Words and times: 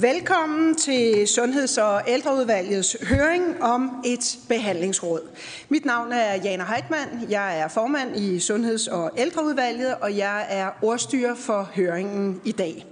Velkommen 0.00 0.74
til 0.74 1.26
Sundheds- 1.26 1.78
og 1.78 2.02
Ældreudvalgets 2.08 2.96
høring 3.02 3.62
om 3.62 4.02
et 4.04 4.38
behandlingsråd. 4.48 5.20
Mit 5.68 5.84
navn 5.84 6.12
er 6.12 6.34
Jana 6.44 6.64
Heitmann. 6.64 7.26
Jeg 7.30 7.60
er 7.60 7.68
formand 7.68 8.16
i 8.16 8.38
Sundheds- 8.38 8.88
og 8.88 9.10
Ældreudvalget, 9.16 9.94
og 10.00 10.16
jeg 10.16 10.46
er 10.48 10.70
ordstyrer 10.82 11.34
for 11.34 11.70
høringen 11.74 12.40
i 12.44 12.52
dag. 12.52 12.86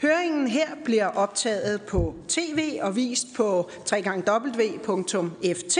Høringen 0.00 0.46
her 0.46 0.66
bliver 0.84 1.06
optaget 1.06 1.82
på 1.82 2.14
tv 2.28 2.78
og 2.82 2.96
vist 2.96 3.26
på 3.36 3.70
www.ft 3.92 5.78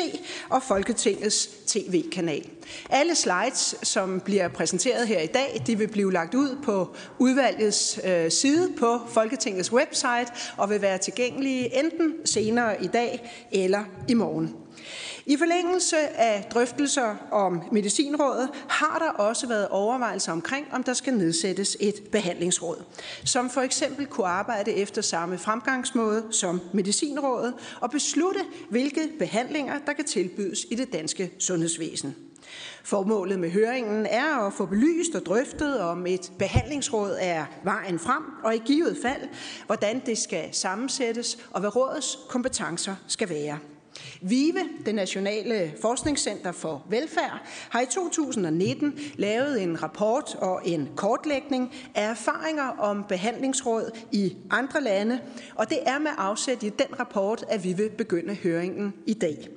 og 0.51 0.63
Folketingets 0.63 1.49
tv-kanal. 1.67 2.49
Alle 2.91 3.15
slides, 3.15 3.75
som 3.83 4.21
bliver 4.21 4.49
præsenteret 4.49 5.09
her 5.09 5.21
i 5.21 5.27
dag, 5.27 5.63
de 5.67 5.79
vil 5.79 5.89
blive 5.89 6.13
lagt 6.13 6.35
ud 6.35 6.57
på 6.65 6.89
udvalgets 7.19 8.01
øh, 8.05 8.31
side 8.31 8.73
på 8.79 9.01
Folketingets 9.09 9.73
website 9.73 10.27
og 10.57 10.71
vil 10.71 10.83
være 10.83 10.99
tilgængelige 10.99 11.79
enten 11.79 12.15
senere 12.25 12.85
i 12.85 12.87
dag 12.87 13.31
eller 13.53 13.85
i 14.09 14.15
morgen. 14.15 14.55
I 15.29 15.37
forlængelse 15.37 15.97
af 15.99 16.49
drøftelser 16.55 17.17
om 17.31 17.63
medicinrådet 17.73 18.49
har 18.69 18.99
der 18.99 19.11
også 19.11 19.47
været 19.47 19.69
overvejelser 19.69 20.33
omkring, 20.33 20.67
om 20.73 20.83
der 20.83 20.93
skal 20.95 21.15
nedsættes 21.15 21.77
et 21.81 21.95
behandlingsråd, 22.13 22.83
som 23.25 23.51
for 23.51 23.61
eksempel 23.61 24.07
kunne 24.07 24.27
arbejde 24.27 24.73
efter 24.73 25.03
samme 25.03 25.39
fremgangsmåde 25.39 26.25
som 26.31 26.61
medicinrådet 26.73 27.55
og 27.81 27.91
beslutte, 27.91 28.41
hvilke 28.71 29.01
behandlinger, 29.19 29.79
der 29.87 29.93
kan 29.93 30.05
tilbydes 30.05 30.67
i 30.71 30.75
det 30.75 30.93
danske 30.93 31.33
sundhedsvæsen. 31.39 32.17
Formålet 32.85 33.39
med 33.39 33.51
høringen 33.51 34.07
er 34.07 34.47
at 34.47 34.53
få 34.53 34.67
belyst 34.67 35.15
og 35.15 35.27
drøftet, 35.27 35.81
om 35.81 36.07
et 36.07 36.33
behandlingsråd 36.39 37.17
er 37.21 37.45
vejen 37.65 37.99
frem, 37.99 38.23
og 38.45 38.55
i 38.55 38.63
givet 38.67 38.99
fald, 39.03 39.29
hvordan 39.67 40.03
det 40.07 40.19
skal 40.19 40.49
sammensættes, 40.53 41.39
og 41.51 41.61
hvad 41.61 41.77
rådets 41.77 42.19
kompetencer 42.29 42.95
skal 43.07 43.29
være. 43.29 43.59
VIVE, 44.29 44.59
det 44.87 44.95
Nationale 44.95 45.73
Forskningscenter 45.81 46.53
for 46.53 46.83
Velfærd, 46.91 47.41
har 47.71 47.81
i 47.81 47.87
2019 47.87 48.99
lavet 49.17 49.63
en 49.63 49.83
rapport 49.83 50.35
og 50.35 50.61
en 50.65 50.89
kortlægning 50.97 51.73
af 51.95 52.11
erfaringer 52.11 52.69
om 52.79 53.05
behandlingsråd 53.09 53.91
i 54.13 54.37
andre 54.51 54.81
lande, 54.81 55.21
og 55.55 55.71
det 55.71 55.79
er 55.87 55.99
med 55.99 56.11
afsæt 56.19 56.63
i 56.63 56.69
den 56.69 57.01
rapport, 57.01 57.45
at 57.49 57.65
vi 57.65 57.73
vil 57.73 57.91
begynde 57.91 58.35
høringen 58.35 58.95
i 59.07 59.15
dag. 59.15 59.56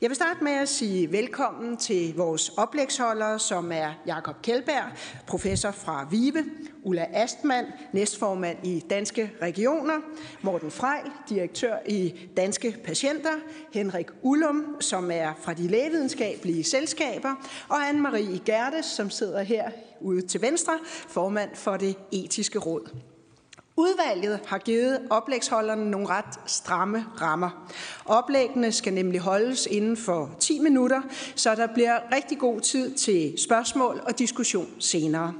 Jeg 0.00 0.10
vil 0.10 0.16
starte 0.16 0.44
med 0.44 0.52
at 0.52 0.68
sige 0.68 1.12
velkommen 1.12 1.76
til 1.76 2.16
vores 2.16 2.48
oplægsholdere, 2.48 3.38
som 3.38 3.72
er 3.72 3.92
Jakob 4.06 4.42
Kjeldberg, 4.42 4.84
professor 5.26 5.70
fra 5.70 6.06
VIVE, 6.10 6.44
Ulla 6.82 7.06
Astmann, 7.12 7.66
næstformand 7.92 8.66
i 8.66 8.84
Danske 8.90 9.32
Regioner, 9.42 9.94
Morten 10.42 10.70
Frejl, 10.70 11.10
direktør 11.28 11.76
i 11.88 12.14
Danske 12.36 12.76
Patienter, 12.84 13.32
Henrik 13.72 14.06
Ullum, 14.22 14.76
som 14.80 15.10
er 15.10 15.32
fra 15.40 15.54
de 15.54 15.68
lægevidenskabelige 15.68 16.64
selskaber, 16.64 17.34
og 17.68 17.88
Anne-Marie 17.90 18.42
Gerdes, 18.44 18.86
som 18.86 19.10
sidder 19.10 19.42
her 19.42 19.70
ude 20.00 20.26
til 20.26 20.42
venstre, 20.42 20.78
formand 21.08 21.50
for 21.54 21.76
det 21.76 21.96
etiske 22.12 22.58
råd. 22.58 22.90
Udvalget 23.78 24.40
har 24.46 24.58
givet 24.58 25.00
oplægsholderne 25.10 25.90
nogle 25.90 26.08
ret 26.08 26.40
stramme 26.46 27.04
rammer. 27.20 27.70
Oplæggene 28.04 28.72
skal 28.72 28.92
nemlig 28.92 29.20
holdes 29.20 29.66
inden 29.70 29.96
for 29.96 30.30
10 30.40 30.58
minutter, 30.58 31.00
så 31.34 31.54
der 31.54 31.66
bliver 31.66 31.98
rigtig 32.14 32.38
god 32.38 32.60
tid 32.60 32.94
til 32.94 33.34
spørgsmål 33.38 34.00
og 34.06 34.18
diskussion 34.18 34.66
senere. 34.78 35.32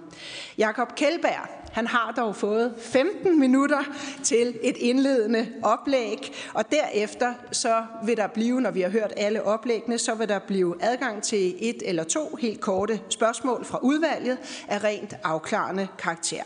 Jakob 0.59 0.95
Kjellberg, 0.95 1.49
han 1.73 1.87
har 1.87 2.13
dog 2.17 2.37
fået 2.37 2.75
15 2.79 3.41
minutter 3.41 3.83
til 4.23 4.59
et 4.63 4.77
indledende 4.77 5.49
oplæg, 5.63 6.33
og 6.55 6.65
derefter 6.71 7.35
så 7.53 7.85
vil 8.05 8.17
der 8.17 8.27
blive, 8.27 8.61
når 8.61 8.71
vi 8.71 8.81
har 8.81 8.91
hørt 8.91 9.13
alle 9.17 9.43
oplæggene, 9.43 9.99
så 9.99 10.15
vil 10.15 10.29
der 10.29 10.39
blive 10.39 10.75
adgang 10.81 11.23
til 11.23 11.55
et 11.59 11.83
eller 11.85 12.05
to 12.05 12.37
helt 12.41 12.61
korte 12.61 13.01
spørgsmål 13.09 13.65
fra 13.65 13.79
udvalget 13.83 14.39
af 14.69 14.85
rent 14.85 15.15
afklarende 15.25 15.89
karakter. 15.99 16.43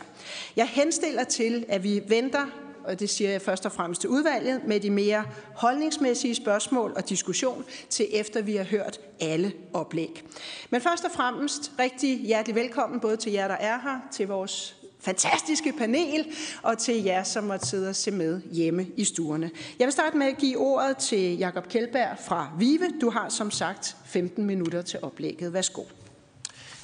Jeg 0.55 0.67
henstiller 0.67 1.23
til, 1.23 1.65
at 1.69 1.83
vi 1.83 2.01
venter 2.07 2.45
og 2.83 2.99
det 2.99 3.09
siger 3.09 3.31
jeg 3.31 3.41
først 3.41 3.65
og 3.65 3.71
fremmest 3.71 4.01
til 4.01 4.09
udvalget, 4.09 4.61
med 4.67 4.79
de 4.79 4.89
mere 4.89 5.23
holdningsmæssige 5.55 6.35
spørgsmål 6.35 6.93
og 6.95 7.09
diskussion 7.09 7.65
til 7.89 8.07
efter 8.11 8.41
vi 8.41 8.55
har 8.55 8.63
hørt 8.63 8.99
alle 9.21 9.53
oplæg. 9.73 10.23
Men 10.69 10.81
først 10.81 11.05
og 11.05 11.11
fremmest 11.11 11.71
rigtig 11.79 12.19
hjertelig 12.19 12.55
velkommen 12.55 12.99
både 12.99 13.17
til 13.17 13.31
jer, 13.31 13.47
der 13.47 13.55
er 13.55 13.79
her, 13.83 13.99
til 14.11 14.27
vores 14.27 14.82
fantastiske 15.03 15.73
panel, 15.77 16.25
og 16.61 16.77
til 16.77 17.03
jer, 17.03 17.23
som 17.23 17.43
måtte 17.43 17.67
sidde 17.67 17.89
og 17.89 17.95
se 17.95 18.11
med 18.11 18.41
hjemme 18.51 18.87
i 18.97 19.03
stuerne. 19.03 19.51
Jeg 19.79 19.85
vil 19.85 19.91
starte 19.91 20.17
med 20.17 20.27
at 20.27 20.37
give 20.37 20.57
ordet 20.57 20.97
til 20.97 21.37
Jakob 21.37 21.69
Kjeldberg 21.69 22.17
fra 22.27 22.49
Vive. 22.59 22.89
Du 23.01 23.09
har 23.09 23.29
som 23.29 23.51
sagt 23.51 23.97
15 24.05 24.45
minutter 24.45 24.81
til 24.81 24.99
oplægget. 25.01 25.53
Værsgo. 25.53 25.83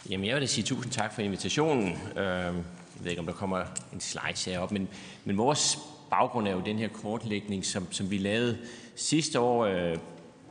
Jamen, 0.10 0.26
jeg 0.26 0.36
vil 0.36 0.42
da 0.42 0.48
sige 0.48 0.64
tusind 0.64 0.94
tak 0.94 1.14
for 1.14 1.22
invitationen. 1.22 1.88
Øhm, 1.88 2.18
jeg 2.20 2.54
ved 3.00 3.10
ikke, 3.10 3.20
om 3.20 3.26
der 3.26 3.34
kommer 3.34 3.64
en 3.94 4.00
slide 4.00 4.52
her 4.52 4.60
op, 4.60 4.72
men, 4.72 4.88
men 5.26 5.38
vores 5.38 5.80
baggrund 6.10 6.48
er 6.48 6.52
jo 6.52 6.62
den 6.66 6.80
her 6.80 6.88
kortlægning, 6.88 7.66
som, 7.66 7.88
som 7.92 8.12
vi 8.12 8.18
lavede 8.18 8.58
sidste 8.96 9.40
år 9.40 9.66
øh, 9.66 9.98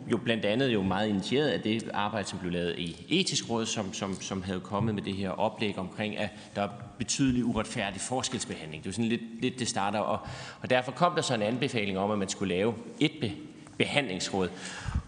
jo 0.06 0.16
blandt 0.16 0.44
andet 0.44 0.72
jo 0.72 0.82
meget 0.82 1.08
initieret 1.08 1.48
af 1.48 1.60
det 1.60 1.90
arbejde, 1.94 2.28
som 2.28 2.38
blev 2.38 2.52
lavet 2.52 2.78
i 2.78 3.06
etisk 3.08 3.50
råd, 3.50 3.66
som, 3.66 3.92
som, 3.92 4.20
som 4.20 4.42
havde 4.42 4.60
kommet 4.60 4.94
med 4.94 5.02
det 5.02 5.14
her 5.14 5.30
oplæg 5.30 5.78
omkring, 5.78 6.16
at 6.16 6.30
der 6.56 6.62
er 6.62 6.68
betydelig 6.98 7.44
uretfærdig 7.44 8.00
forskelsbehandling. 8.00 8.84
Det 8.84 8.88
er 8.88 8.90
jo 8.90 8.94
sådan 8.94 9.08
lidt, 9.08 9.42
lidt 9.42 9.58
det 9.58 9.68
starter, 9.68 9.98
og, 9.98 10.18
og 10.62 10.70
derfor 10.70 10.92
kom 10.92 11.14
der 11.14 11.22
så 11.22 11.34
en 11.34 11.42
anbefaling 11.42 11.98
om, 11.98 12.10
at 12.10 12.18
man 12.18 12.28
skulle 12.28 12.54
lave 12.54 12.74
et 13.00 13.12
be, 13.20 13.32
behandlingsråd. 13.78 14.48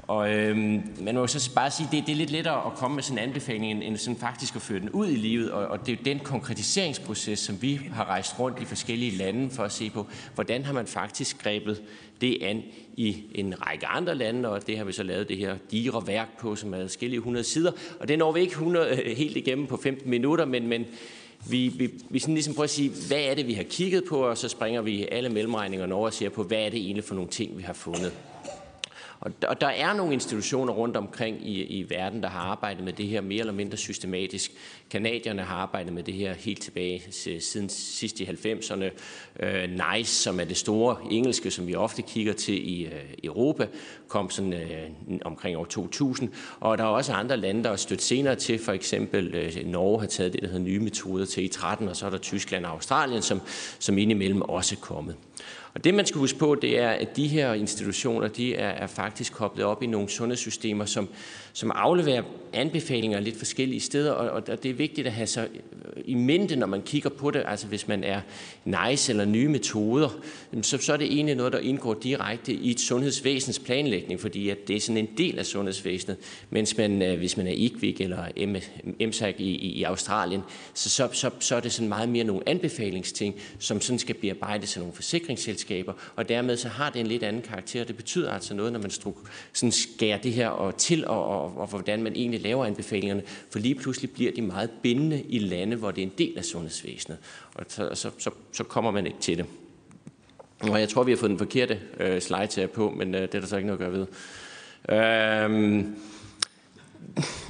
Og 0.02 0.34
øhm, 0.34 0.82
man 1.00 1.14
må 1.14 1.20
jo 1.20 1.26
så 1.26 1.54
bare 1.54 1.70
sige, 1.70 1.86
at 1.86 1.92
det, 1.92 2.06
det 2.06 2.12
er 2.12 2.16
lidt 2.16 2.30
lettere 2.30 2.66
at 2.66 2.72
komme 2.74 2.94
med 2.94 3.02
sådan 3.02 3.18
en 3.18 3.28
anbefaling, 3.28 3.70
end, 3.70 3.82
end 3.82 3.96
sådan 3.96 4.20
faktisk 4.20 4.56
at 4.56 4.62
føre 4.62 4.80
den 4.80 4.90
ud 4.90 5.08
i 5.08 5.16
livet. 5.16 5.50
Og, 5.50 5.66
og 5.66 5.86
det 5.86 5.92
er 5.92 5.96
jo 5.96 6.02
den 6.04 6.18
konkretiseringsproces, 6.18 7.38
som 7.38 7.62
vi 7.62 7.80
har 7.92 8.04
rejst 8.04 8.38
rundt 8.38 8.62
i 8.62 8.64
forskellige 8.64 9.16
lande 9.16 9.50
for 9.50 9.64
at 9.64 9.72
se 9.72 9.90
på, 9.90 10.06
hvordan 10.34 10.64
har 10.64 10.72
man 10.72 10.86
faktisk 10.86 11.42
grebet 11.42 11.82
det 12.20 12.38
an 12.42 12.62
i 12.96 13.22
en 13.34 13.66
række 13.66 13.86
andre 13.86 14.14
lande, 14.14 14.48
og 14.48 14.66
det 14.66 14.78
har 14.78 14.84
vi 14.84 14.92
så 14.92 15.02
lavet 15.02 15.28
det 15.28 15.36
her 15.36 15.56
digre 15.70 16.06
værk 16.06 16.38
på, 16.38 16.56
som 16.56 16.74
er 16.74 16.78
adskillige 16.78 17.18
100 17.18 17.44
sider. 17.44 17.72
Og 18.00 18.08
det 18.08 18.18
når 18.18 18.32
vi 18.32 18.40
ikke 18.40 18.50
100, 18.50 18.88
øh, 18.88 19.16
helt 19.16 19.36
igennem 19.36 19.66
på 19.66 19.76
15 19.76 20.10
minutter, 20.10 20.44
men, 20.44 20.66
men 20.66 20.86
vi, 21.50 21.68
vi, 21.68 21.90
vi 22.10 22.18
sådan 22.18 22.34
ligesom 22.34 22.54
prøver 22.54 22.64
at 22.64 22.70
sige, 22.70 22.90
hvad 23.08 23.20
er 23.20 23.34
det, 23.34 23.46
vi 23.46 23.52
har 23.52 23.62
kigget 23.62 24.04
på, 24.08 24.16
og 24.16 24.38
så 24.38 24.48
springer 24.48 24.82
vi 24.82 25.08
alle 25.12 25.28
mellemregningerne 25.28 25.94
over 25.94 26.06
og 26.06 26.12
ser 26.12 26.28
på, 26.28 26.42
hvad 26.42 26.58
er 26.58 26.70
det 26.70 26.80
egentlig 26.80 27.04
for 27.04 27.14
nogle 27.14 27.30
ting, 27.30 27.58
vi 27.58 27.62
har 27.62 27.72
fundet. 27.72 28.12
Og 29.20 29.42
der, 29.42 29.48
og 29.48 29.60
der 29.60 29.66
er 29.66 29.94
nogle 29.94 30.12
institutioner 30.12 30.72
rundt 30.72 30.96
omkring 30.96 31.48
i, 31.48 31.62
i 31.62 31.90
verden, 31.90 32.22
der 32.22 32.28
har 32.28 32.40
arbejdet 32.40 32.84
med 32.84 32.92
det 32.92 33.08
her 33.08 33.20
mere 33.20 33.40
eller 33.40 33.52
mindre 33.52 33.76
systematisk. 33.76 34.52
Kanadierne 34.90 35.42
har 35.42 35.56
arbejdet 35.56 35.92
med 35.92 36.02
det 36.02 36.14
her 36.14 36.34
helt 36.34 36.62
tilbage 36.62 37.02
siden 37.40 37.68
sidst 37.68 38.20
i 38.20 38.24
90'erne. 38.24 38.90
Øh, 39.42 39.70
NICE, 39.70 40.10
som 40.10 40.40
er 40.40 40.44
det 40.44 40.56
store 40.56 40.96
engelske, 41.10 41.50
som 41.50 41.66
vi 41.66 41.74
ofte 41.74 42.02
kigger 42.02 42.32
til 42.32 42.70
i 42.70 42.84
øh, 42.84 42.92
Europa, 43.24 43.66
kom 44.08 44.30
sådan 44.30 44.52
øh, 44.52 44.88
omkring 45.24 45.56
år 45.56 45.64
2000. 45.64 46.28
Og 46.60 46.78
der 46.78 46.84
er 46.84 46.88
også 46.88 47.12
andre 47.12 47.36
lande, 47.36 47.64
der 47.64 47.70
er 47.70 47.76
stødt 47.76 48.02
senere 48.02 48.34
til. 48.36 48.58
For 48.58 48.72
eksempel 48.72 49.34
øh, 49.34 49.66
Norge 49.66 50.00
har 50.00 50.06
taget 50.06 50.32
det, 50.32 50.42
der 50.42 50.46
hedder 50.46 50.62
nye 50.64 50.80
metoder 50.80 51.24
til 51.24 51.42
e 51.42 51.44
i 51.44 51.48
13, 51.48 51.88
og 51.88 51.96
så 51.96 52.06
er 52.06 52.10
der 52.10 52.18
Tyskland 52.18 52.64
og 52.64 52.72
Australien, 52.72 53.22
som, 53.22 53.40
som 53.78 53.98
indimellem 53.98 54.42
også 54.42 54.74
er 54.74 54.80
kommet. 54.80 55.16
Og 55.74 55.84
det 55.84 55.94
man 55.94 56.06
skal 56.06 56.18
huske 56.18 56.38
på, 56.38 56.54
det 56.54 56.78
er, 56.78 56.90
at 56.90 57.16
de 57.16 57.28
her 57.28 57.54
institutioner, 57.54 58.28
de 58.28 58.54
er, 58.54 58.68
er 58.68 58.86
faktisk 58.86 59.32
koblet 59.32 59.66
op 59.66 59.82
i 59.82 59.86
nogle 59.86 60.08
sundhedssystemer, 60.08 60.84
som, 60.84 61.08
som 61.52 61.72
afleverer 61.74 62.22
anbefalinger 62.52 63.20
lidt 63.20 63.38
forskellige 63.38 63.80
steder, 63.80 64.12
og, 64.12 64.30
og 64.30 64.62
det 64.62 64.70
er 64.70 64.74
vigtigt 64.74 65.06
at 65.06 65.12
have 65.12 65.26
så 65.26 65.48
i 66.04 66.14
mente, 66.14 66.56
når 66.56 66.66
man 66.66 66.82
kigger 66.82 67.10
på 67.10 67.30
det, 67.30 67.42
altså 67.46 67.66
hvis 67.66 67.88
man 67.88 68.04
er 68.04 68.20
nice 68.64 69.12
eller 69.12 69.24
nye 69.32 69.48
metoder, 69.48 70.08
så, 70.62 70.78
så 70.78 70.92
er 70.92 70.96
det 70.96 71.06
egentlig 71.06 71.34
noget, 71.34 71.52
der 71.52 71.58
indgår 71.58 71.94
direkte 71.94 72.52
i 72.52 72.70
et 72.70 72.80
sundhedsvæsens 72.80 73.58
planlægning, 73.58 74.20
fordi 74.20 74.48
at 74.48 74.68
det 74.68 74.76
er 74.76 74.80
sådan 74.80 74.96
en 74.96 75.08
del 75.18 75.38
af 75.38 75.46
sundhedsvæsenet, 75.46 76.16
mens 76.50 76.76
man, 76.76 77.02
øh, 77.02 77.18
hvis 77.18 77.36
man 77.36 77.46
er 77.46 77.52
IKVIK 77.52 78.00
eller 78.00 78.24
MSAC 79.06 79.34
i, 79.38 79.54
i 79.54 79.82
Australien, 79.82 80.40
så, 80.74 80.90
så, 80.90 81.08
så, 81.12 81.30
så 81.40 81.56
er 81.56 81.60
det 81.60 81.72
sådan 81.72 81.88
meget 81.88 82.08
mere 82.08 82.24
nogle 82.24 82.48
anbefalingsting, 82.48 83.34
som 83.58 83.80
sådan 83.80 83.98
skal 83.98 84.14
bearbejdes 84.14 84.76
af 84.76 84.80
nogle 84.80 84.94
forsikringsselskaber, 84.94 85.92
og 86.16 86.28
dermed 86.28 86.56
så 86.56 86.68
har 86.68 86.90
det 86.90 87.00
en 87.00 87.06
lidt 87.06 87.22
anden 87.22 87.42
karakter. 87.42 87.84
Det 87.84 87.96
betyder 87.96 88.32
altså 88.32 88.54
noget, 88.54 88.72
når 88.72 88.80
man 88.80 88.90
sådan 89.52 89.72
skærer 89.72 90.18
det 90.18 90.32
her 90.32 90.48
og 90.48 90.76
til, 90.76 91.06
og, 91.06 91.24
og, 91.24 91.56
og 91.56 91.66
hvordan 91.66 92.02
man 92.02 92.12
egentlig 92.16 92.40
laver 92.40 92.66
anbefalingerne, 92.66 93.22
for 93.50 93.58
lige 93.58 93.74
pludselig 93.74 94.10
bliver 94.10 94.32
de 94.32 94.42
meget 94.42 94.70
bindende 94.82 95.22
i 95.28 95.38
lande, 95.38 95.76
hvor 95.76 95.90
det 95.90 96.02
er 96.02 96.06
en 96.06 96.12
del 96.18 96.38
af 96.38 96.44
sundhedsvæsenet, 96.44 97.18
og 97.54 97.64
så, 97.68 97.90
så, 97.94 98.10
så, 98.18 98.30
så 98.52 98.64
kommer 98.64 98.90
man 98.90 99.06
ikke 99.06 99.18
til 99.20 99.38
det. 99.38 99.46
Og 100.60 100.80
jeg 100.80 100.88
tror, 100.88 101.02
vi 101.02 101.12
har 101.12 101.16
fået 101.16 101.30
den 101.30 101.38
forkerte 101.38 101.80
øh, 102.00 102.20
slide 102.20 102.46
til 102.46 102.66
på, 102.66 102.90
men 102.90 103.14
øh, 103.14 103.22
det 103.22 103.34
er 103.34 103.40
der 103.40 103.46
så 103.46 103.56
ikke 103.56 103.66
noget 103.66 103.80
at 103.80 103.86
gøre 103.86 103.92
ved. 103.92 104.06
Øhm, 104.96 105.96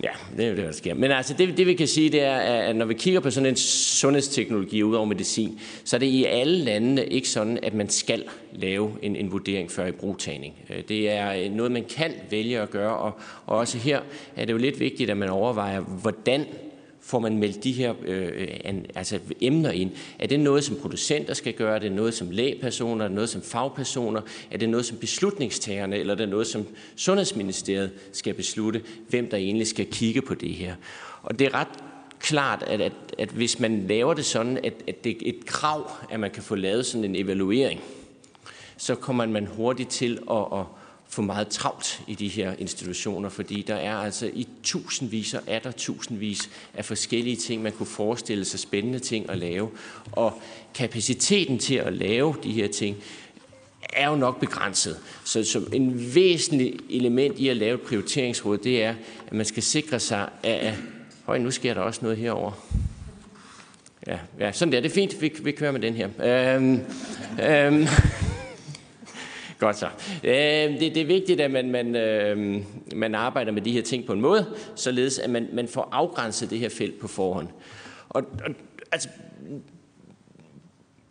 Ja, 0.02 0.10
det 0.36 0.44
er 0.44 0.48
jo 0.48 0.56
det, 0.56 0.64
der 0.64 0.72
sker. 0.72 0.94
Men 0.94 1.10
altså, 1.10 1.34
det, 1.34 1.56
det 1.56 1.66
vi 1.66 1.74
kan 1.74 1.88
sige, 1.88 2.10
det 2.10 2.22
er, 2.22 2.36
at 2.36 2.76
når 2.76 2.86
vi 2.86 2.94
kigger 2.94 3.20
på 3.20 3.30
sådan 3.30 3.48
en 3.48 3.56
sundhedsteknologi 3.56 4.82
ud 4.82 4.94
over 4.94 5.06
medicin, 5.06 5.60
så 5.84 5.96
er 5.96 5.98
det 5.98 6.06
i 6.06 6.24
alle 6.24 6.58
landene 6.58 7.06
ikke 7.06 7.28
sådan, 7.28 7.58
at 7.62 7.74
man 7.74 7.88
skal 7.88 8.24
lave 8.52 8.92
en, 9.02 9.16
en 9.16 9.32
vurdering 9.32 9.70
før 9.70 9.86
i 9.86 9.92
brugtagning. 9.92 10.54
Øh, 10.70 10.82
det 10.88 11.10
er 11.10 11.32
øh, 11.32 11.50
noget, 11.50 11.72
man 11.72 11.84
kan 11.96 12.12
vælge 12.30 12.60
at 12.60 12.70
gøre, 12.70 12.96
og, 12.96 13.12
og 13.46 13.58
også 13.58 13.78
her 13.78 14.00
er 14.36 14.44
det 14.44 14.52
jo 14.52 14.58
lidt 14.58 14.80
vigtigt, 14.80 15.10
at 15.10 15.16
man 15.16 15.28
overvejer, 15.28 15.80
hvordan 15.80 16.44
får 17.10 17.18
man 17.18 17.38
meldt 17.38 17.64
de 17.64 17.72
her 17.72 17.94
øh, 18.02 18.48
an, 18.64 18.86
altså 18.94 19.18
emner 19.40 19.70
ind? 19.70 19.90
Er 20.18 20.26
det 20.26 20.40
noget, 20.40 20.64
som 20.64 20.76
producenter 20.76 21.34
skal 21.34 21.52
gøre? 21.52 21.74
Er 21.74 21.78
det 21.78 21.92
noget, 21.92 22.14
som 22.14 22.30
lægepersoner? 22.30 23.04
Er 23.04 23.08
det 23.08 23.14
noget, 23.14 23.30
som 23.30 23.42
fagpersoner? 23.42 24.20
Er 24.50 24.58
det 24.58 24.68
noget, 24.68 24.86
som 24.86 24.96
beslutningstagerne? 24.96 25.96
Eller 25.96 26.14
er 26.14 26.18
det 26.18 26.28
noget, 26.28 26.46
som 26.46 26.66
Sundhedsministeriet 26.96 27.90
skal 28.12 28.34
beslutte, 28.34 28.82
hvem 29.08 29.30
der 29.30 29.36
egentlig 29.36 29.66
skal 29.66 29.86
kigge 29.86 30.22
på 30.22 30.34
det 30.34 30.50
her? 30.50 30.74
Og 31.22 31.38
det 31.38 31.46
er 31.46 31.54
ret 31.54 31.68
klart, 32.20 32.62
at, 32.66 32.80
at, 32.80 32.92
at 33.18 33.28
hvis 33.28 33.60
man 33.60 33.86
laver 33.88 34.14
det 34.14 34.24
sådan, 34.24 34.56
at, 34.56 34.74
at 34.88 35.04
det 35.04 35.12
er 35.12 35.16
et 35.22 35.46
krav, 35.46 35.90
at 36.10 36.20
man 36.20 36.30
kan 36.30 36.42
få 36.42 36.54
lavet 36.54 36.86
sådan 36.86 37.04
en 37.04 37.16
evaluering, 37.16 37.80
så 38.76 38.94
kommer 38.94 39.26
man 39.26 39.46
hurtigt 39.46 39.90
til 39.90 40.18
at, 40.30 40.44
at 40.52 40.64
få 41.10 41.22
meget 41.22 41.48
travlt 41.48 42.02
i 42.06 42.14
de 42.14 42.28
her 42.28 42.54
institutioner, 42.58 43.28
fordi 43.28 43.62
der 43.62 43.74
er 43.74 43.96
altså 43.96 44.30
i 44.34 44.48
tusindvis 44.62 45.34
og 45.34 45.42
er 45.46 45.58
der 45.58 45.70
tusindvis 45.70 46.50
af 46.74 46.84
forskellige 46.84 47.36
ting, 47.36 47.62
man 47.62 47.72
kunne 47.72 47.86
forestille 47.86 48.44
sig 48.44 48.60
spændende 48.60 48.98
ting 48.98 49.30
at 49.30 49.38
lave. 49.38 49.70
Og 50.12 50.42
kapaciteten 50.74 51.58
til 51.58 51.74
at 51.74 51.92
lave 51.92 52.34
de 52.42 52.52
her 52.52 52.68
ting 52.68 52.96
er 53.92 54.10
jo 54.10 54.16
nok 54.16 54.40
begrænset. 54.40 54.96
Så, 55.24 55.44
så 55.44 55.62
en 55.72 56.14
væsentlig 56.14 56.78
element 56.90 57.38
i 57.38 57.48
at 57.48 57.56
lave 57.56 57.74
et 57.74 57.80
prioriteringsråd, 57.80 58.58
det 58.58 58.82
er, 58.82 58.94
at 59.26 59.32
man 59.32 59.46
skal 59.46 59.62
sikre 59.62 60.00
sig 60.00 60.28
at... 60.42 60.74
Høj, 61.24 61.38
nu 61.38 61.50
sker 61.50 61.74
der 61.74 61.80
også 61.80 62.00
noget 62.02 62.18
herover. 62.18 62.52
Ja, 64.06 64.18
ja, 64.38 64.52
sådan 64.52 64.72
der. 64.72 64.80
Det 64.80 64.90
er 64.90 64.94
fint. 64.94 65.22
Vi, 65.22 65.32
vi 65.42 65.52
kører 65.52 65.72
med 65.72 65.80
den 65.80 65.94
her. 65.94 66.08
Øhm, 66.54 66.80
øhm, 67.42 67.86
Godt 69.60 69.76
så. 69.76 69.86
Øh, 70.24 70.32
det, 70.32 70.80
det 70.80 70.96
er 70.96 71.06
vigtigt, 71.06 71.40
at 71.40 71.50
man, 71.50 71.70
man, 71.70 71.96
øh, 71.96 72.62
man 72.94 73.14
arbejder 73.14 73.52
med 73.52 73.62
de 73.62 73.72
her 73.72 73.82
ting 73.82 74.06
på 74.06 74.12
en 74.12 74.20
måde, 74.20 74.46
således 74.74 75.18
at 75.18 75.30
man, 75.30 75.48
man 75.52 75.68
får 75.68 75.88
afgrænset 75.92 76.50
det 76.50 76.58
her 76.58 76.68
felt 76.68 77.00
på 77.00 77.08
forhånd. 77.08 77.48
Og, 78.08 78.22
og 78.44 78.54
altså, 78.92 79.08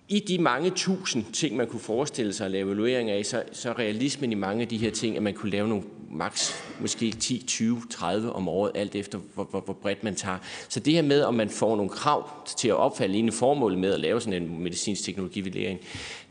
i 0.10 0.20
de 0.20 0.38
mange 0.38 0.70
tusind 0.70 1.26
ting, 1.34 1.56
man 1.56 1.68
kunne 1.68 1.80
forestille 1.80 2.34
sig 2.34 2.46
at 2.46 2.52
lave 2.52 2.66
evaluering 2.66 3.10
af, 3.10 3.26
så, 3.26 3.44
så 3.52 3.72
realismen 3.72 4.32
i 4.32 4.36
mange 4.36 4.62
af 4.62 4.68
de 4.68 4.78
her 4.78 4.92
ting, 4.92 5.18
at 5.18 5.24
man 5.24 5.34
kunne 5.34 5.52
lave 5.52 5.68
nogle 5.68 5.84
maks 6.12 6.64
måske 6.80 7.12
10, 7.12 7.44
20, 7.48 7.82
30 7.90 8.34
om 8.34 8.48
året, 8.48 8.72
alt 8.76 8.96
efter 8.96 9.20
hvor, 9.34 9.44
hvor, 9.44 9.62
hvor 9.62 9.74
bredt 9.74 10.04
man 10.04 10.16
tager. 10.16 10.38
Så 10.70 10.80
det 10.80 10.94
her 10.94 11.02
med, 11.02 11.24
om 11.24 11.34
man 11.34 11.50
får 11.50 11.76
nogle 11.76 11.90
krav 11.90 12.30
til 12.58 12.68
at 12.68 12.76
opfalde 12.76 13.18
en 13.18 13.32
formål 13.32 13.78
med 13.78 13.94
at 13.94 14.00
lave 14.00 14.22
sådan 14.22 14.44
en 14.44 14.64
medicinsk 14.64 15.04
teknologivurdering, 15.04 15.80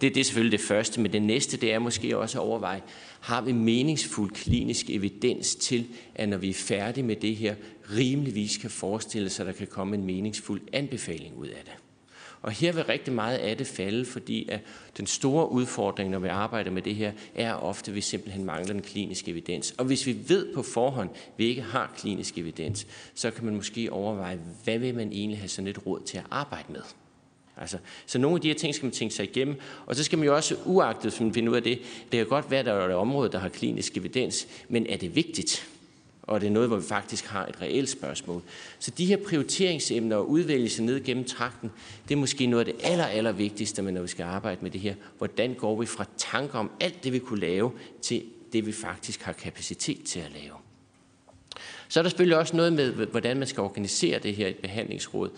det, 0.00 0.14
det 0.14 0.20
er 0.20 0.24
selvfølgelig 0.24 0.58
det 0.58 0.66
første, 0.66 1.00
men 1.00 1.12
det 1.12 1.22
næste, 1.22 1.56
det 1.56 1.72
er 1.72 1.78
måske 1.78 2.18
også 2.18 2.38
at 2.38 2.44
overveje, 2.44 2.82
har 3.20 3.40
vi 3.40 3.52
meningsfuld 3.52 4.30
klinisk 4.30 4.90
evidens 4.90 5.54
til, 5.54 5.86
at 6.14 6.28
når 6.28 6.36
vi 6.36 6.50
er 6.50 6.54
færdige 6.54 7.04
med 7.04 7.16
det 7.16 7.36
her, 7.36 7.54
rimeligvis 7.96 8.56
kan 8.56 8.70
forestille 8.70 9.30
sig, 9.30 9.42
at 9.42 9.54
der 9.54 9.58
kan 9.58 9.66
komme 9.66 9.96
en 9.96 10.04
meningsfuld 10.04 10.60
anbefaling 10.72 11.36
ud 11.36 11.46
af 11.46 11.62
det. 11.64 11.72
Og 12.42 12.52
her 12.52 12.72
vil 12.72 12.84
rigtig 12.84 13.12
meget 13.12 13.36
af 13.36 13.56
det 13.56 13.66
falde, 13.66 14.04
fordi 14.04 14.48
at 14.48 14.60
den 14.96 15.06
store 15.06 15.52
udfordring, 15.52 16.10
når 16.10 16.18
vi 16.18 16.28
arbejder 16.28 16.70
med 16.70 16.82
det 16.82 16.94
her, 16.94 17.12
er 17.34 17.54
ofte, 17.54 17.90
at 17.90 17.94
vi 17.94 18.00
simpelthen 18.00 18.44
mangler 18.44 18.72
den 18.72 18.82
kliniske 18.82 19.30
evidens. 19.30 19.74
Og 19.78 19.84
hvis 19.84 20.06
vi 20.06 20.16
ved 20.28 20.54
på 20.54 20.62
forhånd, 20.62 21.10
at 21.10 21.32
vi 21.36 21.46
ikke 21.46 21.62
har 21.62 21.94
klinisk 21.96 22.38
evidens, 22.38 22.86
så 23.14 23.30
kan 23.30 23.44
man 23.44 23.54
måske 23.54 23.92
overveje, 23.92 24.38
hvad 24.64 24.78
vil 24.78 24.94
man 24.94 25.12
egentlig 25.12 25.38
have 25.38 25.48
sådan 25.48 25.68
et 25.68 25.86
råd 25.86 26.00
til 26.00 26.18
at 26.18 26.24
arbejde 26.30 26.72
med. 26.72 26.82
Altså, 27.56 27.78
så 28.06 28.18
nogle 28.18 28.34
af 28.34 28.40
de 28.40 28.48
her 28.48 28.54
ting 28.54 28.74
skal 28.74 28.86
man 28.86 28.92
tænke 28.92 29.14
sig 29.14 29.24
igennem, 29.24 29.56
og 29.86 29.96
så 29.96 30.04
skal 30.04 30.18
man 30.18 30.26
jo 30.26 30.34
også 30.34 30.56
uagtet 30.64 31.12
finde 31.12 31.50
ud 31.50 31.56
af 31.56 31.62
det. 31.62 31.78
Det 32.12 32.18
kan 32.18 32.26
godt 32.26 32.50
være, 32.50 32.60
at 32.60 32.66
der 32.66 32.72
er 32.72 32.88
et 32.88 32.94
område, 32.94 33.32
der 33.32 33.38
har 33.38 33.48
klinisk 33.48 33.96
evidens, 33.96 34.48
men 34.68 34.86
er 34.86 34.96
det 34.96 35.16
vigtigt? 35.16 35.68
Og 36.28 36.40
det 36.40 36.46
er 36.46 36.50
noget, 36.50 36.68
hvor 36.68 36.76
vi 36.76 36.82
faktisk 36.82 37.26
har 37.26 37.46
et 37.46 37.62
reelt 37.62 37.88
spørgsmål. 37.88 38.42
Så 38.78 38.90
de 38.90 39.06
her 39.06 39.16
prioriteringsemner 39.16 40.16
og 40.16 40.30
udvælgelse 40.30 40.82
ned 40.82 41.04
gennem 41.04 41.24
trakten, 41.24 41.70
det 42.08 42.14
er 42.14 42.18
måske 42.18 42.46
noget 42.46 42.68
af 42.68 42.74
det 42.74 42.84
aller, 42.84 43.06
aller 43.06 43.32
vigtigste, 43.32 43.82
når 43.82 44.02
vi 44.02 44.08
skal 44.08 44.24
arbejde 44.24 44.58
med 44.62 44.70
det 44.70 44.80
her. 44.80 44.94
Hvordan 45.18 45.54
går 45.54 45.80
vi 45.80 45.86
fra 45.86 46.04
tanker 46.16 46.58
om 46.58 46.70
alt 46.80 47.04
det, 47.04 47.12
vi 47.12 47.18
kunne 47.18 47.40
lave, 47.40 47.72
til 48.02 48.22
det, 48.52 48.66
vi 48.66 48.72
faktisk 48.72 49.22
har 49.22 49.32
kapacitet 49.32 50.04
til 50.04 50.20
at 50.20 50.30
lave. 50.42 50.54
Så 51.88 52.00
er 52.00 52.02
der 52.02 52.10
selvfølgelig 52.10 52.38
også 52.38 52.56
noget 52.56 52.72
med, 52.72 52.92
hvordan 52.92 53.36
man 53.36 53.46
skal 53.46 53.60
organisere 53.60 54.18
det 54.18 54.36
her 54.36 54.48
i 54.48 54.52
behandlingsråd. 54.52 55.30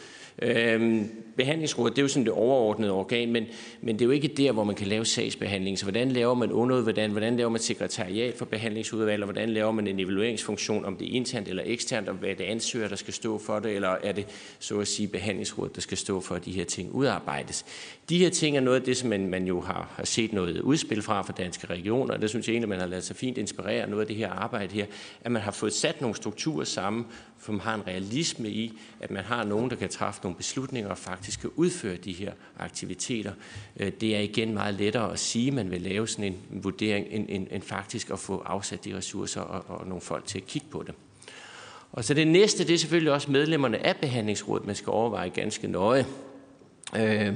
Øhm, 0.42 1.10
behandlingsrådet, 1.36 1.96
det 1.96 2.02
er 2.02 2.04
jo 2.04 2.08
sådan 2.08 2.24
det 2.24 2.32
overordnede 2.32 2.92
organ, 2.92 3.32
men, 3.32 3.46
men 3.80 3.94
det 3.94 4.02
er 4.02 4.06
jo 4.06 4.10
ikke 4.10 4.28
der, 4.28 4.52
hvor 4.52 4.64
man 4.64 4.74
kan 4.74 4.86
lave 4.86 5.04
sagsbehandling. 5.04 5.78
Så 5.78 5.84
hvordan 5.84 6.10
laver 6.10 6.34
man 6.34 6.52
underud, 6.52 6.82
hvordan, 6.82 7.10
hvordan 7.10 7.36
laver 7.36 7.50
man 7.50 7.60
sekretariat 7.60 8.34
for 8.34 8.44
behandlingsudvalg, 8.44 9.22
og 9.22 9.26
hvordan 9.26 9.50
laver 9.50 9.72
man 9.72 9.86
en 9.86 10.00
evalueringsfunktion, 10.00 10.84
om 10.84 10.96
det 10.96 11.08
er 11.08 11.12
internt 11.12 11.48
eller 11.48 11.62
eksternt, 11.66 12.08
og 12.08 12.14
hvad 12.14 12.30
er 12.30 12.34
det 12.34 12.44
ansøger, 12.44 12.88
der 12.88 12.96
skal 12.96 13.14
stå 13.14 13.38
for 13.38 13.58
det, 13.58 13.72
eller 13.72 13.88
er 13.88 14.12
det 14.12 14.26
så 14.58 14.80
at 14.80 14.88
sige 14.88 15.08
behandlingsrådet, 15.08 15.74
der 15.74 15.80
skal 15.80 15.98
stå 15.98 16.20
for, 16.20 16.34
at 16.34 16.44
de 16.44 16.52
her 16.52 16.64
ting 16.64 16.92
udarbejdes. 16.92 17.64
De 18.08 18.18
her 18.18 18.30
ting 18.30 18.56
er 18.56 18.60
noget 18.60 18.76
af 18.76 18.82
det, 18.82 18.96
som 18.96 19.08
man, 19.08 19.26
man 19.26 19.46
jo 19.46 19.60
har, 19.60 19.92
har 19.96 20.04
set 20.04 20.32
noget 20.32 20.60
udspil 20.60 21.02
fra 21.02 21.22
fra 21.22 21.32
danske 21.38 21.66
regioner, 21.66 22.14
og 22.14 22.22
det 22.22 22.30
synes 22.30 22.48
jeg 22.48 22.52
egentlig, 22.52 22.68
man 22.68 22.80
har 22.80 22.86
lavet 22.86 23.04
sig 23.04 23.16
fint 23.16 23.38
inspirere 23.38 23.90
noget 23.90 24.00
af 24.00 24.06
det 24.06 24.16
her 24.16 24.30
arbejde 24.30 24.74
her, 24.74 24.86
at 25.24 25.32
man 25.32 25.42
har 25.42 25.52
fået 25.52 25.72
sat 25.72 26.00
nogle 26.00 26.16
strukturer 26.16 26.64
sammen, 26.64 27.06
som 27.44 27.60
har 27.60 27.74
en 27.74 27.86
realisme 27.86 28.48
i, 28.48 28.78
at 29.00 29.10
man 29.10 29.24
har 29.24 29.44
nogen, 29.44 29.70
der 29.70 29.76
kan 29.76 29.88
træffe 29.88 30.20
nogle 30.22 30.29
beslutninger 30.34 30.90
og 30.90 30.98
faktisk 30.98 31.40
kan 31.40 31.50
udføre 31.56 31.96
de 31.96 32.12
her 32.12 32.32
aktiviteter. 32.58 33.32
Øh, 33.76 33.92
det 34.00 34.16
er 34.16 34.20
igen 34.20 34.54
meget 34.54 34.74
lettere 34.74 35.12
at 35.12 35.18
sige, 35.18 35.48
at 35.48 35.54
man 35.54 35.70
vil 35.70 35.80
lave 35.80 36.08
sådan 36.08 36.24
en 36.24 36.62
vurdering, 36.62 37.06
end, 37.10 37.26
end, 37.28 37.46
end 37.50 37.62
faktisk 37.62 38.10
at 38.10 38.18
få 38.18 38.42
afsat 38.46 38.84
de 38.84 38.96
ressourcer 38.96 39.40
og, 39.40 39.78
og 39.80 39.86
nogle 39.86 40.00
folk 40.00 40.26
til 40.26 40.38
at 40.38 40.46
kigge 40.46 40.66
på 40.70 40.82
det. 40.82 40.94
Og 41.92 42.04
så 42.04 42.14
det 42.14 42.28
næste, 42.28 42.66
det 42.66 42.74
er 42.74 42.78
selvfølgelig 42.78 43.12
også 43.12 43.30
medlemmerne 43.30 43.86
af 43.86 43.96
behandlingsrådet, 43.96 44.66
man 44.66 44.74
skal 44.74 44.90
overveje 44.90 45.28
ganske 45.28 45.68
nøje. 45.68 46.06
Øh, 46.96 47.34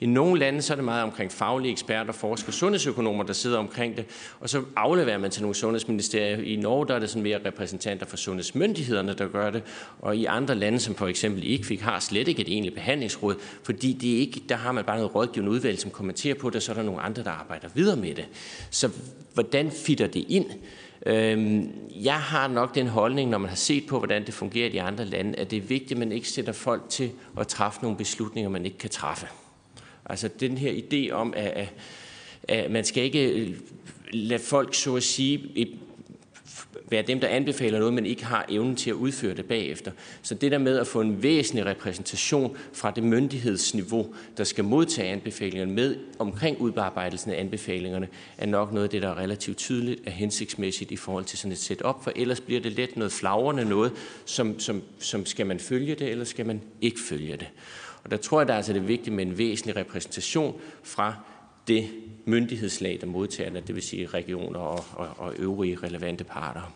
I 0.00 0.06
nogle 0.06 0.40
lande 0.40 0.62
så 0.62 0.72
er 0.72 0.74
det 0.74 0.84
meget 0.84 1.02
omkring 1.02 1.32
faglige 1.32 1.72
eksperter, 1.72 2.12
forskere, 2.12 2.52
sundhedsøkonomer, 2.52 3.24
der 3.24 3.32
sidder 3.32 3.58
omkring 3.58 3.96
det, 3.96 4.04
og 4.40 4.48
så 4.48 4.62
afleverer 4.76 5.18
man 5.18 5.30
til 5.30 5.42
nogle 5.42 5.54
sundhedsministerier. 5.54 6.36
I 6.36 6.56
Norge 6.56 6.88
der 6.88 6.94
er 6.94 6.98
det 6.98 7.10
sådan 7.10 7.22
mere 7.22 7.40
repræsentanter 7.44 8.06
for 8.06 8.16
sundhedsmyndighederne, 8.16 9.12
der 9.12 9.28
gør 9.28 9.50
det, 9.50 9.62
og 9.98 10.16
i 10.16 10.24
andre 10.24 10.54
lande, 10.54 10.80
som 10.80 10.94
for 10.94 11.06
eksempel 11.06 11.44
IKVIK, 11.44 11.80
har 11.80 12.00
slet 12.00 12.28
ikke 12.28 12.42
et 12.42 12.48
egentligt 12.48 12.74
behandlingsråd, 12.74 13.34
fordi 13.62 13.92
det 13.92 14.08
ikke, 14.08 14.42
der 14.48 14.56
har 14.56 14.72
man 14.72 14.84
bare 14.84 14.96
noget 14.96 15.14
rådgivende 15.14 15.52
udvalg, 15.52 15.78
som 15.78 15.90
kommenterer 15.90 16.34
på 16.34 16.50
det, 16.50 16.56
og 16.56 16.62
så 16.62 16.72
er 16.72 16.76
der 16.76 16.82
nogle 16.82 17.00
andre, 17.00 17.24
der 17.24 17.30
arbejder 17.30 17.68
videre 17.74 17.96
med 17.96 18.14
det. 18.14 18.26
Så 18.70 18.90
hvordan 19.34 19.70
fitter 19.70 20.06
det 20.06 20.24
ind? 20.28 20.46
Øhm, 21.06 21.72
jeg 21.94 22.20
har 22.20 22.48
nok 22.48 22.74
den 22.74 22.86
holdning, 22.86 23.30
når 23.30 23.38
man 23.38 23.48
har 23.48 23.56
set 23.56 23.86
på, 23.86 23.98
hvordan 23.98 24.26
det 24.26 24.34
fungerer 24.34 24.68
i 24.68 24.72
de 24.72 24.82
andre 24.82 25.04
lande, 25.04 25.38
at 25.38 25.50
det 25.50 25.56
er 25.56 25.60
vigtigt, 25.60 25.92
at 25.92 25.98
man 25.98 26.12
ikke 26.12 26.28
sætter 26.28 26.52
folk 26.52 26.82
til 26.88 27.10
at 27.38 27.48
træffe 27.48 27.82
nogle 27.82 27.96
beslutninger, 27.96 28.48
man 28.50 28.64
ikke 28.64 28.78
kan 28.78 28.90
træffe. 28.90 29.26
Altså 30.06 30.28
den 30.40 30.58
her 30.58 30.72
idé 30.72 31.12
om, 31.12 31.34
at, 31.36 31.72
at 32.42 32.70
man 32.70 32.84
skal 32.84 33.02
ikke 33.02 33.54
lade 34.12 34.42
folk, 34.42 34.74
så 34.74 34.96
at 34.96 35.02
sige, 35.02 35.50
være 36.90 37.02
dem, 37.02 37.20
der 37.20 37.28
anbefaler 37.28 37.78
noget, 37.78 37.94
men 37.94 38.06
ikke 38.06 38.24
har 38.24 38.46
evnen 38.48 38.76
til 38.76 38.90
at 38.90 38.94
udføre 38.94 39.34
det 39.34 39.44
bagefter. 39.44 39.90
Så 40.22 40.34
det 40.34 40.52
der 40.52 40.58
med 40.58 40.78
at 40.78 40.86
få 40.86 41.00
en 41.00 41.22
væsentlig 41.22 41.66
repræsentation 41.66 42.56
fra 42.72 42.90
det 42.90 43.04
myndighedsniveau, 43.04 44.14
der 44.36 44.44
skal 44.44 44.64
modtage 44.64 45.12
anbefalingerne 45.12 45.72
med 45.72 45.96
omkring 46.18 46.60
udarbejdelsen 46.60 47.32
af 47.32 47.40
anbefalingerne, 47.40 48.08
er 48.38 48.46
nok 48.46 48.72
noget 48.72 48.84
af 48.84 48.90
det, 48.90 49.02
der 49.02 49.08
er 49.08 49.18
relativt 49.18 49.58
tydeligt 49.58 50.00
og 50.06 50.12
hensigtsmæssigt 50.12 50.90
i 50.90 50.96
forhold 50.96 51.24
til 51.24 51.38
sådan 51.38 51.52
et 51.52 51.58
setup, 51.58 52.04
for 52.04 52.12
ellers 52.16 52.40
bliver 52.40 52.60
det 52.60 52.72
let 52.72 52.96
noget 52.96 53.12
flagrende 53.12 53.64
noget, 53.64 53.92
som, 54.24 54.60
som, 54.60 54.82
som 54.98 55.26
skal 55.26 55.46
man 55.46 55.58
følge 55.58 55.94
det, 55.94 56.08
eller 56.08 56.24
skal 56.24 56.46
man 56.46 56.60
ikke 56.80 57.00
følge 57.08 57.36
det. 57.36 57.48
Og 58.04 58.10
der 58.10 58.16
tror 58.16 58.40
jeg, 58.40 58.46
der 58.48 58.52
er 58.52 58.56
altså 58.56 58.72
det 58.72 58.88
vigtigt 58.88 59.16
med 59.16 59.26
en 59.26 59.38
væsentlig 59.38 59.76
repræsentation 59.76 60.60
fra 60.82 61.14
det 61.68 61.88
myndighedslag, 62.28 62.98
der 63.00 63.06
modtager 63.06 63.50
det, 63.50 63.66
det 63.66 63.74
vil 63.74 63.82
sige 63.82 64.06
regioner 64.06 64.60
og, 64.60 64.84
og, 64.92 65.08
og 65.18 65.34
øvrige 65.38 65.78
relevante 65.82 66.24
parter. 66.24 66.72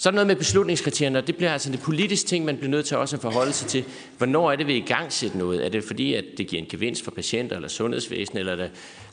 Så 0.00 0.08
er 0.08 0.10
der 0.10 0.14
noget 0.14 0.26
med 0.26 0.36
beslutningskriterierne, 0.36 1.18
og 1.18 1.26
det 1.26 1.36
bliver 1.36 1.52
altså 1.52 1.72
det 1.72 1.80
politisk 1.80 2.26
ting, 2.26 2.44
man 2.44 2.56
bliver 2.56 2.70
nødt 2.70 2.86
til 2.86 2.96
også 2.96 3.16
at 3.16 3.22
forholde 3.22 3.52
sig 3.52 3.68
til. 3.68 3.84
Hvornår 4.18 4.52
er 4.52 4.56
det, 4.56 4.66
vi 4.66 4.76
i 4.76 4.80
gang 4.80 5.12
sætte 5.12 5.38
noget? 5.38 5.64
Er 5.64 5.68
det 5.68 5.84
fordi, 5.84 6.14
at 6.14 6.24
det 6.38 6.46
giver 6.46 6.62
en 6.62 6.68
gevinst 6.68 7.04
for 7.04 7.10
patienter 7.10 7.56
eller 7.56 7.68
sundhedsvæsen, 7.68 8.38
eller 8.38 8.52
er 8.52 8.56
det 8.56 8.70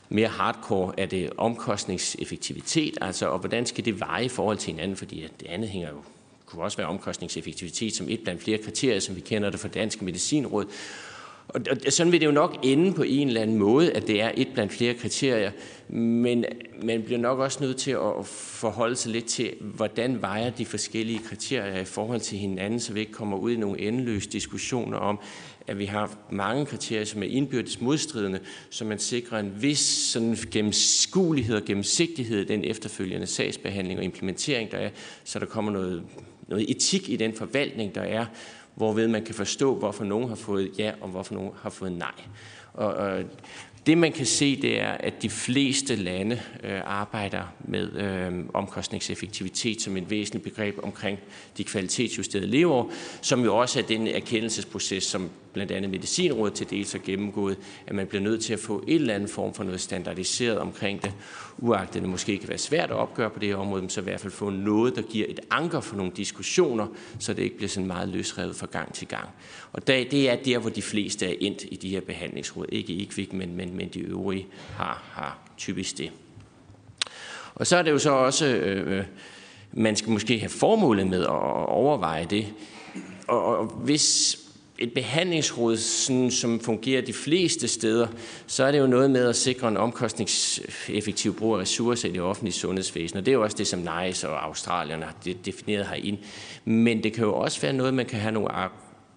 mere 0.08 0.28
hardcore? 0.28 1.00
Er 1.00 1.06
det 1.06 1.30
omkostningseffektivitet? 1.36 2.98
Altså, 3.00 3.28
og 3.28 3.38
hvordan 3.38 3.66
skal 3.66 3.84
det 3.84 4.00
veje 4.00 4.24
i 4.24 4.28
forhold 4.28 4.58
til 4.58 4.72
hinanden? 4.72 4.96
Fordi 4.96 5.22
at 5.22 5.30
det 5.40 5.46
andet 5.46 5.68
hænger 5.68 5.88
jo 5.88 5.96
kunne 6.46 6.62
også 6.62 6.76
være 6.76 6.86
omkostningseffektivitet 6.86 7.94
som 7.94 8.08
et 8.08 8.20
blandt 8.20 8.42
flere 8.42 8.58
kriterier, 8.58 9.00
som 9.00 9.16
vi 9.16 9.20
kender 9.20 9.50
det 9.50 9.60
fra 9.60 9.68
Danske 9.68 10.04
Medicinråd. 10.04 10.64
Og, 11.48 11.60
og 11.86 11.92
sådan 11.92 12.12
vil 12.12 12.20
det 12.20 12.26
jo 12.26 12.32
nok 12.32 12.58
ende 12.62 12.92
på 12.92 13.02
en 13.02 13.28
eller 13.28 13.40
anden 13.40 13.56
måde, 13.56 13.92
at 13.92 14.06
det 14.06 14.22
er 14.22 14.30
et 14.36 14.48
blandt 14.54 14.72
flere 14.72 14.94
kriterier, 14.94 15.50
men 15.88 16.44
man 16.82 17.02
bliver 17.02 17.18
nok 17.18 17.38
også 17.38 17.58
nødt 17.62 17.76
til 17.76 17.90
at 17.90 18.26
forholde 18.26 18.96
sig 18.96 19.12
lidt 19.12 19.24
til, 19.24 19.52
hvordan 19.60 20.22
vejer 20.22 20.50
de 20.50 20.66
forskellige 20.66 21.18
kriterier 21.18 21.80
i 21.80 21.84
forhold 21.84 22.20
til 22.20 22.38
hinanden, 22.38 22.80
så 22.80 22.92
vi 22.92 23.00
ikke 23.00 23.12
kommer 23.12 23.36
ud 23.36 23.52
i 23.52 23.56
nogle 23.56 23.80
endeløse 23.80 24.30
diskussioner 24.30 24.98
om, 24.98 25.18
at 25.66 25.78
vi 25.78 25.84
har 25.84 26.18
mange 26.30 26.66
kriterier, 26.66 27.04
som 27.04 27.22
er 27.22 27.26
indbyrdes 27.26 27.80
modstridende, 27.80 28.40
så 28.70 28.84
man 28.84 28.98
sikrer 28.98 29.38
en 29.38 29.52
vis 29.62 29.78
sådan 29.78 30.36
gennemskuelighed 30.50 31.56
og 31.56 31.64
gennemsigtighed 31.64 32.40
i 32.40 32.44
den 32.44 32.64
efterfølgende 32.64 33.26
sagsbehandling 33.26 33.98
og 33.98 34.04
implementering, 34.04 34.70
der 34.70 34.78
er, 34.78 34.90
så 35.24 35.38
der 35.38 35.46
kommer 35.46 35.72
noget, 35.72 36.02
noget 36.48 36.70
etik 36.70 37.10
i 37.10 37.16
den 37.16 37.34
forvaltning, 37.34 37.94
der 37.94 38.00
er, 38.00 38.26
hvorved 38.76 39.08
man 39.08 39.24
kan 39.24 39.34
forstå, 39.34 39.74
hvorfor 39.74 40.04
nogen 40.04 40.28
har 40.28 40.36
fået 40.36 40.70
ja, 40.78 40.92
og 41.00 41.08
hvorfor 41.08 41.34
nogen 41.34 41.52
har 41.62 41.70
fået 41.70 41.92
nej. 41.92 42.14
Og, 42.72 42.94
og 42.94 43.22
det 43.86 43.98
man 43.98 44.12
kan 44.12 44.26
se, 44.26 44.62
det 44.62 44.80
er, 44.80 44.90
at 44.90 45.22
de 45.22 45.30
fleste 45.30 45.96
lande 45.96 46.40
øh, 46.64 46.80
arbejder 46.84 47.42
med 47.60 47.92
øh, 47.92 48.44
omkostningseffektivitet 48.54 49.82
som 49.82 49.96
et 49.96 50.10
væsentligt 50.10 50.44
begreb 50.44 50.78
omkring 50.82 51.18
de 51.58 51.64
kvalitetsjusterede 51.64 52.46
leveår, 52.46 52.92
som 53.22 53.44
jo 53.44 53.56
også 53.56 53.78
er 53.78 53.82
den 53.82 54.06
erkendelsesproces, 54.06 55.04
som 55.04 55.30
blandt 55.56 55.72
andet 55.72 55.90
Medicinrådet 55.90 56.54
til 56.54 56.70
dels 56.70 56.92
har 56.92 56.98
gennemgået, 56.98 57.56
at 57.86 57.94
man 57.94 58.06
bliver 58.06 58.22
nødt 58.22 58.44
til 58.44 58.52
at 58.52 58.58
få 58.58 58.84
en 58.88 59.00
eller 59.00 59.14
anden 59.14 59.28
form 59.28 59.54
for 59.54 59.64
noget 59.64 59.80
standardiseret 59.80 60.58
omkring 60.58 61.02
det, 61.02 61.12
uagtet 61.58 62.02
det 62.02 62.10
måske 62.10 62.38
kan 62.38 62.48
være 62.48 62.58
svært 62.58 62.90
at 62.90 62.96
opgøre 62.96 63.30
på 63.30 63.38
det 63.38 63.48
her 63.48 63.56
område, 63.56 63.82
men 63.82 63.90
så 63.90 64.00
i 64.00 64.04
hvert 64.04 64.20
fald 64.20 64.32
få 64.32 64.50
noget, 64.50 64.96
der 64.96 65.02
giver 65.02 65.26
et 65.28 65.40
anker 65.50 65.80
for 65.80 65.96
nogle 65.96 66.12
diskussioner, 66.16 66.86
så 67.18 67.34
det 67.34 67.42
ikke 67.42 67.56
bliver 67.56 67.68
sådan 67.68 67.86
meget 67.86 68.08
løsrevet 68.08 68.56
fra 68.56 68.66
gang 68.66 68.94
til 68.94 69.08
gang. 69.08 69.28
Og 69.72 69.86
det 69.86 70.30
er 70.30 70.36
der, 70.36 70.58
hvor 70.58 70.70
de 70.70 70.82
fleste 70.82 71.26
er 71.26 71.34
endt 71.40 71.64
i 71.70 71.76
de 71.76 71.88
her 71.88 72.00
behandlingsråd. 72.00 72.66
Ikke 72.68 72.92
i 72.92 73.02
IKVIK, 73.02 73.32
men, 73.32 73.56
men, 73.56 73.76
men 73.76 73.88
de 73.88 74.00
øvrige 74.00 74.46
har, 74.76 75.02
har 75.10 75.38
typisk 75.56 75.98
det. 75.98 76.10
Og 77.54 77.66
så 77.66 77.76
er 77.76 77.82
det 77.82 77.90
jo 77.90 77.98
så 77.98 78.10
også, 78.10 78.46
øh, 78.46 78.98
øh 78.98 79.04
man 79.72 79.96
skal 79.96 80.10
måske 80.10 80.38
have 80.38 80.48
formålet 80.48 81.06
med 81.06 81.22
at 81.22 81.28
overveje 81.68 82.26
det. 82.30 82.46
Og, 83.28 83.44
og 83.44 83.66
hvis 83.66 84.38
et 84.78 84.92
behandlingsråd, 84.94 85.76
sådan, 85.76 86.30
som 86.30 86.60
fungerer 86.60 87.02
de 87.02 87.12
fleste 87.12 87.68
steder, 87.68 88.06
så 88.46 88.64
er 88.64 88.72
det 88.72 88.78
jo 88.78 88.86
noget 88.86 89.10
med 89.10 89.28
at 89.28 89.36
sikre 89.36 89.68
en 89.68 89.76
omkostningseffektiv 89.76 91.36
brug 91.38 91.54
af 91.54 91.60
ressourcer 91.60 92.08
i 92.08 92.12
det 92.12 92.20
offentlige 92.20 92.54
sundhedsvæsen. 92.54 93.18
Og 93.18 93.26
det 93.26 93.32
er 93.32 93.36
jo 93.36 93.42
også 93.42 93.56
det, 93.56 93.66
som 93.66 93.78
NICE 93.78 94.28
og 94.28 94.44
Australien 94.44 95.02
har 95.02 95.14
defineret 95.44 95.86
herinde. 95.86 96.18
Men 96.64 97.02
det 97.02 97.12
kan 97.12 97.24
jo 97.24 97.34
også 97.34 97.60
være 97.60 97.72
noget, 97.72 97.94
man 97.94 98.06
kan 98.06 98.20
have 98.20 98.32
nogle 98.32 98.50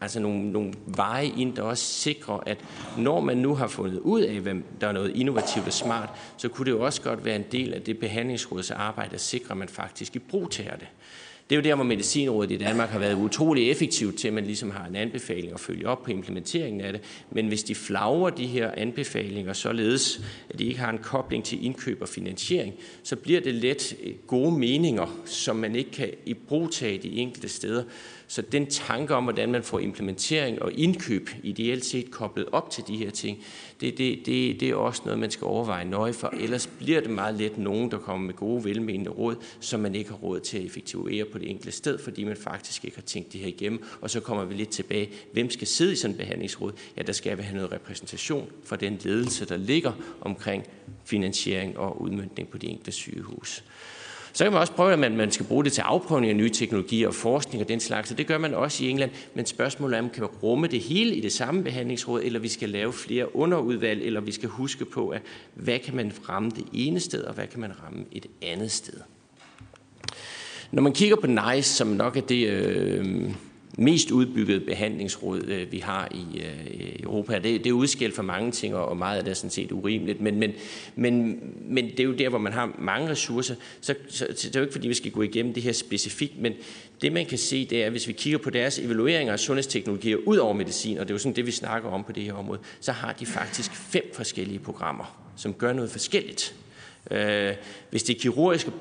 altså 0.02 0.20
nogle, 0.20 0.52
nogle 0.52 0.74
veje 0.86 1.26
ind, 1.26 1.56
der 1.56 1.62
også 1.62 1.86
sikrer, 1.86 2.44
at 2.46 2.58
når 2.98 3.20
man 3.20 3.38
nu 3.38 3.56
har 3.56 3.68
fundet 3.68 4.00
ud 4.00 4.22
af, 4.22 4.40
hvem 4.40 4.64
der 4.82 4.88
er 4.88 4.92
noget 4.92 5.16
innovativt 5.16 5.68
og 5.68 5.74
smart, 5.74 6.10
så 6.38 6.50
kunne 6.50 6.66
det 6.66 6.72
jo 6.72 6.86
også 6.86 7.02
godt 7.02 7.26
være 7.26 7.36
en 7.36 7.46
del 7.52 7.74
af 7.74 7.82
det 7.82 8.00
behandlingsråds 8.00 8.72
arbejde 8.72 9.14
at 9.14 9.22
sikre, 9.22 9.52
at 9.52 9.58
man 9.58 9.70
faktisk 9.70 10.16
i 10.16 10.20
brug 10.20 10.52
tager 10.52 10.76
det. 10.76 10.88
Det 11.50 11.56
er 11.56 11.60
jo 11.60 11.64
der, 11.64 11.76
hvor 11.76 11.84
Medicinrådet 11.84 12.52
i 12.52 12.58
Danmark 12.58 12.90
har 12.90 13.00
været 13.00 13.14
utrolig 13.14 13.72
effektivt 13.72 14.18
til, 14.18 14.28
at 14.28 14.34
man 14.34 14.46
ligesom 14.46 14.72
har 14.72 14.86
en 14.86 14.96
anbefaling 14.96 15.54
og 15.54 15.60
følge 15.60 15.88
op 15.88 16.04
på 16.04 16.12
implementeringen 16.12 16.82
af 16.82 16.94
det. 16.94 17.02
Men 17.32 17.48
hvis 17.48 17.64
de 17.64 17.76
flagrer 17.76 18.30
de 18.30 18.46
her 18.46 18.72
anbefalinger 18.78 19.54
således, 19.54 20.22
at 20.50 20.60
de 20.60 20.66
ikke 20.66 20.80
har 20.80 20.92
en 20.92 20.98
kobling 20.98 21.44
til 21.44 21.66
indkøb 21.66 22.02
og 22.02 22.08
finansiering, 22.08 22.74
så 23.04 23.16
bliver 23.16 23.42
det 23.42 23.56
let 23.56 23.96
gode 24.28 24.52
meninger, 24.52 25.20
som 25.26 25.56
man 25.56 25.76
ikke 25.76 25.92
kan 25.92 26.10
i 26.26 26.34
brugtage 26.34 26.98
de 26.98 27.12
enkelte 27.12 27.50
steder. 27.50 27.84
Så 28.32 28.42
den 28.42 28.66
tanke 28.66 29.16
om, 29.16 29.24
hvordan 29.24 29.52
man 29.52 29.64
får 29.64 29.80
implementering 29.80 30.62
og 30.62 30.72
indkøb 30.74 31.30
ideelt 31.44 31.86
set 31.86 32.12
koblet 32.12 32.46
op 32.52 32.70
til 32.70 32.84
de 32.88 32.98
her 32.98 33.10
ting, 33.10 33.44
det, 33.82 33.98
det, 33.98 34.26
det, 34.26 34.60
det 34.60 34.70
er 34.70 34.76
også 34.76 35.02
noget, 35.06 35.20
man 35.20 35.32
skal 35.32 35.46
overveje 35.46 35.86
nøje 35.86 36.14
for. 36.14 36.28
Ellers 36.28 36.68
bliver 36.68 37.02
det 37.02 37.10
meget 37.10 37.36
let 37.36 37.58
nogen, 37.58 37.92
der 37.92 37.98
kommer 37.98 38.26
med 38.26 38.34
gode 38.34 38.64
velmenende 38.64 39.10
råd, 39.10 39.36
som 39.60 39.80
man 39.80 39.96
ikke 39.96 40.10
har 40.10 40.18
råd 40.18 40.40
til 40.40 40.58
at 40.58 40.66
effektuere 40.66 41.26
på 41.26 41.38
det 41.38 41.50
enkelte 41.50 41.72
sted, 41.72 41.98
fordi 41.98 42.24
man 42.24 42.38
faktisk 42.38 42.86
ikke 42.86 42.98
har 42.98 43.02
tænkt 43.02 43.34
det 43.34 43.42
her 43.42 43.48
igennem. 43.48 43.84
Og 44.02 44.10
så 44.10 44.20
kommer 44.20 44.46
vi 44.46 44.54
lidt 44.54 44.70
tilbage. 44.70 45.10
Hvem 45.34 45.50
skal 45.50 45.68
sidde 45.68 45.94
i 45.94 45.96
sådan 45.96 46.14
en 46.14 46.18
behandlingsråd? 46.18 46.72
Ja, 46.98 47.02
der 47.02 47.14
skal 47.14 47.38
vi 47.38 47.44
have 47.44 47.56
noget 47.56 47.72
repræsentation 47.72 48.50
for 48.64 48.76
den 48.76 49.00
ledelse, 49.04 49.46
der 49.46 49.58
ligger 49.58 49.92
omkring 50.22 50.64
finansiering 51.06 51.78
og 51.78 52.02
udmyndning 52.02 52.50
på 52.50 52.58
de 52.58 52.68
enkelte 52.68 52.92
sygehus. 52.92 53.64
Så 54.34 54.44
kan 54.44 54.54
man 54.54 54.62
også 54.62 54.74
prøve, 54.74 54.94
at 54.94 55.00
man, 55.00 55.18
man 55.18 55.32
skal 55.32 55.46
bruge 55.46 55.64
det 55.64 55.74
til 55.74 55.82
afprøvning 55.82 56.30
af 56.30 56.36
nye 56.36 56.50
teknologier 56.50 57.08
og 57.08 57.14
forskning 57.14 57.62
og 57.64 57.70
den 57.70 57.80
slags, 57.80 58.12
og 58.12 58.18
det 58.18 58.28
gør 58.28 58.38
man 58.38 58.54
også 58.54 58.84
i 58.84 58.90
England. 58.90 59.12
Men 59.34 59.46
spørgsmålet 59.46 59.96
er, 59.96 60.00
om 60.00 60.04
man 60.04 60.14
kan 60.14 60.26
rumme 60.26 60.68
det 60.68 60.80
hele 60.80 61.16
i 61.16 61.22
det 61.22 61.32
samme 61.32 61.64
behandlingsråd, 61.64 62.22
eller 62.24 62.40
vi 62.40 62.48
skal 62.48 62.70
lave 62.70 62.94
flere 62.94 63.36
underudvalg, 63.36 64.04
eller 64.04 64.22
vi 64.22 64.32
skal 64.32 64.50
huske 64.50 64.86
på, 64.86 65.10
at 65.10 65.22
hvad 65.54 65.80
kan 65.80 65.96
man 65.96 66.12
ramme 66.30 66.50
det 66.50 66.66
ene 66.74 67.00
sted, 67.00 67.24
og 67.24 67.34
hvad 67.34 67.48
kan 67.48 67.60
man 67.60 67.72
ramme 67.84 68.06
et 68.12 68.26
andet 68.42 68.72
sted. 68.72 69.00
Når 70.72 70.82
man 70.82 70.94
kigger 70.94 71.16
på 71.16 71.28
NICE, 71.28 71.64
som 71.64 71.88
nok 71.88 72.18
er 72.18 72.22
det... 72.22 72.48
Øh, 72.48 73.34
mest 73.80 74.12
udbyggede 74.12 74.60
behandlingsråd, 74.60 75.44
øh, 75.48 75.72
vi 75.72 75.80
har 75.80 76.08
øh, 76.12 76.20
i 76.20 77.04
Europa. 77.04 77.34
Det, 77.34 77.44
det 77.44 77.68
er 77.68 77.74
udskilt 77.74 78.16
for 78.16 78.24
mange 78.24 78.52
ting, 78.52 78.76
og 78.76 78.98
meget 78.98 79.18
af 79.18 79.24
det 79.24 79.32
er 79.32 79.36
sådan 79.36 79.50
set 79.50 79.72
urimeligt, 79.72 80.22
men, 80.22 80.40
men, 80.40 80.54
men, 80.96 81.40
men 81.62 81.86
det 81.86 82.00
er 82.00 82.04
jo 82.04 82.14
der, 82.14 82.30
hvor 82.30 82.38
man 82.38 82.54
har 82.54 82.76
mange 82.80 83.10
ressourcer. 83.10 83.56
Så, 83.82 83.96
så, 84.10 84.28
så 84.36 84.48
det 84.48 84.56
er 84.56 84.60
jo 84.60 84.64
ikke, 84.64 84.74
fordi 84.74 84.88
vi 84.88 84.94
skal 84.94 85.12
gå 85.12 85.22
igennem 85.22 85.54
det 85.54 85.64
her 85.64 85.72
specifikt, 85.72 86.42
men 86.42 86.54
det 87.02 87.14
man 87.14 87.26
kan 87.26 87.38
se, 87.38 87.66
det 87.66 87.84
er, 87.84 87.90
hvis 87.90 88.08
vi 88.08 88.14
kigger 88.14 88.40
på 88.40 88.50
deres 88.50 88.80
evalueringer 88.80 89.34
af 89.34 89.40
sundhedsteknologier 89.40 90.18
ud 90.26 90.38
over 90.38 90.54
medicin, 90.54 90.98
og 90.98 91.08
det 91.08 91.12
er 91.12 91.16
jo 91.16 91.20
sådan 91.20 91.36
det, 91.36 91.46
vi 91.46 91.52
snakker 91.52 91.90
om 91.90 92.04
på 92.04 92.12
det 92.12 92.24
her 92.24 92.34
område, 92.34 92.60
så 92.80 92.92
har 92.92 93.14
de 93.14 93.26
faktisk 93.26 93.72
fem 93.72 94.12
forskellige 94.14 94.60
programmer, 94.60 95.32
som 95.36 95.54
gør 95.54 95.74
noget 95.74 95.92
forskelligt. 95.92 96.56
Øh, 97.12 97.54
hvis 97.90 98.04
det 98.04 98.16
er 98.16 98.20
kirurgiske 98.20 98.72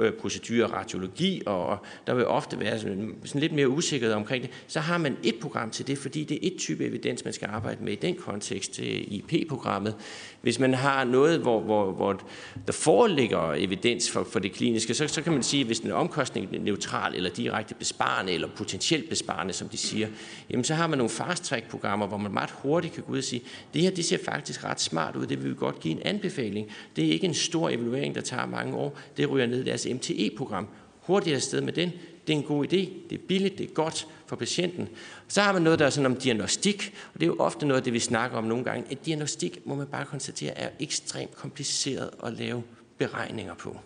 øh, 0.00 0.12
procedurer, 0.12 0.66
radiologi, 0.66 1.42
og 1.46 1.78
der 2.06 2.14
vil 2.14 2.26
ofte 2.26 2.60
være 2.60 2.78
sådan, 2.78 3.14
lidt 3.34 3.52
mere 3.52 3.68
usikkerhed 3.68 4.14
omkring 4.14 4.42
det, 4.42 4.50
så 4.66 4.80
har 4.80 4.98
man 4.98 5.16
et 5.22 5.34
program 5.40 5.70
til 5.70 5.86
det, 5.86 5.98
fordi 5.98 6.24
det 6.24 6.34
er 6.34 6.40
et 6.42 6.58
type 6.58 6.86
evidens, 6.86 7.24
man 7.24 7.32
skal 7.32 7.48
arbejde 7.52 7.84
med 7.84 7.92
i 7.92 7.96
den 7.96 8.14
kontekst 8.14 8.72
til 8.72 9.14
IP-programmet. 9.14 9.94
Hvis 10.42 10.58
man 10.58 10.74
har 10.74 11.04
noget, 11.04 11.40
hvor, 11.40 11.60
hvor, 11.60 11.92
hvor 11.92 12.22
der 12.66 12.72
foreligger 12.72 13.54
evidens 13.56 14.10
for, 14.10 14.24
for 14.24 14.38
det 14.38 14.52
kliniske, 14.52 14.94
så, 14.94 15.08
så 15.08 15.22
kan 15.22 15.32
man 15.32 15.42
sige, 15.42 15.60
at 15.60 15.66
hvis 15.66 15.80
den 15.80 15.90
er 15.90 15.94
omkostning 15.94 16.62
neutral, 16.64 17.14
eller 17.14 17.30
direkte 17.30 17.74
besparende, 17.74 18.32
eller 18.32 18.48
potentielt 18.56 19.08
besparende, 19.08 19.52
som 19.52 19.68
de 19.68 19.76
siger, 19.76 20.08
jamen 20.50 20.64
så 20.64 20.74
har 20.74 20.86
man 20.86 20.98
nogle 20.98 21.10
fast-track-programmer, 21.10 22.06
hvor 22.06 22.16
man 22.16 22.32
meget 22.32 22.50
hurtigt 22.50 22.94
kan 22.94 23.02
gå 23.06 23.12
ud 23.12 23.18
og 23.18 23.24
sige, 23.24 23.42
det 23.74 23.82
her 23.82 23.90
det 23.90 24.04
ser 24.04 24.18
faktisk 24.24 24.64
ret 24.64 24.80
smart 24.80 25.16
ud, 25.16 25.26
det 25.26 25.42
vil 25.42 25.50
vi 25.50 25.56
godt 25.56 25.80
give 25.80 25.94
en 25.94 26.02
anbefaling. 26.04 26.70
Det 26.96 27.06
er 27.06 27.10
ikke 27.10 27.26
en 27.26 27.34
stor 27.34 27.65
evaluering, 27.68 28.14
der 28.14 28.20
tager 28.20 28.46
mange 28.46 28.76
år. 28.76 28.98
Det 29.16 29.30
ryger 29.30 29.46
ned 29.46 29.60
i 29.60 29.64
deres 29.64 29.86
MTE-program. 29.94 30.68
Hurtigere 31.00 31.40
sted 31.40 31.60
med 31.60 31.72
den. 31.72 31.92
Det 32.26 32.32
er 32.32 32.36
en 32.36 32.44
god 32.44 32.64
idé. 32.64 32.76
Det 33.10 33.12
er 33.12 33.18
billigt. 33.28 33.58
Det 33.58 33.70
er 33.70 33.74
godt 33.74 34.08
for 34.26 34.36
patienten. 34.36 34.88
Så 35.28 35.40
har 35.40 35.52
man 35.52 35.62
noget, 35.62 35.78
der 35.78 35.86
er 35.86 35.90
sådan 35.90 36.06
om 36.06 36.16
diagnostik, 36.16 36.94
og 37.14 37.20
det 37.20 37.22
er 37.22 37.26
jo 37.26 37.36
ofte 37.38 37.66
noget 37.66 37.80
af 37.80 37.84
det, 37.84 37.92
vi 37.92 37.98
snakker 37.98 38.38
om 38.38 38.44
nogle 38.44 38.64
gange. 38.64 38.84
Et 38.90 39.06
diagnostik, 39.06 39.66
må 39.66 39.74
man 39.74 39.86
bare 39.86 40.04
konstatere, 40.04 40.58
er 40.58 40.68
ekstremt 40.80 41.36
kompliceret 41.36 42.10
at 42.24 42.32
lave 42.32 42.62
beregninger 42.98 43.54
på. 43.54 43.76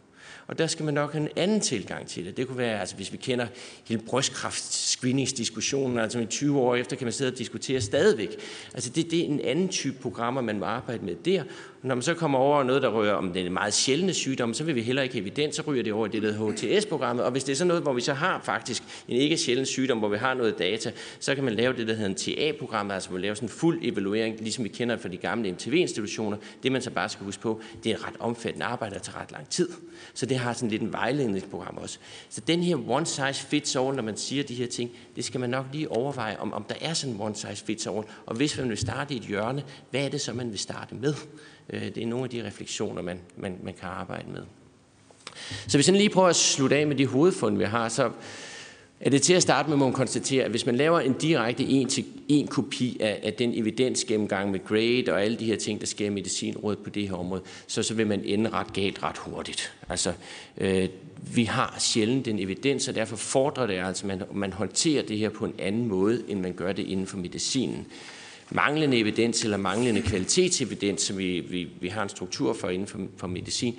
Og 0.47 0.59
der 0.59 0.67
skal 0.67 0.85
man 0.85 0.95
nok 0.95 1.13
have 1.13 1.23
en 1.23 1.29
anden 1.37 1.61
tilgang 1.61 2.07
til 2.07 2.27
det. 2.27 2.37
Det 2.37 2.47
kunne 2.47 2.59
være, 2.59 2.81
altså 2.81 2.97
hvis 2.97 3.13
vi 3.13 3.17
kender 3.17 3.47
hele 3.85 4.03
brystkræft-screeningsdiskussionen, 4.03 5.99
altså 5.99 6.19
i 6.19 6.27
20 6.27 6.61
år 6.61 6.75
efter 6.75 6.97
kan 6.97 7.05
man 7.05 7.13
sidde 7.13 7.33
og 7.33 7.39
diskutere 7.39 7.81
stadigvæk. 7.81 8.37
Altså 8.75 8.91
det, 8.91 9.11
det 9.11 9.21
er 9.21 9.25
en 9.25 9.41
anden 9.41 9.69
type 9.69 9.97
programmer, 10.03 10.41
man 10.41 10.59
må 10.59 10.65
arbejde 10.65 11.05
med 11.05 11.15
der. 11.15 11.45
Når 11.83 11.95
man 11.95 12.03
så 12.03 12.15
kommer 12.15 12.39
over 12.39 12.63
noget, 12.63 12.83
der 12.83 12.89
rører 12.89 13.15
om 13.15 13.33
den 13.33 13.53
meget 13.53 13.75
sjældne 13.75 14.15
sygdom, 14.15 14.55
så 14.55 14.65
vil 14.65 14.75
vi 14.75 14.83
heller 14.83 15.03
ikke 15.03 15.19
evidens, 15.19 15.57
så 15.57 15.63
ryger 15.67 15.83
det 15.83 15.93
over 15.93 16.07
i 16.07 16.09
det 16.09 16.23
der 16.23 16.33
HTS-programmet. 16.33 17.25
Og 17.25 17.31
hvis 17.31 17.45
det 17.45 17.53
er 17.53 17.57
sådan 17.57 17.69
noget, 17.69 17.83
hvor 17.83 17.93
vi 17.93 18.01
så 18.01 18.13
har 18.13 18.41
faktisk 18.45 18.83
en 19.09 19.17
ikke 19.17 19.37
sjælden 19.37 19.67
sygdom, 19.67 19.99
hvor 19.99 20.09
vi 20.09 20.17
har 20.17 20.35
noget 20.35 20.59
data, 20.59 20.93
så 21.21 21.35
kan 21.35 21.45
man 21.45 21.55
lave 21.55 21.73
det, 21.77 21.89
der 21.89 21.95
hedder 21.95 22.09
en 22.09 22.15
TA-program, 22.15 22.91
altså 22.91 23.13
man 23.13 23.21
laver 23.21 23.35
sådan 23.35 23.47
en 23.47 23.51
fuld 23.51 23.79
evaluering, 23.83 24.41
ligesom 24.41 24.65
vi 24.65 24.69
kender 24.69 24.95
det 24.95 25.03
fra 25.03 25.09
de 25.09 25.17
gamle 25.17 25.53
MTV-institutioner. 25.53 26.37
Det 26.63 26.73
man 26.73 26.83
så 26.83 26.91
bare 26.91 27.09
skal 27.09 27.25
huske 27.25 27.43
på, 27.43 27.61
det 27.85 27.93
er 27.93 27.97
et 27.97 28.07
ret 28.07 28.17
omfattende 28.19 28.67
arbejde, 28.67 28.95
der 28.95 29.01
tager 29.01 29.21
ret 29.21 29.33
lang 29.33 29.49
tid. 29.49 29.69
Så 30.15 30.27
det 30.27 30.37
har 30.37 30.53
sådan 30.53 30.69
lidt 30.69 30.83
en 30.83 30.93
vejledningsprogram 30.93 31.79
også. 31.79 31.99
Så 32.31 32.41
den 32.41 32.63
her 32.63 32.91
one 32.91 33.07
size 33.07 33.47
fits 33.47 33.77
all, 33.77 33.97
når 33.97 34.03
man 34.03 34.17
siger 34.17 34.43
de 34.43 34.55
her 34.55 34.67
ting, 34.67 34.91
det 35.17 35.25
skal 35.25 35.41
man 35.41 35.51
nok 35.51 35.67
lige 35.73 35.91
overveje, 35.91 36.37
om, 36.39 36.53
om 36.53 36.65
der 36.69 36.75
er 36.81 36.95
sådan 36.95 37.15
en 37.15 37.21
one 37.21 37.35
size 37.35 37.65
fits 37.65 37.87
all. 37.87 38.03
Og 38.27 38.37
hvis 38.37 38.59
man 38.59 38.69
vil 38.69 38.79
starte 38.79 39.15
i 39.15 39.17
et 39.17 39.23
hjørne, 39.23 39.63
hvad 39.91 40.05
er 40.05 40.09
det 40.09 40.21
så, 40.21 40.33
man 40.33 40.51
vil 40.51 40.59
starte 40.59 40.95
med? 40.95 41.15
Øh, 41.73 41.83
det 41.83 41.99
er 41.99 42.07
nogle 42.07 42.25
af 42.25 42.31
de 42.31 42.47
refleksioner, 42.47 43.03
man, 43.03 43.21
man, 43.37 43.57
man 43.63 43.75
kan 43.75 43.89
arbejde 43.89 44.31
med. 44.31 44.43
Så 45.67 45.77
hvis 45.77 45.89
jeg 45.89 45.97
lige 45.97 46.11
prøver 46.11 46.29
at 46.29 46.37
slutte 46.37 46.77
af 46.77 46.87
med 46.87 46.97
de 46.97 47.07
hovedfund, 47.07 47.59
vi 47.59 47.65
har, 47.65 47.89
så 47.89 48.11
er 49.01 49.11
det 49.11 49.23
til 49.23 49.35
at 49.35 49.43
starte 49.43 49.69
med, 49.69 49.77
må 49.77 49.85
man 49.85 49.95
konstatere, 49.95 50.45
at 50.45 50.51
hvis 50.51 50.67
man 50.67 50.77
laver 50.77 51.01
en 51.01 51.13
direkte 51.13 51.65
en 51.65 51.89
til 51.89 52.05
en 52.29 52.47
kopi 52.47 52.97
af, 53.01 53.21
af 53.23 53.33
den 53.33 53.53
evidensgennemgang 53.55 54.51
med 54.51 54.65
grade 54.65 55.05
og 55.09 55.23
alle 55.23 55.37
de 55.39 55.45
her 55.45 55.57
ting, 55.57 55.81
der 55.81 55.87
sker 55.87 56.07
i 56.07 56.11
medicinrådet 56.11 56.79
på 56.79 56.91
det 56.91 57.09
her 57.09 57.17
område, 57.17 57.43
så, 57.67 57.83
så 57.83 57.95
vil 57.95 58.07
man 58.07 58.25
ende 58.25 58.51
ret 58.51 58.73
galt 58.73 59.03
ret 59.03 59.19
hurtigt. 59.19 59.73
Altså, 59.89 60.13
øh, 60.59 60.89
vi 61.35 61.45
har 61.45 61.77
sjældent 61.79 62.27
den 62.27 62.39
evidens, 62.39 62.89
og 62.89 62.95
derfor 62.95 63.17
fordrer 63.17 63.67
det 63.67 63.75
altså, 63.75 64.07
at 64.07 64.19
man, 64.19 64.23
man 64.33 64.53
håndterer 64.53 65.03
det 65.03 65.19
her 65.19 65.29
på 65.29 65.45
en 65.45 65.55
anden 65.59 65.87
måde, 65.87 66.23
end 66.29 66.41
man 66.41 66.53
gør 66.53 66.73
det 66.73 66.87
inden 66.87 67.07
for 67.07 67.17
medicinen 67.17 67.87
manglende 68.51 68.99
evidens 68.99 69.45
eller 69.45 69.57
manglende 69.57 70.03
kvalitetsevidens, 70.03 71.03
som 71.03 71.19
vi, 71.19 71.41
vi, 71.41 71.69
vi 71.81 71.89
har 71.89 72.03
en 72.03 72.09
struktur 72.09 72.53
for 72.53 72.69
inden 72.69 72.89
for, 72.89 72.99
for 73.17 73.27
medicin, 73.27 73.79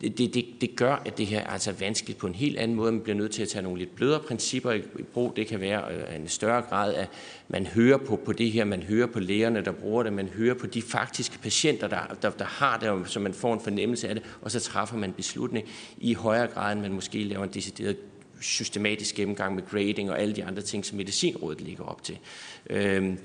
det, 0.00 0.18
det, 0.18 0.34
det, 0.34 0.46
det 0.60 0.76
gør, 0.76 1.02
at 1.06 1.18
det 1.18 1.26
her 1.26 1.40
er 1.40 1.46
altså 1.46 1.72
vanskeligt 1.72 2.18
på 2.18 2.26
en 2.26 2.34
helt 2.34 2.58
anden 2.58 2.76
måde. 2.76 2.92
Man 2.92 3.00
bliver 3.00 3.16
nødt 3.16 3.32
til 3.32 3.42
at 3.42 3.48
tage 3.48 3.62
nogle 3.62 3.78
lidt 3.78 3.94
blødere 3.94 4.20
principper 4.20 4.72
i, 4.72 4.78
i 4.78 5.02
brug. 5.02 5.36
Det 5.36 5.46
kan 5.46 5.60
være 5.60 5.82
øh, 5.94 6.16
en 6.16 6.28
større 6.28 6.62
grad 6.62 6.94
af, 6.94 7.08
man 7.48 7.66
hører 7.66 7.96
på, 7.96 8.16
på 8.16 8.32
det 8.32 8.52
her, 8.52 8.64
man 8.64 8.82
hører 8.82 9.06
på 9.06 9.20
lægerne, 9.20 9.64
der 9.64 9.72
bruger 9.72 10.02
det, 10.02 10.12
man 10.12 10.28
hører 10.28 10.54
på 10.54 10.66
de 10.66 10.82
faktiske 10.82 11.38
patienter, 11.38 11.88
der, 11.88 12.16
der, 12.22 12.30
der 12.30 12.44
har 12.44 12.78
det, 12.78 13.10
så 13.10 13.20
man 13.20 13.34
får 13.34 13.54
en 13.54 13.60
fornemmelse 13.60 14.08
af 14.08 14.14
det, 14.14 14.24
og 14.40 14.50
så 14.50 14.60
træffer 14.60 14.96
man 14.96 15.12
beslutning 15.12 15.68
i 15.98 16.14
højere 16.14 16.46
grad, 16.46 16.72
end 16.72 16.80
man 16.80 16.92
måske 16.92 17.24
laver 17.24 17.44
en 17.44 17.50
decideret 17.54 17.96
systematisk 18.40 19.14
gennemgang 19.14 19.54
med 19.54 19.62
grading 19.70 20.10
og 20.10 20.20
alle 20.20 20.36
de 20.36 20.44
andre 20.44 20.62
ting, 20.62 20.86
som 20.86 20.96
Medicinrådet 20.96 21.60
ligger 21.60 21.84
op 21.84 22.02
til. 22.02 22.18
Øhm, 22.70 23.18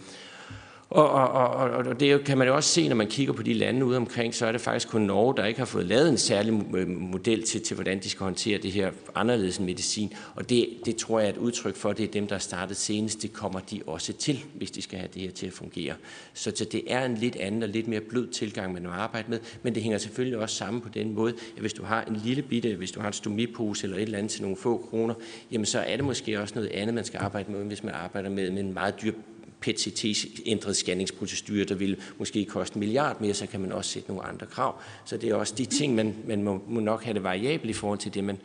og, 0.93 1.09
og, 1.09 1.49
og, 1.49 1.69
og 1.69 1.99
det 1.99 2.23
kan 2.23 2.37
man 2.37 2.47
jo 2.47 2.55
også 2.55 2.69
se, 2.69 2.87
når 2.87 2.95
man 2.95 3.07
kigger 3.07 3.33
på 3.33 3.43
de 3.43 3.53
lande 3.53 3.85
ude 3.85 3.97
omkring, 3.97 4.35
så 4.35 4.45
er 4.45 4.51
det 4.51 4.61
faktisk 4.61 4.89
kun 4.89 5.01
Norge, 5.01 5.37
der 5.37 5.45
ikke 5.45 5.59
har 5.59 5.65
fået 5.65 5.85
lavet 5.85 6.09
en 6.09 6.17
særlig 6.17 6.63
øh, 6.75 6.87
model 6.87 7.43
til, 7.43 7.61
til 7.61 7.75
hvordan 7.75 7.99
de 7.99 8.09
skal 8.09 8.23
håndtere 8.23 8.57
det 8.57 8.71
her 8.71 8.91
anderledes 9.15 9.57
end 9.57 9.65
medicin. 9.65 10.13
Og 10.35 10.49
det, 10.49 10.69
det 10.85 10.95
tror 10.95 11.19
jeg 11.19 11.25
er 11.25 11.33
et 11.33 11.37
udtryk 11.37 11.75
for, 11.75 11.89
at 11.89 11.97
det 11.97 12.03
er 12.03 12.11
dem, 12.11 12.27
der 12.27 12.35
er 12.35 12.39
startet 12.39 12.77
senest. 12.77 13.21
Det 13.21 13.33
kommer 13.33 13.59
de 13.59 13.81
også 13.87 14.13
til, 14.13 14.43
hvis 14.53 14.71
de 14.71 14.81
skal 14.81 14.99
have 14.99 15.09
det 15.13 15.21
her 15.21 15.31
til 15.31 15.47
at 15.47 15.53
fungere. 15.53 15.93
Så, 16.33 16.51
så 16.55 16.65
det 16.65 16.83
er 16.87 17.05
en 17.05 17.15
lidt 17.15 17.35
anden 17.35 17.63
og 17.63 17.69
lidt 17.69 17.87
mere 17.87 18.01
blød 18.01 18.27
tilgang, 18.27 18.73
man 18.73 18.85
har 18.85 18.91
arbejde 18.91 19.31
med. 19.31 19.39
Men 19.63 19.75
det 19.75 19.83
hænger 19.83 19.97
selvfølgelig 19.97 20.39
også 20.39 20.55
sammen 20.55 20.81
på 20.81 20.89
den 20.89 21.13
måde, 21.13 21.33
at 21.55 21.61
hvis 21.61 21.73
du 21.73 21.83
har 21.83 22.03
en 22.03 22.15
lille 22.15 22.41
bitte, 22.41 22.75
hvis 22.75 22.91
du 22.91 22.99
har 22.99 23.07
en 23.07 23.13
stomipose 23.13 23.83
eller 23.83 23.97
et 23.97 24.03
eller 24.03 24.17
andet 24.17 24.31
til 24.31 24.41
nogle 24.41 24.57
få 24.57 24.87
kroner, 24.89 25.13
jamen 25.51 25.65
så 25.65 25.79
er 25.79 25.95
det 25.95 26.05
måske 26.05 26.39
også 26.41 26.55
noget 26.55 26.69
andet, 26.69 26.93
man 26.93 27.05
skal 27.05 27.19
arbejde 27.23 27.51
med, 27.51 27.65
hvis 27.65 27.83
man 27.83 27.93
arbejder 27.93 28.29
med, 28.29 28.51
med 28.51 28.59
en 28.59 28.73
meget 28.73 29.01
dyr 29.01 29.13
PET-CT-ændret 29.63 30.75
scanningsprocedure, 30.75 31.63
der 31.63 31.75
vil 31.75 31.97
måske 32.17 32.45
koste 32.45 32.75
en 32.75 32.79
milliard 32.79 33.21
mere, 33.21 33.33
så 33.33 33.47
kan 33.47 33.59
man 33.59 33.71
også 33.71 33.91
sætte 33.91 34.09
nogle 34.09 34.23
andre 34.23 34.45
krav. 34.45 34.81
Så 35.05 35.17
det 35.17 35.29
er 35.29 35.35
også 35.35 35.53
de 35.57 35.65
ting, 35.65 35.95
man, 35.95 36.15
man 36.27 36.43
må, 36.43 36.63
må 36.67 36.79
nok 36.79 37.03
have 37.03 37.13
det 37.13 37.23
variabelt 37.23 37.69
i 37.69 37.73
forhold 37.73 37.99
til 37.99 38.13
det, 38.13 38.23
man, 38.23 38.37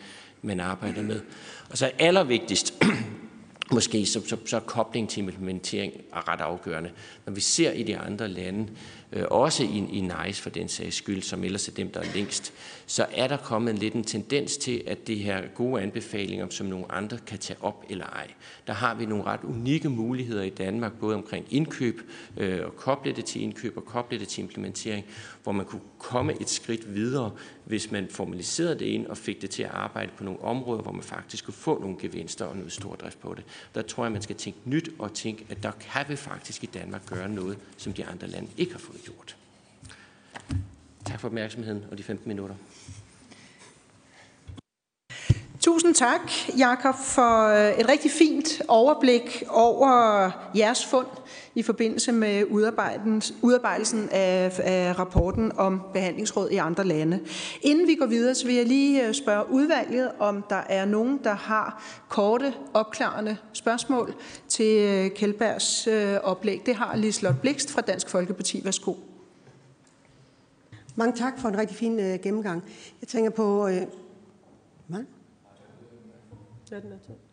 man 0.42 0.60
arbejder 0.60 1.02
med. 1.02 1.20
Og 1.70 1.78
så 1.78 1.90
allervigtigst, 1.98 2.75
måske 3.72 4.06
så, 4.06 4.20
så, 4.26 4.37
så 4.46 4.56
er 4.56 4.60
kobling 4.60 5.08
til 5.08 5.22
implementering 5.22 5.92
er 6.12 6.28
ret 6.28 6.40
afgørende. 6.40 6.90
Når 7.26 7.32
vi 7.32 7.40
ser 7.40 7.72
i 7.72 7.82
de 7.82 7.98
andre 7.98 8.28
lande, 8.28 8.68
Øh, 9.12 9.25
også 9.31 9.62
i, 9.62 9.85
i 9.93 10.00
NICE 10.00 10.43
for 10.43 10.50
den 10.50 10.69
sags 10.69 10.97
skyld, 10.97 11.23
som 11.23 11.45
ellers 11.45 11.69
er 11.69 11.73
dem, 11.73 11.91
der 11.91 12.00
er 12.00 12.15
længst, 12.15 12.53
så 12.87 13.07
er 13.12 13.29
der 13.29 13.37
kommet 13.37 13.79
lidt 13.79 13.95
en 13.95 14.05
tendens 14.05 14.57
til, 14.57 14.83
at 14.87 15.07
det 15.07 15.19
her 15.19 15.43
gode 15.55 15.83
anbefalinger, 15.83 16.47
som 16.50 16.67
nogle 16.67 16.93
andre 16.93 17.19
kan 17.27 17.38
tage 17.38 17.62
op 17.62 17.85
eller 17.91 18.07
ej. 18.07 18.27
Der 18.67 18.73
har 18.73 18.95
vi 18.95 19.07
nogle 19.07 19.25
ret 19.25 19.41
unikke 19.45 19.88
muligheder 19.88 20.43
i 20.43 20.50
Danmark, 20.50 20.93
både 21.00 21.15
omkring 21.15 21.47
indkøb 21.50 22.00
øh, 22.37 22.61
og 22.67 22.77
koble 22.77 23.12
det 23.12 23.25
til 23.25 23.43
indkøb 23.43 23.77
og 23.77 23.85
koble 23.85 24.19
det 24.19 24.29
til 24.29 24.43
implementering, 24.43 25.05
hvor 25.43 25.53
man 25.53 25.67
kunne 25.67 25.83
komme 25.99 26.41
et 26.41 26.50
skridt 26.50 26.95
videre, 26.95 27.31
hvis 27.65 27.91
man 27.91 28.09
formaliserede 28.11 28.79
det 28.79 28.87
ind 28.87 29.07
og 29.07 29.17
fik 29.17 29.43
det 29.43 29.50
til 29.50 29.62
at 29.62 29.71
arbejde 29.71 30.12
på 30.17 30.25
nogle 30.25 30.43
områder, 30.43 30.83
hvor 30.83 30.93
man 30.93 31.03
faktisk 31.03 31.45
kunne 31.45 31.55
få 31.55 31.81
nogle 31.81 31.97
gevinster 32.00 32.45
og 32.45 32.57
noget 32.57 32.73
stordrift 32.73 33.21
på 33.21 33.35
det. 33.35 33.45
Der 33.75 33.83
tror 33.83 34.05
jeg, 34.05 34.12
man 34.12 34.23
skal 34.23 34.37
tænke 34.37 34.59
nyt 34.65 34.91
og 34.99 35.15
tænke, 35.15 35.47
at 35.49 35.62
der 35.62 35.71
kan 35.71 36.05
vi 36.09 36.17
faktisk 36.17 36.65
i 36.65 36.67
Danmark 36.75 37.07
gøre 37.07 37.29
noget, 37.29 37.59
som 37.77 37.93
de 37.93 38.05
andre 38.05 38.27
lande 38.27 38.49
ikke 38.57 38.73
har 38.73 38.79
fået 38.79 38.98
gjort. 39.05 39.37
Tak 41.05 41.21
for 41.21 41.28
opmærksomheden 41.28 41.85
og 41.90 41.99
de 41.99 42.02
15 42.02 42.28
minutter. 42.28 42.55
Tusind 45.61 45.95
tak, 45.95 46.21
Jakob, 46.59 46.95
for 46.95 47.49
øh, 47.49 47.78
et 47.78 47.88
rigtig 47.88 48.11
fint 48.11 48.62
overblik 48.69 49.43
over 49.49 50.31
jeres 50.57 50.87
fund 50.87 51.07
i 51.59 51.62
forbindelse 51.62 52.12
med 52.12 52.45
udarbejdelsen 53.43 54.09
af, 54.12 54.61
af 54.65 54.99
rapporten 54.99 55.53
om 55.57 55.83
behandlingsråd 55.93 56.50
i 56.50 56.57
andre 56.57 56.85
lande. 56.85 57.21
Inden 57.62 57.87
vi 57.87 57.95
går 57.95 58.07
videre, 58.07 58.35
så 58.35 58.47
vil 58.47 58.55
jeg 58.55 58.67
lige 58.67 59.07
øh, 59.07 59.15
spørge 59.15 59.50
udvalget, 59.50 60.11
om 60.19 60.45
der 60.50 60.57
er 60.69 60.85
nogen, 60.85 61.21
der 61.25 61.35
har 61.35 61.83
korte, 62.09 62.55
opklarende 62.75 63.37
spørgsmål 63.53 64.14
til 64.49 64.79
øh, 64.79 65.11
Kjeldbergs 65.11 65.87
øh, 65.87 66.16
oplæg. 66.23 66.62
Det 66.66 66.75
har 66.75 66.97
Liselotte 66.97 67.40
Blikst 67.40 67.71
fra 67.71 67.81
Dansk 67.81 68.09
Folkeparti. 68.09 68.61
Værsgo. 68.64 68.94
Mange 70.97 71.16
tak 71.16 71.38
for 71.38 71.49
en 71.49 71.59
rigtig 71.59 71.77
fin 71.77 71.97
gennemgang. 71.97 72.64
Jeg 73.01 73.09
tænker 73.09 73.31
på... 73.31 73.68
Hvad? 74.87 75.05
Ja, 76.71 76.77
den 76.81 76.92
er 76.92 76.99
taget. 77.07 77.28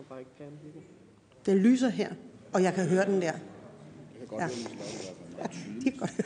Så 0.00 0.04
bare 0.08 0.20
ikke 0.20 0.30
Den 1.46 1.58
lyser 1.58 1.88
her, 1.88 2.08
og 2.52 2.62
jeg 2.62 2.74
kan 2.74 2.88
høre 2.88 3.06
den 3.06 3.14
der. 3.14 3.20
Jeg 3.22 3.34
kan 4.18 4.26
godt 4.28 4.42
ja. 4.42 4.46
høre 4.46 4.54
den 4.54 4.64
det 5.84 5.92
kan 5.92 6.00
godt 6.00 6.10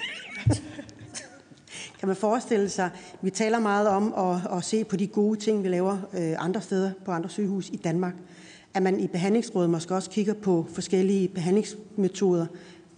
Kan 1.99 2.09
man 2.09 2.17
forestille 2.17 2.69
sig, 2.69 2.91
vi 3.23 3.31
taler 3.31 3.59
meget 3.59 3.89
om 3.89 4.15
at, 4.17 4.57
at 4.57 4.65
se 4.65 4.85
på 4.85 4.97
de 4.97 5.07
gode 5.07 5.41
ting, 5.41 5.63
vi 5.63 5.69
laver 5.69 5.99
øh, 6.13 6.45
andre 6.45 6.61
steder 6.61 6.93
på 7.05 7.11
andre 7.11 7.29
sygehus 7.29 7.69
i 7.69 7.77
Danmark, 7.77 8.15
at 8.75 8.83
man 8.83 9.01
i 9.01 9.07
behandlingsrådet 9.07 9.71
måske 9.71 9.95
også 9.95 10.11
kigger 10.11 10.35
på 10.35 10.67
forskellige 10.73 11.29
behandlingsmetoder, 11.29 12.47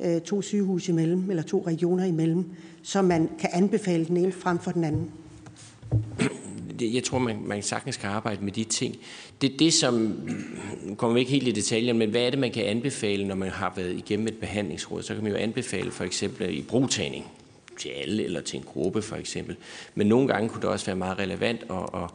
øh, 0.00 0.20
to 0.20 0.42
sygehus 0.42 0.88
imellem, 0.88 1.30
eller 1.30 1.42
to 1.42 1.64
regioner 1.66 2.04
imellem, 2.04 2.50
så 2.82 3.02
man 3.02 3.30
kan 3.38 3.50
anbefale 3.52 4.06
den 4.06 4.16
ene 4.16 4.32
frem 4.32 4.58
for 4.58 4.70
den 4.70 4.84
anden? 4.84 5.12
Jeg 6.80 7.04
tror, 7.04 7.18
man, 7.18 7.38
man 7.44 7.62
sagtens 7.62 7.96
kan 7.96 8.10
arbejde 8.10 8.44
med 8.44 8.52
de 8.52 8.64
ting. 8.64 8.96
Det 9.40 9.52
er 9.52 9.56
det, 9.56 9.74
som, 9.74 9.94
nu 10.82 10.94
kommer 10.94 11.14
vi 11.14 11.20
ikke 11.20 11.32
helt 11.32 11.48
i 11.48 11.52
detaljen, 11.52 11.98
men 11.98 12.10
hvad 12.10 12.22
er 12.22 12.30
det, 12.30 12.38
man 12.38 12.52
kan 12.52 12.64
anbefale, 12.64 13.26
når 13.26 13.34
man 13.34 13.50
har 13.50 13.72
været 13.76 13.96
igennem 13.96 14.26
et 14.26 14.36
behandlingsråd? 14.36 15.02
Så 15.02 15.14
kan 15.14 15.22
man 15.22 15.32
jo 15.32 15.38
anbefale 15.38 15.90
for 15.90 16.04
eksempel 16.04 16.46
øh, 16.46 16.52
i 16.52 16.62
brugtagning 16.62 17.24
til 17.78 17.88
alle 17.88 18.24
eller 18.24 18.40
til 18.40 18.56
en 18.56 18.64
gruppe 18.64 19.02
for 19.02 19.16
eksempel. 19.16 19.56
Men 19.94 20.06
nogle 20.06 20.28
gange 20.28 20.48
kunne 20.48 20.62
det 20.62 20.70
også 20.70 20.86
være 20.86 20.96
meget 20.96 21.18
relevant 21.18 21.64
at, 21.70 22.02
at, 22.02 22.10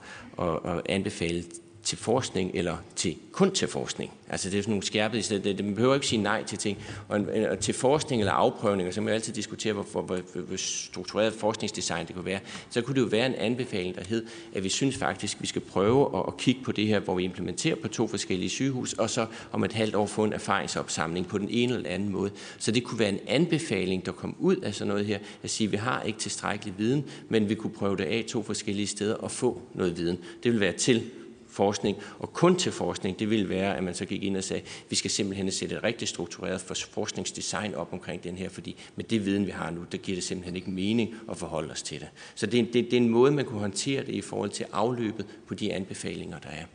at, 0.48 0.72
at 0.72 0.82
anbefale 0.90 1.44
til 1.84 1.98
forskning 1.98 2.52
eller 2.54 2.78
til 2.96 3.16
kun 3.32 3.52
til 3.52 3.68
forskning. 3.68 4.12
Altså 4.30 4.50
det 4.50 4.58
er 4.58 4.62
sådan 4.62 4.72
nogle 4.72 4.86
skærpede 4.86 5.20
i 5.20 5.22
stedet. 5.22 5.44
Det, 5.44 5.66
man 5.66 5.76
behøver 5.76 5.96
ikke 5.96 6.08
sige 6.08 6.22
nej 6.22 6.44
til 6.44 6.58
ting. 6.58 6.78
Og, 7.08 7.26
og 7.50 7.60
til 7.60 7.74
forskning 7.74 8.22
eller 8.22 8.34
afprøvninger, 8.34 8.92
som 8.92 9.08
vi 9.08 9.12
altid 9.12 9.34
diskuterer, 9.34 9.74
hvor, 9.74 9.84
hvor, 9.84 10.02
hvor, 10.02 10.42
hvor 10.42 10.58
struktureret 10.58 11.34
forskningsdesign 11.34 12.08
det 12.08 12.16
kunne 12.16 12.26
være. 12.26 12.40
Så 12.70 12.82
kunne 12.82 12.96
det 12.96 13.02
jo 13.02 13.06
være 13.06 13.26
en 13.26 13.36
anbefaling, 13.36 13.96
der 13.96 14.04
hed, 14.04 14.26
at 14.56 14.64
vi 14.64 14.70
synes 14.70 14.98
faktisk, 14.98 15.38
at 15.38 15.42
vi 15.42 15.48
skal 15.48 15.62
prøve 15.62 16.18
at, 16.18 16.24
at 16.28 16.38
kigge 16.38 16.64
på 16.64 16.72
det 16.72 16.88
her, 16.88 17.00
hvor 17.00 17.16
vi 17.16 17.24
implementerer 17.24 17.76
på 17.76 17.88
to 17.88 18.08
forskellige 18.08 18.50
sygehus, 18.50 18.94
og 18.94 19.10
så 19.10 19.26
om 19.52 19.64
et 19.64 19.74
halvt 19.74 19.96
år 19.96 20.06
få 20.06 20.24
en 20.24 20.34
erfaringsopsamling 20.34 21.28
på 21.28 21.38
den 21.38 21.48
ene 21.50 21.74
eller 21.74 21.90
anden 21.90 22.10
måde. 22.10 22.32
Så 22.58 22.72
det 22.72 22.84
kunne 22.84 23.00
være 23.00 23.10
en 23.10 23.20
anbefaling, 23.28 24.06
der 24.06 24.12
kom 24.12 24.36
ud 24.40 24.56
af 24.56 24.74
sådan 24.76 24.88
noget 24.88 25.06
her, 25.06 25.20
at 25.44 25.50
sige, 25.50 25.68
at 25.68 25.72
vi 25.72 25.78
har 25.78 26.02
ikke 26.02 26.20
tilstrækkelig 26.20 26.74
viden, 26.78 27.06
men 27.30 27.50
vi 27.50 27.56
kunne 27.56 27.74
prøve 27.74 27.98
det 27.98 28.04
af 28.04 28.26
to 28.28 28.44
forskellige 28.44 28.88
steder 28.88 29.16
og 29.16 29.32
få 29.32 29.62
noget 29.74 29.98
viden. 29.98 30.18
Det 30.44 30.52
vil 30.52 30.60
være 30.60 30.74
til 30.74 31.04
forskning, 31.52 31.98
og 32.20 32.34
kun 32.34 32.56
til 32.56 32.72
forskning, 32.72 33.20
det 33.20 33.30
ville 33.30 33.50
være, 33.50 33.78
at 33.78 33.84
man 33.84 33.94
så 33.94 34.06
gik 34.06 34.24
ind 34.24 34.38
og 34.38 34.44
sagde, 34.44 34.62
at 34.62 34.86
vi 34.90 34.96
skal 34.96 35.12
simpelthen 35.12 35.52
sætte 35.52 35.76
et 35.76 35.84
rigtig 35.84 36.08
struktureret 36.08 36.62
forskningsdesign 36.92 37.76
op 37.76 37.94
omkring 37.94 38.24
den 38.24 38.38
her, 38.38 38.50
fordi 38.50 38.76
med 38.96 39.06
det 39.06 39.26
viden, 39.26 39.46
vi 39.46 39.52
har 39.52 39.72
nu, 39.72 39.82
der 39.92 39.98
giver 39.98 40.16
det 40.16 40.24
simpelthen 40.24 40.56
ikke 40.56 40.72
mening 40.72 41.16
at 41.32 41.38
forholde 41.38 41.72
os 41.72 41.82
til 41.82 42.00
det. 42.00 42.10
Så 42.36 42.46
det 42.46 42.60
er, 42.60 42.64
det, 42.64 42.74
det 42.74 42.94
er 42.94 42.98
en 42.98 43.10
måde, 43.10 43.32
man 43.32 43.46
kunne 43.46 43.60
håndtere 43.60 44.06
det 44.06 44.14
i 44.14 44.22
forhold 44.22 44.50
til 44.50 44.66
afløbet 44.72 45.26
på 45.48 45.54
de 45.54 45.74
anbefalinger, 45.74 46.40
der 46.40 46.50
er. 46.50 46.66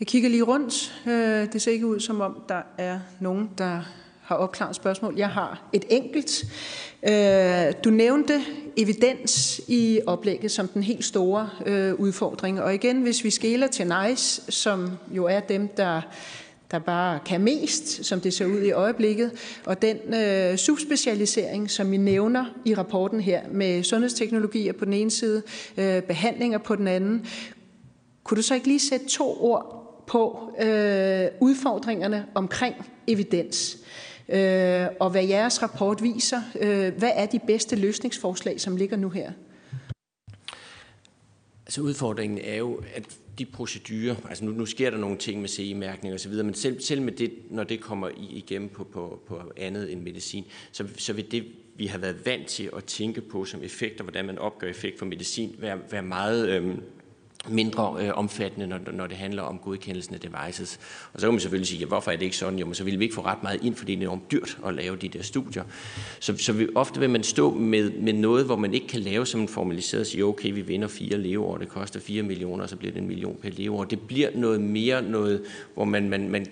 Jeg 0.00 0.06
kigger 0.06 0.28
lige 0.28 0.42
rundt. 0.42 1.02
Øh, 1.06 1.52
det 1.52 1.62
ser 1.62 1.72
ikke 1.72 1.86
ud, 1.86 2.00
som 2.00 2.20
om 2.20 2.42
der 2.48 2.62
er 2.78 3.00
nogen, 3.20 3.50
der 3.58 3.82
har 4.22 4.36
opklaret 4.36 4.76
spørgsmål. 4.76 5.14
Jeg 5.16 5.28
har 5.28 5.62
et 5.72 5.84
enkelt. 5.90 6.44
Øh, 7.08 7.72
du 7.84 7.90
nævnte 7.90 8.42
evidens 8.76 9.60
i 9.68 10.00
oplægget 10.06 10.50
som 10.50 10.68
den 10.68 10.82
helt 10.82 11.04
store 11.04 11.50
øh, 11.66 11.94
udfordring. 11.94 12.62
Og 12.62 12.74
igen, 12.74 13.02
hvis 13.02 13.24
vi 13.24 13.30
skæler 13.30 13.66
til 13.66 13.86
NICE, 13.86 14.42
som 14.48 14.90
jo 15.10 15.24
er 15.24 15.40
dem, 15.40 15.68
der 15.68 16.00
der 16.72 16.78
bare 16.78 17.18
kan 17.26 17.40
mest, 17.40 18.04
som 18.04 18.20
det 18.20 18.34
ser 18.34 18.46
ud 18.46 18.60
i 18.62 18.70
øjeblikket, 18.70 19.30
og 19.66 19.82
den 19.82 19.96
øh, 20.14 20.56
subspecialisering, 20.56 21.70
som 21.70 21.92
I 21.92 21.96
nævner 21.96 22.44
i 22.64 22.74
rapporten 22.74 23.20
her, 23.20 23.40
med 23.50 23.82
sundhedsteknologier 23.82 24.72
på 24.72 24.84
den 24.84 24.92
ene 24.92 25.10
side, 25.10 25.42
øh, 25.76 26.02
behandlinger 26.02 26.58
på 26.58 26.76
den 26.76 26.88
anden. 26.88 27.26
Kunne 28.24 28.36
du 28.36 28.42
så 28.42 28.54
ikke 28.54 28.66
lige 28.66 28.80
sætte 28.80 29.06
to 29.06 29.44
ord 29.44 30.04
på 30.06 30.50
øh, 30.60 31.26
udfordringerne 31.40 32.26
omkring 32.34 32.74
evidens? 33.06 33.78
Øh, 34.32 34.86
og 35.00 35.10
hvad 35.10 35.24
jeres 35.24 35.62
rapport 35.62 36.02
viser. 36.02 36.42
Øh, 36.60 36.94
hvad 36.98 37.10
er 37.14 37.26
de 37.26 37.40
bedste 37.46 37.76
løsningsforslag, 37.76 38.60
som 38.60 38.76
ligger 38.76 38.96
nu 38.96 39.10
her? 39.10 39.32
Altså 41.66 41.80
udfordringen 41.80 42.38
er 42.38 42.56
jo, 42.56 42.80
at 42.94 43.18
de 43.38 43.46
procedurer, 43.46 44.14
altså 44.28 44.44
nu, 44.44 44.50
nu 44.50 44.66
sker 44.66 44.90
der 44.90 44.98
nogle 44.98 45.16
ting 45.16 45.40
med 45.40 45.48
CE-mærkning 45.48 46.14
og 46.14 46.20
så 46.20 46.28
videre, 46.28 46.44
men 46.44 46.54
selv, 46.54 46.80
selv 46.80 47.02
med 47.02 47.12
det, 47.12 47.32
når 47.50 47.64
det 47.64 47.80
kommer 47.80 48.08
igennem 48.16 48.68
på, 48.68 48.84
på, 48.84 49.22
på 49.26 49.40
andet 49.56 49.92
end 49.92 50.02
medicin, 50.02 50.44
så, 50.72 50.84
så 50.96 51.12
vil 51.12 51.30
det, 51.30 51.44
vi 51.76 51.86
har 51.86 51.98
været 51.98 52.26
vant 52.26 52.46
til 52.46 52.70
at 52.76 52.84
tænke 52.84 53.20
på 53.20 53.44
som 53.44 53.62
effekter, 53.62 54.04
hvordan 54.04 54.24
man 54.24 54.38
opgør 54.38 54.68
effekt 54.68 54.98
for 54.98 55.06
medicin, 55.06 55.56
være, 55.58 55.78
være 55.90 56.02
meget 56.02 56.48
Øh, 56.48 56.74
mindre 57.48 57.96
øh, 58.00 58.10
omfattende, 58.14 58.66
når, 58.66 58.78
når 58.92 59.06
det 59.06 59.16
handler 59.16 59.42
om 59.42 59.58
godkendelsen 59.58 60.14
af 60.14 60.20
devices. 60.20 60.80
Og 61.12 61.20
så 61.20 61.26
kan 61.26 61.32
man 61.32 61.40
selvfølgelig 61.40 61.68
sige, 61.68 61.80
ja, 61.80 61.86
hvorfor 61.86 62.10
er 62.10 62.16
det 62.16 62.24
ikke 62.24 62.36
sådan? 62.36 62.58
Jo, 62.58 62.66
men 62.66 62.74
så 62.74 62.84
vil 62.84 62.98
vi 62.98 63.04
ikke 63.04 63.14
få 63.14 63.24
ret 63.24 63.42
meget 63.42 63.64
ind, 63.64 63.74
fordi 63.74 63.94
det 63.94 64.02
er 64.02 64.06
enormt 64.06 64.32
dyrt 64.32 64.58
at 64.66 64.74
lave 64.74 64.96
de 64.96 65.08
der 65.08 65.22
studier. 65.22 65.64
Så, 66.20 66.36
så 66.36 66.52
vi, 66.52 66.68
ofte 66.74 67.00
vil 67.00 67.10
man 67.10 67.22
stå 67.22 67.54
med, 67.54 67.90
med 67.90 68.12
noget, 68.12 68.44
hvor 68.44 68.56
man 68.56 68.74
ikke 68.74 68.86
kan 68.86 69.00
lave 69.00 69.26
som 69.26 69.40
en 69.40 69.48
formaliseret 69.48 70.06
sige, 70.06 70.24
okay, 70.24 70.52
vi 70.52 70.60
vinder 70.60 70.88
fire 70.88 71.18
leveår, 71.18 71.56
det 71.56 71.68
koster 71.68 72.00
4 72.00 72.22
millioner, 72.22 72.66
så 72.66 72.76
bliver 72.76 72.92
det 72.92 73.00
en 73.00 73.08
million 73.08 73.36
per 73.42 73.50
leveår. 73.50 73.84
Det 73.84 74.00
bliver 74.00 74.28
noget 74.34 74.60
mere 74.60 75.02
noget, 75.02 75.42
hvor 75.74 75.84
man, 75.84 76.08
man, 76.08 76.28
man 76.28 76.46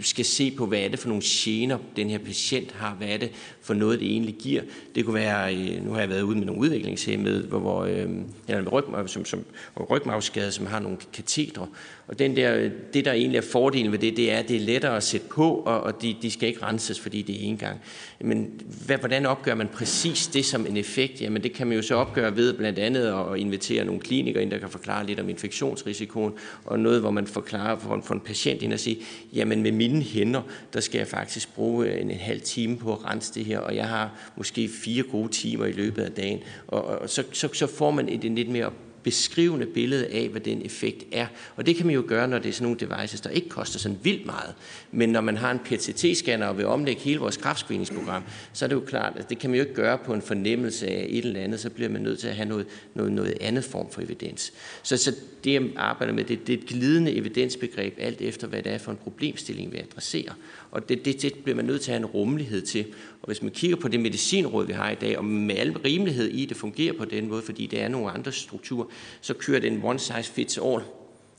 skal 0.00 0.24
se 0.24 0.50
på, 0.50 0.66
hvad 0.66 0.78
er 0.78 0.88
det 0.88 0.98
for 0.98 1.08
nogle 1.08 1.22
gener, 1.26 1.78
den 1.96 2.10
her 2.10 2.18
patient 2.18 2.72
har, 2.72 2.94
hvad 2.94 3.08
er 3.08 3.16
det 3.16 3.30
for 3.68 3.74
noget, 3.74 4.00
det 4.00 4.10
egentlig 4.10 4.34
giver. 4.34 4.62
Det 4.94 5.04
kunne 5.04 5.14
være, 5.14 5.54
øh, 5.54 5.84
nu 5.84 5.92
har 5.92 6.00
jeg 6.00 6.08
været 6.08 6.22
ude 6.22 6.38
med 6.38 6.46
nogle 6.46 6.60
udviklingshemmede, 6.60 7.42
hvor, 7.42 7.58
hvor 7.58 7.84
øh, 7.84 8.08
eller 8.48 8.62
med 8.62 8.72
ryg, 8.72 8.84
øh, 8.98 9.08
som, 9.08 9.24
som, 9.24 9.44
rygmavsskade, 9.90 10.52
som 10.52 10.66
har 10.66 10.80
nogle 10.80 10.98
katetre, 11.12 11.66
og 12.08 12.18
den 12.18 12.36
der, 12.36 12.70
det, 12.94 13.04
der 13.04 13.12
egentlig 13.12 13.38
er 13.38 13.42
fordelen 13.42 13.92
ved 13.92 13.98
det, 13.98 14.16
det 14.16 14.32
er, 14.32 14.38
at 14.38 14.48
det 14.48 14.56
er 14.56 14.60
lettere 14.60 14.96
at 14.96 15.02
sætte 15.02 15.26
på, 15.26 15.54
og, 15.54 15.80
og 15.80 16.02
de, 16.02 16.16
de 16.22 16.30
skal 16.30 16.48
ikke 16.48 16.62
renses, 16.62 17.00
fordi 17.00 17.22
det 17.22 17.34
er 17.34 17.40
en 17.40 17.56
gang. 17.56 17.80
Men 18.20 18.60
hvad, 18.86 18.96
hvordan 18.96 19.26
opgør 19.26 19.54
man 19.54 19.68
præcis 19.68 20.26
det 20.26 20.44
som 20.44 20.66
en 20.66 20.76
effekt? 20.76 21.20
Jamen 21.20 21.42
det 21.42 21.52
kan 21.52 21.66
man 21.66 21.76
jo 21.76 21.82
så 21.82 21.94
opgøre 21.94 22.36
ved 22.36 22.52
blandt 22.52 22.78
andet 22.78 23.06
at 23.32 23.38
invitere 23.38 23.84
nogle 23.84 24.00
klinikere 24.00 24.42
ind, 24.42 24.50
der 24.50 24.58
kan 24.58 24.68
forklare 24.68 25.06
lidt 25.06 25.20
om 25.20 25.28
infektionsrisikoen, 25.28 26.32
og 26.64 26.78
noget, 26.78 27.00
hvor 27.00 27.10
man 27.10 27.26
forklarer 27.26 27.78
for 27.78 27.94
en, 27.94 28.02
for 28.02 28.14
en 28.14 28.20
patient 28.20 28.62
ind 28.62 28.72
og 28.72 28.80
sige, 28.80 28.98
jamen 29.32 29.62
med 29.62 29.72
mine 29.72 30.02
hænder, 30.02 30.42
der 30.72 30.80
skal 30.80 30.98
jeg 30.98 31.06
faktisk 31.06 31.54
bruge 31.54 32.00
en, 32.00 32.10
en 32.10 32.18
halv 32.18 32.40
time 32.40 32.76
på 32.76 32.92
at 32.92 33.04
rense 33.04 33.34
det 33.34 33.44
her, 33.44 33.57
og 33.60 33.76
jeg 33.76 33.88
har 33.88 34.32
måske 34.36 34.68
fire 34.68 35.02
gode 35.02 35.28
timer 35.28 35.66
i 35.66 35.72
løbet 35.72 36.02
af 36.02 36.12
dagen. 36.12 36.40
Og, 36.66 36.84
og 36.84 37.10
så, 37.10 37.24
så, 37.32 37.48
så 37.52 37.66
får 37.66 37.90
man 37.90 38.08
et, 38.08 38.24
et 38.24 38.32
lidt 38.32 38.48
mere 38.48 38.70
beskrivende 39.08 39.66
billede 39.66 40.06
af, 40.06 40.28
hvad 40.28 40.40
den 40.40 40.64
effekt 40.64 41.04
er. 41.12 41.26
Og 41.56 41.66
det 41.66 41.76
kan 41.76 41.86
man 41.86 41.94
jo 41.94 42.04
gøre, 42.06 42.28
når 42.28 42.38
det 42.38 42.48
er 42.48 42.52
sådan 42.52 42.64
nogle 42.64 42.78
devices, 42.80 43.20
der 43.20 43.30
ikke 43.30 43.48
koster 43.48 43.78
sådan 43.78 43.98
vildt 44.02 44.26
meget. 44.26 44.54
Men 44.92 45.08
når 45.08 45.20
man 45.20 45.36
har 45.36 45.50
en 45.50 45.58
PTT-scanner 45.58 46.46
og 46.46 46.58
vil 46.58 46.66
omlægge 46.66 47.02
hele 47.02 47.20
vores 47.20 47.36
kraftscreeningsprogram, 47.36 48.22
så 48.52 48.64
er 48.64 48.68
det 48.68 48.76
jo 48.76 48.80
klart, 48.80 49.12
at 49.16 49.30
det 49.30 49.38
kan 49.38 49.50
man 49.50 49.56
jo 49.56 49.62
ikke 49.62 49.74
gøre 49.74 49.98
på 49.98 50.14
en 50.14 50.22
fornemmelse 50.22 50.86
af 50.86 51.06
et 51.08 51.24
eller 51.24 51.40
andet, 51.40 51.60
så 51.60 51.70
bliver 51.70 51.90
man 51.90 52.02
nødt 52.02 52.18
til 52.18 52.28
at 52.28 52.36
have 52.36 52.48
noget, 52.48 52.66
noget, 52.94 53.12
noget 53.12 53.34
andet 53.40 53.64
form 53.64 53.90
for 53.90 54.00
evidens. 54.00 54.52
Så, 54.82 54.96
så 54.96 55.14
det, 55.44 55.52
jeg 55.52 55.62
arbejder 55.76 56.14
med, 56.14 56.24
det, 56.24 56.46
det 56.46 56.54
er 56.54 56.58
et 56.58 56.66
glidende 56.66 57.12
evidensbegreb, 57.12 57.94
alt 57.98 58.20
efter 58.20 58.46
hvad 58.46 58.62
det 58.62 58.72
er 58.72 58.78
for 58.78 58.90
en 58.90 58.96
problemstilling, 58.96 59.72
vi 59.72 59.78
adresserer. 59.78 60.32
Og 60.70 60.88
det, 60.88 61.04
det, 61.04 61.22
det 61.22 61.34
bliver 61.34 61.56
man 61.56 61.64
nødt 61.64 61.80
til 61.80 61.90
at 61.90 61.98
have 61.98 62.06
en 62.06 62.10
rummelighed 62.14 62.62
til. 62.62 62.86
Og 63.22 63.26
hvis 63.26 63.42
man 63.42 63.50
kigger 63.50 63.76
på 63.76 63.88
det 63.88 64.00
medicinråd, 64.00 64.66
vi 64.66 64.72
har 64.72 64.90
i 64.90 64.94
dag, 64.94 65.18
og 65.18 65.24
med 65.24 65.56
al 65.56 65.72
rimelighed 65.72 66.28
i, 66.28 66.44
det 66.44 66.56
fungerer 66.56 66.92
på 66.92 67.04
den 67.04 67.28
måde, 67.28 67.42
fordi 67.42 67.66
det 67.66 67.80
er 67.80 67.88
nogle 67.88 68.10
andre 68.10 68.32
strukturer, 68.32 68.86
så 69.20 69.34
kører 69.34 69.60
det 69.60 69.72
en 69.72 69.80
one 69.84 69.98
size 69.98 70.32
fits 70.32 70.58
all 70.58 70.82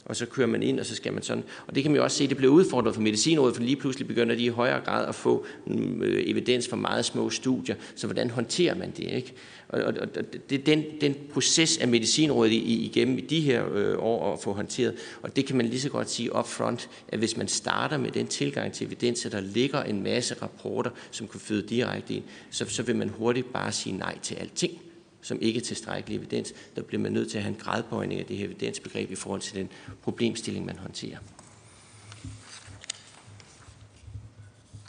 og 0.09 0.15
så 0.15 0.25
kører 0.25 0.47
man 0.47 0.63
ind, 0.63 0.79
og 0.79 0.85
så 0.85 0.95
skal 0.95 1.13
man 1.13 1.23
sådan. 1.23 1.43
Og 1.67 1.75
det 1.75 1.83
kan 1.83 1.91
man 1.91 1.97
jo 1.97 2.03
også 2.03 2.17
se, 2.17 2.27
det 2.27 2.37
bliver 2.37 2.53
udfordret 2.53 2.95
for 2.95 3.01
medicinrådet, 3.01 3.55
for 3.55 3.63
lige 3.63 3.75
pludselig 3.75 4.07
begynder 4.07 4.35
de 4.35 4.43
i 4.43 4.47
højere 4.47 4.79
grad 4.79 5.07
at 5.07 5.15
få 5.15 5.45
mm, 5.65 6.03
øh, 6.03 6.23
evidens 6.25 6.67
for 6.67 6.75
meget 6.75 7.05
små 7.05 7.29
studier. 7.29 7.75
Så 7.95 8.07
hvordan 8.07 8.29
håndterer 8.29 8.75
man 8.75 8.91
det? 8.91 9.03
Ikke? 9.11 9.33
Og, 9.69 9.81
og, 9.81 9.93
og 10.01 10.23
det 10.49 10.59
er 10.59 10.63
den, 10.63 10.83
den 11.01 11.15
proces 11.33 11.77
af 11.77 11.87
medicinrådet 11.87 12.51
igennem 12.51 13.17
i 13.17 13.21
de 13.21 13.41
her 13.41 13.73
øh, 13.73 13.95
år 13.99 14.33
at 14.33 14.39
få 14.39 14.53
håndteret. 14.53 14.95
Og 15.21 15.35
det 15.35 15.45
kan 15.45 15.57
man 15.57 15.65
lige 15.65 15.81
så 15.81 15.89
godt 15.89 16.09
sige 16.09 16.35
upfront, 16.35 16.89
at 17.07 17.19
hvis 17.19 17.37
man 17.37 17.47
starter 17.47 17.97
med 17.97 18.11
den 18.11 18.27
tilgang 18.27 18.73
til 18.73 18.87
evidens, 18.87 19.25
at 19.25 19.31
der 19.31 19.39
ligger 19.39 19.83
en 19.83 20.03
masse 20.03 20.35
rapporter, 20.41 20.91
som 21.11 21.27
kan 21.27 21.39
føde 21.39 21.67
direkte 21.67 22.13
ind, 22.13 22.23
så, 22.51 22.65
så 22.67 22.83
vil 22.83 22.95
man 22.95 23.09
hurtigt 23.09 23.53
bare 23.53 23.71
sige 23.71 23.97
nej 23.97 24.17
til 24.19 24.35
alting 24.35 24.81
som 25.21 25.37
ikke 25.41 25.59
er 25.59 25.63
tilstrækkelig 25.63 26.17
evidens, 26.17 26.53
der 26.75 26.81
bliver 26.81 27.01
man 27.01 27.11
nødt 27.11 27.31
til 27.31 27.37
at 27.37 27.43
have 27.43 27.53
en 27.53 27.59
gradbøjning 27.59 28.19
af 28.19 28.25
det 28.25 28.37
her 28.37 28.45
evidensbegreb 28.45 29.11
i 29.11 29.15
forhold 29.15 29.41
til 29.41 29.55
den 29.55 29.69
problemstilling, 30.03 30.65
man 30.65 30.77
håndterer. 30.77 31.17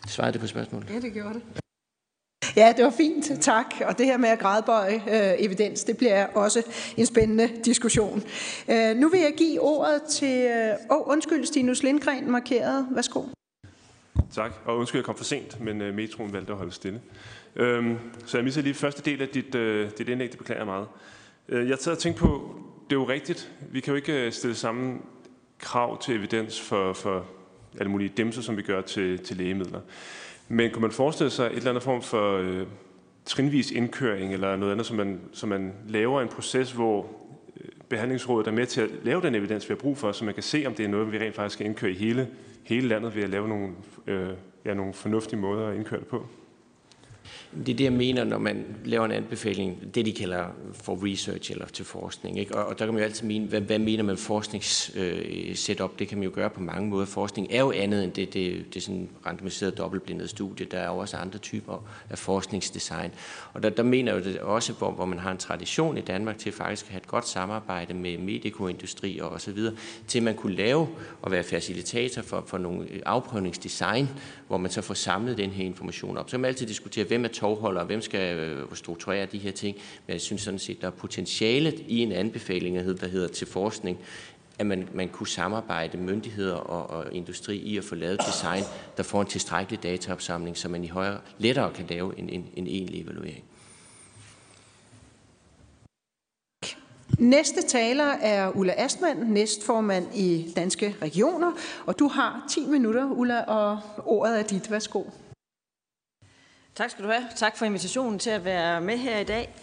Svarede 0.09 0.33
det 0.33 0.41
på 0.41 0.47
spørgsmålet? 0.47 0.91
Ja, 0.91 1.01
det 1.01 1.13
gjorde 1.13 1.35
det. 1.35 1.43
Ja, 2.57 2.73
det 2.77 2.85
var 2.85 2.91
fint, 2.91 3.41
tak. 3.41 3.75
Og 3.85 3.99
det 3.99 4.07
her 4.07 4.17
med 4.17 4.29
at 4.29 4.39
gradbøje 4.39 4.95
øh, 4.95 5.45
evidens, 5.45 5.85
det 5.85 5.97
bliver 5.97 6.27
også 6.27 6.63
en 6.97 7.07
spændende 7.07 7.51
diskussion. 7.65 8.23
Øh, 8.71 8.97
nu 8.97 9.09
vil 9.09 9.21
jeg 9.21 9.33
give 9.37 9.61
ordet 9.61 10.03
til... 10.03 10.45
Øh, 10.45 10.75
oh, 10.91 11.09
undskyld, 11.09 11.45
Stinus 11.45 11.83
Lindgren 11.83 12.31
markeret. 12.31 12.87
Værsgo. 12.91 13.25
Tak, 14.35 14.53
og 14.65 14.79
undskyld, 14.79 14.99
jeg 14.99 15.05
kom 15.05 15.17
for 15.17 15.25
sent, 15.25 15.61
men 15.61 15.81
øh, 15.81 15.95
metroen 15.95 16.33
valgte 16.33 16.53
at 16.53 16.59
holde 16.59 16.73
stille. 16.73 17.01
Øhm, 17.57 17.99
så 18.27 18.39
jeg 18.39 18.45
misser 18.45 18.63
lige 18.63 18.75
første 18.75 19.11
del 19.11 19.23
af 19.23 19.29
dit, 19.29 19.55
øh, 19.55 19.91
dit 19.99 20.09
indlæg, 20.09 20.31
det 20.31 20.39
beklager 20.39 20.61
jeg 20.61 20.67
meget. 20.67 20.87
Øh, 21.49 21.69
jeg 21.69 21.79
tager 21.79 21.95
og 21.95 21.99
tænkt 21.99 22.19
på, 22.19 22.55
det 22.91 22.97
er 22.97 23.01
jo 23.01 23.09
rigtigt, 23.09 23.53
vi 23.71 23.81
kan 23.81 23.91
jo 23.91 23.97
ikke 23.97 24.27
øh, 24.27 24.33
stille 24.33 24.57
samme 24.57 24.99
krav 25.59 26.03
til 26.03 26.17
evidens 26.17 26.61
for, 26.61 26.93
for 26.93 27.27
alle 27.79 27.91
mulige 27.91 28.13
demser, 28.17 28.43
som 28.43 28.57
vi 28.57 28.63
gør 28.63 28.81
til, 28.81 29.19
til 29.19 29.37
lægemidler. 29.37 29.81
Men 30.49 30.71
kunne 30.71 30.83
man 30.83 30.93
forestille 30.93 31.31
sig 31.31 31.47
et 31.47 31.57
eller 31.57 31.71
andet 31.71 31.83
form 31.83 32.03
for 32.03 32.37
øh, 32.37 32.67
trinvis 33.25 33.71
indkøring, 33.71 34.33
eller 34.33 34.57
noget 34.57 34.73
andet, 34.73 34.87
som 34.87 34.97
man, 34.97 35.21
som 35.33 35.49
man 35.49 35.73
laver 35.89 36.21
en 36.21 36.29
proces, 36.29 36.73
hvor 36.73 37.07
øh, 37.57 37.69
behandlingsrådet 37.89 38.47
er 38.47 38.53
med 38.53 38.67
til 38.67 38.81
at 38.81 38.91
lave 39.03 39.23
den 39.23 39.35
evidens, 39.35 39.69
vi 39.69 39.73
har 39.73 39.77
brug 39.77 39.99
for, 39.99 40.13
så 40.13 40.25
man 40.25 40.35
kan 40.35 40.43
se, 40.43 40.65
om 40.67 40.75
det 40.75 40.85
er 40.85 40.89
noget, 40.89 41.13
vi 41.13 41.19
rent 41.19 41.35
faktisk 41.35 41.55
skal 41.55 41.67
indkøre 41.67 41.91
i 41.91 41.95
hele, 41.95 42.29
hele 42.65 42.89
landet 42.89 43.17
ved 43.17 43.23
at 43.23 43.31
lave 43.31 43.49
nogle, 43.49 43.69
øh, 44.07 44.29
ja, 44.65 44.75
nogle 44.75 44.95
fornuftige 44.95 45.41
måder 45.41 45.69
at 45.69 45.77
indkøre 45.77 46.01
det 46.01 46.09
på? 46.09 46.27
Det 47.57 47.69
er 47.69 47.77
det, 47.77 47.85
jeg 47.85 47.93
mener, 47.93 48.25
når 48.25 48.39
man 48.39 48.65
laver 48.85 49.05
en 49.05 49.13
anbefaling, 49.13 49.95
det 49.95 50.07
de 50.07 50.13
kalder 50.13 50.45
for 50.73 50.99
research 51.07 51.53
eller 51.53 51.67
til 51.67 51.85
forskning. 51.85 52.39
Ikke? 52.39 52.55
Og, 52.55 52.67
og 52.67 52.79
der 52.79 52.85
kan 52.85 52.95
man 52.95 53.03
jo 53.03 53.05
altid 53.05 53.27
mene, 53.27 53.47
hvad, 53.47 53.61
hvad 53.61 53.79
mener 53.79 54.03
man 54.03 54.17
forskningssetup? 54.17 55.91
Øh, 55.93 55.99
det 55.99 56.09
kan 56.09 56.19
man 56.19 56.25
jo 56.25 56.31
gøre 56.35 56.51
på 56.51 56.61
mange 56.61 56.89
måder. 56.89 57.07
Forskning 57.07 57.49
er 57.51 57.61
jo 57.61 57.73
andet 57.73 58.05
end 58.05 58.13
det, 58.13 58.35
det, 58.35 58.65
det 58.69 58.77
er 58.77 58.81
sådan 58.81 59.09
randomiseret 59.27 59.79
dobbeltblindet 59.79 60.31
studie. 60.31 60.67
Der 60.67 60.79
er 60.79 60.87
jo 60.87 60.97
også 60.97 61.17
andre 61.17 61.39
typer 61.39 61.85
af 62.11 62.19
forskningsdesign. 62.19 63.11
Og 63.53 63.63
der, 63.63 63.71
der 63.71 63.83
mener 63.83 64.15
jeg 64.15 64.27
jo 64.27 64.33
det 64.33 64.41
også, 64.41 64.73
hvor, 64.73 64.91
hvor 64.91 65.05
man 65.05 65.19
har 65.19 65.31
en 65.31 65.39
tradition 65.39 65.99
i 65.99 66.01
Danmark 66.01 66.39
til 66.39 66.53
faktisk 66.53 66.87
at 66.87 66.91
have 66.91 66.99
et 66.99 67.07
godt 67.07 67.29
samarbejde 67.29 67.95
med 67.95 68.19
medikoindustri 68.19 69.19
og 69.19 69.31
osv., 69.31 69.59
til 70.07 70.23
man 70.23 70.35
kunne 70.35 70.55
lave 70.55 70.89
og 71.23 71.31
være 71.31 71.43
facilitator 71.43 72.23
for, 72.23 72.45
for 72.47 72.59
nogle 72.59 72.87
afprøvningsdesign, 73.07 74.09
hvor 74.49 74.57
man 74.57 74.71
så 74.71 74.83
får 74.83 74.95
samlet 74.95 75.39
den 75.39 75.51
her 75.51 75.65
information 75.65 76.17
op. 76.17 76.31
Så 76.31 76.31
kan 76.31 76.41
man 76.41 76.49
altid 76.49 76.67
diskutere, 76.67 77.05
hvem 77.05 77.25
er 77.25 77.29
tovholder, 77.41 77.85
hvem 77.85 78.03
skal 78.03 78.37
øh, 78.37 78.67
strukturere 78.75 79.27
de 79.27 79.39
her 79.39 79.53
ting. 79.53 79.77
Men 80.07 80.13
jeg 80.13 80.21
synes 80.21 80.43
sådan 80.43 80.59
set, 80.59 80.81
der 80.81 80.87
er 80.87 80.91
potentialet 80.91 81.85
i 81.89 81.99
en 81.99 82.13
anbefaling, 82.13 82.77
der 82.77 83.09
hedder 83.09 83.29
til 83.29 83.47
forskning, 83.47 83.99
at 84.59 84.67
man, 84.67 84.89
man 84.95 85.09
kunne 85.09 85.29
samarbejde 85.29 85.99
myndigheder 85.99 86.55
og, 86.55 86.91
og 86.99 87.13
industri 87.13 87.57
i 87.57 87.79
at 87.79 87.85
få 87.85 87.95
lavet 87.95 88.21
design, 88.27 88.63
der 88.97 89.03
får 89.03 89.21
en 89.21 89.27
tilstrækkelig 89.27 89.83
dataopsamling, 89.83 90.57
så 90.57 90.69
man 90.69 90.85
i 90.85 90.89
højere 90.89 91.21
lettere 91.39 91.73
kan 91.73 91.87
lave 91.89 92.19
en, 92.19 92.29
en, 92.29 92.47
en 92.57 92.67
egentlig 92.67 93.03
evaluering. 93.03 93.45
Næste 97.19 97.63
taler 97.63 98.05
er 98.05 98.57
Ulla 98.57 98.75
Astmann, 98.77 99.33
næstformand 99.33 100.07
i 100.15 100.53
Danske 100.57 100.97
Regioner, 101.03 101.53
og 101.87 101.99
du 101.99 102.09
har 102.09 102.45
10 102.51 102.67
minutter, 102.67 103.11
Ulla, 103.11 103.41
og 103.41 103.79
ordet 104.05 104.39
er 104.39 104.43
dit. 104.43 104.71
Værsgo. 104.71 105.03
Tak 106.75 106.91
skal 106.91 107.05
du 107.05 107.11
have. 107.11 107.23
Tak 107.37 107.57
for 107.57 107.65
invitationen 107.65 108.19
til 108.19 108.31
at 108.31 108.45
være 108.45 108.81
med 108.81 108.99
her 108.99 109.19
i 109.19 109.25
dag. 109.25 109.55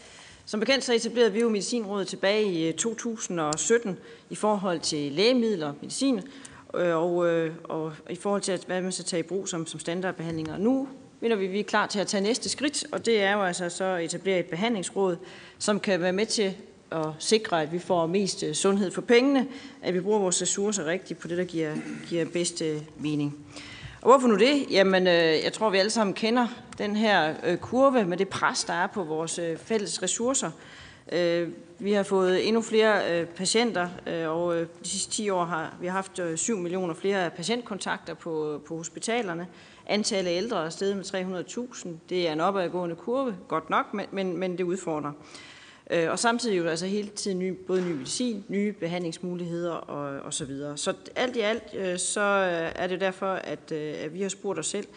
Som 0.45 0.59
bekendt 0.59 0.83
så 0.83 0.93
etablerede 0.93 1.33
vi 1.33 1.39
jo 1.39 1.49
Medicinrådet 1.49 2.07
tilbage 2.07 2.51
i 2.51 2.67
øh, 2.67 2.73
2017 2.73 3.97
i 4.29 4.35
forhold 4.35 4.79
til 4.79 5.11
lægemidler 5.11 5.67
og 5.67 5.75
medicin, 5.81 6.21
øh, 6.75 6.95
og, 6.95 7.27
øh, 7.27 7.53
og 7.63 7.93
i 8.09 8.15
forhold 8.15 8.41
til, 8.41 8.59
hvad 8.67 8.81
man 8.81 8.91
skal 8.91 9.05
tage 9.05 9.19
i 9.19 9.23
brug 9.23 9.47
som, 9.47 9.67
som 9.67 9.79
standardbehandlinger. 9.79 10.57
Nu 10.57 10.87
mener 11.19 11.35
vi, 11.35 11.45
at 11.45 11.51
vi 11.51 11.59
er 11.59 11.63
klar 11.63 11.87
til 11.87 11.99
at 11.99 12.07
tage 12.07 12.23
næste 12.23 12.49
skridt, 12.49 12.85
og 12.91 13.05
det 13.05 13.21
er 13.21 13.33
jo 13.33 13.43
altså 13.43 13.69
så 13.69 13.83
at 13.83 14.03
etablere 14.03 14.39
et 14.39 14.45
behandlingsråd, 14.45 15.17
som 15.59 15.79
kan 15.79 16.01
være 16.01 16.13
med 16.13 16.25
til 16.25 16.55
at 16.91 17.05
sikre, 17.19 17.61
at 17.61 17.71
vi 17.71 17.79
får 17.79 18.07
mest 18.07 18.43
sundhed 18.53 18.91
for 18.91 19.01
pengene, 19.01 19.47
at 19.81 19.93
vi 19.93 20.01
bruger 20.01 20.19
vores 20.19 20.41
ressourcer 20.41 20.85
rigtigt 20.85 21.19
på 21.19 21.27
det, 21.27 21.37
der 21.37 21.43
giver, 21.43 21.75
giver 22.09 22.25
bedst 22.25 22.63
mening. 22.97 23.45
Og 24.07 24.13
hvorfor 24.13 24.27
nu 24.27 24.35
det? 24.35 24.71
Jamen, 24.71 25.07
øh, 25.07 25.43
jeg 25.43 25.53
tror, 25.53 25.69
vi 25.69 25.77
alle 25.77 25.89
sammen 25.89 26.13
kender 26.13 26.47
den 26.77 26.95
her 26.95 27.33
øh, 27.43 27.57
kurve 27.57 28.05
med 28.05 28.17
det 28.17 28.29
pres, 28.29 28.63
der 28.63 28.73
er 28.73 28.87
på 28.87 29.03
vores 29.03 29.39
øh, 29.39 29.57
fælles 29.57 30.03
ressourcer. 30.03 30.51
Øh, 31.11 31.49
vi 31.79 31.91
har 31.91 32.03
fået 32.03 32.47
endnu 32.47 32.61
flere 32.61 33.11
øh, 33.11 33.27
patienter, 33.27 33.89
øh, 34.07 34.29
og 34.29 34.55
øh, 34.55 34.67
de 34.83 34.89
sidste 34.89 35.11
10 35.11 35.29
år 35.29 35.45
har 35.45 35.75
vi 35.81 35.87
haft 35.87 36.19
øh, 36.19 36.37
7 36.37 36.57
millioner 36.57 36.93
flere 36.93 37.29
patientkontakter 37.29 38.13
på, 38.13 38.53
øh, 38.53 38.61
på 38.61 38.77
hospitalerne. 38.77 39.47
Antallet 39.85 40.31
af 40.31 40.37
ældre 40.37 40.65
er 40.65 40.69
steget 40.69 40.97
med 40.97 41.05
300.000. 41.75 41.89
Det 42.09 42.27
er 42.27 42.33
en 42.33 42.41
opadgående 42.41 42.95
kurve, 42.95 43.35
godt 43.47 43.69
nok, 43.69 43.93
men, 43.93 44.05
men, 44.11 44.37
men 44.37 44.57
det 44.57 44.63
udfordrer. 44.63 45.11
Øh, 45.91 46.11
og 46.11 46.19
samtidig 46.19 46.57
jo 46.57 46.67
altså 46.67 46.85
hele 46.85 47.07
tiden 47.07 47.39
ny, 47.39 47.51
både 47.67 47.81
ny 47.81 47.91
medicin, 47.91 48.45
nye 48.47 48.71
behandlingsmuligheder 48.71 49.71
og, 49.71 50.19
og 50.25 50.33
så 50.33 50.45
videre. 50.45 50.77
Så 50.77 50.93
alt 51.15 51.35
i 51.35 51.39
alt, 51.39 51.63
øh, 51.77 51.97
så 51.97 52.21
øh, 52.21 52.83
er 52.83 52.87
det 52.87 53.01
derfor, 53.01 53.27
at, 53.27 53.71
øh, 53.71 53.93
at 54.03 54.13
vi 54.13 54.21
har 54.21 54.29
spurgt 54.29 54.59
os 54.59 54.67
selv, 54.67 54.87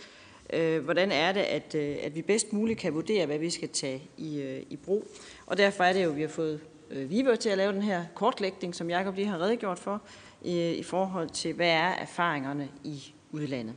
øh, 0.53 0.85
hvordan 0.85 1.13
er 1.13 1.33
det, 1.33 1.41
at, 1.41 1.75
øh, 1.75 1.97
at 2.03 2.15
vi 2.15 2.23
bedst 2.23 2.53
muligt 2.53 2.79
kan 2.79 2.95
vurdere, 2.95 3.27
hvad 3.27 3.39
vi 3.39 3.51
skal 3.51 3.69
tage 3.69 4.03
i, 4.17 4.61
i 4.71 4.77
brug. 4.77 5.09
Og 5.47 5.59
derfor 5.59 5.85
er 5.85 5.93
det 5.93 6.05
jo, 6.05 6.11
at 6.11 6.17
vi 6.17 6.21
har 6.21 6.29
fået 6.29 6.61
øh, 6.91 7.39
til 7.39 7.49
at 7.49 7.59
lave 7.59 7.73
den 7.73 7.83
her 7.83 8.05
kortlægning, 8.15 8.75
som 8.75 8.91
Jacob 8.91 9.15
lige 9.15 9.27
har 9.27 9.41
redegjort 9.41 9.79
for, 9.79 10.03
i, 10.43 10.71
i 10.71 10.83
forhold 10.83 11.29
til, 11.29 11.53
hvad 11.55 11.71
er 11.71 11.89
erfaringerne 11.89 12.69
i 12.85 13.15
udlandet. 13.31 13.75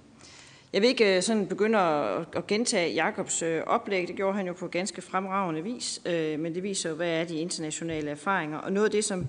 Jeg 0.74 0.82
vil 0.82 0.90
ikke 0.90 1.16
øh, 1.16 1.22
sådan 1.22 1.48
begynde 1.48 1.80
at, 1.80 2.48
gentage 2.48 2.94
Jakobs 2.94 3.42
øh, 3.42 3.62
oplæg, 3.66 4.08
det 4.08 4.16
gjorde 4.16 4.38
han 4.38 4.48
jo 4.48 4.54
på 4.54 4.68
ganske 4.68 5.02
fremragende 5.02 5.64
vis, 5.64 6.02
øh, 6.06 6.40
men 6.40 6.56
det 6.56 6.64
viser 6.64 6.90
jo, 6.90 6.96
hvad 6.96 7.10
er 7.10 7.24
de 7.24 7.38
internationale 7.38 8.12
erfaringer. 8.12 8.58
Og 8.58 8.72
noget 8.72 8.86
af 8.86 8.92
det, 8.92 9.04
som 9.04 9.28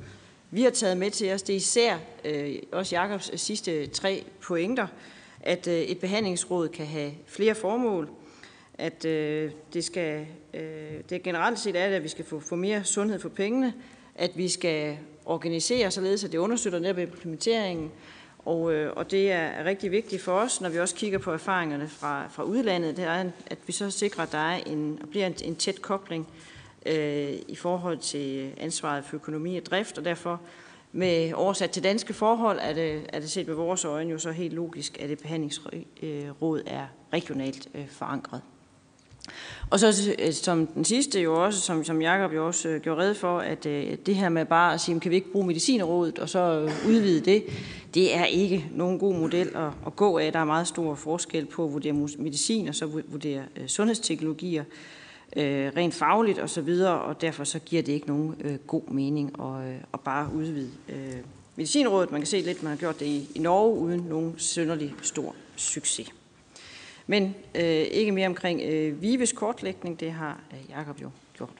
vi 0.50 0.62
har 0.62 0.70
taget 0.70 0.96
med 0.96 1.10
til 1.10 1.32
os, 1.32 1.42
det 1.42 1.52
er 1.52 1.56
især 1.56 1.96
også 2.72 2.96
Jakobs 2.96 3.40
sidste 3.40 3.86
tre 3.86 4.24
pointer, 4.40 4.86
at 5.40 5.66
et 5.66 5.98
behandlingsråd 5.98 6.68
kan 6.68 6.86
have 6.86 7.12
flere 7.26 7.54
formål, 7.54 8.08
at 8.78 9.02
det 9.72 9.84
skal, 9.84 10.26
det 11.10 11.22
generelt 11.22 11.58
set 11.58 11.76
er 11.76 11.88
det, 11.88 11.96
at 11.96 12.02
vi 12.02 12.08
skal 12.08 12.24
få, 12.24 12.40
få 12.40 12.56
mere 12.56 12.84
sundhed 12.84 13.18
for 13.18 13.28
pengene, 13.28 13.74
at 14.14 14.30
vi 14.34 14.48
skal 14.48 14.98
organisere 15.24 15.90
således, 15.90 16.24
at 16.24 16.32
det 16.32 16.38
understøtter 16.38 16.78
netop 16.78 16.98
implementeringen, 16.98 17.90
og, 18.44 18.72
øh, 18.72 18.92
og 18.96 19.10
det 19.10 19.32
er 19.32 19.64
rigtig 19.64 19.90
vigtigt 19.90 20.22
for 20.22 20.32
os, 20.32 20.60
når 20.60 20.68
vi 20.68 20.78
også 20.78 20.94
kigger 20.94 21.18
på 21.18 21.32
erfaringerne 21.32 21.88
fra, 21.88 22.28
fra 22.28 22.42
udlandet, 22.42 22.96
det 22.96 23.04
er, 23.04 23.30
at 23.46 23.58
vi 23.66 23.72
så 23.72 23.90
sikrer, 23.90 24.22
at 24.22 24.32
der 24.32 24.38
er 24.38 24.56
en, 24.56 24.98
bliver 25.10 25.26
en, 25.26 25.34
en 25.44 25.56
tæt 25.56 25.82
kobling 25.82 26.28
øh, 26.86 27.32
i 27.48 27.56
forhold 27.56 27.98
til 27.98 28.52
ansvaret 28.56 29.04
for 29.04 29.16
økonomi 29.16 29.56
og 29.56 29.66
drift, 29.66 29.98
og 29.98 30.04
derfor 30.04 30.40
med 30.92 31.32
oversat 31.32 31.70
til 31.70 31.84
danske 31.84 32.14
forhold, 32.14 32.58
er 32.62 32.72
det, 32.72 33.06
er 33.08 33.20
det 33.20 33.30
set 33.30 33.46
med 33.46 33.54
vores 33.54 33.84
øjne 33.84 34.10
jo 34.10 34.18
så 34.18 34.30
helt 34.30 34.54
logisk, 34.54 35.00
at 35.00 35.10
et 35.10 35.18
behandlingsråd 35.18 35.84
øh, 36.02 36.62
er 36.66 36.86
regionalt 37.12 37.68
øh, 37.74 37.88
forankret. 37.88 38.40
Og 39.70 39.80
så 39.80 40.14
øh, 40.18 40.32
som 40.32 40.66
den 40.66 40.84
sidste 40.84 41.20
jo 41.20 41.44
også, 41.44 41.60
som, 41.60 41.84
som 41.84 42.02
Jacob 42.02 42.34
jo 42.34 42.46
også 42.46 42.68
øh, 42.68 42.80
gjorde 42.80 43.00
red 43.00 43.14
for, 43.14 43.38
at 43.38 43.66
øh, 43.66 43.96
det 44.06 44.16
her 44.16 44.28
med 44.28 44.44
bare 44.44 44.74
at 44.74 44.80
sige, 44.80 45.00
kan 45.00 45.10
vi 45.10 45.16
ikke 45.16 45.32
bruge 45.32 45.46
medicinerådet 45.46 46.18
og 46.18 46.28
så 46.28 46.38
øh, 46.38 46.88
udvide 46.88 47.20
det, 47.20 47.44
det 47.94 48.16
er 48.16 48.24
ikke 48.24 48.66
nogen 48.72 48.98
god 48.98 49.14
model 49.14 49.48
at, 49.54 49.70
at 49.86 49.96
gå 49.96 50.18
af. 50.18 50.32
Der 50.32 50.38
er 50.38 50.44
meget 50.44 50.66
stor 50.66 50.94
forskel 50.94 51.46
på 51.46 51.64
at 51.64 51.72
vurdere 51.72 51.92
medicin 52.18 52.68
og 52.68 52.74
så 52.74 52.86
vurdere 52.86 53.42
øh, 53.56 53.66
sundhedsteknologier 53.66 54.64
rent 55.36 55.94
fagligt 55.94 56.38
og 56.38 56.50
så 56.50 56.60
videre, 56.60 57.00
og 57.00 57.20
derfor 57.20 57.44
så 57.44 57.58
giver 57.58 57.82
det 57.82 57.92
ikke 57.92 58.06
nogen 58.06 58.58
god 58.66 58.88
mening 58.88 59.40
at, 59.40 59.74
at 59.94 60.00
bare 60.00 60.28
udvide 60.34 60.70
medicinrådet. 61.56 62.12
Man 62.12 62.20
kan 62.20 62.26
se 62.26 62.40
lidt, 62.40 62.62
man 62.62 62.70
har 62.70 62.76
gjort 62.76 63.00
det 63.00 63.06
i, 63.06 63.28
i 63.34 63.38
Norge 63.38 63.78
uden 63.78 64.00
nogen 64.00 64.34
synderlig 64.36 64.94
stor 65.02 65.34
succes. 65.56 66.10
Men 67.06 67.34
øh, 67.54 67.62
ikke 67.64 68.12
mere 68.12 68.26
omkring 68.26 68.62
øh, 68.62 69.02
Vives 69.02 69.32
kortlægning, 69.32 70.00
det 70.00 70.12
har 70.12 70.40
øh, 70.52 70.70
Jakob 70.70 71.02
jo 71.02 71.10
gjort. 71.36 71.50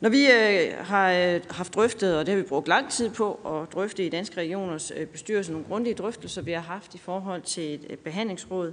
Når 0.00 0.10
vi 0.10 0.26
øh, 0.26 0.86
har 0.86 1.12
øh, 1.12 1.40
haft 1.50 1.74
drøftet, 1.74 2.18
og 2.18 2.26
det 2.26 2.34
har 2.34 2.42
vi 2.42 2.48
brugt 2.48 2.68
lang 2.68 2.90
tid 2.90 3.10
på 3.10 3.34
at 3.34 3.72
drøfte 3.72 4.06
i 4.06 4.08
Danske 4.08 4.36
Regioners 4.36 4.92
øh, 4.96 5.06
bestyrelse, 5.06 5.52
nogle 5.52 5.66
grundige 5.66 5.94
drøftelser, 5.94 6.42
vi 6.42 6.52
har 6.52 6.60
haft 6.60 6.94
i 6.94 6.98
forhold 6.98 7.42
til 7.42 7.74
et, 7.74 7.86
øh, 7.90 7.96
behandlingsråd, 7.96 8.72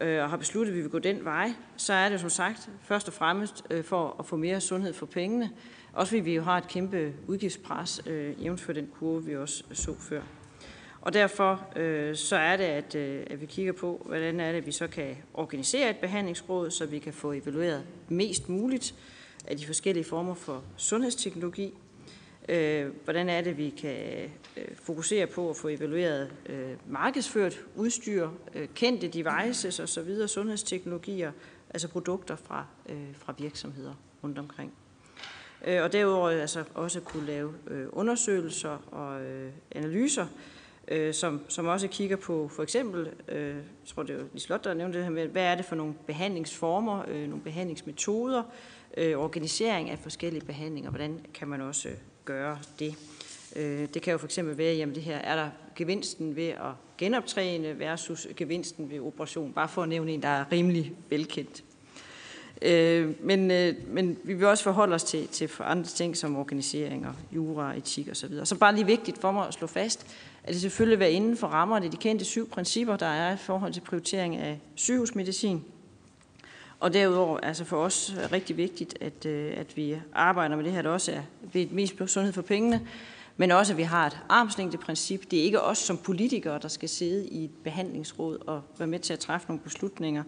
øh, 0.00 0.22
og 0.22 0.30
har 0.30 0.36
besluttet, 0.36 0.72
at 0.72 0.76
vi 0.76 0.82
vil 0.82 0.90
gå 0.90 0.98
den 0.98 1.24
vej, 1.24 1.52
så 1.76 1.92
er 1.92 2.08
det 2.08 2.20
som 2.20 2.30
sagt 2.30 2.70
først 2.82 3.08
og 3.08 3.14
fremmest 3.14 3.64
øh, 3.70 3.84
for 3.84 4.16
at 4.18 4.26
få 4.26 4.36
mere 4.36 4.60
sundhed 4.60 4.92
for 4.92 5.06
pengene, 5.06 5.50
også 5.92 6.10
fordi 6.10 6.20
vi 6.20 6.34
jo 6.34 6.42
har 6.42 6.58
et 6.58 6.68
kæmpe 6.68 7.12
udgiftspres, 7.26 8.02
øh, 8.06 8.44
jævnført 8.44 8.76
den 8.76 8.88
kurve, 8.98 9.24
vi 9.24 9.36
også 9.36 9.64
så 9.72 9.94
før. 10.00 10.37
Og 11.00 11.12
derfor 11.12 11.66
øh, 11.76 12.16
så 12.16 12.36
er 12.36 12.56
det, 12.56 12.64
at, 12.64 12.94
øh, 12.94 13.26
at 13.30 13.40
vi 13.40 13.46
kigger 13.46 13.72
på, 13.72 14.02
hvordan 14.06 14.40
er 14.40 14.52
det, 14.52 14.58
at 14.58 14.66
vi 14.66 14.72
så 14.72 14.86
kan 14.86 15.16
organisere 15.34 15.90
et 15.90 15.96
behandlingsråd, 15.96 16.70
så 16.70 16.86
vi 16.86 16.98
kan 16.98 17.12
få 17.12 17.32
evalueret 17.32 17.84
mest 18.08 18.48
muligt 18.48 18.94
af 19.46 19.56
de 19.56 19.66
forskellige 19.66 20.04
former 20.04 20.34
for 20.34 20.64
sundhedsteknologi. 20.76 21.74
Øh, 22.48 22.86
hvordan 23.04 23.28
er 23.28 23.40
det, 23.40 23.58
vi 23.58 23.70
kan 23.70 24.30
øh, 24.56 24.64
fokusere 24.82 25.26
på 25.26 25.50
at 25.50 25.56
få 25.56 25.68
evalueret 25.68 26.32
øh, 26.46 26.70
markedsført 26.86 27.60
udstyr, 27.76 28.28
øh, 28.54 28.68
kendte 28.74 29.08
devices 29.08 29.80
osv., 29.80 30.26
sundhedsteknologier, 30.26 31.32
altså 31.70 31.88
produkter 31.88 32.36
fra, 32.36 32.66
øh, 32.88 33.14
fra 33.18 33.34
virksomheder 33.38 33.94
rundt 34.24 34.38
omkring. 34.38 34.72
Øh, 35.66 35.82
og 35.82 35.92
derudover 35.92 36.30
altså 36.30 36.64
også 36.74 37.00
kunne 37.00 37.26
lave 37.26 37.54
øh, 37.66 37.86
undersøgelser 37.92 38.78
og 38.90 39.22
øh, 39.22 39.52
analyser, 39.70 40.22
øh, 40.22 40.57
øh, 40.88 41.14
som, 41.14 41.40
som 41.48 41.66
også 41.66 41.88
kigger 41.88 42.16
på 42.16 42.48
for 42.48 42.62
eksempel, 42.62 43.08
øh, 43.28 43.54
jeg 43.54 43.62
tror 43.86 44.02
det 44.02 44.20
er 44.20 44.24
Lislot, 44.32 44.64
der 44.64 44.74
nævnte 44.74 44.98
det 44.98 45.04
her 45.04 45.12
med, 45.12 45.26
hvad 45.26 45.42
er 45.42 45.54
det 45.54 45.64
for 45.64 45.76
nogle 45.76 45.94
behandlingsformer, 46.06 47.02
øh, 47.08 47.28
nogle 47.28 47.44
behandlingsmetoder, 47.44 48.42
øh, 48.96 49.18
organisering 49.18 49.90
af 49.90 49.98
forskellige 49.98 50.44
behandlinger, 50.44 50.90
hvordan 50.90 51.20
kan 51.34 51.48
man 51.48 51.60
også 51.60 51.88
øh, 51.88 51.94
gøre 52.24 52.58
det. 52.78 52.94
Øh, 53.56 53.88
det 53.94 54.02
kan 54.02 54.12
jo 54.12 54.18
for 54.18 54.26
eksempel 54.26 54.58
være, 54.58 54.74
jamen 54.74 54.94
det 54.94 55.02
her, 55.02 55.16
er 55.16 55.36
der 55.36 55.50
gevinsten 55.76 56.36
ved 56.36 56.48
at 56.48 56.72
genoptræne 56.98 57.78
versus 57.78 58.26
gevinsten 58.36 58.90
ved 58.90 59.00
operation, 59.00 59.52
bare 59.52 59.68
for 59.68 59.82
at 59.82 59.88
nævne 59.88 60.12
en, 60.12 60.22
der 60.22 60.28
er 60.28 60.44
rimelig 60.52 60.92
velkendt. 61.08 61.64
Øh, 62.62 63.14
men, 63.20 63.50
øh, 63.50 63.74
men 63.86 64.18
vi 64.24 64.34
vil 64.34 64.46
også 64.46 64.64
forholde 64.64 64.94
os 64.94 65.04
til, 65.04 65.28
til 65.28 65.50
andre 65.60 65.86
ting 65.86 66.16
som 66.16 66.36
organisering 66.36 67.06
og 67.06 67.14
jura, 67.32 67.76
etik 67.76 68.08
osv. 68.10 68.34
Så, 68.34 68.44
så 68.44 68.58
bare 68.58 68.74
lige 68.74 68.86
vigtigt 68.86 69.20
for 69.20 69.32
mig 69.32 69.48
at 69.48 69.54
slå 69.54 69.66
fast, 69.66 70.06
at 70.48 70.54
det 70.54 70.62
selvfølgelig 70.62 70.98
være 70.98 71.12
inden 71.12 71.36
for 71.36 71.46
rammerne 71.46 71.84
af 71.84 71.90
de 71.90 71.96
kendte 71.96 72.24
syv 72.24 72.48
principper, 72.48 72.96
der 72.96 73.06
er 73.06 73.34
i 73.34 73.36
forhold 73.36 73.72
til 73.72 73.80
prioritering 73.80 74.36
af 74.36 74.60
sygehusmedicin. 74.74 75.64
Og 76.80 76.94
derudover 76.94 77.38
altså 77.38 77.64
for 77.64 77.76
os 77.76 78.14
er 78.18 78.32
rigtig 78.32 78.56
vigtigt, 78.56 78.98
at, 79.00 79.26
øh, 79.26 79.52
at 79.56 79.76
vi 79.76 79.96
arbejder 80.12 80.56
med 80.56 80.64
det 80.64 80.72
her, 80.72 80.82
der 80.82 80.90
også 80.90 81.12
er 81.12 81.20
ved 81.52 81.66
mest 81.66 81.94
sundhed 82.06 82.32
for 82.32 82.42
pengene, 82.42 82.86
men 83.36 83.50
også 83.50 83.72
at 83.72 83.76
vi 83.76 83.82
har 83.82 84.06
et 84.06 84.18
armslængdeprincip. 84.28 85.30
Det 85.30 85.38
er 85.38 85.42
ikke 85.42 85.62
os 85.62 85.78
som 85.78 85.96
politikere, 85.96 86.58
der 86.62 86.68
skal 86.68 86.88
sidde 86.88 87.28
i 87.28 87.44
et 87.44 87.50
behandlingsråd 87.64 88.38
og 88.46 88.62
være 88.78 88.88
med 88.88 88.98
til 88.98 89.12
at 89.12 89.18
træffe 89.18 89.48
nogle 89.48 89.62
beslutninger 89.62 90.22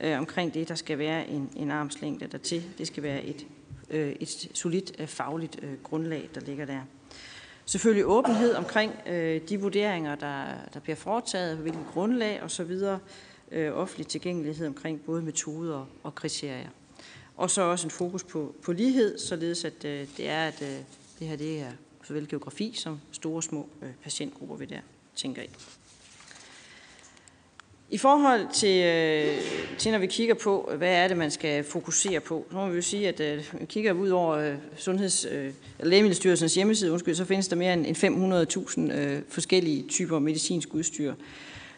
øh, 0.00 0.18
omkring 0.18 0.54
det. 0.54 0.68
Der 0.68 0.74
skal 0.74 0.98
være 0.98 1.28
en, 1.28 1.50
en 1.56 1.70
armslængde 1.70 2.26
dertil. 2.26 2.62
Det 2.78 2.86
skal 2.86 3.02
være 3.02 3.24
et, 3.24 3.46
øh, 3.90 4.12
et 4.20 4.48
solidt 4.54 4.92
øh, 4.98 5.06
fagligt 5.06 5.58
øh, 5.62 5.72
grundlag, 5.82 6.28
der 6.34 6.40
ligger 6.40 6.66
der. 6.66 6.80
Selvfølgelig 7.66 8.06
åbenhed 8.06 8.54
omkring 8.54 8.92
øh, 9.06 9.40
de 9.48 9.60
vurderinger, 9.60 10.14
der, 10.14 10.44
der 10.74 10.80
bliver 10.80 10.96
foretaget, 10.96 11.56
på 11.56 11.62
hvilket 11.62 11.82
grundlag 11.92 12.42
osv., 12.42 12.80
øh, 13.50 13.72
offentlig 13.72 14.06
tilgængelighed 14.06 14.66
omkring 14.66 15.00
både 15.00 15.22
metoder 15.22 15.86
og 16.02 16.14
kriterier. 16.14 16.68
Og 17.36 17.50
så 17.50 17.62
også 17.62 17.86
en 17.86 17.90
fokus 17.90 18.24
på, 18.24 18.54
på 18.62 18.72
lighed, 18.72 19.18
således 19.18 19.64
at 19.64 19.84
øh, 19.84 20.06
det 20.16 20.28
er, 20.28 20.46
at 20.46 20.62
øh, 20.62 20.78
det 21.18 21.28
her 21.28 21.36
det 21.36 21.60
er 21.60 21.70
såvel 22.04 22.28
geografi 22.28 22.72
som 22.76 23.00
store 23.12 23.36
og 23.36 23.42
små 23.42 23.68
øh, 23.82 23.90
patientgrupper, 24.02 24.56
vi 24.56 24.64
der 24.64 24.80
tænker 25.16 25.42
i. 25.42 25.48
I 27.90 27.98
forhold 27.98 28.46
til, 28.52 28.84
øh, 28.84 29.38
til, 29.78 29.92
når 29.92 29.98
vi 29.98 30.06
kigger 30.06 30.34
på, 30.34 30.72
hvad 30.78 30.92
er 30.92 31.08
det, 31.08 31.16
man 31.16 31.30
skal 31.30 31.64
fokusere 31.64 32.20
på, 32.20 32.46
så 32.50 32.56
må 32.56 32.68
vi 32.68 32.76
jo 32.76 32.82
sige, 32.82 33.08
at 33.08 33.20
øh, 33.20 33.44
vi 33.60 33.66
kigger 33.66 33.92
ud 33.92 34.08
over 34.08 34.36
øh, 34.36 34.54
Sundheds, 34.76 35.26
øh, 35.30 35.50
Lægemiddelstyrelsens 35.80 36.54
hjemmeside, 36.54 36.92
undskyld, 36.92 37.14
så 37.14 37.24
findes 37.24 37.48
der 37.48 37.56
mere 37.56 37.72
end 37.72 37.96
500.000 39.20 39.34
forskellige 39.34 39.84
typer 39.88 40.18
medicinsk 40.18 40.74
udstyr. 40.74 41.14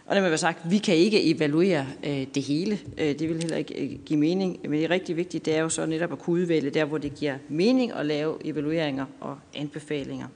Og 0.07 0.17
det 0.17 0.23
må 0.23 0.29
være 0.29 0.39
sagt, 0.39 0.71
vi 0.71 0.79
kan 0.79 0.95
ikke 0.95 1.35
evaluere 1.35 1.87
øh, 2.05 2.27
det 2.35 2.43
hele. 2.43 2.79
Øh, 2.99 3.19
det 3.19 3.29
vil 3.29 3.37
heller 3.37 3.57
ikke 3.57 4.01
give 4.07 4.19
mening. 4.19 4.59
Men 4.63 4.73
det 4.73 4.85
er 4.85 4.91
rigtig 4.91 5.17
vigtigt, 5.17 5.47
det 5.47 5.57
er 5.57 5.61
jo 5.61 5.69
så 5.69 5.87
netop 5.87 6.13
at 6.13 6.19
kunne 6.19 6.43
udvælge 6.43 6.71
der, 6.71 6.85
hvor 6.85 6.99
det 6.99 7.15
giver 7.15 7.39
mening 7.49 7.93
at 7.93 8.07
lave 8.07 8.37
evalueringer 8.45 9.07
og 9.21 9.39
anbefalinger. 9.55 10.27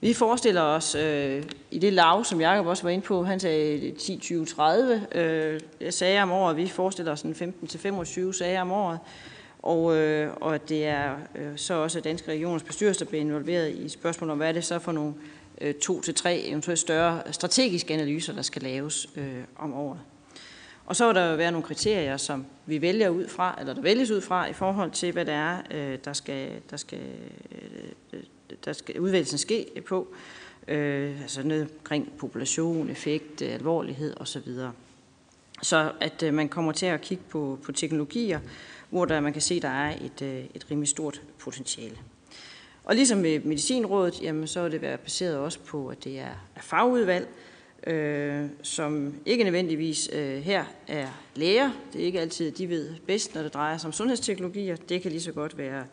Vi 0.00 0.14
forestiller 0.14 0.62
os 0.62 0.94
øh, 0.94 1.42
i 1.70 1.78
det 1.78 1.92
lav, 1.92 2.24
som 2.24 2.40
Jacob 2.40 2.66
også 2.66 2.82
var 2.82 2.90
inde 2.90 3.04
på, 3.04 3.24
han 3.24 3.40
sagde 3.40 3.92
10, 3.92 4.18
20, 4.18 4.46
30 4.46 5.06
øh, 5.12 5.60
sager 5.90 6.22
om 6.22 6.30
året. 6.30 6.56
Vi 6.56 6.68
forestiller 6.68 7.12
os 7.12 7.24
15-25 7.24 8.32
sager 8.32 8.60
om 8.60 8.72
året. 8.72 8.98
Og, 9.62 9.96
øh, 9.96 10.32
og 10.40 10.54
at 10.54 10.68
det 10.68 10.86
er 10.86 11.16
øh, 11.34 11.56
så 11.56 11.74
også 11.74 12.00
Danske 12.00 12.30
Regioners 12.30 12.62
bestyrelse, 12.62 13.04
der 13.04 13.08
bliver 13.08 13.20
involveret 13.20 13.70
i 13.70 13.88
spørgsmålet 13.88 14.32
om, 14.32 14.38
hvad 14.38 14.48
er 14.48 14.52
det 14.52 14.64
så 14.64 14.78
for 14.78 14.92
nogle 14.92 15.14
øh, 15.60 15.74
to 15.74 16.00
til 16.00 16.14
tre 16.14 16.40
eventuelt 16.46 16.78
større 16.78 17.32
strategiske 17.32 17.94
analyser, 17.94 18.32
der 18.32 18.42
skal 18.42 18.62
laves 18.62 19.06
øh, 19.16 19.44
om 19.56 19.74
året. 19.74 19.98
Og 20.86 20.96
så 20.96 21.06
vil 21.06 21.14
der 21.14 21.30
jo 21.30 21.36
være 21.36 21.52
nogle 21.52 21.66
kriterier, 21.66 22.16
som 22.16 22.46
vi 22.66 22.82
vælger 22.82 23.08
ud 23.08 23.28
fra, 23.28 23.56
eller 23.60 23.74
der 23.74 23.82
vælges 23.82 24.10
ud 24.10 24.20
fra, 24.20 24.46
i 24.46 24.52
forhold 24.52 24.90
til, 24.90 25.12
hvad 25.12 25.24
det 25.24 25.34
er, 25.34 25.56
øh, 25.70 25.98
der 26.04 26.12
skal, 26.12 26.50
der 26.70 26.76
skal 26.76 27.00
øh, 28.12 28.20
der 28.64 28.72
skal 28.72 29.00
udvælgelsen 29.00 29.38
ske 29.38 29.82
på, 29.86 30.08
øh, 30.68 31.20
altså 31.22 31.42
noget 31.42 31.68
omkring 31.78 32.12
population, 32.18 32.90
effekt, 32.90 33.42
alvorlighed 33.42 34.20
osv. 34.20 34.52
Så 35.62 35.92
at 36.00 36.22
øh, 36.22 36.34
man 36.34 36.48
kommer 36.48 36.72
til 36.72 36.86
at 36.86 37.00
kigge 37.00 37.24
på, 37.28 37.58
på 37.62 37.72
teknologier, 37.72 38.40
hvor 38.90 39.04
der, 39.04 39.20
man 39.20 39.32
kan 39.32 39.42
se, 39.42 39.60
der 39.60 39.68
er 39.68 39.94
et, 40.04 40.22
øh, 40.22 40.44
et 40.54 40.66
rimelig 40.70 40.88
stort 40.88 41.22
potentiale. 41.38 41.96
Og 42.84 42.94
ligesom 42.94 43.18
med 43.18 43.40
medicinrådet, 43.40 44.22
jamen, 44.22 44.46
så 44.46 44.60
er 44.60 44.68
det 44.68 44.82
været 44.82 45.00
baseret 45.00 45.36
også 45.36 45.58
på, 45.58 45.88
at 45.88 46.04
det 46.04 46.18
er, 46.18 46.48
er 46.56 46.60
fagudvalg, 46.60 47.28
øh, 47.86 48.46
som 48.62 49.14
ikke 49.26 49.44
nødvendigvis 49.44 50.10
øh, 50.12 50.38
her 50.38 50.64
er 50.86 51.08
læger. 51.34 51.70
Det 51.92 52.00
er 52.00 52.04
ikke 52.04 52.20
altid, 52.20 52.46
at 52.46 52.58
de 52.58 52.68
ved 52.68 52.94
bedst, 53.06 53.34
når 53.34 53.42
det 53.42 53.54
drejer 53.54 53.78
sig 53.78 53.88
om 53.88 53.92
sundhedsteknologier. 53.92 54.76
Det 54.76 55.02
kan 55.02 55.10
lige 55.10 55.22
så 55.22 55.32
godt 55.32 55.58
være 55.58 55.80
øh, 55.80 55.86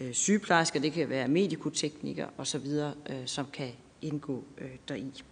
Øh, 0.00 0.12
sygeplejersker, 0.12 0.80
det 0.80 0.92
kan 0.92 1.08
være 1.08 1.28
medikoteknikere 1.28 2.28
osv., 2.38 2.66
øh, 3.10 3.16
som 3.26 3.46
kan 3.52 3.70
indgå 4.02 4.44
øh, 4.58 4.70
deri. 4.88 5.22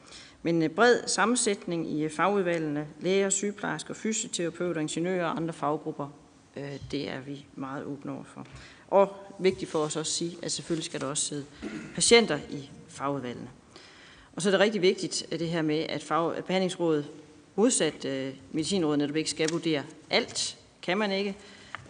Men 0.43 0.63
en 0.63 0.71
bred 0.71 1.01
sammensætning 1.07 1.91
i 1.91 2.05
øh, 2.05 2.11
fagudvalgene, 2.11 2.89
læger, 3.01 3.31
sygeplejersker, 3.31 3.95
fysioterapeuter, 3.95 4.81
ingeniører 4.81 5.27
og 5.27 5.37
andre 5.37 5.53
faggrupper, 5.53 6.09
det 6.91 7.11
er 7.11 7.21
vi 7.21 7.47
meget 7.55 7.85
åbne 7.85 8.13
over 8.13 8.25
for. 8.25 8.47
Og 8.89 9.17
vigtigt 9.39 9.71
for 9.71 9.79
os 9.79 9.85
også 9.85 10.01
at 10.01 10.07
sige, 10.07 10.37
at 10.43 10.53
selvfølgelig 10.53 10.85
skal 10.85 11.01
der 11.01 11.07
også 11.07 11.25
sidde 11.25 11.45
patienter 11.95 12.39
i 12.51 12.71
fagudvalgene. 12.89 13.49
Og 14.37 14.43
så 14.43 14.49
er 14.49 14.51
det 14.51 14.61
rigtig 14.61 14.83
vigtigt, 14.83 15.27
at 15.31 15.41
det 15.41 15.49
her 15.49 15.63
med, 15.63 15.79
at, 15.79 16.03
fag, 16.03 16.37
at 16.37 16.45
behandlingsrådet 16.45 17.11
modsat 17.57 18.05
medicinrådet 18.53 18.99
netop 18.99 19.17
ikke 19.17 19.31
skal 19.31 19.49
vurdere 19.51 19.83
alt, 20.11 20.59
kan 20.83 20.99
man 20.99 21.13
ikke. 21.13 21.37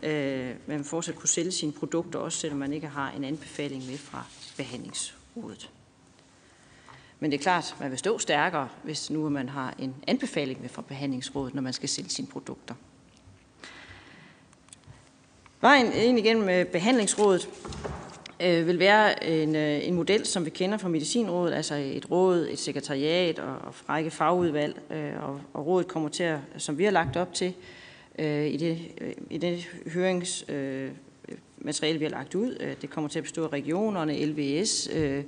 Øh, 0.05 0.55
man 0.67 0.79
vil 0.79 0.85
fortsat 0.85 1.15
kunne 1.15 1.29
sælge 1.29 1.53
sine 1.53 1.73
produkter, 1.73 2.19
også 2.19 2.39
selvom 2.39 2.59
man 2.59 2.73
ikke 2.73 2.87
har 2.87 3.11
en 3.11 3.25
anbefaling 3.25 3.87
med 3.87 3.99
fra 3.99 4.25
behandlingsrådet. 4.57 5.71
Men 7.21 7.31
det 7.31 7.39
er 7.39 7.43
klart, 7.43 7.77
man 7.81 7.91
vil 7.91 7.99
stå 7.99 8.19
stærkere, 8.19 8.69
hvis 8.83 9.11
nu 9.11 9.29
man 9.29 9.49
har 9.49 9.75
en 9.79 9.95
anbefaling 10.07 10.61
med 10.61 10.69
fra 10.69 10.83
behandlingsrådet, 10.83 11.55
når 11.55 11.63
man 11.63 11.73
skal 11.73 11.89
sælge 11.89 12.09
sine 12.09 12.29
produkter. 12.29 12.75
Vejen 15.61 15.93
ind 15.93 16.19
igennem 16.19 16.49
øh, 16.49 16.67
behandlingsrådet 16.67 17.49
øh, 18.41 18.67
vil 18.67 18.79
være 18.79 19.25
en, 19.25 19.57
øh, 19.57 19.89
en 19.89 19.95
model, 19.95 20.27
som 20.27 20.45
vi 20.45 20.51
kender 20.51 20.79
fra 20.79 20.89
Medicinrådet, 20.89 21.55
altså 21.55 21.75
et 21.75 22.11
råd, 22.11 22.49
et 22.51 22.59
sekretariat 22.59 23.39
og, 23.39 23.57
og 23.57 23.75
række 23.89 24.11
fagudvalg, 24.11 24.93
øh, 24.93 25.29
og, 25.29 25.41
og 25.55 25.67
rådet 25.67 25.89
kommer 25.89 26.09
til 26.09 26.23
at, 26.23 26.39
som 26.57 26.79
vi 26.79 26.85
har 26.85 26.91
lagt 26.91 27.17
op 27.17 27.35
til, 27.35 27.55
øh, 28.19 28.47
i, 28.47 28.57
det, 28.57 28.79
øh, 29.01 29.13
i 29.31 29.39
det 29.39 29.69
høringsmateriale, 29.87 31.95
øh, 31.95 32.01
vi 32.01 32.05
har 32.05 32.11
lagt 32.11 32.35
ud. 32.35 32.57
Øh, 32.61 32.75
det 32.83 32.91
kommer 32.91 33.09
til 33.09 33.19
at 33.19 33.23
bestå 33.23 33.45
af 33.45 33.53
regionerne, 33.53 34.27
LVS, 34.27 34.89
øh, 34.93 35.25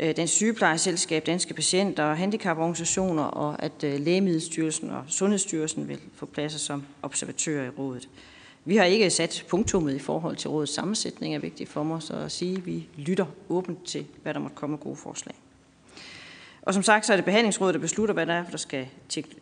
øh, 0.00 0.16
Dansk 0.16 0.34
Sygeplejeselskab, 0.34 1.26
Danske 1.26 1.54
Patienter, 1.54 2.14
handicaporganisationer, 2.14 3.22
og 3.22 3.62
at 3.62 3.84
øh, 3.84 4.00
Lægemiddelstyrelsen 4.00 4.90
og 4.90 5.04
Sundhedsstyrelsen 5.08 5.88
vil 5.88 5.98
få 6.14 6.26
pladser 6.26 6.58
som 6.58 6.84
observatører 7.02 7.66
i 7.66 7.68
rådet. 7.68 8.08
Vi 8.64 8.76
har 8.76 8.84
ikke 8.84 9.10
sat 9.10 9.44
punktummet 9.48 9.94
i 9.94 9.98
forhold 9.98 10.36
til 10.36 10.50
rådets 10.50 10.74
sammensætning, 10.74 11.34
er 11.34 11.38
vigtigt 11.38 11.70
for 11.70 11.82
mig, 11.82 12.02
så 12.02 12.14
at 12.14 12.32
sige, 12.32 12.56
at 12.56 12.66
vi 12.66 12.88
lytter 12.96 13.26
åbent 13.48 13.84
til, 13.84 14.06
hvad 14.22 14.34
der 14.34 14.40
måtte 14.40 14.56
komme 14.56 14.76
gode 14.76 14.96
forslag. 14.96 15.34
Og 16.66 16.74
som 16.74 16.82
sagt, 16.82 17.06
så 17.06 17.12
er 17.12 17.16
det 17.16 17.24
behandlingsrådet, 17.24 17.74
der 17.74 17.80
beslutter, 17.80 18.14
hvad, 18.14 18.26
der 18.26 18.32
er, 18.32 18.44
der 18.50 18.56
skal, 18.56 18.86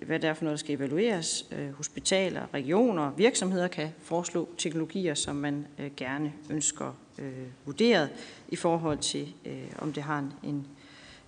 hvad 0.06 0.18
det 0.18 0.30
er 0.30 0.34
for 0.34 0.44
noget, 0.44 0.58
der 0.58 0.64
skal 0.64 0.76
evalueres. 0.76 1.46
Øh, 1.52 1.72
hospitaler, 1.72 2.42
regioner 2.54 3.02
og 3.02 3.18
virksomheder 3.18 3.68
kan 3.68 3.88
foreslå 4.02 4.48
teknologier, 4.58 5.14
som 5.14 5.36
man 5.36 5.66
øh, 5.78 5.90
gerne 5.96 6.32
ønsker 6.50 6.96
øh, 7.18 7.32
vurderet 7.64 8.10
i 8.48 8.56
forhold 8.56 8.98
til, 8.98 9.34
om 9.78 9.92
det 9.92 10.02
har 10.02 10.18
en, 10.42 10.66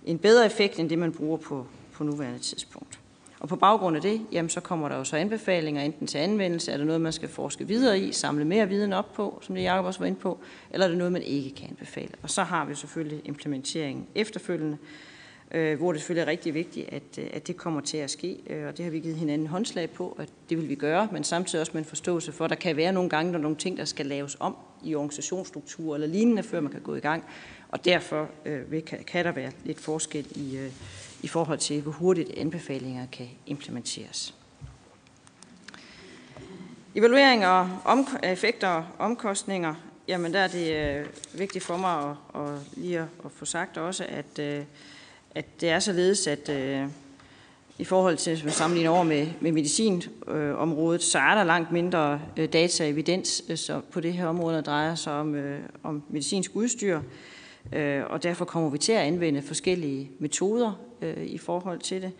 en, 0.05 0.17
bedre 0.17 0.45
effekt, 0.45 0.79
end 0.79 0.89
det 0.89 0.99
man 0.99 1.11
bruger 1.11 1.37
på, 1.37 1.67
på 1.93 2.03
nuværende 2.03 2.39
tidspunkt. 2.39 2.99
Og 3.39 3.49
på 3.49 3.55
baggrund 3.55 3.95
af 3.95 4.01
det, 4.01 4.21
jamen, 4.31 4.49
så 4.49 4.59
kommer 4.59 4.89
der 4.89 4.97
jo 4.97 5.03
så 5.03 5.17
anbefalinger 5.17 5.81
enten 5.81 6.07
til 6.07 6.17
anvendelse, 6.17 6.71
er 6.71 6.77
det 6.77 6.85
noget, 6.85 7.01
man 7.01 7.13
skal 7.13 7.29
forske 7.29 7.67
videre 7.67 7.99
i, 7.99 8.11
samle 8.11 8.45
mere 8.45 8.69
viden 8.69 8.93
op 8.93 9.13
på, 9.13 9.39
som 9.41 9.55
det 9.55 9.63
Jacob 9.63 9.85
også 9.85 9.99
var 9.99 10.05
inde 10.05 10.19
på, 10.19 10.39
eller 10.71 10.85
er 10.85 10.89
det 10.89 10.97
noget, 10.97 11.13
man 11.13 11.23
ikke 11.23 11.55
kan 11.55 11.69
anbefale. 11.69 12.11
Og 12.21 12.29
så 12.29 12.43
har 12.43 12.65
vi 12.65 12.75
selvfølgelig 12.75 13.21
implementeringen 13.25 14.07
efterfølgende, 14.15 14.77
øh, 14.81 15.14
Øh, 15.51 15.77
hvor 15.77 15.91
det 15.91 16.01
selvfølgelig 16.01 16.21
er 16.21 16.27
rigtig 16.31 16.53
vigtigt, 16.53 16.89
at, 16.89 17.03
øh, 17.17 17.27
at 17.33 17.47
det 17.47 17.57
kommer 17.57 17.81
til 17.81 17.97
at 17.97 18.11
ske, 18.11 18.37
øh, 18.47 18.67
og 18.67 18.77
det 18.77 18.85
har 18.85 18.91
vi 18.91 18.99
givet 18.99 19.17
hinanden 19.17 19.47
håndslag 19.47 19.89
på, 19.89 20.17
at 20.19 20.29
det 20.49 20.57
vil 20.57 20.69
vi 20.69 20.75
gøre, 20.75 21.09
men 21.11 21.23
samtidig 21.23 21.61
også 21.61 21.71
med 21.73 21.81
en 21.81 21.87
forståelse 21.87 22.31
for, 22.31 22.45
at 22.45 22.49
der 22.49 22.55
kan 22.55 22.77
være 22.77 22.91
nogle 22.91 23.09
gange, 23.09 23.33
der 23.33 23.39
nogle 23.39 23.57
ting, 23.57 23.77
der 23.77 23.85
skal 23.85 24.05
laves 24.05 24.37
om 24.39 24.55
i 24.83 24.95
organisationsstruktur 24.95 25.95
eller 25.95 26.07
lignende, 26.07 26.43
før 26.43 26.59
man 26.59 26.71
kan 26.71 26.81
gå 26.81 26.95
i 26.95 26.99
gang, 26.99 27.23
og 27.69 27.85
derfor 27.85 28.29
øh, 28.45 28.83
kan, 28.85 29.03
kan 29.03 29.25
der 29.25 29.31
være 29.31 29.51
lidt 29.63 29.79
forskel 29.79 30.27
i, 30.35 30.57
øh, 30.57 30.71
i 31.23 31.27
forhold 31.27 31.59
til, 31.59 31.81
hvor 31.81 31.91
hurtigt 31.91 32.37
anbefalinger 32.37 33.05
kan 33.11 33.27
implementeres. 33.45 34.35
Evaluering 36.95 37.45
og 37.47 37.69
om, 37.85 38.07
effekter 38.23 38.67
og 38.67 38.85
omkostninger, 38.99 39.75
jamen 40.07 40.33
der 40.33 40.39
er 40.39 40.47
det 40.47 40.75
øh, 40.75 41.05
vigtigt 41.39 41.63
for 41.63 41.77
mig 41.77 42.09
at, 42.09 42.41
at 42.41 42.59
lige 42.77 42.99
at, 42.99 43.05
at 43.25 43.31
få 43.31 43.45
sagt 43.45 43.77
også, 43.77 44.05
at 44.09 44.39
øh, 44.39 44.63
at 45.35 45.61
det 45.61 45.69
er 45.69 45.79
således, 45.79 46.27
at 46.27 46.49
øh, 46.49 46.87
i 47.77 47.83
forhold 47.83 48.17
til, 48.17 48.33
hvis 48.33 48.43
man 48.43 48.53
sammenligner 48.53 48.91
over 48.91 49.03
med, 49.03 49.27
med 49.41 49.51
medicinområdet, 49.51 51.03
så 51.03 51.19
er 51.19 51.35
der 51.35 51.43
langt 51.43 51.71
mindre 51.71 52.21
øh, 52.37 52.53
data 52.53 52.83
og 52.83 52.89
evidens 52.89 53.43
øh, 53.49 53.57
så 53.57 53.81
på 53.91 53.99
det 53.99 54.13
her 54.13 54.27
område, 54.27 54.55
der 54.55 54.61
drejer 54.61 54.95
sig 54.95 55.13
om, 55.13 55.35
øh, 55.35 55.59
om 55.83 56.03
medicinsk 56.09 56.51
udstyr. 56.53 57.01
Øh, 57.73 58.03
og 58.09 58.23
derfor 58.23 58.45
kommer 58.45 58.69
vi 58.69 58.77
til 58.77 58.91
at 58.91 59.01
anvende 59.01 59.41
forskellige 59.41 60.11
metoder 60.19 60.79
øh, 61.01 61.25
i 61.25 61.37
forhold 61.37 61.79
til 61.79 62.01
det. 62.01 62.11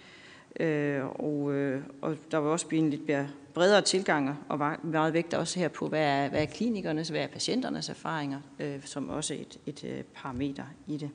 Øh, 0.60 1.06
og, 1.06 1.54
øh, 1.54 1.82
og 2.02 2.16
der 2.32 2.40
vil 2.40 2.50
også 2.50 2.68
blive 2.68 2.84
en 2.84 2.90
lidt 2.90 3.08
mere 3.08 3.28
bredere 3.54 3.82
tilgang, 3.82 4.40
og 4.50 4.78
meget 4.84 5.14
vægt 5.14 5.34
også 5.34 5.60
her 5.60 5.68
på, 5.68 5.88
hvad 5.88 6.02
er, 6.02 6.30
hvad 6.30 6.42
er 6.42 6.46
klinikernes, 6.46 7.10
hvad 7.10 7.22
er 7.22 7.28
patienternes 7.28 7.90
erfaringer, 7.90 8.40
øh, 8.60 8.86
som 8.86 9.10
også 9.10 9.34
et, 9.34 9.60
et 9.66 9.84
øh, 9.84 10.04
parameter 10.16 10.64
i 10.88 10.98
det. 10.98 11.10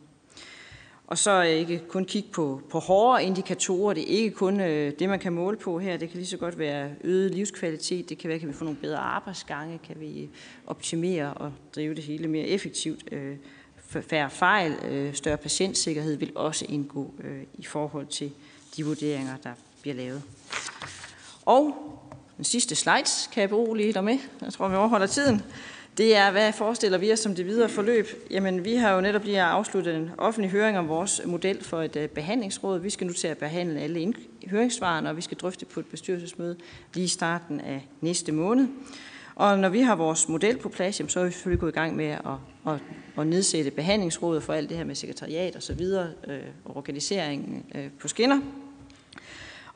Og 1.11 1.19
så 1.19 1.43
øh, 1.43 1.49
ikke 1.49 1.83
kun 1.89 2.05
kigge 2.05 2.29
på, 2.33 2.61
på 2.71 2.79
hårde 2.79 3.25
indikatorer. 3.25 3.95
Det 3.95 4.03
er 4.03 4.17
ikke 4.17 4.31
kun 4.31 4.61
øh, 4.61 4.93
det, 4.99 5.09
man 5.09 5.19
kan 5.19 5.33
måle 5.33 5.57
på 5.57 5.79
her. 5.79 5.97
Det 5.97 6.09
kan 6.09 6.17
lige 6.17 6.29
så 6.29 6.37
godt 6.37 6.59
være 6.59 6.91
øget 7.05 7.35
livskvalitet. 7.35 8.09
Det 8.09 8.19
kan 8.19 8.29
være, 8.29 8.39
kan 8.39 8.49
vi 8.49 8.53
få 8.53 8.65
nogle 8.65 8.79
bedre 8.81 8.99
arbejdsgange. 8.99 9.79
Kan 9.87 9.97
vi 10.01 10.29
optimere 10.67 11.35
og 11.35 11.53
drive 11.75 11.95
det 11.95 12.05
hele 12.05 12.29
mere 12.29 12.47
effektivt. 12.47 13.13
Øh, 13.13 13.37
færre 13.87 14.31
fejl, 14.31 14.73
øh, 14.73 15.15
større 15.15 15.37
patientsikkerhed 15.37 16.17
vil 16.17 16.33
også 16.35 16.67
indgå 16.69 17.15
øh, 17.25 17.43
i 17.55 17.65
forhold 17.65 18.07
til 18.07 18.33
de 18.77 18.85
vurderinger, 18.85 19.37
der 19.37 19.53
bliver 19.83 19.95
lavet. 19.95 20.23
Og 21.47 21.77
den 22.37 22.45
sidste 22.45 22.75
slides 22.75 23.31
kan 23.33 23.41
jeg 23.41 23.49
berolige 23.49 23.93
dig 23.93 24.05
med. 24.05 24.19
Jeg 24.41 24.53
tror, 24.53 24.69
vi 24.69 24.77
overholder 24.77 25.07
tiden 25.07 25.43
det 26.01 26.17
er, 26.17 26.31
hvad 26.31 26.53
forestiller 26.53 26.99
vi 26.99 27.13
os 27.13 27.19
som 27.19 27.35
det 27.35 27.47
videre 27.47 27.69
forløb? 27.69 28.07
Jamen, 28.31 28.65
vi 28.65 28.75
har 28.75 28.95
jo 28.95 29.01
netop 29.01 29.25
lige 29.25 29.43
afsluttet 29.43 29.97
en 29.97 30.11
offentlig 30.19 30.51
høring 30.51 30.79
om 30.79 30.89
vores 30.89 31.23
model 31.27 31.65
for 31.65 31.83
et 31.83 31.97
øh, 31.97 32.09
behandlingsråd. 32.09 32.79
Vi 32.79 32.91
skal 32.91 33.07
nu 33.07 33.13
til 33.13 33.29
at 33.29 33.39
behandle 33.39 33.81
alle 33.81 34.15
høringssvarene, 34.51 35.09
og 35.09 35.17
vi 35.17 35.21
skal 35.21 35.37
drøfte 35.37 35.67
på 35.67 35.81
et 35.81 35.87
bestyrelsesmøde 35.87 36.57
lige 36.95 37.05
i 37.05 37.09
starten 37.09 37.61
af 37.61 37.87
næste 38.01 38.33
måned. 38.33 38.69
Og 39.35 39.59
når 39.59 39.69
vi 39.69 39.81
har 39.81 39.97
vores 39.97 40.29
model 40.29 40.59
på 40.59 40.69
plads, 40.69 41.13
så 41.13 41.21
er 41.21 41.25
vi 41.25 41.31
selvfølgelig 41.31 41.61
gået 41.61 41.73
i 41.73 41.75
gang 41.79 41.97
med 41.97 42.07
at, 42.07 42.21
at, 42.67 42.79
at 43.19 43.27
nedsætte 43.27 43.71
behandlingsrådet 43.71 44.43
for 44.43 44.53
alt 44.53 44.69
det 44.69 44.77
her 44.77 44.85
med 44.85 44.95
sekretariat 44.95 45.57
og 45.57 45.63
så 45.63 45.75
videre, 45.75 46.09
øh, 46.29 46.39
og 46.65 46.77
organiseringen 46.77 47.65
øh, 47.75 47.89
på 48.01 48.09
skinner. 48.09 48.41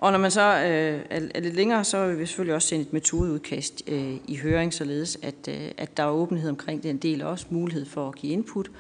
Og 0.05 0.13
når 0.13 0.19
man 0.19 0.31
så 0.31 0.41
øh, 0.41 1.01
er 1.11 1.41
lidt 1.41 1.55
længere, 1.55 1.85
så 1.85 2.07
vil 2.07 2.19
vi 2.19 2.27
selvfølgelig 2.27 2.55
også 2.55 2.69
sende 2.69 2.83
et 2.83 2.93
metodeudkast 2.93 3.83
øh, 3.87 4.17
i 4.29 4.37
høring, 4.37 4.75
således 4.75 5.19
at, 5.23 5.49
øh, 5.49 5.71
at 5.77 5.97
der 5.97 6.03
er 6.03 6.11
åbenhed 6.11 6.51
omkring 6.51 6.83
den 6.83 6.97
del, 6.97 7.23
og 7.23 7.31
også 7.31 7.47
mulighed 7.51 7.87
for 7.87 8.09
at 8.09 8.15
give 8.15 8.33
input. 8.33 8.71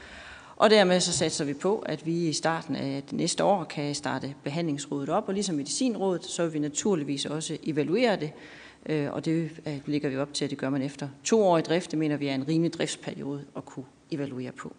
Og 0.57 0.71
dermed 0.71 1.01
så 1.01 1.13
satser 1.13 1.45
vi 1.45 1.55
på, 1.55 1.79
at 1.79 2.07
vi 2.07 2.29
i 2.29 2.33
starten 2.33 2.77
af 2.77 3.03
det 3.03 3.13
næste 3.13 3.45
år 3.45 3.65
kan 3.65 3.95
starte 3.95 4.35
behandlingsrådet 4.43 5.09
op, 5.09 5.29
og 5.29 5.35
ligesom 5.35 5.57
medicinrådet, 5.57 6.25
så 6.25 6.43
vil 6.43 6.53
vi 6.53 6.59
naturligvis 6.59 7.27
også 7.27 7.59
evaluere 7.63 8.17
det, 8.17 8.31
øh, 8.87 9.13
og 9.13 9.25
det 9.25 9.51
øh, 9.67 9.81
ligger 9.87 10.09
vi 10.09 10.17
op 10.17 10.35
til, 10.35 10.45
at 10.45 10.51
det 10.51 10.59
gør 10.59 10.71
man 10.71 10.83
efter 10.83 11.09
to 11.25 11.43
år 11.43 11.59
i 11.59 11.63
drift. 11.63 11.91
Det 11.91 11.99
mener 11.99 12.17
vi 12.17 12.27
er 12.27 12.35
en 12.35 12.49
rimelig 12.49 12.73
driftsperiode 12.73 13.45
at 13.57 13.65
kunne 13.65 13.87
evaluere 14.11 14.53
på. 14.53 14.73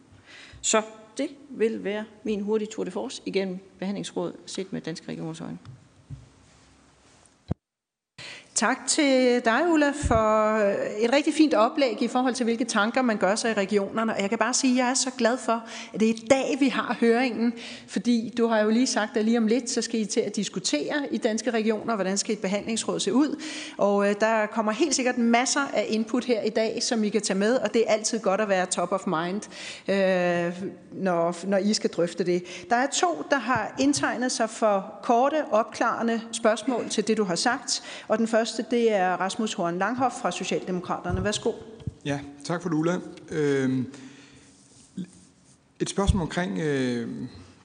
Så 0.62 0.82
det 1.18 1.28
vil 1.50 1.84
være 1.84 2.06
min 2.24 2.42
hurtige 2.42 2.70
tour 2.72 2.84
de 2.84 2.92
force 2.92 3.22
igennem 3.26 3.60
behandlingsrådet, 3.80 4.36
set 4.46 4.74
med 4.74 4.82
Danske 4.82 5.10
Regioners 5.10 5.42
øjne. 5.42 5.58
Tak 8.56 8.88
til 8.88 9.42
dig, 9.46 9.62
Ulla, 9.70 9.92
for 10.04 10.56
øh, 10.56 11.04
et 11.04 11.14
rigtig 11.14 11.34
fint 11.34 11.54
oplæg 11.54 12.02
i 12.02 12.08
forhold 12.08 12.34
til, 12.34 12.44
hvilke 12.44 12.66
tanker 12.66 13.02
man 13.02 13.18
gør 13.18 13.36
sig 13.36 13.52
i 13.52 13.54
regionerne. 13.54 14.14
Og 14.14 14.22
jeg 14.22 14.30
kan 14.30 14.38
bare 14.38 14.54
sige, 14.54 14.74
at 14.74 14.78
jeg 14.78 14.90
er 14.90 14.94
så 14.94 15.10
glad 15.18 15.38
for, 15.38 15.64
at 15.94 16.00
det 16.00 16.10
er 16.10 16.14
i 16.14 16.26
dag, 16.30 16.58
vi 16.60 16.68
har 16.68 16.98
høringen. 17.00 17.54
Fordi 17.88 18.34
du 18.38 18.48
har 18.48 18.60
jo 18.60 18.70
lige 18.70 18.88
sagt, 18.88 19.18
at 19.18 19.26
lige 19.26 19.38
om 19.38 19.48
lidt, 19.48 19.70
så 19.70 19.82
skal 19.82 20.00
I 20.00 20.06
til 20.06 20.20
at 20.20 20.36
diskutere 20.36 21.08
i 21.12 21.18
danske 21.18 21.52
regioner, 21.52 21.96
hvordan 21.96 22.18
skal 22.18 22.34
et 22.34 22.40
behandlingsråd 22.40 23.00
se 23.00 23.14
ud. 23.14 23.42
Og 23.78 24.10
øh, 24.10 24.16
der 24.20 24.46
kommer 24.46 24.72
helt 24.72 24.96
sikkert 24.96 25.18
masser 25.18 25.72
af 25.74 25.86
input 25.90 26.26
her 26.26 26.42
i 26.42 26.50
dag, 26.50 26.84
som 26.84 27.04
I 27.04 27.10
kan 27.10 27.22
tage 27.22 27.40
med. 27.40 27.56
Og 27.56 27.74
det 27.74 27.84
er 27.88 27.94
altid 27.94 28.20
godt 28.20 28.42
at 28.42 28.50
være 28.50 28.66
top 28.66 28.92
of 28.92 29.08
mind, 29.08 29.42
øh, 29.88 30.64
når, 30.92 31.48
når 31.48 31.58
I 31.58 31.74
skal 31.74 31.90
drøfte 31.90 32.24
det. 32.24 32.44
Der 32.70 32.76
er 32.76 32.88
to, 32.88 33.24
der 33.30 33.38
har 33.38 33.76
indtegnet 33.80 34.32
sig 34.32 34.50
for 34.50 34.94
korte, 35.04 35.44
opklarende 35.52 36.22
spørgsmål 36.32 36.90
til 36.90 37.08
det, 37.08 37.18
du 37.18 37.24
har 37.24 37.36
sagt. 37.36 37.84
Og 38.08 38.18
den 38.18 38.28
første 38.28 38.45
første, 38.46 38.66
det 38.72 38.94
er 38.94 39.14
Rasmus 39.14 39.54
Horn 39.54 39.78
Langhoff 39.78 40.16
fra 40.16 40.32
Socialdemokraterne. 40.32 41.24
Værsgo. 41.24 41.52
Ja, 42.06 42.20
tak 42.44 42.62
for 42.62 42.70
det, 42.70 42.76
Ulla. 42.76 43.00
Øh, 43.32 43.84
et 45.80 45.90
spørgsmål 45.90 46.22
omkring 46.22 46.60
øh, 46.60 47.10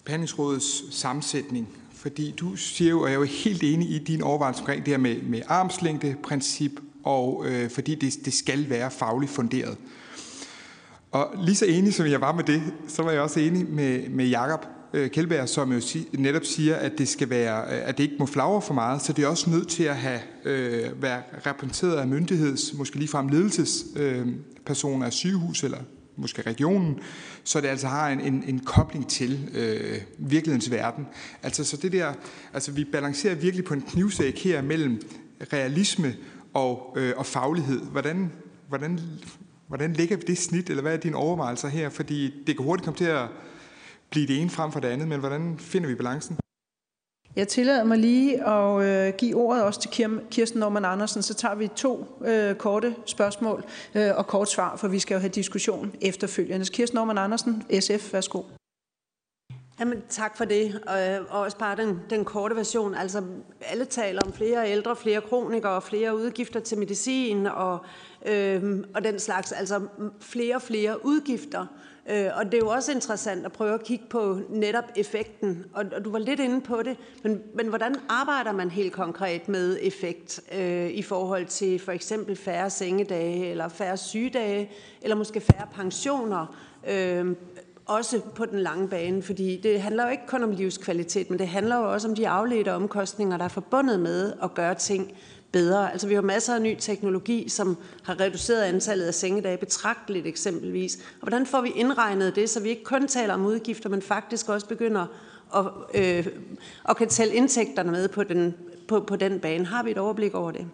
behandlingsrådets 0.05 0.97
sammensætning. 0.97 1.69
Fordi 1.95 2.31
du 2.31 2.57
siger 2.57 2.91
jo, 2.91 3.01
og 3.01 3.09
jeg 3.09 3.15
er 3.15 3.19
jo 3.19 3.25
helt 3.25 3.63
enig 3.63 3.91
i 3.91 3.99
din 3.99 4.23
overvejelse 4.23 4.61
omkring 4.61 4.85
det 4.85 4.93
her 4.93 4.99
med, 4.99 5.23
med 5.23 5.43
armslængde 5.49 6.17
princip, 6.23 6.73
og 7.05 7.45
øh, 7.47 7.71
fordi 7.71 7.95
det, 7.95 8.15
det 8.25 8.33
skal 8.33 8.71
være 8.71 8.91
fagligt 8.91 9.33
funderet. 9.33 9.77
Og 11.11 11.35
lige 11.39 11.57
så 11.57 11.67
enig 11.67 11.95
som 11.95 12.07
jeg 12.07 12.21
var 12.21 12.33
med 12.33 12.45
det, 12.45 12.63
så 12.89 13.03
var 13.03 13.11
jeg 13.11 13.21
også 13.21 13.41
enig 13.41 13.67
med, 13.71 14.09
med 14.09 14.27
Jakob 14.27 14.67
øh, 14.93 15.11
Kjeldberg, 15.11 15.49
som 15.49 15.73
jo 15.73 15.81
si, 15.81 16.09
netop 16.13 16.45
siger, 16.45 16.77
at 16.77 16.93
det 16.99 17.09
skal 17.09 17.31
være, 17.31 17.63
øh, 17.63 17.89
at 17.89 17.99
det 17.99 18.05
ikke 18.05 18.17
må 18.19 18.27
flagre 18.27 18.63
for 18.63 18.75
meget, 18.75 19.03
så 19.03 19.13
det 19.13 19.25
er 19.25 19.29
også 19.29 19.51
nødt 19.51 19.69
til 19.69 19.85
at 19.85 19.97
have, 19.97 20.21
øh, 20.45 21.03
være 21.03 21.23
repræsenteret 21.47 21.97
af 21.97 22.07
myndigheds, 22.07 22.75
måske 22.75 22.97
ligefrem 22.97 23.29
ledelsespersoner 23.29 25.01
øh, 25.01 25.07
af 25.07 25.13
sygehus 25.13 25.65
eller 25.65 25.79
måske 26.17 26.43
regionen, 26.43 26.99
så 27.45 27.61
det 27.61 27.69
altså 27.69 27.87
har 27.87 28.09
en, 28.09 28.21
en, 28.21 28.45
en 28.47 28.59
kobling 28.59 29.09
til 29.09 29.49
øh, 29.55 29.99
virkelighedens 30.19 30.71
verden. 30.71 31.07
Altså, 31.43 31.65
så 31.65 31.77
det 31.77 31.93
der, 31.93 32.13
altså 32.53 32.73
vi 32.73 32.85
balancerer 32.85 33.35
virkelig 33.35 33.65
på 33.65 33.75
en 33.75 33.83
knivsæk 33.83 34.39
her 34.39 34.63
mellem 34.63 35.03
realisme 35.53 36.15
og, 36.55 36.97
øh, 36.99 37.13
og 37.17 37.27
faglighed. 37.27 37.81
Hvordan, 37.81 38.33
hvordan, 38.69 39.01
hvordan 39.69 39.93
ligger 39.93 40.17
vi 40.17 40.23
det 40.27 40.39
snit, 40.39 40.71
eller 40.71 40.83
hvad 40.83 40.93
er 40.93 40.97
dine 40.97 41.17
overvejelser 41.17 41.69
her? 41.69 41.89
Fordi 41.89 42.35
det 42.47 42.57
kan 42.57 42.65
hurtigt 42.65 42.85
komme 42.85 42.99
til 42.99 43.05
at 43.05 43.27
blive 44.11 44.27
det 44.27 44.41
ene 44.41 44.51
frem 44.51 44.73
for 44.73 44.81
det 44.81 44.89
andet, 44.89 45.09
men 45.09 45.21
hvordan 45.21 45.59
finder 45.59 45.89
vi 45.89 45.95
balancen? 45.95 46.37
Jeg 47.37 47.49
tillader 47.49 47.85
mig 47.85 47.99
lige 47.99 48.47
at 48.47 48.83
øh, 48.83 49.15
give 49.19 49.37
ordet 49.37 49.63
også 49.63 49.81
til 49.81 50.21
Kirsten 50.31 50.61
Norman 50.61 50.85
Andersen, 50.85 51.23
så 51.23 51.35
tager 51.35 51.55
vi 51.55 51.69
to 51.69 52.19
øh, 52.25 52.55
korte 52.55 52.95
spørgsmål 53.07 53.65
øh, 53.95 54.11
og 54.17 54.27
kort 54.27 54.51
svar, 54.51 54.77
for 54.77 54.89
vi 54.89 54.99
skal 54.99 55.15
jo 55.15 55.21
have 55.21 55.31
diskussion 55.31 55.93
efterfølgende. 56.01 56.67
Kirsten 56.67 56.97
Norman 56.97 57.19
Andersen, 57.19 57.63
SF, 57.81 58.13
værsgo. 58.13 58.43
Jamen, 59.81 60.03
tak 60.09 60.37
for 60.37 60.45
det. 60.45 60.81
Og 61.31 61.41
også 61.41 61.59
bare 61.59 61.77
den, 61.77 62.01
den 62.11 62.25
korte 62.25 62.57
version. 62.57 62.95
Altså, 62.95 63.23
alle 63.61 63.85
taler 63.85 64.23
om 64.23 64.33
flere 64.33 64.71
ældre, 64.71 64.97
flere 64.97 65.21
kronikere, 65.21 65.83
flere 65.83 66.17
udgifter 66.17 66.61
til 66.61 66.79
medicin 66.79 67.47
og, 67.47 67.79
øh, 68.27 68.85
og 68.95 69.05
den 69.05 69.21
slags. 69.21 69.53
Altså, 69.53 69.81
flere 70.21 70.55
og 70.55 70.63
flere 70.63 71.07
udgifter. 71.07 71.67
Øh, 72.11 72.31
og 72.35 72.45
det 72.45 72.55
er 72.55 72.59
jo 72.59 72.69
også 72.69 72.93
interessant 72.93 73.47
at 73.47 73.53
prøve 73.53 73.75
at 73.75 73.85
kigge 73.85 74.05
på 74.11 74.41
netop 74.49 74.85
effekten. 74.97 75.65
Og, 75.73 75.85
og 75.97 76.05
du 76.05 76.11
var 76.11 76.19
lidt 76.19 76.41
inde 76.41 76.61
på 76.61 76.83
det, 76.83 76.97
men, 77.23 77.43
men 77.55 77.67
hvordan 77.67 77.95
arbejder 78.09 78.53
man 78.53 78.71
helt 78.71 78.93
konkret 78.93 79.49
med 79.49 79.79
effekt 79.83 80.41
øh, 80.59 80.91
i 80.91 81.03
forhold 81.03 81.47
til 81.47 81.79
for 81.79 81.93
eksempel 81.93 82.37
færre 82.37 82.71
sengedage, 82.71 83.51
eller 83.51 83.69
færre 83.69 83.97
sygedage, 83.97 84.71
eller 85.03 85.17
måske 85.17 85.41
færre 85.41 85.67
pensioner? 85.75 86.57
Øh, 86.89 87.37
også 87.87 88.21
på 88.35 88.47
den 88.47 88.59
lange 88.61 88.89
bane, 88.89 89.23
fordi 89.23 89.61
det 89.63 89.81
handler 89.81 90.05
jo 90.05 90.11
ikke 90.11 90.27
kun 90.27 90.43
om 90.43 90.51
livskvalitet, 90.51 91.31
men 91.31 91.39
det 91.39 91.49
handler 91.49 91.77
jo 91.77 91.93
også 91.93 92.09
om 92.09 92.15
de 92.15 92.29
afledte 92.29 92.73
omkostninger, 92.73 93.37
der 93.37 93.45
er 93.45 93.49
forbundet 93.49 94.01
med 94.01 94.33
at 94.43 94.55
gøre 94.55 94.75
ting 94.75 95.13
bedre. 95.53 95.93
Altså 95.93 96.07
vi 96.07 96.15
har 96.15 96.23
masser 96.23 96.55
af 96.55 96.63
ny 96.63 96.77
teknologi, 96.79 97.49
som 97.49 97.77
har 98.03 98.21
reduceret 98.21 98.63
antallet 98.63 99.07
af 99.07 99.15
sengedage 99.15 99.57
betragteligt 99.57 100.27
eksempelvis. 100.27 100.97
Og 100.97 101.29
hvordan 101.29 101.47
får 101.47 101.61
vi 101.61 101.69
indregnet 101.69 102.37
det, 102.37 102.51
så 102.51 102.61
vi 102.61 102.69
ikke 102.69 102.85
kun 102.85 103.09
taler 103.09 103.35
om 103.35 103.47
udgifter, 103.47 103.89
men 103.89 104.03
faktisk 104.03 104.49
også 104.49 104.67
begynder 104.67 105.07
at, 105.57 105.67
øh, 105.95 106.27
at 106.89 106.97
kan 106.97 107.09
tælle 107.09 107.35
indtægterne 107.35 107.91
med 107.91 108.09
på 108.09 108.25
den, 108.25 108.55
på, 108.89 109.01
på 109.01 109.17
den 109.17 109.41
bane. 109.41 109.67
Har 109.67 109.83
vi 109.83 109.91
et 109.91 109.99
overblik 109.99 110.35
over 110.35 110.51
det? 110.51 110.67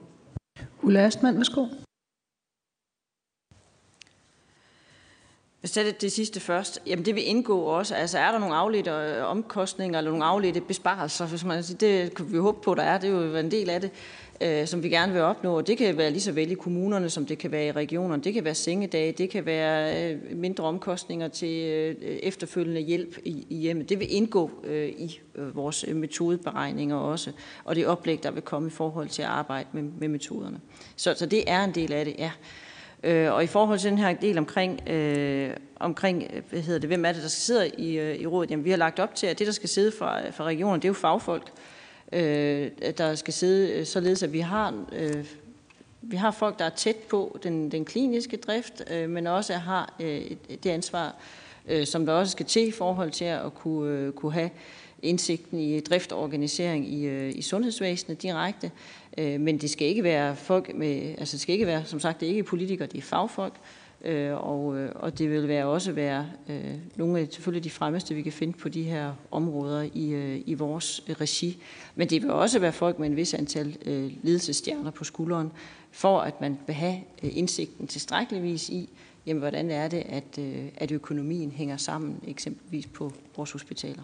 Ulla 0.82 1.00
Astman, 1.00 1.36
værsgo. 1.36 1.66
Hvis 5.60 5.70
det 5.70 6.00
det 6.00 6.12
sidste 6.12 6.40
først, 6.40 6.82
jamen 6.86 7.04
det 7.04 7.14
vil 7.14 7.28
indgå 7.28 7.60
også. 7.60 7.94
Altså 7.94 8.18
er 8.18 8.32
der 8.32 8.38
nogle 8.38 8.54
afledte 8.54 8.90
øh, 8.90 9.30
omkostninger 9.30 9.98
eller 9.98 10.10
nogle 10.10 10.24
afledte 10.24 10.60
besparelser, 10.60 11.26
hvis 11.26 11.44
man 11.44 11.62
siger, 11.62 11.78
det 11.78 12.14
kan 12.14 12.32
vi 12.32 12.38
håbe 12.38 12.60
på, 12.62 12.74
der 12.74 12.82
er, 12.82 12.98
det 12.98 13.10
er 13.10 13.12
jo 13.12 13.36
en 13.36 13.50
del 13.50 13.70
af 13.70 13.80
det, 13.80 13.90
øh, 14.40 14.66
som 14.66 14.82
vi 14.82 14.88
gerne 14.88 15.12
vil 15.12 15.22
opnå. 15.22 15.56
Og 15.56 15.66
det 15.66 15.78
kan 15.78 15.96
være 15.96 16.10
lige 16.10 16.20
så 16.20 16.32
vel 16.32 16.50
i 16.50 16.54
kommunerne, 16.54 17.10
som 17.10 17.26
det 17.26 17.38
kan 17.38 17.52
være 17.52 17.66
i 17.66 17.72
regionerne. 17.72 18.22
Det 18.22 18.34
kan 18.34 18.44
være 18.44 18.54
sengedage, 18.54 19.12
det 19.12 19.30
kan 19.30 19.46
være 19.46 20.10
øh, 20.12 20.18
mindre 20.36 20.64
omkostninger 20.64 21.28
til 21.28 21.66
øh, 21.66 21.94
efterfølgende 22.02 22.80
hjælp 22.80 23.18
i, 23.24 23.46
i 23.50 23.56
hjemmet. 23.56 23.88
Det 23.88 24.00
vil 24.00 24.14
indgå 24.14 24.50
øh, 24.64 24.88
i 24.88 25.20
øh, 25.34 25.56
vores 25.56 25.84
metodeberegninger 25.88 26.96
også, 26.96 27.32
og 27.64 27.76
det 27.76 27.86
oplæg, 27.86 28.22
der 28.22 28.30
vil 28.30 28.42
komme 28.42 28.68
i 28.68 28.70
forhold 28.72 29.08
til 29.08 29.22
at 29.22 29.28
arbejde 29.28 29.68
med, 29.72 29.82
med 29.82 30.08
metoderne. 30.08 30.60
Så, 30.96 31.14
så 31.16 31.26
det 31.26 31.44
er 31.46 31.64
en 31.64 31.74
del 31.74 31.92
af 31.92 32.04
det, 32.04 32.14
ja. 32.18 32.30
Øh, 33.02 33.32
og 33.32 33.44
i 33.44 33.46
forhold 33.46 33.78
til 33.78 33.90
den 33.90 33.98
her 33.98 34.12
del 34.12 34.38
omkring, 34.38 34.88
øh, 34.88 35.50
omkring 35.76 36.30
øh, 36.32 36.42
hvad 36.50 36.60
hedder 36.60 36.80
det, 36.80 36.88
hvem 36.88 37.04
er 37.04 37.12
det, 37.12 37.22
der 37.22 37.28
skal 37.28 37.40
sidde 37.40 37.68
i, 37.68 37.98
øh, 37.98 38.16
i 38.16 38.26
rådet, 38.26 38.50
jamen 38.50 38.64
vi 38.64 38.70
har 38.70 38.76
lagt 38.76 38.98
op 38.98 39.14
til, 39.14 39.26
at 39.26 39.38
det, 39.38 39.46
der 39.46 39.52
skal 39.52 39.68
sidde 39.68 39.92
fra, 39.98 40.26
øh, 40.26 40.32
fra 40.32 40.44
regionen, 40.44 40.82
det 40.82 40.84
er 40.84 40.90
jo 40.90 40.94
fagfolk, 40.94 41.52
øh, 42.12 42.70
der 42.98 43.14
skal 43.14 43.34
sidde, 43.34 43.72
øh, 43.72 43.86
således 43.86 44.22
at 44.22 44.32
vi 44.32 44.40
har, 44.40 44.84
øh, 44.92 45.24
vi 46.02 46.16
har 46.16 46.30
folk, 46.30 46.58
der 46.58 46.64
er 46.64 46.70
tæt 46.70 46.96
på 46.96 47.38
den, 47.42 47.70
den 47.70 47.84
kliniske 47.84 48.36
drift, 48.36 48.82
øh, 48.90 49.10
men 49.10 49.26
også 49.26 49.54
har 49.54 49.94
øh, 50.00 50.30
det 50.62 50.70
ansvar, 50.70 51.14
øh, 51.68 51.86
som 51.86 52.06
der 52.06 52.12
også 52.12 52.32
skal 52.32 52.46
til 52.46 52.68
i 52.68 52.70
forhold 52.70 53.10
til 53.10 53.24
at 53.24 53.54
kunne, 53.54 53.90
øh, 53.90 54.12
kunne 54.12 54.32
have 54.32 54.50
indsigten 55.02 55.58
i 55.58 55.80
drift 55.80 56.12
og 56.12 56.22
organisering 56.22 56.92
i, 56.92 57.04
øh, 57.04 57.32
i 57.34 57.42
sundhedsvæsenet 57.42 58.22
direkte. 58.22 58.70
Øh, 59.18 59.40
men 59.40 59.58
det 59.58 59.70
skal 59.70 59.88
ikke 59.88 60.02
være 60.02 60.36
folk 60.36 60.74
med, 60.74 61.14
altså 61.18 61.32
det 61.32 61.40
skal 61.40 61.52
ikke 61.52 61.66
være, 61.66 61.84
som 61.84 62.00
sagt, 62.00 62.20
det 62.20 62.26
er 62.26 62.30
ikke 62.30 62.42
politikere, 62.42 62.88
det 62.88 62.98
er 62.98 63.02
fagfolk, 63.02 63.54
øh, 64.04 64.48
og, 64.48 64.78
øh, 64.78 64.92
og 64.94 65.18
det 65.18 65.30
vil 65.30 65.48
være 65.48 65.66
også 65.66 65.92
være 65.92 66.26
øh, 66.48 66.74
nogle 66.96 67.20
af 67.20 67.28
selvfølgelig 67.30 67.64
de 67.64 67.70
fremmeste, 67.70 68.14
vi 68.14 68.22
kan 68.22 68.32
finde 68.32 68.58
på 68.58 68.68
de 68.68 68.82
her 68.82 69.12
områder 69.30 69.88
i, 69.94 70.08
øh, 70.08 70.42
i 70.46 70.54
vores 70.54 71.02
regi. 71.20 71.62
Men 71.94 72.10
det 72.10 72.22
vil 72.22 72.30
også 72.30 72.58
være 72.58 72.72
folk 72.72 72.98
med 72.98 73.08
en 73.08 73.16
vis 73.16 73.34
antal 73.34 73.76
ledelsesstjerner 74.22 74.90
på 74.90 75.04
skulderen, 75.04 75.52
for 75.90 76.20
at 76.20 76.40
man 76.40 76.58
vil 76.66 76.74
have 76.74 77.00
indsigten 77.22 77.86
tilstrækkeligvis 77.86 78.68
i, 78.68 78.88
jamen, 79.26 79.40
hvordan 79.40 79.70
er 79.70 79.88
det, 79.88 80.02
at, 80.08 80.38
at 80.76 80.92
økonomien 80.92 81.50
hænger 81.50 81.76
sammen, 81.76 82.20
eksempelvis 82.26 82.86
på 82.86 83.12
vores 83.36 83.52
hospitaler 83.52 84.02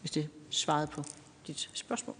hvis 0.00 0.10
det 0.10 0.28
svarede 0.50 0.86
på 0.86 1.04
dit 1.46 1.70
spørgsmål. 1.72 2.16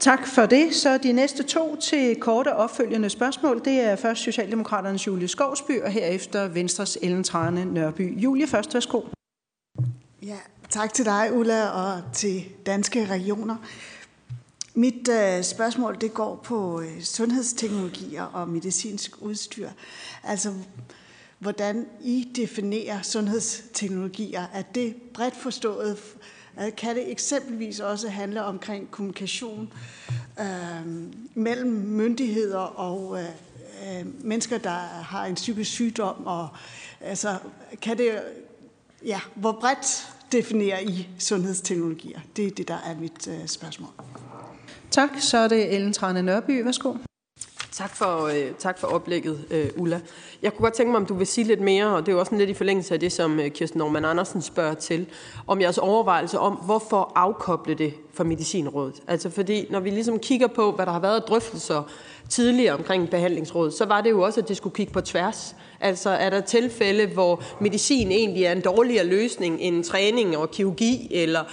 Tak 0.00 0.26
for 0.26 0.46
det. 0.46 0.74
Så 0.74 0.98
de 0.98 1.12
næste 1.12 1.42
to 1.42 1.76
til 1.76 2.16
korte 2.20 2.54
opfølgende 2.54 3.10
spørgsmål, 3.10 3.64
det 3.64 3.80
er 3.80 3.96
først 3.96 4.22
Socialdemokraternes 4.22 5.06
Julie 5.06 5.28
Skovsby, 5.28 5.82
og 5.82 5.90
herefter 5.90 6.48
Venstres 6.48 6.98
Ellen 7.02 7.24
Trane 7.24 7.64
Nørby. 7.64 8.20
Julie, 8.20 8.46
først 8.46 8.74
værsgo. 8.74 9.02
Ja, 10.22 10.36
tak 10.70 10.94
til 10.94 11.04
dig, 11.04 11.30
Ulla, 11.32 11.68
og 11.68 12.02
til 12.12 12.44
Danske 12.66 13.06
Regioner. 13.06 13.56
Mit 14.74 15.08
øh, 15.08 15.44
spørgsmål 15.44 15.96
det 16.00 16.14
går 16.14 16.40
på 16.44 16.80
øh, 16.80 17.02
sundhedsteknologier 17.02 18.22
og 18.22 18.48
medicinsk 18.48 19.22
udstyr. 19.22 19.68
Altså, 20.24 20.52
hvordan 21.38 21.86
I 22.04 22.28
definerer 22.36 23.02
sundhedsteknologier. 23.02 24.44
Er 24.52 24.62
det 24.62 24.94
bredt 25.14 25.36
forstået? 25.36 25.98
Kan 26.76 26.96
det 26.96 27.10
eksempelvis 27.10 27.80
også 27.80 28.08
handle 28.08 28.44
omkring 28.44 28.90
kommunikation 28.90 29.72
øh, 30.40 30.86
mellem 31.34 31.70
myndigheder 31.70 32.58
og 32.58 33.18
øh, 33.20 33.28
øh, 33.98 34.06
mennesker, 34.24 34.58
der 34.58 34.70
har 34.70 35.26
en 35.26 35.34
psykisk 35.34 35.70
sygdom? 35.70 36.26
Og, 36.26 36.48
altså, 37.00 37.36
kan 37.82 37.98
det, 37.98 38.22
ja, 39.04 39.20
hvor 39.34 39.52
bredt 39.52 40.12
definerer 40.32 40.80
I 40.80 41.08
sundhedsteknologier? 41.18 42.20
Det 42.36 42.46
er 42.46 42.50
det, 42.50 42.68
der 42.68 42.78
er 42.86 42.96
mit 43.00 43.28
øh, 43.28 43.46
spørgsmål. 43.46 43.90
Tak. 44.90 45.10
Så 45.20 45.38
er 45.38 45.48
det 45.48 45.74
Ellen 45.74 45.92
Trane 45.92 46.22
Nørby. 46.22 46.64
Værsgo. 46.64 46.94
Tak 47.72 47.96
for, 47.96 48.26
øh, 48.26 48.52
tak 48.58 48.78
for 48.78 48.86
oplægget, 48.86 49.44
øh, 49.50 49.70
Ulla. 49.76 50.00
Jeg 50.42 50.52
kunne 50.54 50.64
godt 50.64 50.74
tænke 50.74 50.90
mig, 50.90 51.00
om 51.00 51.06
du 51.06 51.14
vil 51.14 51.26
sige 51.26 51.46
lidt 51.46 51.60
mere, 51.60 51.86
og 51.86 52.06
det 52.06 52.08
er 52.08 52.12
jo 52.12 52.20
også 52.20 52.36
lidt 52.36 52.50
i 52.50 52.54
forlængelse 52.54 52.94
af 52.94 53.00
det, 53.00 53.12
som 53.12 53.40
øh, 53.40 53.50
Kirsten 53.50 53.78
Norman 53.78 54.04
Andersen 54.04 54.42
spørger 54.42 54.74
til, 54.74 55.06
om 55.46 55.60
jeres 55.60 55.78
overvejelse 55.78 56.38
om, 56.38 56.52
hvorfor 56.52 57.12
afkoble 57.14 57.74
det 57.74 57.94
fra 58.14 58.24
Medicinrådet. 58.24 58.94
Altså 59.06 59.30
fordi, 59.30 59.66
når 59.70 59.80
vi 59.80 59.90
ligesom 59.90 60.18
kigger 60.18 60.46
på, 60.46 60.72
hvad 60.72 60.86
der 60.86 60.92
har 60.92 61.00
været 61.00 61.28
drøftelser 61.28 61.82
tidligere 62.28 62.74
omkring 62.74 63.10
behandlingsrådet, 63.10 63.74
så 63.74 63.84
var 63.84 64.00
det 64.00 64.10
jo 64.10 64.20
også, 64.20 64.40
at 64.40 64.48
det 64.48 64.56
skulle 64.56 64.74
kigge 64.74 64.92
på 64.92 65.00
tværs. 65.00 65.56
Altså 65.80 66.10
er 66.10 66.30
der 66.30 66.40
tilfælde, 66.40 67.06
hvor 67.06 67.42
medicin 67.60 68.12
egentlig 68.12 68.44
er 68.44 68.52
en 68.52 68.60
dårligere 68.60 69.04
løsning 69.04 69.60
end 69.60 69.84
træning 69.84 70.36
og 70.36 70.50
kirurgi, 70.50 71.08
eller 71.10 71.44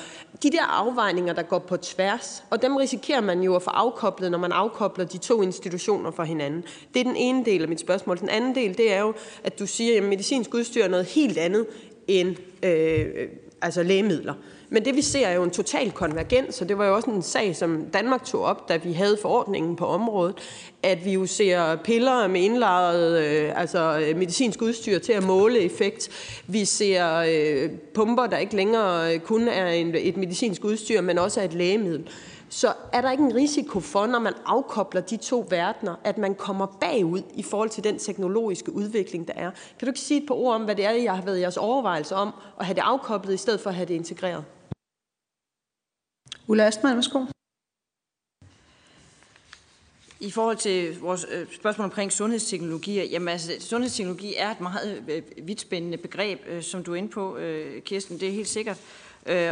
de 0.44 0.52
der 0.52 0.64
afvejninger, 0.64 1.34
der 1.34 1.42
går 1.42 1.60
på 1.60 1.78
tværs, 1.78 2.44
og 2.50 2.62
dem 2.62 2.76
risikerer 2.76 3.22
man 3.22 3.42
jo 3.42 3.56
at 3.56 3.62
få 3.62 3.70
afkoblet, 3.70 4.32
når 4.32 4.38
man 4.38 4.52
afkobler 4.52 5.06
de 5.06 5.18
to 5.18 5.42
institutioner 5.42 6.12
fra 6.12 6.24
hinanden. 6.24 6.64
Det 6.94 7.00
er 7.00 7.04
den 7.04 7.16
ene 7.16 7.46
del 7.46 7.62
af 7.62 7.70
mit 7.70 7.80
spørgsmål. 7.80 8.20
Den 8.20 8.30
anden 8.30 8.56
del, 8.56 8.78
det 8.78 8.94
er 8.94 9.00
jo, 9.00 9.14
at 9.44 9.60
du 9.60 9.66
siger, 9.66 9.98
at 9.98 10.04
medicinsk 10.04 10.54
udstyr 10.54 10.84
er 10.84 10.88
noget 10.90 11.06
helt 11.06 11.38
andet 11.38 11.66
end 12.08 12.36
øh, 12.64 13.28
altså 13.62 13.84
lægemidler. 13.84 14.34
Men 14.70 14.86
det 14.86 14.96
vi 14.96 15.02
ser 15.02 15.28
er 15.28 15.34
jo 15.34 15.44
en 15.44 15.52
total 15.52 15.92
konvergens, 15.92 16.62
og 16.62 16.70
det 16.70 16.78
var 16.78 16.86
jo 16.86 16.96
også 16.96 17.10
en 17.10 17.22
sag, 17.22 17.56
som 17.56 17.86
Danmark 17.94 18.26
tog 18.26 18.42
op, 18.42 18.70
da 18.70 18.78
vi 18.78 18.94
havde 18.94 19.18
forordningen 19.22 19.76
på 19.76 19.86
området, 19.86 20.36
at 20.84 21.06
vi 21.06 21.14
jo 21.14 21.26
ser 21.26 21.76
piller 21.76 22.28
med 22.28 22.42
indlejret 22.42 23.20
øh, 23.20 23.60
altså 23.60 24.00
øh, 24.00 24.18
medicinsk 24.18 24.62
udstyr 24.62 25.00
til 25.00 25.14
at 25.14 25.24
måle 25.24 25.60
effekt. 25.60 26.10
Vi 26.48 26.66
ser 26.66 27.16
øh, 27.18 27.70
pumper, 27.94 28.28
der 28.28 28.38
ikke 28.38 28.56
længere 28.56 29.14
øh, 29.14 29.20
kun 29.20 29.48
er 29.48 29.68
en, 29.68 29.96
et 29.96 30.18
medicinsk 30.18 30.66
udstyr, 30.66 31.02
men 31.02 31.18
også 31.18 31.40
er 31.40 31.46
et 31.46 31.54
lægemiddel. 31.54 32.10
Så 32.50 32.74
er 32.94 33.02
der 33.02 33.12
ikke 33.12 33.24
en 33.24 33.36
risiko 33.36 33.80
for, 33.80 34.06
når 34.06 34.20
man 34.20 34.34
afkobler 34.46 35.02
de 35.02 35.18
to 35.18 35.46
verdener, 35.50 35.96
at 36.04 36.18
man 36.18 36.36
kommer 36.36 36.66
bagud 36.66 37.22
i 37.34 37.44
forhold 37.44 37.70
til 37.70 37.84
den 37.84 38.00
teknologiske 38.00 38.76
udvikling, 38.76 39.28
der 39.28 39.34
er? 39.36 39.52
Kan 39.52 39.86
du 39.86 39.88
ikke 39.88 40.00
sige 40.00 40.22
et 40.22 40.28
par 40.28 40.36
ord 40.36 40.56
om, 40.56 40.62
hvad 40.62 40.76
det 40.76 40.86
er, 40.86 40.92
jeg 40.92 41.16
har 41.16 41.22
været 41.22 41.40
jeres 41.40 41.58
overvejelse 41.58 42.16
om 42.16 42.32
at 42.60 42.66
have 42.66 42.76
det 42.76 42.82
afkoblet, 42.82 43.34
i 43.34 43.38
stedet 43.38 43.60
for 43.60 43.70
at 43.70 43.76
have 43.76 43.86
det 43.86 43.94
integreret? 43.94 44.44
Ulla 46.48 46.64
Astman, 46.64 46.96
værsgo. 46.96 47.26
I 50.20 50.32
forhold 50.32 50.58
til 50.58 51.00
vores 51.00 51.26
øh, 51.32 51.48
spørgsmål 51.56 51.86
omkring 51.86 52.12
sundhedsteknologier, 52.12 53.04
jamen 53.04 53.28
altså, 53.28 53.52
sundhedsteknologi 53.60 54.36
er 54.38 54.52
et 54.52 54.62
meget 54.62 55.04
øh, 55.08 55.22
vidtspændende 55.48 55.98
begreb, 55.98 56.40
øh, 56.48 56.64
som 56.64 56.84
du 56.84 56.92
er 56.92 56.96
inde 56.96 57.10
på, 57.10 57.38
Kirsten, 57.86 58.20
det 58.20 58.28
er 58.28 58.32
helt 58.32 58.48
sikkert. 58.48 58.78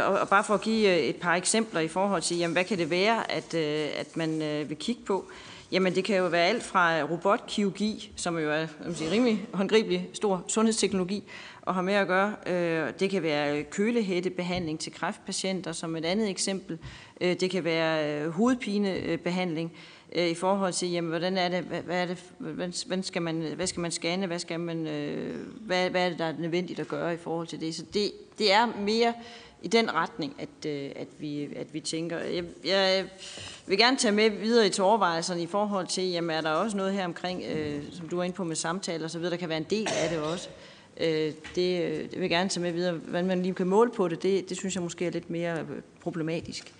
Og 0.06 0.28
bare 0.28 0.44
for 0.44 0.54
at 0.54 0.60
give 0.60 0.98
et 0.98 1.16
par 1.16 1.34
eksempler 1.34 1.80
i 1.80 1.88
forhold 1.88 2.22
til, 2.22 2.36
jamen, 2.36 2.52
hvad 2.52 2.64
kan 2.64 2.78
det 2.78 2.90
være, 2.90 3.30
at, 3.30 3.54
at 3.94 4.16
man 4.16 4.38
vil 4.68 4.76
kigge 4.76 5.02
på? 5.04 5.24
Jamen 5.72 5.94
det 5.94 6.04
kan 6.04 6.16
jo 6.16 6.26
være 6.26 6.46
alt 6.46 6.62
fra 6.62 7.02
robotkirurgi, 7.02 8.12
som 8.16 8.38
jo 8.38 8.50
er 8.50 8.66
sige, 8.94 9.10
rimelig 9.10 9.46
håndgribelig 9.52 10.08
stor 10.12 10.44
sundhedsteknologi 10.48 11.24
og 11.66 11.74
har 11.74 11.82
med 11.82 11.94
at 11.94 12.06
gøre. 12.06 12.34
Øh, 12.46 12.92
det 13.00 13.10
kan 13.10 13.22
være 13.22 13.58
øh, 13.58 13.64
kølehættebehandling 13.70 14.80
til 14.80 14.92
kræftpatienter 14.92 15.72
som 15.72 15.96
et 15.96 16.04
andet 16.04 16.30
eksempel. 16.30 16.78
Øh, 17.20 17.40
det 17.40 17.50
kan 17.50 17.64
være 17.64 18.30
hovedpinebehandling 18.30 19.72
i 20.16 20.34
forhold 20.34 20.72
til, 20.72 20.90
jamen, 20.90 21.08
hvordan 21.08 21.38
er 21.38 21.48
det, 21.48 21.60
hvad, 21.60 22.02
er 22.02 22.06
det, 22.06 22.24
hvad, 22.38 23.02
skal 23.02 23.22
man, 23.22 23.52
hvad 23.56 23.66
skal 23.66 23.80
man 23.80 23.90
scanne, 23.90 24.26
hvad, 24.26 24.38
skal 24.38 24.60
man, 24.60 24.76
hvad, 25.60 25.90
hvad 25.90 26.04
er 26.04 26.08
det, 26.08 26.18
der 26.18 26.24
er 26.24 26.34
nødvendigt 26.38 26.80
at 26.80 26.88
gøre 26.88 27.14
i 27.14 27.16
forhold 27.16 27.46
til 27.46 27.60
det. 27.60 27.74
Så 27.74 27.84
det, 27.94 28.12
det 28.38 28.52
er 28.52 28.66
mere 28.66 29.14
i 29.62 29.68
den 29.68 29.94
retning, 29.94 30.34
at, 30.38 30.66
at, 30.96 31.08
vi, 31.18 31.48
at 31.56 31.74
vi 31.74 31.80
tænker. 31.80 32.18
Jeg, 32.18 32.44
jeg 32.64 33.04
vil 33.66 33.78
gerne 33.78 33.96
tage 33.96 34.12
med 34.12 34.30
videre 34.30 34.66
i 34.66 34.70
til 34.70 34.84
overvejelserne 34.84 35.42
i 35.42 35.46
forhold 35.46 35.86
til, 35.86 36.10
jamen 36.10 36.30
er 36.30 36.40
der 36.40 36.50
også 36.50 36.76
noget 36.76 36.92
her 36.92 37.04
omkring, 37.04 37.42
øh, 37.42 37.82
som 37.92 38.08
du 38.08 38.18
er 38.18 38.22
inde 38.22 38.36
på 38.36 38.44
med 38.44 38.56
samtaler 38.56 39.08
så 39.08 39.18
videre, 39.18 39.30
der 39.30 39.36
kan 39.36 39.48
være 39.48 39.58
en 39.58 39.66
del 39.70 39.88
af 40.02 40.10
det 40.10 40.18
også. 40.18 40.48
Øh, 40.48 40.73
Øh, 41.00 41.32
det, 41.54 41.82
øh, 41.82 41.98
det 41.98 42.12
vil 42.12 42.20
jeg 42.20 42.30
gerne 42.30 42.48
tage 42.48 42.62
med 42.62 42.72
videre. 42.72 42.94
Hvordan 42.94 43.26
man 43.26 43.42
lige 43.42 43.54
kan 43.54 43.66
måle 43.66 43.90
på 43.90 44.08
det, 44.08 44.22
det, 44.22 44.48
det 44.48 44.56
synes 44.56 44.74
jeg 44.74 44.82
måske 44.82 45.06
er 45.06 45.10
lidt 45.10 45.30
mere 45.30 45.60
øh, 45.60 45.66
problematisk 46.00 46.74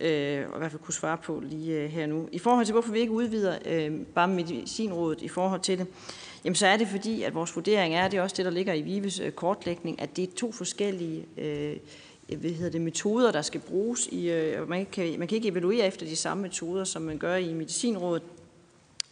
øh, 0.00 0.48
og 0.50 0.56
i 0.56 0.58
hvert 0.58 0.70
fald 0.70 0.82
kunne 0.82 0.94
svare 0.94 1.18
på 1.18 1.42
lige 1.44 1.72
øh, 1.72 1.90
her 1.90 2.06
nu. 2.06 2.28
I 2.32 2.38
forhold 2.38 2.66
til, 2.66 2.72
hvorfor 2.72 2.92
vi 2.92 2.98
ikke 2.98 3.12
udvider 3.12 3.58
øh, 3.66 3.92
bare 4.14 4.28
medicinrådet 4.28 5.22
i 5.22 5.28
forhold 5.28 5.60
til 5.60 5.78
det, 5.78 5.86
jamen 6.44 6.54
så 6.54 6.66
er 6.66 6.76
det 6.76 6.88
fordi, 6.88 7.22
at 7.22 7.34
vores 7.34 7.56
vurdering 7.56 7.94
er, 7.94 8.08
det 8.08 8.18
er 8.18 8.22
også 8.22 8.36
det, 8.36 8.44
der 8.44 8.50
ligger 8.50 8.74
i 8.74 8.82
Vives 8.82 9.20
øh, 9.20 9.32
kortlægning, 9.32 10.02
at 10.02 10.16
det 10.16 10.28
er 10.28 10.32
to 10.36 10.52
forskellige 10.52 11.26
øh, 11.38 11.76
hvad 12.38 12.50
hedder 12.50 12.70
det, 12.70 12.80
metoder, 12.80 13.32
der 13.32 13.42
skal 13.42 13.60
bruges. 13.60 14.06
I, 14.06 14.30
øh, 14.30 14.68
man, 14.68 14.86
kan, 14.92 15.18
man 15.18 15.28
kan 15.28 15.36
ikke 15.36 15.48
evaluere 15.48 15.86
efter 15.86 16.06
de 16.06 16.16
samme 16.16 16.42
metoder, 16.42 16.84
som 16.84 17.02
man 17.02 17.18
gør 17.18 17.36
i 17.36 17.52
medicinrådet. 17.52 18.22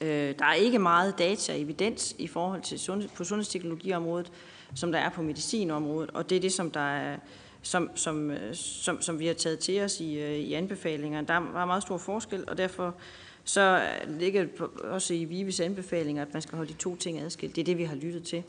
Øh, 0.00 0.34
der 0.38 0.44
er 0.44 0.54
ikke 0.54 0.78
meget 0.78 1.18
data 1.18 1.52
og 1.52 1.60
evidens 1.60 2.14
i 2.18 2.26
forhold 2.26 2.62
til 2.62 2.78
sundhed, 2.78 3.08
på 3.16 3.24
sundhedsteknologiområdet, 3.24 4.32
som 4.74 4.92
der 4.92 4.98
er 4.98 5.10
på 5.10 5.22
medicinområdet, 5.22 6.10
og 6.10 6.30
det 6.30 6.36
er 6.36 6.40
det, 6.40 6.52
som 6.52 6.70
der 6.70 6.80
er 6.80 7.16
som, 7.62 7.90
som, 7.94 8.30
øh, 8.30 8.54
som, 8.54 9.02
som 9.02 9.18
vi 9.18 9.26
har 9.26 9.34
taget 9.34 9.58
til 9.58 9.80
os 9.80 10.00
i, 10.00 10.18
øh, 10.18 10.34
i 10.38 10.52
anbefalingerne. 10.52 11.26
Der 11.26 11.34
var 11.34 11.64
meget 11.64 11.82
stor 11.82 11.98
forskel, 11.98 12.44
og 12.48 12.58
derfor 12.58 12.94
så 13.44 13.82
ligger 14.08 14.42
det 14.42 14.60
også 14.82 15.14
i 15.14 15.24
Vives 15.24 15.60
anbefalinger, 15.60 16.22
at 16.22 16.32
man 16.32 16.42
skal 16.42 16.56
holde 16.56 16.72
de 16.72 16.78
to 16.78 16.96
ting 16.96 17.20
adskilt. 17.20 17.56
Det 17.56 17.62
er 17.62 17.64
det, 17.64 17.78
vi 17.78 17.84
har 17.84 17.94
lyttet 17.94 18.24
til 18.24 18.42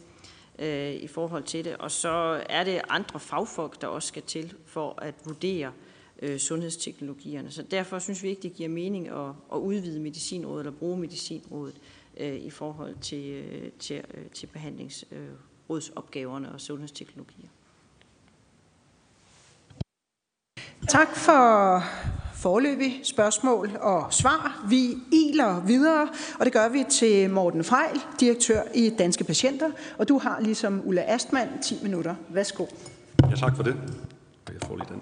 øh, 0.60 0.93
i 0.93 1.08
forhold 1.08 1.43
til 1.43 1.66
det. 1.66 1.78
Og 1.78 1.91
så 1.91 2.43
er 2.50 2.64
det 2.64 2.82
andre 2.89 3.20
fagfolk, 3.20 3.82
der 3.82 3.88
også 3.88 4.08
skal 4.08 4.24
til 4.24 4.54
for 4.66 5.00
at 5.02 5.16
vurdere 5.26 5.68
øh, 5.68 5.89
sundhedsteknologierne. 6.38 7.51
Så 7.51 7.63
derfor 7.63 7.99
synes 7.99 8.24
vi 8.24 8.30
ikke, 8.30 8.41
det 8.41 8.53
giver 8.53 8.70
mening 8.70 9.07
at, 9.07 9.30
at 9.53 9.57
udvide 9.57 9.99
medicinrådet 9.99 10.65
eller 10.65 10.80
bruge 10.80 10.97
medicinrådet 10.97 11.76
øh, 12.17 12.36
i 12.36 12.49
forhold 12.49 12.95
til, 13.01 13.32
øh, 13.32 13.72
til, 13.80 14.03
øh, 14.13 14.26
til 14.34 14.47
behandlingsrådsopgaverne 14.47 16.51
og 16.51 16.61
sundhedsteknologier. 16.61 17.47
Tak 20.88 21.15
for 21.15 21.84
forløbig 22.36 23.01
spørgsmål 23.03 23.72
og 23.82 24.13
svar. 24.13 24.65
Vi 24.70 24.97
iler 25.11 25.65
videre, 25.65 26.09
og 26.39 26.45
det 26.45 26.53
gør 26.53 26.70
vi 26.70 26.86
til 26.89 27.30
Morten 27.30 27.63
Frejl, 27.63 27.99
direktør 28.20 28.61
i 28.76 28.89
Danske 28.89 29.24
Patienter. 29.24 29.72
Og 29.97 30.07
du 30.07 30.17
har 30.17 30.39
ligesom 30.39 30.82
Ulla 30.86 31.03
Astmann 31.07 31.61
10 31.61 31.80
minutter. 31.84 32.15
Værsgo. 32.30 32.65
Ja, 33.30 33.36
tak 33.36 33.55
for 33.55 33.63
det. 33.63 33.76
Jeg 34.47 34.55
får 34.67 34.76
lige 34.76 34.88
den. 34.89 35.01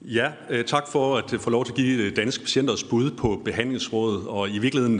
Ja, 0.00 0.30
øh, 0.50 0.64
tak 0.64 0.88
for 0.88 1.16
at 1.16 1.32
øh, 1.32 1.40
få 1.40 1.50
lov 1.50 1.64
til 1.64 1.72
at 1.72 1.76
give 1.76 2.02
øh, 2.02 2.16
danske 2.16 2.44
patienters 2.44 2.84
bud 2.84 3.10
på 3.10 3.42
behandlingsrådet. 3.44 4.26
Og 4.26 4.50
i 4.50 4.58
virkeligheden 4.58 4.98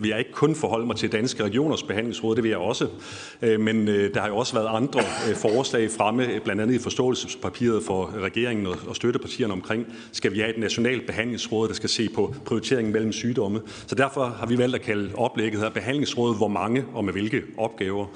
vil 0.00 0.08
jeg 0.08 0.18
ikke 0.18 0.32
kun 0.32 0.54
forholde 0.54 0.86
mig 0.86 0.96
til 0.96 1.12
danske 1.12 1.44
regioners 1.44 1.82
behandlingsråd, 1.82 2.36
det 2.36 2.42
vil 2.44 2.48
jeg 2.48 2.58
også. 2.58 2.88
Men 3.40 3.86
der 3.86 4.20
har 4.20 4.28
jo 4.28 4.36
også 4.36 4.54
været 4.54 4.68
andre 4.76 5.00
forslag 5.34 5.90
fremme, 5.90 6.40
blandt 6.44 6.62
andet 6.62 6.74
i 6.74 6.78
forståelsespapiret 6.78 7.82
for 7.82 8.14
regeringen 8.22 8.66
og 8.66 8.96
støttepartierne 8.96 9.52
omkring, 9.52 9.86
skal 10.12 10.32
vi 10.32 10.38
have 10.38 10.50
et 10.50 10.58
nationalt 10.58 11.06
behandlingsråd, 11.06 11.68
der 11.68 11.74
skal 11.74 11.88
se 11.88 12.08
på 12.14 12.34
prioriteringen 12.44 12.92
mellem 12.92 13.12
sygdomme. 13.12 13.60
Så 13.86 13.94
derfor 13.94 14.24
har 14.24 14.46
vi 14.46 14.58
valgt 14.58 14.74
at 14.74 14.82
kalde 14.82 15.10
oplægget 15.14 15.60
her 15.60 15.68
behandlingsråd, 15.68 16.36
hvor 16.36 16.48
mange 16.48 16.84
og 16.94 17.04
med 17.04 17.12
hvilke 17.12 17.42
opgaver. 17.58 18.06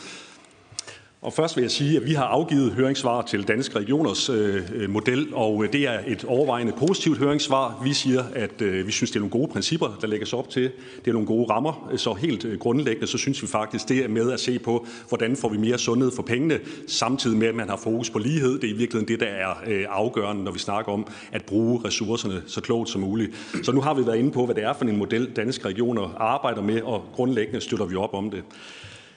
Og 1.23 1.33
først 1.33 1.57
vil 1.57 1.62
jeg 1.62 1.71
sige, 1.71 1.97
at 1.97 2.07
vi 2.07 2.12
har 2.12 2.25
afgivet 2.25 2.73
høringssvar 2.73 3.23
til 3.23 3.49
Danske 3.49 3.79
Regioners 3.79 4.29
øh, 4.29 4.62
øh 4.75 4.91
model, 4.91 5.29
og 5.33 5.64
øh, 5.64 5.73
det 5.73 5.89
er 5.89 5.99
et 6.07 6.25
overvejende 6.25 6.73
positivt 6.79 7.18
høringssvar. 7.18 7.81
Vi 7.85 7.93
siger, 7.93 8.25
at 8.35 8.62
øh, 8.62 8.87
vi 8.87 8.93
synes, 8.93 9.11
det 9.11 9.16
er 9.16 9.21
nogle 9.21 9.31
gode 9.31 9.49
principper, 9.49 9.99
der 10.01 10.07
lægges 10.07 10.33
op 10.33 10.51
til. 10.51 10.62
Det 11.05 11.09
er 11.09 11.12
nogle 11.12 11.27
gode 11.27 11.51
rammer. 11.51 11.93
Så 11.97 12.12
helt 12.14 12.45
øh, 12.45 12.59
grundlæggende, 12.59 13.07
så 13.07 13.18
synes 13.18 13.43
vi 13.43 13.47
faktisk, 13.47 13.89
det 13.89 14.05
er 14.05 14.09
med 14.09 14.33
at 14.33 14.41
se 14.41 14.59
på, 14.59 14.87
hvordan 15.09 15.37
får 15.37 15.49
vi 15.49 15.57
mere 15.57 15.79
sundhed 15.79 16.12
for 16.16 16.23
pengene, 16.23 16.59
samtidig 16.87 17.39
med, 17.39 17.49
at 17.49 17.55
man 17.55 17.68
har 17.68 17.77
fokus 17.77 18.11
på 18.11 18.18
lighed. 18.18 18.59
Det 18.59 18.71
er 18.71 18.75
i 18.75 18.77
virkeligheden 18.77 19.09
det, 19.09 19.21
der 19.21 19.27
er 19.27 19.51
øh, 19.66 19.87
afgørende, 19.89 20.45
når 20.45 20.53
vi 20.53 20.59
snakker 20.59 20.93
om 20.93 21.07
at 21.33 21.45
bruge 21.45 21.81
ressourcerne 21.85 22.43
så 22.47 22.61
klogt 22.61 22.89
som 22.89 23.01
muligt. 23.01 23.37
Så 23.62 23.73
nu 23.73 23.81
har 23.81 23.95
vi 23.95 24.07
været 24.07 24.18
inde 24.18 24.31
på, 24.31 24.45
hvad 24.45 24.55
det 24.55 24.64
er 24.64 24.73
for 24.73 24.85
en 24.85 24.97
model, 24.97 25.31
Danske 25.37 25.68
Regioner 25.68 26.14
arbejder 26.16 26.62
med, 26.62 26.83
og 26.83 27.05
grundlæggende 27.12 27.61
støtter 27.61 27.87
vi 27.87 27.97
op 27.97 28.14
om 28.14 28.31
det. 28.31 28.43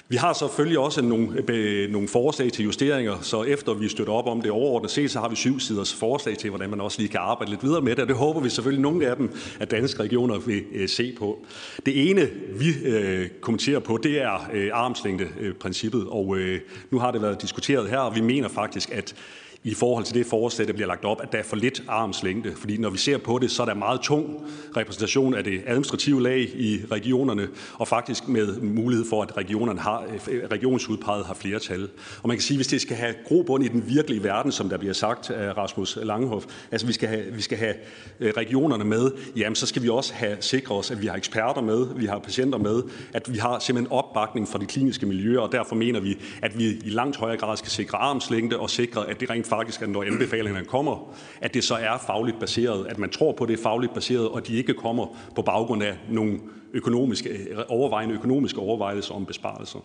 Vi 0.08 0.16
har 0.16 0.34
selvfølgelig 0.34 0.80
også 0.80 1.01
nogle, 1.01 1.43
øh, 1.47 1.91
nogle 1.91 2.08
forslag 2.08 2.51
til 2.51 2.66
justeringer, 2.66 3.18
så 3.22 3.43
efter 3.43 3.74
vi 3.74 3.89
støtter 3.89 4.14
op 4.14 4.28
om 4.28 4.41
det 4.41 4.51
overordnet 4.51 4.91
set, 4.91 5.12
så 5.12 5.20
har 5.20 5.30
vi 5.30 5.36
syv 5.36 5.60
siders 5.60 5.93
forslag 5.93 6.38
til, 6.38 6.49
hvordan 6.49 6.70
man 6.70 6.82
også 6.82 6.99
lige 6.99 7.10
kan 7.10 7.20
arbejde 7.20 7.51
lidt 7.51 7.64
videre 7.64 7.82
med 7.82 7.95
det, 7.95 7.99
og 7.99 8.08
det 8.08 8.16
håber 8.16 8.39
vi 8.39 8.49
selvfølgelig 8.49 8.82
nogle 8.82 9.08
af 9.08 9.16
dem, 9.16 9.32
at 9.60 9.72
danske 9.72 10.04
regioner 10.04 10.39
vil 10.39 10.64
øh, 10.74 10.89
se 10.89 11.16
på. 11.18 11.45
Det 11.86 12.10
ene, 12.10 12.30
vi 12.49 12.66
øh, 12.86 13.30
kommenterer 13.41 13.80
på, 13.80 13.99
det 14.04 14.22
er 14.22 14.49
øh, 14.54 15.54
princippet 15.54 16.08
og 16.08 16.38
øh, 16.38 16.62
nu 16.91 16.99
har 16.99 17.12
det 17.12 17.22
været 17.22 17.41
diskuteret 17.41 17.89
her, 17.89 17.97
og 17.97 18.16
vi 18.16 18.22
mener 18.22 18.47
faktisk, 18.47 18.91
at 18.91 19.16
i 19.64 19.74
forhold 19.74 20.03
til 20.03 20.16
det 20.16 20.26
forslag, 20.26 20.68
der 20.68 20.74
bliver 20.74 20.88
lagt 20.88 21.05
op, 21.05 21.22
at 21.22 21.32
der 21.32 21.38
er 21.38 21.43
for 21.43 21.55
lidt 21.55 21.84
armslængde. 21.88 22.53
Fordi 22.55 22.78
når 22.78 22.89
vi 22.89 22.97
ser 22.97 23.18
på 23.18 23.39
det, 23.39 23.51
så 23.51 23.61
er 23.61 23.66
der 23.66 23.74
meget 23.74 24.01
tung 24.01 24.45
repræsentation 24.78 25.34
af 25.34 25.43
det 25.43 25.61
administrative 25.68 26.24
lag 26.24 26.39
i 26.39 26.82
regionerne, 26.91 27.47
og 27.74 27.88
faktisk 27.88 28.28
med 28.28 28.61
mulighed 28.61 29.05
for, 29.09 29.22
at 29.22 29.38
regionerne 29.38 29.80
har, 29.80 30.03
regionsudpeget 30.51 31.26
har 31.26 31.34
flertal. 31.34 31.89
Og 32.22 32.28
man 32.28 32.38
kan 32.38 32.41
sige, 32.41 32.57
hvis 32.57 32.68
det 32.68 32.82
skal 32.82 32.97
have 32.97 33.14
grobund 33.28 33.64
i 33.64 33.68
den 33.68 33.84
virkelige 33.88 34.24
verden, 34.24 34.51
som 34.51 34.70
der 34.70 34.78
bliver 34.78 34.93
sagt 34.93 35.30
af 35.30 35.57
Rasmus 35.57 35.97
Langhoff, 36.01 36.45
altså 36.72 36.88
vi 36.88 36.93
skal 36.93 37.09
have, 37.09 37.26
vi 37.34 37.41
skal 37.41 37.57
have 37.57 37.74
øh, 38.20 38.34
regionerne 38.38 38.84
med, 38.84 39.11
jamen 39.36 39.55
så 39.55 39.66
skal 39.66 39.84
vi 39.84 39.89
også 39.89 40.14
have 40.14 40.38
sikret 40.39 40.78
os, 40.78 40.91
at 40.91 41.01
vi 41.01 41.07
har 41.07 41.16
eksperter 41.16 41.61
med, 41.61 41.88
vi 41.95 42.05
har 42.05 42.20
patienter 42.20 42.57
med, 42.57 42.84
at 43.14 43.34
vi 43.34 43.38
har 43.38 43.59
simpelthen 43.59 43.91
opbakning 43.91 44.47
fra 44.47 44.59
de 44.59 44.66
kliniske 44.66 45.05
miljøer, 45.05 45.39
og 45.39 45.51
derfor 45.51 45.76
mener 45.76 45.99
vi, 45.99 46.18
at 46.41 46.57
vi 46.57 46.66
i 46.66 46.89
langt 46.89 47.18
højere 47.18 47.38
grad 47.38 47.57
skal 47.57 47.72
sikre 47.72 47.97
armslængde 47.97 48.59
og 48.59 48.70
sikre, 48.70 49.09
at 49.09 49.20
det 49.20 49.30
rent 49.30 49.47
faktisk, 49.58 49.82
at 49.82 49.89
når 49.89 50.04
anbefalingerne 50.04 50.66
kommer, 50.66 51.16
at 51.41 51.54
det 51.54 51.64
så 51.64 51.76
er 51.76 51.97
fagligt 52.06 52.39
baseret, 52.39 52.88
at 52.88 52.97
man 52.97 53.10
tror 53.10 53.32
på, 53.32 53.45
det 53.45 53.60
er 53.60 53.64
fagligt 53.64 53.93
baseret, 53.93 54.30
og 54.30 54.47
de 54.47 54.56
ikke 54.56 54.74
kommer 54.74 55.18
på 55.36 55.41
baggrund 55.41 55.84
af 55.84 55.97
nogle 56.10 56.39
økonomiske, 56.74 57.47
overvejende 57.68 58.16
økonomiske 58.16 58.60
overvejelser 58.60 59.14
om 59.14 59.26
besparelser. 59.26 59.80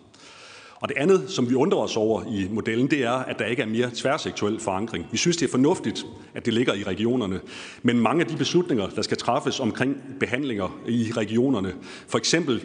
Og 0.75 0.89
det 0.89 0.97
andet, 0.97 1.29
som 1.29 1.49
vi 1.49 1.55
undrer 1.55 1.79
os 1.79 1.97
over 1.97 2.23
i 2.23 2.47
modellen, 2.51 2.89
det 2.89 3.03
er, 3.03 3.11
at 3.11 3.39
der 3.39 3.45
ikke 3.45 3.61
er 3.61 3.67
mere 3.67 3.89
tværsektuel 3.93 4.59
forankring. 4.59 5.05
Vi 5.11 5.17
synes, 5.17 5.37
det 5.37 5.45
er 5.45 5.51
fornuftigt, 5.51 6.05
at 6.33 6.45
det 6.45 6.53
ligger 6.53 6.73
i 6.73 6.83
regionerne. 6.83 7.39
Men 7.83 7.99
mange 7.99 8.21
af 8.21 8.27
de 8.27 8.37
beslutninger, 8.37 8.87
der 8.87 9.01
skal 9.01 9.17
træffes 9.17 9.59
omkring 9.59 9.97
behandlinger 10.19 10.79
i 10.87 11.11
regionerne, 11.17 11.73
for 12.07 12.17
eksempel 12.17 12.61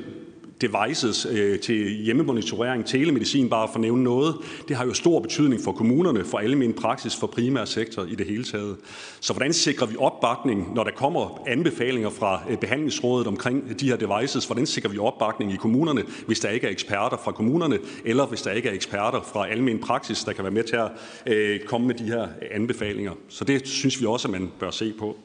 devices 0.60 1.26
øh, 1.30 1.58
til 1.58 1.88
hjemmemonitorering, 1.88 2.86
telemedicin, 2.86 3.50
bare 3.50 3.68
for 3.68 3.74
at 3.74 3.80
nævne 3.80 4.04
noget, 4.04 4.36
det 4.68 4.76
har 4.76 4.84
jo 4.84 4.94
stor 4.94 5.20
betydning 5.20 5.62
for 5.64 5.72
kommunerne, 5.72 6.24
for 6.24 6.38
almen 6.38 6.72
praksis, 6.72 7.16
for 7.16 7.26
primær 7.26 7.64
sektor 7.64 8.04
i 8.04 8.14
det 8.14 8.26
hele 8.26 8.44
taget. 8.44 8.76
Så 9.20 9.32
hvordan 9.32 9.52
sikrer 9.52 9.86
vi 9.86 9.96
opbakning, 9.98 10.74
når 10.74 10.84
der 10.84 10.90
kommer 10.90 11.42
anbefalinger 11.46 12.10
fra 12.10 12.42
øh, 12.50 12.58
behandlingsrådet 12.58 13.26
omkring 13.26 13.80
de 13.80 13.88
her 13.88 13.96
devices? 13.96 14.46
Hvordan 14.46 14.66
sikrer 14.66 14.90
vi 14.90 14.98
opbakning 14.98 15.52
i 15.52 15.56
kommunerne, 15.56 16.04
hvis 16.26 16.40
der 16.40 16.48
ikke 16.48 16.66
er 16.66 16.70
eksperter 16.70 17.16
fra 17.24 17.32
kommunerne, 17.32 17.78
eller 18.04 18.26
hvis 18.26 18.42
der 18.42 18.50
ikke 18.50 18.68
er 18.68 18.72
eksperter 18.72 19.20
fra 19.32 19.48
almen 19.48 19.78
praksis, 19.78 20.24
der 20.24 20.32
kan 20.32 20.44
være 20.44 20.52
med 20.52 20.64
til 20.64 20.76
at 20.76 20.90
øh, 21.26 21.60
komme 21.60 21.86
med 21.86 21.94
de 21.94 22.04
her 22.04 22.28
anbefalinger? 22.50 23.12
Så 23.28 23.44
det 23.44 23.68
synes 23.68 24.00
vi 24.00 24.06
også, 24.06 24.28
at 24.28 24.32
man 24.32 24.50
bør 24.60 24.70
se 24.70 24.92
på. 24.98 25.16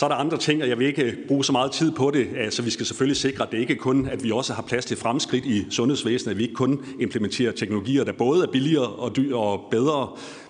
Så 0.00 0.06
er 0.06 0.08
der 0.08 0.16
andre 0.16 0.38
ting, 0.38 0.62
og 0.62 0.68
jeg 0.68 0.78
vil 0.78 0.86
ikke 0.86 1.02
øh, 1.02 1.12
bruge 1.28 1.44
så 1.44 1.52
meget 1.52 1.72
tid 1.72 1.92
på 1.92 2.10
det. 2.10 2.28
Altså, 2.36 2.62
vi 2.62 2.70
skal 2.70 2.86
selvfølgelig 2.86 3.16
sikre, 3.16 3.44
at 3.44 3.52
det 3.52 3.58
ikke 3.58 3.74
kun, 3.74 4.08
at 4.08 4.24
vi 4.24 4.30
også 4.30 4.52
har 4.52 4.62
plads 4.62 4.84
til 4.84 4.96
fremskridt 4.96 5.44
i 5.44 5.66
sundhedsvæsenet, 5.70 6.30
at 6.30 6.38
vi 6.38 6.42
ikke 6.42 6.54
kun 6.54 6.84
implementerer 7.00 7.52
teknologier, 7.52 8.04
der 8.04 8.12
både 8.12 8.42
er 8.42 8.50
billigere 8.52 8.86
og, 8.86 9.16
dyr 9.16 9.36
og 9.36 9.68
bedre, 9.70 10.08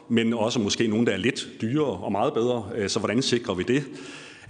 men 0.09 0.35
også 0.35 0.61
måske 0.61 0.87
nogle, 0.87 1.07
der 1.07 1.13
er 1.13 1.17
lidt 1.17 1.49
dyrere 1.61 1.97
og 1.97 2.13
meget 2.13 2.35
bedre. 2.35 2.65
Øh, 2.77 2.89
så 2.89 2.99
hvordan 2.99 3.23
sikrer 3.23 3.55
vi 3.55 3.63
det? 3.63 3.85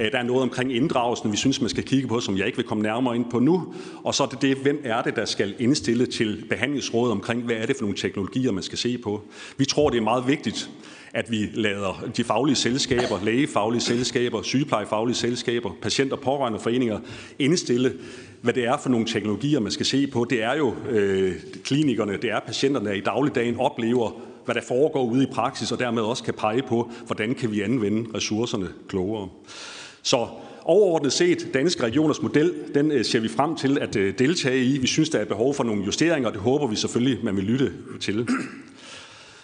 Øh, 0.00 0.12
der 0.12 0.18
er 0.18 0.22
noget 0.22 0.42
omkring 0.42 0.76
inddragelsen, 0.76 1.32
vi 1.32 1.36
synes, 1.36 1.60
man 1.60 1.70
skal 1.70 1.84
kigge 1.84 2.08
på, 2.08 2.20
som 2.20 2.38
jeg 2.38 2.46
ikke 2.46 2.58
vil 2.58 2.66
komme 2.66 2.82
nærmere 2.82 3.16
ind 3.16 3.24
på 3.30 3.38
nu. 3.38 3.74
Og 4.04 4.14
så 4.14 4.22
er 4.22 4.28
det 4.28 4.42
det, 4.42 4.56
hvem 4.56 4.80
er 4.84 5.02
det, 5.02 5.16
der 5.16 5.24
skal 5.24 5.54
indstille 5.58 6.06
til 6.06 6.44
behandlingsrådet 6.48 7.12
omkring, 7.12 7.42
hvad 7.42 7.56
er 7.56 7.66
det 7.66 7.76
for 7.76 7.82
nogle 7.82 7.96
teknologier, 7.96 8.52
man 8.52 8.62
skal 8.62 8.78
se 8.78 8.98
på. 8.98 9.22
Vi 9.56 9.64
tror, 9.64 9.90
det 9.90 9.98
er 9.98 10.02
meget 10.02 10.26
vigtigt, 10.26 10.70
at 11.14 11.30
vi 11.30 11.50
lader 11.54 12.10
de 12.16 12.24
faglige 12.24 12.56
selskaber, 12.56 13.24
lægefaglige 13.24 13.80
selskaber, 13.80 14.42
sygeplejefaglige 14.42 15.16
selskaber, 15.16 15.70
patient- 15.82 16.12
og 16.12 16.20
pårørendeforeninger 16.20 16.98
indstille, 17.38 17.92
hvad 18.42 18.54
det 18.54 18.64
er 18.64 18.76
for 18.76 18.88
nogle 18.90 19.06
teknologier, 19.06 19.60
man 19.60 19.72
skal 19.72 19.86
se 19.86 20.06
på. 20.06 20.26
Det 20.30 20.42
er 20.42 20.56
jo 20.56 20.74
øh, 20.90 21.34
klinikerne, 21.64 22.12
det 22.12 22.30
er 22.30 22.40
patienterne, 22.40 22.88
der 22.88 22.94
i 22.94 23.00
dagligdagen 23.00 23.56
oplever, 23.56 24.20
hvad 24.44 24.54
der 24.54 24.60
foregår 24.68 25.04
ude 25.04 25.22
i 25.22 25.26
praksis, 25.32 25.72
og 25.72 25.78
dermed 25.78 26.02
også 26.02 26.22
kan 26.22 26.34
pege 26.34 26.62
på, 26.62 26.90
hvordan 27.06 27.34
kan 27.34 27.52
vi 27.52 27.60
anvende 27.60 28.10
ressourcerne 28.14 28.68
klogere. 28.88 29.28
Så 30.02 30.26
overordnet 30.62 31.12
set, 31.12 31.48
Danske 31.54 31.82
Regioners 31.82 32.22
model, 32.22 32.52
den 32.74 32.92
øh, 32.92 33.04
ser 33.04 33.20
vi 33.20 33.28
frem 33.28 33.56
til 33.56 33.78
at 33.78 33.96
øh, 33.96 34.18
deltage 34.18 34.64
i. 34.64 34.78
Vi 34.78 34.86
synes, 34.86 35.08
der 35.08 35.18
er 35.18 35.24
behov 35.24 35.54
for 35.54 35.64
nogle 35.64 35.84
justeringer, 35.84 36.28
og 36.28 36.34
det 36.34 36.42
håber 36.42 36.66
vi 36.66 36.76
selvfølgelig, 36.76 37.24
man 37.24 37.36
vil 37.36 37.44
lytte 37.44 37.72
til. 38.00 38.28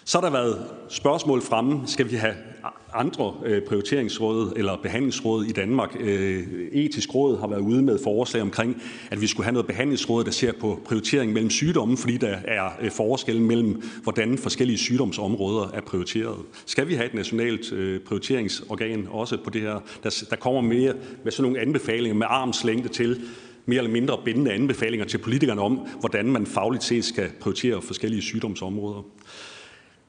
Så 0.09 0.21
har 0.21 0.27
der 0.27 0.33
været 0.33 0.67
spørgsmål 0.89 1.43
fremme, 1.43 1.81
skal 1.87 2.11
vi 2.11 2.17
have 2.17 2.35
andre 2.95 3.35
øh, 3.45 3.63
prioriteringsråd 3.63 4.53
eller 4.57 4.77
behandlingsråd 4.83 5.45
i 5.45 5.53
Danmark. 5.53 5.97
Øh, 6.01 6.43
etisk 6.73 7.15
råd 7.15 7.41
har 7.41 7.47
været 7.47 7.61
ude 7.61 7.83
med 7.83 7.99
forslag 8.05 8.43
omkring, 8.43 8.83
at 9.11 9.21
vi 9.21 9.27
skulle 9.27 9.45
have 9.45 9.53
noget 9.53 9.67
behandlingsråd, 9.67 10.25
der 10.25 10.31
ser 10.31 10.53
på 10.61 10.81
prioritering 10.85 11.33
mellem 11.33 11.51
sygdomme, 11.51 11.97
fordi 11.97 12.17
der 12.17 12.37
er 12.45 12.71
øh, 12.81 12.91
forskel 12.91 13.41
mellem, 13.41 13.83
hvordan 14.03 14.39
forskellige 14.39 14.79
sygdomsområder 14.79 15.71
er 15.75 15.81
prioriteret. 15.81 16.37
Skal 16.67 16.89
vi 16.89 16.95
have 16.95 17.07
et 17.07 17.15
nationalt 17.15 17.73
prioriteringsorgan 18.07 19.09
også 19.11 19.37
på 19.45 19.51
det 19.51 19.61
her, 19.61 19.81
der, 20.03 20.25
der 20.31 20.37
kommer 20.37 20.61
mere 20.61 20.95
med 21.25 21.33
sådan 21.33 21.51
nogle 21.51 21.67
anbefalinger 21.67 22.15
med 22.15 22.27
armslængde 22.31 22.89
til, 22.89 23.21
mere 23.67 23.79
eller 23.79 23.91
mindre 23.91 24.19
bindende 24.25 24.53
anbefalinger 24.53 25.07
til 25.07 25.19
politikerne 25.19 25.61
om, 25.61 25.75
hvordan 26.01 26.27
man 26.27 26.47
fagligt 26.47 26.85
set 26.85 27.05
skal 27.05 27.31
prioritere 27.41 27.83
forskellige 27.83 28.23
sygdomsområder. 28.23 29.03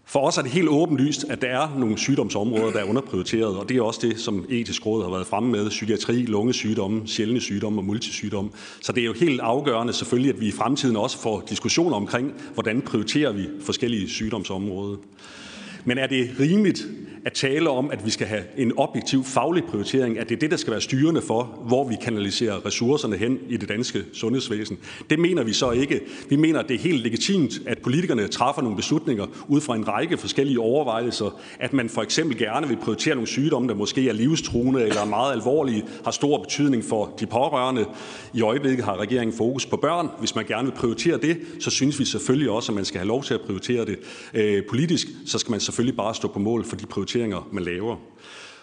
For 0.09 0.19
os 0.19 0.37
er 0.37 0.41
det 0.41 0.51
helt 0.51 0.67
åbenlyst, 0.69 1.25
at 1.29 1.41
der 1.41 1.47
er 1.47 1.77
nogle 1.77 1.97
sygdomsområder, 1.97 2.71
der 2.71 2.79
er 2.79 2.83
underprioriteret, 2.83 3.57
og 3.57 3.69
det 3.69 3.77
er 3.77 3.81
også 3.81 3.99
det, 4.03 4.19
som 4.19 4.45
etisk 4.49 4.85
råd 4.85 5.03
har 5.03 5.11
været 5.11 5.27
fremme 5.27 5.51
med. 5.51 5.69
Psykiatri, 5.69 6.25
lungesygdomme, 6.25 7.07
sjældne 7.07 7.41
sygdomme 7.41 7.79
og 7.79 7.85
multisygdomme. 7.85 8.49
Så 8.81 8.91
det 8.91 9.01
er 9.01 9.05
jo 9.05 9.13
helt 9.13 9.39
afgørende 9.39 9.93
selvfølgelig, 9.93 10.33
at 10.33 10.41
vi 10.41 10.47
i 10.47 10.51
fremtiden 10.51 10.95
også 10.95 11.21
får 11.21 11.43
diskussioner 11.49 11.95
omkring, 11.95 12.33
hvordan 12.53 12.81
prioriterer 12.81 13.31
vi 13.31 13.47
forskellige 13.61 14.09
sygdomsområder. 14.09 14.97
Men 15.85 15.97
er 15.97 16.07
det 16.07 16.29
rimeligt 16.39 16.87
at 17.27 17.33
tale 17.33 17.69
om, 17.69 17.91
at 17.91 18.05
vi 18.05 18.09
skal 18.09 18.27
have 18.27 18.43
en 18.57 18.77
objektiv 18.77 19.23
faglig 19.23 19.63
prioritering, 19.63 20.19
at 20.19 20.29
det 20.29 20.35
er 20.35 20.39
det, 20.39 20.51
der 20.51 20.57
skal 20.57 20.71
være 20.71 20.81
styrende 20.81 21.21
for, 21.21 21.43
hvor 21.67 21.87
vi 21.89 21.95
kanaliserer 22.01 22.65
ressourcerne 22.65 23.17
hen 23.17 23.39
i 23.49 23.57
det 23.57 23.69
danske 23.69 24.03
sundhedsvæsen? 24.13 24.77
Det 25.09 25.19
mener 25.19 25.43
vi 25.43 25.53
så 25.53 25.71
ikke. 25.71 26.01
Vi 26.29 26.35
mener, 26.35 26.59
at 26.59 26.67
det 26.67 26.75
er 26.75 26.79
helt 26.79 27.03
legitimt, 27.03 27.59
at 27.65 27.77
politikerne 27.77 28.27
træffer 28.27 28.61
nogle 28.61 28.75
beslutninger 28.75 29.25
ud 29.47 29.61
fra 29.61 29.75
en 29.75 29.87
række 29.87 30.17
forskellige 30.17 30.59
overvejelser. 30.59 31.39
At 31.59 31.73
man 31.73 31.89
for 31.89 32.01
eksempel 32.01 32.37
gerne 32.37 32.67
vil 32.67 32.77
prioritere 32.77 33.15
nogle 33.15 33.27
sygdomme, 33.27 33.67
der 33.67 33.75
måske 33.75 34.09
er 34.09 34.13
livstruende 34.13 34.81
eller 34.81 35.05
meget 35.05 35.33
alvorlige, 35.33 35.83
har 36.03 36.11
stor 36.11 36.43
betydning 36.43 36.83
for 36.83 37.15
de 37.19 37.25
pårørende. 37.25 37.85
I 38.33 38.41
øjeblikket 38.41 38.85
har 38.85 38.97
regeringen 38.97 39.37
fokus 39.37 39.65
på 39.65 39.77
børn. 39.77 40.09
Hvis 40.19 40.35
man 40.35 40.45
gerne 40.45 40.67
vil 40.67 40.75
prioritere 40.75 41.17
det, 41.17 41.37
så 41.59 41.69
synes 41.69 41.99
vi 41.99 42.05
selvfølgelig 42.05 42.49
også, 42.49 42.71
at 42.71 42.75
man 42.75 42.85
skal 42.85 42.99
have 42.99 43.07
lov 43.07 43.23
til 43.23 43.33
at 43.33 43.41
prioritere 43.41 43.85
det 43.85 43.99
øh, 44.33 44.63
politisk. 44.69 45.07
Så 45.25 45.37
skal 45.39 45.51
man 45.51 45.59
selvfølgelig 45.59 45.97
bare 45.97 46.15
stå 46.15 46.27
på 46.27 46.39
mål 46.39 46.65
for 46.65 46.75
de 46.75 46.85
prioriteringer, 46.85 47.16
man 47.51 47.63
laver. 47.63 47.95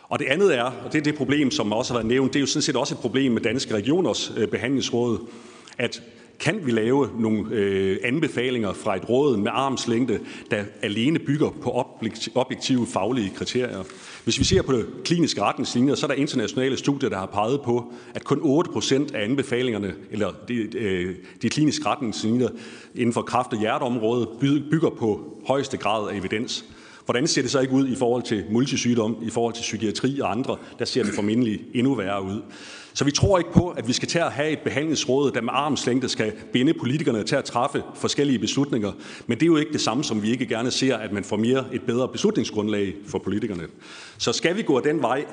Og 0.08 0.18
det 0.18 0.26
andet 0.26 0.56
er, 0.56 0.62
og 0.62 0.92
det 0.92 0.98
er 0.98 1.02
det 1.02 1.14
problem, 1.14 1.50
som 1.50 1.72
også 1.72 1.92
har 1.92 1.98
været 1.98 2.08
nævnt, 2.08 2.32
det 2.32 2.38
er 2.38 2.40
jo 2.40 2.46
sådan 2.46 2.62
set 2.62 2.76
også 2.76 2.94
et 2.94 2.98
problem 2.98 3.32
med 3.32 3.42
Danske 3.42 3.74
Regioners 3.74 4.32
øh, 4.36 4.48
behandlingsråd, 4.48 5.18
at 5.78 6.02
kan 6.40 6.66
vi 6.66 6.70
lave 6.70 7.08
nogle 7.18 7.50
øh, 7.50 7.98
anbefalinger 8.04 8.72
fra 8.72 8.96
et 8.96 9.08
råd 9.08 9.36
med 9.36 9.50
armslængde, 9.54 10.20
der 10.50 10.64
alene 10.82 11.18
bygger 11.18 11.50
på 11.62 11.86
objektive 12.34 12.86
faglige 12.86 13.30
kriterier? 13.36 13.84
Hvis 14.24 14.38
vi 14.38 14.44
ser 14.44 14.62
på 14.62 14.72
det 14.72 14.86
kliniske 15.04 15.42
retningslinjer, 15.42 15.94
så 15.94 16.06
er 16.06 16.08
der 16.08 16.14
internationale 16.14 16.76
studier, 16.76 17.08
der 17.08 17.18
har 17.18 17.26
peget 17.26 17.60
på, 17.60 17.92
at 18.14 18.24
kun 18.24 18.38
8% 18.60 19.14
af 19.14 19.24
anbefalingerne, 19.24 19.94
eller 20.10 20.32
de, 20.48 20.54
øh, 20.78 21.16
de 21.42 21.48
kliniske 21.48 21.86
retningslinjer 21.86 22.48
inden 22.94 23.12
for 23.12 23.22
kraft- 23.22 23.52
og 23.52 23.60
hjerteområdet, 23.60 24.28
bygger 24.70 24.90
på 24.90 25.40
højeste 25.46 25.76
grad 25.76 26.10
af 26.10 26.16
evidens. 26.16 26.64
Hvordan 27.04 27.26
ser 27.26 27.42
det 27.42 27.50
så 27.50 27.60
ikke 27.60 27.72
ud 27.72 27.88
i 27.88 27.94
forhold 27.94 28.22
til 28.22 28.44
multisygdom, 28.50 29.16
i 29.22 29.30
forhold 29.30 29.54
til 29.54 29.62
psykiatri 29.62 30.20
og 30.20 30.30
andre? 30.30 30.56
Der 30.78 30.84
ser 30.84 31.02
det 31.02 31.14
formentlig 31.14 31.60
endnu 31.74 31.94
værre 31.94 32.22
ud. 32.22 32.42
Så 32.94 33.04
vi 33.04 33.10
tror 33.10 33.38
ikke 33.38 33.52
på, 33.52 33.68
at 33.68 33.88
vi 33.88 33.92
skal 33.92 34.08
til 34.08 34.18
at 34.18 34.32
have 34.32 34.50
et 34.50 34.58
behandlingsråd, 34.58 35.30
der 35.30 35.40
med 35.40 35.52
armslængde 35.52 36.08
skal 36.08 36.32
binde 36.52 36.74
politikerne 36.74 37.24
til 37.24 37.36
at 37.36 37.44
træffe 37.44 37.82
forskellige 37.94 38.38
beslutninger. 38.38 38.92
Men 39.26 39.38
det 39.38 39.42
er 39.42 39.46
jo 39.46 39.56
ikke 39.56 39.72
det 39.72 39.80
samme, 39.80 40.04
som 40.04 40.22
vi 40.22 40.30
ikke 40.30 40.46
gerne 40.46 40.70
ser, 40.70 40.96
at 40.96 41.12
man 41.12 41.24
får 41.24 41.36
mere 41.36 41.64
et 41.72 41.82
bedre 41.82 42.08
beslutningsgrundlag 42.08 42.94
for 43.06 43.18
politikerne. 43.18 43.62
Så 44.18 44.32
skal 44.32 44.56
vi 44.56 44.62
gå 44.62 44.80
den 44.80 45.02
vej 45.02 45.24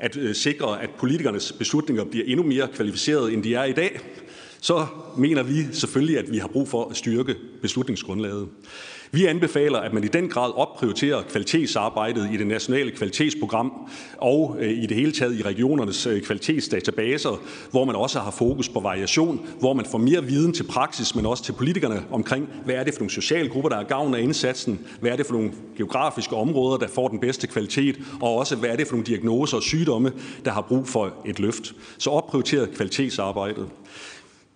at 0.00 0.16
øh, 0.16 0.34
sikre, 0.34 0.82
at 0.82 0.90
politikernes 0.90 1.52
beslutninger 1.52 2.04
bliver 2.04 2.24
endnu 2.26 2.46
mere 2.46 2.68
kvalificerede, 2.74 3.32
end 3.32 3.42
de 3.42 3.54
er 3.54 3.64
i 3.64 3.72
dag, 3.72 4.00
så 4.60 4.86
mener 5.16 5.42
vi 5.42 5.64
selvfølgelig, 5.72 6.18
at 6.18 6.32
vi 6.32 6.38
har 6.38 6.48
brug 6.48 6.68
for 6.68 6.88
at 6.90 6.96
styrke 6.96 7.34
beslutningsgrundlaget. 7.62 8.48
Vi 9.12 9.26
anbefaler, 9.26 9.78
at 9.78 9.92
man 9.92 10.04
i 10.04 10.06
den 10.06 10.28
grad 10.28 10.52
opprioriterer 10.54 11.22
kvalitetsarbejdet 11.22 12.30
i 12.32 12.36
det 12.36 12.46
nationale 12.46 12.90
kvalitetsprogram 12.90 13.72
og 14.18 14.56
øh, 14.60 14.70
i 14.70 14.86
det 14.86 14.96
hele 14.96 15.12
taget 15.12 15.38
i 15.38 15.42
regionernes 15.42 16.06
øh, 16.06 16.22
kvalitetsdatabaser, 16.22 17.40
hvor 17.70 17.84
man 17.84 17.94
også 17.94 18.20
har 18.20 18.30
fokus 18.30 18.68
på 18.68 18.80
variation, 18.80 19.46
hvor 19.60 19.72
man 19.72 19.84
får 19.90 19.98
mere 19.98 20.24
viden 20.24 20.52
til 20.52 20.64
praksis, 20.64 21.14
men 21.14 21.26
også 21.26 21.44
til 21.44 21.52
politikerne 21.52 22.02
omkring, 22.10 22.48
hvad 22.64 22.74
er 22.74 22.84
det 22.84 22.94
for 22.94 23.00
nogle 23.00 23.10
sociale 23.10 23.48
grupper, 23.48 23.68
der 23.68 23.76
er 23.76 23.84
gavn 23.84 24.14
af 24.14 24.20
indsatsen, 24.20 24.80
hvad 25.00 25.10
er 25.10 25.16
det 25.16 25.26
for 25.26 25.32
nogle 25.32 25.52
geografiske 25.76 26.36
områder, 26.36 26.78
der 26.78 26.88
får 26.88 27.08
den 27.08 27.20
bedste 27.20 27.46
kvalitet, 27.46 27.98
og 28.20 28.36
også 28.36 28.56
hvad 28.56 28.70
er 28.70 28.76
det 28.76 28.86
for 28.86 28.94
nogle 28.94 29.06
diagnoser 29.06 29.56
og 29.56 29.62
sygdomme, 29.62 30.12
der 30.44 30.50
har 30.50 30.60
brug 30.60 30.88
for 30.88 31.12
et 31.26 31.38
løft. 31.38 31.74
Så 31.98 32.10
opprioriteret 32.10 32.70
kvalitetsarbejdet. 32.74 33.66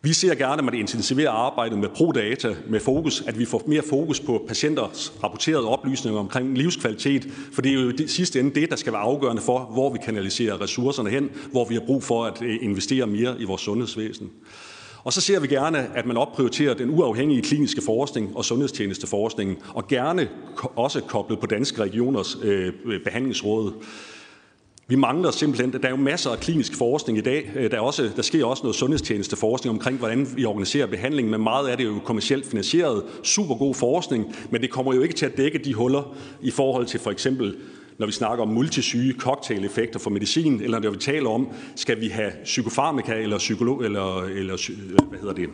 Vi 0.04 0.12
ser 0.12 0.34
gerne, 0.34 0.58
at 0.58 0.64
man 0.64 0.74
intensiverer 0.74 1.30
arbejdet 1.30 1.78
med 1.78 1.88
ProData 1.88 2.54
med 2.68 2.80
fokus, 2.80 3.22
at 3.26 3.38
vi 3.38 3.44
får 3.44 3.62
mere 3.66 3.82
fokus 3.88 4.20
på 4.20 4.44
patienters 4.48 5.12
rapporterede 5.24 5.68
oplysninger 5.68 6.20
omkring 6.20 6.58
livskvalitet, 6.58 7.28
for 7.52 7.62
det 7.62 7.70
er 7.70 7.82
jo 7.82 7.90
i 7.90 8.06
sidste 8.06 8.40
ende 8.40 8.60
det, 8.60 8.70
der 8.70 8.76
skal 8.76 8.92
være 8.92 9.02
afgørende 9.02 9.42
for, 9.42 9.58
hvor 9.58 9.92
vi 9.92 9.98
kanaliserer 10.04 10.60
ressourcerne 10.60 11.10
hen, 11.10 11.30
hvor 11.50 11.68
vi 11.68 11.74
har 11.74 11.82
brug 11.86 12.02
for 12.02 12.24
at 12.24 12.42
øh, 12.42 12.58
investere 12.62 13.06
mere 13.06 13.36
i 13.40 13.44
vores 13.44 13.62
sundhedsvæsen. 13.62 14.30
Og 15.04 15.12
så 15.12 15.20
ser 15.20 15.40
vi 15.40 15.46
gerne, 15.46 15.96
at 15.96 16.06
man 16.06 16.16
opprioriterer 16.16 16.74
den 16.74 16.90
uafhængige 16.90 17.42
kliniske 17.42 17.82
forskning 17.82 18.36
og 18.36 18.44
sundhedstjenesteforskningen, 18.44 19.56
og 19.68 19.88
gerne 19.88 20.28
også 20.76 21.00
koblet 21.00 21.40
på 21.40 21.46
danske 21.46 21.82
regioners 21.82 22.38
øh, 22.42 22.72
behandlingsråd. 23.04 23.72
Vi 24.86 24.96
mangler 24.96 25.30
simpelthen, 25.30 25.72
der 25.72 25.78
er 25.82 25.90
jo 25.90 25.96
masser 25.96 26.30
af 26.30 26.38
klinisk 26.38 26.76
forskning 26.76 27.18
i 27.18 27.20
dag. 27.20 27.50
Øh, 27.56 27.70
der, 27.70 27.76
er 27.76 27.80
også, 27.80 28.10
der 28.16 28.22
sker 28.22 28.44
også 28.44 28.62
noget 28.62 28.76
sundhedstjenesteforskning 28.76 29.74
omkring, 29.74 29.98
hvordan 29.98 30.26
vi 30.36 30.44
organiserer 30.44 30.86
behandling, 30.86 31.30
men 31.30 31.42
meget 31.42 31.68
af 31.68 31.76
det 31.76 31.86
er 31.86 31.88
jo 31.88 31.98
kommercielt 32.04 32.46
finansieret. 32.46 33.02
Super 33.22 33.54
god 33.54 33.74
forskning, 33.74 34.36
men 34.50 34.60
det 34.60 34.70
kommer 34.70 34.94
jo 34.94 35.02
ikke 35.02 35.14
til 35.14 35.26
at 35.26 35.36
dække 35.36 35.58
de 35.58 35.74
huller 35.74 36.16
i 36.42 36.50
forhold 36.50 36.86
til 36.86 37.00
for 37.00 37.10
eksempel 37.10 37.56
når 37.98 38.06
vi 38.06 38.12
snakker 38.12 38.44
om 38.44 38.48
multisyge 38.48 39.14
cocktail-effekter 39.18 39.98
for 39.98 40.10
medicin, 40.10 40.60
eller 40.62 40.80
når 40.80 40.90
vi 40.90 40.96
taler 40.96 41.30
om, 41.30 41.48
skal 41.76 42.00
vi 42.00 42.08
have 42.08 42.32
psykofarmaka 42.44 43.14
eller 43.14 43.38
psykolog, 43.38 43.84
eller, 43.84 44.22
eller 44.22 44.70
øh, 44.70 45.08
hvad 45.08 45.18
hedder 45.18 45.34
det, 45.34 45.48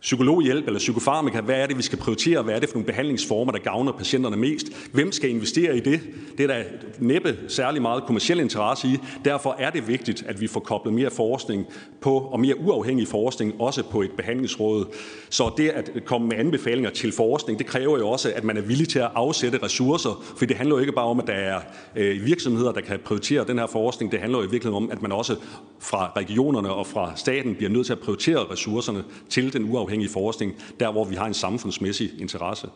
psykologhjælp 0.00 0.66
eller 0.66 0.78
psykofarmaka, 0.78 1.40
hvad 1.40 1.56
er 1.56 1.66
det, 1.66 1.76
vi 1.76 1.82
skal 1.82 1.98
prioritere, 1.98 2.42
hvad 2.42 2.54
er 2.54 2.58
det 2.58 2.68
for 2.68 2.74
nogle 2.76 2.86
behandlingsformer, 2.86 3.52
der 3.52 3.58
gavner 3.58 3.92
patienterne 3.92 4.36
mest, 4.36 4.66
hvem 4.92 5.12
skal 5.12 5.30
investere 5.30 5.76
i 5.76 5.80
det, 5.80 6.00
det 6.38 6.50
er 6.50 6.54
der 6.54 6.62
næppe 6.98 7.36
særlig 7.48 7.82
meget 7.82 8.02
kommersiel 8.02 8.40
interesse 8.40 8.88
i, 8.88 8.98
derfor 9.24 9.56
er 9.58 9.70
det 9.70 9.88
vigtigt, 9.88 10.24
at 10.26 10.40
vi 10.40 10.46
får 10.46 10.60
koblet 10.60 10.94
mere 10.94 11.10
forskning 11.10 11.66
på, 12.00 12.18
og 12.18 12.40
mere 12.40 12.60
uafhængig 12.60 13.08
forskning, 13.08 13.60
også 13.60 13.82
på 13.82 14.02
et 14.02 14.10
behandlingsråd. 14.10 14.86
Så 15.30 15.50
det 15.56 15.68
at 15.68 15.90
komme 16.04 16.28
med 16.28 16.36
anbefalinger 16.36 16.90
til 16.90 17.12
forskning, 17.12 17.58
det 17.58 17.66
kræver 17.66 17.98
jo 17.98 18.08
også, 18.08 18.32
at 18.36 18.44
man 18.44 18.56
er 18.56 18.60
villig 18.60 18.88
til 18.88 18.98
at 18.98 19.10
afsætte 19.14 19.58
ressourcer, 19.62 20.24
for 20.36 20.46
det 20.46 20.56
handler 20.56 20.76
jo 20.76 20.80
ikke 20.80 20.92
bare 20.92 21.06
om, 21.06 21.20
at 21.20 21.26
der 21.26 21.32
er 21.32 21.60
øh, 21.96 22.26
virksomheder, 22.26 22.72
der 22.72 22.80
kan 22.80 22.98
prioritere 23.04 23.44
den 23.48 23.58
her 23.58 23.66
forskning, 23.66 24.12
det 24.12 24.20
handler 24.20 24.38
jo 24.38 24.44
i 24.44 24.50
virkeligheden 24.50 24.84
om, 24.84 24.90
at 24.90 25.02
man 25.02 25.12
også 25.12 25.36
fra 25.80 26.12
regionerne 26.16 26.72
og 26.72 26.86
fra 26.86 27.12
staten 27.16 27.54
bliver 27.54 27.70
nødt 27.70 27.86
til 27.86 27.92
at 27.92 27.98
prioritere 27.98 28.38
ressourcerne 28.38 29.04
til 29.28 29.52
den 29.52 29.72
uafhængige 29.72 29.87
forskning, 30.08 30.54
der 30.80 30.92
hvor 30.92 31.04
vi 31.04 31.14
har 31.14 31.26
en 31.26 31.34
samfundsmæssig 31.34 32.10
interesse. 32.18 32.68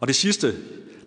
Og 0.00 0.08
det 0.08 0.16
sidste, 0.16 0.54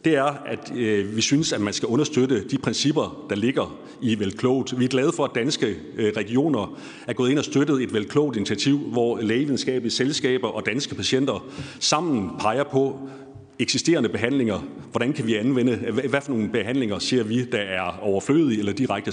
det 0.05 0.15
er, 0.15 0.37
at 0.45 0.71
øh, 0.75 1.15
vi 1.15 1.21
synes, 1.21 1.53
at 1.53 1.61
man 1.61 1.73
skal 1.73 1.87
understøtte 1.87 2.43
de 2.43 2.57
principper, 2.57 3.25
der 3.29 3.35
ligger 3.35 3.77
i 4.01 4.19
velklogt. 4.19 4.79
Vi 4.79 4.85
er 4.85 4.89
glade 4.89 5.11
for, 5.11 5.25
at 5.25 5.31
danske 5.35 5.75
øh, 5.95 6.13
regioner 6.17 6.79
er 7.07 7.13
gået 7.13 7.29
ind 7.29 7.39
og 7.39 7.45
støttet 7.45 7.83
et 7.83 7.93
velklogt 7.93 8.37
initiativ, 8.37 8.77
hvor 8.77 9.21
lægevidenskabelige 9.21 9.91
selskaber 9.91 10.47
og 10.47 10.65
danske 10.65 10.95
patienter 10.95 11.45
sammen 11.79 12.31
peger 12.39 12.63
på, 12.63 13.09
eksisterende 13.59 14.09
behandlinger, 14.09 14.59
hvordan 14.91 15.13
kan 15.13 15.27
vi 15.27 15.35
anvende, 15.35 15.75
hvad 16.09 16.21
for 16.21 16.31
nogle 16.31 16.49
behandlinger 16.49 16.99
ser 16.99 17.23
vi, 17.23 17.45
der 17.45 17.57
er 17.57 17.99
overflødige 18.01 18.59
eller 18.59 18.73
direkte 18.73 19.11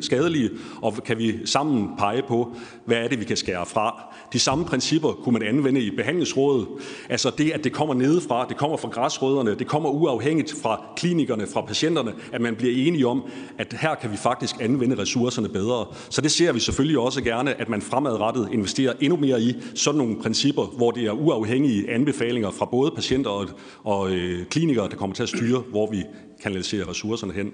skadelige, 0.00 0.50
og 0.82 0.94
kan 1.04 1.18
vi 1.18 1.46
sammen 1.46 1.88
pege 1.98 2.22
på, 2.28 2.56
hvad 2.84 2.96
er 2.96 3.08
det, 3.08 3.20
vi 3.20 3.24
kan 3.24 3.36
skære 3.36 3.66
fra. 3.66 4.14
De 4.34 4.38
samme 4.38 4.64
principper 4.64 5.12
kunne 5.12 5.32
man 5.32 5.42
anvende 5.42 5.80
i 5.80 5.90
behandlingsrådet. 5.90 6.66
Altså 7.08 7.32
det, 7.38 7.50
at 7.50 7.64
det 7.64 7.72
kommer 7.72 7.94
nedefra, 7.94 8.46
det 8.48 8.56
kommer 8.56 8.76
fra 8.76 8.88
græsrødderne, 8.88 9.54
det 9.54 9.66
kommer 9.66 9.90
uafhængigt 9.90 10.54
fra 10.62 10.84
klinikerne, 10.96 11.46
fra 11.46 11.60
patienterne, 11.60 12.12
at 12.32 12.40
man 12.40 12.56
bliver 12.56 12.86
enige 12.86 13.06
om, 13.06 13.22
at 13.58 13.76
her 13.80 13.94
kan 13.94 14.12
vi 14.12 14.16
faktisk 14.16 14.56
anvende 14.60 14.98
ressourcerne 14.98 15.48
bedre. 15.48 15.86
Så 16.10 16.20
det 16.20 16.30
ser 16.30 16.52
vi 16.52 16.60
selvfølgelig 16.60 16.98
også 16.98 17.22
gerne, 17.22 17.60
at 17.60 17.68
man 17.68 17.82
fremadrettet 17.82 18.48
investerer 18.52 18.92
endnu 19.00 19.16
mere 19.16 19.42
i 19.42 19.54
sådan 19.74 19.98
nogle 19.98 20.16
principper, 20.22 20.62
hvor 20.62 20.90
det 20.90 21.04
er 21.04 21.12
uafhængige 21.12 21.90
anbefalinger 21.90 22.50
fra 22.50 22.64
både 22.64 22.90
patienter 22.90 23.30
og, 23.30 23.48
og 23.84 24.10
øh, 24.10 24.46
klinikere, 24.46 24.88
der 24.88 24.96
kommer 24.96 25.14
til 25.14 25.22
at 25.22 25.28
styre, 25.28 25.62
hvor 25.70 25.90
vi 25.90 26.02
kanaliserer 26.42 26.88
ressourcerne 26.88 27.32
hen. 27.32 27.52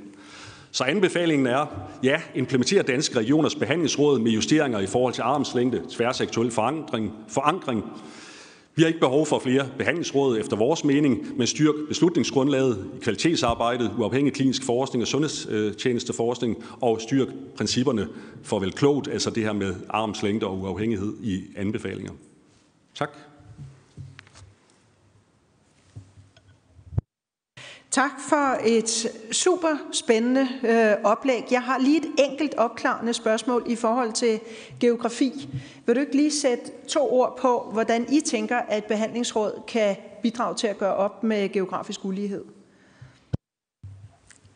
Så 0.72 0.84
anbefalingen 0.84 1.46
er, 1.46 1.66
ja, 2.02 2.20
implementere 2.34 2.82
danske 2.82 3.18
regioners 3.18 3.54
behandlingsråd 3.54 4.18
med 4.18 4.30
justeringer 4.30 4.80
i 4.80 4.86
forhold 4.86 5.14
til 5.14 5.22
armslængde, 5.22 5.82
tværsektuel 5.90 6.50
forankring, 6.50 7.12
forankring. 7.28 7.84
Vi 8.74 8.82
har 8.82 8.86
ikke 8.88 9.00
behov 9.00 9.26
for 9.26 9.38
flere 9.38 9.66
behandlingsråd 9.78 10.38
efter 10.38 10.56
vores 10.56 10.84
mening, 10.84 11.38
men 11.38 11.46
styrk 11.46 11.74
beslutningsgrundlaget 11.88 12.86
i 12.96 13.00
kvalitetsarbejdet, 13.00 13.90
uafhængig 13.98 14.32
klinisk 14.32 14.64
forskning 14.64 15.02
og 15.02 15.08
sundhedstjenesteforskning, 15.08 16.64
og 16.80 17.00
styrk 17.00 17.28
principperne 17.56 18.08
for 18.42 18.58
vel 18.58 18.72
klogt, 18.72 19.08
altså 19.08 19.30
det 19.30 19.42
her 19.42 19.52
med 19.52 19.74
armslængde 19.88 20.46
og 20.46 20.58
uafhængighed 20.58 21.14
i 21.22 21.42
anbefalinger. 21.56 22.12
Tak. 22.94 23.10
Tak 27.90 28.10
for 28.28 28.58
et 28.66 29.12
super 29.32 29.76
spændende 29.92 30.48
øh, 30.64 31.04
oplæg. 31.04 31.42
Jeg 31.50 31.62
har 31.62 31.78
lige 31.78 31.98
et 31.98 32.30
enkelt 32.30 32.54
opklarende 32.54 33.12
spørgsmål 33.12 33.64
i 33.66 33.76
forhold 33.76 34.12
til 34.12 34.40
geografi. 34.80 35.48
Vil 35.86 35.94
du 35.94 36.00
ikke 36.00 36.16
lige 36.16 36.30
sætte 36.30 36.64
to 36.88 37.12
ord 37.12 37.38
på, 37.40 37.70
hvordan 37.72 38.06
I 38.12 38.20
tænker, 38.20 38.56
at 38.56 38.84
behandlingsråd 38.84 39.62
kan 39.68 39.96
bidrage 40.22 40.54
til 40.54 40.66
at 40.66 40.78
gøre 40.78 40.94
op 40.94 41.22
med 41.22 41.52
geografisk 41.52 42.04
ulighed? 42.04 42.44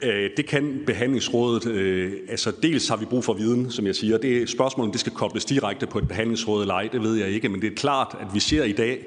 Øh, 0.03 0.30
det 0.37 0.47
kan 0.47 0.82
behandlingsrådet. 0.87 1.66
Øh, 1.66 2.12
altså 2.28 2.53
dels 2.62 2.89
har 2.89 2.97
vi 2.97 3.05
brug 3.05 3.24
for 3.24 3.35
viden, 3.35 3.70
som 3.70 3.87
jeg 3.87 3.95
siger. 3.95 4.18
Det 4.18 4.43
er 4.43 4.74
om 4.78 4.91
det 4.91 5.01
skal 5.01 5.12
kobles 5.12 5.45
direkte 5.45 5.87
på 5.87 5.99
et 5.99 6.09
behandlingsråd 6.09 6.61
eller 6.61 6.74
ej, 6.74 6.89
det 6.93 7.03
ved 7.03 7.14
jeg 7.14 7.28
ikke. 7.28 7.49
Men 7.49 7.62
det 7.62 7.72
er 7.72 7.76
klart, 7.76 8.16
at 8.20 8.35
vi 8.35 8.41
ser 8.41 8.64
i 8.64 8.72
dag, 8.72 9.05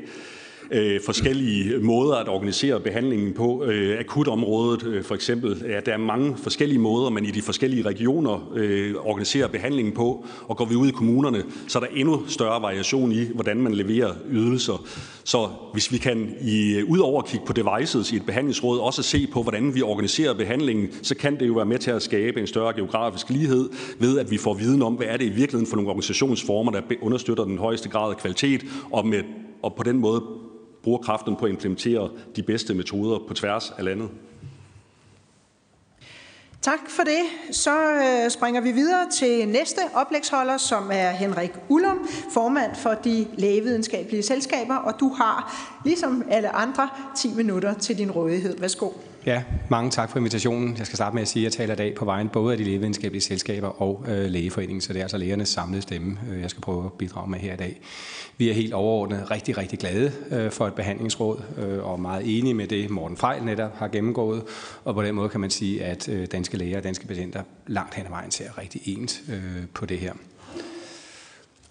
Øh, 0.71 1.01
forskellige 1.05 1.79
måder 1.79 2.15
at 2.15 2.27
organisere 2.27 2.79
behandlingen 2.79 3.33
på. 3.33 3.63
Øh, 3.63 3.99
akutområdet 3.99 4.83
øh, 4.83 5.03
for 5.03 5.15
eksempel, 5.15 5.63
ja, 5.69 5.79
der 5.79 5.93
er 5.93 5.97
mange 5.97 6.35
forskellige 6.37 6.79
måder, 6.79 7.09
man 7.09 7.25
i 7.25 7.31
de 7.31 7.41
forskellige 7.41 7.83
regioner 7.83 8.51
øh, 8.55 8.95
organiserer 8.95 9.47
behandlingen 9.47 9.93
på, 9.93 10.25
og 10.47 10.57
går 10.57 10.65
vi 10.65 10.75
ud 10.75 10.87
i 10.87 10.91
kommunerne, 10.91 11.43
så 11.67 11.79
er 11.79 11.83
der 11.83 11.89
endnu 11.95 12.21
større 12.27 12.61
variation 12.61 13.11
i, 13.11 13.25
hvordan 13.35 13.57
man 13.57 13.73
leverer 13.73 14.13
ydelser. 14.29 14.87
Så 15.23 15.47
hvis 15.73 15.91
vi 15.91 15.97
kan 15.97 16.35
i, 16.41 16.75
øh, 16.77 16.89
udover 16.89 17.21
at 17.21 17.27
kigge 17.27 17.45
på 17.45 17.53
devices 17.53 18.11
i 18.11 18.15
et 18.15 18.25
behandlingsråd, 18.25 18.79
også 18.79 19.03
se 19.03 19.27
på, 19.33 19.43
hvordan 19.43 19.75
vi 19.75 19.81
organiserer 19.81 20.33
behandlingen, 20.33 20.89
så 21.01 21.15
kan 21.15 21.39
det 21.39 21.47
jo 21.47 21.53
være 21.53 21.65
med 21.65 21.79
til 21.79 21.91
at 21.91 22.01
skabe 22.01 22.39
en 22.39 22.47
større 22.47 22.73
geografisk 22.73 23.29
lighed, 23.29 23.69
ved 23.99 24.19
at 24.19 24.31
vi 24.31 24.37
får 24.37 24.53
viden 24.53 24.81
om, 24.81 24.93
hvad 24.93 25.07
er 25.07 25.17
det 25.17 25.25
i 25.25 25.29
virkeligheden 25.29 25.67
for 25.67 25.75
nogle 25.75 25.89
organisationsformer, 25.89 26.71
der 26.71 26.81
understøtter 27.01 27.43
den 27.43 27.57
højeste 27.57 27.89
grad 27.89 28.09
af 28.09 28.17
kvalitet, 28.17 28.65
og, 28.91 29.07
med, 29.07 29.23
og 29.63 29.73
på 29.75 29.83
den 29.83 29.97
måde 29.97 30.21
bruger 30.83 30.99
kraften 30.99 31.35
på 31.35 31.45
at 31.45 31.51
implementere 31.51 32.09
de 32.35 32.43
bedste 32.43 32.73
metoder 32.73 33.19
på 33.27 33.33
tværs 33.33 33.73
af 33.77 33.83
landet. 33.83 34.09
Tak 36.61 36.89
for 36.89 37.03
det. 37.03 37.55
Så 37.55 37.93
øh, 37.93 38.31
springer 38.31 38.61
vi 38.61 38.71
videre 38.71 39.09
til 39.09 39.47
næste 39.47 39.79
oplægsholder, 39.93 40.57
som 40.57 40.89
er 40.93 41.11
Henrik 41.11 41.51
Ullum, 41.69 42.07
formand 42.33 42.75
for 42.75 42.93
de 42.93 43.27
lægevidenskabelige 43.37 44.23
selskaber, 44.23 44.75
og 44.75 44.99
du 44.99 45.09
har, 45.09 45.55
ligesom 45.87 46.23
alle 46.29 46.55
andre, 46.55 46.89
10 47.17 47.33
minutter 47.33 47.73
til 47.73 47.97
din 47.97 48.11
rådighed. 48.11 48.57
Værsgo. 48.59 48.89
Ja, 49.25 49.43
mange 49.69 49.91
tak 49.91 50.09
for 50.09 50.17
invitationen. 50.17 50.77
Jeg 50.77 50.85
skal 50.85 50.95
starte 50.95 51.13
med 51.13 51.21
at 51.21 51.27
sige, 51.27 51.45
at 51.45 51.57
jeg 51.57 51.57
taler 51.57 51.73
i 51.73 51.77
dag 51.77 51.95
på 51.95 52.05
vejen 52.05 52.29
både 52.29 52.51
af 52.51 52.57
de 52.57 52.63
lægevidenskabelige 52.63 53.21
selskaber 53.21 53.81
og 53.81 54.05
øh, 54.07 54.25
lægeforeningen, 54.25 54.81
så 54.81 54.93
det 54.93 54.99
er 54.99 55.03
altså 55.03 55.17
lægernes 55.17 55.49
samlede 55.49 55.81
stemme, 55.81 56.19
øh, 56.31 56.41
jeg 56.41 56.49
skal 56.49 56.61
prøve 56.61 56.85
at 56.85 56.93
bidrage 56.93 57.29
med 57.29 57.39
her 57.39 57.53
i 57.53 57.57
dag. 57.57 57.81
Vi 58.37 58.49
er 58.49 58.53
helt 58.53 58.73
overordnet 58.73 59.31
rigtig, 59.31 59.57
rigtig 59.57 59.79
glade 59.79 60.11
øh, 60.31 60.51
for 60.51 60.67
et 60.67 60.73
behandlingsråd, 60.73 61.41
øh, 61.57 61.85
og 61.85 61.99
meget 61.99 62.37
enige 62.37 62.53
med 62.53 62.67
det, 62.67 62.89
Morten 62.89 63.17
Fejl 63.17 63.43
netop 63.43 63.77
har 63.77 63.87
gennemgået, 63.87 64.43
og 64.83 64.93
på 64.93 65.03
den 65.03 65.15
måde 65.15 65.29
kan 65.29 65.39
man 65.39 65.49
sige, 65.49 65.83
at 65.83 66.09
øh, 66.09 66.27
danske 66.31 66.57
læger 66.57 66.77
og 66.77 66.83
danske 66.83 67.07
patienter 67.07 67.43
langt 67.67 67.95
hen 67.95 68.05
ad 68.05 68.11
vejen 68.11 68.31
ser 68.31 68.57
rigtig 68.57 68.81
ens 68.85 69.21
øh, 69.29 69.67
på 69.73 69.85
det 69.85 69.99
her. 69.99 70.13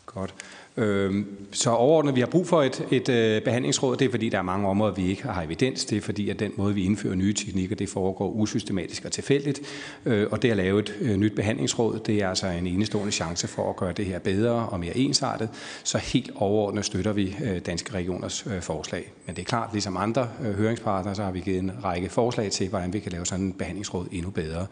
Godt. 0.06 0.34
Øhm, 0.76 1.26
så 1.52 1.70
overordnet, 1.70 2.14
vi 2.14 2.20
har 2.20 2.26
brug 2.26 2.46
for 2.46 2.62
et, 2.62 2.86
et 2.90 3.08
øh, 3.08 3.42
behandlingsråd, 3.42 3.96
det 3.96 4.04
er 4.04 4.10
fordi, 4.10 4.28
der 4.28 4.38
er 4.38 4.42
mange 4.42 4.68
områder, 4.68 4.94
vi 4.94 5.06
ikke 5.06 5.22
har 5.22 5.42
evidens. 5.42 5.84
Det 5.84 5.98
er 5.98 6.00
fordi, 6.00 6.30
at 6.30 6.38
den 6.38 6.52
måde, 6.56 6.74
vi 6.74 6.84
indfører 6.84 7.14
nye 7.14 7.32
teknikker, 7.32 7.76
det 7.76 7.88
foregår 7.88 8.30
usystematisk 8.30 9.04
og 9.04 9.12
tilfældigt. 9.12 9.60
Øh, 10.06 10.26
og 10.30 10.42
det 10.42 10.50
at 10.50 10.56
lave 10.56 10.80
et 10.80 10.94
øh, 11.00 11.16
nyt 11.16 11.34
behandlingsråd, 11.34 11.98
det 11.98 12.22
er 12.22 12.28
altså 12.28 12.46
en 12.46 12.66
enestående 12.66 13.12
chance 13.12 13.48
for 13.48 13.70
at 13.70 13.76
gøre 13.76 13.92
det 13.92 14.04
her 14.06 14.18
bedre 14.18 14.68
og 14.68 14.80
mere 14.80 14.96
ensartet. 14.96 15.48
Så 15.84 15.98
helt 15.98 16.30
overordnet 16.34 16.84
støtter 16.84 17.12
vi 17.12 17.36
Danske 17.66 17.94
Regioners 17.94 18.44
forslag. 18.60 19.12
Men 19.26 19.36
det 19.36 19.42
er 19.42 19.46
klart, 19.46 19.68
ligesom 19.72 19.96
andre 19.96 20.28
høringspartnere, 20.40 21.14
så 21.14 21.22
har 21.22 21.30
vi 21.30 21.40
givet 21.40 21.58
en 21.58 21.72
række 21.84 22.08
forslag 22.08 22.50
til, 22.50 22.68
hvordan 22.68 22.92
vi 22.92 23.00
kan 23.00 23.12
lave 23.12 23.26
sådan 23.26 23.44
en 23.44 23.52
behandlingsråd 23.52 24.06
endnu 24.12 24.30
bedre. 24.30 24.66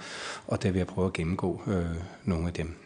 Og 0.47 0.63
det 0.63 0.75
vil 0.75 0.79
jeg 0.79 0.87
prøve 0.87 1.07
at 1.07 1.13
gennemgå 1.13 1.61
nogle 2.25 2.47
af 2.47 2.53
dem. 2.53 2.84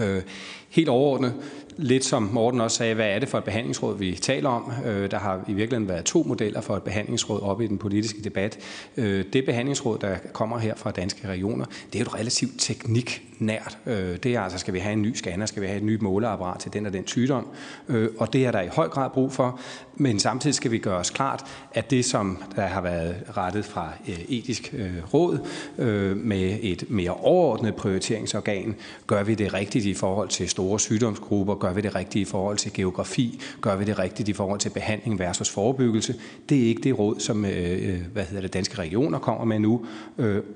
Øh, 0.00 0.22
helt 0.68 0.88
overordnet, 0.88 1.34
lidt 1.76 2.04
som 2.04 2.22
Morten 2.22 2.60
også 2.60 2.76
sagde, 2.76 2.94
hvad 2.94 3.08
er 3.08 3.18
det 3.18 3.28
for 3.28 3.38
et 3.38 3.44
behandlingsråd, 3.44 3.98
vi 3.98 4.12
taler 4.12 4.48
om? 4.48 4.72
Øh, 4.86 5.10
der 5.10 5.18
har 5.18 5.44
i 5.48 5.52
virkeligheden 5.52 5.88
været 5.88 6.04
to 6.04 6.22
modeller 6.22 6.60
for 6.60 6.76
et 6.76 6.82
behandlingsråd 6.82 7.42
op 7.42 7.60
i 7.60 7.66
den 7.66 7.78
politiske 7.78 8.22
debat. 8.22 8.58
Øh, 8.96 9.24
det 9.32 9.44
behandlingsråd, 9.44 9.98
der 9.98 10.16
kommer 10.32 10.58
her 10.58 10.74
fra 10.74 10.90
Danske 10.90 11.28
Regioner, 11.28 11.64
det 11.92 11.94
er 11.94 12.00
jo 12.00 12.06
et 12.06 12.14
relativt 12.14 12.52
tekniknært. 12.58 13.78
Det 13.86 14.26
er 14.26 14.40
altså, 14.40 14.58
skal 14.58 14.74
vi 14.74 14.78
have 14.78 14.92
en 14.92 15.02
ny 15.02 15.14
scanner, 15.14 15.46
skal 15.46 15.62
vi 15.62 15.66
have 15.66 15.76
et 15.76 15.84
nyt 15.84 16.02
måleapparat 16.02 16.60
til 16.60 16.72
den 16.72 16.86
og 16.86 16.92
den 16.92 17.06
sygdom? 17.06 17.46
Og 18.18 18.32
det 18.32 18.46
er 18.46 18.50
der 18.50 18.60
i 18.60 18.68
høj 18.68 18.88
grad 18.88 19.10
brug 19.10 19.32
for. 19.32 19.60
Men 19.98 20.18
samtidig 20.18 20.54
skal 20.54 20.70
vi 20.70 20.78
gøre 20.78 20.96
os 20.96 21.10
klart, 21.10 21.44
at 21.74 21.90
det, 21.90 22.04
som 22.04 22.42
der 22.56 22.66
har 22.66 22.80
været 22.80 23.14
rettet 23.36 23.64
fra 23.64 23.92
øh, 24.08 24.18
etisk 24.28 24.74
øh, 24.78 25.14
råd 25.14 25.38
øh, 25.78 26.16
med 26.16 26.58
et 26.62 26.84
mere 26.88 27.10
overordnet 27.10 27.74
prioriteringsorgan, 27.74 28.74
gør 29.06 29.22
vi 29.22 29.34
det 29.34 29.54
rigtigt 29.54 29.84
i 29.84 29.94
forhold 29.94 30.28
til 30.28 30.48
store 30.48 30.80
sygdomsgrupper, 30.80 31.54
gør 31.54 31.72
vi 31.72 31.80
det 31.80 31.94
rigtigt 31.94 32.28
i 32.28 32.30
forhold 32.30 32.56
til 32.56 32.72
geografi, 32.72 33.40
gør 33.60 33.76
vi 33.76 33.84
det 33.84 33.98
rigtigt 33.98 34.28
i 34.28 34.32
forhold 34.32 34.60
til 34.60 34.70
behandling 34.70 35.18
versus 35.18 35.50
forebyggelse. 35.50 36.14
Det 36.48 36.62
er 36.62 36.68
ikke 36.68 36.82
det 36.82 36.98
råd, 36.98 37.20
som 37.20 37.40
hvad 38.12 38.24
hedder 38.24 38.40
det, 38.40 38.54
danske 38.54 38.78
regioner 38.78 39.18
kommer 39.18 39.44
med 39.44 39.58
nu, 39.58 39.86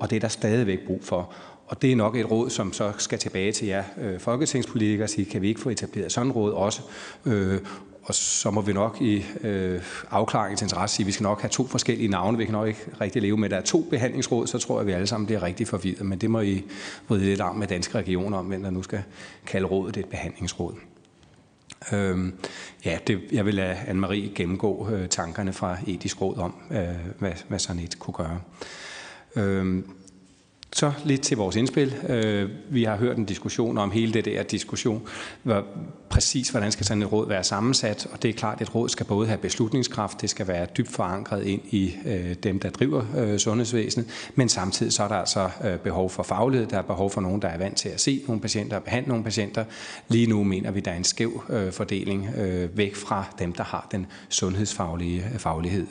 og 0.00 0.10
det 0.10 0.16
er 0.16 0.20
der 0.20 0.28
stadigvæk 0.28 0.86
brug 0.86 1.00
for. 1.04 1.32
Og 1.70 1.82
det 1.82 1.92
er 1.92 1.96
nok 1.96 2.16
et 2.16 2.30
råd, 2.30 2.50
som 2.50 2.72
så 2.72 2.92
skal 2.98 3.18
tilbage 3.18 3.52
til 3.52 3.68
jer 3.68 3.84
øh, 4.00 4.20
folketingspolitikere 4.20 5.04
og 5.04 5.10
sige, 5.10 5.24
kan 5.24 5.42
vi 5.42 5.48
ikke 5.48 5.60
få 5.60 5.70
etableret 5.70 6.12
sådan 6.12 6.30
et 6.30 6.36
råd 6.36 6.52
også? 6.52 6.82
Øh, 7.26 7.58
og 8.10 8.14
så 8.14 8.50
må 8.50 8.60
vi 8.60 8.72
nok 8.72 9.00
i 9.00 9.24
øh, 9.40 9.82
afklaringens 10.10 10.62
interesse 10.62 10.96
sige, 10.96 11.04
at 11.04 11.06
vi 11.06 11.12
skal 11.12 11.24
nok 11.24 11.40
have 11.40 11.48
to 11.48 11.66
forskellige 11.66 12.08
navne. 12.08 12.38
Vi 12.38 12.44
kan 12.44 12.52
nok 12.52 12.68
ikke 12.68 12.86
rigtig 13.00 13.22
leve 13.22 13.36
med, 13.36 13.44
at 13.44 13.50
der 13.50 13.56
er 13.56 13.60
to 13.62 13.86
behandlingsråd, 13.90 14.46
så 14.46 14.58
tror 14.58 14.74
jeg, 14.74 14.80
at 14.80 14.86
vi 14.86 14.92
alle 14.92 15.06
sammen 15.06 15.26
bliver 15.26 15.42
rigtig 15.42 15.68
forvirret. 15.68 16.06
Men 16.06 16.18
det 16.18 16.30
må 16.30 16.40
I 16.40 16.64
bryde 17.08 17.24
lidt 17.24 17.40
om 17.40 17.56
med 17.56 17.66
danske 17.66 17.98
regioner 17.98 18.38
om, 18.38 18.46
hvem 18.46 18.62
der 18.62 18.70
nu 18.70 18.82
skal 18.82 19.02
kalde 19.46 19.66
rådet 19.66 19.96
et 19.96 20.06
behandlingsråd. 20.06 20.74
Øhm, 21.92 22.32
ja, 22.84 22.98
det, 23.06 23.20
jeg 23.32 23.46
vil 23.46 23.54
lade 23.54 23.74
Anne-Marie 23.74 24.34
gennemgå 24.34 24.88
øh, 24.90 25.08
tankerne 25.08 25.52
fra 25.52 25.76
etisk 25.86 26.20
råd 26.20 26.36
om, 26.36 26.54
øh, 26.70 26.88
hvad, 27.18 27.32
hvad 27.48 27.58
sådan 27.58 27.82
et 27.82 27.98
kunne 27.98 28.14
gøre. 28.14 28.40
Øhm, 29.36 29.90
så 30.72 30.92
lidt 31.04 31.20
til 31.20 31.36
vores 31.36 31.56
indspil. 31.56 31.94
Øh, 32.08 32.50
vi 32.68 32.84
har 32.84 32.96
hørt 32.96 33.16
en 33.16 33.24
diskussion 33.24 33.78
om 33.78 33.90
hele 33.90 34.12
det 34.12 34.24
der 34.24 34.42
diskussion, 34.42 35.08
hvor 35.42 35.64
præcis 36.08 36.48
hvordan 36.48 36.72
skal 36.72 36.86
sådan 36.86 37.02
et 37.02 37.12
råd 37.12 37.28
være 37.28 37.44
sammensat, 37.44 38.06
og 38.12 38.22
det 38.22 38.28
er 38.28 38.32
klart, 38.32 38.54
at 38.54 38.68
et 38.68 38.74
råd 38.74 38.88
skal 38.88 39.06
både 39.06 39.26
have 39.26 39.38
beslutningskraft, 39.38 40.20
det 40.20 40.30
skal 40.30 40.48
være 40.48 40.66
dybt 40.76 40.88
forankret 40.88 41.46
ind 41.46 41.60
i 41.70 41.96
øh, 42.06 42.34
dem, 42.42 42.60
der 42.60 42.70
driver 42.70 43.04
øh, 43.16 43.38
sundhedsvæsenet, 43.38 44.06
men 44.34 44.48
samtidig 44.48 44.92
så 44.92 45.02
er 45.02 45.08
der 45.08 45.14
altså 45.14 45.50
behov 45.84 46.10
for 46.10 46.22
faglighed, 46.22 46.66
der 46.66 46.78
er 46.78 46.82
behov 46.82 47.10
for 47.10 47.20
nogen, 47.20 47.42
der 47.42 47.48
er 47.48 47.58
vant 47.58 47.76
til 47.76 47.88
at 47.88 48.00
se 48.00 48.22
nogle 48.26 48.40
patienter 48.40 48.76
og 48.76 48.82
behandle 48.82 49.08
nogle 49.08 49.24
patienter. 49.24 49.64
Lige 50.08 50.26
nu 50.26 50.44
mener 50.44 50.70
vi, 50.70 50.80
der 50.80 50.90
er 50.90 50.96
en 50.96 51.04
skæv 51.04 51.42
fordeling 51.72 52.28
væk 52.74 52.96
fra 52.96 53.24
dem, 53.38 53.52
der 53.52 53.64
har 53.64 53.88
den 53.92 54.06
sundhedsfaglige 54.28 55.24
faglighed, 55.38 55.86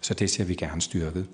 så 0.00 0.14
det 0.14 0.30
ser 0.30 0.44
vi 0.44 0.54
gerne 0.54 0.80
styrket. 0.80 1.26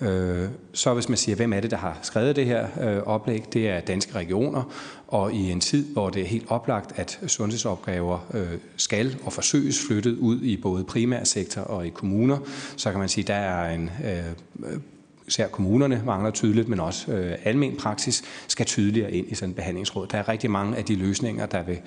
Øh, 0.00 0.48
så 0.72 0.94
hvis 0.94 1.08
man 1.08 1.18
siger, 1.18 1.36
hvem 1.36 1.52
er 1.52 1.60
det, 1.60 1.70
der 1.70 1.76
har 1.76 1.98
skrevet 2.02 2.36
det 2.36 2.46
her 2.46 2.66
øh, 2.80 3.02
oplæg, 3.02 3.44
det 3.52 3.68
er 3.68 3.80
danske 3.80 4.14
regioner, 4.14 4.62
og 5.08 5.32
i 5.32 5.50
en 5.50 5.60
tid, 5.60 5.86
hvor 5.92 6.10
det 6.10 6.22
er 6.22 6.26
helt 6.26 6.46
oplagt, 6.48 6.98
at 6.98 7.20
sundhedsopgaver 7.26 8.26
øh, 8.34 8.58
skal 8.76 9.16
og 9.24 9.32
forsøges 9.32 9.80
flyttet 9.86 10.18
ud 10.18 10.42
i 10.42 10.56
både 10.56 10.84
primærsektor 10.84 11.62
og 11.62 11.86
i 11.86 11.90
kommuner, 11.90 12.38
så 12.76 12.90
kan 12.90 13.00
man 13.00 13.08
sige, 13.08 13.22
at 13.22 13.28
der 13.28 13.34
er 13.34 13.74
en 13.74 13.90
øh, 14.04 14.78
især 15.28 15.48
kommunerne 15.48 16.02
mangler 16.04 16.30
tydeligt, 16.30 16.68
men 16.68 16.80
også 16.80 17.12
øh, 17.12 17.38
almen 17.44 17.76
praksis 17.76 18.22
skal 18.48 18.66
tydeligere 18.66 19.12
ind 19.12 19.26
i 19.28 19.34
sådan 19.34 19.50
et 19.50 19.56
behandlingsråd. 19.56 20.06
Der 20.06 20.18
er 20.18 20.28
rigtig 20.28 20.50
mange 20.50 20.76
af 20.76 20.84
de 20.84 20.94
løsninger, 20.94 21.46
der 21.46 21.62
vil 21.62 21.78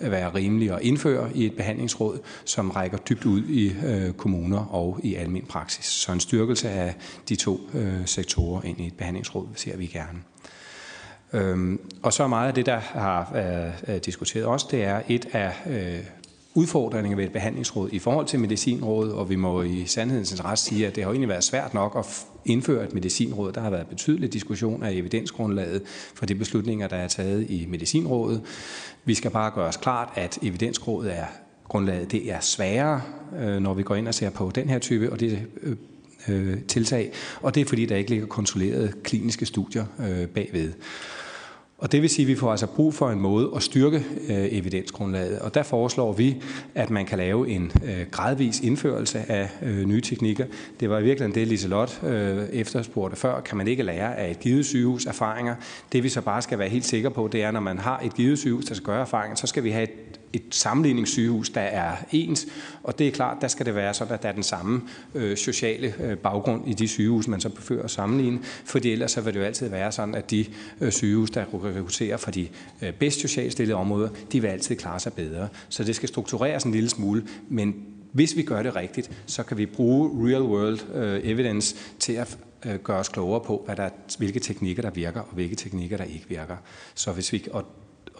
øh, 0.00 0.10
være 0.10 0.34
rimelige 0.34 0.74
at 0.74 0.82
indføre 0.82 1.36
i 1.36 1.46
et 1.46 1.56
behandlingsråd, 1.56 2.18
som 2.44 2.70
rækker 2.70 2.98
dybt 2.98 3.24
ud 3.24 3.42
i 3.42 3.74
øh, 3.86 4.12
kommuner 4.12 4.74
og 4.74 5.00
i 5.02 5.14
almen 5.14 5.42
praksis. 5.42 5.84
Så 5.84 6.12
en 6.12 6.20
styrkelse 6.20 6.70
af 6.70 6.94
de 7.28 7.36
to 7.36 7.60
øh, 7.74 8.06
sektorer 8.06 8.62
ind 8.62 8.80
i 8.80 8.86
et 8.86 8.94
behandlingsråd 8.94 9.46
ser 9.54 9.76
vi 9.76 9.86
gerne. 9.86 10.18
Øhm, 11.32 11.80
og 12.02 12.12
så 12.12 12.26
meget 12.26 12.48
af 12.48 12.54
det, 12.54 12.66
der 12.66 12.78
har 12.78 13.32
øh, 13.34 13.94
øh 13.94 14.00
diskuteret 14.00 14.46
også, 14.46 14.66
det 14.70 14.84
er 14.84 15.02
et 15.08 15.28
af 15.32 15.52
øh, 15.66 16.04
udfordringer 16.54 17.16
ved 17.16 17.24
et 17.24 17.32
behandlingsråd 17.32 17.88
i 17.92 17.98
forhold 17.98 18.26
til 18.26 18.40
medicinrådet, 18.40 19.12
og 19.12 19.30
vi 19.30 19.36
må 19.36 19.62
i 19.62 19.86
sandhedens 19.86 20.30
interesse 20.30 20.64
sige, 20.64 20.86
at 20.86 20.96
det 20.96 21.04
har 21.04 21.10
egentlig 21.10 21.28
været 21.28 21.44
svært 21.44 21.74
nok 21.74 21.96
at 21.98 22.26
indføre 22.44 22.84
et 22.84 22.94
medicinråd. 22.94 23.52
Der 23.52 23.60
har 23.60 23.70
været 23.70 23.86
betydelig 23.86 24.32
diskussion 24.32 24.82
af 24.82 24.92
evidensgrundlaget 24.92 25.82
for 26.14 26.26
de 26.26 26.34
beslutninger, 26.34 26.88
der 26.88 26.96
er 26.96 27.08
taget 27.08 27.50
i 27.50 27.66
medicinrådet. 27.66 28.42
Vi 29.04 29.14
skal 29.14 29.30
bare 29.30 29.50
gøre 29.50 29.66
os 29.66 29.76
klart, 29.76 30.08
at 30.14 30.38
evidensgrundlaget 30.42 31.18
er 31.18 31.26
grundlaget 31.68 32.12
det 32.12 32.32
er 32.32 32.40
sværere, 32.40 33.02
øh, 33.40 33.60
når 33.60 33.74
vi 33.74 33.82
går 33.82 33.94
ind 33.94 34.08
og 34.08 34.14
ser 34.14 34.30
på 34.30 34.50
den 34.54 34.68
her 34.68 34.78
type 34.78 35.12
og 35.12 35.20
det 35.20 35.46
øh, 35.62 35.76
øh 36.28 36.60
tiltag, 36.68 37.12
og 37.42 37.54
det 37.54 37.60
er 37.60 37.64
fordi, 37.64 37.86
der 37.86 37.96
ikke 37.96 38.10
ligger 38.10 38.26
kontrollerede 38.26 38.92
kliniske 39.04 39.46
studier 39.46 39.84
øh, 39.98 40.28
bagved. 40.28 40.72
Og 41.82 41.92
det 41.92 42.02
vil 42.02 42.10
sige, 42.10 42.24
at 42.24 42.28
vi 42.28 42.34
får 42.34 42.50
altså 42.50 42.66
brug 42.66 42.94
for 42.94 43.10
en 43.10 43.20
måde 43.20 43.50
at 43.56 43.62
styrke 43.62 43.96
øh, 44.28 44.48
evidensgrundlaget. 44.50 45.38
Og 45.38 45.54
der 45.54 45.62
foreslår 45.62 46.12
vi, 46.12 46.42
at 46.74 46.90
man 46.90 47.06
kan 47.06 47.18
lave 47.18 47.48
en 47.48 47.72
øh, 47.84 48.06
gradvis 48.10 48.60
indførelse 48.60 49.18
af 49.18 49.48
øh, 49.62 49.84
nye 49.84 50.00
teknikker. 50.00 50.46
Det 50.80 50.90
var 50.90 50.98
i 50.98 51.02
virkeligheden 51.02 51.34
det, 51.34 51.48
Liselot 51.48 52.00
øh, 52.04 52.48
efterspurgte 52.52 53.16
før. 53.16 53.40
Kan 53.40 53.58
man 53.58 53.68
ikke 53.68 53.82
lære 53.82 54.16
af 54.16 54.30
et 54.30 54.40
givet 54.40 54.66
sygehus 54.66 55.06
erfaringer? 55.06 55.54
Det 55.92 56.02
vi 56.02 56.08
så 56.08 56.20
bare 56.20 56.42
skal 56.42 56.58
være 56.58 56.68
helt 56.68 56.84
sikre 56.84 57.10
på, 57.10 57.28
det 57.32 57.42
er, 57.42 57.50
når 57.50 57.60
man 57.60 57.78
har 57.78 58.00
et 58.04 58.14
givet 58.14 58.38
sygehus, 58.38 58.64
der 58.64 58.74
skal 58.74 58.86
gøre 58.86 59.00
erfaringer, 59.00 59.36
så 59.36 59.46
skal 59.46 59.64
vi 59.64 59.70
have 59.70 59.82
et 59.82 60.20
et 60.32 60.42
sammenligningssygehus, 60.50 61.50
der 61.50 61.60
er 61.60 61.96
ens, 62.12 62.46
og 62.82 62.98
det 62.98 63.08
er 63.08 63.12
klart, 63.12 63.36
der 63.40 63.48
skal 63.48 63.66
det 63.66 63.74
være 63.74 63.94
sådan, 63.94 64.14
at 64.14 64.22
der 64.22 64.28
er 64.28 64.32
den 64.32 64.42
samme 64.42 64.82
øh, 65.14 65.36
sociale 65.36 65.94
øh, 66.00 66.16
baggrund 66.16 66.68
i 66.68 66.74
de 66.74 66.88
sygehus, 66.88 67.28
man 67.28 67.40
så 67.40 67.48
befører 67.48 67.82
at 67.82 67.90
sammenligne, 67.90 68.38
fordi 68.64 68.92
ellers 68.92 69.10
så 69.10 69.20
vil 69.20 69.34
det 69.34 69.40
jo 69.40 69.44
altid 69.44 69.68
være 69.68 69.92
sådan, 69.92 70.14
at 70.14 70.30
de 70.30 70.44
øh, 70.80 70.92
sygehus, 70.92 71.30
der 71.30 71.44
rekrutterer 71.64 72.16
fra 72.16 72.30
de 72.30 72.48
øh, 72.82 72.92
bedst 72.92 73.20
socialt 73.20 73.52
stillede 73.52 73.76
områder, 73.76 74.08
de 74.32 74.40
vil 74.40 74.48
altid 74.48 74.76
klare 74.76 75.00
sig 75.00 75.12
bedre. 75.12 75.48
Så 75.68 75.84
det 75.84 75.96
skal 75.96 76.08
struktureres 76.08 76.64
en 76.64 76.72
lille 76.72 76.88
smule, 76.88 77.26
men 77.48 77.74
hvis 78.12 78.36
vi 78.36 78.42
gør 78.42 78.62
det 78.62 78.76
rigtigt, 78.76 79.10
så 79.26 79.42
kan 79.42 79.58
vi 79.58 79.66
bruge 79.66 80.28
real 80.28 80.42
world 80.42 80.94
øh, 80.94 81.20
evidence 81.24 81.76
til 81.98 82.12
at 82.12 82.38
øh, 82.66 82.74
gøre 82.74 82.98
os 82.98 83.08
klogere 83.08 83.40
på, 83.40 83.62
hvad 83.66 83.76
der, 83.76 83.88
hvilke 84.18 84.40
teknikker, 84.40 84.82
der 84.82 84.90
virker, 84.90 85.20
og 85.20 85.34
hvilke 85.34 85.56
teknikker, 85.56 85.96
der 85.96 86.04
ikke 86.04 86.24
virker. 86.28 86.56
Så 86.94 87.12
hvis 87.12 87.32
vi, 87.32 87.44
og 87.50 87.64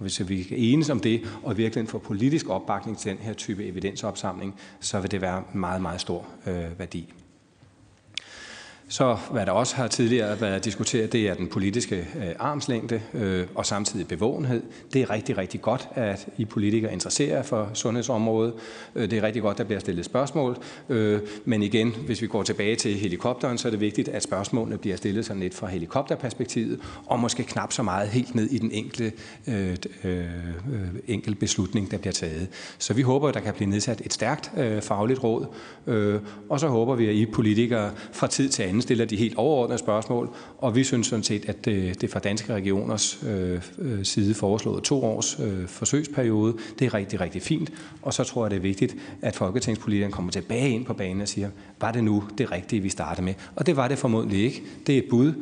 og 0.02 0.04
hvis 0.04 0.28
vi 0.28 0.42
kan 0.42 0.58
enes 0.58 0.90
om 0.90 1.00
det, 1.00 1.22
og 1.42 1.56
virkelig 1.56 1.88
få 1.88 1.98
politisk 1.98 2.48
opbakning 2.48 2.98
til 2.98 3.10
den 3.10 3.18
her 3.18 3.32
type 3.32 3.64
evidensopsamling, 3.64 4.54
så 4.80 5.00
vil 5.00 5.10
det 5.10 5.20
være 5.20 5.42
meget, 5.52 5.82
meget 5.82 6.00
stor 6.00 6.26
øh, 6.46 6.78
værdi. 6.78 7.14
Så 8.92 9.16
hvad 9.30 9.46
der 9.46 9.52
også 9.52 9.76
har 9.76 9.88
tidligere 9.88 10.40
været 10.40 10.64
diskuteret, 10.64 11.12
det 11.12 11.28
er 11.28 11.34
den 11.34 11.48
politiske 11.48 11.96
øh, 11.96 12.28
armslængde 12.38 13.00
øh, 13.14 13.46
og 13.54 13.66
samtidig 13.66 14.08
bevågenhed. 14.08 14.62
Det 14.92 15.02
er 15.02 15.10
rigtig, 15.10 15.38
rigtig 15.38 15.62
godt, 15.62 15.88
at 15.94 16.28
I 16.36 16.44
politikere 16.44 16.92
interesserer 16.92 17.42
for 17.42 17.70
sundhedsområdet. 17.74 18.54
Øh, 18.94 19.10
det 19.10 19.18
er 19.18 19.22
rigtig 19.22 19.42
godt, 19.42 19.54
at 19.54 19.58
der 19.58 19.64
bliver 19.64 19.80
stillet 19.80 20.04
spørgsmål. 20.04 20.56
Øh, 20.88 21.20
men 21.44 21.62
igen, 21.62 21.94
hvis 22.06 22.22
vi 22.22 22.26
går 22.26 22.42
tilbage 22.42 22.76
til 22.76 22.94
helikopteren, 22.94 23.58
så 23.58 23.68
er 23.68 23.70
det 23.70 23.80
vigtigt, 23.80 24.08
at 24.08 24.22
spørgsmålene 24.22 24.78
bliver 24.78 24.96
stillet 24.96 25.26
sådan 25.26 25.42
lidt 25.42 25.54
fra 25.54 25.66
helikopterperspektivet, 25.66 26.80
og 27.06 27.20
måske 27.20 27.42
knap 27.42 27.72
så 27.72 27.82
meget 27.82 28.08
helt 28.08 28.34
ned 28.34 28.50
i 28.50 28.58
den 28.58 28.70
enkelte, 28.72 29.12
øh, 29.46 29.76
øh, 30.04 30.24
enkelte 31.06 31.38
beslutning, 31.38 31.90
der 31.90 31.98
bliver 31.98 32.12
taget. 32.12 32.48
Så 32.78 32.94
vi 32.94 33.02
håber, 33.02 33.28
at 33.28 33.34
der 33.34 33.40
kan 33.40 33.54
blive 33.54 33.70
nedsat 33.70 34.00
et 34.04 34.12
stærkt 34.12 34.50
øh, 34.56 34.82
fagligt 34.82 35.24
råd, 35.24 35.46
øh, 35.86 36.20
og 36.48 36.60
så 36.60 36.68
håber 36.68 36.94
vi, 36.94 37.06
at 37.06 37.14
I 37.14 37.26
politikere 37.26 37.90
fra 38.12 38.26
tid 38.26 38.48
til 38.48 38.62
anden 38.62 38.81
stiller 38.82 39.04
de 39.04 39.16
helt 39.16 39.36
overordnede 39.36 39.78
spørgsmål, 39.78 40.30
og 40.58 40.76
vi 40.76 40.84
synes 40.84 41.06
sådan 41.06 41.22
set, 41.22 41.48
at 41.48 41.64
det, 41.64 42.10
fra 42.10 42.20
Danske 42.20 42.54
Regioners 42.54 43.18
øh, 43.26 43.62
øh, 43.78 44.04
side 44.04 44.34
foreslået 44.34 44.82
to 44.82 45.04
års 45.04 45.40
øh, 45.40 45.68
forsøgsperiode, 45.68 46.56
det 46.78 46.86
er 46.86 46.94
rigtig, 46.94 47.20
rigtig 47.20 47.42
fint, 47.42 47.72
og 48.02 48.14
så 48.14 48.24
tror 48.24 48.44
jeg, 48.44 48.50
det 48.50 48.56
er 48.56 48.60
vigtigt, 48.60 48.96
at 49.22 49.36
folketingspolitikerne 49.36 50.12
kommer 50.12 50.32
tilbage 50.32 50.70
ind 50.70 50.84
på 50.84 50.94
banen 50.94 51.20
og 51.20 51.28
siger, 51.28 51.50
var 51.80 51.92
det 51.92 52.04
nu 52.04 52.24
det 52.38 52.52
rigtige, 52.52 52.82
vi 52.82 52.88
startede 52.88 53.24
med? 53.24 53.34
Og 53.56 53.66
det 53.66 53.76
var 53.76 53.88
det 53.88 53.98
formodentlig 53.98 54.44
ikke. 54.44 54.62
Det 54.86 54.94
er 54.94 54.98
et 54.98 55.06
bud, 55.10 55.32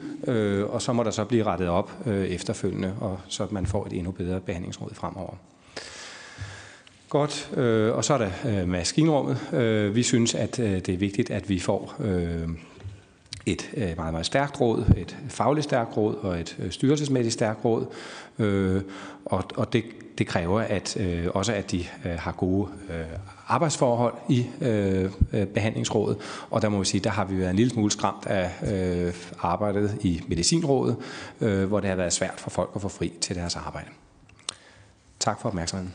og 0.68 0.82
så 0.82 0.92
må 0.92 1.02
der 1.02 1.10
så 1.10 1.24
blive 1.24 1.44
rettet 1.44 1.68
op 1.68 1.92
efterfølgende, 2.06 2.94
og 3.00 3.18
så 3.28 3.46
man 3.50 3.66
får 3.66 3.86
et 3.86 3.92
endnu 3.92 4.10
bedre 4.10 4.40
behandlingsråd 4.40 4.94
fremover. 4.94 5.34
Godt, 7.08 7.50
øh, 7.56 7.94
og 7.94 8.04
så 8.04 8.14
er 8.14 8.18
der 8.18 8.66
maskinrummet. 8.66 9.38
Vi 9.94 10.02
synes, 10.02 10.34
at 10.34 10.56
det 10.56 10.88
er 10.88 10.96
vigtigt, 10.96 11.30
at 11.30 11.48
vi 11.48 11.58
får 11.58 11.94
øh, 12.00 12.48
et 13.46 13.70
øh, 13.76 13.96
meget, 13.96 14.12
meget 14.12 14.26
stærkt 14.26 14.60
råd, 14.60 14.84
et 14.96 15.16
fagligt 15.28 15.64
stærkt 15.64 15.96
råd 15.96 16.14
og 16.14 16.40
et 16.40 16.56
øh, 16.58 16.70
styrelsesmæssigt 16.70 17.32
stærkt 17.32 17.64
råd. 17.64 17.86
Øh, 18.38 18.82
og 19.24 19.44
og 19.56 19.72
det, 19.72 19.84
det 20.18 20.26
kræver 20.26 20.60
at 20.60 20.96
øh, 20.96 21.26
også, 21.34 21.52
at 21.52 21.70
de 21.70 21.84
har 22.04 22.32
gode 22.32 22.68
arbejdsforhold 23.48 24.14
i 24.28 24.46
behandlingsrådet. 25.54 26.18
Og 26.50 26.62
der 26.62 26.68
må 26.68 26.78
vi 26.78 26.84
sige, 26.84 27.00
der 27.00 27.10
har 27.10 27.24
vi 27.24 27.38
været 27.38 27.50
en 27.50 27.56
lille 27.56 27.70
smule 27.70 27.90
skræmt 27.90 28.26
af 28.26 28.50
arbejdet 29.38 29.98
i 30.00 30.22
medicinrådet, 30.28 30.96
hvor 31.38 31.80
det 31.80 31.88
har 31.88 31.96
været 31.96 32.12
svært 32.12 32.34
for 32.36 32.50
folk 32.50 32.70
at 32.74 32.82
få 32.82 32.88
fri 32.88 33.12
til 33.20 33.36
deres 33.36 33.56
arbejde. 33.56 33.88
Tak 35.20 35.40
for 35.40 35.48
opmærksomheden. 35.48 35.94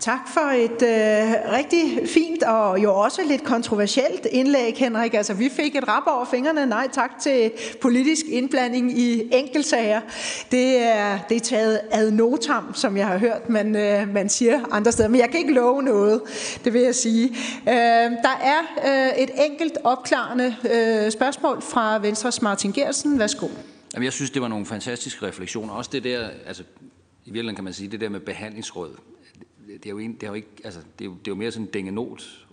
Tak 0.00 0.28
for 0.34 0.40
et 0.40 0.82
øh, 0.82 1.52
rigtig 1.52 2.08
fint 2.08 2.42
og 2.42 2.82
jo 2.82 2.94
også 2.94 3.22
lidt 3.28 3.44
kontroversielt 3.44 4.26
indlæg, 4.30 4.74
Henrik. 4.76 5.14
Altså, 5.14 5.34
vi 5.34 5.48
fik 5.48 5.76
et 5.76 5.88
rap 5.88 6.02
over 6.06 6.24
fingrene. 6.24 6.66
Nej 6.66 6.88
tak 6.92 7.10
til 7.20 7.52
politisk 7.82 8.26
indblanding 8.28 8.98
i 8.98 9.28
enkeltsager. 9.32 10.00
Det 10.50 10.82
er, 10.82 11.18
det 11.28 11.36
er 11.36 11.40
taget 11.40 11.80
ad 11.90 12.10
notam, 12.10 12.74
som 12.74 12.96
jeg 12.96 13.06
har 13.06 13.18
hørt, 13.18 13.48
man, 13.48 13.76
øh, 13.76 14.14
man 14.14 14.28
siger 14.28 14.60
andre 14.70 14.92
steder. 14.92 15.08
Men 15.08 15.20
jeg 15.20 15.30
kan 15.30 15.40
ikke 15.40 15.52
love 15.52 15.82
noget, 15.82 16.20
det 16.64 16.72
vil 16.72 16.82
jeg 16.82 16.94
sige. 16.94 17.28
Øh, 17.68 17.74
der 18.22 18.40
er 18.42 18.60
øh, 18.86 19.22
et 19.22 19.30
enkelt 19.50 19.78
opklarende 19.84 20.56
øh, 20.72 21.10
spørgsmål 21.12 21.62
fra 21.62 21.98
Venstres 21.98 22.42
Martin 22.42 22.72
Gersen. 22.72 23.18
Værsgo. 23.18 23.48
Jamen, 23.94 24.04
jeg 24.04 24.12
synes, 24.12 24.30
det 24.30 24.42
var 24.42 24.48
nogle 24.48 24.66
fantastiske 24.66 25.26
refleksioner. 25.26 25.72
Også 25.72 25.90
det 25.92 26.04
der, 26.04 26.28
altså 26.46 26.62
i 27.24 27.30
virkeligheden 27.30 27.54
kan 27.54 27.64
man 27.64 27.72
sige, 27.72 27.88
det 27.88 28.00
der 28.00 28.08
med 28.08 28.20
behandlingsråd 28.20 28.90
det 29.82 29.86
er 29.86 29.90
jo, 29.90 29.98
en, 29.98 30.12
det 30.14 30.22
er 30.22 30.26
jo 30.26 30.34
ikke, 30.34 30.48
altså, 30.64 30.80
det 30.98 31.04
er 31.04 31.08
jo, 31.08 31.10
det 31.10 31.28
er 31.28 31.30
jo 31.30 31.34
mere 31.34 31.52
sådan 31.52 31.68
en 31.74 31.98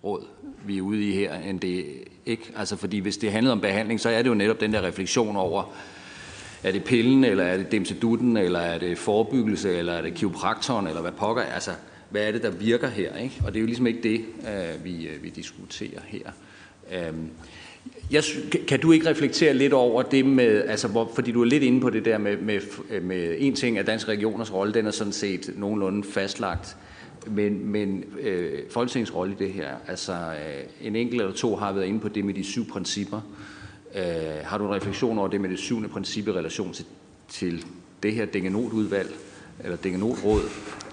råd, 0.04 0.28
vi 0.66 0.78
er 0.78 0.82
ude 0.82 1.10
i 1.10 1.12
her, 1.12 1.36
end 1.36 1.60
det 1.60 1.86
ikke, 2.26 2.52
altså 2.56 2.76
fordi 2.76 3.00
hvis 3.00 3.18
det 3.18 3.32
handler 3.32 3.52
om 3.52 3.62
behandling, 3.62 4.00
så 4.00 4.10
er 4.10 4.22
det 4.22 4.30
jo 4.30 4.34
netop 4.34 4.60
den 4.60 4.74
der 4.74 4.82
refleksion 4.82 5.36
over, 5.36 5.74
er 6.64 6.72
det 6.72 6.84
pillen, 6.84 7.24
eller 7.24 7.44
er 7.44 7.58
det 7.58 7.72
demsedutten, 7.72 8.38
eller 8.38 8.60
er 8.60 8.78
det 8.78 8.98
forebyggelse, 8.98 9.78
eller 9.78 9.94
er 9.94 10.02
det 10.02 10.14
kiropraktoren, 10.14 10.88
eller 10.88 11.02
hvad 11.02 11.12
pokker, 11.12 11.44
altså 11.44 11.72
hvad 12.10 12.28
er 12.28 12.32
det, 12.32 12.44
der 12.44 12.50
virker 12.50 12.88
her, 12.88 13.18
ikke? 13.18 13.42
Og 13.46 13.54
det 13.54 13.60
er 13.60 13.62
jo 13.62 13.66
ligesom 13.66 13.88
ikke 13.88 14.04
det, 14.04 14.26
uh, 14.40 14.86
vi, 14.86 15.10
uh, 15.16 15.24
vi 15.24 15.30
diskuterer 15.30 16.00
her. 16.08 16.32
Um, 17.10 17.30
jeg, 18.12 18.24
kan 18.68 18.80
du 18.80 18.92
ikke 18.92 19.10
reflektere 19.10 19.54
lidt 19.54 19.74
over 19.74 20.02
det 20.02 20.26
med, 20.26 20.64
altså 20.64 20.88
hvor, 20.88 21.12
fordi 21.16 21.32
du 21.32 21.42
er 21.42 21.46
lidt 21.46 21.64
inde 21.64 21.82
på 21.82 21.90
det 21.90 22.06
der 22.06 22.18
med, 22.18 22.38
med, 22.38 22.60
øh, 22.90 23.04
med 23.04 23.36
en 23.40 23.56
ting 23.56 23.78
at 23.78 23.88
Dansk 23.88 24.08
Regioners 24.08 24.54
rolle, 24.54 24.74
den 24.74 24.88
er 24.88 24.92
sådan 24.92 25.14
set 25.14 25.54
nogenlunde 25.56 26.08
fastlagt. 26.08 26.78
Men, 27.28 27.68
men 27.68 28.04
øh, 28.20 28.60
Folketingets 28.70 29.16
rolle 29.16 29.34
i 29.34 29.36
det 29.40 29.54
her, 29.54 29.76
altså 29.88 30.14
øh, 30.14 30.88
en 30.88 30.96
enkelt 30.96 31.22
eller 31.22 31.34
to 31.34 31.56
har 31.56 31.72
været 31.72 31.86
inde 31.86 32.00
på 32.00 32.10
det 32.10 32.26
med 32.26 32.34
de 32.34 32.44
syv 32.44 32.68
principper. 32.68 33.22
Øh, 33.96 34.04
har 34.44 34.58
du 34.58 34.66
en 34.66 34.76
refleksion 34.76 35.20
over 35.20 35.28
det 35.28 35.42
med 35.42 35.50
det 35.50 35.60
syvende 35.60 35.90
princip 35.90 36.28
i 36.28 36.32
relation 36.32 36.74
til, 36.74 36.86
til 37.30 37.66
det 38.04 38.14
her 38.14 38.26
Dengenot-udvalg, 38.26 39.10
eller 39.64 39.78
Dengenot-råd? 39.78 40.44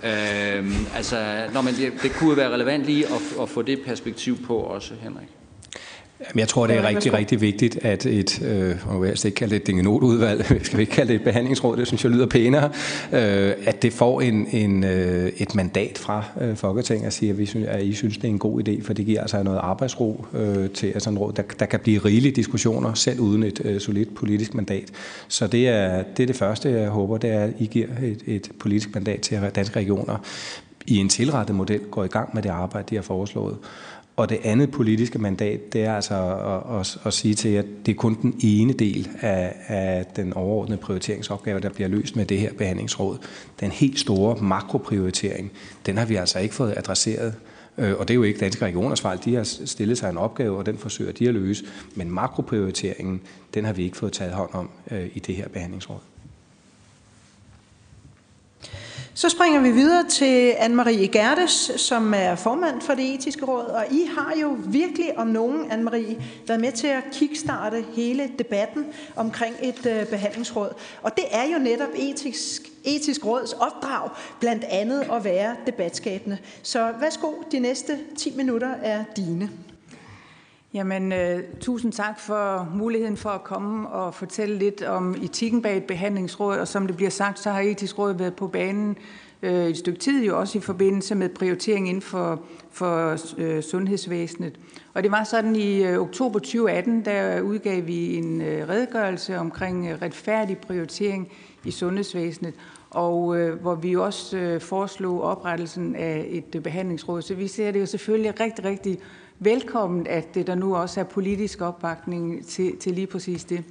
Øh, 0.05 0.97
altså, 0.97 1.49
når 1.55 1.62
man, 1.62 1.74
det, 1.74 1.93
det 2.03 2.12
kunne 2.12 2.37
være 2.37 2.51
relevant 2.51 2.85
lige 2.85 3.07
at, 3.07 3.43
at 3.43 3.49
få 3.49 3.62
det 3.62 3.83
perspektiv 3.85 4.37
på 4.47 4.57
også, 4.57 4.95
Henrik. 4.95 5.28
Jeg 6.36 6.48
tror, 6.48 6.66
det 6.66 6.76
er 6.76 6.88
rigtig, 6.88 7.12
rigtig 7.12 7.40
vigtigt, 7.40 7.78
at 7.82 8.06
et, 8.06 8.42
øh, 8.42 8.76
og 8.86 9.06
jeg 9.06 9.24
ikke 9.24 9.36
kalde 9.36 9.54
det 9.54 9.60
et 9.60 9.66
dingenotudvalg, 9.66 10.44
skal 10.64 10.78
vi 10.78 10.82
ikke 10.82 10.92
kalde 10.92 11.12
det 11.12 11.20
et 11.20 11.24
behandlingsråd, 11.24 11.76
det 11.76 11.86
synes 11.86 12.04
jeg 12.04 12.12
lyder 12.12 12.26
pænere, 12.26 12.70
øh, 13.12 13.52
at 13.66 13.82
det 13.82 13.92
får 13.92 14.20
en, 14.20 14.46
en, 14.52 14.84
øh, 14.84 15.32
et 15.36 15.54
mandat 15.54 15.98
fra 15.98 16.24
øh, 16.40 16.56
Folketinget 16.56 17.06
at 17.06 17.12
sige, 17.12 17.30
at, 17.30 17.38
vi 17.38 17.46
synes, 17.46 17.66
at 17.68 17.82
I 17.82 17.92
synes, 17.94 18.16
det 18.16 18.24
er 18.24 18.28
en 18.28 18.38
god 18.38 18.68
idé, 18.68 18.82
for 18.82 18.92
det 18.92 19.06
giver 19.06 19.20
altså 19.20 19.42
noget 19.42 19.58
arbejdsro 19.62 20.24
øh, 20.34 20.70
til 20.70 20.92
at 20.94 21.02
sådan 21.02 21.18
råd. 21.18 21.32
Der, 21.32 21.42
der 21.58 21.66
kan 21.66 21.80
blive 21.80 21.98
rigelige 21.98 22.32
diskussioner, 22.32 22.94
selv 22.94 23.20
uden 23.20 23.42
et 23.42 23.60
øh, 23.64 23.80
solidt 23.80 24.14
politisk 24.14 24.54
mandat. 24.54 24.90
Så 25.28 25.46
det 25.46 25.68
er, 25.68 26.02
det 26.16 26.22
er 26.22 26.26
det 26.26 26.36
første, 26.36 26.70
jeg 26.70 26.88
håber, 26.88 27.18
det 27.18 27.30
er, 27.30 27.44
at 27.44 27.52
I 27.58 27.66
giver 27.66 27.86
et, 28.02 28.22
et 28.26 28.50
politisk 28.58 28.94
mandat 28.94 29.20
til 29.20 29.40
danske 29.54 29.76
regioner 29.76 30.16
i 30.86 30.96
en 30.96 31.08
tilrettet 31.08 31.56
model 31.56 31.80
går 31.90 32.04
i 32.04 32.08
gang 32.08 32.30
med 32.34 32.42
det 32.42 32.48
arbejde, 32.48 32.86
de 32.90 32.94
har 32.94 33.02
foreslået. 33.02 33.56
Og 34.20 34.28
det 34.28 34.40
andet 34.44 34.70
politiske 34.70 35.18
mandat, 35.18 35.72
det 35.72 35.84
er 35.84 35.94
altså 35.94 36.14
at, 36.14 36.80
at, 36.80 36.98
at 37.04 37.12
sige 37.12 37.34
til 37.34 37.50
jer, 37.50 37.58
at 37.58 37.66
det 37.86 37.92
er 37.92 37.96
kun 37.96 38.18
den 38.22 38.40
ene 38.42 38.72
del 38.72 39.08
af, 39.20 39.54
af 39.68 40.06
den 40.16 40.32
overordnede 40.32 40.80
prioriteringsopgave, 40.80 41.60
der 41.60 41.68
bliver 41.68 41.88
løst 41.88 42.16
med 42.16 42.24
det 42.26 42.38
her 42.38 42.52
behandlingsråd. 42.52 43.18
Den 43.60 43.70
helt 43.70 43.98
store 43.98 44.36
makroprioritering, 44.42 45.52
den 45.86 45.98
har 45.98 46.04
vi 46.04 46.14
altså 46.14 46.38
ikke 46.38 46.54
fået 46.54 46.74
adresseret. 46.76 47.34
Øh, 47.78 47.94
og 47.98 48.08
det 48.08 48.14
er 48.14 48.16
jo 48.16 48.22
ikke 48.22 48.40
Danske 48.40 48.64
Regioners 48.64 49.00
fejl. 49.00 49.18
De 49.24 49.34
har 49.34 49.42
stillet 49.44 49.98
sig 49.98 50.10
en 50.10 50.18
opgave, 50.18 50.58
og 50.58 50.66
den 50.66 50.78
forsøger 50.78 51.12
de 51.12 51.28
at 51.28 51.34
løse. 51.34 51.64
Men 51.94 52.10
makroprioriteringen, 52.10 53.20
den 53.54 53.64
har 53.64 53.72
vi 53.72 53.84
ikke 53.84 53.96
fået 53.96 54.12
taget 54.12 54.32
hånd 54.32 54.50
om 54.52 54.70
øh, 54.90 55.06
i 55.14 55.18
det 55.18 55.34
her 55.34 55.48
behandlingsråd. 55.48 56.09
Så 59.20 59.28
springer 59.28 59.60
vi 59.60 59.70
videre 59.70 60.08
til 60.08 60.50
Anne-Marie 60.50 61.06
Gerdes, 61.06 61.72
som 61.76 62.14
er 62.14 62.34
formand 62.34 62.80
for 62.80 62.94
det 62.94 63.14
etiske 63.14 63.44
råd, 63.44 63.64
og 63.64 63.84
I 63.90 64.10
har 64.16 64.34
jo 64.42 64.56
virkelig 64.66 65.18
om 65.18 65.26
nogen, 65.26 65.72
Anne-Marie, 65.72 66.22
været 66.46 66.60
med 66.60 66.72
til 66.72 66.86
at 66.86 67.02
kickstarte 67.12 67.84
hele 67.92 68.30
debatten 68.38 68.86
omkring 69.16 69.56
et 69.62 69.86
øh, 69.86 70.06
behandlingsråd. 70.06 70.70
Og 71.02 71.16
det 71.16 71.24
er 71.30 71.44
jo 71.52 71.58
netop 71.58 71.88
etisk, 71.96 72.62
etisk 72.84 73.26
råds 73.26 73.52
opdrag, 73.52 74.10
blandt 74.40 74.64
andet 74.64 75.06
at 75.12 75.24
være 75.24 75.56
debatskabende. 75.66 76.38
Så 76.62 76.92
værsgo, 77.00 77.32
de 77.52 77.58
næste 77.58 77.98
10 78.16 78.36
minutter 78.36 78.74
er 78.82 79.04
dine. 79.16 79.50
Jamen, 80.74 81.12
uh, 81.12 81.58
tusind 81.60 81.92
tak 81.92 82.20
for 82.20 82.68
muligheden 82.74 83.16
for 83.16 83.30
at 83.30 83.44
komme 83.44 83.88
og 83.88 84.14
fortælle 84.14 84.58
lidt 84.58 84.82
om 84.82 85.14
etikken 85.22 85.62
bag 85.62 85.76
et 85.76 85.84
behandlingsråd. 85.84 86.58
Og 86.58 86.68
som 86.68 86.86
det 86.86 86.96
bliver 86.96 87.10
sagt, 87.10 87.38
så 87.38 87.50
har 87.50 87.60
etisk 87.60 87.98
råd 87.98 88.14
været 88.14 88.34
på 88.34 88.46
banen 88.46 88.96
øh, 89.42 89.66
et 89.66 89.76
stykke 89.76 89.98
tid, 89.98 90.24
jo 90.24 90.40
også 90.40 90.58
i 90.58 90.60
forbindelse 90.60 91.14
med 91.14 91.28
prioritering 91.28 91.88
inden 91.88 92.02
for, 92.02 92.42
for 92.70 93.16
øh, 93.38 93.62
sundhedsvæsenet. 93.62 94.58
Og 94.95 95.03
det 95.03 95.11
var 95.11 95.24
sådan 95.24 95.57
i 95.57 95.84
øh, 95.84 95.99
oktober 95.99 96.38
2018, 96.38 97.05
der 97.05 97.41
udgav 97.41 97.86
vi 97.86 98.16
en 98.16 98.41
øh, 98.41 98.68
redegørelse 98.68 99.38
omkring 99.38 99.88
øh, 99.88 100.03
retfærdig 100.03 100.59
prioritering 100.59 101.28
i 101.64 101.70
sundhedsvæsenet 101.70 102.55
og 102.91 103.36
hvor 103.61 103.74
vi 103.74 103.97
også 103.97 104.59
foreslog 104.61 105.22
oprettelsen 105.22 105.97
af 105.97 106.26
et 106.28 106.62
behandlingsråd. 106.62 107.22
Så 107.22 107.34
vi 107.34 107.49
ser 107.49 107.70
det 107.70 107.80
jo 107.80 107.86
selvfølgelig 107.86 108.41
rigtig, 108.41 108.64
rigtig 108.64 108.99
velkommen, 109.38 110.07
at 110.07 110.34
der 110.34 110.55
nu 110.55 110.76
også 110.76 111.01
er 111.01 111.05
politisk 111.05 111.61
opbakning 111.61 112.47
til, 112.47 112.76
til 112.76 112.93
lige 112.93 113.07
præcis 113.07 113.45
det. 113.45 113.64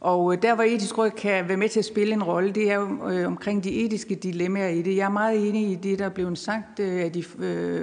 Og 0.00 0.42
der, 0.42 0.54
hvor 0.54 0.64
etisk 0.64 0.98
råd 0.98 1.10
kan 1.10 1.48
være 1.48 1.56
med 1.56 1.68
til 1.68 1.78
at 1.78 1.84
spille 1.84 2.14
en 2.14 2.22
rolle, 2.22 2.52
det 2.52 2.70
er 2.70 2.74
jo 2.74 3.26
omkring 3.26 3.64
de 3.64 3.84
etiske 3.84 4.14
dilemmaer 4.14 4.68
i 4.68 4.82
det. 4.82 4.96
Jeg 4.96 5.04
er 5.04 5.08
meget 5.08 5.48
enig 5.48 5.70
i 5.70 5.74
det, 5.74 5.98
der 5.98 6.04
er 6.04 6.08
blevet 6.08 6.38
sagt 6.38 6.80
af 6.80 7.12
de 7.12 7.22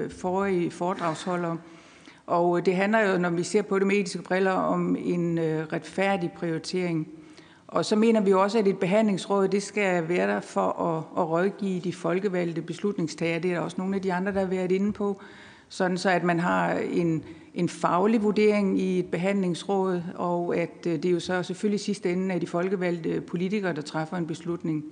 forrige 0.10 0.72
foredragsholdere. 0.72 1.58
Og 2.28 2.58
øh, 2.58 2.66
det 2.66 2.76
handler 2.76 3.12
jo, 3.12 3.18
når 3.18 3.30
vi 3.30 3.44
ser 3.44 3.62
på 3.62 3.80
det 3.80 3.88
med 3.88 3.96
etiske 3.96 4.22
briller, 4.22 4.52
om 4.52 4.96
en 5.00 5.38
øh, 5.38 5.66
retfærdig 5.74 6.32
prioritering. 6.32 7.08
Og 7.68 7.86
så 7.86 7.96
mener 7.96 8.22
vi 8.22 8.34
også, 8.34 8.60
at 8.60 8.68
et 8.68 8.80
behandlingsråd 8.80 9.48
det 9.48 9.64
skal 9.64 10.10
være 10.10 10.28
der 10.28 10.40
for 10.40 10.82
at, 10.82 11.22
at 11.22 11.30
rådgive 11.30 11.80
de 11.80 11.94
folkevalgte 11.94 12.62
beslutningstager. 12.62 13.40
Det 13.40 13.54
er 13.54 13.60
også 13.60 13.76
nogle 13.78 13.96
af 13.96 14.02
de 14.02 14.14
andre, 14.14 14.34
der 14.34 14.40
har 14.40 14.48
været 14.48 14.72
inde 14.72 14.94
på 14.94 15.22
sådan 15.74 15.98
så 15.98 16.10
at 16.10 16.24
man 16.24 16.40
har 16.40 16.74
en, 16.74 17.24
en 17.54 17.70
faglig 17.70 18.24
vurdering 18.24 18.80
i 18.80 19.00
et 19.00 19.06
behandlingsråd, 19.06 20.02
og 20.16 20.58
at 20.58 20.88
øh, 20.88 20.94
det 20.94 21.06
er 21.06 21.12
jo 21.12 21.20
så 21.20 21.44
selvfølgelig 21.44 21.80
sidste 21.80 22.12
ende 22.12 22.34
af 22.34 22.40
de 22.40 22.48
folkevalgte 22.48 23.22
politikere, 23.22 23.74
der 23.74 23.82
træffer 23.82 24.18
en 24.18 24.28
beslutning. 24.28 24.84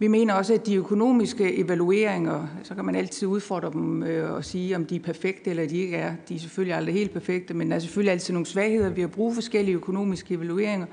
Vi 0.00 0.08
mener 0.08 0.34
også, 0.34 0.54
at 0.54 0.66
de 0.66 0.74
økonomiske 0.74 1.58
evalueringer, 1.58 2.46
så 2.62 2.74
kan 2.74 2.84
man 2.84 2.94
altid 2.94 3.28
udfordre 3.28 3.70
dem 3.72 4.02
øh, 4.02 4.32
og 4.32 4.44
sige, 4.44 4.76
om 4.76 4.84
de 4.84 4.96
er 4.96 5.00
perfekte 5.00 5.50
eller 5.50 5.68
de 5.68 5.76
ikke 5.76 5.96
er. 5.96 6.14
De 6.28 6.34
er 6.34 6.38
selvfølgelig 6.38 6.76
aldrig 6.76 6.94
helt 6.94 7.12
perfekte, 7.12 7.54
men 7.54 7.70
der 7.70 7.76
er 7.76 7.80
selvfølgelig 7.80 8.12
altid 8.12 8.34
nogle 8.34 8.46
svagheder 8.46 8.90
Vi 8.90 9.00
har 9.00 9.08
brug 9.08 9.32
for 9.32 9.34
forskellige 9.34 9.74
økonomiske 9.74 10.34
evalueringer. 10.34 10.86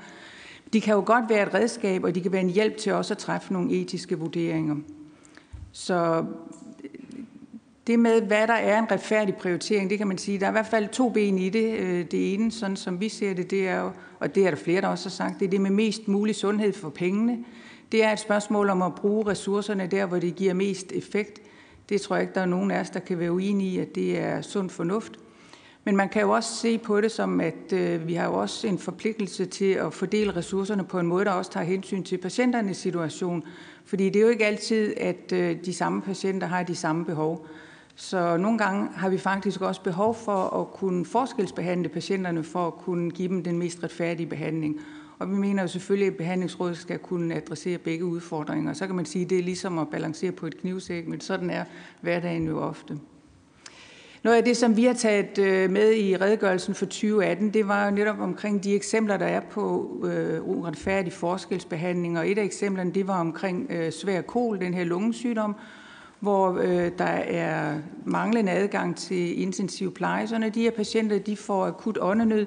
De 0.72 0.80
kan 0.80 0.94
jo 0.94 1.02
godt 1.06 1.24
være 1.28 1.46
et 1.46 1.54
redskab, 1.54 2.04
og 2.04 2.14
de 2.14 2.20
kan 2.20 2.32
være 2.32 2.40
en 2.40 2.50
hjælp 2.50 2.76
til 2.76 2.92
også 2.92 3.14
at 3.14 3.18
træffe 3.18 3.52
nogle 3.52 3.72
etiske 3.72 4.18
vurderinger. 4.18 4.76
Så 5.72 6.24
øh, 6.84 6.90
det 7.86 7.98
med, 7.98 8.22
hvad 8.22 8.46
der 8.46 8.54
er 8.54 8.78
en 8.78 8.90
retfærdig 8.90 9.34
prioritering, 9.34 9.90
det 9.90 9.98
kan 9.98 10.08
man 10.08 10.18
sige, 10.18 10.40
der 10.40 10.46
er 10.46 10.50
i 10.50 10.52
hvert 10.52 10.66
fald 10.66 10.88
to 10.88 11.08
ben 11.08 11.38
i 11.38 11.48
det. 11.48 11.78
Øh, 11.78 12.04
det 12.10 12.34
ene, 12.34 12.52
sådan 12.52 12.76
som 12.76 13.00
vi 13.00 13.08
ser 13.08 13.34
det, 13.34 13.50
det 13.50 13.68
er 13.68 13.80
jo, 13.80 13.90
og 14.20 14.34
det 14.34 14.46
er 14.46 14.50
der 14.50 14.56
flere, 14.56 14.80
der 14.80 14.88
også 14.88 15.08
har 15.08 15.10
sagt, 15.10 15.40
det 15.40 15.46
er 15.46 15.50
det 15.50 15.60
med 15.60 15.70
mest 15.70 16.08
mulig 16.08 16.34
sundhed 16.34 16.72
for 16.72 16.88
pengene. 16.88 17.38
Det 17.92 18.04
er 18.04 18.12
et 18.12 18.20
spørgsmål 18.20 18.70
om 18.70 18.82
at 18.82 18.94
bruge 18.94 19.26
ressourcerne 19.26 19.86
der, 19.86 20.06
hvor 20.06 20.18
det 20.18 20.34
giver 20.34 20.54
mest 20.54 20.92
effekt. 20.92 21.40
Det 21.88 22.00
tror 22.00 22.16
jeg 22.16 22.22
ikke, 22.22 22.34
der 22.34 22.40
er 22.40 22.46
nogen 22.46 22.70
af 22.70 22.80
os, 22.80 22.90
der 22.90 23.00
kan 23.00 23.18
være 23.18 23.32
uenige 23.32 23.70
i, 23.70 23.78
at 23.78 23.94
det 23.94 24.18
er 24.18 24.42
sund 24.42 24.70
fornuft. 24.70 25.12
Men 25.84 25.96
man 25.96 26.08
kan 26.08 26.22
jo 26.22 26.30
også 26.30 26.54
se 26.54 26.78
på 26.78 27.00
det 27.00 27.12
som, 27.12 27.40
at 27.40 27.72
øh, 27.72 28.06
vi 28.08 28.14
har 28.14 28.26
jo 28.26 28.34
også 28.34 28.66
en 28.66 28.78
forpligtelse 28.78 29.46
til 29.46 29.72
at 29.72 29.94
fordele 29.94 30.36
ressourcerne 30.36 30.84
på 30.84 30.98
en 30.98 31.06
måde, 31.06 31.24
der 31.24 31.30
også 31.30 31.50
tager 31.50 31.66
hensyn 31.66 32.02
til 32.02 32.18
patienternes 32.18 32.76
situation. 32.76 33.44
Fordi 33.84 34.10
det 34.10 34.16
er 34.16 34.22
jo 34.22 34.28
ikke 34.28 34.46
altid, 34.46 34.94
at 34.96 35.32
øh, 35.32 35.56
de 35.64 35.74
samme 35.74 36.02
patienter 36.02 36.46
har 36.46 36.62
de 36.62 36.76
samme 36.76 37.04
behov. 37.04 37.46
Så 37.96 38.36
nogle 38.36 38.58
gange 38.58 38.88
har 38.94 39.08
vi 39.08 39.18
faktisk 39.18 39.60
også 39.60 39.82
behov 39.82 40.14
for 40.14 40.60
at 40.60 40.70
kunne 40.70 41.04
forskelsbehandle 41.04 41.88
patienterne 41.88 42.44
for 42.44 42.66
at 42.66 42.74
kunne 42.74 43.10
give 43.10 43.28
dem 43.28 43.42
den 43.42 43.58
mest 43.58 43.84
retfærdige 43.84 44.26
behandling. 44.26 44.80
Og 45.18 45.30
vi 45.30 45.34
mener 45.34 45.62
jo 45.62 45.68
selvfølgelig, 45.68 46.06
at 46.06 46.16
behandlingsrådet 46.16 46.76
skal 46.76 46.98
kunne 46.98 47.34
adressere 47.34 47.78
begge 47.78 48.04
udfordringer. 48.04 48.72
Så 48.72 48.86
kan 48.86 48.96
man 48.96 49.06
sige, 49.06 49.24
at 49.24 49.30
det 49.30 49.38
er 49.38 49.42
ligesom 49.42 49.78
at 49.78 49.88
balancere 49.90 50.32
på 50.32 50.46
et 50.46 50.60
knivsæk, 50.60 51.08
men 51.08 51.20
sådan 51.20 51.50
er 51.50 51.64
hverdagen 52.00 52.46
jo 52.46 52.60
ofte. 52.60 52.98
Noget 54.22 54.36
af 54.36 54.44
det, 54.44 54.56
som 54.56 54.76
vi 54.76 54.84
har 54.84 54.94
taget 54.94 55.38
øh, 55.38 55.70
med 55.70 55.94
i 55.94 56.16
redegørelsen 56.16 56.74
for 56.74 56.86
2018, 56.86 57.54
det 57.54 57.68
var 57.68 57.84
jo 57.84 57.90
netop 57.90 58.20
omkring 58.20 58.64
de 58.64 58.74
eksempler, 58.74 59.16
der 59.16 59.26
er 59.26 59.40
på 59.40 59.96
øh, 60.04 60.48
uretfærdig 60.48 61.12
forskelsbehandling. 61.12 62.18
Og 62.18 62.30
et 62.30 62.38
af 62.38 62.44
eksemplerne, 62.44 62.92
det 62.92 63.06
var 63.06 63.20
omkring 63.20 63.70
øh, 63.70 63.92
svær 63.92 64.20
kol, 64.20 64.60
den 64.60 64.74
her 64.74 64.84
lungesygdom, 64.84 65.56
hvor 66.20 66.58
øh, 66.62 66.90
der 66.98 67.04
er 67.04 67.78
manglende 68.04 68.52
adgang 68.52 68.96
til 68.96 69.42
intensiv 69.42 69.94
pleje. 69.94 70.26
Så 70.26 70.38
når 70.38 70.48
de 70.48 70.62
her 70.62 70.70
patienter 70.70 71.18
de 71.18 71.36
får 71.36 71.66
akut 71.66 71.98
åndenød, 72.00 72.46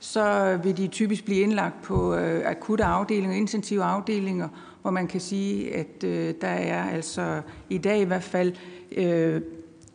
så 0.00 0.56
vil 0.62 0.76
de 0.76 0.86
typisk 0.86 1.24
blive 1.24 1.40
indlagt 1.40 1.82
på 1.82 2.14
øh, 2.14 2.42
akutte 2.44 2.84
afdelinger, 2.84 3.36
intensive 3.36 3.82
afdelinger, 3.82 4.48
hvor 4.82 4.90
man 4.90 5.06
kan 5.06 5.20
sige, 5.20 5.74
at 5.74 6.04
øh, 6.04 6.34
der 6.40 6.48
er 6.48 6.90
altså 6.90 7.42
i 7.70 7.78
dag 7.78 8.00
i 8.00 8.04
hvert 8.04 8.22
fald 8.22 8.52
øh, 8.96 9.42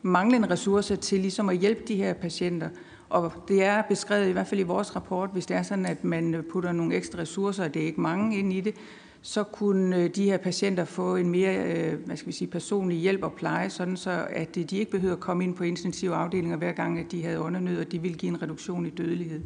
manglende 0.02 0.50
ressourcer 0.50 0.96
til 0.96 1.20
ligesom 1.20 1.50
at 1.50 1.58
hjælpe 1.58 1.82
de 1.88 1.96
her 1.96 2.14
patienter. 2.14 2.70
Og 3.10 3.32
det 3.48 3.64
er 3.64 3.82
beskrevet 3.82 4.30
i 4.30 4.32
hvert 4.32 4.48
fald 4.48 4.60
i 4.60 4.64
vores 4.64 4.96
rapport, 4.96 5.30
hvis 5.34 5.46
det 5.46 5.58
er 5.58 5.64
sådan, 5.64 5.86
at 5.86 6.04
man 6.04 6.46
putter 6.52 6.72
nogle 6.72 6.96
ekstra 6.96 7.20
ressourcer, 7.20 7.64
og 7.64 7.74
det 7.74 7.82
er 7.82 7.86
ikke 7.86 8.02
mange 8.02 8.40
ind 8.40 8.54
i 8.54 8.62
det, 8.62 8.76
så 9.22 9.44
kunne 9.44 9.98
øh, 9.98 10.10
de 10.16 10.24
her 10.24 10.38
patienter 10.38 10.86
få 10.86 11.16
en 11.16 11.30
mere 11.30 11.56
øh, 11.56 12.06
hvad 12.06 12.18
skal 12.18 12.28
vi 12.28 12.34
sige, 12.34 12.48
personlig 12.48 12.98
hjælp 12.98 13.24
og 13.24 13.34
pleje, 13.34 13.70
sådan 13.70 13.98
så 13.98 14.28
at 14.30 14.58
øh, 14.58 14.70
de 14.70 14.78
ikke 14.78 14.92
behøver 14.92 15.14
at 15.14 15.20
komme 15.20 15.44
ind 15.44 15.56
på 15.56 15.64
intensive 15.64 16.16
afdelinger 16.16 16.58
hver 16.58 16.72
gang, 16.72 17.00
at 17.00 17.12
de 17.12 17.24
havde 17.24 17.40
undernød, 17.40 17.80
og 17.80 17.92
det 17.92 18.04
ville 18.04 18.18
give 18.18 18.30
en 18.30 18.42
reduktion 18.42 18.86
i 18.86 18.90
dødelighed. 18.90 19.42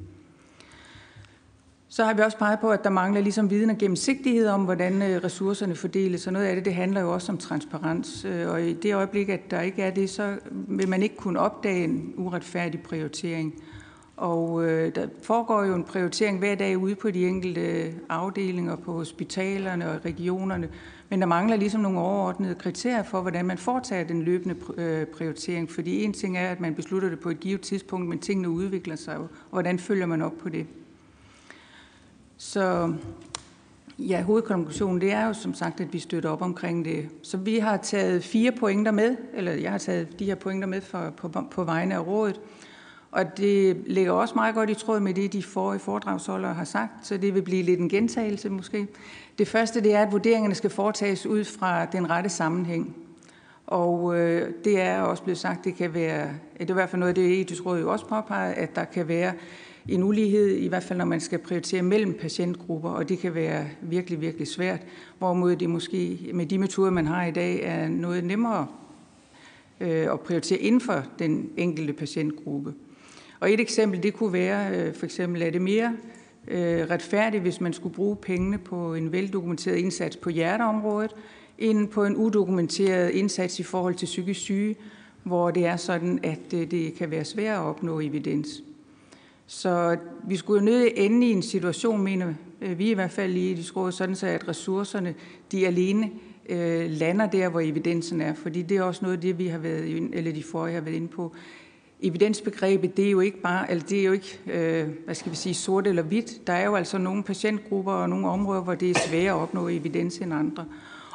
Så 1.91 2.03
har 2.03 2.13
vi 2.13 2.21
også 2.21 2.37
peget 2.37 2.59
på, 2.59 2.69
at 2.69 2.83
der 2.83 2.89
mangler 2.89 3.21
ligesom 3.21 3.49
viden 3.49 3.69
og 3.69 3.77
gennemsigtighed 3.77 4.47
om, 4.47 4.63
hvordan 4.63 5.01
øh, 5.01 5.23
ressourcerne 5.23 5.75
fordeles, 5.75 6.27
og 6.27 6.33
noget 6.33 6.45
af 6.45 6.55
det, 6.55 6.65
det 6.65 6.73
handler 6.73 7.01
jo 7.01 7.13
også 7.13 7.31
om 7.31 7.37
transparens. 7.37 8.25
Øh, 8.25 8.49
og 8.49 8.61
i 8.61 8.73
det 8.73 8.95
øjeblik, 8.95 9.29
at 9.29 9.51
der 9.51 9.61
ikke 9.61 9.81
er 9.81 9.91
det, 9.91 10.09
så 10.09 10.35
vil 10.51 10.89
man 10.89 11.03
ikke 11.03 11.15
kunne 11.15 11.39
opdage 11.39 11.83
en 11.83 12.13
uretfærdig 12.17 12.81
prioritering. 12.81 13.53
Og 14.17 14.65
øh, 14.65 14.95
der 14.95 15.07
foregår 15.23 15.63
jo 15.63 15.75
en 15.75 15.83
prioritering 15.83 16.39
hver 16.39 16.55
dag 16.55 16.77
ude 16.77 16.95
på 16.95 17.11
de 17.11 17.27
enkelte 17.27 17.61
øh, 17.61 17.93
afdelinger 18.09 18.75
på 18.75 18.93
hospitalerne 18.93 19.91
og 19.91 20.05
regionerne, 20.05 20.69
men 21.09 21.19
der 21.19 21.27
mangler 21.27 21.55
ligesom 21.55 21.81
nogle 21.81 21.99
overordnede 21.99 22.55
kriterier 22.55 23.03
for, 23.03 23.21
hvordan 23.21 23.45
man 23.45 23.57
foretager 23.57 24.03
den 24.03 24.21
løbende 24.21 24.55
prioritering. 25.17 25.71
Fordi 25.71 26.03
en 26.03 26.13
ting 26.13 26.37
er, 26.37 26.49
at 26.49 26.59
man 26.59 26.75
beslutter 26.75 27.09
det 27.09 27.19
på 27.19 27.29
et 27.29 27.39
givet 27.39 27.61
tidspunkt, 27.61 28.09
men 28.09 28.19
tingene 28.19 28.49
udvikler 28.49 28.95
sig 28.95 29.15
jo, 29.15 29.21
og 29.21 29.51
hvordan 29.51 29.79
følger 29.79 30.05
man 30.05 30.21
op 30.21 30.33
på 30.41 30.49
det? 30.49 30.67
Så 32.41 32.93
ja, 33.97 34.21
hovedkonklusionen 34.21 35.01
det 35.01 35.11
er 35.11 35.27
jo 35.27 35.33
som 35.33 35.53
sagt, 35.53 35.81
at 35.81 35.93
vi 35.93 35.99
støtter 35.99 36.29
op 36.29 36.41
omkring 36.41 36.85
det. 36.85 37.09
Så 37.21 37.37
vi 37.37 37.59
har 37.59 37.77
taget 37.77 38.23
fire 38.23 38.51
pointer 38.51 38.91
med, 38.91 39.17
eller 39.33 39.51
jeg 39.51 39.71
har 39.71 39.77
taget 39.77 40.19
de 40.19 40.25
her 40.25 40.35
pointer 40.35 40.67
med 40.67 40.81
for, 40.81 41.09
på, 41.09 41.31
på 41.51 41.63
vegne 41.63 41.95
af 41.95 42.07
rådet. 42.07 42.41
Og 43.11 43.37
det 43.37 43.77
ligger 43.87 44.11
også 44.11 44.35
meget 44.35 44.55
godt 44.55 44.69
i 44.69 44.73
tråd 44.73 44.99
med 44.99 45.13
det, 45.13 45.33
de 45.33 45.43
forrige 45.43 45.79
foredragsholdere 45.79 46.53
har 46.53 46.63
sagt, 46.63 46.91
så 47.07 47.17
det 47.17 47.33
vil 47.33 47.41
blive 47.41 47.63
lidt 47.63 47.79
en 47.79 47.89
gentagelse 47.89 48.49
måske. 48.49 48.87
Det 49.37 49.47
første 49.47 49.81
det 49.81 49.95
er, 49.95 50.01
at 50.01 50.11
vurderingerne 50.11 50.55
skal 50.55 50.69
foretages 50.69 51.25
ud 51.25 51.43
fra 51.43 51.85
den 51.85 52.09
rette 52.09 52.29
sammenhæng. 52.29 52.95
Og 53.67 54.19
øh, 54.19 54.53
det 54.63 54.81
er 54.81 55.01
også 55.01 55.23
blevet 55.23 55.37
sagt, 55.37 55.65
det 55.65 55.75
kan 55.75 55.93
være, 55.93 56.29
det 56.59 56.69
er 56.69 56.69
i 56.69 56.73
hvert 56.73 56.89
fald 56.89 56.99
noget, 56.99 57.15
det 57.15 57.41
etisk 57.41 57.65
råd 57.65 57.79
jo 57.79 57.91
også 57.91 58.05
påpeget, 58.05 58.53
at 58.53 58.75
der 58.75 58.83
kan 58.83 59.07
være 59.07 59.33
en 59.95 60.03
ulighed, 60.03 60.47
i 60.47 60.67
hvert 60.67 60.83
fald 60.83 60.97
når 60.97 61.05
man 61.05 61.19
skal 61.19 61.39
prioritere 61.39 61.81
mellem 61.81 62.13
patientgrupper, 62.13 62.89
og 62.89 63.09
det 63.09 63.19
kan 63.19 63.35
være 63.35 63.65
virkelig, 63.81 64.21
virkelig 64.21 64.47
svært. 64.47 64.79
Hvorimod 65.17 65.55
det 65.55 65.69
måske 65.69 66.29
med 66.33 66.45
de 66.45 66.57
metoder, 66.57 66.89
man 66.89 67.05
har 67.05 67.25
i 67.25 67.31
dag, 67.31 67.61
er 67.63 67.87
noget 67.87 68.23
nemmere 68.23 68.67
øh, 69.79 70.13
at 70.13 70.19
prioritere 70.19 70.59
inden 70.59 70.81
for 70.81 71.03
den 71.19 71.49
enkelte 71.57 71.93
patientgruppe. 71.93 72.73
Og 73.39 73.53
et 73.53 73.59
eksempel, 73.59 74.03
det 74.03 74.13
kunne 74.13 74.33
være, 74.33 74.77
øh, 74.77 74.93
for 74.93 75.05
eksempel, 75.05 75.41
er 75.41 75.49
det 75.49 75.61
mere 75.61 75.97
øh, 76.47 76.89
retfærdigt, 76.89 77.41
hvis 77.41 77.61
man 77.61 77.73
skulle 77.73 77.95
bruge 77.95 78.15
pengene 78.15 78.57
på 78.57 78.93
en 78.93 79.11
veldokumenteret 79.11 79.75
indsats 79.75 80.17
på 80.17 80.29
hjerteområdet, 80.29 81.15
end 81.57 81.87
på 81.87 82.05
en 82.05 82.15
udokumenteret 82.15 83.09
indsats 83.09 83.59
i 83.59 83.63
forhold 83.63 83.95
til 83.95 84.05
psykisk 84.05 84.39
syge, 84.39 84.75
hvor 85.23 85.51
det 85.51 85.65
er 85.65 85.75
sådan, 85.75 86.19
at 86.23 86.51
det 86.51 86.93
kan 86.93 87.11
være 87.11 87.25
svært 87.25 87.59
at 87.59 87.63
opnå 87.63 87.99
evidens. 87.99 88.63
Så 89.51 89.97
vi 90.27 90.35
skulle 90.35 90.59
jo 90.59 90.65
nødt 90.65 90.93
ende 90.95 91.27
i 91.27 91.31
en 91.31 91.41
situation, 91.41 92.01
mener 92.01 92.33
øh, 92.61 92.79
vi 92.79 92.91
i 92.91 92.93
hvert 92.93 93.11
fald 93.11 93.35
i 93.35 93.53
de 93.53 93.63
råd, 93.75 93.91
sådan 93.91 94.15
så 94.15 94.27
at 94.27 94.47
ressourcerne, 94.47 95.15
de 95.51 95.67
alene 95.67 96.11
øh, 96.49 96.89
lander 96.89 97.25
der, 97.25 97.49
hvor 97.49 97.59
evidensen 97.59 98.21
er. 98.21 98.33
Fordi 98.33 98.61
det 98.61 98.77
er 98.77 98.83
også 98.83 99.05
noget 99.05 99.15
af 99.15 99.21
det, 99.21 99.37
vi 99.37 99.47
har 99.47 99.57
været, 99.57 100.09
eller 100.13 100.31
de 100.31 100.43
forrige 100.43 100.73
har 100.73 100.81
været 100.81 100.95
inde 100.95 101.07
på 101.07 101.35
evidensbegrebet, 102.01 102.97
det 102.97 103.07
er 103.07 103.11
jo 103.11 103.19
ikke 103.19 103.41
bare, 103.41 103.71
altså 103.71 103.87
det 103.89 103.99
er 103.99 104.03
jo 104.03 104.11
ikke, 104.11 104.39
øh, 104.47 104.87
hvad 105.05 105.15
skal 105.15 105.31
vi 105.31 105.37
sige, 105.37 105.55
sort 105.55 105.87
eller 105.87 106.01
hvidt. 106.01 106.47
Der 106.47 106.53
er 106.53 106.65
jo 106.65 106.75
altså 106.75 106.97
nogle 106.97 107.23
patientgrupper 107.23 107.91
og 107.91 108.09
nogle 108.09 108.27
områder, 108.27 108.61
hvor 108.61 108.75
det 108.75 108.89
er 108.89 108.99
sværere 109.07 109.35
at 109.35 109.41
opnå 109.41 109.67
evidens 109.67 110.17
end 110.17 110.33
andre. 110.33 110.65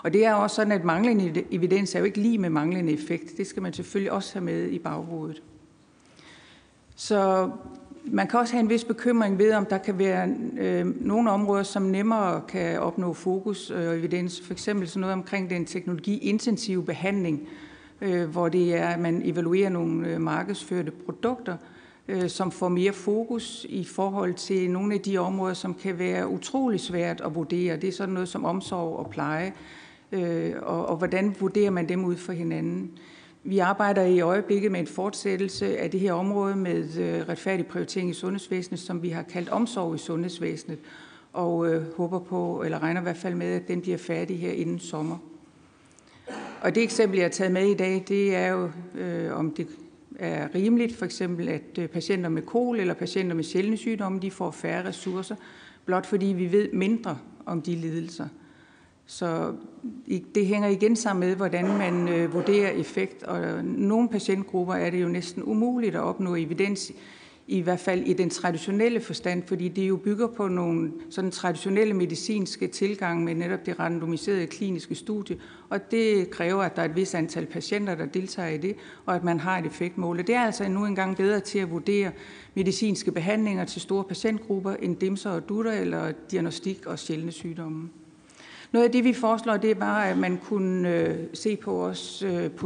Og 0.03 0.13
det 0.13 0.25
er 0.25 0.35
også 0.35 0.57
sådan, 0.57 0.73
at 0.73 0.85
manglende 0.85 1.45
evidens 1.51 1.95
er 1.95 1.99
jo 1.99 2.05
ikke 2.05 2.19
lige 2.19 2.39
med 2.39 2.51
manglende 2.51 2.93
effekt. 2.93 3.37
Det 3.37 3.47
skal 3.47 3.63
man 3.63 3.73
selvfølgelig 3.73 4.13
også 4.13 4.33
have 4.35 4.45
med 4.45 4.69
i 4.69 4.79
baghovedet. 4.79 5.43
Så 6.97 7.51
man 8.07 8.27
kan 8.27 8.41
også 8.41 8.53
have 8.55 8.61
en 8.61 8.69
vis 8.69 8.85
bekymring 8.85 9.39
ved, 9.39 9.53
om 9.53 9.67
der 9.67 9.79
kan 9.79 9.99
være 9.99 10.29
øh, 10.59 11.07
nogle 11.07 11.31
områder, 11.31 11.63
som 11.63 11.83
nemmere 11.83 12.41
kan 12.49 12.81
opnå 12.81 13.13
fokus 13.13 13.71
og 13.71 13.99
evidens. 13.99 14.41
For 14.41 14.53
eksempel 14.53 14.89
sådan 14.89 15.01
noget 15.01 15.13
omkring 15.13 15.51
den 15.51 15.65
teknologiintensive 15.65 16.85
behandling, 16.85 17.49
øh, 18.01 18.31
hvor 18.31 18.49
det 18.49 18.77
er, 18.77 18.89
at 18.89 19.01
man 19.01 19.23
evaluerer 19.25 19.69
nogle 19.69 20.09
øh, 20.09 20.21
markedsførte 20.21 20.91
produkter, 20.91 21.57
øh, 22.09 22.29
som 22.29 22.51
får 22.51 22.69
mere 22.69 22.93
fokus 22.93 23.67
i 23.69 23.85
forhold 23.85 24.35
til 24.35 24.71
nogle 24.71 24.95
af 24.95 25.01
de 25.01 25.19
områder, 25.19 25.55
som 25.55 25.75
kan 25.75 25.99
være 25.99 26.29
utrolig 26.29 26.81
svært 26.81 27.21
at 27.21 27.35
vurdere. 27.35 27.77
Det 27.77 27.89
er 27.89 27.93
sådan 27.93 28.15
noget 28.15 28.29
som 28.29 28.45
omsorg 28.45 28.99
og 28.99 29.11
pleje, 29.11 29.53
øh, 30.13 30.53
og, 30.63 30.87
og 30.87 30.97
hvordan 30.97 31.37
vurderer 31.41 31.71
man 31.71 31.89
dem 31.89 32.05
ud 32.05 32.17
for 32.17 32.33
hinanden. 32.33 32.91
Vi 33.47 33.59
arbejder 33.59 34.03
i 34.03 34.21
øjeblikket 34.21 34.73
med 34.73 34.81
en 34.81 34.87
fortsættelse 34.87 35.79
af 35.79 35.91
det 35.91 36.01
her 36.01 36.13
område 36.13 36.57
med 36.57 36.99
øh, 36.99 37.29
retfærdig 37.29 37.67
prioritering 37.67 38.11
i 38.11 38.13
sundhedsvæsenet, 38.13 38.81
som 38.81 39.03
vi 39.03 39.09
har 39.09 39.23
kaldt 39.23 39.49
omsorg 39.49 39.95
i 39.95 39.99
sundhedsvæsenet, 39.99 40.79
og 41.33 41.73
øh, 41.73 41.97
håber 41.97 42.19
på, 42.19 42.63
eller 42.65 42.83
regner 42.83 43.01
i 43.01 43.03
hvert 43.03 43.17
fald 43.17 43.35
med, 43.35 43.47
at 43.47 43.69
den 43.69 43.81
bliver 43.81 43.99
færdig 43.99 44.39
her 44.39 44.53
inden 44.53 44.79
sommer. 44.79 45.19
Og 46.61 46.75
det 46.75 46.83
eksempel, 46.83 47.17
jeg 47.19 47.25
har 47.25 47.31
taget 47.31 47.53
med 47.53 47.67
i 47.67 47.75
dag, 47.75 48.05
det 48.09 48.35
er 48.35 48.47
jo, 48.47 48.71
øh, 48.95 49.39
om 49.39 49.51
det 49.51 49.69
er 50.19 50.55
rimeligt, 50.55 50.97
for 50.97 51.05
eksempel, 51.05 51.49
at 51.49 51.79
øh, 51.79 51.89
patienter 51.89 52.29
med 52.29 52.43
kol 52.43 52.81
eller 52.81 52.95
patienter 52.95 53.35
med 53.37 53.45
sjældne 53.45 53.77
sygdomme, 53.77 54.21
de 54.21 54.31
får 54.31 54.51
færre 54.51 54.89
ressourcer, 54.89 55.37
blot 55.85 56.07
fordi 56.07 56.27
vi 56.27 56.53
ved 56.53 56.73
mindre 56.73 57.19
om 57.47 57.63
de 57.63 57.75
lidelser. 57.75 58.29
Så 59.07 59.53
det 60.35 60.47
hænger 60.47 60.69
igen 60.69 60.97
sammen 60.97 61.29
med, 61.29 61.37
hvordan 61.37 61.79
man 61.79 62.09
øh, 62.09 62.35
vurderer 62.35 62.71
effekt, 62.71 63.23
og 63.23 63.65
nogle 63.65 64.09
patientgrupper 64.09 64.75
er 64.75 64.91
det 64.91 65.03
jo 65.03 65.09
næsten 65.09 65.43
umuligt 65.43 65.95
at 65.95 66.01
opnå 66.01 66.35
evidens 66.35 66.93
i 67.47 67.61
hvert 67.61 67.81
fald 67.81 68.03
i 68.03 68.13
den 68.13 68.31
traditionelle 68.31 69.01
forstand, 69.01 69.43
fordi 69.47 69.69
det 69.69 69.89
jo 69.89 69.97
bygger 69.97 70.27
på 70.27 70.49
nogle 70.49 70.93
sådan 71.11 71.31
traditionelle 71.31 71.95
medicinske 71.95 72.67
tilgang 72.67 73.25
med 73.25 73.35
netop 73.35 73.67
det 73.67 73.79
randomiserede 73.79 74.47
kliniske 74.47 74.95
studie, 74.95 75.37
og 75.69 75.91
det 75.91 76.31
kræver, 76.31 76.63
at 76.63 76.77
der 76.77 76.83
er 76.83 76.87
et 76.87 76.97
vis 76.97 77.15
antal 77.15 77.47
patienter, 77.47 77.95
der 77.95 78.07
deltager 78.07 78.49
i 78.49 78.59
det, 78.59 78.77
og 79.07 79.15
at 79.15 79.25
man 79.25 79.41
har 79.41 79.59
et 79.59 79.67
effektmål. 79.67 80.19
Det 80.19 80.35
er 80.35 80.41
altså 80.41 80.69
nu 80.69 80.87
engang 80.87 81.17
bedre 81.17 81.41
til 81.41 81.59
at 81.59 81.71
vurdere 81.71 82.13
medicinske 82.55 83.13
behandlinger 83.13 83.65
til 83.65 83.81
store 83.81 84.05
patientgrupper 84.05 84.73
end 84.73 84.97
dimser 84.97 85.31
og 85.31 85.49
dutter 85.49 85.73
eller 85.73 86.13
diagnostik 86.31 86.87
og 86.87 86.99
sjældne 86.99 87.33
sygdomme. 87.33 87.91
Noget 88.75 88.87
af 88.87 88.93
det, 88.93 89.05
vi 89.05 89.13
foreslår, 89.13 89.57
det 89.57 89.71
er 89.71 89.75
bare, 89.75 90.09
at 90.09 90.19
man 90.19 90.37
kunne 90.37 90.95
øh, 90.95 91.17
se 91.33 91.57
på 91.57 91.73
vores 91.73 92.23
øh, 92.23 92.63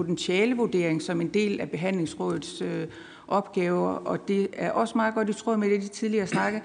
vurdering 0.58 1.02
som 1.02 1.20
en 1.20 1.28
del 1.28 1.60
af 1.60 1.70
behandlingsrådets 1.70 2.62
øh, 2.62 2.86
opgaver, 3.26 3.90
og 3.90 4.28
det 4.28 4.48
er 4.52 4.70
også 4.70 4.92
meget 4.96 5.14
godt 5.14 5.28
i 5.28 5.32
tråd 5.32 5.56
med 5.56 5.70
det, 5.70 5.82
de 5.82 5.88
tidligere 5.88 6.26
snakke, 6.26 6.62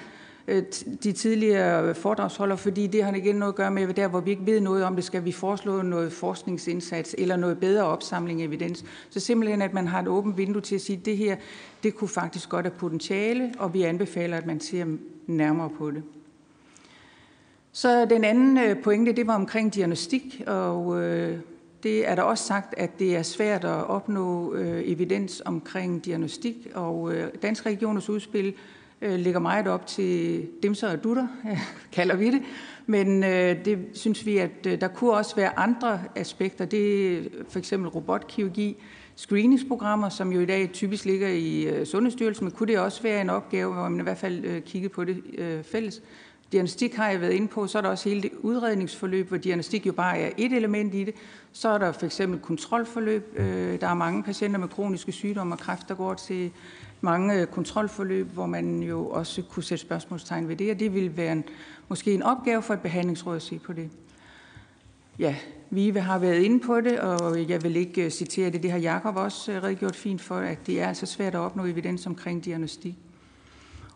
øh, 0.47 0.63
de 1.03 1.11
tidligere 1.11 1.95
foredragsholder, 1.95 2.55
fordi 2.55 2.87
det 2.87 3.03
har 3.03 3.13
igen 3.13 3.35
noget 3.35 3.51
at 3.51 3.55
gøre 3.55 3.71
med, 3.71 3.93
der 3.93 4.07
hvor 4.07 4.19
vi 4.19 4.31
ikke 4.31 4.45
ved 4.45 4.61
noget 4.61 4.83
om 4.83 4.95
det, 4.95 5.03
skal 5.03 5.25
vi 5.25 5.31
foreslå 5.31 5.81
noget 5.81 6.13
forskningsindsats 6.13 7.15
eller 7.17 7.35
noget 7.35 7.59
bedre 7.59 7.83
opsamling 7.83 8.41
af 8.41 8.45
evidens. 8.45 8.85
Så 9.09 9.19
simpelthen, 9.19 9.61
at 9.61 9.73
man 9.73 9.87
har 9.87 10.01
et 10.01 10.07
åbent 10.07 10.37
vindue 10.37 10.61
til 10.61 10.75
at 10.75 10.81
sige, 10.81 10.99
at 10.99 11.05
det 11.05 11.17
her, 11.17 11.35
det 11.83 11.95
kunne 11.95 12.07
faktisk 12.07 12.49
godt 12.49 12.65
have 12.65 12.75
potentiale, 12.77 13.53
og 13.59 13.73
vi 13.73 13.83
anbefaler, 13.83 14.37
at 14.37 14.45
man 14.45 14.59
ser 14.59 14.85
nærmere 15.27 15.69
på 15.69 15.91
det. 15.91 16.03
Så 17.75 18.05
den 18.05 18.23
anden 18.23 18.57
øh, 18.57 18.81
pointe, 18.83 19.11
det 19.11 19.27
var 19.27 19.35
omkring 19.35 19.73
diagnostik, 19.73 20.41
og 20.47 21.01
øh, 21.01 21.37
det 21.83 22.09
er 22.09 22.15
der 22.15 22.21
også 22.21 22.43
sagt, 22.43 22.73
at 22.77 22.99
det 22.99 23.15
er 23.15 23.23
svært 23.23 23.65
at 23.65 23.87
opnå 23.87 24.53
øh, 24.53 24.81
evidens 24.85 25.41
omkring 25.45 26.05
diagnostik, 26.05 26.55
og 26.73 27.13
øh, 27.13 27.27
Dansk 27.41 27.65
Regioners 27.65 28.09
udspil 28.09 28.53
øh, 29.01 29.19
ligger 29.19 29.39
meget 29.39 29.67
op 29.67 29.87
til 29.87 30.45
dimser 30.63 30.91
og 30.91 31.03
dutter, 31.03 31.27
kalder 31.91 32.15
vi 32.15 32.31
det. 32.31 32.41
Men 32.85 33.23
øh, 33.23 33.65
det 33.65 33.77
synes 33.93 34.25
vi, 34.25 34.37
at 34.37 34.67
øh, 34.67 34.81
der 34.81 34.87
kunne 34.87 35.11
også 35.11 35.35
være 35.35 35.59
andre 35.59 36.01
aspekter. 36.15 36.65
Det 36.65 37.17
er 37.17 37.21
for 37.49 37.59
eksempel 37.59 37.89
robotkirurgi, 37.89 38.77
screeningsprogrammer, 39.15 40.09
som 40.09 40.31
jo 40.31 40.39
i 40.39 40.45
dag 40.45 40.69
typisk 40.73 41.05
ligger 41.05 41.27
i 41.27 41.63
øh, 41.63 41.85
Sundhedsstyrelsen, 41.85 42.45
men 42.45 42.51
kunne 42.51 42.67
det 42.67 42.79
også 42.79 43.03
være 43.03 43.21
en 43.21 43.29
opgave, 43.29 43.73
hvor 43.73 43.89
man 43.89 43.99
i 43.99 44.03
hvert 44.03 44.17
fald 44.17 44.45
øh, 44.45 44.61
kiggede 44.61 44.93
på 44.93 45.03
det 45.03 45.21
fælles. 45.71 46.01
Diagnostik 46.53 46.95
har 46.95 47.09
jeg 47.09 47.21
været 47.21 47.31
inde 47.31 47.47
på, 47.47 47.67
så 47.67 47.77
er 47.77 47.81
der 47.81 47.89
også 47.89 48.09
hele 48.09 48.21
det 48.21 48.31
udredningsforløb, 48.41 49.27
hvor 49.27 49.37
diagnostik 49.37 49.87
jo 49.87 49.91
bare 49.91 50.19
er 50.19 50.31
et 50.37 50.53
element 50.53 50.93
i 50.93 51.03
det. 51.03 51.15
Så 51.51 51.69
er 51.69 51.77
der 51.77 51.91
for 51.91 52.05
eksempel 52.05 52.39
kontrolforløb. 52.39 53.33
Øh, 53.37 53.81
der 53.81 53.87
er 53.87 53.93
mange 53.93 54.23
patienter 54.23 54.59
med 54.59 54.67
kroniske 54.67 55.11
sygdomme 55.11 55.55
og 55.55 55.59
kræft, 55.59 55.89
der 55.89 55.95
går 55.95 56.13
til 56.13 56.51
mange 57.01 57.41
øh, 57.41 57.47
kontrolforløb, 57.47 58.27
hvor 58.27 58.45
man 58.45 58.83
jo 58.83 59.09
også 59.09 59.41
kunne 59.41 59.63
sætte 59.63 59.81
spørgsmålstegn 59.81 60.47
ved 60.47 60.55
det, 60.55 60.71
og 60.71 60.79
det 60.79 60.93
vil 60.93 61.17
være 61.17 61.31
en, 61.31 61.43
måske 61.87 62.13
en 62.13 62.23
opgave 62.23 62.61
for 62.61 62.73
et 62.73 62.81
behandlingsråd 62.81 63.35
at 63.35 63.41
se 63.41 63.59
på 63.59 63.73
det. 63.73 63.89
Ja, 65.19 65.35
vi 65.69 65.89
har 65.89 66.19
været 66.19 66.43
inde 66.43 66.59
på 66.59 66.81
det, 66.81 66.99
og 66.99 67.49
jeg 67.49 67.63
vil 67.63 67.75
ikke 67.75 68.05
øh, 68.05 68.11
citere 68.11 68.49
det. 68.49 68.63
Det 68.63 68.71
har 68.71 68.79
Jakob 68.79 69.15
også 69.15 69.51
redegjort 69.51 69.95
fint 69.95 70.21
for, 70.21 70.35
at 70.35 70.67
det 70.67 70.81
er 70.81 70.87
altså 70.87 71.05
svært 71.05 71.35
at 71.35 71.39
opnå 71.39 71.65
evidens 71.65 72.05
omkring 72.05 72.45
diagnostik. 72.45 72.95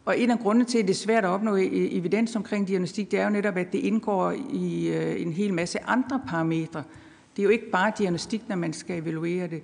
Og 0.07 0.19
en 0.19 0.31
af 0.31 0.39
grundene 0.39 0.65
til, 0.65 0.77
at 0.77 0.87
det 0.87 0.93
er 0.93 0.97
svært 0.97 1.25
at 1.25 1.29
opnå 1.29 1.57
e-, 1.57 1.97
evidens 1.97 2.35
omkring 2.35 2.67
diagnostik, 2.67 3.11
det 3.11 3.19
er 3.19 3.23
jo 3.23 3.29
netop, 3.29 3.57
at 3.57 3.73
det 3.73 3.79
indgår 3.79 4.31
i 4.53 4.87
øh, 4.87 5.21
en 5.21 5.33
hel 5.33 5.53
masse 5.53 5.83
andre 5.83 6.21
parametre. 6.27 6.83
Det 7.35 7.41
er 7.41 7.43
jo 7.43 7.49
ikke 7.49 7.71
bare 7.71 7.91
diagnostik, 7.97 8.49
når 8.49 8.55
man 8.55 8.73
skal 8.73 9.01
evaluere 9.01 9.47
det. 9.47 9.63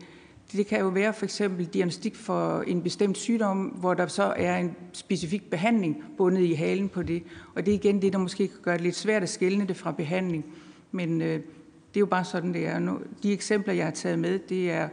Det 0.51 0.67
kan 0.67 0.79
jo 0.79 0.87
være 0.87 1.13
for 1.13 1.25
eksempel 1.25 1.65
diagnostik 1.65 2.15
for 2.15 2.61
en 2.61 2.81
bestemt 2.81 3.17
sygdom, 3.17 3.57
hvor 3.57 3.93
der 3.93 4.07
så 4.07 4.33
er 4.37 4.57
en 4.57 4.75
specifik 4.93 5.49
behandling 5.49 6.03
bundet 6.17 6.41
i 6.41 6.53
halen 6.53 6.89
på 6.89 7.03
det. 7.03 7.23
Og 7.55 7.65
det 7.65 7.71
er 7.71 7.75
igen 7.75 8.01
det, 8.01 8.13
der 8.13 8.19
måske 8.19 8.47
kan 8.47 8.57
gøre 8.61 8.75
det 8.75 8.83
lidt 8.83 8.95
svært 8.95 9.23
at 9.23 9.29
skelne 9.29 9.67
det 9.67 9.77
fra 9.77 9.91
behandling. 9.91 10.45
Men 10.91 11.21
øh, 11.21 11.27
det 11.27 11.95
er 11.95 11.99
jo 11.99 12.05
bare 12.05 12.25
sådan, 12.25 12.53
det 12.53 12.67
er. 12.67 12.97
De 13.23 13.33
eksempler, 13.33 13.73
jeg 13.73 13.85
har 13.85 13.91
taget 13.91 14.19
med, 14.19 14.39
det 14.39 14.71
er 14.71 14.89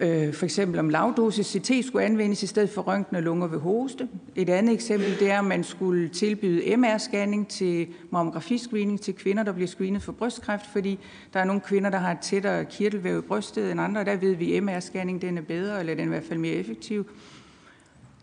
Øh, 0.00 0.34
for 0.34 0.44
eksempel 0.44 0.78
om 0.78 0.88
lavdosis 0.88 1.46
CT 1.46 1.86
skulle 1.86 2.04
anvendes 2.04 2.42
i 2.42 2.46
stedet 2.46 2.70
for 2.70 2.82
røntgen 2.82 3.16
af 3.16 3.24
lunger 3.24 3.46
ved 3.46 3.58
hoste. 3.58 4.08
Et 4.36 4.48
andet 4.48 4.74
eksempel 4.74 5.18
det 5.18 5.30
er, 5.30 5.38
at 5.38 5.44
man 5.44 5.64
skulle 5.64 6.08
tilbyde 6.08 6.74
MR-scanning 6.74 7.48
til 7.48 7.86
mammografiscreening 8.10 9.00
til 9.00 9.14
kvinder, 9.14 9.42
der 9.42 9.52
bliver 9.52 9.68
screenet 9.68 10.02
for 10.02 10.12
brystkræft, 10.12 10.66
fordi 10.72 10.98
der 11.32 11.40
er 11.40 11.44
nogle 11.44 11.60
kvinder, 11.60 11.90
der 11.90 11.98
har 11.98 12.12
et 12.12 12.18
tættere 12.18 12.64
kirtelvæv 12.64 13.18
i 13.18 13.22
brystet 13.22 13.70
end 13.70 13.80
andre, 13.80 14.00
og 14.00 14.06
der 14.06 14.16
ved 14.16 14.34
vi, 14.34 14.54
at 14.54 14.62
MR-scanning 14.62 15.20
den 15.20 15.38
er 15.38 15.42
bedre, 15.42 15.80
eller 15.80 15.94
den 15.94 16.00
er 16.00 16.06
i 16.06 16.08
hvert 16.08 16.28
fald 16.28 16.38
mere 16.38 16.54
effektiv. 16.54 17.06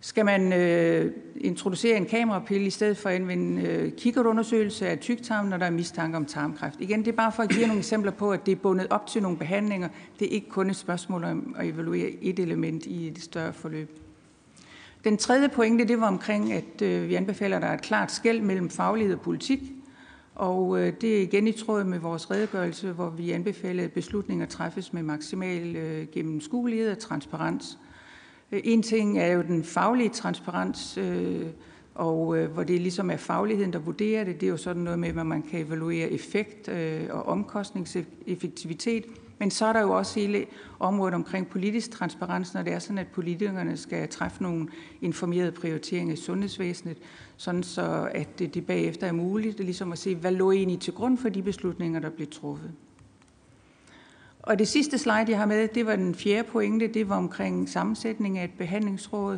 Skal 0.01 0.25
man 0.25 0.53
øh, 0.53 1.11
introducere 1.35 1.97
en 1.97 2.05
kamerapille 2.05 2.67
i 2.67 2.69
stedet 2.69 2.97
for 2.97 3.09
at 3.09 3.15
anvende 3.15 3.61
øh, 3.61 3.91
kikkertundersøgelse 3.91 4.87
af 4.87 4.99
tyktarmen, 4.99 5.49
når 5.49 5.57
der 5.57 5.65
er 5.65 5.69
mistanke 5.69 6.17
om 6.17 6.25
tarmkræft? 6.25 6.75
Igen, 6.79 6.99
det 6.99 7.07
er 7.07 7.15
bare 7.15 7.31
for 7.31 7.43
at 7.43 7.49
give 7.49 7.67
nogle 7.67 7.79
eksempler 7.79 8.11
på, 8.11 8.31
at 8.31 8.45
det 8.45 8.51
er 8.51 8.55
bundet 8.55 8.87
op 8.89 9.07
til 9.07 9.21
nogle 9.21 9.37
behandlinger. 9.37 9.89
Det 10.19 10.27
er 10.27 10.31
ikke 10.31 10.49
kun 10.49 10.69
et 10.69 10.75
spørgsmål 10.75 11.23
om 11.23 11.55
at 11.59 11.67
evaluere 11.67 12.09
et 12.21 12.39
element 12.39 12.85
i 12.85 13.07
et 13.07 13.21
større 13.21 13.53
forløb. 13.53 13.99
Den 15.03 15.17
tredje 15.17 15.49
pointe, 15.49 15.85
det 15.85 15.99
var 15.99 16.07
omkring, 16.07 16.53
at 16.53 16.81
øh, 16.81 17.09
vi 17.09 17.15
anbefaler, 17.15 17.55
at 17.55 17.61
der 17.61 17.67
er 17.67 17.73
et 17.73 17.81
klart 17.81 18.11
skæld 18.11 18.41
mellem 18.41 18.69
faglighed 18.69 19.15
og 19.15 19.21
politik. 19.21 19.59
Og 20.35 20.79
øh, 20.79 20.93
det 21.01 21.17
er 21.17 21.21
igen 21.21 21.47
i 21.47 21.51
tråd 21.51 21.83
med 21.83 21.99
vores 21.99 22.31
redegørelse, 22.31 22.91
hvor 22.91 23.09
vi 23.09 23.31
anbefaler, 23.31 23.83
at 23.83 23.91
beslutninger 23.91 24.45
træffes 24.45 24.93
med 24.93 25.03
maksimal 25.03 25.75
øh, 25.75 26.07
gennemskuelighed 26.11 26.91
og 26.91 26.99
transparens. 26.99 27.77
Øh, 28.51 28.61
en 28.63 28.83
ting 28.83 29.19
er 29.19 29.27
jo 29.27 29.41
den 29.41 29.63
faglige 29.63 30.09
transparens, 30.09 30.97
øh, 30.97 31.45
og 31.95 32.37
øh, 32.37 32.51
hvor 32.51 32.63
det 32.63 32.81
ligesom 32.81 33.09
er 33.11 33.17
fagligheden, 33.17 33.73
der 33.73 33.79
vurderer 33.79 34.23
det. 34.23 34.41
Det 34.41 34.47
er 34.47 34.51
jo 34.51 34.57
sådan 34.57 34.81
noget 34.81 34.99
med, 34.99 35.09
at 35.09 35.25
man 35.25 35.41
kan 35.41 35.65
evaluere 35.65 36.11
effekt 36.11 36.67
øh, 36.67 37.03
og 37.09 37.25
omkostningseffektivitet. 37.25 39.05
Men 39.39 39.51
så 39.51 39.65
er 39.65 39.73
der 39.73 39.81
jo 39.81 39.91
også 39.91 40.19
hele 40.19 40.45
området 40.79 41.13
omkring 41.13 41.47
politisk 41.47 41.91
transparens, 41.91 42.53
når 42.53 42.61
det 42.61 42.73
er 42.73 42.79
sådan, 42.79 42.97
at 42.97 43.07
politikerne 43.07 43.77
skal 43.77 44.07
træffe 44.07 44.43
nogle 44.43 44.67
informerede 45.01 45.51
prioriteringer 45.51 46.13
i 46.13 46.17
sundhedsvæsenet, 46.17 46.97
sådan 47.37 47.63
så 47.63 48.09
at 48.11 48.39
det, 48.39 48.65
bagefter 48.65 49.07
er 49.07 49.11
muligt 49.11 49.59
ligesom 49.59 49.91
at 49.91 49.97
se, 49.97 50.15
hvad 50.15 50.31
lå 50.31 50.51
egentlig 50.51 50.79
til 50.79 50.93
grund 50.93 51.17
for 51.17 51.29
de 51.29 51.41
beslutninger, 51.41 51.99
der 51.99 52.09
blev 52.09 52.27
truffet. 52.31 52.71
Og 54.45 54.59
det 54.59 54.67
sidste 54.67 54.97
slide, 54.97 55.25
jeg 55.27 55.37
har 55.37 55.45
med, 55.45 55.67
det 55.67 55.85
var 55.85 55.95
den 55.95 56.15
fjerde 56.15 56.47
pointe, 56.47 56.87
det 56.87 57.09
var 57.09 57.17
omkring 57.17 57.69
sammensætning 57.69 58.37
af 58.37 58.43
et 58.43 58.53
behandlingsråd. 58.57 59.37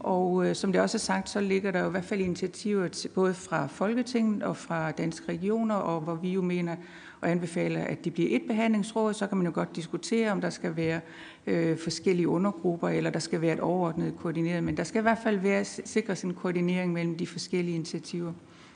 Og 0.00 0.46
øh, 0.46 0.54
som 0.54 0.72
det 0.72 0.80
også 0.80 0.96
er 0.96 1.00
sagt, 1.00 1.28
så 1.28 1.40
ligger 1.40 1.70
der 1.70 1.80
jo 1.80 1.88
i 1.88 1.90
hvert 1.90 2.04
fald 2.04 2.20
initiativer 2.20 2.88
til, 2.88 3.08
både 3.08 3.34
fra 3.34 3.66
Folketinget 3.66 4.42
og 4.42 4.56
fra 4.56 4.90
danske 4.90 5.28
regioner, 5.28 5.74
og 5.74 6.00
hvor 6.00 6.14
vi 6.14 6.30
jo 6.30 6.42
mener 6.42 6.76
og 7.20 7.30
anbefaler, 7.30 7.84
at 7.84 8.04
det 8.04 8.12
bliver 8.12 8.28
et 8.36 8.42
behandlingsråd. 8.48 9.14
Så 9.14 9.26
kan 9.26 9.38
man 9.38 9.46
jo 9.46 9.52
godt 9.54 9.76
diskutere, 9.76 10.32
om 10.32 10.40
der 10.40 10.50
skal 10.50 10.76
være 10.76 11.00
øh, 11.46 11.78
forskellige 11.78 12.28
undergrupper, 12.28 12.88
eller 12.88 13.10
der 13.10 13.18
skal 13.18 13.40
være 13.40 13.52
et 13.52 13.60
overordnet 13.60 14.16
koordineret. 14.16 14.64
Men 14.64 14.76
der 14.76 14.84
skal 14.84 14.98
i 14.98 15.02
hvert 15.02 15.18
fald 15.22 15.38
være 15.38 15.64
sikres 15.64 16.22
en 16.22 16.34
koordinering 16.34 16.92
mellem 16.92 17.16
de 17.16 17.26
forskellige 17.26 17.74
initiativer. 17.74 18.32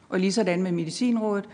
Og 0.09 0.21
lige 0.21 0.33
sådan 0.33 0.63
med 0.63 0.73
Medicinrådet, 0.73 1.49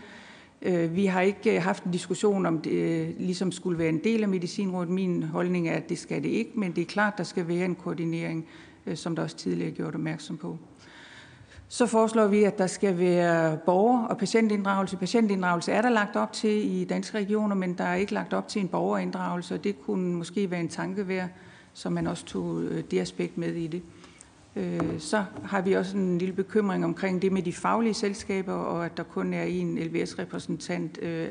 Øh, 0.61 0.95
vi 0.95 1.05
har 1.05 1.21
ikke 1.21 1.55
øh, 1.55 1.63
haft 1.63 1.83
en 1.83 1.91
diskussion 1.91 2.45
om 2.45 2.61
det 2.61 2.71
øh, 2.71 3.09
ligesom 3.19 3.51
skulle 3.51 3.77
være 3.77 3.89
en 3.89 4.03
del 4.03 4.23
af 4.23 4.29
medicinrådet. 4.29 4.89
Min 4.89 5.23
holdning 5.23 5.69
er, 5.69 5.73
at 5.73 5.89
det 5.89 5.97
skal 5.97 6.23
det 6.23 6.29
ikke, 6.29 6.51
men 6.55 6.71
det 6.71 6.81
er 6.81 6.85
klart, 6.85 7.13
der 7.17 7.23
skal 7.23 7.47
være 7.47 7.65
en 7.65 7.75
koordinering, 7.75 8.45
som 8.95 9.15
der 9.15 9.23
også 9.23 9.35
tidligere 9.35 9.71
gjort 9.71 9.95
opmærksom 9.95 10.37
på. 10.37 10.57
Så 11.69 11.85
foreslår 11.85 12.27
vi, 12.27 12.43
at 12.43 12.57
der 12.57 12.67
skal 12.67 12.99
være 12.99 13.57
borger- 13.57 14.07
og 14.07 14.17
patientinddragelse. 14.17 14.97
Patientinddragelse 14.97 15.71
er 15.71 15.81
der 15.81 15.89
lagt 15.89 16.15
op 16.15 16.33
til 16.33 16.79
i 16.79 16.83
danske 16.83 17.17
regioner, 17.17 17.55
men 17.55 17.73
der 17.73 17.83
er 17.83 17.95
ikke 17.95 18.13
lagt 18.13 18.33
op 18.33 18.47
til 18.47 18.61
en 18.61 18.67
borgerinddragelse, 18.67 19.55
og 19.55 19.63
det 19.63 19.81
kunne 19.81 20.15
måske 20.15 20.51
være 20.51 20.59
en 20.59 20.69
tanke 20.69 21.07
værd, 21.07 21.29
så 21.73 21.89
man 21.89 22.07
også 22.07 22.25
tog 22.25 22.61
det 22.91 22.99
aspekt 22.99 23.37
med 23.37 23.53
i 23.53 23.67
det. 23.67 23.81
Øh, 24.57 24.99
så 24.99 25.25
har 25.43 25.61
vi 25.61 25.73
også 25.73 25.97
en 25.97 26.17
lille 26.17 26.35
bekymring 26.35 26.85
omkring 26.85 27.21
det 27.21 27.31
med 27.31 27.41
de 27.41 27.53
faglige 27.53 27.93
selskaber, 27.93 28.53
og 28.53 28.85
at 28.85 28.97
der 28.97 29.03
kun 29.03 29.33
er 29.33 29.43
en 29.43 29.79
LVS-repræsentant 29.79 31.01
øh, 31.01 31.27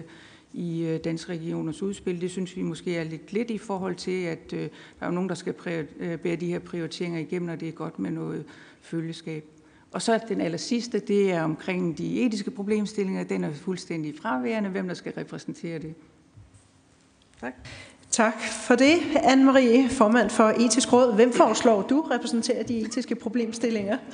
i 0.53 0.85
øh, 0.85 1.01
Danske 1.05 1.33
Regioners 1.33 1.83
udspil. 1.83 2.21
Det 2.21 2.31
synes 2.31 2.57
vi 2.57 2.63
måske 2.63 2.97
er 2.97 3.05
lidt 3.05 3.33
lidt 3.33 3.51
i 3.51 3.59
forhold 3.59 3.95
til, 3.95 4.25
at 4.25 4.53
øh, 4.53 4.69
der 5.01 5.07
er 5.07 5.11
nogen, 5.11 5.29
der 5.29 5.35
skal 5.35 5.55
øh, 5.99 6.19
bære 6.19 6.37
de 6.37 6.47
her 6.47 6.59
prioriteringer 6.59 7.21
igennem, 7.21 7.49
og 7.49 7.61
det 7.61 7.69
er 7.69 7.73
godt 7.73 7.99
med 7.99 8.11
noget 8.11 8.45
følgeskab. 8.81 9.45
Og 9.93 10.03
så 10.03 10.21
den 10.29 10.41
aller 10.41 10.59
sidste, 10.59 10.99
det 10.99 11.33
er 11.33 11.43
omkring 11.43 11.99
de 11.99 12.21
etiske 12.21 12.51
problemstillinger. 12.51 13.25
Den 13.25 13.45
er 13.45 13.53
fuldstændig 13.53 14.15
fraværende, 14.23 14.71
hvem 14.71 14.87
der 14.89 14.95
skal 14.95 15.13
repræsentere 15.13 15.79
det. 15.79 15.95
Tak. 17.41 17.55
Tak 18.11 18.41
for 18.41 18.75
det, 18.75 18.97
Anne-Marie, 19.17 19.95
formand 19.95 20.31
for 20.31 20.45
Etisk 20.45 20.93
Råd. 20.93 21.15
Hvem 21.15 21.33
foreslår 21.33 21.83
du 21.83 22.01
repræsenterer 22.01 22.63
de 22.63 22.81
etiske 22.81 23.15
problemstillinger? 23.15 23.99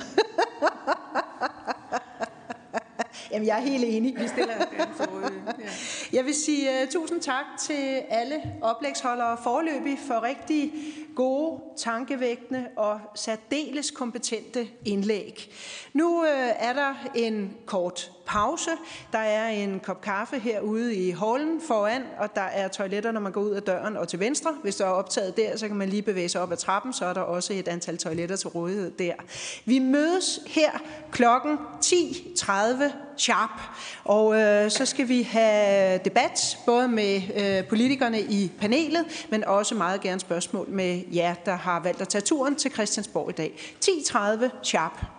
Jamen, 3.31 3.47
jeg 3.47 3.57
er 3.57 3.61
helt 3.61 3.83
enig. 3.87 4.15
Vi 4.19 4.27
stiller 4.27 4.53
ja. 4.53 4.85
Jeg 6.13 6.25
vil 6.25 6.35
sige 6.35 6.69
uh, 6.69 6.89
tusind 6.89 7.21
tak 7.21 7.45
til 7.59 8.01
alle 8.09 8.41
oplægsholdere 8.61 9.37
forløbig 9.43 9.99
for 10.07 10.23
rigtig 10.23 10.73
gode, 11.15 11.61
tankevægtende 11.77 12.67
og 12.75 12.99
særdeles 13.15 13.91
kompetente 13.91 14.67
indlæg. 14.85 15.53
Nu 15.93 16.19
uh, 16.19 16.27
er 16.59 16.73
der 16.73 16.93
en 17.15 17.53
kort 17.65 18.11
pause. 18.25 18.71
Der 19.11 19.19
er 19.19 19.47
en 19.47 19.79
kop 19.79 20.01
kaffe 20.01 20.39
herude 20.39 20.95
i 20.95 21.11
hallen 21.11 21.61
foran, 21.67 22.03
og 22.19 22.35
der 22.35 22.41
er 22.41 22.67
toiletter, 22.67 23.11
når 23.11 23.19
man 23.19 23.31
går 23.31 23.41
ud 23.41 23.51
af 23.51 23.61
døren 23.61 23.97
og 23.97 24.07
til 24.07 24.19
venstre. 24.19 24.55
Hvis 24.63 24.75
der 24.75 24.85
er 24.85 24.89
optaget 24.89 25.37
der, 25.37 25.57
så 25.57 25.67
kan 25.67 25.77
man 25.77 25.89
lige 25.89 26.01
bevæge 26.01 26.29
sig 26.29 26.41
op 26.41 26.51
ad 26.51 26.57
trappen, 26.57 26.93
så 26.93 27.05
er 27.05 27.13
der 27.13 27.21
også 27.21 27.53
et 27.53 27.67
antal 27.67 27.97
toiletter 27.97 28.35
til 28.35 28.49
rådighed 28.49 28.91
der. 28.91 29.13
Vi 29.65 29.79
mødes 29.79 30.39
her 30.47 30.71
klokken 31.11 31.57
10.30 31.85 32.83
sharp, 33.17 33.61
og 34.03 34.39
øh, 34.39 34.71
så 34.71 34.85
skal 34.85 35.07
vi 35.07 35.21
have 35.21 35.99
debat, 36.05 36.57
både 36.65 36.87
med 36.87 37.21
øh, 37.35 37.67
politikerne 37.67 38.21
i 38.21 38.51
panelet, 38.59 39.27
men 39.29 39.43
også 39.43 39.75
meget 39.75 40.01
gerne 40.01 40.19
spørgsmål 40.19 40.69
med 40.69 41.01
jer, 41.13 41.33
der 41.45 41.55
har 41.55 41.79
valgt 41.79 42.01
at 42.01 42.07
tage 42.07 42.21
turen 42.21 42.55
til 42.55 42.71
Christiansborg 42.71 43.29
i 43.29 43.33
dag. 43.33 43.75
10.30 43.85 44.49
sharp. 44.63 45.12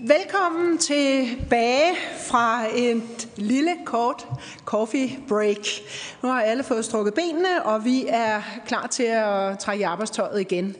Velkommen 0.00 0.78
tilbage 0.78 1.94
fra 2.18 2.64
et 2.76 3.28
lille 3.36 3.70
kort 3.84 4.26
coffee 4.64 5.18
break. 5.28 5.66
Nu 6.22 6.28
har 6.28 6.42
alle 6.42 6.62
fået 6.62 6.84
strukket 6.84 7.14
benene, 7.14 7.62
og 7.64 7.84
vi 7.84 8.04
er 8.08 8.42
klar 8.66 8.86
til 8.86 9.02
at 9.02 9.58
trække 9.58 9.86
arbejdstøjet 9.86 10.40
igen. 10.40 10.76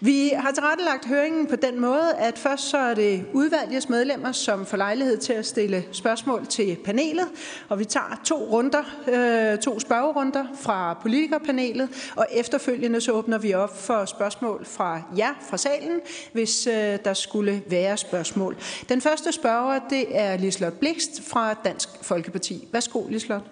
Vi 0.00 0.32
har 0.36 0.50
tilrettelagt 0.50 1.06
høringen 1.06 1.46
på 1.46 1.56
den 1.56 1.80
måde, 1.80 2.14
at 2.18 2.38
først 2.38 2.68
så 2.68 2.78
er 2.78 2.94
det 2.94 3.24
udvalgets 3.32 3.88
medlemmer, 3.88 4.32
som 4.32 4.66
får 4.66 4.76
lejlighed 4.76 5.18
til 5.18 5.32
at 5.32 5.46
stille 5.46 5.84
spørgsmål 5.92 6.46
til 6.46 6.76
panelet, 6.84 7.28
og 7.68 7.78
vi 7.78 7.84
tager 7.84 8.20
to 8.24 8.36
runder, 8.36 8.82
øh, 9.08 9.58
to 9.58 9.80
spørgerunder 9.80 10.44
fra 10.60 10.98
politikerpanelet, 11.02 12.10
og 12.16 12.26
efterfølgende 12.32 13.00
så 13.00 13.12
åbner 13.12 13.38
vi 13.38 13.54
op 13.54 13.82
for 13.82 14.04
spørgsmål 14.04 14.64
fra 14.64 15.00
jer 15.16 15.34
fra 15.50 15.56
salen, 15.56 16.00
hvis 16.32 16.66
øh, 16.66 16.98
der 17.04 17.14
skulle 17.14 17.62
være 17.66 17.96
spørgsmål. 17.96 18.57
Den 18.88 19.00
første 19.00 19.32
spørger, 19.32 19.80
det 19.90 20.18
er 20.18 20.36
Lislot 20.36 20.72
Blikst 20.72 21.22
fra 21.22 21.54
Dansk 21.54 21.88
Folkeparti. 22.02 22.68
Værsgo, 22.72 23.08
Lislot. 23.08 23.50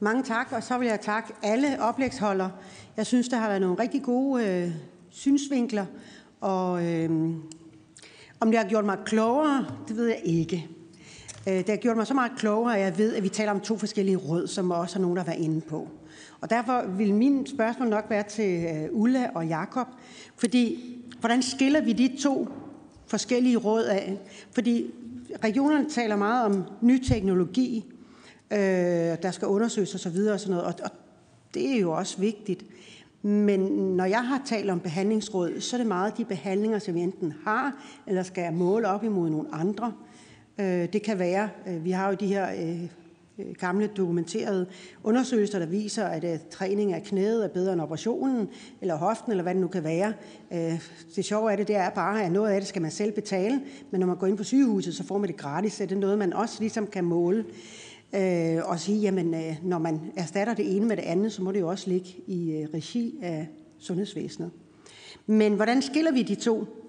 Mange 0.00 0.22
tak, 0.22 0.52
og 0.52 0.62
så 0.62 0.78
vil 0.78 0.88
jeg 0.88 1.00
takke 1.00 1.32
alle 1.42 1.82
oplægsholdere. 1.82 2.52
Jeg 2.96 3.06
synes, 3.06 3.28
der 3.28 3.36
har 3.36 3.48
været 3.48 3.60
nogle 3.60 3.78
rigtig 3.78 4.02
gode 4.02 4.46
øh, 4.46 4.70
synsvinkler, 5.10 5.86
og 6.40 6.84
øh, 6.86 7.10
om 8.40 8.50
det 8.50 8.58
har 8.58 8.68
gjort 8.68 8.84
mig 8.84 8.98
klogere, 9.04 9.66
det 9.88 9.96
ved 9.96 10.06
jeg 10.06 10.20
ikke. 10.24 10.68
Øh, 11.48 11.54
det 11.54 11.68
har 11.68 11.76
gjort 11.76 11.96
mig 11.96 12.06
så 12.06 12.14
meget 12.14 12.32
klogere, 12.36 12.78
at 12.78 12.84
jeg 12.84 12.98
ved, 12.98 13.14
at 13.14 13.22
vi 13.22 13.28
taler 13.28 13.50
om 13.50 13.60
to 13.60 13.78
forskellige 13.78 14.16
råd, 14.16 14.46
som 14.46 14.70
også 14.70 14.98
er 14.98 15.00
nogen, 15.00 15.16
der 15.16 15.22
har 15.22 15.30
været 15.30 15.44
inde 15.44 15.60
på. 15.60 15.88
Og 16.40 16.50
derfor 16.50 16.84
vil 16.88 17.14
min 17.14 17.46
spørgsmål 17.46 17.88
nok 17.88 18.04
være 18.08 18.22
til 18.22 18.64
øh, 18.64 18.88
Ulla 18.90 19.30
og 19.34 19.46
Jakob, 19.46 19.86
fordi 20.36 20.78
hvordan 21.20 21.42
skiller 21.42 21.80
vi 21.80 21.92
de 21.92 22.16
to 22.22 22.48
forskellige 23.12 23.56
råd 23.56 23.84
af. 23.84 24.18
Fordi 24.50 24.90
regionerne 25.44 25.90
taler 25.90 26.16
meget 26.16 26.44
om 26.44 26.64
ny 26.80 27.02
teknologi, 27.04 27.84
øh, 28.52 28.58
der 29.22 29.30
skal 29.30 29.48
undersøges 29.48 29.94
osv. 29.94 30.16
Og, 30.16 30.40
sådan 30.40 30.50
noget, 30.50 30.64
og, 30.64 30.74
og 30.84 30.90
det 31.54 31.76
er 31.76 31.80
jo 31.80 31.92
også 31.92 32.18
vigtigt. 32.18 32.64
Men 33.22 33.60
når 33.96 34.04
jeg 34.04 34.26
har 34.26 34.42
talt 34.46 34.70
om 34.70 34.80
behandlingsråd, 34.80 35.60
så 35.60 35.76
er 35.76 35.78
det 35.78 35.86
meget 35.86 36.16
de 36.18 36.24
behandlinger, 36.24 36.78
som 36.78 36.94
vi 36.94 37.00
enten 37.00 37.34
har, 37.44 37.72
eller 38.06 38.22
skal 38.22 38.52
måle 38.52 38.88
op 38.88 39.04
imod 39.04 39.30
nogle 39.30 39.54
andre. 39.54 39.92
Øh, 40.58 40.92
det 40.92 41.02
kan 41.02 41.18
være, 41.18 41.48
øh, 41.68 41.84
vi 41.84 41.90
har 41.90 42.08
jo 42.08 42.14
de 42.14 42.26
her 42.26 42.46
øh, 42.50 42.88
Øh, 43.38 43.54
gamle 43.58 43.86
dokumenterede 43.86 44.66
undersøgelser, 45.04 45.58
der 45.58 45.66
viser, 45.66 46.04
at 46.04 46.24
øh, 46.24 46.38
træning 46.50 46.92
af 46.92 47.02
knæet 47.02 47.44
er 47.44 47.48
bedre 47.48 47.72
end 47.72 47.80
operationen, 47.80 48.48
eller 48.80 48.94
hoften, 48.94 49.32
eller 49.32 49.42
hvad 49.42 49.54
det 49.54 49.60
nu 49.60 49.68
kan 49.68 49.84
være. 49.84 50.12
Øh, 50.52 50.80
det 51.16 51.24
sjove 51.24 51.50
af 51.50 51.56
det, 51.56 51.68
det 51.68 51.76
er 51.76 51.90
bare, 51.90 52.24
at 52.24 52.32
noget 52.32 52.50
af 52.50 52.60
det 52.60 52.68
skal 52.68 52.82
man 52.82 52.90
selv 52.90 53.12
betale, 53.12 53.60
men 53.90 54.00
når 54.00 54.06
man 54.06 54.16
går 54.16 54.26
ind 54.26 54.36
på 54.36 54.44
sygehuset, 54.44 54.94
så 54.94 55.04
får 55.04 55.18
man 55.18 55.28
det 55.28 55.36
gratis. 55.36 55.72
Så 55.72 55.86
det 55.86 55.92
er 55.92 56.00
noget, 56.00 56.18
man 56.18 56.32
også 56.32 56.56
ligesom 56.60 56.86
kan 56.86 57.04
måle. 57.04 57.44
Uh, 58.16 58.70
og 58.70 58.80
sige, 58.80 58.98
jamen, 58.98 59.34
når 59.62 59.78
man 59.78 60.00
erstatter 60.16 60.54
det 60.54 60.76
ene 60.76 60.86
med 60.86 60.96
det 60.96 61.02
andet, 61.02 61.32
så 61.32 61.42
må 61.42 61.52
det 61.52 61.60
jo 61.60 61.68
også 61.68 61.90
ligge 61.90 62.08
i 62.26 62.66
regi 62.74 63.18
af 63.22 63.48
sundhedsvæsenet. 63.78 64.50
Men 65.26 65.54
hvordan 65.54 65.82
skiller 65.82 66.12
vi 66.12 66.22
de 66.22 66.34
to? 66.34 66.81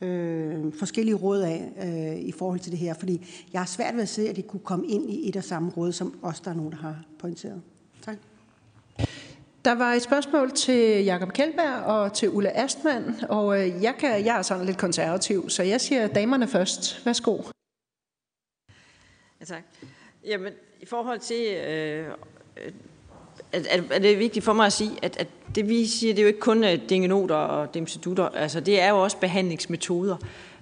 Øh, 0.00 0.72
forskellige 0.78 1.14
råd 1.14 1.40
af 1.40 1.72
øh, 1.84 2.20
i 2.20 2.32
forhold 2.32 2.60
til 2.60 2.72
det 2.72 2.78
her, 2.78 2.94
fordi 2.94 3.26
jeg 3.52 3.60
har 3.60 3.66
svært 3.66 3.94
ved 3.94 4.02
at 4.02 4.08
se, 4.08 4.28
at 4.28 4.36
det 4.36 4.46
kunne 4.46 4.60
komme 4.60 4.86
ind 4.86 5.10
i 5.10 5.28
et 5.28 5.36
og 5.36 5.44
samme 5.44 5.70
råd, 5.76 5.92
som 5.92 6.18
os, 6.22 6.40
der 6.40 6.50
er 6.50 6.54
nogen, 6.54 6.72
der 6.72 6.78
har 6.78 7.04
pointeret. 7.18 7.62
Tak. 8.02 8.16
Der 9.64 9.74
var 9.74 9.92
et 9.92 10.02
spørgsmål 10.02 10.50
til 10.50 11.04
Jakob 11.04 11.32
Kjeldberg 11.32 11.84
og 11.84 12.12
til 12.12 12.30
Ulla 12.30 12.50
Astmann, 12.54 13.14
og 13.28 13.60
øh, 13.60 13.82
jeg, 13.82 13.94
kan, 13.98 14.24
jeg 14.24 14.38
er 14.38 14.42
sådan 14.42 14.66
lidt 14.66 14.78
konservativ, 14.78 15.50
så 15.50 15.62
jeg 15.62 15.80
siger 15.80 16.06
damerne 16.06 16.48
først. 16.48 17.06
Værsgo. 17.06 17.42
Ja, 19.40 19.44
tak. 19.44 19.62
Jamen, 20.24 20.52
i 20.80 20.86
forhold 20.86 21.18
til, 21.18 21.54
øh, 21.54 22.08
at, 23.52 23.66
at, 23.66 23.84
at 23.90 24.02
det 24.02 24.12
er 24.12 24.16
vigtigt 24.16 24.44
for 24.44 24.52
mig 24.52 24.66
at 24.66 24.72
sige, 24.72 24.90
at, 25.02 25.16
at 25.16 25.28
det 25.54 25.68
vi 25.68 25.86
siger, 25.86 26.14
det 26.14 26.18
er 26.18 26.22
jo 26.22 26.28
ikke 26.28 26.40
kun 26.40 26.64
dingenoter 26.88 27.34
og 27.34 27.74
demsedutter, 27.74 28.28
altså 28.28 28.60
det 28.60 28.80
er 28.80 28.88
jo 28.88 29.02
også 29.02 29.16
behandlingsmetoder 29.16 30.16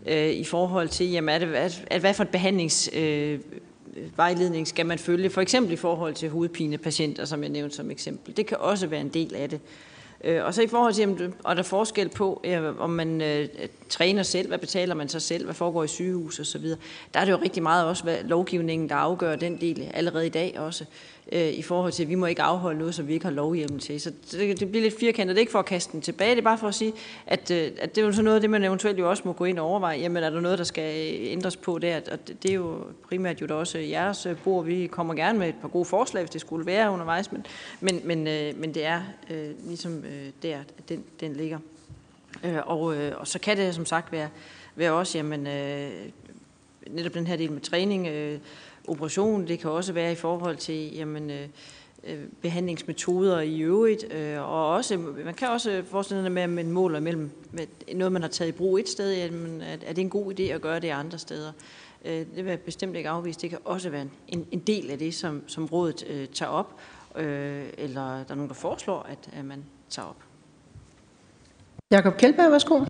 øh, 0.06 0.30
i 0.30 0.44
forhold 0.44 0.88
til, 0.88 1.10
jamen, 1.10 1.34
er 1.34 1.38
det, 1.38 1.54
at, 1.54 1.84
at 1.86 2.00
hvad 2.00 2.14
for 2.14 2.22
et 2.22 2.28
behandlings... 2.28 2.90
Øh, 2.92 3.38
vejledning 4.16 4.68
skal 4.68 4.86
man 4.86 4.98
følge, 4.98 5.30
for 5.30 5.40
eksempel 5.40 5.72
i 5.72 5.76
forhold 5.76 6.14
til 6.14 6.30
hovedpinepatienter, 6.30 7.24
som 7.24 7.42
jeg 7.42 7.50
nævnte 7.50 7.76
som 7.76 7.90
eksempel. 7.90 8.36
Det 8.36 8.46
kan 8.46 8.56
også 8.60 8.86
være 8.86 9.00
en 9.00 9.08
del 9.08 9.34
af 9.34 9.48
det. 9.48 9.60
Øh, 10.24 10.44
og 10.44 10.54
så 10.54 10.62
i 10.62 10.66
forhold 10.66 10.94
til, 10.94 11.32
og 11.44 11.56
der 11.56 11.62
er 11.62 11.66
forskel 11.66 12.08
på, 12.08 12.40
øh, 12.44 12.80
om 12.80 12.90
man 12.90 13.20
øh, 13.20 13.48
træner 13.88 14.22
selv, 14.22 14.48
hvad 14.48 14.58
betaler 14.58 14.94
man 14.94 15.08
sig 15.08 15.22
selv, 15.22 15.44
hvad 15.44 15.54
foregår 15.54 15.84
i 15.84 15.88
sygehus 15.88 16.38
og 16.38 16.46
så 16.46 16.58
videre. 16.58 16.78
Der 17.14 17.20
er 17.20 17.24
det 17.24 17.32
jo 17.32 17.38
rigtig 17.42 17.62
meget 17.62 17.86
også 17.86 18.02
hvad 18.02 18.16
lovgivningen, 18.24 18.88
der 18.88 18.94
afgør 18.94 19.36
den 19.36 19.60
del 19.60 19.90
allerede 19.94 20.26
i 20.26 20.30
dag 20.30 20.54
også 20.58 20.84
Øh, 21.32 21.48
i 21.48 21.62
forhold 21.62 21.92
til, 21.92 22.02
at 22.02 22.08
vi 22.08 22.14
må 22.14 22.26
ikke 22.26 22.42
afholde 22.42 22.78
noget, 22.78 22.94
som 22.94 23.08
vi 23.08 23.12
ikke 23.12 23.24
har 23.24 23.32
lovhjemmel 23.32 23.80
til. 23.80 24.00
Så 24.00 24.12
det, 24.32 24.60
det 24.60 24.70
bliver 24.70 24.82
lidt 24.82 24.98
firkantet. 25.00 25.36
Det 25.36 25.38
er 25.38 25.42
ikke 25.42 25.52
for 25.52 25.58
at 25.58 25.64
kaste 25.64 25.92
den 25.92 26.00
tilbage, 26.00 26.30
det 26.30 26.38
er 26.38 26.42
bare 26.42 26.58
for 26.58 26.68
at 26.68 26.74
sige, 26.74 26.92
at, 27.26 27.50
øh, 27.50 27.70
at 27.78 27.94
det 27.94 28.02
er 28.02 28.06
jo 28.06 28.12
sådan 28.12 28.24
noget 28.24 28.34
af 28.34 28.40
det, 28.40 28.50
man 28.50 28.64
eventuelt 28.64 28.98
jo 28.98 29.10
også 29.10 29.22
må 29.26 29.32
gå 29.32 29.44
ind 29.44 29.58
og 29.58 29.66
overveje. 29.66 29.98
Jamen, 29.98 30.22
er 30.22 30.30
der 30.30 30.40
noget, 30.40 30.58
der 30.58 30.64
skal 30.64 31.14
øh, 31.14 31.32
ændres 31.32 31.56
på 31.56 31.78
der? 31.78 31.96
Og 32.12 32.28
det, 32.28 32.42
det 32.42 32.50
er 32.50 32.54
jo 32.54 32.78
primært 33.08 33.40
jo 33.40 33.46
da 33.46 33.54
også 33.54 33.78
jeres 33.78 34.26
øh, 34.26 34.36
bord. 34.36 34.64
Vi 34.64 34.86
kommer 34.86 35.14
gerne 35.14 35.38
med 35.38 35.48
et 35.48 35.54
par 35.60 35.68
gode 35.68 35.84
forslag, 35.84 36.22
hvis 36.22 36.30
det 36.30 36.40
skulle 36.40 36.66
være 36.66 36.90
undervejs, 36.90 37.32
men, 37.32 37.46
men, 37.80 38.00
men, 38.04 38.26
øh, 38.26 38.58
men 38.58 38.74
det 38.74 38.84
er 38.84 39.02
øh, 39.30 39.50
ligesom 39.66 40.04
øh, 40.04 40.30
der, 40.42 40.58
at 40.78 40.88
den, 40.88 41.04
den 41.20 41.32
ligger. 41.32 41.58
Øh, 42.44 42.58
og, 42.64 42.96
øh, 42.96 43.12
og 43.16 43.28
så 43.28 43.38
kan 43.38 43.56
det 43.56 43.74
som 43.74 43.86
sagt 43.86 44.12
være, 44.12 44.28
være 44.76 44.92
også, 44.92 45.18
jamen, 45.18 45.46
øh, 45.46 45.90
netop 46.90 47.14
den 47.14 47.26
her 47.26 47.36
del 47.36 47.52
med 47.52 47.60
træning, 47.60 48.06
øh, 48.06 48.38
operation. 48.88 49.48
Det 49.48 49.58
kan 49.58 49.70
også 49.70 49.92
være 49.92 50.12
i 50.12 50.14
forhold 50.14 50.56
til 50.56 50.94
jamen, 50.94 51.30
øh, 51.30 51.48
øh, 52.04 52.18
behandlingsmetoder 52.42 53.40
i 53.40 53.60
øvrigt. 53.60 54.12
Øh, 54.12 54.40
og 54.40 54.70
også, 54.70 54.96
man 55.24 55.34
kan 55.34 55.48
også 55.48 55.82
forestille 55.90 56.22
sig 56.22 56.32
med, 56.32 56.46
med 56.46 56.64
måler 56.64 57.00
mellem 57.00 57.30
med 57.50 57.66
noget, 57.94 58.12
man 58.12 58.22
har 58.22 58.28
taget 58.28 58.48
i 58.48 58.52
brug 58.52 58.78
et 58.78 58.88
sted, 58.88 59.14
jamen, 59.14 59.60
er 59.60 59.92
det 59.92 59.98
en 59.98 60.10
god 60.10 60.40
idé 60.40 60.42
at 60.42 60.60
gøre 60.60 60.80
det 60.80 60.90
andre 60.90 61.18
steder. 61.18 61.52
Øh, 62.04 62.12
det 62.12 62.36
vil 62.36 62.46
jeg 62.46 62.60
bestemt 62.60 62.96
ikke 62.96 63.08
afvise. 63.08 63.40
Det 63.40 63.50
kan 63.50 63.58
også 63.64 63.90
være 63.90 64.06
en, 64.28 64.46
en 64.50 64.58
del 64.58 64.90
af 64.90 64.98
det, 64.98 65.14
som, 65.14 65.42
som 65.46 65.64
rådet 65.66 66.04
øh, 66.08 66.28
tager 66.28 66.50
op, 66.50 66.80
øh, 67.16 67.64
eller 67.78 68.02
der 68.02 68.30
er 68.30 68.34
nogen, 68.34 68.48
der 68.48 68.54
foreslår, 68.54 69.02
at, 69.02 69.18
at 69.32 69.44
man 69.44 69.64
tager 69.90 70.08
op. 70.08 70.16
Jakob 71.90 72.16
Kjeldberg, 72.16 72.52
værsgo. 72.52 72.84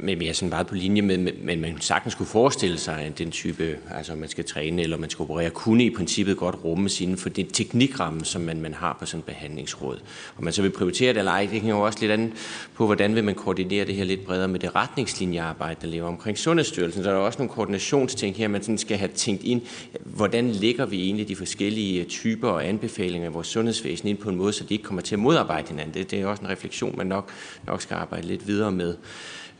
Men 0.00 0.22
jeg 0.22 0.28
er 0.28 0.32
sådan 0.32 0.48
meget 0.48 0.66
på 0.66 0.74
linje 0.74 1.02
med, 1.02 1.18
men 1.42 1.60
man 1.60 1.80
sagtens 1.80 2.14
kunne 2.14 2.26
forestille 2.26 2.78
sig, 2.78 3.00
at 3.00 3.18
den 3.18 3.30
type, 3.30 3.78
altså 3.90 4.14
man 4.14 4.28
skal 4.28 4.44
træne 4.44 4.82
eller 4.82 4.96
man 4.96 5.10
skal 5.10 5.22
operere, 5.22 5.50
kunne 5.50 5.84
i 5.84 5.90
princippet 5.90 6.36
godt 6.36 6.64
rummes 6.64 7.00
inden 7.00 7.16
for 7.16 7.28
det 7.28 7.48
teknikramme, 7.52 8.24
som 8.24 8.42
man, 8.42 8.60
man 8.60 8.74
har 8.74 8.96
på 9.00 9.06
sådan 9.06 9.18
et 9.20 9.24
behandlingsråd. 9.24 9.98
Og 10.36 10.44
man 10.44 10.52
så 10.52 10.62
vil 10.62 10.70
prioritere 10.70 11.12
det 11.12 11.18
eller 11.18 11.32
ej, 11.32 11.40
det 11.40 11.50
hænger 11.50 11.76
jo 11.76 11.82
også 11.82 11.98
lidt 12.00 12.12
an 12.12 12.32
på, 12.74 12.86
hvordan 12.86 13.14
vil 13.14 13.24
man 13.24 13.34
koordinere 13.34 13.84
det 13.84 13.94
her 13.94 14.04
lidt 14.04 14.24
bredere 14.24 14.48
med 14.48 14.60
det 14.60 14.74
retningslinjearbejde, 14.74 15.80
der 15.82 15.88
lever 15.88 16.08
omkring 16.08 16.38
Sundhedsstyrelsen. 16.38 17.02
Så 17.02 17.10
der 17.10 17.16
er 17.16 17.20
også 17.20 17.38
nogle 17.38 17.52
koordinationsting 17.52 18.36
her, 18.36 18.48
man 18.48 18.62
sådan 18.62 18.78
skal 18.78 18.96
have 18.96 19.10
tænkt 19.14 19.44
ind, 19.44 19.60
hvordan 20.00 20.50
lægger 20.50 20.86
vi 20.86 21.02
egentlig 21.02 21.28
de 21.28 21.36
forskellige 21.36 22.00
øh, 22.00 22.06
typer 22.06 22.48
og 22.48 22.66
anbefalinger 22.66 23.28
af 23.28 23.34
vores 23.34 23.46
sundhedsvæsen 23.46 24.08
ind 24.08 24.18
på 24.18 24.28
en 24.28 24.36
måde, 24.36 24.52
så 24.52 24.64
de 24.64 24.74
ikke 24.74 24.84
kommer 24.84 25.02
til 25.02 25.14
at 25.14 25.18
modarbejde 25.18 25.68
hinanden. 25.68 25.94
Det, 25.94 26.10
det 26.10 26.20
er 26.20 26.26
også 26.26 26.42
en 26.42 26.48
refleksion, 26.48 26.94
man 26.96 27.06
nok, 27.06 27.30
nok 27.66 27.82
skal 27.82 27.94
arbejde 27.94 28.26
lidt 28.26 28.46
videre 28.46 28.72
med. 28.72 28.94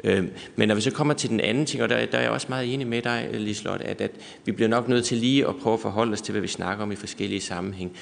Øh, 0.04 0.24
men 0.56 0.68
når 0.68 0.74
vi 0.74 0.80
så 0.80 0.90
kommer 0.90 1.14
til 1.14 1.30
den 1.30 1.40
anden 1.40 1.66
ting, 1.66 1.82
og 1.82 1.88
der, 1.88 2.06
der 2.06 2.18
er 2.18 2.22
jeg 2.22 2.30
også 2.30 2.46
meget 2.48 2.74
enig 2.74 2.86
med 2.86 3.02
dig, 3.02 3.28
øh, 3.32 3.40
Lislot, 3.40 3.80
at, 3.80 4.00
at 4.00 4.10
vi 4.44 4.52
bliver 4.52 4.68
nok 4.68 4.88
nødt 4.88 5.04
til 5.04 5.16
lige 5.16 5.48
at 5.48 5.56
prøve 5.62 5.74
at 5.74 5.80
forholde 5.80 6.12
os 6.12 6.20
til, 6.20 6.32
hvad 6.32 6.42
vi 6.42 6.48
snakker 6.48 6.82
om 6.82 6.92
i 6.92 6.96
forskellige 6.96 7.40
sammenhæng. 7.40 7.96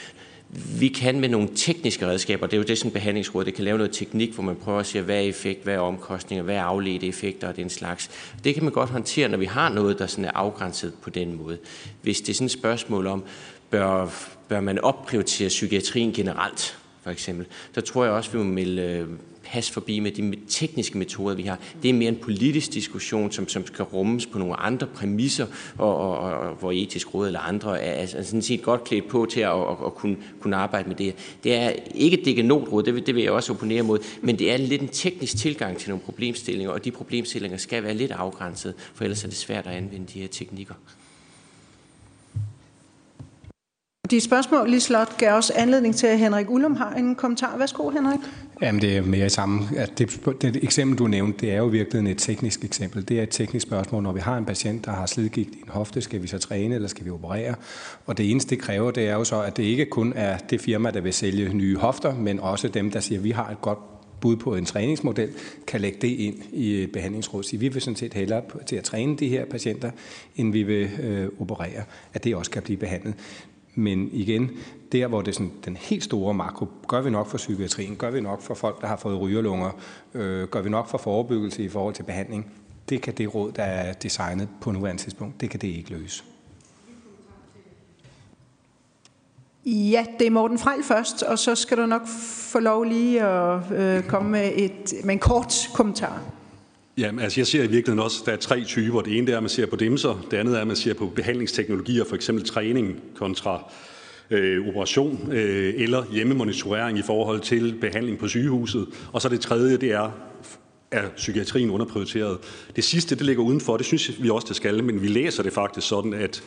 Vi 0.78 0.88
kan 0.88 1.20
med 1.20 1.28
nogle 1.28 1.48
tekniske 1.56 2.06
redskaber, 2.06 2.46
det 2.46 2.52
er 2.52 2.58
jo 2.58 2.64
det, 2.64 2.78
som 2.78 2.90
behandlingsrådet 2.90 3.46
det 3.46 3.54
kan 3.54 3.64
lave 3.64 3.78
noget 3.78 3.92
teknik, 3.92 4.32
hvor 4.34 4.42
man 4.42 4.56
prøver 4.56 4.80
at 4.80 4.86
se, 4.86 5.00
hvad 5.00 5.16
er 5.16 5.20
effekt, 5.20 5.64
hvad 5.64 5.74
er 5.74 5.78
omkostninger, 5.78 6.42
hvad 6.42 6.54
er 6.54 6.62
afledte 6.62 7.06
effekter 7.06 7.48
og 7.48 7.56
den 7.56 7.70
slags. 7.70 8.10
Det 8.44 8.54
kan 8.54 8.64
man 8.64 8.72
godt 8.72 8.90
håndtere, 8.90 9.28
når 9.28 9.38
vi 9.38 9.44
har 9.44 9.68
noget, 9.68 9.98
der 9.98 10.06
sådan 10.06 10.24
er 10.24 10.30
afgrænset 10.34 10.92
på 11.02 11.10
den 11.10 11.36
måde. 11.36 11.58
Hvis 12.02 12.20
det 12.20 12.28
er 12.28 12.34
sådan 12.34 12.46
et 12.46 12.50
spørgsmål 12.50 13.06
om, 13.06 13.24
bør, 13.70 14.08
bør 14.48 14.60
man 14.60 14.78
opprioritere 14.78 15.48
psykiatrien 15.48 16.12
generelt, 16.12 16.78
for 17.02 17.10
eksempel, 17.10 17.46
så 17.74 17.80
tror 17.80 18.04
jeg 18.04 18.12
også, 18.12 18.30
vi 18.30 18.38
må 18.38 18.44
melde 18.44 18.82
øh, 18.82 19.08
passe 19.54 19.72
forbi 19.72 20.00
med 20.00 20.12
de 20.12 20.36
tekniske 20.48 20.98
metoder, 20.98 21.34
vi 21.36 21.42
har. 21.42 21.58
Det 21.82 21.88
er 21.88 21.94
mere 21.94 22.08
en 22.08 22.16
politisk 22.16 22.72
diskussion, 22.72 23.32
som, 23.32 23.48
som 23.48 23.66
skal 23.66 23.84
rummes 23.84 24.26
på 24.26 24.38
nogle 24.38 24.56
andre 24.56 24.86
præmisser, 24.86 25.46
og, 25.78 25.96
og, 25.96 26.18
og 26.18 26.54
hvor 26.54 26.72
etisk 26.72 27.14
råd 27.14 27.26
eller 27.26 27.40
andre 27.40 27.80
er, 27.82 28.02
er 28.02 28.22
sådan 28.22 28.42
set 28.42 28.62
godt 28.62 28.84
klædt 28.84 29.08
på 29.08 29.26
til 29.30 29.40
at, 29.40 29.50
at, 29.50 29.76
at 29.86 29.94
kunne, 29.94 30.16
kunne 30.40 30.56
arbejde 30.56 30.88
med 30.88 30.96
det. 30.96 31.14
Det 31.44 31.54
er 31.54 31.70
ikke 31.94 32.18
et 32.18 32.24
degenotråd, 32.24 32.82
det, 32.82 33.06
det 33.06 33.14
vil 33.14 33.22
jeg 33.22 33.32
også 33.32 33.52
opponere 33.52 33.82
mod, 33.82 33.98
men 34.22 34.38
det 34.38 34.52
er 34.52 34.56
lidt 34.56 34.82
en 34.82 34.88
teknisk 34.88 35.36
tilgang 35.36 35.78
til 35.78 35.88
nogle 35.88 36.02
problemstillinger, 36.04 36.72
og 36.72 36.84
de 36.84 36.90
problemstillinger 36.90 37.58
skal 37.58 37.82
være 37.82 37.94
lidt 37.94 38.12
afgrænset, 38.12 38.74
for 38.94 39.04
ellers 39.04 39.24
er 39.24 39.28
det 39.28 39.36
svært 39.36 39.66
at 39.66 39.72
anvende 39.72 40.06
de 40.14 40.20
her 40.20 40.28
teknikker. 40.28 40.74
De 44.10 44.20
spørgsmål, 44.20 44.70
Lislot, 44.70 45.16
gav 45.18 45.34
også 45.34 45.52
anledning 45.56 45.96
til, 45.96 46.06
at 46.06 46.18
Henrik 46.18 46.50
Ullum 46.50 46.76
har 46.76 46.94
en 46.94 47.14
kommentar. 47.14 47.56
Værsgo, 47.56 47.90
Henrik. 47.90 48.20
Jamen, 48.62 48.82
det 48.82 48.96
er 48.96 49.02
mere 49.02 49.26
i 49.26 49.28
samme. 49.28 49.68
At 49.76 49.98
det, 49.98 50.20
det 50.42 50.64
eksempel, 50.64 50.98
du 50.98 51.06
nævnte, 51.06 51.38
det 51.40 51.52
er 51.52 51.56
jo 51.56 51.66
virkelig 51.66 52.10
et 52.10 52.18
teknisk 52.18 52.64
eksempel. 52.64 53.08
Det 53.08 53.18
er 53.18 53.22
et 53.22 53.30
teknisk 53.30 53.66
spørgsmål. 53.66 54.02
Når 54.02 54.12
vi 54.12 54.20
har 54.20 54.38
en 54.38 54.44
patient, 54.44 54.84
der 54.84 54.90
har 54.92 55.06
slidgigt 55.06 55.50
i 55.50 55.60
en 55.62 55.68
hofte, 55.68 56.00
skal 56.00 56.22
vi 56.22 56.26
så 56.26 56.38
træne, 56.38 56.74
eller 56.74 56.88
skal 56.88 57.04
vi 57.04 57.10
operere? 57.10 57.54
Og 58.06 58.18
det 58.18 58.30
eneste, 58.30 58.50
det 58.50 58.58
kræver, 58.58 58.90
det 58.90 59.08
er 59.08 59.14
jo 59.14 59.24
så, 59.24 59.42
at 59.42 59.56
det 59.56 59.62
ikke 59.62 59.84
kun 59.86 60.12
er 60.16 60.38
det 60.38 60.60
firma, 60.60 60.90
der 60.90 61.00
vil 61.00 61.12
sælge 61.12 61.54
nye 61.54 61.76
hofter, 61.76 62.14
men 62.14 62.40
også 62.40 62.68
dem, 62.68 62.90
der 62.90 63.00
siger, 63.00 63.18
at 63.18 63.24
vi 63.24 63.30
har 63.30 63.50
et 63.50 63.60
godt 63.60 63.78
bud 64.20 64.36
på 64.36 64.56
en 64.56 64.64
træningsmodel, 64.64 65.30
kan 65.66 65.80
lægge 65.80 65.98
det 66.00 66.08
ind 66.08 66.34
i 66.52 66.70
øh, 66.70 66.88
behandlingsrådet. 66.88 66.92
behandlingsråd. 66.92 67.42
Så 67.42 67.56
vi 67.56 67.68
vil 67.68 67.82
sådan 67.82 67.96
set 67.96 68.14
hellere 68.14 68.42
til 68.66 68.76
at 68.76 68.84
træne 68.84 69.16
de 69.16 69.28
her 69.28 69.44
patienter, 69.44 69.90
end 70.36 70.52
vi 70.52 70.62
vil 70.62 70.90
øh, 71.02 71.28
operere, 71.38 71.82
at 72.14 72.24
det 72.24 72.36
også 72.36 72.50
kan 72.50 72.62
blive 72.62 72.76
behandlet. 72.76 73.14
Men 73.74 74.10
igen, 74.12 74.50
der 74.92 75.06
hvor 75.06 75.22
det 75.22 75.28
er 75.28 75.32
sådan, 75.32 75.52
den 75.64 75.76
helt 75.76 76.04
store 76.04 76.34
makro, 76.34 76.66
gør 76.88 77.00
vi 77.00 77.10
nok 77.10 77.26
for 77.26 77.36
psykiatrien, 77.36 77.96
gør 77.96 78.10
vi 78.10 78.20
nok 78.20 78.42
for 78.42 78.54
folk, 78.54 78.80
der 78.80 78.86
har 78.86 78.96
fået 78.96 79.20
rygerlunger, 79.20 79.70
øh, 80.14 80.48
gør 80.48 80.60
vi 80.60 80.70
nok 80.70 80.88
for 80.88 80.98
forebyggelse 80.98 81.62
i 81.62 81.68
forhold 81.68 81.94
til 81.94 82.02
behandling, 82.02 82.52
det 82.88 83.02
kan 83.02 83.14
det 83.14 83.34
råd, 83.34 83.52
der 83.52 83.62
er 83.62 83.92
designet 83.92 84.48
på 84.60 84.70
nuværende 84.70 85.02
tidspunkt, 85.02 85.40
det 85.40 85.50
kan 85.50 85.60
det 85.60 85.68
ikke 85.68 85.90
løse. 85.90 86.24
Ja, 89.66 90.06
det 90.18 90.26
er 90.26 90.30
Morten 90.30 90.58
Frejl 90.58 90.82
først, 90.82 91.22
og 91.22 91.38
så 91.38 91.54
skal 91.54 91.76
du 91.78 91.86
nok 91.86 92.06
få 92.52 92.58
lov 92.58 92.84
lige 92.84 93.22
at 93.22 93.72
øh, 93.72 94.02
komme 94.02 94.30
med, 94.30 94.52
et, 94.54 94.94
med 95.04 95.14
en 95.14 95.18
kort 95.18 95.54
kommentar. 95.74 96.22
Ja, 96.98 97.10
altså 97.20 97.40
jeg 97.40 97.46
ser 97.46 97.58
i 97.58 97.66
virkeligheden 97.66 97.98
også, 97.98 98.20
at 98.20 98.26
der 98.26 98.32
er 98.32 98.36
tre 98.36 98.64
typer. 98.64 99.00
Det 99.00 99.18
ene 99.18 99.32
er, 99.32 99.36
at 99.36 99.42
man 99.42 99.50
ser 99.50 99.66
på 99.66 99.76
dimser. 99.76 100.26
Det 100.30 100.36
andet 100.36 100.56
er, 100.56 100.60
at 100.60 100.66
man 100.66 100.76
ser 100.76 100.94
på 100.94 101.06
behandlingsteknologier, 101.06 102.04
for 102.04 102.14
eksempel 102.14 102.44
træning 102.44 103.00
kontra 103.14 103.72
øh, 104.30 104.68
operation 104.68 105.32
øh, 105.32 105.74
eller 105.76 106.04
hjemmemonitorering 106.12 106.98
i 106.98 107.02
forhold 107.02 107.40
til 107.40 107.74
behandling 107.80 108.18
på 108.18 108.28
sygehuset. 108.28 108.86
Og 109.12 109.22
så 109.22 109.28
det 109.28 109.40
tredje, 109.40 109.76
det 109.76 109.92
er, 109.92 110.10
er 110.90 111.08
psykiatrien 111.16 111.70
underprioriteret. 111.70 112.38
Det 112.76 112.84
sidste, 112.84 113.14
det 113.14 113.26
ligger 113.26 113.42
udenfor, 113.42 113.76
det 113.76 113.86
synes 113.86 114.22
vi 114.22 114.30
også, 114.30 114.46
det 114.48 114.56
skal, 114.56 114.84
men 114.84 115.02
vi 115.02 115.08
læser 115.08 115.42
det 115.42 115.52
faktisk 115.52 115.88
sådan, 115.88 116.14
at 116.14 116.42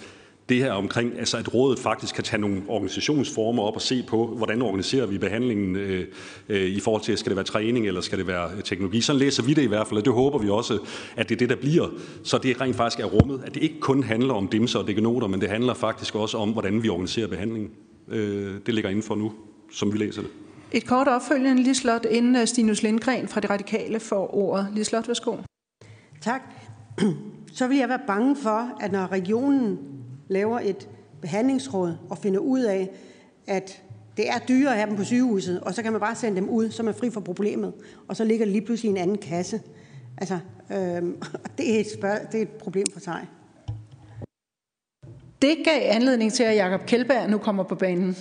det 0.49 0.57
her 0.57 0.71
omkring, 0.71 1.19
altså 1.19 1.37
at 1.37 1.53
rådet 1.53 1.79
faktisk 1.79 2.15
kan 2.15 2.23
tage 2.23 2.41
nogle 2.41 2.61
organisationsformer 2.67 3.63
op 3.63 3.75
og 3.75 3.81
se 3.81 4.03
på, 4.07 4.27
hvordan 4.27 4.61
organiserer 4.61 5.05
vi 5.05 5.17
behandlingen 5.17 5.75
øh, 5.75 6.07
øh, 6.49 6.61
i 6.61 6.79
forhold 6.79 7.01
til, 7.01 7.17
skal 7.17 7.29
det 7.29 7.35
være 7.35 7.45
træning 7.45 7.87
eller 7.87 8.01
skal 8.01 8.17
det 8.17 8.27
være 8.27 8.49
teknologi. 8.63 9.01
Sådan 9.01 9.19
læser 9.19 9.43
vi 9.43 9.53
det 9.53 9.61
i 9.61 9.67
hvert 9.67 9.87
fald, 9.87 9.97
og 9.99 10.05
det 10.05 10.13
håber 10.13 10.39
vi 10.39 10.49
også, 10.49 10.79
at 11.15 11.29
det 11.29 11.35
er 11.35 11.39
det, 11.39 11.49
der 11.49 11.55
bliver. 11.55 11.87
Så 12.23 12.37
det 12.37 12.61
rent 12.61 12.75
faktisk 12.75 12.99
er 12.99 13.05
rummet, 13.05 13.41
at 13.45 13.53
det 13.55 13.63
ikke 13.63 13.79
kun 13.79 14.03
handler 14.03 14.33
om 14.33 14.47
dimser 14.47 14.79
og 14.79 14.87
degenoter, 14.87 15.27
men 15.27 15.41
det 15.41 15.49
handler 15.49 15.73
faktisk 15.73 16.15
også 16.15 16.37
om, 16.37 16.49
hvordan 16.49 16.83
vi 16.83 16.89
organiserer 16.89 17.27
behandlingen. 17.27 17.69
Øh, 18.07 18.55
det 18.65 18.73
ligger 18.73 18.89
inden 18.89 19.03
for 19.03 19.15
nu, 19.15 19.31
som 19.71 19.93
vi 19.93 19.97
læser 19.97 20.21
det. 20.21 20.31
Et 20.71 20.85
kort 20.85 21.07
opfølgende, 21.07 21.63
Lislot, 21.63 22.05
inden 22.05 22.35
øh, 22.35 22.47
Stinus 22.47 22.83
Lindgren 22.83 23.27
fra 23.27 23.39
De 23.39 23.47
Radikale 23.47 23.99
får 23.99 24.35
ordet. 24.35 24.67
Lislot, 24.75 25.07
værsgo. 25.07 25.35
Tak. 26.21 26.41
Så 27.53 27.67
vil 27.67 27.77
jeg 27.77 27.89
være 27.89 27.99
bange 28.07 28.35
for, 28.35 28.77
at 28.79 28.91
når 28.91 29.11
regionen 29.11 29.77
laver 30.27 30.59
et 30.59 30.89
behandlingsråd 31.21 31.95
og 32.09 32.17
finder 32.17 32.39
ud 32.39 32.61
af, 32.61 32.89
at 33.47 33.81
det 34.17 34.29
er 34.29 34.37
dyrere 34.47 34.71
at 34.71 34.77
have 34.77 34.89
dem 34.89 34.97
på 34.97 35.03
sygehuset, 35.03 35.59
og 35.59 35.73
så 35.73 35.83
kan 35.83 35.91
man 35.91 36.01
bare 36.01 36.15
sende 36.15 36.37
dem 36.41 36.49
ud, 36.49 36.69
så 36.71 36.81
er 36.81 36.85
man 36.85 36.93
fri 36.93 37.09
for 37.09 37.21
problemet, 37.21 37.73
og 38.07 38.15
så 38.15 38.23
ligger 38.23 38.45
det 38.45 38.51
lige 38.51 38.65
pludselig 38.65 38.89
i 38.89 38.91
en 38.91 38.97
anden 38.97 39.17
kasse. 39.17 39.61
Altså, 40.17 40.39
øh, 40.73 41.01
det, 41.57 41.75
er 41.75 41.79
et 41.79 41.91
spørg- 41.91 42.31
det 42.31 42.37
er 42.37 42.41
et 42.41 42.49
problem 42.51 42.85
for 42.93 42.99
sig. 42.99 43.27
Det 45.41 45.57
gav 45.65 45.81
anledning 45.83 46.33
til, 46.33 46.43
at 46.43 46.55
Jakob 46.55 46.85
Kjeldberg 46.85 47.29
nu 47.29 47.37
kommer 47.37 47.63
på 47.63 47.75
banen. 47.75 48.15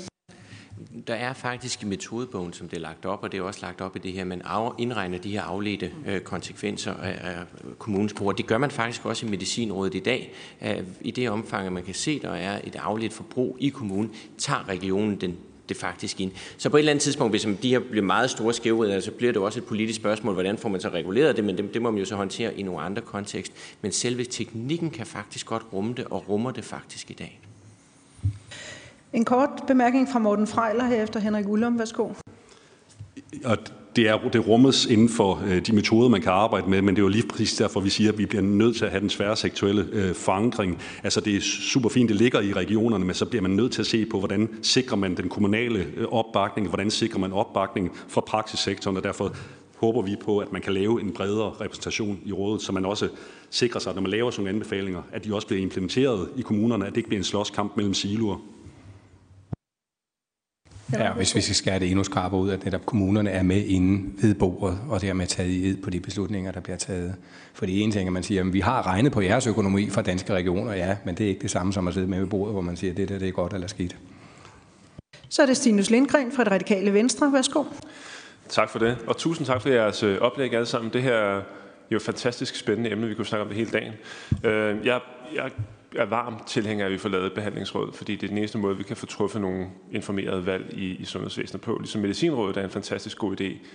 Der 1.06 1.14
er 1.14 1.32
faktisk 1.32 1.82
i 1.82 1.86
metodebogen, 1.86 2.52
som 2.52 2.68
det 2.68 2.76
er 2.76 2.80
lagt 2.80 3.06
op, 3.06 3.22
og 3.22 3.32
det 3.32 3.38
er 3.38 3.42
også 3.42 3.60
lagt 3.62 3.80
op 3.80 3.96
i 3.96 3.98
det 3.98 4.12
her, 4.12 4.24
man 4.24 4.42
indregner 4.78 5.18
de 5.18 5.30
her 5.30 5.42
afledte 5.42 5.92
øh, 6.06 6.20
konsekvenser 6.20 6.94
af, 6.94 7.30
af 7.30 7.44
kommunens 7.78 8.14
brug. 8.14 8.38
Det 8.38 8.46
gør 8.46 8.58
man 8.58 8.70
faktisk 8.70 9.06
også 9.06 9.26
i 9.26 9.28
Medicinrådet 9.28 9.94
i 9.94 10.00
dag. 10.00 10.32
At 10.60 10.84
I 11.00 11.10
det 11.10 11.30
omfang, 11.30 11.66
at 11.66 11.72
man 11.72 11.82
kan 11.82 11.94
se, 11.94 12.20
der 12.20 12.30
er 12.30 12.60
et 12.64 12.76
afledt 12.76 13.12
forbrug 13.12 13.56
i 13.60 13.68
kommunen, 13.68 14.12
tager 14.38 14.68
regionen 14.68 15.16
den 15.16 15.36
det 15.68 15.76
faktisk 15.76 16.20
ind. 16.20 16.32
Så 16.56 16.70
på 16.70 16.76
et 16.76 16.78
eller 16.78 16.92
andet 16.92 17.02
tidspunkt, 17.02 17.32
hvis 17.32 17.48
de 17.62 17.68
her 17.68 17.78
bliver 17.78 18.04
meget 18.04 18.30
store 18.30 18.54
skævheder, 18.54 19.00
så 19.00 19.10
bliver 19.10 19.32
det 19.32 19.42
også 19.42 19.60
et 19.60 19.64
politisk 19.64 19.96
spørgsmål, 19.96 20.34
hvordan 20.34 20.58
får 20.58 20.68
man 20.68 20.80
så 20.80 20.88
reguleret 20.88 21.36
det, 21.36 21.44
men 21.44 21.56
det, 21.56 21.74
det 21.74 21.82
må 21.82 21.90
man 21.90 21.98
jo 21.98 22.04
så 22.04 22.16
håndtere 22.16 22.54
i 22.54 22.62
nogle 22.62 22.80
andre 22.80 23.02
kontekst. 23.02 23.52
Men 23.82 23.92
selve 23.92 24.24
teknikken 24.24 24.90
kan 24.90 25.06
faktisk 25.06 25.46
godt 25.46 25.62
rumme 25.72 25.94
det, 25.96 26.04
og 26.04 26.28
rummer 26.28 26.50
det 26.50 26.64
faktisk 26.64 27.10
i 27.10 27.14
dag. 27.14 27.40
En 29.16 29.24
kort 29.24 29.50
bemærkning 29.66 30.08
fra 30.08 30.18
Morten 30.18 30.46
Frejler 30.46 30.84
herefter 30.84 31.20
Henrik 31.20 31.48
Ullum. 31.48 31.78
Værsgo. 31.78 32.08
Og 33.44 33.58
det, 33.96 34.08
er, 34.08 34.18
det 34.32 34.48
rummes 34.48 34.86
inden 34.86 35.08
for 35.08 35.42
øh, 35.46 35.66
de 35.66 35.74
metoder, 35.74 36.08
man 36.08 36.22
kan 36.22 36.32
arbejde 36.32 36.70
med, 36.70 36.82
men 36.82 36.96
det 36.96 37.00
er 37.00 37.04
jo 37.04 37.08
lige 37.08 37.28
præcis 37.28 37.54
derfor, 37.54 37.80
vi 37.80 37.90
siger, 37.90 38.12
at 38.12 38.18
vi 38.18 38.26
bliver 38.26 38.42
nødt 38.42 38.76
til 38.76 38.84
at 38.84 38.90
have 38.90 39.00
den 39.00 39.10
svære 39.10 39.36
seksuelle 39.36 39.88
øh, 39.92 40.14
forankring. 40.14 40.78
Altså 41.04 41.20
det 41.20 41.36
er 41.36 41.40
super 41.40 41.88
fint, 41.88 42.08
det 42.08 42.16
ligger 42.16 42.40
i 42.40 42.52
regionerne, 42.52 43.04
men 43.04 43.14
så 43.14 43.24
bliver 43.24 43.42
man 43.42 43.50
nødt 43.50 43.72
til 43.72 43.82
at 43.82 43.86
se 43.86 44.06
på, 44.06 44.18
hvordan 44.18 44.48
sikrer 44.62 44.96
man 44.96 45.16
den 45.16 45.28
kommunale 45.28 45.86
øh, 45.96 46.06
opbakning, 46.10 46.68
hvordan 46.68 46.90
sikrer 46.90 47.18
man 47.18 47.32
opbakning 47.32 47.92
for 48.08 48.20
praksissektoren, 48.20 48.96
og 48.96 49.04
derfor 49.04 49.34
håber 49.76 50.02
vi 50.02 50.16
på, 50.24 50.38
at 50.38 50.52
man 50.52 50.62
kan 50.62 50.72
lave 50.72 51.00
en 51.00 51.12
bredere 51.12 51.52
repræsentation 51.60 52.18
i 52.24 52.32
rådet, 52.32 52.62
så 52.62 52.72
man 52.72 52.84
også 52.84 53.08
sikrer 53.50 53.80
sig, 53.80 53.90
at 53.90 53.96
når 53.96 54.02
man 54.02 54.10
laver 54.10 54.30
sådan 54.30 54.44
nogle 54.44 54.56
anbefalinger, 54.56 55.02
at 55.12 55.24
de 55.24 55.34
også 55.34 55.46
bliver 55.46 55.62
implementeret 55.62 56.28
i 56.36 56.42
kommunerne, 56.42 56.86
at 56.86 56.90
det 56.90 56.96
ikke 56.96 57.08
bliver 57.08 57.20
en 57.20 57.24
slåskamp 57.24 57.76
mellem 57.76 57.94
siloer. 57.94 58.36
Ja, 60.92 61.12
hvis 61.12 61.34
vi 61.34 61.40
skal 61.40 61.54
skære 61.54 61.78
det 61.78 61.88
endnu 61.88 62.04
skarpere 62.04 62.40
ud, 62.40 62.50
at 62.50 62.64
netop 62.64 62.86
kommunerne 62.86 63.30
er 63.30 63.42
med 63.42 63.64
inde 63.64 64.22
ved 64.22 64.34
bordet, 64.34 64.78
og 64.88 65.00
dermed 65.00 65.26
taget 65.26 65.50
i 65.50 65.68
ed 65.68 65.76
på 65.76 65.90
de 65.90 66.00
beslutninger, 66.00 66.52
der 66.52 66.60
bliver 66.60 66.76
taget. 66.76 67.14
For 67.54 67.66
det 67.66 67.82
ene 67.82 67.92
ting, 67.92 68.06
at 68.06 68.12
man 68.12 68.22
siger, 68.22 68.40
at 68.40 68.52
vi 68.52 68.60
har 68.60 68.86
regnet 68.86 69.12
på 69.12 69.20
jeres 69.20 69.46
økonomi 69.46 69.90
fra 69.90 70.02
danske 70.02 70.32
regioner, 70.32 70.72
ja, 70.72 70.96
men 71.04 71.14
det 71.14 71.24
er 71.24 71.28
ikke 71.28 71.42
det 71.42 71.50
samme 71.50 71.72
som 71.72 71.88
at 71.88 71.94
sidde 71.94 72.06
med 72.06 72.18
ved 72.18 72.26
bordet, 72.26 72.54
hvor 72.54 72.62
man 72.62 72.76
siger, 72.76 72.90
at 72.90 72.96
det 72.96 73.08
der 73.08 73.18
det 73.18 73.28
er 73.28 73.32
godt 73.32 73.52
eller 73.52 73.66
skidt. 73.66 73.96
Så 75.28 75.42
er 75.42 75.46
det 75.46 75.56
Stinus 75.56 75.90
Lindgren 75.90 76.32
fra 76.32 76.44
det 76.44 76.52
radikale 76.52 76.92
Venstre. 76.92 77.32
Værsgo. 77.32 77.64
Tak 78.48 78.70
for 78.70 78.78
det, 78.78 78.98
og 79.06 79.16
tusind 79.16 79.46
tak 79.46 79.62
for 79.62 79.68
jeres 79.68 80.02
øh, 80.02 80.18
oplæg 80.18 80.54
alle 80.54 80.66
sammen. 80.66 80.92
Det 80.92 81.02
her 81.02 81.14
er 81.14 81.42
jo 81.90 81.96
et 81.96 82.02
fantastisk 82.02 82.56
spændende 82.56 82.90
emne, 82.90 83.06
vi 83.08 83.14
kunne 83.14 83.26
snakke 83.26 83.42
om 83.42 83.48
det 83.48 83.56
hele 83.56 83.70
dagen. 83.70 83.92
Øh, 84.44 84.86
jeg, 84.86 85.00
jeg 85.34 85.50
er 85.96 86.04
varm 86.04 86.40
tilhænger 86.46 86.84
af, 86.84 86.88
at 86.88 86.92
vi 86.92 86.98
får 86.98 87.08
lavet 87.08 87.32
behandlingsråd, 87.32 87.92
fordi 87.92 88.16
det 88.16 88.22
er 88.22 88.28
den 88.28 88.38
eneste 88.38 88.58
måde, 88.58 88.76
vi 88.76 88.82
kan 88.82 88.96
få 88.96 89.06
truffet 89.06 89.40
nogle 89.40 89.66
informerede 89.92 90.46
valg 90.46 90.72
i, 90.72 90.94
i 90.94 91.04
sundhedsvæsenet 91.04 91.60
på. 91.60 91.76
Ligesom 91.78 92.00
medicinrådet 92.00 92.56
er 92.56 92.64
en 92.64 92.70
fantastisk 92.70 93.18
god 93.18 93.40
idé. 93.40 93.66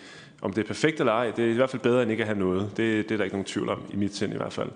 Om 0.41 0.53
det 0.53 0.63
er 0.63 0.67
perfekt 0.67 0.99
eller 0.99 1.13
ej, 1.13 1.31
det 1.35 1.45
er 1.45 1.49
i 1.49 1.53
hvert 1.53 1.69
fald 1.69 1.81
bedre 1.81 2.01
end 2.01 2.11
ikke 2.11 2.23
at 2.23 2.27
have 2.27 2.39
noget. 2.39 2.69
Det, 2.77 3.09
det 3.09 3.11
er 3.11 3.17
der 3.17 3.23
ikke 3.23 3.35
nogen 3.35 3.45
tvivl 3.45 3.69
om, 3.69 3.81
i 3.93 3.95
mit 3.95 4.15
sind 4.15 4.33
i 4.33 4.37
hvert 4.37 4.53
fald. 4.53 4.69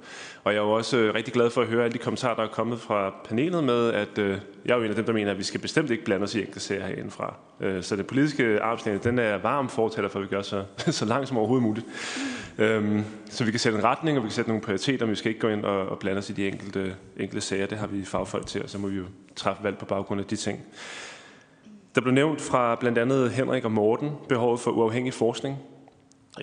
Og 0.43 0.53
jeg 0.53 0.59
er 0.59 0.63
jo 0.63 0.71
også 0.71 0.97
øh, 0.97 1.13
rigtig 1.13 1.33
glad 1.33 1.49
for 1.49 1.61
at 1.61 1.67
høre 1.67 1.83
alle 1.83 1.93
de 1.93 1.97
kommentarer, 1.97 2.35
der 2.35 2.43
er 2.43 2.47
kommet 2.47 2.79
fra 2.79 3.13
panelet 3.25 3.63
med, 3.63 3.93
at 3.93 4.17
øh, 4.17 4.37
jeg 4.65 4.73
er 4.73 4.77
jo 4.77 4.83
en 4.83 4.89
af 4.89 4.95
dem, 4.95 5.05
der 5.05 5.13
mener, 5.13 5.31
at 5.31 5.37
vi 5.37 5.43
skal 5.43 5.59
bestemt 5.59 5.91
ikke 5.91 6.05
blande 6.05 6.23
os 6.23 6.35
i 6.35 6.39
enkelte 6.39 6.59
sager 6.59 6.87
herindefra. 6.87 7.35
Øh, 7.61 7.83
så 7.83 7.95
det 7.95 8.07
politiske 8.07 8.61
armslængde, 8.61 9.09
den 9.09 9.19
er 9.19 9.37
varm 9.37 9.69
fortæller 9.69 10.09
for, 10.09 10.19
at 10.19 10.23
vi 10.23 10.29
gør 10.35 10.41
så, 10.41 10.63
så 10.99 11.05
langt 11.05 11.27
som 11.27 11.37
overhovedet 11.37 11.63
muligt. 11.63 11.85
Øh, 12.57 12.99
så 13.29 13.45
vi 13.45 13.51
kan 13.51 13.59
sætte 13.59 13.77
en 13.77 13.83
retning, 13.83 14.17
og 14.17 14.23
vi 14.23 14.27
kan 14.27 14.33
sætte 14.33 14.49
nogle 14.49 14.63
prioriteter, 14.63 15.05
men 15.05 15.11
vi 15.11 15.15
skal 15.15 15.29
ikke 15.29 15.41
gå 15.41 15.49
ind 15.49 15.65
og, 15.65 15.89
og 15.89 15.99
blande 15.99 16.19
os 16.19 16.29
i 16.29 16.33
de 16.33 16.47
enkelte, 16.47 16.95
enkelte 17.17 17.41
sager. 17.41 17.65
Det 17.65 17.77
har 17.77 17.87
vi 17.87 18.05
fagfolk 18.05 18.47
til, 18.47 18.63
og 18.63 18.69
så 18.69 18.77
må 18.77 18.87
vi 18.87 18.97
jo 18.97 19.05
træffe 19.35 19.63
valg 19.63 19.77
på 19.77 19.85
baggrund 19.85 20.21
af 20.21 20.27
de 20.27 20.35
ting. 20.35 20.59
Der 21.95 22.01
blev 22.01 22.13
nævnt 22.13 22.41
fra 22.41 22.75
blandt 22.75 22.97
andet 22.97 23.31
Henrik 23.31 23.65
og 23.65 23.71
Morten 23.71 24.11
behovet 24.29 24.59
for 24.59 24.71
uafhængig 24.71 25.13
forskning, 25.13 25.57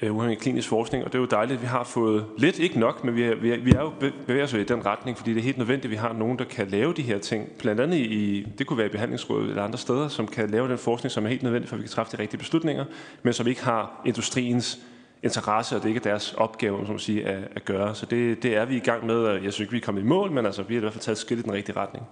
øh, 0.02 0.16
uafhængig 0.16 0.38
klinisk 0.38 0.68
forskning, 0.68 1.04
og 1.04 1.12
det 1.12 1.18
er 1.18 1.22
jo 1.22 1.26
dejligt, 1.26 1.56
at 1.56 1.62
vi 1.62 1.66
har 1.66 1.84
fået 1.84 2.26
lidt, 2.38 2.58
ikke 2.58 2.80
nok, 2.80 3.04
men 3.04 3.16
vi 3.16 3.22
er, 3.22 3.34
vi 3.34 3.50
er, 3.50 3.58
vi 3.58 3.70
er 3.70 3.80
jo 3.80 3.92
bevæger 4.26 4.44
os 4.44 4.52
i 4.52 4.64
den 4.64 4.86
retning, 4.86 5.16
fordi 5.16 5.30
det 5.30 5.38
er 5.38 5.44
helt 5.44 5.58
nødvendigt, 5.58 5.84
at 5.84 5.90
vi 5.90 5.96
har 5.96 6.12
nogen, 6.12 6.38
der 6.38 6.44
kan 6.44 6.68
lave 6.68 6.92
de 6.92 7.02
her 7.02 7.18
ting, 7.18 7.48
blandt 7.58 7.80
andet 7.80 7.96
i, 7.96 8.46
det 8.58 8.66
kunne 8.66 8.76
være 8.76 8.86
i 8.86 8.90
behandlingsrådet 8.90 9.48
eller 9.48 9.62
andre 9.62 9.78
steder, 9.78 10.08
som 10.08 10.26
kan 10.26 10.50
lave 10.50 10.68
den 10.68 10.78
forskning, 10.78 11.12
som 11.12 11.24
er 11.24 11.28
helt 11.28 11.42
nødvendig, 11.42 11.68
for 11.68 11.76
at 11.76 11.78
vi 11.78 11.86
kan 11.86 11.90
træffe 11.90 12.16
de 12.16 12.22
rigtige 12.22 12.38
beslutninger, 12.38 12.84
men 13.22 13.32
som 13.32 13.46
ikke 13.46 13.64
har 13.64 14.02
industriens 14.06 14.78
interesse, 15.22 15.76
og 15.76 15.82
det 15.82 15.88
ikke 15.88 15.98
er 15.98 16.10
deres 16.10 16.34
opgave 16.34 16.78
som 16.78 16.88
man 16.88 16.98
sige, 16.98 17.26
at, 17.26 17.48
at 17.56 17.64
gøre. 17.64 17.94
Så 17.94 18.06
det, 18.06 18.42
det 18.42 18.56
er 18.56 18.64
vi 18.64 18.76
i 18.76 18.80
gang 18.80 19.06
med, 19.06 19.16
og 19.16 19.34
jeg 19.34 19.52
synes 19.52 19.60
ikke, 19.60 19.72
vi 19.72 19.78
er 19.78 19.82
kommet 19.82 20.02
i 20.02 20.04
mål, 20.04 20.30
men 20.30 20.46
altså, 20.46 20.62
vi 20.62 20.74
har 20.74 20.78
i 20.78 20.80
hvert 20.80 20.92
fald 20.92 21.02
taget 21.02 21.18
skridt 21.18 21.40
i 21.40 21.42
den 21.42 21.52
rigtige 21.52 21.76
retning. 21.76 22.06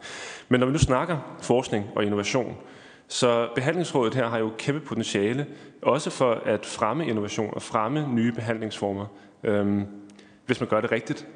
Men 0.49 0.61
når 0.61 0.67
vi 0.67 0.73
nu 0.73 0.79
snakker 0.79 1.37
forskning 1.43 1.87
og 1.97 2.05
innovation, 2.05 2.57
så 3.11 3.49
behandlingsrådet 3.55 4.15
her 4.15 4.29
har 4.29 4.39
jo 4.39 4.53
kæmpe 4.59 4.81
potentiale, 4.81 5.47
også 5.83 6.11
for 6.11 6.43
at 6.47 6.67
fremme 6.67 7.07
innovation 7.07 7.55
og 7.55 7.63
fremme 7.63 8.09
nye 8.15 8.33
behandlingsformer, 8.33 9.07
øhm, 9.45 9.87
hvis 10.47 10.61
man 10.61 10.69
gør 10.69 10.81
det 10.81 10.93
rigtigt. 10.93 11.27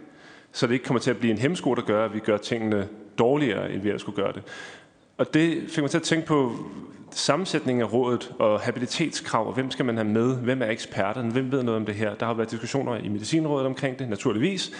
Så 0.52 0.66
det 0.66 0.72
ikke 0.72 0.84
kommer 0.84 1.00
til 1.00 1.10
at 1.10 1.18
blive 1.18 1.30
en 1.30 1.38
hemsko, 1.38 1.74
der 1.74 1.82
gør, 1.82 2.04
at 2.04 2.14
vi 2.14 2.18
gør 2.18 2.36
tingene 2.36 2.88
dårligere, 3.18 3.72
end 3.72 3.82
vi 3.82 3.88
ellers 3.88 4.00
skulle 4.00 4.16
gøre 4.16 4.32
det. 4.32 4.42
Og 5.18 5.34
det 5.34 5.70
fik 5.70 5.82
mig 5.82 5.90
til 5.90 5.98
at 5.98 6.02
tænke 6.02 6.26
på 6.26 6.52
sammensætningen 7.10 7.82
af 7.82 7.92
rådet 7.92 8.34
og 8.38 8.60
habilitetskrav, 8.60 9.46
og 9.46 9.52
hvem 9.52 9.70
skal 9.70 9.84
man 9.84 9.96
have 9.96 10.08
med? 10.08 10.36
Hvem 10.36 10.62
er 10.62 10.66
eksperterne? 10.66 11.30
Hvem 11.30 11.52
ved 11.52 11.62
noget 11.62 11.80
om 11.80 11.86
det 11.86 11.94
her? 11.94 12.14
Der 12.14 12.26
har 12.26 12.34
været 12.34 12.50
diskussioner 12.50 12.96
i 12.96 13.08
Medicinrådet 13.08 13.66
omkring 13.66 13.98
det, 13.98 14.08
naturligvis. 14.08 14.72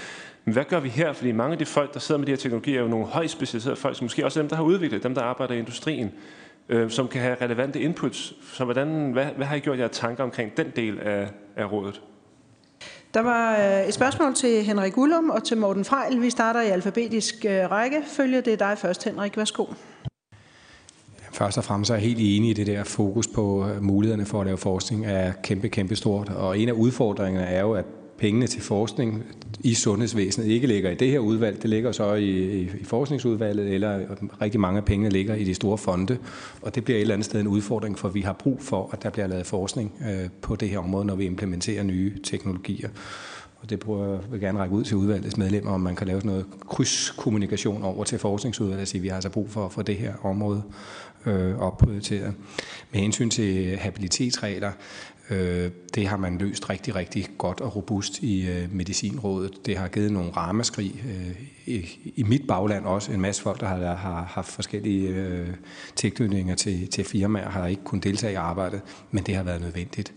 Men 0.44 0.52
hvad 0.52 0.64
gør 0.64 0.80
vi 0.80 0.88
her? 0.88 1.12
Fordi 1.12 1.32
mange 1.32 1.52
af 1.52 1.58
de 1.58 1.66
folk, 1.66 1.94
der 1.94 2.00
sidder 2.00 2.18
med 2.18 2.26
de 2.26 2.32
her 2.32 2.36
teknologier, 2.36 2.78
er 2.78 2.82
jo 2.82 2.88
nogle 2.88 3.06
højt 3.06 3.30
specialiserede 3.30 3.76
folk, 3.76 3.96
som 3.96 4.04
måske 4.04 4.24
også 4.24 4.40
er 4.40 4.42
dem, 4.42 4.48
der 4.48 4.56
har 4.56 4.62
udviklet, 4.62 5.02
dem, 5.02 5.14
der 5.14 5.22
arbejder 5.22 5.54
i 5.54 5.58
industrien, 5.58 6.12
øh, 6.68 6.90
som 6.90 7.08
kan 7.08 7.20
have 7.20 7.36
relevante 7.40 7.80
inputs. 7.80 8.34
Så 8.52 8.64
hvordan, 8.64 9.12
hvad, 9.12 9.26
hvad 9.26 9.46
har 9.46 9.56
I 9.56 9.60
gjort 9.60 9.78
jer 9.78 9.88
tanker 9.88 10.24
omkring 10.24 10.56
den 10.56 10.66
del 10.76 10.98
af, 10.98 11.28
af 11.56 11.72
rådet? 11.72 12.00
Der 13.14 13.20
var 13.20 13.56
øh, 13.58 13.88
et 13.88 13.94
spørgsmål 13.94 14.34
til 14.34 14.64
Henrik 14.64 14.98
Ullum 14.98 15.30
og 15.30 15.44
til 15.44 15.58
Morten 15.58 15.84
Frejl. 15.84 16.22
Vi 16.22 16.30
starter 16.30 16.60
i 16.62 16.66
alfabetisk 16.68 17.44
øh, 17.44 17.70
række. 17.70 18.02
Følger 18.06 18.40
det 18.40 18.58
dig 18.58 18.78
først, 18.78 19.04
Henrik. 19.04 19.36
Værsgo. 19.36 19.64
Først 21.32 21.58
og 21.58 21.64
fremmest 21.64 21.90
er 21.90 21.94
jeg 21.94 22.02
helt 22.02 22.18
enig 22.20 22.50
i 22.50 22.52
det 22.52 22.66
der 22.66 22.84
fokus 22.84 23.26
på 23.28 23.68
øh, 23.68 23.82
mulighederne 23.82 24.26
for 24.26 24.40
at 24.40 24.46
lave 24.46 24.58
forskning 24.58 25.06
er 25.06 25.32
kæmpe, 25.42 25.68
kæmpe 25.68 25.96
stort. 25.96 26.28
Og 26.28 26.58
en 26.58 26.68
af 26.68 26.72
udfordringerne 26.72 27.46
er 27.46 27.60
jo, 27.60 27.72
at 27.72 27.84
pengene 28.24 28.46
til 28.46 28.62
forskning 28.62 29.24
i 29.60 29.74
sundhedsvæsenet 29.74 30.46
ikke 30.46 30.66
ligger 30.66 30.90
i 30.90 30.94
det 30.94 31.10
her 31.10 31.18
udvalg. 31.18 31.62
Det 31.62 31.70
ligger 31.70 31.92
så 31.92 32.14
i, 32.14 32.30
i, 32.30 32.70
i 32.80 32.84
forskningsudvalget, 32.84 33.74
eller 33.74 34.00
rigtig 34.40 34.60
mange 34.60 34.78
af 34.78 34.84
pengene 34.84 35.10
ligger 35.10 35.34
i 35.34 35.44
de 35.44 35.54
store 35.54 35.78
fonde. 35.78 36.18
Og 36.62 36.74
det 36.74 36.84
bliver 36.84 36.96
et 36.96 37.00
eller 37.00 37.14
andet 37.14 37.24
sted 37.24 37.40
en 37.40 37.46
udfordring, 37.46 37.98
for 37.98 38.08
vi 38.08 38.20
har 38.20 38.32
brug 38.32 38.62
for, 38.62 38.90
at 38.92 39.02
der 39.02 39.10
bliver 39.10 39.26
lavet 39.26 39.46
forskning 39.46 39.92
øh, 40.10 40.28
på 40.42 40.56
det 40.56 40.68
her 40.68 40.78
område, 40.78 41.04
når 41.04 41.14
vi 41.14 41.24
implementerer 41.24 41.82
nye 41.82 42.12
teknologier. 42.22 42.88
Og 43.60 43.70
det 43.70 43.80
prøver 43.80 44.12
jeg 44.12 44.20
vil 44.30 44.40
gerne 44.40 44.58
række 44.58 44.74
ud 44.74 44.84
til 44.84 44.96
udvalgets 44.96 45.36
medlemmer, 45.36 45.72
om 45.72 45.80
man 45.80 45.96
kan 45.96 46.06
lave 46.06 46.20
sådan 46.20 46.30
noget 46.30 46.46
krydskommunikation 46.68 47.82
over 47.82 48.04
til 48.04 48.18
forskningsudvalget 48.18 48.82
og 48.82 48.88
sige, 48.88 48.98
at 48.98 49.02
vi 49.02 49.08
har 49.08 49.14
altså 49.14 49.30
brug 49.30 49.50
for, 49.50 49.66
at 49.66 49.72
få 49.72 49.82
det 49.82 49.96
her 49.96 50.12
område 50.22 50.62
øh, 51.26 51.58
opprioriteret. 51.58 52.34
Med 52.92 53.00
hensyn 53.00 53.30
til 53.30 53.76
habilitetsregler, 53.76 54.72
Øh, 55.30 55.70
det 55.94 56.08
har 56.08 56.16
man 56.16 56.38
løst 56.38 56.70
rigtig, 56.70 56.94
rigtig 56.94 57.28
godt 57.38 57.60
og 57.60 57.76
robust 57.76 58.18
i 58.22 58.50
øh, 58.50 58.72
Medicinrådet. 58.72 59.66
Det 59.66 59.76
har 59.76 59.88
givet 59.88 60.12
nogle 60.12 60.30
ramaskrig 60.30 61.04
øh, 61.08 61.40
i, 61.66 62.12
i 62.16 62.22
mit 62.22 62.46
bagland 62.48 62.84
også. 62.84 63.12
En 63.12 63.20
masse 63.20 63.42
folk, 63.42 63.60
der 63.60 63.66
har, 63.66 63.94
har 63.94 64.24
haft 64.24 64.48
forskellige 64.48 65.46
tilknytninger 65.96 66.54
til, 66.54 66.88
til 66.88 67.04
firmaer, 67.04 67.48
har 67.48 67.66
ikke 67.66 67.84
kunnet 67.84 68.04
deltage 68.04 68.32
i 68.32 68.36
arbejdet, 68.36 68.80
men 69.10 69.24
det 69.24 69.34
har 69.34 69.42
været 69.42 69.60
nødvendigt. 69.60 70.12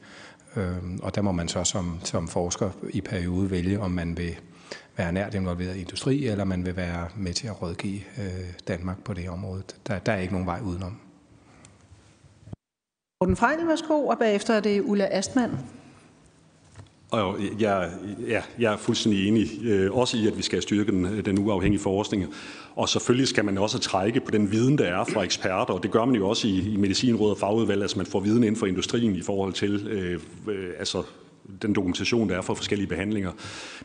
Og 1.01 1.15
der 1.15 1.21
må 1.21 1.31
man 1.31 1.47
så 1.47 1.63
som, 1.63 1.99
som 2.03 2.27
forsker 2.27 2.69
i 2.89 3.01
periode 3.01 3.51
vælge, 3.51 3.79
om 3.79 3.91
man 3.91 4.17
vil 4.17 4.35
være 4.97 5.11
nært 5.11 5.33
involveret 5.33 5.75
i 5.75 5.79
industri, 5.79 6.27
eller 6.27 6.43
man 6.43 6.65
vil 6.65 6.75
være 6.75 7.07
med 7.15 7.33
til 7.33 7.47
at 7.47 7.61
rådgive 7.61 7.99
Danmark 8.67 9.03
på 9.03 9.13
det 9.13 9.29
område. 9.29 9.63
Der, 9.87 9.99
der 9.99 10.11
er 10.11 10.17
ikke 10.17 10.33
nogen 10.33 10.47
vej 10.47 10.59
udenom. 10.63 10.97
Morten 13.21 13.35
Frejl, 13.35 13.67
værsgo, 13.67 14.07
og 14.07 14.17
bagefter 14.19 14.53
er 14.53 14.59
det 14.59 14.81
Ulla 14.81 15.07
Astmann. 15.11 15.51
Og 17.11 17.35
jeg, 17.59 17.91
ja, 18.27 18.41
jeg 18.59 18.73
er 18.73 18.77
fuldstændig 18.77 19.27
enig, 19.27 19.47
øh, 19.63 19.97
også 19.97 20.17
i, 20.17 20.27
at 20.27 20.37
vi 20.37 20.41
skal 20.41 20.61
styrke 20.61 20.91
den, 20.91 21.05
øh, 21.05 21.25
den 21.25 21.37
uafhængige 21.37 21.81
forskning. 21.81 22.33
Og 22.75 22.89
selvfølgelig 22.89 23.27
skal 23.27 23.45
man 23.45 23.57
også 23.57 23.79
trække 23.79 24.19
på 24.19 24.31
den 24.31 24.51
viden, 24.51 24.77
der 24.77 24.85
er 24.85 25.05
fra 25.05 25.23
eksperter, 25.23 25.73
og 25.73 25.83
det 25.83 25.91
gør 25.91 26.05
man 26.05 26.15
jo 26.15 26.29
også 26.29 26.47
i, 26.47 26.73
i 26.73 26.77
Medicinrådet 26.77 27.33
og 27.33 27.39
fagudvalg, 27.39 27.81
altså 27.81 27.97
man 27.97 28.05
får 28.05 28.19
viden 28.19 28.43
inden 28.43 28.55
for 28.55 28.65
industrien 28.65 29.15
i 29.15 29.21
forhold 29.21 29.53
til, 29.53 29.87
øh, 29.87 30.19
øh, 30.47 30.69
altså 30.79 31.03
den 31.61 31.75
dokumentation, 31.75 32.29
der 32.29 32.37
er 32.37 32.41
for 32.41 32.53
forskellige 32.53 32.87
behandlinger. 32.87 33.31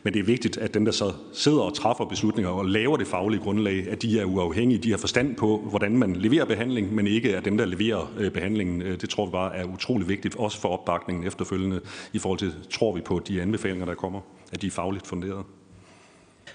Men 0.03 0.13
det 0.13 0.19
er 0.19 0.23
vigtigt, 0.23 0.57
at 0.57 0.73
dem, 0.73 0.85
der 0.85 0.91
så 0.91 1.13
sidder 1.33 1.61
og 1.61 1.73
træffer 1.73 2.05
beslutninger 2.05 2.51
og 2.51 2.65
laver 2.65 2.97
det 2.97 3.07
faglige 3.07 3.41
grundlag, 3.41 3.87
at 3.89 4.01
de 4.01 4.19
er 4.19 4.25
uafhængige, 4.25 4.77
de 4.77 4.91
har 4.91 4.97
forstand 4.97 5.35
på, 5.35 5.57
hvordan 5.69 5.97
man 5.97 6.15
leverer 6.15 6.45
behandling, 6.45 6.95
men 6.95 7.07
ikke 7.07 7.31
er 7.31 7.41
dem, 7.41 7.57
der 7.57 7.65
leverer 7.65 8.13
øh, 8.17 8.31
behandlingen. 8.31 8.81
Øh, 8.81 9.01
det 9.01 9.09
tror 9.09 9.25
vi 9.25 9.31
bare 9.31 9.55
er 9.55 9.65
utrolig 9.65 10.09
vigtigt, 10.09 10.35
også 10.35 10.61
for 10.61 10.69
opbakningen 10.69 11.27
efterfølgende, 11.27 11.81
i 12.13 12.19
forhold 12.19 12.39
til, 12.39 12.53
tror 12.71 12.95
vi 12.95 13.01
på 13.01 13.21
de 13.27 13.41
anbefalinger, 13.41 13.85
der 13.85 13.95
kommer, 13.95 14.19
at 14.51 14.61
de 14.61 14.67
er 14.67 14.71
fagligt 14.71 15.07
funderet. 15.07 15.45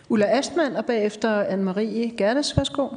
Ulla 0.09 0.26
Astman 0.39 0.76
og 0.76 0.85
bagefter 0.85 1.44
Anne-Marie 1.44 2.16
Gerdes. 2.16 2.56
Værsgo. 2.56 2.89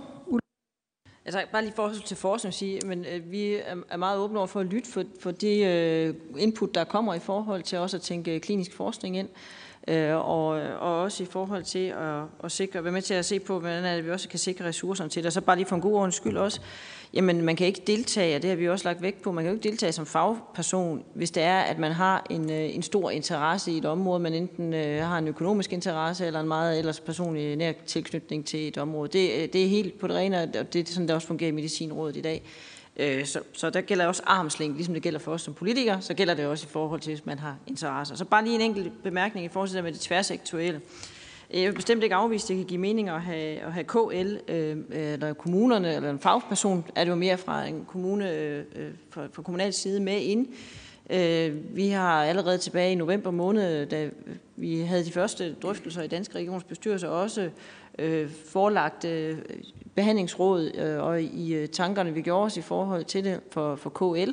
Altså, 1.26 1.44
bare 1.52 1.62
lige 1.64 1.74
forhold 1.76 2.06
til 2.06 2.18
forskning 2.18 2.54
sige, 2.54 2.80
men 2.86 3.06
øh, 3.06 3.32
vi 3.32 3.54
er 3.90 3.98
meget 3.98 4.20
åbne 4.20 4.38
over 4.38 4.48
for 4.48 4.60
at 4.60 4.66
lytte 4.66 4.92
for, 4.92 5.04
for 5.20 5.32
det 5.32 5.68
øh, 5.68 6.16
input, 6.38 6.76
der 6.76 6.84
kommer 6.84 7.14
i 7.14 7.20
forhold 7.20 7.64
til 7.64 7.78
også 7.78 7.98
at 7.98 8.02
tænke 8.02 8.40
klinisk 8.40 8.74
forskning 8.74 9.18
ind, 9.18 9.30
øh, 9.88 10.16
og, 10.16 10.48
og 10.80 11.02
også 11.02 11.24
i 11.24 11.26
forhold 11.26 11.64
til 11.64 11.88
at, 11.88 12.24
at 12.44 12.52
sikre, 12.52 12.84
være 12.84 12.94
med 12.94 13.02
til 13.02 13.14
at 13.14 13.26
se 13.26 13.40
på, 13.40 13.60
hvordan 13.60 13.86
er 13.86 13.96
det, 13.96 14.06
vi 14.06 14.12
også 14.12 14.30
kan 14.30 14.40
sikre 14.40 14.66
ressourcerne 14.66 15.10
til 15.10 15.24
det. 15.24 15.28
Og 15.28 15.34
så 15.34 15.42
bare 15.42 15.56
lige 15.56 15.66
for 15.66 15.76
en 15.76 15.82
god 15.82 15.94
ordens 15.94 16.16
skyld 16.16 16.38
også, 16.38 16.62
jamen 17.14 17.42
man 17.42 17.56
kan 17.56 17.68
ikke 17.68 17.82
deltage, 17.88 18.36
og 18.36 18.42
det 18.42 18.50
har 18.50 18.58
vi 18.58 18.70
også 18.70 18.88
lagt 18.88 19.02
vægt 19.02 19.22
på, 19.22 19.32
man 19.32 19.44
kan 19.44 19.52
jo 19.52 19.56
ikke 19.56 19.70
deltage 19.70 19.92
som 19.92 20.06
fagperson, 20.06 21.04
hvis 21.14 21.32
det 21.32 21.44
er, 21.44 21.60
at 21.60 21.80
man 21.80 21.92
har 21.92 22.26
en, 22.30 22.52
øh, 22.52 22.76
en 22.76 22.82
stor 22.82 23.10
interesse 23.10 23.72
i 23.72 23.78
et 23.78 23.86
område, 23.86 24.20
man 24.20 24.34
enten 24.34 24.74
øh, 24.74 25.04
har 25.04 25.18
en 25.18 25.28
økonomisk 25.28 25.74
interesse, 25.74 26.26
eller 26.26 26.40
en 26.40 26.48
meget 26.48 26.80
ellers 26.80 27.00
personlig 27.00 27.56
nær 27.56 27.72
tilknytning 27.86 28.46
til 28.46 28.68
et 28.68 28.78
område. 28.78 29.10
Det, 29.20 29.32
øh, 29.32 29.50
det 29.54 29.64
er 29.64 29.68
helt 29.68 30.00
på 30.00 30.08
det 30.08 30.16
rene, 30.16 30.42
og 30.42 30.74
det 30.74 30.90
er 30.90 30.94
sådan, 30.94 31.08
det 31.08 31.16
også 31.16 31.28
fungerer 31.28 31.50
i 31.50 31.56
Medicinrådet 31.56 32.18
i 32.18 32.22
dag. 32.22 32.44
Øh, 32.98 33.26
så, 33.26 33.40
så 33.54 33.70
der 33.70 33.82
gælder 33.82 34.06
også 34.06 34.24
armslængde, 34.26 34.78
ligesom 34.78 34.94
det 34.94 35.04
gælder 35.04 35.20
for 35.20 35.32
os 35.32 35.42
som 35.42 35.54
politikere, 35.54 36.02
så 36.02 36.14
gælder 36.14 36.34
det 36.34 36.46
også 36.46 36.66
i 36.70 36.72
forhold 36.72 37.02
til, 37.02 37.14
hvis 37.14 37.26
man 37.26 37.40
har 37.40 37.58
interesse. 37.68 38.18
Så 38.18 38.26
bare 38.26 38.44
lige 38.44 38.56
en 38.56 38.62
enkelt 38.62 39.04
bemærkning 39.04 39.46
i 39.46 39.50
forhold 39.50 39.70
til 39.70 39.76
det 39.76 39.84
med 39.84 39.92
det 39.92 40.02
tværsektuelle. 40.02 40.82
Jeg 41.54 41.68
vil 41.68 41.76
bestemt 41.76 42.04
ikke 42.04 42.16
afvise, 42.16 42.46
at 42.46 42.48
det 42.48 42.58
kan 42.58 42.66
give 42.66 42.80
mening 42.80 43.10
at 43.10 43.22
have, 43.22 43.60
at 43.60 43.74
have 43.74 43.84
KL, 43.84 44.38
øh, 44.48 44.78
eller 44.90 45.34
kommunerne, 45.34 45.96
eller 45.96 46.10
en 46.10 46.20
fagperson, 46.20 46.86
er 46.96 47.04
det 47.04 47.12
jo 47.12 47.16
mere 47.16 47.38
fra 47.38 47.66
en 47.66 47.86
kommune, 47.88 48.32
øh, 48.32 48.64
øh, 48.76 48.92
fra, 49.10 49.28
fra 49.32 49.42
kommunal 49.42 49.74
side 49.74 50.00
med 50.00 50.22
ind. 50.22 50.48
Øh, 51.10 51.76
vi 51.76 51.88
har 51.88 52.24
allerede 52.24 52.58
tilbage 52.58 52.92
i 52.92 52.96
november 52.96 53.32
måned, 53.32 53.86
da 53.86 54.10
vi 54.56 54.80
havde 54.80 55.06
de 55.06 55.12
første 55.12 55.54
drøftelser 55.54 56.02
i 56.02 56.08
Danske 56.08 56.36
Regionsbestyrelse, 56.36 57.10
også 57.10 57.50
øh, 58.00 58.30
forelagt 58.30 59.06
øh, 59.06 59.38
behandlingsråd 59.96 60.72
øh, 60.76 61.04
og 61.04 61.22
i 61.22 61.54
øh, 61.54 61.68
tankerne, 61.68 62.14
vi 62.14 62.22
gjorde 62.22 62.46
os 62.46 62.58
i 62.58 62.62
forhold 62.62 63.06
til 63.06 63.24
det 63.24 63.40
for, 63.52 63.76
for 63.76 63.90
KL. 63.90 64.32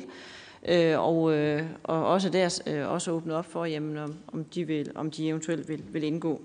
Øh, 0.67 0.99
og, 0.99 1.33
øh, 1.33 1.63
og 1.83 2.05
også 2.05 2.29
der 2.29 2.61
øh, 2.67 2.91
også 2.91 3.11
åbnet 3.11 3.35
op 3.35 3.45
for, 3.45 3.65
jamen, 3.65 3.97
om, 3.97 4.15
om, 4.33 4.43
de 4.43 4.67
vil, 4.67 4.91
om 4.95 5.11
de 5.11 5.27
eventuelt 5.27 5.69
vil, 5.69 5.83
vil 5.91 6.03
indgå. 6.03 6.41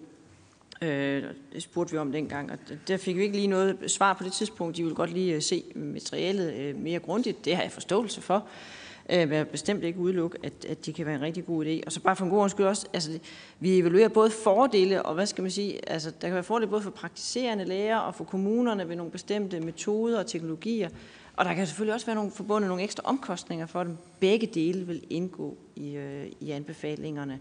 Øh, 0.83 1.23
det 1.53 1.63
spurgte 1.63 1.93
vi 1.93 1.99
om 1.99 2.13
dengang, 2.13 2.53
og 2.53 2.59
der 2.89 2.97
fik 2.97 3.17
vi 3.17 3.23
ikke 3.23 3.37
lige 3.37 3.47
noget 3.47 3.77
svar 3.87 4.13
på 4.13 4.25
det 4.25 4.33
tidspunkt. 4.33 4.77
De 4.77 4.83
ville 4.83 4.97
godt 4.97 5.13
lige 5.13 5.35
øh, 5.35 5.43
se 5.43 5.63
materialet 5.75 6.55
øh, 6.55 6.77
mere 6.77 6.99
grundigt. 6.99 7.45
Det 7.45 7.57
har 7.57 7.63
jeg 7.63 7.73
forståelse 7.73 8.21
for. 8.21 8.47
Øh, 9.11 9.19
jeg 9.19 9.31
vil 9.31 9.45
bestemt 9.45 9.85
ikke 9.85 9.99
udelukke, 9.99 10.39
at, 10.43 10.65
at 10.69 10.87
det 10.87 10.95
kan 10.95 11.07
være 11.07 11.15
en 11.15 11.21
rigtig 11.21 11.47
god 11.47 11.67
idé. 11.67 11.81
Og 11.87 11.93
så 11.93 12.01
bare 12.01 12.17
for 12.17 12.25
en 12.25 12.31
god 12.31 12.43
undskyld 12.43 12.67
også, 12.67 12.87
altså, 12.93 13.19
vi 13.61 13.79
evaluerer 13.79 14.09
både 14.09 14.31
fordele 14.31 15.03
og, 15.03 15.15
hvad 15.15 15.27
skal 15.27 15.43
man 15.43 15.51
sige, 15.51 15.91
altså, 15.91 16.11
der 16.11 16.29
kan 16.29 16.35
være 16.35 16.43
fordele 16.43 16.71
både 16.71 16.83
for 16.83 16.91
praktiserende 16.91 17.65
læger 17.65 17.97
og 17.97 18.15
for 18.15 18.25
kommunerne 18.25 18.89
ved 18.89 18.97
nogle 18.97 19.13
bestemte 19.13 19.61
metoder 19.61 20.19
og 20.19 20.27
teknologier. 20.27 20.89
Og 21.37 21.45
der 21.45 21.55
kan 21.55 21.67
selvfølgelig 21.67 21.95
også 21.95 22.07
være 22.07 22.17
nogle, 22.17 22.31
forbundet 22.31 22.69
nogle 22.69 22.83
ekstra 22.83 23.03
omkostninger 23.05 23.67
for 23.67 23.85
dem. 23.85 23.97
Begge 24.21 24.47
dele 24.47 24.87
vil 24.87 25.03
indgå 25.11 25.57
i, 25.77 25.97
øh, 25.97 26.27
i 26.41 26.51
anbefalingerne. 26.51 27.41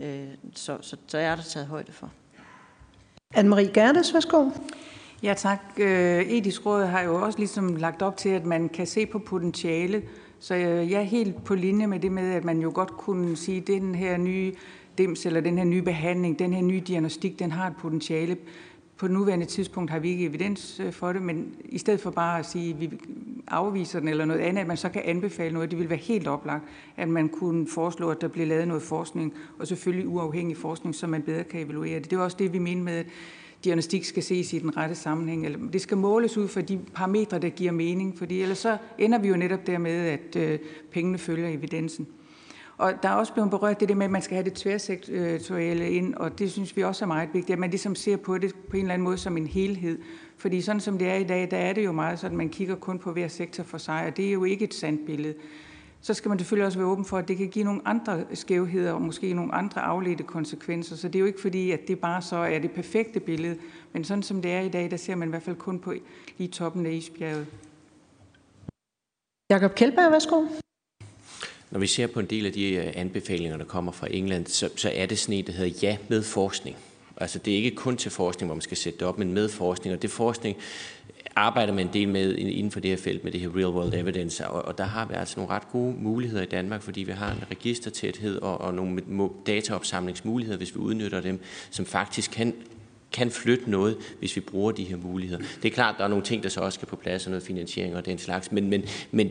Øh, 0.00 0.26
så, 0.54 0.78
så, 0.80 0.96
så 1.06 1.18
er 1.18 1.36
der 1.36 1.42
taget 1.42 1.66
højde 1.66 1.92
for. 1.92 2.10
Anne-Marie 3.36 3.72
Gerdes, 3.72 4.14
værsgo. 4.14 4.50
Ja 5.22 5.34
tak. 5.34 5.58
Øh, 5.78 6.22
etisk 6.22 6.66
Råd 6.66 6.84
har 6.84 7.02
jo 7.02 7.22
også 7.22 7.38
ligesom 7.38 7.76
lagt 7.76 8.02
op 8.02 8.16
til, 8.16 8.28
at 8.28 8.46
man 8.46 8.68
kan 8.68 8.86
se 8.86 9.06
på 9.06 9.18
potentiale. 9.18 10.02
Så 10.40 10.54
øh, 10.54 10.90
jeg 10.90 11.00
er 11.00 11.04
helt 11.04 11.44
på 11.44 11.54
linje 11.54 11.86
med 11.86 12.00
det 12.00 12.12
med, 12.12 12.32
at 12.32 12.44
man 12.44 12.60
jo 12.60 12.70
godt 12.74 12.90
kunne 12.90 13.36
sige, 13.36 13.58
at 13.58 13.66
den 13.66 13.94
her 13.94 14.16
nye 14.16 14.52
dims, 14.98 15.26
eller 15.26 15.40
den 15.40 15.58
her 15.58 15.64
nye 15.64 15.82
behandling, 15.82 16.38
den 16.38 16.52
her 16.52 16.62
nye 16.62 16.80
diagnostik, 16.80 17.38
den 17.38 17.50
har 17.50 17.66
et 17.66 17.76
potentiale. 17.76 18.36
På 19.02 19.08
nuværende 19.08 19.46
tidspunkt 19.46 19.90
har 19.90 19.98
vi 19.98 20.10
ikke 20.10 20.24
evidens 20.24 20.80
øh, 20.80 20.92
for 20.92 21.12
det, 21.12 21.22
men 21.22 21.54
i 21.64 21.78
stedet 21.78 22.00
for 22.00 22.10
bare 22.10 22.38
at 22.38 22.46
sige, 22.46 22.74
at 22.74 22.80
vi 22.80 22.90
afviser 23.48 23.98
den 23.98 24.08
eller 24.08 24.24
noget 24.24 24.40
andet, 24.40 24.60
at 24.60 24.66
man 24.66 24.76
så 24.76 24.88
kan 24.88 25.02
anbefale 25.04 25.54
noget, 25.54 25.70
det 25.70 25.78
vil 25.78 25.90
være 25.90 25.98
helt 25.98 26.28
oplagt, 26.28 26.64
at 26.96 27.08
man 27.08 27.28
kunne 27.28 27.66
foreslå, 27.68 28.10
at 28.10 28.20
der 28.20 28.28
bliver 28.28 28.46
lavet 28.46 28.68
noget 28.68 28.82
forskning, 28.82 29.34
og 29.58 29.66
selvfølgelig 29.66 30.08
uafhængig 30.08 30.56
forskning, 30.56 30.94
så 30.94 31.06
man 31.06 31.22
bedre 31.22 31.44
kan 31.44 31.60
evaluere 31.60 31.98
det. 31.98 32.10
Det 32.10 32.16
er 32.16 32.20
også 32.20 32.36
det, 32.40 32.52
vi 32.52 32.58
mener 32.58 32.82
med, 32.82 32.92
at 32.92 33.06
diagnostik 33.64 34.04
skal 34.04 34.22
ses 34.22 34.52
i 34.52 34.58
den 34.58 34.76
rette 34.76 34.94
sammenhæng. 34.94 35.44
Eller 35.44 35.58
det 35.72 35.80
skal 35.80 35.96
måles 35.96 36.36
ud 36.36 36.48
for 36.48 36.60
de 36.60 36.80
parametre, 36.94 37.38
der 37.38 37.48
giver 37.48 37.72
mening, 37.72 38.18
fordi 38.18 38.42
ellers 38.42 38.58
så 38.58 38.76
ender 38.98 39.18
vi 39.18 39.28
jo 39.28 39.36
netop 39.36 39.66
dermed, 39.66 39.92
at 39.92 40.36
øh, 40.36 40.58
pengene 40.90 41.18
følger 41.18 41.48
evidensen. 41.48 42.06
Og 42.82 43.02
der 43.02 43.08
er 43.08 43.14
også 43.14 43.32
blevet 43.32 43.50
berørt 43.50 43.80
det 43.80 43.88
der 43.88 43.94
med, 43.94 44.04
at 44.04 44.10
man 44.10 44.22
skal 44.22 44.34
have 44.34 44.44
det 44.44 44.52
tværsektorielle 44.52 45.90
ind, 45.90 46.14
og 46.14 46.38
det 46.38 46.52
synes 46.52 46.76
vi 46.76 46.84
også 46.84 47.04
er 47.04 47.06
meget 47.06 47.28
vigtigt, 47.32 47.52
at 47.52 47.58
man 47.58 47.70
ligesom 47.70 47.94
ser 47.94 48.16
på 48.16 48.38
det 48.38 48.54
på 48.70 48.76
en 48.76 48.82
eller 48.82 48.94
anden 48.94 49.04
måde 49.04 49.18
som 49.18 49.36
en 49.36 49.46
helhed. 49.46 49.98
Fordi 50.38 50.60
sådan 50.60 50.80
som 50.80 50.98
det 50.98 51.08
er 51.08 51.14
i 51.14 51.24
dag, 51.24 51.50
der 51.50 51.56
er 51.56 51.72
det 51.72 51.84
jo 51.84 51.92
meget 51.92 52.18
sådan, 52.18 52.34
at 52.34 52.38
man 52.38 52.48
kigger 52.48 52.74
kun 52.74 52.98
på 52.98 53.12
hver 53.12 53.28
sektor 53.28 53.64
for 53.64 53.78
sig, 53.78 54.06
og 54.06 54.16
det 54.16 54.28
er 54.28 54.32
jo 54.32 54.44
ikke 54.44 54.64
et 54.64 54.74
sandt 54.74 55.06
billede. 55.06 55.34
Så 56.00 56.14
skal 56.14 56.28
man 56.28 56.38
selvfølgelig 56.38 56.66
også 56.66 56.78
være 56.78 56.88
åben 56.88 57.04
for, 57.04 57.18
at 57.18 57.28
det 57.28 57.36
kan 57.36 57.48
give 57.48 57.64
nogle 57.64 57.80
andre 57.84 58.24
skævheder 58.34 58.92
og 58.92 59.02
måske 59.02 59.32
nogle 59.34 59.54
andre 59.54 59.80
afledte 59.80 60.24
konsekvenser. 60.24 60.96
Så 60.96 61.08
det 61.08 61.14
er 61.14 61.20
jo 61.20 61.26
ikke 61.26 61.40
fordi, 61.40 61.70
at 61.70 61.80
det 61.88 61.98
bare 61.98 62.22
så 62.22 62.36
er 62.36 62.58
det 62.58 62.70
perfekte 62.70 63.20
billede. 63.20 63.58
Men 63.92 64.04
sådan 64.04 64.22
som 64.22 64.42
det 64.42 64.52
er 64.52 64.60
i 64.60 64.68
dag, 64.68 64.90
der 64.90 64.96
ser 64.96 65.14
man 65.14 65.28
i 65.28 65.30
hvert 65.30 65.42
fald 65.42 65.56
kun 65.56 65.78
på 65.78 65.94
lige 66.38 66.48
toppen 66.48 66.86
af 66.86 66.92
isbjerget. 66.92 67.46
Jakob 69.50 69.74
Kjeldberg, 69.74 70.12
værsgo. 70.12 70.44
Når 71.72 71.78
vi 71.80 71.86
ser 71.86 72.06
på 72.06 72.20
en 72.20 72.26
del 72.26 72.46
af 72.46 72.52
de 72.52 72.74
øh, 72.74 72.92
anbefalinger, 72.94 73.56
der 73.56 73.64
kommer 73.64 73.92
fra 73.92 74.06
England, 74.10 74.46
så, 74.46 74.68
så 74.76 74.90
er 74.94 75.06
det 75.06 75.18
sådan 75.18 75.34
en, 75.34 75.46
der 75.46 75.52
hedder 75.52 75.78
ja 75.82 75.96
med 76.08 76.22
forskning. 76.22 76.76
Altså 77.16 77.38
det 77.38 77.52
er 77.52 77.56
ikke 77.56 77.70
kun 77.70 77.96
til 77.96 78.10
forskning, 78.10 78.48
hvor 78.48 78.54
man 78.54 78.62
skal 78.62 78.76
sætte 78.76 78.98
det 78.98 79.08
op, 79.08 79.18
men 79.18 79.32
med 79.32 79.48
forskning. 79.48 79.96
Og 79.96 80.02
det 80.02 80.10
forskning 80.10 80.56
arbejder 81.36 81.72
man 81.72 81.86
en 81.86 81.92
del 81.92 82.08
med 82.08 82.34
inden 82.36 82.70
for 82.70 82.80
det 82.80 82.90
her 82.90 82.96
felt 82.96 83.24
med 83.24 83.32
det 83.32 83.40
her 83.40 83.48
real 83.56 83.66
world 83.66 83.94
evidence, 83.94 84.48
og, 84.48 84.64
og 84.64 84.78
der 84.78 84.84
har 84.84 85.06
vi 85.06 85.14
altså 85.14 85.40
nogle 85.40 85.52
ret 85.52 85.68
gode 85.72 85.94
muligheder 85.98 86.42
i 86.42 86.46
Danmark, 86.46 86.82
fordi 86.82 87.02
vi 87.02 87.12
har 87.12 87.30
en 87.32 87.44
registertæthed 87.50 88.36
og, 88.36 88.60
og 88.60 88.74
nogle 88.74 89.30
dataopsamlingsmuligheder, 89.46 90.58
hvis 90.58 90.74
vi 90.74 90.80
udnytter 90.80 91.20
dem, 91.20 91.40
som 91.70 91.86
faktisk 91.86 92.30
kan 92.30 92.54
kan 93.12 93.30
flytte 93.30 93.70
noget, 93.70 93.96
hvis 94.18 94.36
vi 94.36 94.40
bruger 94.40 94.72
de 94.72 94.84
her 94.84 94.96
muligheder. 94.96 95.42
Det 95.62 95.68
er 95.68 95.74
klart, 95.74 95.94
der 95.98 96.04
er 96.04 96.08
nogle 96.08 96.24
ting, 96.24 96.42
der 96.42 96.48
så 96.48 96.60
også 96.60 96.76
skal 96.76 96.88
på 96.88 96.96
plads, 96.96 97.26
og 97.26 97.30
noget 97.30 97.42
finansiering 97.42 97.96
og 97.96 98.06
den 98.06 98.18
slags, 98.18 98.52
men, 98.52 98.70
men, 98.70 98.84
men 99.10 99.30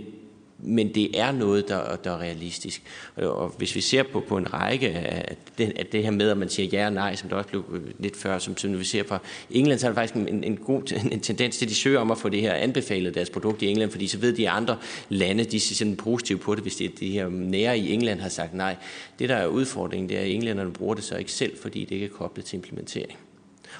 men 0.63 0.95
det 0.95 1.19
er 1.19 1.31
noget, 1.31 1.67
der, 1.67 1.95
der 1.95 2.11
er 2.11 2.17
realistisk. 2.17 2.83
Og 3.15 3.53
hvis 3.57 3.75
vi 3.75 3.81
ser 3.81 4.03
på, 4.03 4.23
på 4.27 4.37
en 4.37 4.53
række 4.53 4.89
af 4.89 5.35
det, 5.57 5.73
af 5.75 5.85
det 5.85 6.03
her 6.03 6.11
med, 6.11 6.29
at 6.29 6.37
man 6.37 6.49
siger 6.49 6.69
ja 6.73 6.85
og 6.85 6.93
nej, 6.93 7.15
som 7.15 7.29
der 7.29 7.35
også 7.35 7.49
blev 7.49 7.65
øh, 7.71 7.81
lidt 7.99 8.17
før, 8.17 8.39
som, 8.39 8.57
som 8.57 8.79
vi 8.79 8.83
ser 8.83 9.03
fra 9.03 9.19
England, 9.49 9.79
så 9.79 9.87
er 9.87 9.91
der 9.91 9.95
faktisk 9.95 10.15
en, 10.15 10.43
en 10.43 10.57
god 10.57 10.91
en 11.11 11.19
tendens 11.19 11.57
til, 11.57 11.65
at 11.65 11.69
de 11.69 11.75
søger 11.75 11.99
om 11.99 12.11
at 12.11 12.17
få 12.17 12.29
det 12.29 12.41
her 12.41 12.53
anbefalet, 12.53 13.15
deres 13.15 13.29
produkt 13.29 13.61
i 13.61 13.67
England, 13.67 13.91
fordi 13.91 14.07
så 14.07 14.17
ved 14.17 14.33
de 14.33 14.49
andre 14.49 14.77
lande, 15.09 15.43
de 15.43 15.59
ser 15.59 15.75
sådan 15.75 15.95
positivt 15.95 16.41
på 16.41 16.55
det, 16.55 16.63
hvis 16.63 16.75
det, 16.75 16.99
de 16.99 17.11
her 17.11 17.29
nære 17.29 17.79
i 17.79 17.93
England 17.93 18.19
har 18.19 18.29
sagt 18.29 18.53
nej. 18.53 18.75
Det, 19.19 19.29
der 19.29 19.35
er 19.35 19.47
udfordringen, 19.47 20.09
det 20.09 20.17
er, 20.17 20.21
at 20.21 20.29
englænderne 20.29 20.73
bruger 20.73 20.95
det 20.95 21.03
så 21.03 21.17
ikke 21.17 21.31
selv, 21.31 21.57
fordi 21.61 21.79
det 21.79 21.91
ikke 21.91 22.05
er 22.05 22.09
koblet 22.09 22.45
til 22.45 22.55
implementering. 22.55 23.19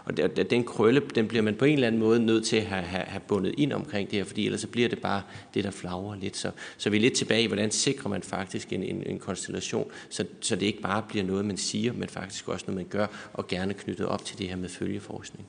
Og 0.06 0.18
den 0.52 0.64
krølle, 0.64 1.02
den 1.16 1.28
bliver 1.28 1.42
man 1.42 1.56
på 1.56 1.66
en 1.66 1.74
eller 1.74 1.88
anden 1.88 2.02
måde 2.02 2.26
nødt 2.26 2.46
til 2.46 2.56
at 2.56 2.66
have, 2.66 2.84
have, 2.84 3.04
have 3.04 3.22
bundet 3.28 3.56
ind 3.58 3.74
omkring 3.74 4.12
det 4.12 4.18
her, 4.18 4.26
fordi 4.26 4.46
ellers 4.46 4.62
så 4.62 4.68
bliver 4.68 4.90
det 4.90 5.00
bare 5.00 5.22
det, 5.54 5.64
der 5.64 5.72
flagrer 5.72 6.16
lidt. 6.16 6.38
Så, 6.38 6.52
så 6.78 6.90
vi 6.90 6.98
er 6.98 7.02
lidt 7.02 7.14
tilbage 7.14 7.44
i, 7.44 7.48
hvordan 7.48 7.72
sikrer 7.72 8.10
man 8.10 8.24
faktisk 8.24 8.74
en, 8.74 8.84
en, 8.84 9.04
en 9.06 9.20
konstellation, 9.20 9.92
så, 10.10 10.26
så 10.42 10.56
det 10.56 10.66
ikke 10.66 10.82
bare 10.82 11.04
bliver 11.10 11.26
noget, 11.26 11.46
man 11.46 11.58
siger, 11.58 11.94
men 11.94 12.10
faktisk 12.10 12.48
også 12.50 12.66
noget, 12.68 12.78
man 12.78 12.88
gør, 12.90 13.08
og 13.34 13.48
gerne 13.48 13.74
knyttet 13.74 14.06
op 14.06 14.26
til 14.26 14.38
det 14.38 14.48
her 14.48 14.56
med 14.56 14.70
følgeforskning. 14.70 15.48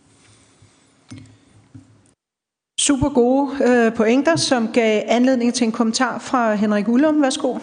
Super 2.81 3.09
gode 3.09 3.51
øh, 3.65 3.95
pointer, 3.95 4.37
som 4.37 4.73
gav 4.73 5.03
anledning 5.07 5.55
til 5.55 5.65
en 5.65 5.73
kommentar 5.73 6.19
fra 6.19 6.55
Henrik 6.55 6.89
Ullum. 6.89 7.23
Værsgo. 7.23 7.59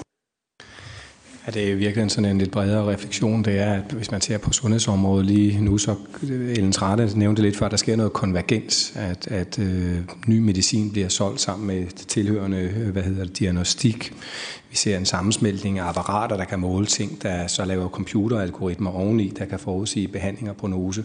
Ja, 1.48 1.52
det 1.52 1.72
er 1.72 1.76
virkelig 1.76 2.12
sådan 2.12 2.30
en 2.30 2.38
lidt 2.38 2.52
bredere 2.52 2.92
refleksion. 2.92 3.44
Det 3.44 3.60
er, 3.60 3.74
at 3.74 3.92
hvis 3.92 4.12
man 4.12 4.22
ser 4.22 4.38
på 4.38 4.54
sundhedsområdet 4.54 5.26
lige 5.26 5.62
nu, 5.62 5.78
så 5.78 5.96
Ellen 6.24 6.72
Trate 6.72 7.20
nævnte 7.20 7.42
lidt 7.42 7.58
før, 7.58 7.66
at 7.66 7.72
der 7.72 7.78
sker 7.78 7.96
noget 7.96 8.14
konvergens, 8.14 8.94
at, 8.96 9.28
at 9.28 9.60
øh, 9.60 9.98
ny 10.28 10.40
medicin 10.40 10.92
bliver 10.92 11.08
solgt 11.08 11.42
sammen 11.42 11.68
med 11.68 11.88
tilhørende 12.08 12.90
hvad 12.92 13.04
hedder 13.04 13.24
det, 13.24 13.40
diagnostik. 13.40 14.14
Vi 14.70 14.76
ser 14.76 14.98
en 14.98 15.06
sammensmeltning 15.06 15.80
af 15.80 15.84
apparater, 15.84 16.38
der 16.38 16.46
kan 16.46 16.60
måle 16.60 16.86
ting, 16.86 17.24
der 17.24 17.48
så 17.48 17.66
laver 17.66 17.90
computeralgoritmer 17.90 18.92
oveni, 18.92 19.34
der 19.40 19.46
kan 19.46 19.60
forudsige 19.60 20.08
behandling 20.08 20.50
og 20.50 20.56
prognose. 20.56 21.04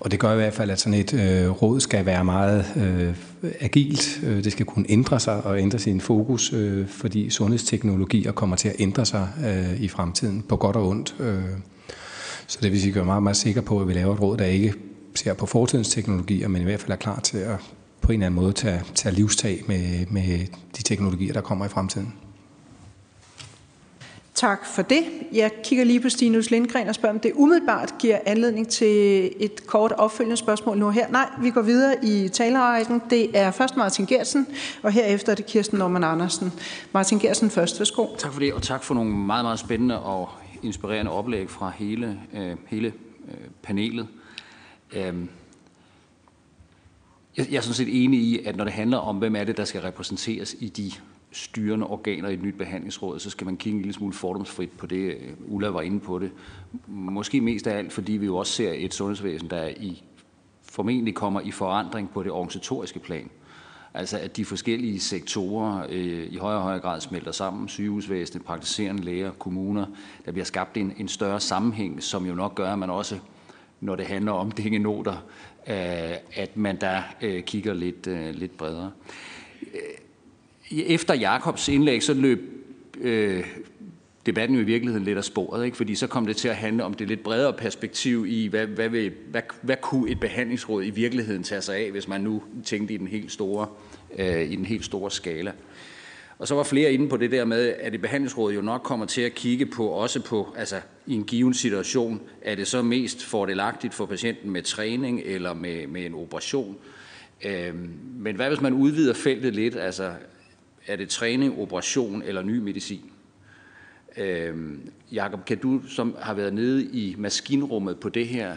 Og 0.00 0.10
det 0.10 0.20
gør 0.20 0.32
i 0.32 0.36
hvert 0.36 0.54
fald, 0.54 0.70
at 0.70 0.80
sådan 0.80 0.98
et 0.98 1.14
øh, 1.14 1.50
råd 1.50 1.80
skal 1.80 2.06
være 2.06 2.24
meget 2.24 2.66
øh, 2.76 3.14
agilt. 3.60 4.20
Øh, 4.22 4.44
det 4.44 4.52
skal 4.52 4.66
kunne 4.66 4.84
ændre 4.88 5.20
sig 5.20 5.44
og 5.44 5.60
ændre 5.60 5.78
sin 5.78 6.00
fokus, 6.00 6.52
øh, 6.52 6.88
fordi 6.88 7.30
sundhedsteknologier 7.30 8.32
kommer 8.32 8.56
til 8.56 8.68
at 8.68 8.76
ændre 8.78 9.04
sig 9.04 9.28
øh, 9.46 9.80
i 9.80 9.88
fremtiden, 9.88 10.42
på 10.48 10.56
godt 10.56 10.76
og 10.76 10.88
ondt. 10.88 11.14
Øh. 11.20 11.42
Så 12.46 12.58
det 12.62 12.72
vil 12.72 12.80
sige, 12.80 12.90
at 12.90 12.94
vi 12.94 13.00
er 13.00 13.04
meget, 13.04 13.22
meget 13.22 13.36
sikre 13.36 13.62
på, 13.62 13.80
at 13.80 13.88
vi 13.88 13.92
laver 13.92 14.14
et 14.14 14.20
råd, 14.20 14.36
der 14.36 14.44
ikke 14.44 14.74
ser 15.14 15.34
på 15.34 15.46
fortidens 15.46 15.88
teknologier, 15.88 16.48
men 16.48 16.62
i 16.62 16.64
hvert 16.64 16.80
fald 16.80 16.92
er 16.92 16.96
klar 16.96 17.20
til 17.20 17.38
at 17.38 17.56
på 18.00 18.12
en 18.12 18.14
eller 18.14 18.26
anden 18.26 18.40
måde 18.42 18.52
tage, 18.52 18.82
tage 18.94 19.14
livstag 19.14 19.62
med, 19.68 20.06
med 20.10 20.38
de 20.76 20.82
teknologier, 20.82 21.32
der 21.32 21.40
kommer 21.40 21.64
i 21.64 21.68
fremtiden. 21.68 22.14
Tak 24.34 24.66
for 24.66 24.82
det. 24.82 25.04
Jeg 25.32 25.50
kigger 25.64 25.84
lige 25.84 26.00
på 26.00 26.08
Stinus 26.08 26.50
Lindgren 26.50 26.88
og 26.88 26.94
spørger, 26.94 27.14
om 27.14 27.20
det 27.20 27.32
umiddelbart 27.34 27.94
giver 27.98 28.18
anledning 28.26 28.68
til 28.68 29.30
et 29.40 29.66
kort 29.66 29.92
opfølgende 29.92 30.36
spørgsmål 30.36 30.78
nu 30.78 30.90
her. 30.90 31.08
Nej, 31.08 31.30
vi 31.42 31.50
går 31.50 31.62
videre 31.62 32.04
i 32.04 32.28
talerækken. 32.28 33.02
Det 33.10 33.38
er 33.38 33.50
først 33.50 33.76
Martin 33.76 34.06
Gersen, 34.06 34.46
og 34.82 34.92
herefter 34.92 35.32
er 35.32 35.36
det 35.36 35.46
Kirsten 35.46 35.78
Norman 35.78 36.04
Andersen. 36.04 36.52
Martin 36.92 37.18
Gersen 37.18 37.50
først. 37.50 37.78
Værsgo. 37.78 38.06
Tak 38.18 38.32
for 38.32 38.40
det, 38.40 38.54
og 38.54 38.62
tak 38.62 38.82
for 38.82 38.94
nogle 38.94 39.10
meget, 39.10 39.44
meget 39.44 39.58
spændende 39.58 40.00
og 40.00 40.28
inspirerende 40.62 41.10
oplæg 41.10 41.50
fra 41.50 41.72
hele, 41.76 42.20
øh, 42.34 42.56
hele 42.66 42.92
øh, 43.28 43.48
panelet. 43.62 44.06
Øhm, 44.92 45.28
jeg, 47.36 47.46
jeg 47.50 47.56
er 47.56 47.60
sådan 47.60 47.74
set 47.74 48.04
enig 48.04 48.20
i, 48.20 48.44
at 48.44 48.56
når 48.56 48.64
det 48.64 48.72
handler 48.72 48.98
om, 48.98 49.16
hvem 49.16 49.36
er 49.36 49.44
det, 49.44 49.56
der 49.56 49.64
skal 49.64 49.80
repræsenteres 49.80 50.56
i 50.58 50.68
de 50.68 50.92
styrende 51.34 51.86
organer 51.86 52.28
i 52.28 52.34
et 52.34 52.42
nyt 52.42 52.54
behandlingsråd, 52.58 53.18
så 53.18 53.30
skal 53.30 53.44
man 53.44 53.56
kigge 53.56 53.76
en 53.76 53.82
lille 53.82 53.94
smule 53.94 54.12
fordomsfrit 54.12 54.70
på 54.70 54.86
det. 54.86 55.14
Øh, 55.14 55.32
Ulla 55.46 55.68
var 55.68 55.80
inde 55.80 56.00
på 56.00 56.18
det. 56.18 56.30
Måske 56.86 57.40
mest 57.40 57.66
af 57.66 57.78
alt, 57.78 57.92
fordi 57.92 58.12
vi 58.12 58.26
jo 58.26 58.36
også 58.36 58.52
ser 58.52 58.72
et 58.76 58.94
sundhedsvæsen, 58.94 59.50
der 59.50 59.68
i, 59.68 60.02
formentlig 60.62 61.14
kommer 61.14 61.40
i 61.40 61.50
forandring 61.50 62.10
på 62.10 62.22
det 62.22 62.32
organisatoriske 62.32 62.98
plan. 62.98 63.30
Altså 63.94 64.18
at 64.18 64.36
de 64.36 64.44
forskellige 64.44 65.00
sektorer 65.00 65.86
øh, 65.90 66.32
i 66.32 66.36
højere 66.36 66.58
og 66.58 66.62
højere 66.62 66.80
grad 66.80 67.00
smelter 67.00 67.32
sammen. 67.32 67.68
Sygehusvæsenet, 67.68 68.44
praktiserende 68.44 69.02
læger, 69.02 69.32
kommuner. 69.32 69.86
Der 70.24 70.32
bliver 70.32 70.44
skabt 70.44 70.76
en, 70.76 70.92
en 70.96 71.08
større 71.08 71.40
sammenhæng, 71.40 72.02
som 72.02 72.26
jo 72.26 72.34
nok 72.34 72.54
gør, 72.54 72.72
at 72.72 72.78
man 72.78 72.90
også, 72.90 73.18
når 73.80 73.96
det 73.96 74.06
handler 74.06 74.32
om 74.32 74.50
dingenoter, 74.50 75.16
øh, 75.68 76.16
at 76.34 76.56
man 76.56 76.80
der 76.80 77.02
øh, 77.22 77.42
kigger 77.42 77.74
lidt, 77.74 78.06
øh, 78.06 78.34
lidt 78.34 78.56
bredere 78.56 78.90
øh, 79.62 80.03
efter 80.70 81.14
Jakobs 81.14 81.68
indlæg, 81.68 82.02
så 82.02 82.14
løb 82.14 82.40
øh, 83.00 83.44
debatten 84.26 84.56
jo 84.56 84.62
i 84.62 84.64
virkeligheden 84.64 85.04
lidt 85.04 85.18
af 85.18 85.24
sporet, 85.24 85.64
ikke? 85.64 85.76
fordi 85.76 85.94
så 85.94 86.06
kom 86.06 86.26
det 86.26 86.36
til 86.36 86.48
at 86.48 86.56
handle 86.56 86.84
om 86.84 86.94
det 86.94 87.08
lidt 87.08 87.22
bredere 87.22 87.52
perspektiv 87.52 88.26
i, 88.28 88.46
hvad, 88.46 88.66
hvad, 88.66 88.88
vil, 88.88 89.12
hvad, 89.30 89.42
hvad 89.62 89.76
kunne 89.82 90.10
et 90.10 90.20
behandlingsråd 90.20 90.84
i 90.84 90.90
virkeligheden 90.90 91.42
tage 91.42 91.60
sig 91.60 91.76
af, 91.76 91.90
hvis 91.90 92.08
man 92.08 92.20
nu 92.20 92.42
tænkte 92.64 92.94
i 92.94 92.96
den 92.96 93.06
helt 93.06 93.32
store, 93.32 93.66
øh, 94.18 94.50
i 94.50 94.56
den 94.56 94.64
helt 94.64 94.84
store 94.84 95.10
skala. 95.10 95.52
Og 96.38 96.48
så 96.48 96.54
var 96.54 96.62
flere 96.62 96.92
inde 96.92 97.08
på 97.08 97.16
det 97.16 97.30
der 97.30 97.44
med, 97.44 97.74
at 97.80 97.94
et 97.94 98.00
behandlingsråd 98.00 98.52
jo 98.52 98.60
nok 98.60 98.82
kommer 98.82 99.06
til 99.06 99.20
at 99.20 99.34
kigge 99.34 99.66
på, 99.66 99.86
også 99.86 100.22
på, 100.22 100.54
altså 100.56 100.80
i 101.06 101.14
en 101.14 101.24
given 101.24 101.54
situation, 101.54 102.20
er 102.42 102.54
det 102.54 102.66
så 102.66 102.82
mest 102.82 103.24
fordelagtigt 103.24 103.94
for 103.94 104.06
patienten 104.06 104.50
med 104.50 104.62
træning 104.62 105.22
eller 105.24 105.54
med, 105.54 105.86
med 105.86 106.06
en 106.06 106.14
operation. 106.14 106.76
Øh, 107.44 107.74
men 108.16 108.36
hvad 108.36 108.48
hvis 108.48 108.60
man 108.60 108.72
udvider 108.72 109.14
feltet 109.14 109.54
lidt, 109.54 109.76
altså 109.76 110.12
er 110.86 110.96
det 110.96 111.08
træning, 111.08 111.58
operation 111.58 112.22
eller 112.22 112.42
ny 112.42 112.58
medicin? 112.58 113.10
Øh, 114.16 114.78
Jakob, 115.12 115.44
kan 115.44 115.58
du, 115.58 115.82
som 115.88 116.16
har 116.18 116.34
været 116.34 116.54
nede 116.54 116.84
i 116.84 117.14
maskinrummet 117.18 118.00
på 118.00 118.08
det 118.08 118.28
her, 118.28 118.56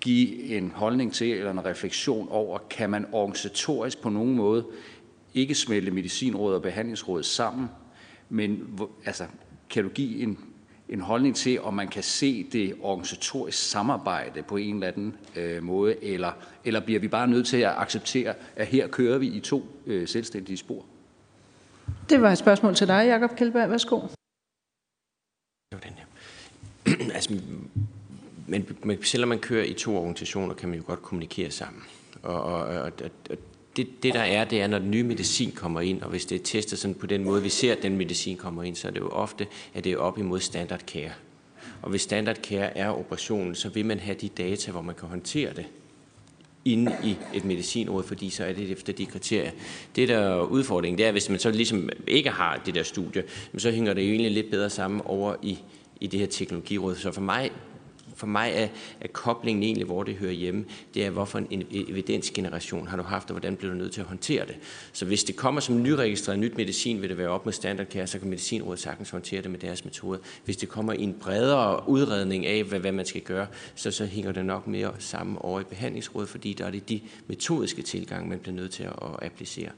give 0.00 0.42
en 0.42 0.70
holdning 0.70 1.12
til 1.12 1.32
eller 1.32 1.50
en 1.50 1.64
refleksion 1.64 2.28
over, 2.30 2.58
kan 2.70 2.90
man 2.90 3.06
organisatorisk 3.12 4.02
på 4.02 4.08
nogen 4.08 4.34
måde 4.34 4.66
ikke 5.34 5.54
smelte 5.54 5.90
medicinrådet 5.90 6.56
og 6.56 6.62
behandlingsrådet 6.62 7.26
sammen, 7.26 7.68
men 8.28 8.78
altså, 9.04 9.24
kan 9.70 9.84
du 9.84 9.88
give 9.88 10.22
en, 10.22 10.38
en 10.88 11.00
holdning 11.00 11.36
til, 11.36 11.60
om 11.60 11.74
man 11.74 11.88
kan 11.88 12.02
se 12.02 12.46
det 12.52 12.74
organisatorisk 12.80 13.70
samarbejde 13.70 14.42
på 14.42 14.56
en 14.56 14.74
eller 14.74 14.86
anden 14.86 15.16
øh, 15.36 15.62
måde, 15.62 16.04
eller, 16.04 16.32
eller 16.64 16.80
bliver 16.80 17.00
vi 17.00 17.08
bare 17.08 17.28
nødt 17.28 17.46
til 17.46 17.56
at 17.56 17.72
acceptere, 17.76 18.34
at 18.56 18.66
her 18.66 18.88
kører 18.88 19.18
vi 19.18 19.26
i 19.26 19.40
to 19.40 19.66
øh, 19.86 20.08
selvstændige 20.08 20.56
spor? 20.56 20.84
Det 22.10 22.22
var 22.22 22.32
et 22.32 22.38
spørgsmål 22.38 22.74
til 22.74 22.88
dig, 22.88 23.06
Jakob 23.06 23.36
Kjeldberg. 23.36 23.70
Værsgo. 23.70 23.96
Det 23.96 24.08
var 25.72 25.80
den 25.80 25.92
her. 25.98 26.06
altså, 27.16 27.40
men, 28.46 28.76
men 28.82 29.04
selvom 29.04 29.28
man 29.28 29.38
kører 29.38 29.64
i 29.64 29.72
to 29.72 29.96
organisationer, 29.96 30.54
kan 30.54 30.68
man 30.68 30.78
jo 30.78 30.84
godt 30.86 31.02
kommunikere 31.02 31.50
sammen. 31.50 31.82
Og, 32.22 32.42
og, 32.42 32.62
og, 32.62 32.92
og 33.30 33.36
det, 33.76 34.02
det 34.02 34.14
der 34.14 34.20
er, 34.20 34.44
det 34.44 34.62
er, 34.62 34.66
når 34.66 34.78
den 34.78 34.90
nye 34.90 35.02
medicin 35.02 35.52
kommer 35.52 35.80
ind, 35.80 36.02
og 36.02 36.10
hvis 36.10 36.26
det 36.26 36.40
er 36.40 36.44
testet 36.44 36.78
sådan 36.78 36.94
på 36.94 37.06
den 37.06 37.24
måde, 37.24 37.42
vi 37.42 37.48
ser, 37.48 37.72
at 37.72 37.82
den 37.82 37.96
medicin 37.96 38.36
kommer 38.36 38.62
ind, 38.62 38.76
så 38.76 38.88
er 38.88 38.92
det 38.92 39.00
jo 39.00 39.08
ofte, 39.08 39.46
at 39.74 39.84
det 39.84 39.92
er 39.92 39.98
op 39.98 40.18
imod 40.18 40.40
standard 40.40 40.80
care. 40.80 41.12
Og 41.82 41.90
hvis 41.90 42.02
standard 42.02 42.36
care 42.36 42.76
er 42.76 42.88
operationen, 42.88 43.54
så 43.54 43.68
vil 43.68 43.86
man 43.86 43.98
have 43.98 44.16
de 44.20 44.28
data, 44.28 44.70
hvor 44.70 44.82
man 44.82 44.94
kan 44.94 45.08
håndtere 45.08 45.54
det 45.54 45.66
inde 46.64 46.96
i 47.04 47.16
et 47.34 47.44
medicinråd, 47.44 48.02
fordi 48.02 48.30
så 48.30 48.44
er 48.44 48.52
det 48.52 48.70
efter 48.70 48.92
de 48.92 49.06
kriterier. 49.06 49.50
Det 49.96 50.08
der 50.08 50.18
er 50.18 50.42
udfordringen, 50.42 50.98
det 50.98 51.06
er, 51.06 51.12
hvis 51.12 51.28
man 51.28 51.38
så 51.38 51.50
ligesom 51.50 51.88
ikke 52.06 52.30
har 52.30 52.62
det 52.66 52.74
der 52.74 52.82
studie, 52.82 53.22
så 53.58 53.70
hænger 53.70 53.94
det 53.94 54.02
jo 54.02 54.08
egentlig 54.08 54.30
lidt 54.30 54.50
bedre 54.50 54.70
sammen 54.70 55.00
over 55.04 55.34
i, 55.42 55.58
i 56.00 56.06
det 56.06 56.20
her 56.20 56.26
teknologiråd. 56.26 56.94
Så 56.94 57.12
for 57.12 57.20
mig 57.20 57.50
for 58.20 58.26
mig 58.26 58.52
er, 58.54 58.68
er 59.00 59.08
koblingen 59.12 59.62
egentlig, 59.62 59.86
hvor 59.86 60.02
det 60.02 60.14
hører 60.14 60.32
hjemme, 60.32 60.64
det 60.94 61.06
er, 61.06 61.10
hvorfor 61.10 61.38
en 61.50 61.66
evidensgeneration 61.70 62.86
har 62.86 62.96
du 62.96 63.02
haft, 63.02 63.30
og 63.30 63.32
hvordan 63.32 63.56
bliver 63.56 63.72
du 63.72 63.78
nødt 63.78 63.92
til 63.92 64.00
at 64.00 64.06
håndtere 64.06 64.46
det. 64.46 64.56
Så 64.92 65.04
hvis 65.04 65.24
det 65.24 65.36
kommer 65.36 65.60
som 65.60 65.82
nyregistreret 65.82 66.38
nyt 66.38 66.56
medicin, 66.56 67.02
vil 67.02 67.08
det 67.08 67.18
være 67.18 67.28
op 67.28 67.44
med 67.44 67.52
standardkær, 67.52 68.06
så 68.06 68.18
kan 68.18 68.28
Medicinrådet 68.28 68.80
sagtens 68.80 69.10
håndtere 69.10 69.42
det 69.42 69.50
med 69.50 69.58
deres 69.58 69.84
metode. 69.84 70.18
Hvis 70.44 70.56
det 70.56 70.68
kommer 70.68 70.92
i 70.92 71.02
en 71.02 71.14
bredere 71.20 71.88
udredning 71.88 72.46
af, 72.46 72.64
hvad, 72.64 72.80
hvad 72.80 72.92
man 72.92 73.06
skal 73.06 73.20
gøre, 73.20 73.46
så, 73.74 73.90
så 73.90 74.06
hænger 74.06 74.32
det 74.32 74.44
nok 74.44 74.66
mere 74.66 74.92
sammen 74.98 75.36
over 75.40 75.60
i 75.60 75.64
behandlingsrådet, 75.64 76.28
fordi 76.28 76.52
der 76.52 76.66
er 76.66 76.70
det 76.70 76.88
de 76.88 77.00
metodiske 77.26 77.82
tilgang, 77.82 78.28
man 78.28 78.38
bliver 78.38 78.54
nødt 78.54 78.72
til 78.72 78.82
at, 78.82 78.92
at 79.02 79.26
applicere. 79.26 79.70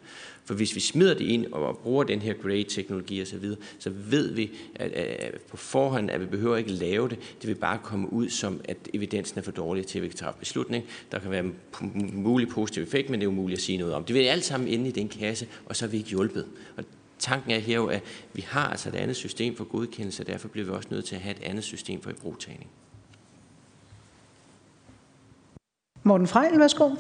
For 0.45 0.55
hvis 0.55 0.75
vi 0.75 0.81
smider 0.81 1.15
det 1.15 1.25
ind 1.25 1.47
og 1.53 1.79
bruger 1.79 2.05
den 2.05 2.23
her 2.23 2.35
grade-teknologi 2.35 3.23
osv., 3.23 3.45
så, 3.45 3.57
så 3.79 3.91
ved 3.91 4.33
vi 4.33 4.51
at, 4.75 4.93
at 4.93 5.41
på 5.41 5.57
forhånd, 5.57 6.11
at 6.11 6.21
vi 6.21 6.27
behøver 6.27 6.57
ikke 6.57 6.73
lave 6.73 7.09
det. 7.09 7.19
Det 7.41 7.49
vil 7.49 7.55
bare 7.55 7.79
komme 7.83 8.13
ud 8.13 8.29
som, 8.29 8.61
at 8.65 8.77
evidensen 8.95 9.39
er 9.39 9.43
for 9.43 9.53
dårlig 9.53 9.87
til, 9.87 9.99
at 9.99 10.03
vi 10.03 10.09
kan 10.09 10.17
træffe 10.17 10.39
beslutning. 10.39 10.85
Der 11.13 11.19
kan 11.19 11.31
være 11.31 11.45
en 11.95 12.11
mulig 12.13 12.49
positiv 12.49 12.83
effekt, 12.83 13.11
men 13.11 13.21
det 13.21 13.27
er 13.27 13.29
umuligt 13.29 13.59
at 13.59 13.63
sige 13.63 13.79
noget 13.79 13.95
om. 13.95 14.05
Det 14.05 14.15
vil 14.15 14.21
alt 14.21 14.45
sammen 14.45 14.69
inde 14.69 14.89
i 14.89 14.93
den 14.93 15.09
kasse, 15.09 15.47
og 15.67 15.77
så 15.77 15.85
er 15.85 15.89
vi 15.89 15.97
ikke 15.97 16.11
hjulpet. 16.11 16.47
Og 16.77 16.85
tanken 17.19 17.51
er 17.51 17.59
her 17.59 17.77
jo, 17.77 17.87
at 17.87 18.03
vi 18.33 18.45
har 18.49 18.69
altså 18.69 18.89
et 18.89 18.95
andet 18.95 19.17
system 19.17 19.57
for 19.57 19.65
godkendelse, 19.65 20.23
og 20.23 20.27
derfor 20.27 20.49
bliver 20.49 20.65
vi 20.67 20.73
også 20.73 20.89
nødt 20.91 21.05
til 21.05 21.15
at 21.15 21.21
have 21.21 21.37
et 21.37 21.43
andet 21.43 21.65
system 21.65 22.03
for 22.03 22.11
ibrugtagning. 22.11 22.71
Morten 26.03 26.27
Frejl, 26.27 26.59
værsgo. 26.59 26.91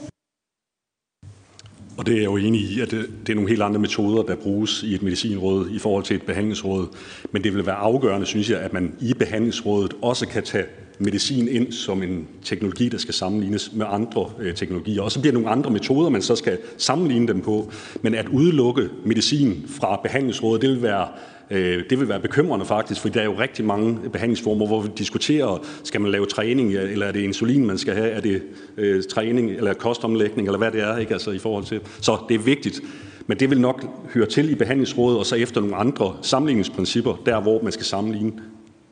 Og 1.96 2.06
det 2.06 2.12
er 2.14 2.18
jeg 2.18 2.24
jo 2.24 2.36
enig 2.36 2.60
i, 2.60 2.80
at 2.80 2.90
det, 2.90 3.06
det 3.26 3.32
er 3.32 3.34
nogle 3.34 3.50
helt 3.50 3.62
andre 3.62 3.80
metoder, 3.80 4.22
der 4.22 4.34
bruges 4.36 4.82
i 4.82 4.94
et 4.94 5.02
medicinråd 5.02 5.70
i 5.70 5.78
forhold 5.78 6.04
til 6.04 6.16
et 6.16 6.22
behandlingsråd. 6.22 6.86
Men 7.32 7.44
det 7.44 7.54
vil 7.54 7.66
være 7.66 7.74
afgørende, 7.74 8.26
synes 8.26 8.50
jeg, 8.50 8.60
at 8.60 8.72
man 8.72 8.92
i 9.00 9.14
behandlingsrådet 9.14 9.94
også 10.02 10.28
kan 10.28 10.42
tage 10.42 10.64
medicin 10.98 11.48
ind 11.48 11.72
som 11.72 12.02
en 12.02 12.28
teknologi, 12.44 12.88
der 12.88 12.98
skal 12.98 13.14
sammenlignes 13.14 13.72
med 13.74 13.86
andre 13.88 14.30
øh, 14.40 14.54
teknologier. 14.54 15.02
Og 15.02 15.12
så 15.12 15.20
bliver 15.20 15.34
nogle 15.34 15.48
andre 15.48 15.70
metoder, 15.70 16.08
man 16.10 16.22
så 16.22 16.36
skal 16.36 16.58
sammenligne 16.76 17.28
dem 17.28 17.40
på. 17.40 17.70
Men 18.02 18.14
at 18.14 18.28
udelukke 18.28 18.88
medicin 19.04 19.64
fra 19.68 20.00
behandlingsrådet, 20.02 20.62
det 20.62 20.70
vil 20.70 20.82
være 20.82 21.08
Øh, 21.50 21.84
det 21.90 22.00
vil 22.00 22.08
være 22.08 22.20
bekymrende 22.20 22.66
faktisk, 22.66 23.00
for 23.00 23.08
der 23.08 23.20
er 23.20 23.24
jo 23.24 23.38
rigtig 23.38 23.64
mange 23.64 24.10
behandlingsformer, 24.10 24.66
hvor 24.66 24.80
vi 24.80 24.88
diskuterer, 24.98 25.66
skal 25.84 26.00
man 26.00 26.10
lave 26.10 26.26
træning, 26.26 26.74
eller 26.74 27.06
er 27.06 27.12
det 27.12 27.20
insulin, 27.20 27.66
man 27.66 27.78
skal 27.78 27.94
have, 27.94 28.10
er 28.10 28.20
det 28.20 28.42
øh, 28.76 29.02
træning, 29.10 29.50
eller 29.50 29.74
kostomlægning, 29.74 30.48
eller 30.48 30.58
hvad 30.58 30.70
det 30.70 30.80
er, 30.80 30.96
ikke? 30.96 31.12
Altså, 31.12 31.30
i 31.30 31.38
forhold 31.38 31.64
til. 31.64 31.80
Så 32.00 32.18
det 32.28 32.34
er 32.34 32.38
vigtigt. 32.38 32.80
Men 33.26 33.38
det 33.38 33.50
vil 33.50 33.60
nok 33.60 33.84
høre 34.14 34.26
til 34.26 34.50
i 34.50 34.54
behandlingsrådet, 34.54 35.18
og 35.18 35.26
så 35.26 35.36
efter 35.36 35.60
nogle 35.60 35.76
andre 35.76 36.16
sammenligningsprincipper, 36.22 37.22
der 37.26 37.40
hvor 37.40 37.62
man 37.62 37.72
skal 37.72 37.84
sammenligne 37.86 38.32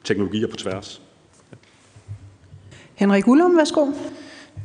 teknologier 0.04 0.46
på 0.46 0.56
tværs. 0.56 1.02
Henrik 2.94 3.28
Ullum, 3.28 3.56
værsgo. 3.56 3.86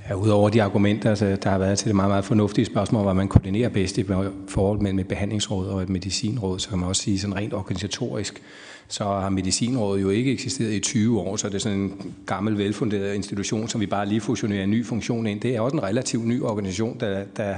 Ja, 0.09 0.15
udover 0.15 0.49
de 0.49 0.63
argumenter, 0.63 1.09
altså, 1.09 1.37
der 1.43 1.49
har 1.49 1.57
været 1.57 1.77
til 1.77 1.87
det 1.87 1.95
meget, 1.95 2.09
meget 2.09 2.25
fornuftige 2.25 2.65
spørgsmål, 2.65 3.03
hvor 3.03 3.13
man 3.13 3.27
koordinerer 3.27 3.69
bedst 3.69 3.97
i 3.97 4.05
forhold 4.47 4.79
mellem 4.79 4.99
et 4.99 5.07
behandlingsråd 5.07 5.67
og 5.67 5.81
et 5.81 5.89
medicinråd, 5.89 6.59
så 6.59 6.69
kan 6.69 6.79
man 6.79 6.89
også 6.89 7.01
sige 7.01 7.19
sådan 7.19 7.35
rent 7.35 7.53
organisatorisk, 7.53 8.41
så 8.87 9.03
har 9.03 9.29
medicinrådet 9.29 10.01
jo 10.01 10.09
ikke 10.09 10.31
eksisteret 10.31 10.71
i 10.71 10.79
20 10.79 11.19
år, 11.19 11.35
så 11.35 11.47
det 11.47 11.55
er 11.55 11.59
sådan 11.59 11.77
en 11.77 12.13
gammel, 12.25 12.57
velfunderet 12.57 13.15
institution, 13.15 13.67
som 13.67 13.81
vi 13.81 13.85
bare 13.85 14.05
lige 14.05 14.21
fusionerer 14.21 14.63
en 14.63 14.71
ny 14.71 14.85
funktion 14.85 15.27
ind. 15.27 15.41
Det 15.41 15.55
er 15.55 15.61
også 15.61 15.77
en 15.77 15.83
relativt 15.83 16.27
ny 16.27 16.41
organisation, 16.41 16.97
der, 16.99 17.23
der 17.37 17.55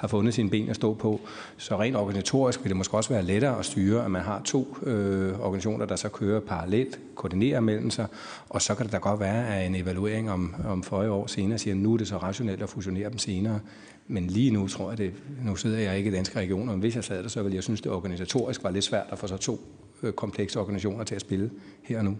har 0.00 0.08
fundet 0.08 0.34
sine 0.34 0.50
ben 0.50 0.68
at 0.68 0.76
stå 0.76 0.94
på. 0.94 1.20
Så 1.56 1.76
rent 1.76 1.96
organisatorisk 1.96 2.62
vil 2.62 2.68
det 2.68 2.76
måske 2.76 2.96
også 2.96 3.10
være 3.10 3.22
lettere 3.22 3.58
at 3.58 3.64
styre, 3.64 4.04
at 4.04 4.10
man 4.10 4.22
har 4.22 4.42
to 4.44 4.76
øh, 4.82 5.40
organisationer, 5.40 5.86
der 5.86 5.96
så 5.96 6.08
kører 6.08 6.40
parallelt, 6.40 7.00
koordinerer 7.14 7.60
mellem 7.60 7.90
sig, 7.90 8.06
og 8.48 8.62
så 8.62 8.74
kan 8.74 8.86
det 8.86 8.92
da 8.92 8.98
godt 8.98 9.20
være, 9.20 9.54
at 9.54 9.66
en 9.66 9.74
evaluering 9.74 10.30
om, 10.30 10.54
om 10.68 10.82
40 10.82 11.10
år 11.10 11.26
senere 11.26 11.58
siger, 11.58 11.74
at 11.74 11.80
nu 11.80 11.92
er 11.92 11.96
det 11.96 12.08
så 12.08 12.16
rationelt 12.16 12.62
at 12.62 12.68
fusionere 12.68 13.10
dem 13.10 13.18
senere. 13.18 13.60
Men 14.08 14.26
lige 14.26 14.50
nu 14.50 14.68
tror 14.68 14.88
jeg 14.88 14.98
det, 14.98 15.12
nu 15.44 15.56
sidder 15.56 15.78
jeg 15.78 15.98
ikke 15.98 16.10
i 16.10 16.12
danske 16.12 16.38
regioner, 16.38 16.72
men 16.72 16.80
hvis 16.80 16.96
jeg 16.96 17.04
sad 17.04 17.22
der, 17.22 17.28
så 17.28 17.42
ville 17.42 17.56
jeg 17.56 17.62
synes, 17.62 17.80
det 17.80 17.92
organisatorisk 17.92 18.64
var 18.64 18.70
lidt 18.70 18.84
svært 18.84 19.06
at 19.10 19.18
få 19.18 19.26
så 19.26 19.36
to 19.36 19.60
øh, 20.02 20.12
komplekse 20.12 20.60
organisationer 20.60 21.04
til 21.04 21.14
at 21.14 21.20
spille 21.20 21.50
her 21.82 21.98
og 21.98 22.04
nu. 22.04 22.16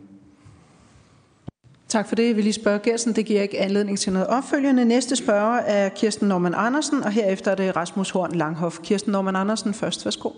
Tak 1.89 2.09
for 2.09 2.17
det. 2.17 2.27
Jeg 2.27 2.37
vil 2.37 2.45
lige 2.45 2.53
spørge 2.53 2.79
Gersen. 2.79 3.17
Det 3.17 3.27
giver 3.27 3.43
ikke 3.43 3.59
anledning 3.59 3.99
til 3.99 4.13
noget 4.13 4.29
opfølgende. 4.29 4.85
Næste 4.85 5.17
spørger 5.17 5.59
er 5.59 5.89
Kirsten 5.89 6.29
Norman 6.29 6.55
Andersen, 6.57 7.03
og 7.03 7.13
herefter 7.13 7.51
er 7.51 7.55
det 7.55 7.77
Rasmus 7.77 8.11
Horn 8.11 8.33
Langhoff. 8.33 8.79
Kirsten 8.83 9.13
Norman 9.13 9.37
Andersen 9.37 9.75
først. 9.75 10.05
Værsgo. 10.05 10.31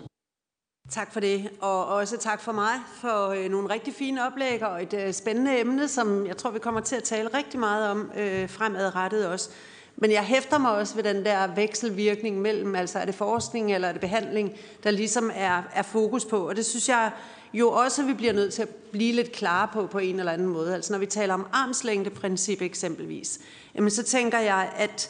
Tak 0.89 1.13
for 1.13 1.19
det, 1.19 1.49
og 1.61 1.85
også 1.85 2.17
tak 2.17 2.41
for 2.41 2.51
mig 2.51 2.73
for 3.01 3.27
øh, 3.29 3.51
nogle 3.51 3.69
rigtig 3.69 3.93
fine 3.93 4.27
oplæg 4.27 4.63
og 4.63 4.83
et 4.83 4.93
øh, 4.93 5.13
spændende 5.13 5.59
emne, 5.59 5.87
som 5.87 6.27
jeg 6.27 6.37
tror, 6.37 6.51
vi 6.51 6.59
kommer 6.59 6.81
til 6.81 6.95
at 6.95 7.03
tale 7.03 7.29
rigtig 7.33 7.59
meget 7.59 7.89
om 7.91 8.11
øh, 8.17 8.49
fremadrettet 8.49 9.27
også. 9.27 9.49
Men 9.95 10.11
jeg 10.11 10.23
hæfter 10.23 10.57
mig 10.57 10.71
også 10.71 10.95
ved 10.95 11.03
den 11.03 11.25
der 11.25 11.55
vekselvirkning 11.55 12.41
mellem, 12.41 12.75
altså 12.75 12.99
er 12.99 13.05
det 13.05 13.15
forskning 13.15 13.73
eller 13.73 13.87
er 13.87 13.91
det 13.91 14.01
behandling, 14.01 14.51
der 14.83 14.91
ligesom 14.91 15.31
er, 15.35 15.63
er 15.73 15.81
fokus 15.81 16.25
på. 16.25 16.49
Og 16.49 16.55
det 16.55 16.65
synes 16.65 16.89
jeg 16.89 17.11
jo 17.53 17.71
også, 17.71 18.03
vi 18.03 18.13
bliver 18.13 18.33
nødt 18.33 18.53
til 18.53 18.61
at 18.61 18.69
blive 18.69 19.13
lidt 19.13 19.31
klare 19.31 19.67
på 19.73 19.87
på 19.87 19.97
en 19.97 20.19
eller 20.19 20.31
anden 20.31 20.47
måde. 20.47 20.75
Altså 20.75 20.93
når 20.93 20.99
vi 20.99 21.05
taler 21.05 21.33
om 21.33 21.47
armslængdeprincip 21.53 22.61
eksempelvis, 22.61 23.39
jamen 23.75 23.89
så 23.89 24.03
tænker 24.03 24.39
jeg, 24.39 24.71
at 24.77 25.09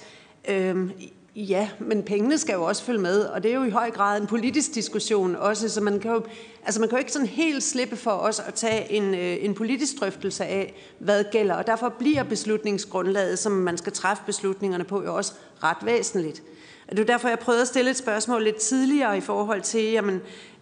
øh, 0.50 0.92
Ja, 1.36 1.70
men 1.80 2.04
pengene 2.04 2.38
skal 2.38 2.54
jo 2.54 2.64
også 2.64 2.84
følge 2.84 3.00
med, 3.00 3.22
og 3.22 3.44
det 3.44 3.52
er 3.52 3.56
jo 3.56 3.64
i 3.64 3.70
høj 3.70 3.92
grad 3.92 4.22
en 4.22 4.28
politisk 4.28 4.76
diskussion 4.76 5.36
også, 5.36 5.70
så 5.70 5.82
man 5.82 6.00
kan 6.00 6.12
jo, 6.12 6.24
altså 6.66 6.80
man 6.80 6.90
kan 6.90 6.96
jo 6.96 7.00
ikke 7.00 7.12
sådan 7.12 7.28
helt 7.28 7.64
slippe 7.64 7.96
for 7.96 8.12
os 8.12 8.40
at 8.40 8.54
tage 8.54 8.92
en, 8.92 9.14
øh, 9.16 9.38
en 9.42 9.54
politisk 9.54 10.00
drøftelse 10.00 10.46
af, 10.46 10.74
hvad 11.00 11.24
gælder, 11.32 11.56
og 11.56 11.68
derfor 11.68 11.90
bliver 11.90 12.24
beslutningsgrundlaget, 12.24 13.40
som 13.40 13.52
man 13.52 13.78
skal 13.78 13.94
træffe 13.94 14.24
beslutningerne 14.26 14.84
på, 14.84 15.04
jo 15.04 15.16
også 15.16 15.34
ret 15.64 15.78
væsentligt. 15.86 16.44
Og 16.88 16.98
det 16.98 17.02
er 17.02 17.06
derfor, 17.14 17.28
jeg 17.28 17.40
prøvede 17.40 17.62
at 17.62 17.68
stille 17.68 17.92
et 17.92 17.98
spørgsmål 17.98 18.44
lidt 18.44 18.56
tidligere 18.56 19.18
i 19.18 19.22
forhold 19.22 19.62
til, 19.62 19.84
jamen, 19.84 20.22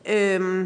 øh, 0.10 0.66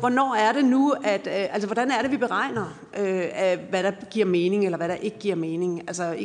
hvornår 0.00 0.34
er 0.34 0.52
det 0.52 0.64
nu, 0.64 0.94
at, 1.04 1.26
øh, 1.26 1.54
altså 1.54 1.66
hvordan 1.66 1.90
er 1.90 2.02
det, 2.02 2.10
vi 2.10 2.16
beregner, 2.16 2.78
øh, 2.98 3.58
hvad 3.70 3.82
der 3.82 3.92
giver 4.10 4.26
mening, 4.26 4.64
eller 4.64 4.78
hvad 4.78 4.88
der 4.88 4.94
ikke 4.94 5.18
giver 5.18 5.36
mening? 5.36 5.80
Altså 5.86 6.16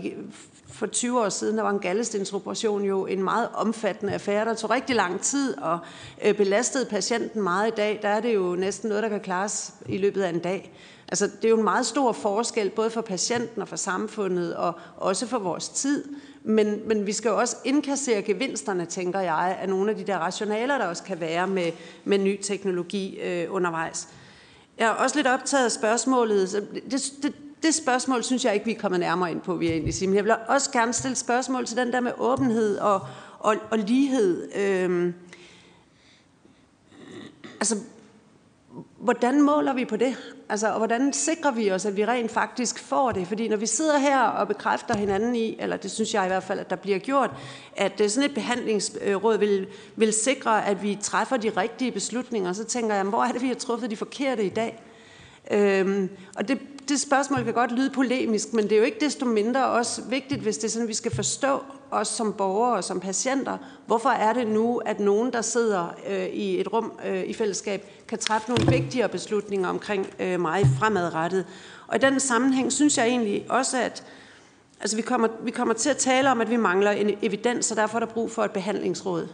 for 0.67 0.85
20 0.85 1.21
år 1.21 1.29
siden, 1.29 1.57
der 1.57 1.63
var 1.63 1.69
en 1.69 1.79
gallestensoperation 1.79 2.83
jo 2.83 3.05
en 3.05 3.23
meget 3.23 3.49
omfattende 3.53 4.13
affære, 4.13 4.45
der 4.45 4.53
tog 4.53 4.69
rigtig 4.69 4.95
lang 4.95 5.21
tid 5.21 5.57
og 5.57 5.79
øh, 6.25 6.35
belastede 6.35 6.85
patienten 6.85 7.41
meget 7.41 7.67
i 7.67 7.75
dag. 7.77 7.99
Der 8.01 8.09
er 8.09 8.19
det 8.19 8.35
jo 8.35 8.55
næsten 8.55 8.89
noget, 8.89 9.03
der 9.03 9.09
kan 9.09 9.19
klares 9.19 9.73
i 9.89 9.97
løbet 9.97 10.21
af 10.21 10.29
en 10.29 10.39
dag. 10.39 10.73
Altså, 11.07 11.27
det 11.27 11.45
er 11.45 11.49
jo 11.49 11.57
en 11.57 11.63
meget 11.63 11.85
stor 11.85 12.11
forskel, 12.11 12.69
både 12.69 12.89
for 12.89 13.01
patienten 13.01 13.61
og 13.61 13.67
for 13.67 13.75
samfundet, 13.75 14.55
og 14.55 14.73
også 14.97 15.27
for 15.27 15.39
vores 15.39 15.69
tid. 15.69 16.03
Men, 16.47 16.87
men 16.87 17.05
vi 17.07 17.13
skal 17.13 17.29
jo 17.29 17.37
også 17.37 17.55
indkassere 17.63 18.21
gevinsterne, 18.21 18.85
tænker 18.85 19.19
jeg, 19.19 19.57
af 19.61 19.69
nogle 19.69 19.91
af 19.91 19.97
de 19.97 20.03
der 20.03 20.17
rationaler, 20.17 20.77
der 20.77 20.85
også 20.85 21.03
kan 21.03 21.19
være 21.19 21.47
med, 21.47 21.71
med 22.05 22.17
ny 22.17 22.41
teknologi 22.41 23.19
øh, 23.19 23.53
undervejs. 23.53 24.07
Jeg 24.77 24.85
er 24.85 24.91
også 24.91 25.15
lidt 25.15 25.27
optaget 25.27 25.65
af 25.65 25.71
spørgsmålet. 25.71 26.51
Det, 26.91 27.13
det, 27.23 27.33
det 27.63 27.75
spørgsmål 27.75 28.23
synes 28.23 28.45
jeg 28.45 28.53
ikke, 28.53 28.65
vi 28.65 28.71
er 28.71 28.79
kommet 28.79 28.99
nærmere 28.99 29.31
ind 29.31 29.41
på, 29.41 29.55
vi 29.55 29.67
er 29.67 29.71
egentlig 29.71 29.93
sige. 29.93 30.07
Men 30.07 30.15
jeg 30.15 30.23
vil 30.23 30.35
også 30.47 30.71
gerne 30.71 30.93
stille 30.93 31.15
spørgsmål 31.15 31.65
til 31.65 31.77
den 31.77 31.93
der 31.93 31.99
med 31.99 32.11
åbenhed 32.17 32.77
og, 32.77 33.01
og, 33.39 33.55
og 33.69 33.77
lighed. 33.77 34.55
Øhm, 34.55 35.13
altså, 37.59 37.75
hvordan 38.99 39.41
måler 39.41 39.73
vi 39.73 39.85
på 39.85 39.95
det? 39.95 40.17
Altså, 40.49 40.67
og 40.67 40.77
hvordan 40.77 41.13
sikrer 41.13 41.51
vi 41.51 41.71
os, 41.71 41.85
at 41.85 41.97
vi 41.97 42.05
rent 42.05 42.31
faktisk 42.31 42.79
får 42.79 43.11
det? 43.11 43.27
Fordi 43.27 43.47
når 43.47 43.57
vi 43.57 43.65
sidder 43.65 43.97
her 43.97 44.21
og 44.21 44.47
bekræfter 44.47 44.97
hinanden 44.97 45.35
i, 45.35 45.55
eller 45.59 45.77
det 45.77 45.91
synes 45.91 46.13
jeg 46.13 46.25
i 46.25 46.27
hvert 46.27 46.43
fald, 46.43 46.59
at 46.59 46.69
der 46.69 46.75
bliver 46.75 46.97
gjort, 46.97 47.31
at 47.75 48.01
øh, 48.01 48.09
sådan 48.09 48.29
et 48.29 48.35
behandlingsråd 48.35 49.37
vil, 49.37 49.67
vil 49.95 50.13
sikre, 50.13 50.65
at 50.65 50.83
vi 50.83 50.97
træffer 51.01 51.37
de 51.37 51.49
rigtige 51.49 51.91
beslutninger, 51.91 52.53
så 52.53 52.63
tænker 52.63 52.95
jeg, 52.95 53.03
hvor 53.03 53.23
er 53.23 53.31
det, 53.31 53.41
vi 53.41 53.47
har 53.47 53.55
truffet 53.55 53.91
de 53.91 53.95
forkerte 53.95 54.43
i 54.43 54.49
dag? 54.49 54.83
Øhm, 55.51 56.09
og 56.37 56.47
det, 56.47 56.59
det 56.89 57.01
spørgsmål 57.01 57.43
kan 57.43 57.53
godt 57.53 57.71
lyde 57.71 57.89
polemisk, 57.89 58.53
men 58.53 58.63
det 58.63 58.71
er 58.71 58.77
jo 58.77 58.83
ikke 58.83 58.99
desto 58.99 59.25
mindre 59.25 59.65
også 59.65 60.01
vigtigt, 60.01 60.41
hvis 60.41 60.57
det 60.57 60.67
er 60.67 60.71
sådan, 60.71 60.87
vi 60.87 60.93
skal 60.93 61.15
forstå 61.15 61.63
os 61.91 62.07
som 62.07 62.33
borgere 62.33 62.75
og 62.75 62.83
som 62.83 62.99
patienter, 62.99 63.57
hvorfor 63.85 64.09
er 64.09 64.33
det 64.33 64.47
nu, 64.47 64.77
at 64.77 64.99
nogen, 64.99 65.33
der 65.33 65.41
sidder 65.41 65.95
øh, 66.09 66.25
i 66.25 66.61
et 66.61 66.73
rum 66.73 66.91
øh, 67.05 67.23
i 67.23 67.33
fællesskab, 67.33 67.85
kan 68.07 68.17
træffe 68.17 68.49
nogle 68.49 68.71
vigtigere 68.71 69.09
beslutninger 69.09 69.69
omkring 69.69 70.07
øh, 70.19 70.39
mig 70.39 70.67
fremadrettet. 70.79 71.45
Og 71.87 71.95
i 71.95 71.99
den 71.99 72.19
sammenhæng 72.19 72.71
synes 72.71 72.97
jeg 72.97 73.07
egentlig 73.07 73.45
også, 73.49 73.81
at 73.81 74.03
altså, 74.81 74.95
vi, 74.95 75.01
kommer, 75.01 75.27
vi 75.43 75.51
kommer 75.51 75.73
til 75.73 75.89
at 75.89 75.97
tale 75.97 76.31
om, 76.31 76.41
at 76.41 76.49
vi 76.49 76.57
mangler 76.57 76.91
en 76.91 77.17
evidens, 77.21 77.71
og 77.71 77.77
derfor 77.77 77.95
er 77.95 78.05
der 78.05 78.13
brug 78.13 78.31
for 78.31 78.43
et 78.43 78.51
behandlingsråd. 78.51 79.27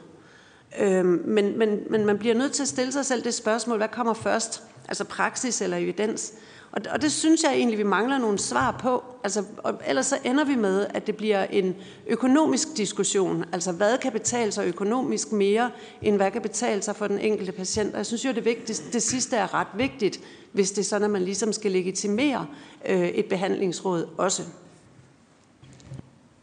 Øh, 0.80 1.06
men, 1.06 1.58
men, 1.58 1.80
men 1.90 2.06
man 2.06 2.18
bliver 2.18 2.36
nødt 2.36 2.52
til 2.52 2.62
at 2.62 2.68
stille 2.70 2.92
sig 2.92 3.06
selv 3.06 3.24
det 3.24 3.34
spørgsmål, 3.34 3.78
hvad 3.78 3.88
kommer 3.88 4.14
først? 4.14 4.64
Altså 4.88 5.04
praksis 5.04 5.62
eller 5.62 5.78
evidens? 5.78 6.34
Og, 6.74 6.82
og 6.90 7.02
det 7.02 7.12
synes 7.12 7.44
jeg 7.44 7.54
egentlig, 7.54 7.78
vi 7.78 7.84
mangler 7.84 8.18
nogle 8.18 8.40
svar 8.40 8.72
på. 8.82 9.04
Altså, 9.24 9.44
og 9.58 9.74
ellers 9.88 10.06
så 10.06 10.18
ender 10.24 10.44
vi 10.44 10.56
med, 10.56 10.86
at 10.90 11.08
det 11.08 11.16
bliver 11.16 11.44
en 11.44 11.76
økonomisk 12.08 12.78
diskussion. 12.78 13.46
Altså, 13.52 13.72
hvad 13.72 13.98
kan 13.98 14.12
betale 14.12 14.52
sig 14.52 14.68
økonomisk 14.68 15.32
mere, 15.32 15.72
end 16.02 16.16
hvad 16.16 16.32
kan 16.32 16.42
betale 16.42 16.82
sig 16.82 16.96
for 16.96 17.08
den 17.08 17.20
enkelte 17.20 17.52
patient? 17.52 17.92
Og 17.92 17.98
jeg 17.98 18.06
synes 18.06 18.26
jo, 18.26 18.32
det, 18.32 18.46
vigtigste, 18.46 18.92
det 18.94 19.04
sidste 19.04 19.36
er 19.36 19.54
ret 19.54 19.68
vigtigt, 19.78 20.20
hvis 20.52 20.72
det 20.72 20.82
er 20.82 20.86
sådan, 20.86 21.06
at 21.06 21.12
man 21.12 21.24
ligesom 21.24 21.54
skal 21.54 21.72
legitimere 21.72 22.48
øh, 22.86 23.08
et 23.08 23.26
behandlingsråd 23.26 24.08
også. 24.18 24.44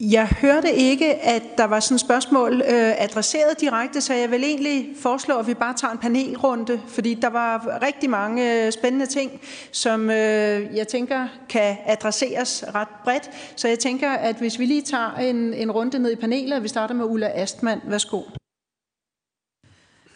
Jeg 0.09 0.27
hørte 0.27 0.71
ikke, 0.71 1.15
at 1.15 1.43
der 1.57 1.63
var 1.63 1.79
sådan 1.79 1.95
et 1.95 2.01
spørgsmål 2.01 2.61
øh, 2.61 3.03
adresseret 3.03 3.61
direkte, 3.61 4.01
så 4.01 4.13
jeg 4.13 4.31
vil 4.31 4.43
egentlig 4.43 4.89
foreslå, 5.01 5.37
at 5.37 5.47
vi 5.47 5.53
bare 5.53 5.73
tager 5.77 5.91
en 5.91 5.97
panelrunde, 5.97 6.81
fordi 6.87 7.13
der 7.13 7.29
var 7.29 7.79
rigtig 7.81 8.09
mange 8.09 8.65
øh, 8.65 8.71
spændende 8.71 9.05
ting, 9.05 9.41
som 9.71 10.09
øh, 10.09 10.75
jeg 10.75 10.87
tænker 10.87 11.27
kan 11.49 11.77
adresseres 11.85 12.63
ret 12.75 12.87
bredt. 13.03 13.29
Så 13.55 13.67
jeg 13.67 13.79
tænker, 13.79 14.11
at 14.11 14.35
hvis 14.35 14.59
vi 14.59 14.65
lige 14.65 14.81
tager 14.81 15.15
en, 15.15 15.53
en 15.53 15.71
runde 15.71 15.99
ned 15.99 16.11
i 16.11 16.15
panelet, 16.15 16.53
og 16.53 16.63
vi 16.63 16.67
starter 16.67 16.95
med 16.95 17.05
Ulla 17.05 17.31
Astmann. 17.35 17.81
Værsgo. 17.85 18.21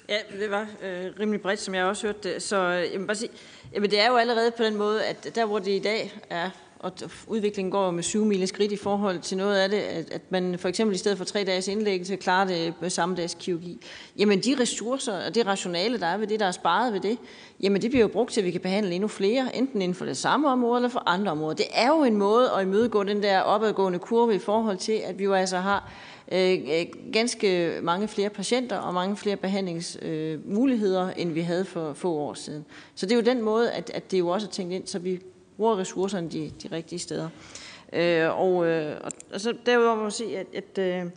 Ja, 0.09 0.17
det 0.39 0.51
var 0.51 0.67
øh, 0.83 1.11
rimelig 1.19 1.41
bredt, 1.41 1.59
som 1.59 1.75
jeg 1.75 1.85
også 1.85 2.07
hørte 2.07 2.33
det. 2.33 2.43
Så 2.43 2.57
øh, 2.57 2.91
jeg 2.91 2.99
vil 2.99 3.05
bare 3.05 3.15
sige, 3.15 3.31
jamen 3.73 3.91
det 3.91 3.99
er 3.99 4.07
jo 4.07 4.15
allerede 4.15 4.51
på 4.51 4.63
den 4.63 4.75
måde, 4.75 5.05
at 5.05 5.35
der 5.35 5.45
hvor 5.45 5.59
det 5.59 5.71
i 5.71 5.79
dag 5.79 6.13
er 6.29 6.49
og 6.85 6.93
udviklingen 7.27 7.71
går 7.71 7.91
med 7.91 8.03
syv 8.03 8.25
mile 8.25 8.47
skridt 8.47 8.71
i 8.71 8.75
forhold 8.77 9.19
til 9.19 9.37
noget 9.37 9.57
af 9.57 9.69
det, 9.69 9.77
at, 9.77 10.11
at 10.11 10.21
man 10.29 10.59
for 10.59 10.67
eksempel 10.67 10.95
i 10.95 10.97
stedet 10.97 11.17
for 11.17 11.25
tre 11.25 11.43
dages 11.43 11.67
indlæggelse 11.67 12.15
klarer 12.15 12.47
det 12.47 12.73
med 12.81 12.89
samme 12.89 13.15
dags 13.15 13.37
kirurgi. 13.39 13.79
Jamen 14.17 14.39
de 14.39 14.55
ressourcer 14.59 15.25
og 15.25 15.35
det 15.35 15.45
rationale, 15.45 15.99
der 15.99 16.05
er 16.05 16.17
ved 16.17 16.27
det, 16.27 16.39
der 16.39 16.45
er 16.45 16.51
sparet 16.51 16.93
ved 16.93 16.99
det, 16.99 17.17
jamen 17.61 17.81
det 17.81 17.89
bliver 17.89 18.01
jo 18.01 18.07
brugt 18.07 18.33
til, 18.33 18.41
at 18.41 18.45
vi 18.45 18.51
kan 18.51 18.61
behandle 18.61 18.91
endnu 18.91 19.07
flere, 19.07 19.55
enten 19.55 19.81
inden 19.81 19.95
for 19.95 20.05
det 20.05 20.17
samme 20.17 20.49
område 20.49 20.77
eller 20.77 20.89
for 20.89 21.03
andre 21.05 21.31
områder. 21.31 21.55
Det 21.55 21.65
er 21.73 21.87
jo 21.87 22.03
en 22.03 22.15
måde 22.15 22.51
at 22.57 22.61
imødegå 22.61 23.03
den 23.03 23.23
der 23.23 23.39
opadgående 23.39 23.99
kurve 23.99 24.35
i 24.35 24.39
forhold 24.39 24.77
til, 24.77 25.01
at 25.05 25.19
vi 25.19 25.23
jo 25.23 25.33
altså 25.33 25.57
har 25.57 25.91
øh, 26.31 26.53
øh 26.53 26.85
ganske 27.13 27.79
mange 27.83 28.07
flere 28.07 28.29
patienter 28.29 28.77
og 28.77 28.93
mange 28.93 29.17
flere 29.17 29.35
behandlingsmuligheder, 29.35 31.07
øh, 31.07 31.13
end 31.17 31.31
vi 31.31 31.41
havde 31.41 31.65
for 31.65 31.93
få 31.93 32.13
år 32.13 32.33
siden. 32.33 32.65
Så 32.95 33.05
det 33.05 33.11
er 33.11 33.15
jo 33.15 33.21
den 33.21 33.41
måde, 33.41 33.71
at, 33.71 33.91
at 33.93 34.11
det 34.11 34.19
jo 34.19 34.27
også 34.27 34.47
er 34.47 34.51
tænkt 34.51 34.73
ind, 34.73 34.87
så 34.87 34.99
vi 34.99 35.19
bruger 35.57 35.77
ressourcerne 35.77 36.29
de, 36.29 36.51
de 36.63 36.67
rigtige 36.71 36.99
steder. 36.99 37.29
Øh, 37.93 38.39
og, 38.39 38.67
øh, 38.67 38.95
og, 39.03 39.11
og 39.33 39.41
så 39.41 39.53
derudover 39.65 39.95
må 39.95 40.01
man 40.01 40.11
sige, 40.11 40.39
at, 40.39 40.47
at, 40.53 40.77
øh, 40.77 41.11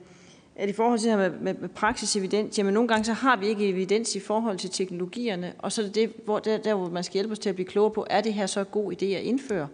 at 0.57 0.69
i 0.69 0.73
forhold 0.73 0.99
til 0.99 1.11
det 1.11 1.19
her 1.19 1.31
med, 1.31 1.39
med, 1.41 1.55
med 1.55 1.69
praksisevidens, 1.69 2.59
jamen 2.59 2.75
nogle 2.75 2.89
gange 2.89 3.05
så 3.05 3.13
har 3.13 3.37
vi 3.37 3.47
ikke 3.47 3.69
evidens 3.69 4.17
i 4.17 4.21
forhold 4.21 4.59
til 4.59 4.71
teknologierne, 4.71 5.53
og 5.59 5.73
så 5.73 5.83
er 5.83 5.87
det, 5.87 5.95
det 5.95 6.13
hvor, 6.25 6.39
der, 6.39 6.59
der, 6.59 6.75
hvor 6.75 6.89
man 6.89 7.05
skal 7.05 7.13
hjælpe 7.13 7.33
os 7.33 7.39
til 7.39 7.49
at 7.49 7.55
blive 7.55 7.69
klogere 7.69 7.91
på, 7.91 8.07
er 8.11 8.21
det 8.21 8.35
her 8.35 8.47
så 8.47 8.65
god 8.65 8.93
idé 8.93 9.05
at 9.05 9.23
indføre? 9.23 9.69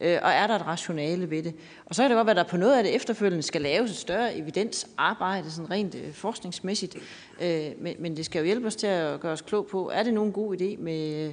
Øh, 0.00 0.18
og 0.22 0.30
er 0.30 0.46
der 0.46 0.54
et 0.54 0.66
rationale 0.66 1.30
ved 1.30 1.42
det? 1.42 1.54
Og 1.86 1.94
så 1.94 2.02
kan 2.02 2.10
det 2.10 2.16
godt 2.16 2.26
være, 2.26 2.40
at 2.40 2.44
der 2.46 2.50
på 2.50 2.56
noget 2.56 2.76
af 2.76 2.84
det 2.84 2.94
efterfølgende 2.94 3.42
skal 3.42 3.62
laves 3.62 3.90
et 3.90 3.96
større 3.96 4.36
evidensarbejde, 4.36 5.50
sådan 5.50 5.70
rent 5.70 5.94
øh, 5.94 6.12
forskningsmæssigt, 6.12 6.96
øh, 7.42 7.66
men, 7.78 7.96
men 7.98 8.16
det 8.16 8.24
skal 8.24 8.38
jo 8.38 8.44
hjælpe 8.44 8.66
os 8.66 8.76
til 8.76 8.86
at 8.86 9.20
gøre 9.20 9.32
os 9.32 9.42
klog 9.42 9.66
på, 9.66 9.90
er 9.94 10.02
det 10.02 10.14
nogen 10.14 10.32
god 10.32 10.56
idé 10.60 10.82
med 10.82 11.32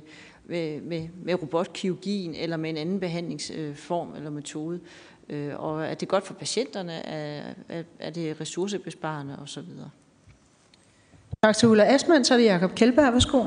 med, 0.49 0.81
med, 0.81 1.07
med 1.23 1.41
robotkirurgien 1.41 2.35
eller 2.35 2.57
med 2.57 2.69
en 2.69 2.77
anden 2.77 2.99
behandlingsform 2.99 4.11
øh, 4.11 4.17
eller 4.17 4.29
metode. 4.29 4.79
Øh, 5.29 5.63
og 5.63 5.85
er 5.85 5.93
det 5.93 6.07
godt 6.07 6.27
for 6.27 6.33
patienterne? 6.33 6.93
Er, 6.93 7.53
er, 7.69 7.83
er 7.99 8.09
det 8.09 8.41
ressourcebesparende 8.41 9.39
osv.? 9.43 9.63
Tak 11.43 11.57
til 11.57 11.67
Ulla 11.67 11.93
Asmund. 11.93 12.23
Så 12.23 12.33
er 12.33 12.37
det 12.37 12.45
Jacob 12.45 12.75
Kjeldberg. 12.75 13.13
Værsgo 13.13 13.43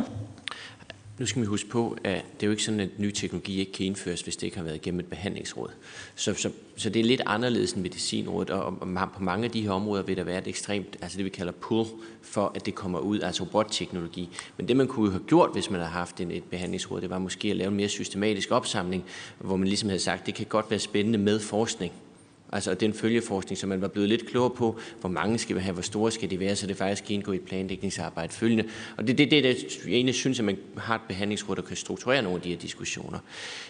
nu 1.22 1.26
skal 1.26 1.42
vi 1.42 1.46
huske 1.46 1.68
på, 1.68 1.96
at 2.04 2.24
det 2.34 2.42
er 2.42 2.46
jo 2.46 2.50
ikke 2.50 2.62
sådan, 2.62 2.80
at 2.80 2.88
ny 2.98 3.10
teknologi 3.10 3.60
ikke 3.60 3.72
kan 3.72 3.86
indføres, 3.86 4.20
hvis 4.20 4.36
det 4.36 4.42
ikke 4.46 4.56
har 4.56 4.64
været 4.64 4.76
igennem 4.76 5.00
et 5.00 5.06
behandlingsråd. 5.06 5.68
Så, 6.14 6.34
så, 6.34 6.50
så 6.76 6.90
det 6.90 7.00
er 7.00 7.04
lidt 7.04 7.20
anderledes 7.26 7.72
end 7.72 7.82
medicinrådet, 7.82 8.50
og 8.50 8.78
på 9.14 9.22
mange 9.22 9.44
af 9.44 9.50
de 9.50 9.62
her 9.62 9.70
områder 9.70 10.02
vil 10.02 10.16
der 10.16 10.24
være 10.24 10.38
et 10.38 10.46
ekstremt, 10.46 10.96
altså 11.02 11.16
det 11.16 11.24
vi 11.24 11.30
kalder 11.30 11.52
pull, 11.52 11.86
for 12.22 12.52
at 12.54 12.66
det 12.66 12.74
kommer 12.74 12.98
ud, 12.98 13.20
altså 13.20 13.42
robotteknologi. 13.42 14.28
Men 14.56 14.68
det 14.68 14.76
man 14.76 14.86
kunne 14.86 15.10
have 15.10 15.22
gjort, 15.26 15.50
hvis 15.52 15.70
man 15.70 15.80
havde 15.80 15.92
haft 15.92 16.20
en, 16.20 16.30
et 16.30 16.44
behandlingsråd, 16.44 17.00
det 17.00 17.10
var 17.10 17.18
måske 17.18 17.50
at 17.50 17.56
lave 17.56 17.68
en 17.68 17.76
mere 17.76 17.88
systematisk 17.88 18.50
opsamling, 18.50 19.04
hvor 19.38 19.56
man 19.56 19.68
ligesom 19.68 19.88
havde 19.88 20.00
sagt, 20.00 20.26
det 20.26 20.34
kan 20.34 20.46
godt 20.46 20.70
være 20.70 20.80
spændende 20.80 21.18
med 21.18 21.40
forskning, 21.40 21.92
Altså 22.52 22.74
den 22.74 22.94
følgeforskning, 22.94 23.58
som 23.58 23.68
man 23.68 23.80
var 23.80 23.88
blevet 23.88 24.08
lidt 24.08 24.26
klogere 24.26 24.50
på, 24.50 24.78
hvor 25.00 25.08
mange 25.08 25.38
skal 25.38 25.56
vi 25.56 25.60
have, 25.60 25.72
hvor 25.72 25.82
store 25.82 26.10
skal 26.10 26.30
de 26.30 26.40
være, 26.40 26.56
så 26.56 26.66
det 26.66 26.76
faktisk 26.76 27.04
kan 27.04 27.14
indgå 27.14 27.32
i 27.32 27.38
planlægningsarbejde 27.38 28.32
følgende. 28.32 28.64
Og 28.96 29.06
det 29.06 29.12
er 29.12 29.16
det, 29.16 29.30
det, 29.30 29.44
det, 29.44 29.80
jeg 29.86 29.94
egentlig 29.94 30.14
synes, 30.14 30.38
at 30.38 30.44
man 30.44 30.58
har 30.76 30.94
et 30.94 31.00
behandlingsråd, 31.08 31.56
der 31.56 31.62
kan 31.62 31.76
strukturere 31.76 32.22
nogle 32.22 32.36
af 32.36 32.42
de 32.42 32.48
her 32.48 32.56
diskussioner. 32.56 33.18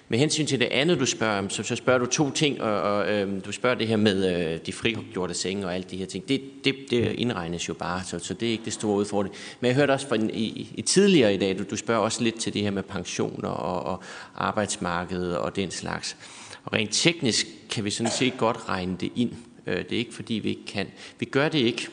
Med 0.08 0.18
hensyn 0.18 0.46
til 0.46 0.60
det 0.60 0.66
andet, 0.66 1.00
du 1.00 1.06
spørger 1.06 1.38
om, 1.38 1.50
så, 1.50 1.62
så 1.62 1.76
spørger 1.76 1.98
du 1.98 2.06
to 2.06 2.30
ting, 2.30 2.62
og, 2.62 2.80
og 2.82 3.12
øhm, 3.12 3.40
du 3.40 3.52
spørger 3.52 3.76
det 3.76 3.88
her 3.88 3.96
med 3.96 4.52
øh, 4.52 4.60
de 4.66 4.72
frigjorte 4.72 5.34
senge 5.34 5.66
og 5.66 5.74
alt 5.74 5.90
de 5.90 5.96
her 5.96 6.06
ting. 6.06 6.28
Det, 6.28 6.42
det, 6.64 6.74
det 6.90 7.12
indregnes 7.12 7.68
jo 7.68 7.74
bare, 7.74 8.02
så, 8.04 8.18
så 8.18 8.34
det 8.34 8.48
er 8.48 8.52
ikke 8.52 8.64
det 8.64 8.72
store 8.72 8.96
udfordring. 8.96 9.34
Men 9.60 9.68
jeg 9.68 9.76
hørte 9.76 9.90
også 9.90 10.08
fra, 10.08 10.16
i, 10.16 10.68
i 10.74 10.82
tidligere 10.82 11.34
i 11.34 11.36
dag, 11.36 11.58
du, 11.58 11.64
du 11.70 11.76
spørger 11.76 12.00
også 12.00 12.22
lidt 12.22 12.40
til 12.40 12.54
det 12.54 12.62
her 12.62 12.70
med 12.70 12.82
pensioner 12.82 13.48
og, 13.48 13.82
og 13.82 14.02
arbejdsmarkedet 14.34 15.38
og 15.38 15.56
den 15.56 15.70
slags. 15.70 16.16
Og 16.64 16.72
rent 16.72 16.90
teknisk 16.92 17.46
kan 17.70 17.84
vi 17.84 17.90
sådan 17.90 18.12
set 18.12 18.38
godt 18.38 18.68
regne 18.68 18.96
det 19.00 19.12
ind. 19.16 19.32
Øh, 19.66 19.76
det 19.76 19.92
er 19.92 19.98
ikke 19.98 20.14
fordi, 20.14 20.34
vi 20.34 20.48
ikke 20.48 20.66
kan. 20.66 20.86
Vi 21.18 21.24
gør 21.24 21.48
det 21.48 21.58
ikke, 21.58 21.88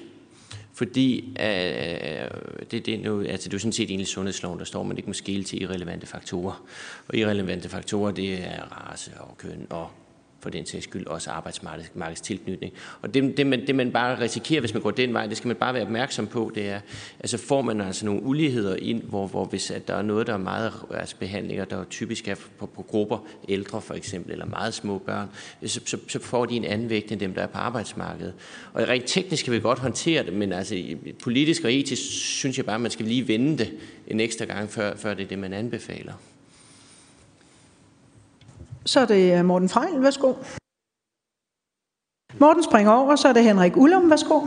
fordi 0.73 1.19
øh, 1.39 1.45
det, 2.71 2.85
det, 2.85 2.87
er 2.87 2.97
nu, 2.97 3.21
altså 3.21 3.49
det 3.49 3.55
er 3.55 3.59
sådan 3.59 3.71
set 3.71 3.89
egentlig 3.89 4.07
sundhedsloven, 4.07 4.59
der 4.59 4.65
står, 4.65 4.83
man 4.83 4.97
ikke 4.97 5.09
må 5.09 5.13
skille 5.13 5.43
til 5.43 5.61
irrelevante 5.61 6.07
faktorer. 6.07 6.63
Og 7.07 7.15
irrelevante 7.15 7.69
faktorer, 7.69 8.11
det 8.11 8.33
er 8.33 8.63
race 8.63 9.11
og 9.19 9.37
køn 9.37 9.67
og 9.69 9.89
for 10.41 10.49
den 10.49 10.65
sags 10.65 10.83
skyld 10.83 11.07
også 11.07 11.31
arbejdsmarkedstilknytning. 11.31 12.73
Og 13.01 13.13
det, 13.13 13.37
det, 13.37 13.47
man, 13.47 13.67
det 13.67 13.75
man 13.75 13.91
bare 13.91 14.19
risikerer, 14.19 14.59
hvis 14.59 14.73
man 14.73 14.83
går 14.83 14.91
den 14.91 15.13
vej, 15.13 15.27
det 15.27 15.37
skal 15.37 15.47
man 15.47 15.55
bare 15.55 15.73
være 15.73 15.83
opmærksom 15.83 16.27
på, 16.27 16.51
det 16.55 16.69
er, 16.69 16.79
altså 17.19 17.37
får 17.37 17.61
man 17.61 17.81
altså 17.81 18.05
nogle 18.05 18.23
uligheder 18.23 18.75
ind, 18.75 19.03
hvor, 19.03 19.27
hvor 19.27 19.45
hvis 19.45 19.71
at 19.71 19.87
der 19.87 19.95
er 19.95 20.01
noget, 20.01 20.27
der 20.27 20.33
er 20.33 20.37
meget 20.37 20.73
altså 20.93 21.15
behandlinger, 21.19 21.65
der 21.65 21.83
typisk 21.83 22.27
er 22.27 22.35
på, 22.57 22.65
på 22.65 22.81
grupper, 22.81 23.27
ældre 23.49 23.81
for 23.81 23.93
eksempel, 23.93 24.31
eller 24.31 24.45
meget 24.45 24.73
små 24.73 24.97
børn, 24.97 25.29
så, 25.65 25.81
så, 25.85 25.97
så 26.07 26.19
får 26.19 26.45
de 26.45 26.55
en 26.55 26.65
anden 26.65 26.89
vægt 26.89 27.11
end 27.11 27.19
dem, 27.19 27.33
der 27.33 27.41
er 27.41 27.47
på 27.47 27.57
arbejdsmarkedet. 27.57 28.33
Og 28.73 28.87
rent 28.87 29.03
teknisk 29.07 29.45
kan 29.45 29.53
vi 29.53 29.59
godt 29.59 29.79
håndtere 29.79 30.25
det, 30.25 30.33
men 30.33 30.53
altså 30.53 30.95
politisk 31.23 31.63
og 31.63 31.73
etisk 31.73 32.01
synes 32.11 32.57
jeg 32.57 32.65
bare, 32.65 32.75
at 32.75 32.81
man 32.81 32.91
skal 32.91 33.05
lige 33.05 33.27
vende 33.27 33.57
det 33.57 33.73
en 34.07 34.19
ekstra 34.19 34.45
gang, 34.45 34.69
før, 34.69 34.95
før 34.95 35.13
det 35.13 35.23
er 35.23 35.27
det, 35.27 35.39
man 35.39 35.53
anbefaler. 35.53 36.13
Så 38.91 38.99
er 38.99 39.05
det 39.05 39.39
øh, 39.39 39.45
Morten 39.45 39.69
Frejl. 39.69 40.03
Værsgo. 40.03 40.29
Morten 42.39 42.63
springer 42.63 42.91
over, 42.91 43.15
så 43.15 43.27
er 43.27 43.33
det 43.33 43.43
Henrik 43.43 43.77
Ullum. 43.77 44.09
Værsgo. 44.09 44.39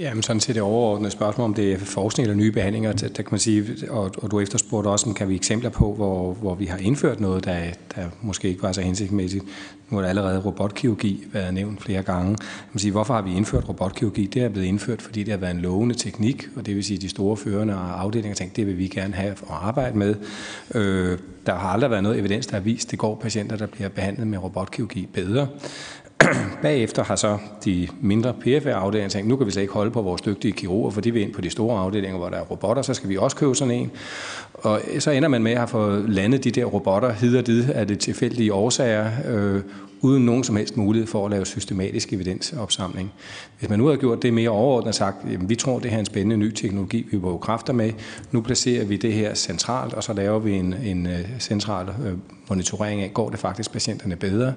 Jamen 0.00 0.22
sådan 0.22 0.40
set 0.40 0.54
det 0.54 0.62
overordnede 0.62 1.10
spørgsmål, 1.10 1.44
om 1.44 1.54
det 1.54 1.72
er 1.72 1.78
forskning 1.78 2.24
eller 2.24 2.36
nye 2.36 2.52
behandlinger, 2.52 2.92
der, 2.92 3.08
der 3.08 3.22
kan 3.22 3.28
man 3.30 3.40
sige, 3.40 3.64
og, 3.90 4.10
og 4.18 4.30
du 4.30 4.40
efterspurgte 4.40 4.88
også, 4.88 5.06
om 5.06 5.14
kan 5.14 5.28
vi 5.28 5.34
eksempler 5.34 5.70
på, 5.70 5.94
hvor, 5.94 6.32
hvor 6.32 6.54
vi 6.54 6.66
har 6.66 6.78
indført 6.78 7.20
noget, 7.20 7.44
der, 7.44 7.56
der 7.96 8.02
måske 8.22 8.48
ikke 8.48 8.62
var 8.62 8.72
så 8.72 8.80
hensigtsmæssigt. 8.80 9.44
Nu 9.90 9.96
har 9.96 10.02
der 10.02 10.08
allerede 10.08 10.40
robotkirurgi 10.40 11.24
været 11.32 11.54
nævnt 11.54 11.82
flere 11.82 12.02
gange. 12.02 12.36
Man 12.72 12.78
siger, 12.78 12.92
hvorfor 12.92 13.14
har 13.14 13.22
vi 13.22 13.34
indført 13.34 13.68
robotkirurgi? 13.68 14.26
Det 14.26 14.42
er 14.42 14.48
blevet 14.48 14.66
indført, 14.66 15.02
fordi 15.02 15.22
det 15.22 15.30
har 15.30 15.38
været 15.38 15.54
en 15.54 15.60
lovende 15.60 15.94
teknik, 15.94 16.48
og 16.56 16.66
det 16.66 16.76
vil 16.76 16.84
sige, 16.84 16.96
at 16.96 17.02
de 17.02 17.08
store 17.08 17.36
førende 17.36 17.74
og 17.74 18.00
afdelinger 18.00 18.34
tænkte, 18.34 18.56
det 18.56 18.66
vil 18.66 18.78
vi 18.78 18.88
gerne 18.88 19.14
have 19.14 19.30
at 19.30 19.38
arbejde 19.50 19.98
med. 19.98 20.14
Øh, 20.74 21.18
der 21.46 21.54
har 21.54 21.68
aldrig 21.68 21.90
været 21.90 22.02
noget 22.02 22.18
evidens, 22.18 22.46
der 22.46 22.52
har 22.52 22.60
vist, 22.60 22.86
at 22.86 22.90
det 22.90 22.98
går 22.98 23.14
patienter, 23.14 23.56
der 23.56 23.66
bliver 23.66 23.88
behandlet 23.88 24.26
med 24.26 24.38
robotkirurgi 24.38 25.08
bedre. 25.12 25.48
Bagefter 26.62 27.04
har 27.04 27.16
så 27.16 27.38
de 27.64 27.88
mindre 28.00 28.32
PFR-afdelinger 28.32 29.08
tænkt, 29.08 29.28
nu 29.28 29.36
kan 29.36 29.46
vi 29.46 29.50
slet 29.50 29.62
ikke 29.62 29.74
holde 29.74 29.90
på 29.90 30.02
vores 30.02 30.22
dygtige 30.22 30.52
kirurger, 30.52 30.90
for 30.90 31.00
de 31.00 31.12
vil 31.12 31.22
ind 31.22 31.32
på 31.32 31.40
de 31.40 31.50
store 31.50 31.78
afdelinger, 31.78 32.18
hvor 32.18 32.28
der 32.28 32.36
er 32.36 32.42
robotter, 32.42 32.82
så 32.82 32.94
skal 32.94 33.08
vi 33.08 33.16
også 33.16 33.36
købe 33.36 33.54
sådan 33.54 33.74
en. 33.74 33.90
Og 34.54 34.80
så 34.98 35.10
ender 35.10 35.28
man 35.28 35.42
med 35.42 35.52
at 35.52 35.58
have 35.58 35.68
fået 35.68 36.10
landet 36.10 36.44
de 36.44 36.50
der 36.50 36.64
robotter 36.64 37.12
hider 37.12 37.38
og 37.38 37.46
did 37.46 37.70
af 37.70 37.86
det 37.86 37.98
tilfældige 37.98 38.52
årsager, 38.52 39.10
øh, 39.28 39.60
uden 40.00 40.26
nogen 40.26 40.44
som 40.44 40.56
helst 40.56 40.76
mulighed 40.76 41.06
for 41.06 41.24
at 41.24 41.30
lave 41.30 41.46
systematisk 41.46 42.12
evidensopsamling. 42.12 43.12
Hvis 43.58 43.70
man 43.70 43.78
nu 43.78 43.86
havde 43.86 43.98
gjort 43.98 44.22
det 44.22 44.34
mere 44.34 44.50
overordnet 44.50 44.88
og 44.88 44.94
sagt, 44.94 45.16
at 45.32 45.48
vi 45.48 45.54
tror, 45.54 45.78
det 45.78 45.90
her 45.90 45.96
er 45.96 46.00
en 46.00 46.06
spændende 46.06 46.36
ny 46.36 46.52
teknologi, 46.52 47.06
vi 47.10 47.18
bruger 47.18 47.38
kræfter 47.38 47.72
med, 47.72 47.92
nu 48.32 48.40
placerer 48.40 48.84
vi 48.84 48.96
det 48.96 49.12
her 49.12 49.34
centralt, 49.34 49.94
og 49.94 50.02
så 50.02 50.12
laver 50.12 50.38
vi 50.38 50.52
en, 50.52 50.74
en 50.84 51.06
øh, 51.06 51.38
central 51.38 51.88
øh, 52.06 52.12
monitorering 52.48 53.00
af, 53.00 53.14
går 53.14 53.30
det 53.30 53.38
faktisk 53.38 53.72
patienterne 53.72 54.16
bedre, 54.16 54.54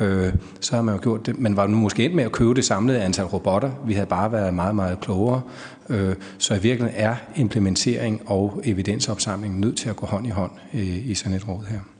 øh, 0.00 0.32
så 0.60 0.74
har 0.74 0.82
man 0.82 0.94
jo 0.94 1.00
gjort 1.02 1.26
det. 1.26 1.38
Man 1.38 1.56
var 1.56 1.66
nu 1.66 1.76
måske 1.76 2.04
endt 2.04 2.16
med 2.16 2.24
at 2.24 2.32
købe 2.32 2.54
det 2.54 2.64
samlede 2.64 3.02
antal 3.02 3.24
robotter. 3.24 3.70
Vi 3.86 3.92
havde 3.92 4.06
bare 4.06 4.32
været 4.32 4.54
meget, 4.54 4.74
meget 4.74 5.00
klogere. 5.00 5.40
Øh, 5.88 6.14
så 6.38 6.54
i 6.54 6.60
virkeligheden 6.60 7.04
er 7.04 7.16
implementering 7.36 8.22
og 8.26 8.62
evidensopsamling 8.64 9.60
nødt 9.60 9.76
til 9.76 9.88
at 9.88 9.96
gå 9.96 10.06
hånd 10.06 10.26
i 10.26 10.30
hånd 10.30 10.50
øh, 10.74 11.10
i 11.10 11.14
sådan 11.14 11.36
et 11.36 11.48
råd 11.48 11.64
her. 11.70 11.97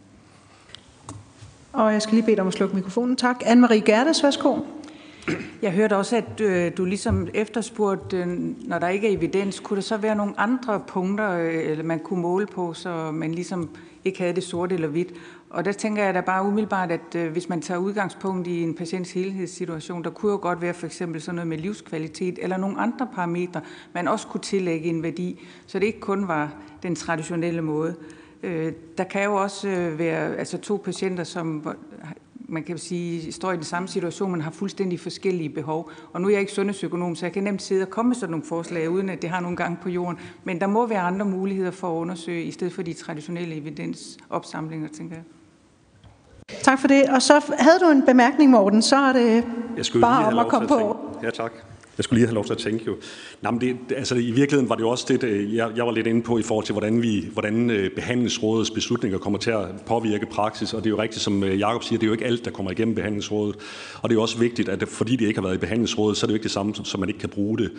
Og 1.78 1.92
jeg 1.92 2.02
skal 2.02 2.14
lige 2.14 2.24
bede 2.24 2.36
dig 2.36 2.42
om 2.42 2.48
at 2.48 2.54
slukke 2.54 2.76
mikrofonen. 2.76 3.16
Tak. 3.16 3.42
Anne-Marie 3.42 3.84
Gerdes, 3.84 4.22
værsgo. 4.22 4.56
Jeg 5.62 5.72
hørte 5.72 5.96
også, 5.96 6.16
at 6.16 6.40
øh, 6.40 6.72
du 6.76 6.84
ligesom 6.84 7.28
efterspurgte, 7.34 8.16
øh, 8.16 8.26
når 8.68 8.78
der 8.78 8.88
ikke 8.88 9.08
er 9.08 9.16
evidens, 9.16 9.60
kunne 9.60 9.76
der 9.76 9.82
så 9.82 9.96
være 9.96 10.14
nogle 10.14 10.40
andre 10.40 10.80
punkter, 10.86 11.30
øh, 11.30 11.70
eller 11.70 11.84
man 11.84 11.98
kunne 11.98 12.22
måle 12.22 12.46
på, 12.46 12.72
så 12.72 13.10
man 13.10 13.32
ligesom 13.32 13.70
ikke 14.04 14.18
havde 14.18 14.34
det 14.34 14.42
sort 14.42 14.72
eller 14.72 14.88
hvidt. 14.88 15.12
Og 15.50 15.64
der 15.64 15.72
tænker 15.72 16.04
jeg 16.04 16.14
da 16.14 16.20
bare 16.20 16.44
umiddelbart, 16.44 16.90
at 16.92 17.14
øh, 17.16 17.32
hvis 17.32 17.48
man 17.48 17.60
tager 17.60 17.78
udgangspunkt 17.78 18.46
i 18.46 18.62
en 18.62 18.74
patients 18.74 19.12
helhedssituation, 19.12 20.04
der 20.04 20.10
kunne 20.10 20.32
jo 20.32 20.38
godt 20.42 20.62
være 20.62 20.74
for 20.74 20.86
eksempel 20.86 21.20
sådan 21.20 21.34
noget 21.34 21.48
med 21.48 21.58
livskvalitet, 21.58 22.38
eller 22.42 22.56
nogle 22.56 22.78
andre 22.78 23.08
parametre, 23.14 23.60
man 23.92 24.08
også 24.08 24.26
kunne 24.26 24.40
tillægge 24.40 24.88
en 24.88 25.02
værdi, 25.02 25.40
så 25.66 25.78
det 25.78 25.86
ikke 25.86 26.00
kun 26.00 26.28
var 26.28 26.52
den 26.82 26.94
traditionelle 26.94 27.62
måde. 27.62 27.94
Øh, 28.42 28.72
der 28.98 29.04
kan 29.04 29.24
jo 29.24 29.34
også 29.34 29.68
øh, 29.68 29.98
være 29.98 30.36
altså 30.36 30.58
to 30.58 30.76
patienter, 30.84 31.24
som 31.24 31.76
man 32.48 32.62
kan 32.62 32.78
sige, 32.78 33.32
står 33.32 33.52
i 33.52 33.56
den 33.56 33.64
samme 33.64 33.88
situation, 33.88 34.30
men 34.30 34.40
har 34.40 34.50
fuldstændig 34.50 35.00
forskellige 35.00 35.48
behov. 35.48 35.90
Og 36.12 36.20
nu 36.20 36.26
er 36.28 36.32
jeg 36.32 36.40
ikke 36.40 36.52
sundhedsøkonom, 36.52 37.14
så 37.16 37.26
jeg 37.26 37.32
kan 37.32 37.44
nemt 37.44 37.62
sidde 37.62 37.82
og 37.82 37.90
komme 37.90 38.08
med 38.08 38.16
sådan 38.16 38.30
nogle 38.30 38.46
forslag, 38.46 38.90
uden 38.90 39.08
at 39.08 39.22
det 39.22 39.30
har 39.30 39.40
nogle 39.40 39.56
gange 39.56 39.78
på 39.82 39.88
jorden. 39.88 40.18
Men 40.44 40.60
der 40.60 40.66
må 40.66 40.86
være 40.86 41.00
andre 41.00 41.26
muligheder 41.26 41.70
for 41.70 41.96
at 41.96 42.00
undersøge, 42.00 42.42
i 42.42 42.50
stedet 42.50 42.72
for 42.72 42.82
de 42.82 42.92
traditionelle 42.92 43.54
evidensopsamlinger, 43.54 44.88
tænker 44.88 45.16
jeg. 45.16 45.24
Tak 46.62 46.80
for 46.80 46.88
det. 46.88 47.04
Og 47.08 47.22
så 47.22 47.52
havde 47.58 47.78
du 47.80 47.90
en 47.90 48.02
bemærkning, 48.06 48.50
Morten, 48.50 48.82
så 48.82 48.96
er 48.96 49.12
det 49.12 49.44
bare 50.00 50.26
om 50.26 50.38
at 50.38 50.48
komme 50.48 50.68
på. 50.68 50.96
Ja, 51.22 51.30
tak. 51.30 51.52
Jeg 51.98 52.04
skulle 52.04 52.18
lige 52.18 52.26
have 52.26 52.34
lov 52.34 52.44
til 52.44 52.52
at 52.52 52.58
tænke 52.58 52.84
jo. 52.86 52.96
Nå, 53.42 53.50
men 53.50 53.60
det, 53.60 53.76
altså, 53.96 54.14
I 54.14 54.30
virkeligheden 54.30 54.68
var 54.68 54.74
det 54.74 54.82
jo 54.82 54.88
også 54.88 55.04
det, 55.08 55.24
øh, 55.24 55.54
jeg, 55.54 55.70
jeg 55.76 55.86
var 55.86 55.92
lidt 55.92 56.06
inde 56.06 56.22
på 56.22 56.38
i 56.38 56.42
forhold 56.42 56.64
til, 56.64 56.72
hvordan, 56.72 57.02
vi, 57.02 57.28
hvordan 57.32 57.70
øh, 57.70 57.90
behandlingsrådets 57.90 58.70
beslutninger 58.70 59.18
kommer 59.18 59.38
til 59.38 59.50
at 59.50 59.66
påvirke 59.86 60.26
praksis. 60.26 60.74
Og 60.74 60.84
det 60.84 60.86
er 60.86 60.90
jo 60.90 61.02
rigtigt, 61.02 61.22
som 61.22 61.44
Jakob 61.44 61.78
Jacob 61.78 61.88
siger, 61.88 61.98
det 61.98 62.06
er 62.06 62.08
jo 62.08 62.12
ikke 62.12 62.24
alt, 62.24 62.44
der 62.44 62.50
kommer 62.50 62.70
igennem 62.70 62.94
behandlingsrådet. 62.94 63.56
Og 64.02 64.08
det 64.08 64.14
er 64.14 64.18
jo 64.18 64.22
også 64.22 64.38
vigtigt, 64.38 64.68
at 64.68 64.88
fordi 64.88 65.16
det 65.16 65.26
ikke 65.26 65.40
har 65.40 65.46
været 65.46 65.56
i 65.56 65.60
behandlingsrådet, 65.60 66.16
så 66.16 66.26
er 66.26 66.28
det 66.28 66.32
jo 66.32 66.34
ikke 66.34 66.44
det 66.44 66.50
samme, 66.50 66.74
som 66.74 67.00
man 67.00 67.08
ikke 67.08 67.20
kan 67.20 67.28
bruge 67.28 67.58
det. 67.58 67.70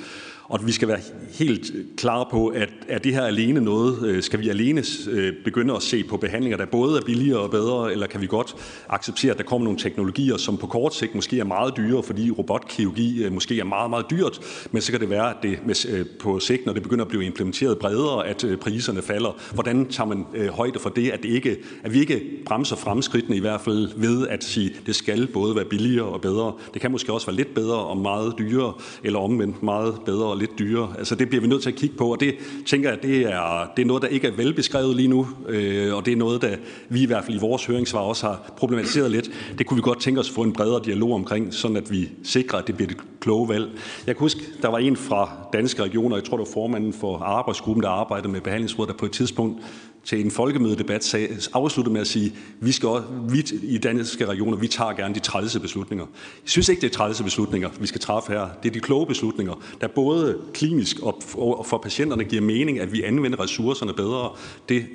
Og 0.49 0.67
vi 0.67 0.71
skal 0.71 0.88
være 0.88 0.99
helt 1.31 1.71
klare 1.97 2.26
på, 2.31 2.47
at 2.47 2.69
er 2.88 2.97
det 2.97 3.13
her 3.13 3.21
alene 3.21 3.61
noget, 3.61 4.05
øh, 4.05 4.23
skal 4.23 4.39
vi 4.39 4.49
alene 4.49 4.84
øh, 5.09 5.34
begynde 5.43 5.76
at 5.76 5.81
se 5.81 6.03
på 6.03 6.17
behandlinger, 6.17 6.57
der 6.57 6.65
både 6.65 6.97
er 6.97 7.01
billigere 7.05 7.39
og 7.39 7.51
bedre, 7.51 7.91
eller 7.91 8.07
kan 8.07 8.21
vi 8.21 8.27
godt 8.27 8.55
acceptere, 8.89 9.31
at 9.31 9.38
der 9.38 9.43
kommer 9.43 9.63
nogle 9.63 9.80
teknologier, 9.80 10.38
som 10.38 10.57
på 10.57 10.67
kort 10.67 10.95
sigt 10.95 11.15
måske 11.15 11.39
er 11.39 11.43
meget 11.43 11.77
dyre, 11.77 12.03
fordi 12.03 12.31
robotkirurgi 12.31 13.23
øh, 13.23 13.34
måske 13.34 13.59
er 13.59 13.63
meget, 13.63 13.89
meget 13.89 14.05
dyrt, 14.09 14.39
men 14.71 14.81
så 14.81 14.91
kan 14.91 15.01
det 15.01 15.09
være, 15.09 15.30
at 15.30 15.35
det 15.43 15.59
med, 15.65 16.05
på 16.19 16.39
sigt, 16.39 16.65
når 16.65 16.73
det 16.73 16.84
begynder 16.84 17.05
at 17.05 17.09
blive 17.09 17.26
implementeret 17.26 17.77
bredere, 17.77 18.27
at 18.27 18.45
priserne 18.61 19.01
falder. 19.01 19.53
Hvordan 19.53 19.85
tager 19.85 20.07
man 20.07 20.26
højde 20.49 20.80
for 20.80 20.89
det, 20.89 21.09
at, 21.09 21.23
det 21.23 21.30
ikke, 21.30 21.57
at 21.84 21.93
vi 21.93 21.99
ikke 21.99 22.21
bremser 22.45 22.76
fremskridtene 22.76 23.38
i 23.38 23.39
hvert 23.39 23.61
fald 23.61 23.89
ved 23.95 24.27
at 24.27 24.43
sige, 24.43 24.69
at 24.69 24.85
det 24.85 24.95
skal 24.95 25.27
både 25.27 25.55
være 25.55 25.65
billigere 25.65 26.05
og 26.05 26.21
bedre. 26.21 26.53
Det 26.73 26.81
kan 26.81 26.91
måske 26.91 27.13
også 27.13 27.27
være 27.27 27.35
lidt 27.35 27.53
bedre 27.53 27.77
og 27.77 27.97
meget 27.97 28.34
dyrere, 28.38 28.73
eller 29.03 29.19
omvendt 29.19 29.63
meget 29.63 29.95
bedre 30.05 30.26
og 30.26 30.38
lidt 30.39 30.59
dyrere. 30.59 30.93
Altså 30.97 31.15
det 31.15 31.29
bliver 31.29 31.41
vi 31.41 31.47
nødt 31.47 31.61
til 31.61 31.69
at 31.69 31.75
kigge 31.75 31.95
på, 31.95 32.11
og 32.11 32.19
det 32.19 32.35
tænker 32.65 32.89
jeg, 32.89 33.03
det 33.03 33.21
er, 33.21 33.71
det 33.75 33.81
er 33.81 33.85
noget, 33.85 34.01
der 34.01 34.07
ikke 34.07 34.27
er 34.27 34.31
velbeskrevet 34.31 34.95
lige 34.95 35.07
nu, 35.07 35.27
øh, 35.47 35.95
og 35.95 36.05
det 36.05 36.11
er 36.11 36.17
noget, 36.17 36.41
der 36.41 36.55
vi 36.89 37.03
i 37.03 37.05
hvert 37.05 37.23
fald 37.23 37.37
i 37.37 37.39
vores 37.39 37.65
høringssvar 37.65 37.99
også 37.99 38.27
har 38.27 38.53
problematiseret 38.57 39.11
lidt. 39.11 39.31
Det 39.57 39.65
kunne 39.65 39.75
vi 39.75 39.81
godt 39.81 40.01
tænke 40.01 40.19
os 40.19 40.29
at 40.29 40.35
få 40.35 40.41
en 40.41 40.53
bredere 40.53 40.81
dialog 40.85 41.13
omkring, 41.13 41.53
sådan 41.53 41.77
at 41.77 41.91
vi 41.91 42.09
sikrer, 42.23 42.59
at 42.59 42.67
det 42.67 42.75
bliver 42.75 42.87
det 42.87 42.97
kloge 43.19 43.49
valg. 43.49 43.69
Jeg 44.07 44.15
kan 44.15 44.19
huske, 44.19 44.41
der 44.61 44.67
var 44.67 44.77
en 44.77 44.95
fra 44.95 45.29
Danske 45.53 45.83
Regioner, 45.83 46.15
jeg 46.15 46.23
tror 46.23 46.37
det 46.37 46.47
var 46.47 46.53
formanden 46.53 46.93
for 46.93 47.17
arbejdsgruppen, 47.17 47.83
der 47.83 47.89
arbejdede 47.89 48.29
med 48.29 48.41
behandlingsrådet, 48.41 48.91
der 48.91 48.97
på 48.97 49.05
et 49.05 49.11
tidspunkt 49.11 49.61
til 50.10 50.26
en 50.26 50.31
folkemødedebat 50.31 51.03
sagde, 51.03 51.27
afsluttede 51.53 51.94
med 51.94 52.02
at 52.02 52.07
sige, 52.07 52.34
vi, 52.60 52.72
skal 52.72 52.90
også, 52.90 53.07
vi 53.30 53.45
i 53.64 53.77
danske 53.77 54.26
regioner, 54.26 54.57
vi 54.57 54.68
tager 54.68 54.94
gerne 54.94 55.15
de 55.15 55.19
trælse 55.19 55.60
beslutninger. 55.60 56.06
Jeg 56.44 56.49
synes 56.49 56.69
ikke, 56.69 56.81
det 56.81 56.88
er 56.88 56.94
trælse 56.98 57.23
beslutninger, 57.23 57.69
vi 57.80 57.88
skal 57.88 58.02
træffe 58.02 58.31
her. 58.31 58.48
Det 58.64 58.69
er 58.69 58.73
de 58.73 58.80
kloge 58.80 59.06
beslutninger, 59.06 59.53
der 59.81 59.88
både 59.88 60.38
klinisk 60.53 60.99
og 61.34 61.65
for 61.65 61.77
patienterne 61.77 62.23
giver 62.23 62.41
mening, 62.41 62.80
at 62.80 62.94
vi 62.94 63.03
anvender 63.03 63.40
ressourcerne 63.40 63.94
bedre. 63.94 64.31
Det 64.69 64.86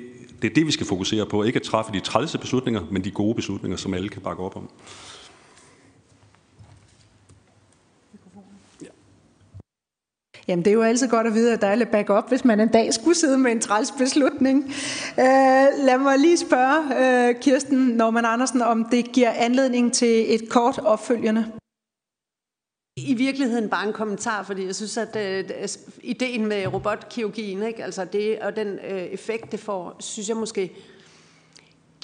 Det 0.41 0.49
er 0.49 0.53
det, 0.53 0.65
vi 0.65 0.71
skal 0.71 0.85
fokusere 0.85 1.25
på. 1.25 1.43
Ikke 1.43 1.57
at 1.57 1.63
træffe 1.63 1.93
de 1.93 1.99
trælse 1.99 2.37
beslutninger, 2.37 2.81
men 2.91 3.03
de 3.03 3.11
gode 3.11 3.35
beslutninger, 3.35 3.77
som 3.77 3.93
alle 3.93 4.09
kan 4.09 4.21
bakke 4.21 4.43
op 4.43 4.55
om. 4.55 4.69
Jamen, 10.47 10.65
det 10.65 10.71
er 10.71 10.75
jo 10.75 10.81
altid 10.81 11.07
godt 11.09 11.27
at 11.27 11.33
vide, 11.33 11.53
at 11.53 11.61
der 11.61 11.67
er 11.67 11.75
lidt 11.75 11.91
backup, 11.91 12.29
hvis 12.29 12.45
man 12.45 12.59
en 12.59 12.67
dag 12.67 12.93
skulle 12.93 13.17
sidde 13.17 13.37
med 13.37 13.51
en 13.51 13.61
træls 13.61 13.91
beslutning. 13.91 14.63
Øh, 15.19 15.67
lad 15.85 15.97
mig 15.97 16.19
lige 16.19 16.37
spørge 16.37 17.29
øh, 17.29 17.35
Kirsten 17.41 17.77
Norman 17.77 18.25
Andersen, 18.25 18.61
om 18.61 18.85
det 18.85 19.11
giver 19.11 19.31
anledning 19.31 19.93
til 19.93 20.35
et 20.35 20.49
kort 20.49 20.79
opfølgende. 20.79 21.45
I 22.97 23.13
virkeligheden 23.13 23.69
bare 23.69 23.87
en 23.87 23.93
kommentar, 23.93 24.43
fordi 24.43 24.65
jeg 24.65 24.75
synes, 24.75 24.97
at 24.97 25.15
øh, 25.15 25.67
ideen 26.03 26.45
med 26.45 26.73
robotkirurgien, 26.73 27.63
ikke? 27.63 27.83
Altså 27.83 28.05
det, 28.05 28.39
og 28.39 28.55
den 28.55 28.67
øh, 28.67 29.01
effekt, 29.01 29.51
det 29.51 29.59
får, 29.59 29.95
synes 29.99 30.29
jeg 30.29 30.37
måske 30.37 30.71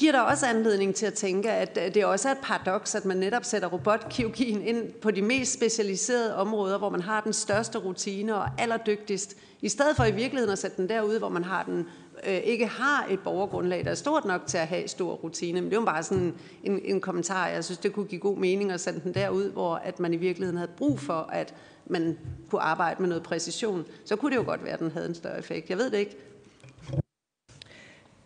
giver 0.01 0.11
der 0.11 0.21
også 0.21 0.45
anledning 0.45 0.95
til 0.95 1.05
at 1.05 1.13
tænke, 1.13 1.51
at 1.51 1.75
det 1.95 2.05
også 2.05 2.27
er 2.27 2.31
et 2.31 2.37
paradoks, 2.43 2.95
at 2.95 3.05
man 3.05 3.17
netop 3.17 3.45
sætter 3.45 3.67
robotkirurgien 3.67 4.61
ind 4.61 4.91
på 5.01 5.11
de 5.11 5.21
mest 5.21 5.53
specialiserede 5.53 6.35
områder, 6.35 6.77
hvor 6.77 6.89
man 6.89 7.01
har 7.01 7.21
den 7.21 7.33
største 7.33 7.77
rutine 7.77 8.35
og 8.35 8.47
allerdygtigst, 8.57 9.37
i 9.61 9.69
stedet 9.69 9.95
for 9.95 10.03
i 10.03 10.11
virkeligheden 10.11 10.51
at 10.51 10.59
sætte 10.59 10.77
den 10.77 10.89
derude, 10.89 11.19
hvor 11.19 11.29
man 11.29 11.43
har 11.43 11.63
den, 11.63 11.87
øh, 12.27 12.33
ikke 12.33 12.67
har 12.67 13.07
et 13.09 13.19
borgergrundlag, 13.19 13.85
der 13.85 13.91
er 13.91 13.95
stort 13.95 14.25
nok 14.25 14.41
til 14.47 14.57
at 14.57 14.67
have 14.67 14.87
stor 14.87 15.13
rutine. 15.13 15.61
Men 15.61 15.69
det 15.69 15.75
er 15.77 15.81
jo 15.81 15.85
bare 15.85 16.03
sådan 16.03 16.33
en, 16.63 16.79
en 16.85 17.01
kommentar. 17.01 17.47
Jeg 17.47 17.63
synes, 17.63 17.77
det 17.77 17.93
kunne 17.93 18.05
give 18.05 18.21
god 18.21 18.37
mening 18.37 18.71
at 18.71 18.81
sætte 18.81 18.99
den 19.03 19.13
derud, 19.13 19.51
hvor 19.51 19.75
at 19.75 19.99
man 19.99 20.13
i 20.13 20.17
virkeligheden 20.17 20.57
havde 20.57 20.71
brug 20.77 20.99
for, 20.99 21.29
at 21.33 21.53
man 21.85 22.17
kunne 22.49 22.61
arbejde 22.61 23.01
med 23.01 23.09
noget 23.09 23.23
præcision. 23.23 23.85
Så 24.05 24.15
kunne 24.15 24.31
det 24.31 24.37
jo 24.37 24.45
godt 24.45 24.63
være, 24.63 24.73
at 24.73 24.79
den 24.79 24.91
havde 24.91 25.07
en 25.07 25.15
større 25.15 25.39
effekt. 25.39 25.69
Jeg 25.69 25.77
ved 25.77 25.91
det 25.91 25.97
ikke. 25.97 26.17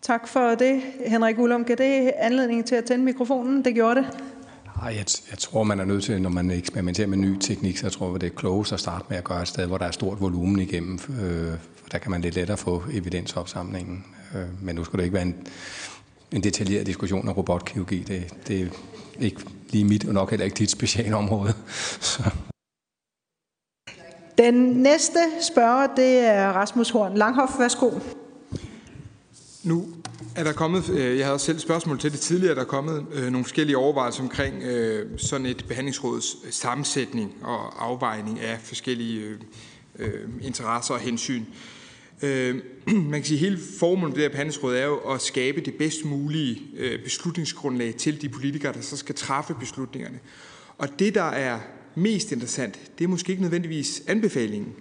Tak 0.06 0.28
for 0.28 0.56
det, 0.56 0.82
Henrik 1.06 1.40
Ullum. 1.40 1.66
Gav 1.66 1.76
det 1.76 2.12
anledning 2.18 2.66
til 2.66 2.76
at 2.76 2.86
tænde 2.86 3.06
mikrofonen? 3.06 3.66
Det 3.66 3.74
gjorde 3.76 3.96
det. 3.96 4.08
Ej, 4.82 4.88
jeg, 4.88 5.06
jeg 5.32 5.38
tror, 5.38 5.64
man 5.64 5.80
er 5.80 5.86
nødt 5.86 6.04
til, 6.04 6.22
når 6.22 6.30
man 6.30 6.52
eksperimenterer 6.52 7.08
med 7.08 7.18
ny 7.18 7.38
teknik, 7.40 7.78
så 7.78 7.86
jeg 7.86 7.92
tror 7.92 8.18
det 8.18 8.28
er 8.28 8.36
klogest 8.36 8.74
at 8.74 8.80
starte 8.80 9.06
med 9.10 9.18
at 9.18 9.24
gøre 9.24 9.42
et 9.42 9.48
sted, 9.48 9.66
hvor 9.66 9.78
der 9.78 9.86
er 9.86 9.92
stort 9.92 10.22
volumen 10.22 10.60
igennem. 10.60 10.94
Øh, 10.94 11.54
for 11.76 11.90
der 11.90 11.98
kan 11.98 12.12
man 12.12 12.22
lidt 12.22 12.36
lettere 12.36 12.58
få 12.58 12.84
evidensopsamlingen. 12.94 14.06
Øh, 14.36 14.64
men 14.64 14.76
nu 14.76 14.84
skal 14.84 14.98
det 14.98 15.04
ikke 15.04 15.14
være 15.14 15.24
en, 15.24 15.48
en 16.32 16.44
detaljeret 16.44 16.88
diskussion 16.88 17.30
af 17.30 17.38
robotkirurgi. 17.38 18.00
Det, 18.00 18.34
det 18.48 18.62
er 18.62 18.68
ikke 19.20 19.42
lige 19.70 19.86
mit, 19.86 20.08
og 20.08 20.14
nok 20.14 20.30
heller 20.30 20.46
ikke 20.46 20.56
dit 20.56 20.72
specialområde. 20.72 21.54
Så. 22.00 22.24
Den 24.38 24.54
næste 24.54 25.20
spørger, 25.42 25.88
det 25.96 26.20
er 26.20 26.50
Rasmus 26.50 26.90
Horn 26.90 27.18
Langhoff. 27.18 27.60
Værsgo. 27.60 27.90
Nu 29.66 29.88
er 30.36 30.44
der 30.44 30.54
kommet, 30.54 30.90
øh, 30.90 31.18
jeg 31.18 31.26
havde 31.26 31.40
selv 31.40 31.60
spørgsmål 31.60 32.00
til 32.00 32.12
det 32.12 32.20
tidligere, 32.20 32.56
der 32.56 32.62
er 32.62 32.66
kommet 32.66 33.06
øh, 33.14 33.32
nogle 33.32 33.44
forskellige 33.44 33.78
overvejelser 33.78 34.24
omkring 34.24 34.64
øh, 34.64 35.10
sådan 35.18 35.46
et 35.46 35.66
behandlingsråds 35.68 36.56
sammensætning 36.56 37.34
og 37.42 37.86
afvejning 37.86 38.40
af 38.40 38.60
forskellige 38.64 39.38
interesser 40.42 40.94
og 40.94 41.00
hensyn. 41.00 41.44
Man 42.88 43.12
kan 43.12 43.24
sige, 43.24 43.38
at 43.38 43.40
hele 43.40 43.60
formålet 43.80 44.10
med 44.10 44.16
det 44.16 44.24
her 44.24 44.30
behandlingsråd 44.30 44.76
er 44.76 44.86
jo 44.86 44.98
at 44.98 45.22
skabe 45.22 45.62
det 45.62 45.74
bedst 45.74 46.06
mulige 46.06 46.62
beslutningsgrundlag 47.04 47.96
til 47.96 48.22
de 48.22 48.30
politikere, 48.30 48.74
der 48.74 48.82
så 48.82 48.98
skal 48.98 49.16
træffe 49.16 49.56
beslutningerne. 49.60 50.20
Og 50.78 51.00
det, 51.00 51.16
der 51.16 51.24
er 51.24 51.60
mest 51.96 52.32
interessant, 52.32 52.80
det 52.98 53.04
er 53.04 53.08
måske 53.08 53.30
ikke 53.30 53.42
nødvendigvis 53.42 54.04
anbefalingen, 54.08 54.74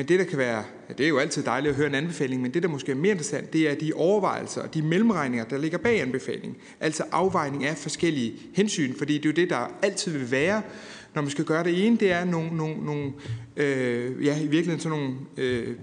men 0.00 0.08
det, 0.08 0.18
der 0.18 0.24
kan 0.24 0.38
være, 0.38 0.64
ja, 0.88 0.94
det 0.98 1.04
er 1.04 1.08
jo 1.08 1.18
altid 1.18 1.42
dejligt 1.42 1.70
at 1.70 1.76
høre 1.76 1.86
en 1.86 1.94
anbefaling, 1.94 2.42
men 2.42 2.54
det, 2.54 2.62
der 2.62 2.68
måske 2.68 2.92
er 2.92 2.96
mere 2.96 3.10
interessant, 3.10 3.52
det 3.52 3.70
er 3.70 3.74
de 3.74 3.92
overvejelser 3.94 4.62
og 4.62 4.74
de 4.74 4.82
mellemregninger, 4.82 5.44
der 5.44 5.58
ligger 5.58 5.78
bag 5.78 6.00
anbefalingen. 6.00 6.56
Altså 6.80 7.04
afvejning 7.12 7.64
af 7.64 7.76
forskellige 7.76 8.34
hensyn, 8.54 8.94
fordi 8.98 9.14
det 9.14 9.24
er 9.24 9.28
jo 9.28 9.34
det, 9.34 9.50
der 9.50 9.78
altid 9.82 10.12
vil 10.12 10.30
være, 10.30 10.62
når 11.14 11.22
man 11.22 11.30
skal 11.30 11.44
gøre 11.44 11.64
det 11.64 11.86
ene, 11.86 11.96
det 11.96 12.12
er 12.12 12.24
nogle, 12.24 12.56
nogle, 12.56 12.84
nogle 12.84 13.12
øh, 13.56 14.24
ja, 14.24 14.38
i 14.38 14.46
virkeligheden 14.46 14.80
sådan 14.80 14.98
nogle 14.98 15.14
øh, 15.36 15.76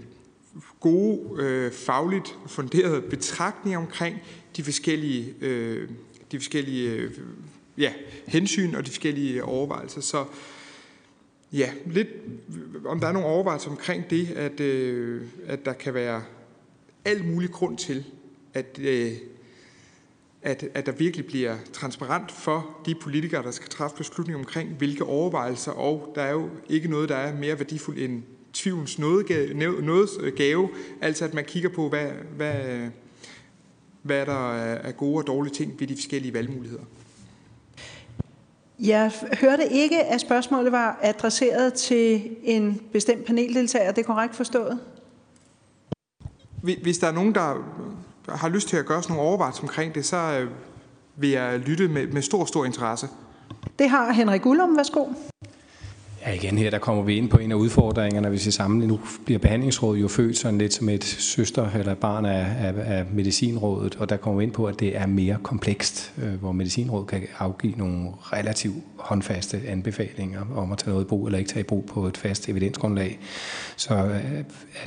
gode, 0.80 1.44
øh, 1.44 1.72
fagligt 1.72 2.36
funderede 2.48 3.02
betragtninger 3.02 3.80
omkring 3.80 4.22
de 4.58 4.64
forskellige, 4.64 5.34
øh, 5.42 5.90
de 6.32 6.40
forskellige 6.40 6.92
øh, 6.92 7.12
ja, 7.78 7.92
hensyn 8.28 8.76
og 8.76 8.86
de 8.86 8.90
forskellige 8.90 9.44
overvejelser. 9.44 10.02
Så 10.02 10.26
Ja, 11.54 11.70
lidt, 11.86 12.08
om 12.86 13.00
der 13.00 13.08
er 13.08 13.12
nogle 13.12 13.28
overvejelser 13.28 13.70
omkring 13.70 14.10
det, 14.10 14.32
at, 14.32 14.60
øh, 14.60 15.22
at 15.46 15.66
der 15.66 15.74
kan 15.74 15.94
være 15.94 16.24
al 17.06 17.26
mulig 17.26 17.50
grund 17.52 17.78
til, 17.78 18.06
at, 18.54 18.80
øh, 18.82 19.12
at, 20.42 20.64
at 20.74 20.86
der 20.86 20.92
virkelig 20.92 21.26
bliver 21.26 21.56
transparent 21.74 22.32
for 22.32 22.78
de 22.86 22.96
politikere, 22.96 23.44
der 23.44 23.52
skal 23.52 23.70
træffe 23.70 23.98
beslutninger 23.98 24.40
omkring, 24.40 24.70
hvilke 24.70 25.04
overvejelser, 25.04 25.72
og 25.72 26.12
der 26.16 26.22
er 26.22 26.32
jo 26.32 26.50
ikke 26.70 26.88
noget, 26.88 27.10
der 27.10 27.16
er 27.16 27.36
mere 27.36 27.60
værdifuldt 27.60 28.00
end 28.00 28.24
tvivlens 28.54 29.00
øh, 30.22 30.34
gave, 30.36 30.70
altså 31.02 31.26
at 31.26 31.34
man 31.34 31.46
kigger 31.46 31.70
på, 31.70 31.90
hvad, 31.90 32.08
hvad, 32.36 32.90
hvad 34.02 34.26
der 34.26 34.54
er 34.56 34.92
gode 34.92 35.18
og 35.18 35.28
dårlige 35.28 35.54
ting 35.54 35.80
ved 35.80 35.88
de 35.88 35.96
forskellige 35.96 36.34
valgmuligheder. 36.34 36.84
Jeg 38.80 39.12
hørte 39.42 39.68
ikke, 39.72 40.04
at 40.04 40.22
spørgsmålet 40.22 40.72
var 40.72 41.00
adresseret 41.02 41.74
til 41.74 42.30
en 42.44 42.82
bestemt 42.94 43.26
paneldeltager. 43.26 43.92
Det 43.92 44.02
er 44.02 44.06
korrekt 44.06 44.36
forstået? 44.36 44.80
Hvis 46.62 46.98
der 46.98 47.08
er 47.08 47.12
nogen, 47.12 47.36
der 47.36 47.64
har 48.30 48.50
lyst 48.50 48.68
til 48.68 48.78
at 48.78 48.86
gøre 48.86 49.04
sådan 49.04 49.16
nogle 49.16 49.30
overvejelser 49.30 49.62
omkring 49.62 49.96
det, 49.96 50.06
så 50.06 50.18
øh, 50.18 50.52
vil 51.16 51.30
jeg 51.30 51.60
lytte 51.60 51.88
med, 51.88 52.08
med 52.08 52.22
stor, 52.22 52.46
stor 52.46 52.66
interesse. 52.66 53.08
Det 53.80 53.90
har 53.90 54.12
Henrik 54.12 54.46
Ullum. 54.46 54.78
Værsgo. 54.78 55.06
Ja, 56.28 56.34
igen 56.34 56.58
her, 56.58 56.70
der 56.70 56.78
kommer 56.78 57.04
vi 57.04 57.16
ind 57.16 57.30
på 57.30 57.38
en 57.38 57.52
af 57.52 57.56
udfordringerne, 57.56 58.30
hvis 58.30 58.46
vi 58.46 58.52
sammenligner. 58.52 58.96
Nu 58.96 59.00
bliver 59.26 59.40
behandlingsrådet 59.40 60.02
jo 60.02 60.08
født 60.08 60.38
sådan 60.38 60.58
lidt 60.58 60.74
som 60.74 60.90
et 60.90 61.04
søster 61.04 61.70
eller 61.72 61.94
barn 61.94 62.26
af, 62.26 62.46
af, 62.60 62.74
af 62.98 63.06
medicinrådet, 63.14 63.96
og 63.96 64.10
der 64.10 64.18
kommer 64.18 64.38
vi 64.38 64.44
ind 64.44 64.52
på, 64.52 64.66
at 64.66 64.80
det 64.80 64.98
er 64.98 65.06
mere 65.06 65.38
komplekst, 65.44 66.14
øh, 66.24 66.34
hvor 66.34 66.52
medicinrådet 66.52 67.08
kan 67.08 67.22
afgive 67.40 67.74
nogle 67.78 68.10
relativt 68.20 68.76
håndfaste 68.98 69.62
anbefalinger 69.68 70.42
om 70.56 70.72
at 70.72 70.78
tage 70.78 70.90
noget 70.92 71.06
i 71.06 71.08
brug 71.08 71.26
eller 71.26 71.40
ikke 71.40 71.50
tage 71.50 71.62
i 71.62 71.64
brug 71.64 71.86
på 71.86 72.08
et 72.08 72.18
fast 72.18 72.50
evidensgrundlag. 72.50 73.20
Så 73.76 73.96
øh, 73.96 74.44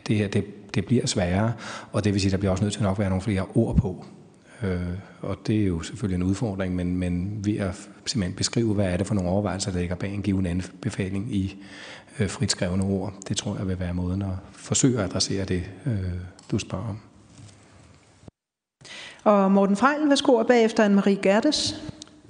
det 0.06 0.16
her, 0.16 0.28
det, 0.28 0.74
det 0.74 0.84
bliver 0.84 1.06
sværere, 1.06 1.52
og 1.92 2.04
det 2.04 2.12
vil 2.12 2.20
sige, 2.20 2.28
at 2.28 2.32
der 2.32 2.38
bliver 2.38 2.52
også 2.52 2.64
nødt 2.64 2.74
til 2.74 2.82
nok 2.82 2.94
at 2.94 2.98
være 2.98 3.08
nogle 3.08 3.22
flere 3.22 3.44
ord 3.54 3.76
på. 3.76 4.04
Øh, 4.62 4.80
og 5.22 5.36
det 5.46 5.62
er 5.62 5.66
jo 5.66 5.82
selvfølgelig 5.82 6.16
en 6.24 6.30
udfordring, 6.30 6.74
men, 6.74 6.96
men 6.96 7.40
ved 7.44 7.56
at 7.56 7.88
simpelthen 8.06 8.36
beskrive, 8.36 8.74
hvad 8.74 8.86
er 8.86 8.96
det 8.96 9.06
for 9.06 9.14
nogle 9.14 9.30
overvejelser, 9.30 9.72
der 9.72 9.78
ligger 9.78 9.96
bag 9.96 10.14
en 10.14 10.22
given 10.22 10.46
anbefaling 10.46 11.34
i 11.34 11.56
øh, 12.18 12.28
fritskrevne 12.28 12.84
ord, 12.84 13.14
det 13.28 13.36
tror 13.36 13.56
jeg 13.56 13.68
vil 13.68 13.78
være 13.78 13.94
måden 13.94 14.22
at 14.22 14.34
forsøge 14.52 14.98
at 14.98 15.04
adressere 15.04 15.44
det, 15.44 15.64
øh, 15.86 15.92
du 16.50 16.58
spørger 16.58 16.88
om. 16.88 16.98
Og 19.24 19.52
Morten 19.52 19.76
Frejl, 19.76 20.08
værsgo, 20.08 20.34
og 20.34 20.46
bagefter 20.46 20.88
Anne-Marie 20.88 21.20
Gerdes. 21.22 21.82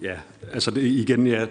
Ja, 0.02 0.15
altså 0.53 0.71
det, 0.71 0.83
igen, 0.83 1.27
ja, 1.27 1.47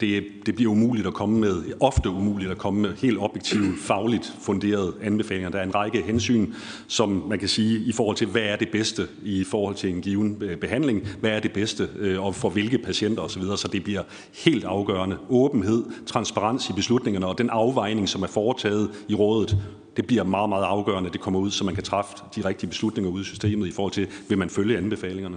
det, 0.00 0.24
det 0.46 0.54
bliver 0.54 0.72
umuligt 0.72 1.06
at 1.06 1.14
komme 1.14 1.40
med, 1.40 1.62
ofte 1.80 2.10
umuligt 2.10 2.50
at 2.50 2.58
komme 2.58 2.82
med 2.82 2.96
helt 2.96 3.18
objektivt, 3.18 3.78
fagligt 3.88 4.34
funderede 4.40 4.94
anbefalinger. 5.02 5.50
Der 5.50 5.58
er 5.58 5.62
en 5.62 5.74
række 5.74 6.02
hensyn, 6.02 6.52
som 6.86 7.24
man 7.28 7.38
kan 7.38 7.48
sige 7.48 7.78
i 7.78 7.92
forhold 7.92 8.16
til, 8.16 8.26
hvad 8.26 8.42
er 8.42 8.56
det 8.56 8.68
bedste 8.68 9.06
i 9.22 9.44
forhold 9.44 9.74
til 9.74 9.90
en 9.90 10.00
given 10.00 10.38
øh, 10.40 10.56
behandling, 10.56 11.08
hvad 11.20 11.30
er 11.30 11.40
det 11.40 11.52
bedste 11.52 11.88
øh, 11.98 12.24
og 12.24 12.34
for 12.34 12.48
hvilke 12.48 12.78
patienter 12.78 13.22
osv., 13.22 13.42
så 13.42 13.68
det 13.72 13.84
bliver 13.84 14.02
helt 14.44 14.64
afgørende. 14.64 15.16
Åbenhed, 15.28 15.84
transparens 16.06 16.70
i 16.70 16.72
beslutningerne 16.72 17.26
og 17.26 17.38
den 17.38 17.50
afvejning, 17.50 18.08
som 18.08 18.22
er 18.22 18.26
foretaget 18.26 18.90
i 19.08 19.14
rådet, 19.14 19.58
det 19.96 20.06
bliver 20.06 20.24
meget, 20.24 20.48
meget 20.48 20.64
afgørende, 20.64 21.06
at 21.06 21.12
det 21.12 21.20
kommer 21.20 21.40
ud, 21.40 21.50
så 21.50 21.64
man 21.64 21.74
kan 21.74 21.84
træffe 21.84 22.16
de 22.36 22.44
rigtige 22.44 22.70
beslutninger 22.70 23.10
ude 23.10 23.20
i 23.20 23.24
systemet 23.24 23.66
i 23.66 23.72
forhold 23.72 23.92
til, 23.92 24.08
vil 24.28 24.38
man 24.38 24.50
følge 24.50 24.78
anbefalingerne. 24.78 25.36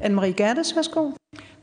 Anne-Marie 0.00 0.32
Gertes, 0.32 0.76
værsgo. 0.76 1.10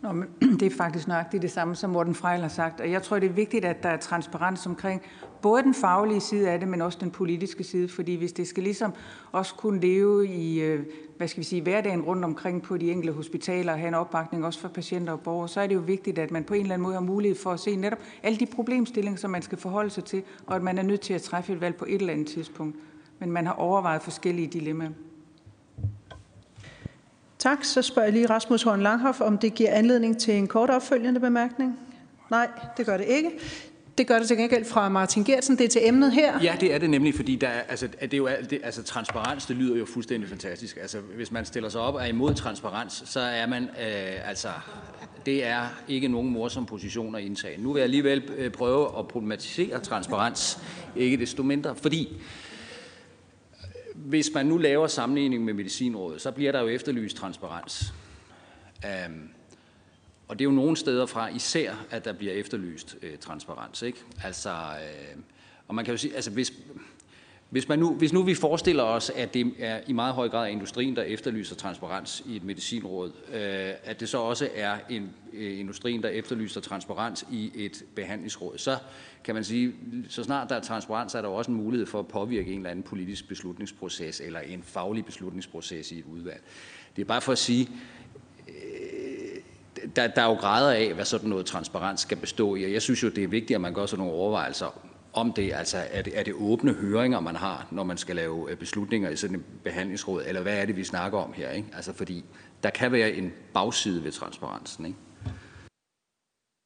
Nå, 0.01 0.11
men 0.11 0.27
det 0.59 0.63
er 0.63 0.75
faktisk 0.77 1.07
nøjagtigt 1.07 1.41
det 1.41 1.51
samme, 1.51 1.75
som 1.75 1.89
Morten 1.89 2.15
Frejl 2.15 2.41
har 2.41 2.47
sagt. 2.47 2.81
Og 2.81 2.91
jeg 2.91 3.03
tror, 3.03 3.19
det 3.19 3.29
er 3.29 3.33
vigtigt, 3.33 3.65
at 3.65 3.83
der 3.83 3.89
er 3.89 3.97
transparens 3.97 4.65
omkring 4.65 5.01
både 5.41 5.63
den 5.63 5.73
faglige 5.73 6.19
side 6.19 6.49
af 6.49 6.59
det, 6.59 6.67
men 6.67 6.81
også 6.81 6.97
den 7.01 7.11
politiske 7.11 7.63
side. 7.63 7.87
Fordi 7.87 8.15
hvis 8.15 8.33
det 8.33 8.47
skal 8.47 8.63
ligesom 8.63 8.93
også 9.31 9.55
kunne 9.55 9.81
leve 9.81 10.27
i, 10.27 10.61
øh, 10.61 10.85
hvad 11.17 11.27
skal 11.27 11.39
vi 11.39 11.45
sige, 11.45 11.61
hverdagen 11.61 12.01
rundt 12.01 12.25
omkring 12.25 12.61
på 12.61 12.77
de 12.77 12.91
enkelte 12.91 13.13
hospitaler 13.13 13.73
og 13.73 13.79
have 13.79 13.87
en 13.87 13.93
opbakning 13.93 14.45
også 14.45 14.59
for 14.59 14.67
patienter 14.67 15.13
og 15.13 15.19
borgere, 15.19 15.49
så 15.49 15.61
er 15.61 15.67
det 15.67 15.75
jo 15.75 15.79
vigtigt, 15.79 16.19
at 16.19 16.31
man 16.31 16.43
på 16.43 16.53
en 16.53 16.61
eller 16.61 16.73
anden 16.73 16.83
måde 16.83 16.93
har 16.93 17.01
mulighed 17.01 17.37
for 17.37 17.51
at 17.51 17.59
se 17.59 17.75
netop 17.75 17.99
alle 18.23 18.39
de 18.39 18.45
problemstillinger, 18.45 19.17
som 19.17 19.31
man 19.31 19.41
skal 19.41 19.57
forholde 19.57 19.89
sig 19.89 20.03
til, 20.03 20.23
og 20.47 20.55
at 20.55 20.63
man 20.63 20.77
er 20.77 20.83
nødt 20.83 21.01
til 21.01 21.13
at 21.13 21.21
træffe 21.21 21.53
et 21.53 21.61
valg 21.61 21.75
på 21.75 21.85
et 21.87 22.01
eller 22.01 22.13
andet 22.13 22.27
tidspunkt. 22.27 22.75
Men 23.19 23.31
man 23.31 23.45
har 23.45 23.53
overvejet 23.53 24.01
forskellige 24.01 24.47
dilemmaer. 24.47 24.89
Tak. 27.41 27.63
Så 27.63 27.81
spørger 27.81 28.05
jeg 28.05 28.13
lige 28.13 28.26
Rasmus 28.26 28.63
Horn 28.63 28.81
Langhoff, 28.81 29.22
om 29.22 29.38
det 29.38 29.53
giver 29.53 29.72
anledning 29.72 30.18
til 30.18 30.34
en 30.34 30.47
kort 30.47 30.69
opfølgende 30.69 31.19
bemærkning. 31.19 31.80
Nej, 32.31 32.47
det 32.77 32.85
gør 32.85 32.97
det 32.97 33.05
ikke. 33.05 33.30
Det 33.97 34.07
gør 34.07 34.19
det 34.19 34.27
til 34.27 34.38
gengæld 34.38 34.65
fra 34.65 34.89
Martin 34.89 35.23
Gertsen. 35.23 35.57
Det 35.57 35.63
er 35.63 35.68
til 35.68 35.88
emnet 35.88 36.11
her. 36.11 36.39
Ja, 36.43 36.55
det 36.59 36.73
er 36.73 36.77
det 36.77 36.89
nemlig, 36.89 37.15
fordi 37.15 37.35
der 37.35 37.47
er, 37.47 37.61
altså, 37.61 37.88
det 38.01 38.13
er 38.13 38.18
jo, 38.18 38.30
det, 38.49 38.59
altså, 38.63 38.84
transparens, 38.84 39.45
det 39.45 39.55
lyder 39.55 39.77
jo 39.77 39.85
fuldstændig 39.85 40.30
fantastisk. 40.30 40.77
Altså, 40.81 40.99
hvis 40.99 41.31
man 41.31 41.45
stiller 41.45 41.69
sig 41.69 41.81
op 41.81 41.95
og 41.95 42.01
er 42.01 42.05
imod 42.05 42.34
transparens, 42.34 43.03
så 43.05 43.19
er 43.19 43.47
man, 43.47 43.63
øh, 43.63 44.30
altså, 44.30 44.47
det 45.26 45.45
er 45.45 45.61
ikke 45.88 46.07
nogen 46.07 46.30
morsom 46.30 46.65
position 46.65 47.15
at 47.15 47.23
indtage. 47.23 47.61
Nu 47.61 47.73
vil 47.73 47.80
jeg 47.80 47.84
alligevel 47.84 48.23
øh, 48.38 48.51
prøve 48.51 48.99
at 48.99 49.07
problematisere 49.07 49.80
transparens, 49.80 50.59
ikke 50.95 51.18
desto 51.18 51.43
mindre, 51.43 51.76
fordi 51.76 52.18
hvis 54.05 54.33
man 54.33 54.45
nu 54.45 54.57
laver 54.57 54.87
sammenligning 54.87 55.45
med 55.45 55.53
Medicinrådet, 55.53 56.21
så 56.21 56.31
bliver 56.31 56.51
der 56.51 56.61
jo 56.61 56.67
efterlyst 56.67 57.17
transparens. 57.17 57.93
Um, 59.07 59.29
og 60.27 60.39
det 60.39 60.45
er 60.45 60.49
jo 60.49 60.55
nogle 60.55 60.77
steder 60.77 61.05
fra 61.05 61.27
især, 61.27 61.85
at 61.89 62.05
der 62.05 62.13
bliver 62.13 62.33
efterlyst 62.33 62.97
øh, 63.01 63.17
transparens. 63.17 63.81
Ikke? 63.81 63.99
Altså, 64.23 64.49
øh, 64.51 65.21
og 65.67 65.75
man 65.75 65.85
kan 65.85 65.91
jo 65.93 65.97
sige, 65.97 66.15
altså 66.15 66.31
hvis, 66.31 66.53
hvis, 67.51 67.67
man 67.67 67.79
nu, 67.79 67.93
hvis 67.93 68.13
nu 68.13 68.23
vi 68.23 68.35
forestiller 68.35 68.83
os, 68.83 69.09
at 69.09 69.33
det 69.33 69.53
er 69.59 69.79
i 69.87 69.93
meget 69.93 70.13
høj 70.13 70.29
grad 70.29 70.49
industrien, 70.49 70.95
der 70.95 71.01
efterlyser 71.01 71.55
transparens 71.55 72.23
i 72.25 72.35
et 72.35 72.43
medicinråd, 72.43 73.11
øh, 73.33 73.73
at 73.83 73.99
det 73.99 74.09
så 74.09 74.17
også 74.17 74.49
er 74.55 74.77
en, 74.89 75.09
øh, 75.33 75.59
industrien, 75.59 76.03
der 76.03 76.09
efterlyser 76.09 76.61
transparens 76.61 77.25
i 77.31 77.51
et 77.55 77.83
behandlingsråd, 77.95 78.57
så 78.57 78.77
kan 79.23 79.35
man 79.35 79.43
sige, 79.43 79.73
så 80.09 80.23
snart 80.23 80.49
der 80.49 80.55
er 80.55 80.59
transparens, 80.59 81.15
er 81.15 81.21
der 81.21 81.29
også 81.29 81.51
en 81.51 81.57
mulighed 81.57 81.87
for 81.87 81.99
at 81.99 82.07
påvirke 82.07 82.51
en 82.51 82.57
eller 82.57 82.69
anden 82.69 82.83
politisk 82.83 83.27
beslutningsproces 83.27 84.21
eller 84.21 84.39
en 84.39 84.63
faglig 84.63 85.05
beslutningsproces 85.05 85.91
i 85.91 85.99
et 85.99 86.05
udvalg. 86.05 86.41
Det 86.95 87.01
er 87.01 87.05
bare 87.05 87.21
for 87.21 87.31
at 87.31 87.37
sige, 87.37 87.69
øh, 88.47 88.55
der, 89.95 90.07
der 90.07 90.21
er 90.21 90.27
jo 90.27 90.33
grader 90.33 90.71
af, 90.71 90.93
hvad 90.93 91.05
sådan 91.05 91.29
noget 91.29 91.45
transparens 91.45 92.01
skal 92.01 92.17
bestå 92.17 92.55
i, 92.55 92.63
og 92.63 92.71
jeg 92.71 92.81
synes 92.81 93.03
jo, 93.03 93.09
det 93.09 93.23
er 93.23 93.27
vigtigt, 93.27 93.55
at 93.55 93.61
man 93.61 93.73
gør 93.73 93.85
sådan 93.85 94.05
nogle 94.05 94.19
overvejelser 94.19 94.90
om 95.13 95.33
det, 95.33 95.53
altså 95.53 95.77
er 95.91 96.01
det, 96.01 96.19
er 96.19 96.23
det 96.23 96.33
åbne 96.33 96.73
høringer, 96.73 97.19
man 97.19 97.35
har, 97.35 97.67
når 97.71 97.83
man 97.83 97.97
skal 97.97 98.15
lave 98.15 98.51
øh, 98.51 98.57
beslutninger 98.57 99.09
i 99.09 99.15
sådan 99.15 99.35
et 99.35 99.43
behandlingsråd, 99.63 100.23
eller 100.27 100.41
hvad 100.41 100.57
er 100.57 100.65
det, 100.65 100.75
vi 100.75 100.83
snakker 100.83 101.19
om 101.19 101.33
her? 101.33 101.49
Ikke? 101.49 101.67
Altså 101.75 101.93
fordi 101.93 102.25
der 102.63 102.69
kan 102.69 102.91
være 102.91 103.11
en 103.11 103.33
bagside 103.53 104.03
ved 104.03 104.11
transparensen. 104.11 104.85
Ikke? 104.85 104.97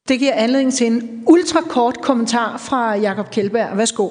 Det 0.08 0.20
giver 0.20 0.34
anledning 0.34 0.74
til 0.74 0.88
en 0.88 1.24
ultrakort 1.28 2.02
kommentar 2.02 2.58
fra 2.58 2.96
Jakob 2.96 3.32
Kjeldberg. 3.32 3.78
Værsgo. 3.78 4.10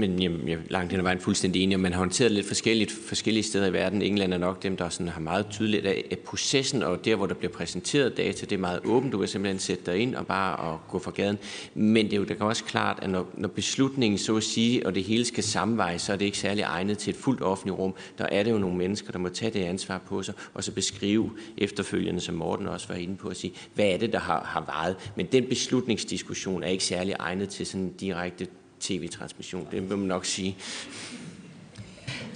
Men 0.00 0.22
jamen, 0.22 0.48
jeg 0.48 0.54
er 0.54 0.58
langt 0.68 0.92
hen 0.92 1.00
ad 1.00 1.02
vejen 1.02 1.18
fuldstændig 1.18 1.62
enig, 1.62 1.74
at 1.74 1.80
man 1.80 1.92
har 1.92 1.98
håndteret 1.98 2.32
lidt 2.32 2.46
forskelligt 2.46 2.92
forskellige 3.06 3.42
steder 3.42 3.66
i 3.66 3.72
verden. 3.72 4.02
England 4.02 4.34
er 4.34 4.38
nok 4.38 4.62
dem, 4.62 4.76
der 4.76 4.88
sådan 4.88 5.08
har 5.08 5.20
meget 5.20 5.46
tydeligt 5.50 5.86
af 5.86 6.18
processen, 6.24 6.82
og 6.82 7.04
der, 7.04 7.16
hvor 7.16 7.26
der 7.26 7.34
bliver 7.34 7.52
præsenteret 7.52 8.16
data, 8.16 8.46
det 8.46 8.52
er 8.52 8.58
meget 8.58 8.80
åbent. 8.84 9.12
Du 9.12 9.18
kan 9.18 9.28
simpelthen 9.28 9.58
sætte 9.58 9.82
dig 9.86 9.98
ind 9.98 10.14
og 10.14 10.26
bare 10.26 10.56
og 10.56 10.80
gå 10.88 10.98
for 10.98 11.10
gaden. 11.10 11.38
Men 11.74 12.06
det 12.06 12.12
er 12.12 12.16
jo 12.16 12.24
det 12.24 12.36
kan 12.36 12.46
også 12.46 12.64
klart, 12.64 12.98
at 13.02 13.10
når, 13.10 13.30
når 13.34 13.48
beslutningen 13.48 14.18
så 14.18 14.36
at 14.36 14.42
sige, 14.42 14.86
og 14.86 14.94
det 14.94 15.04
hele 15.04 15.24
skal 15.24 15.44
sammenvejes, 15.44 16.02
så 16.02 16.12
er 16.12 16.16
det 16.16 16.24
ikke 16.24 16.38
særlig 16.38 16.62
egnet 16.62 16.98
til 16.98 17.10
et 17.10 17.16
fuldt 17.16 17.42
offentligt 17.42 17.78
rum. 17.78 17.94
Der 18.18 18.26
er 18.26 18.42
det 18.42 18.50
jo 18.50 18.58
nogle 18.58 18.76
mennesker, 18.76 19.12
der 19.12 19.18
må 19.18 19.28
tage 19.28 19.50
det 19.50 19.64
ansvar 19.64 19.98
på 19.98 20.22
sig, 20.22 20.34
og 20.54 20.64
så 20.64 20.72
beskrive 20.72 21.30
efterfølgende, 21.58 22.20
som 22.20 22.34
Morten 22.34 22.68
også 22.68 22.88
var 22.88 22.94
inde 22.94 23.16
på, 23.16 23.28
at 23.28 23.36
sige, 23.36 23.52
hvad 23.74 23.86
er 23.86 23.98
det, 23.98 24.12
der 24.12 24.18
har, 24.18 24.44
har 24.44 24.60
varet. 24.60 24.96
Men 25.16 25.26
den 25.26 25.46
beslutningsdiskussion 25.46 26.62
er 26.62 26.68
ikke 26.68 26.84
særlig 26.84 27.16
egnet 27.18 27.48
til 27.48 27.66
sådan 27.66 27.92
direkte 28.00 28.46
tv-transmission. 28.80 29.66
Det 29.70 29.90
må 29.90 29.96
man 29.96 30.06
nok 30.06 30.24
sige. 30.24 30.56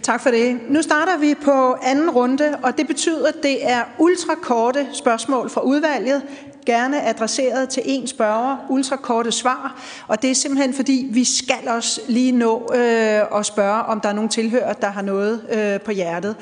Tak 0.03 0.23
for 0.23 0.31
det. 0.31 0.59
Nu 0.69 0.83
starter 0.83 1.19
vi 1.19 1.35
på 1.45 1.77
anden 1.83 2.11
runde, 2.11 2.59
og 2.63 2.79
det 2.79 2.87
betyder, 2.87 3.29
at 3.29 3.35
det 3.43 3.71
er 3.71 3.85
ultrakorte 3.99 4.87
spørgsmål 4.93 5.51
fra 5.51 5.61
udvalget, 5.61 6.23
gerne 6.67 7.03
adresseret 7.03 7.69
til 7.69 7.83
en 7.87 8.07
spørger, 8.07 8.57
ultrakorte 8.69 9.33
svar, 9.33 9.83
og 10.09 10.23
det 10.23 10.31
er 10.31 10.35
simpelthen 10.35 10.75
fordi, 10.75 11.09
vi 11.11 11.25
skal 11.25 11.69
også 11.69 12.01
lige 12.09 12.33
nå 12.33 12.71
øh, 12.75 13.39
at 13.39 13.47
spørge, 13.47 13.83
om 13.83 14.01
der 14.01 14.09
er 14.09 14.13
nogen 14.13 14.31
tilhører, 14.31 14.73
der 14.73 14.91
har 14.91 15.03
noget 15.03 15.47
øh, 15.53 15.81
på 15.81 15.91
hjertet. 15.91 16.37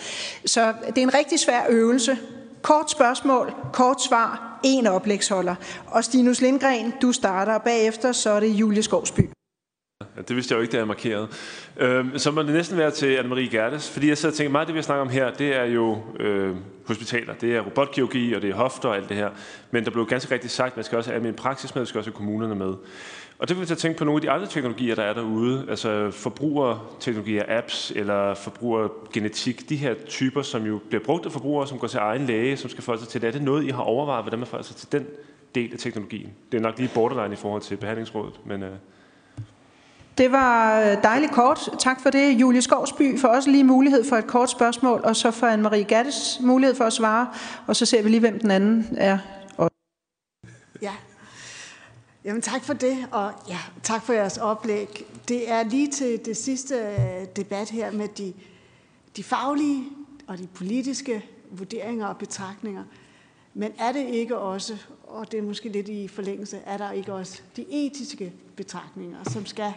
Så 0.46 0.72
det 0.86 0.98
er 0.98 1.02
en 1.02 1.14
rigtig 1.14 1.40
svær 1.40 1.60
øvelse. 1.68 2.18
Kort 2.62 2.90
spørgsmål, 2.90 3.54
kort 3.72 4.02
svar, 4.02 4.60
en 4.62 4.86
oplægsholder. 4.86 5.54
Og 5.86 6.04
Stinus 6.04 6.40
Lindgren, 6.40 6.92
du 7.02 7.12
starter, 7.12 7.52
og 7.52 7.62
bagefter 7.62 8.12
så 8.12 8.30
er 8.30 8.40
det 8.40 8.48
Julie 8.48 8.82
Skovsby. 8.82 9.20
Ja, 10.16 10.22
det 10.22 10.36
vidste 10.36 10.52
jeg 10.52 10.56
jo 10.56 10.62
ikke, 10.62 10.72
da 10.72 10.76
jeg 10.76 10.86
markerede. 10.86 11.28
Øhm, 11.76 12.18
så 12.18 12.30
må 12.30 12.42
det 12.42 12.50
næsten 12.52 12.78
være 12.78 12.90
til 12.90 13.16
Anne-Marie 13.16 13.50
Gertes, 13.56 13.90
fordi 13.90 14.08
jeg 14.08 14.18
sidder 14.18 14.32
og 14.32 14.36
tænker, 14.36 14.52
meget 14.52 14.62
af 14.62 14.66
det, 14.66 14.76
vi 14.76 14.82
snakker 14.82 15.02
om 15.02 15.08
her, 15.08 15.30
det 15.30 15.56
er 15.56 15.64
jo 15.64 15.98
øh, 16.20 16.56
hospitaler. 16.86 17.34
Det 17.34 17.56
er 17.56 17.60
robotkirurgi, 17.60 18.32
og 18.32 18.42
det 18.42 18.50
er 18.50 18.54
hofter 18.54 18.88
og 18.88 18.96
alt 18.96 19.08
det 19.08 19.16
her. 19.16 19.30
Men 19.70 19.84
der 19.84 19.90
blev 19.90 20.06
ganske 20.06 20.34
rigtigt 20.34 20.52
sagt, 20.52 20.70
at 20.70 20.76
man 20.76 20.84
skal 20.84 20.98
også 20.98 21.10
have 21.10 21.16
almindelig 21.16 21.42
praksis 21.42 21.74
med, 21.74 21.80
man 21.80 21.86
skal 21.86 21.98
også 21.98 22.10
have 22.10 22.16
kommunerne 22.16 22.54
med. 22.54 22.74
Og 23.38 23.48
det 23.48 23.60
vil 23.60 23.68
jeg 23.68 23.78
tænke 23.78 23.98
på 23.98 24.04
nogle 24.04 24.16
af 24.16 24.22
de 24.22 24.30
andre 24.30 24.46
teknologier, 24.46 24.94
der 24.94 25.02
er 25.02 25.14
derude, 25.14 25.66
altså 25.68 26.10
forbrugerteknologier, 26.10 27.42
apps 27.48 27.92
eller 27.96 28.34
forbrugergenetik, 28.34 29.68
de 29.68 29.76
her 29.76 29.94
typer, 30.06 30.42
som 30.42 30.66
jo 30.66 30.80
bliver 30.88 31.04
brugt 31.04 31.26
af 31.26 31.32
forbrugere, 31.32 31.66
som 31.66 31.78
går 31.78 31.86
til 31.86 31.98
egen 31.98 32.26
læge, 32.26 32.56
som 32.56 32.70
skal 32.70 32.82
forholde 32.82 33.02
sig 33.02 33.10
til 33.10 33.20
det. 33.20 33.28
Er 33.28 33.32
det 33.32 33.42
noget, 33.42 33.64
I 33.64 33.68
har 33.68 33.82
overvejet, 33.82 34.24
hvordan 34.24 34.38
man 34.38 34.46
forholder 34.46 34.66
sig 34.66 34.76
til 34.76 34.92
den 34.92 35.06
del 35.54 35.72
af 35.72 35.78
teknologien? 35.78 36.32
Det 36.52 36.58
er 36.58 36.62
nok 36.62 36.78
lige 36.78 36.90
borderline 36.94 37.32
i 37.32 37.36
forhold 37.36 37.62
til 37.62 37.76
behandlingsrådet, 37.76 38.40
men... 38.46 38.62
Øh 38.62 38.70
det 40.22 40.32
var 40.32 40.80
øh, 40.80 41.02
dejligt 41.02 41.32
kort. 41.32 41.68
Tak 41.78 42.00
for 42.00 42.10
det. 42.10 42.40
Julie 42.40 42.62
Skovsby 42.62 43.18
får 43.18 43.28
også 43.28 43.50
lige 43.50 43.64
mulighed 43.64 44.04
for 44.04 44.16
et 44.16 44.26
kort 44.26 44.50
spørgsmål, 44.50 45.00
og 45.04 45.16
så 45.16 45.30
får 45.30 45.46
Anne-Marie 45.46 45.82
Gattes 45.82 46.38
mulighed 46.40 46.74
for 46.74 46.84
at 46.84 46.92
svare, 46.92 47.28
og 47.66 47.76
så 47.76 47.86
ser 47.86 48.02
vi 48.02 48.08
lige, 48.08 48.20
hvem 48.20 48.40
den 48.40 48.50
anden 48.50 48.88
er. 48.96 49.18
Ja. 50.82 50.92
Jamen 52.24 52.42
tak 52.42 52.64
for 52.64 52.74
det, 52.74 52.96
og 53.10 53.32
ja, 53.48 53.58
tak 53.82 54.02
for 54.02 54.12
jeres 54.12 54.38
oplæg. 54.38 55.04
Det 55.28 55.50
er 55.50 55.62
lige 55.62 55.90
til 55.90 56.20
det 56.24 56.36
sidste 56.36 56.74
øh, 56.74 57.26
debat 57.36 57.70
her 57.70 57.90
med 57.90 58.08
de, 58.08 58.32
de 59.16 59.22
faglige 59.22 59.84
og 60.26 60.38
de 60.38 60.46
politiske 60.54 61.24
vurderinger 61.50 62.06
og 62.06 62.16
betragtninger. 62.16 62.84
Men 63.54 63.72
er 63.78 63.92
det 63.92 64.06
ikke 64.06 64.38
også, 64.38 64.76
og 65.04 65.32
det 65.32 65.38
er 65.38 65.42
måske 65.42 65.68
lidt 65.68 65.88
i 65.88 66.08
forlængelse, 66.08 66.58
er 66.66 66.76
der 66.76 66.92
ikke 66.92 67.12
også 67.12 67.42
de 67.56 67.64
etiske 67.70 68.32
betragtninger, 68.56 69.18
som 69.24 69.46
skal 69.46 69.72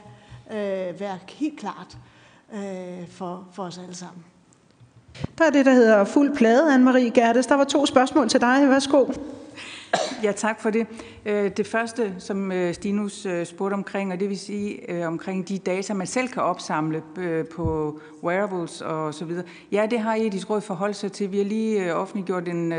øh, 0.51 0.99
være 0.99 1.17
helt 1.27 1.59
klart 1.59 1.97
øh, 2.53 3.09
for, 3.09 3.47
for 3.53 3.63
os 3.63 3.77
alle 3.77 3.95
sammen. 3.95 4.23
Der 5.37 5.45
er 5.45 5.49
det, 5.49 5.65
der 5.65 5.73
hedder 5.73 6.03
fuld 6.03 6.35
plade, 6.35 6.75
Anne-Marie 6.75 7.11
Gertes. 7.13 7.45
Der 7.47 7.55
var 7.55 7.63
to 7.63 7.85
spørgsmål 7.85 8.29
til 8.29 8.41
dig. 8.41 8.69
Værsgo. 8.69 9.05
Ja, 10.23 10.31
tak 10.31 10.61
for 10.61 10.69
det. 10.69 10.87
Øh, 11.25 11.51
det 11.57 11.67
første, 11.67 12.15
som 12.19 12.51
øh, 12.51 12.73
Stinus 12.73 13.25
øh, 13.25 13.45
spurgte 13.45 13.73
omkring, 13.73 14.13
og 14.13 14.19
det 14.19 14.29
vil 14.29 14.39
sige 14.39 15.07
omkring 15.07 15.49
de 15.49 15.57
data, 15.57 15.93
man 15.93 16.07
selv 16.07 16.27
kan 16.27 16.43
opsamle 16.43 17.03
på 17.55 17.99
wearables 18.23 18.81
og 18.81 19.13
så 19.13 19.25
videre. 19.25 19.43
Ja, 19.71 19.87
det 19.91 19.99
har 19.99 20.15
etisk 20.15 20.49
råd 20.49 20.61
forholdt 20.61 20.95
sig 20.95 21.11
til. 21.11 21.31
Vi 21.31 21.37
har 21.37 21.45
lige 21.45 21.95
offentliggjort 21.95 22.47
en, 22.47 22.73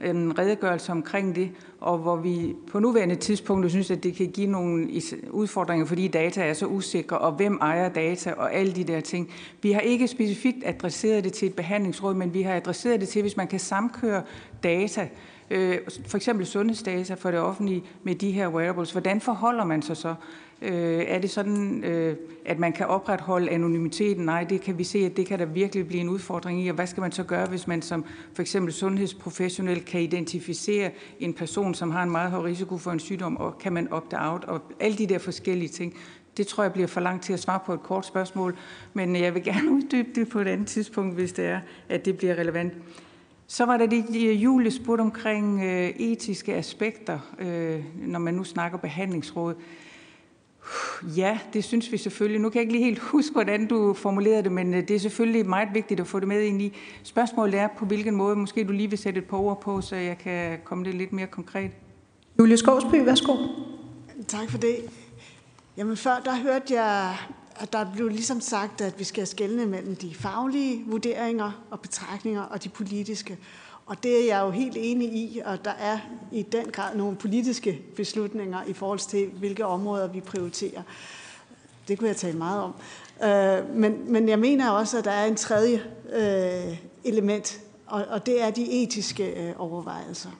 en 0.00 0.38
redegørelse 0.38 0.92
omkring 0.92 1.36
det, 1.36 1.50
og 1.80 1.98
hvor 1.98 2.16
vi 2.16 2.56
på 2.72 2.78
nuværende 2.78 3.14
tidspunkt 3.14 3.70
synes, 3.70 3.90
at 3.90 4.02
det 4.02 4.14
kan 4.14 4.26
give 4.26 4.46
nogle 4.46 4.88
udfordringer, 5.30 5.86
fordi 5.86 6.08
data 6.08 6.42
er 6.42 6.52
så 6.52 6.66
usikre, 6.66 7.18
og 7.18 7.32
hvem 7.32 7.58
ejer 7.60 7.88
data 7.88 8.32
og 8.32 8.54
alle 8.54 8.72
de 8.72 8.84
der 8.84 9.00
ting. 9.00 9.30
Vi 9.62 9.72
har 9.72 9.80
ikke 9.80 10.08
specifikt 10.08 10.58
adresseret 10.64 11.24
det 11.24 11.32
til 11.32 11.48
et 11.48 11.54
behandlingsråd, 11.54 12.14
men 12.14 12.34
vi 12.34 12.42
har 12.42 12.54
adresseret 12.54 13.00
det 13.00 13.08
til, 13.08 13.22
hvis 13.22 13.36
man 13.36 13.46
kan 13.46 13.58
samkøre 13.58 14.22
data, 14.62 15.08
øh, 15.50 15.78
for 16.06 16.16
eksempel 16.16 16.46
sundhedsdata 16.46 17.14
for 17.14 17.30
det 17.30 17.40
offentlige 17.40 17.84
med 18.02 18.14
de 18.14 18.30
her 18.30 18.48
wearables. 18.48 18.92
Hvordan 18.92 19.20
forholder 19.20 19.64
man 19.64 19.82
sig 19.82 19.96
så? 19.96 20.14
Øh, 20.62 21.04
er 21.08 21.18
det 21.18 21.30
sådan, 21.30 21.84
øh, 21.84 22.16
at 22.44 22.58
man 22.58 22.72
kan 22.72 22.86
opretholde 22.86 23.50
anonymiteten? 23.50 24.24
Nej, 24.24 24.44
det 24.44 24.60
kan 24.60 24.78
vi 24.78 24.84
se, 24.84 24.98
at 24.98 25.16
det 25.16 25.26
kan 25.26 25.38
der 25.38 25.44
virkelig 25.44 25.88
blive 25.88 26.00
en 26.00 26.08
udfordring 26.08 26.64
i. 26.64 26.68
Og 26.68 26.74
hvad 26.74 26.86
skal 26.86 27.00
man 27.00 27.12
så 27.12 27.24
gøre, 27.24 27.46
hvis 27.46 27.66
man 27.66 27.82
som 27.82 28.04
for 28.34 28.42
eksempel 28.42 28.72
sundhedsprofessionel 28.72 29.84
kan 29.84 30.00
identificere 30.00 30.90
en 31.20 31.34
person, 31.34 31.74
som 31.74 31.90
har 31.90 32.02
en 32.02 32.10
meget 32.10 32.30
høj 32.30 32.44
risiko 32.44 32.78
for 32.78 32.90
en 32.90 33.00
sygdom, 33.00 33.36
og 33.36 33.58
kan 33.58 33.72
man 33.72 33.92
opt-out, 33.92 34.44
og 34.44 34.60
alle 34.80 34.98
de 34.98 35.06
der 35.06 35.18
forskellige 35.18 35.68
ting. 35.68 35.94
Det 36.36 36.46
tror 36.46 36.62
jeg 36.62 36.72
bliver 36.72 36.88
for 36.88 37.00
langt 37.00 37.24
til 37.24 37.32
at 37.32 37.40
svare 37.40 37.60
på 37.66 37.74
et 37.74 37.82
kort 37.82 38.06
spørgsmål, 38.06 38.56
men 38.94 39.16
jeg 39.16 39.34
vil 39.34 39.44
gerne 39.44 39.70
uddybe 39.76 40.08
det 40.14 40.28
på 40.28 40.40
et 40.40 40.48
andet 40.48 40.66
tidspunkt, 40.66 41.14
hvis 41.14 41.32
det 41.32 41.46
er, 41.46 41.60
at 41.88 42.04
det 42.04 42.16
bliver 42.16 42.34
relevant. 42.34 42.72
Så 43.52 43.64
var 43.64 43.76
der 43.76 43.86
det, 43.86 44.04
Julie 44.14 44.70
spurgte 44.70 45.02
omkring 45.02 45.62
øh, 45.62 45.88
etiske 45.88 46.54
aspekter, 46.54 47.18
øh, 47.38 47.84
når 47.96 48.18
man 48.18 48.34
nu 48.34 48.44
snakker 48.44 48.78
behandlingsråd. 48.78 49.54
Ja, 51.16 51.38
det 51.52 51.64
synes 51.64 51.92
vi 51.92 51.96
selvfølgelig. 51.96 52.40
Nu 52.40 52.48
kan 52.48 52.56
jeg 52.56 52.62
ikke 52.62 52.72
lige 52.72 52.84
helt 52.84 52.98
huske, 52.98 53.32
hvordan 53.32 53.66
du 53.66 53.94
formulerede 53.94 54.42
det, 54.42 54.52
men 54.52 54.74
øh, 54.74 54.88
det 54.88 54.96
er 54.96 54.98
selvfølgelig 54.98 55.46
meget 55.46 55.68
vigtigt 55.74 56.00
at 56.00 56.06
få 56.06 56.20
det 56.20 56.28
med 56.28 56.42
ind 56.42 56.62
i. 56.62 56.76
Spørgsmålet 57.02 57.60
er, 57.60 57.68
på 57.78 57.84
hvilken 57.84 58.16
måde, 58.16 58.36
måske 58.36 58.64
du 58.64 58.72
lige 58.72 58.90
vil 58.90 58.98
sætte 58.98 59.18
et 59.18 59.24
par 59.24 59.36
ord 59.36 59.60
på, 59.60 59.80
så 59.80 59.96
jeg 59.96 60.18
kan 60.18 60.58
komme 60.64 60.84
det 60.84 60.94
lidt 60.94 61.12
mere 61.12 61.26
konkret. 61.26 61.70
Julie 62.38 62.56
Skovsby, 62.56 63.04
værsgo. 63.04 63.36
Tak 64.28 64.50
for 64.50 64.58
det. 64.58 64.76
Jamen 65.76 65.96
før, 65.96 66.20
der 66.24 66.36
hørte 66.36 66.74
jeg 66.74 67.16
at 67.60 67.72
der 67.72 67.86
blev 67.94 68.08
ligesom 68.08 68.40
sagt, 68.40 68.80
at 68.80 68.98
vi 68.98 69.04
skal 69.04 69.26
skelne 69.26 69.66
mellem 69.66 69.96
de 69.96 70.14
faglige 70.14 70.84
vurderinger 70.86 71.64
og 71.70 71.80
betragtninger 71.80 72.42
og 72.42 72.64
de 72.64 72.68
politiske. 72.68 73.38
Og 73.86 74.02
det 74.02 74.20
er 74.20 74.26
jeg 74.26 74.40
jo 74.40 74.50
helt 74.50 74.76
enig 74.80 75.08
i, 75.08 75.40
og 75.44 75.64
der 75.64 75.70
er 75.70 75.98
i 76.32 76.42
den 76.42 76.70
grad 76.70 76.96
nogle 76.96 77.16
politiske 77.16 77.82
beslutninger 77.96 78.64
i 78.64 78.72
forhold 78.72 78.98
til, 78.98 79.26
hvilke 79.26 79.66
områder 79.66 80.08
vi 80.08 80.20
prioriterer. 80.20 80.82
Det 81.88 81.98
kunne 81.98 82.08
jeg 82.08 82.16
tale 82.16 82.38
meget 82.38 82.62
om. 82.62 82.74
Øh, 83.24 83.76
men, 83.76 84.12
men 84.12 84.28
jeg 84.28 84.38
mener 84.38 84.70
også, 84.70 84.98
at 84.98 85.04
der 85.04 85.10
er 85.10 85.26
en 85.26 85.36
tredje 85.36 85.82
øh, 86.12 86.78
element, 87.04 87.60
og, 87.86 88.04
og 88.10 88.26
det 88.26 88.42
er 88.42 88.50
de 88.50 88.82
etiske 88.82 89.48
øh, 89.48 89.54
overvejelser. 89.58 90.30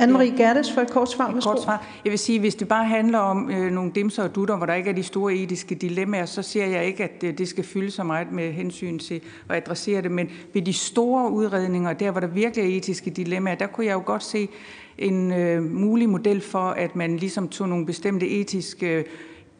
Anne-Marie 0.00 0.36
Gerdes 0.36 0.72
for 0.72 0.80
et 0.80 0.90
kort 0.90 1.10
svar. 1.10 1.28
Et 1.28 1.44
kort 1.44 1.62
svar. 1.62 1.86
Jeg 2.04 2.10
vil 2.10 2.18
sige, 2.18 2.40
hvis 2.40 2.54
det 2.54 2.68
bare 2.68 2.84
handler 2.84 3.18
om 3.18 3.50
øh, 3.50 3.72
nogle 3.72 3.92
dimser 3.94 4.22
og 4.22 4.34
dutter, 4.34 4.56
hvor 4.56 4.66
der 4.66 4.74
ikke 4.74 4.90
er 4.90 4.94
de 4.94 5.02
store 5.02 5.34
etiske 5.34 5.74
dilemmaer, 5.74 6.26
så 6.26 6.42
ser 6.42 6.66
jeg 6.66 6.86
ikke, 6.86 7.04
at 7.04 7.20
det, 7.20 7.38
det 7.38 7.48
skal 7.48 7.64
fylde 7.64 7.90
så 7.90 8.04
meget 8.04 8.32
med 8.32 8.52
hensyn 8.52 8.98
til 8.98 9.20
at 9.48 9.56
adressere 9.56 10.02
det. 10.02 10.10
Men 10.10 10.30
ved 10.54 10.62
de 10.62 10.72
store 10.72 11.30
udredninger, 11.30 11.92
der 11.92 12.10
hvor 12.10 12.20
der 12.20 12.26
virkelig 12.26 12.64
er 12.64 12.76
etiske 12.76 13.10
dilemmaer, 13.10 13.54
der 13.54 13.66
kunne 13.66 13.86
jeg 13.86 13.94
jo 13.94 14.02
godt 14.06 14.22
se 14.22 14.48
en 14.98 15.32
øh, 15.32 15.62
mulig 15.62 16.08
model 16.08 16.40
for, 16.40 16.68
at 16.68 16.96
man 16.96 17.16
ligesom 17.16 17.48
tog 17.48 17.68
nogle 17.68 17.86
bestemte 17.86 18.28
etiske 18.28 19.04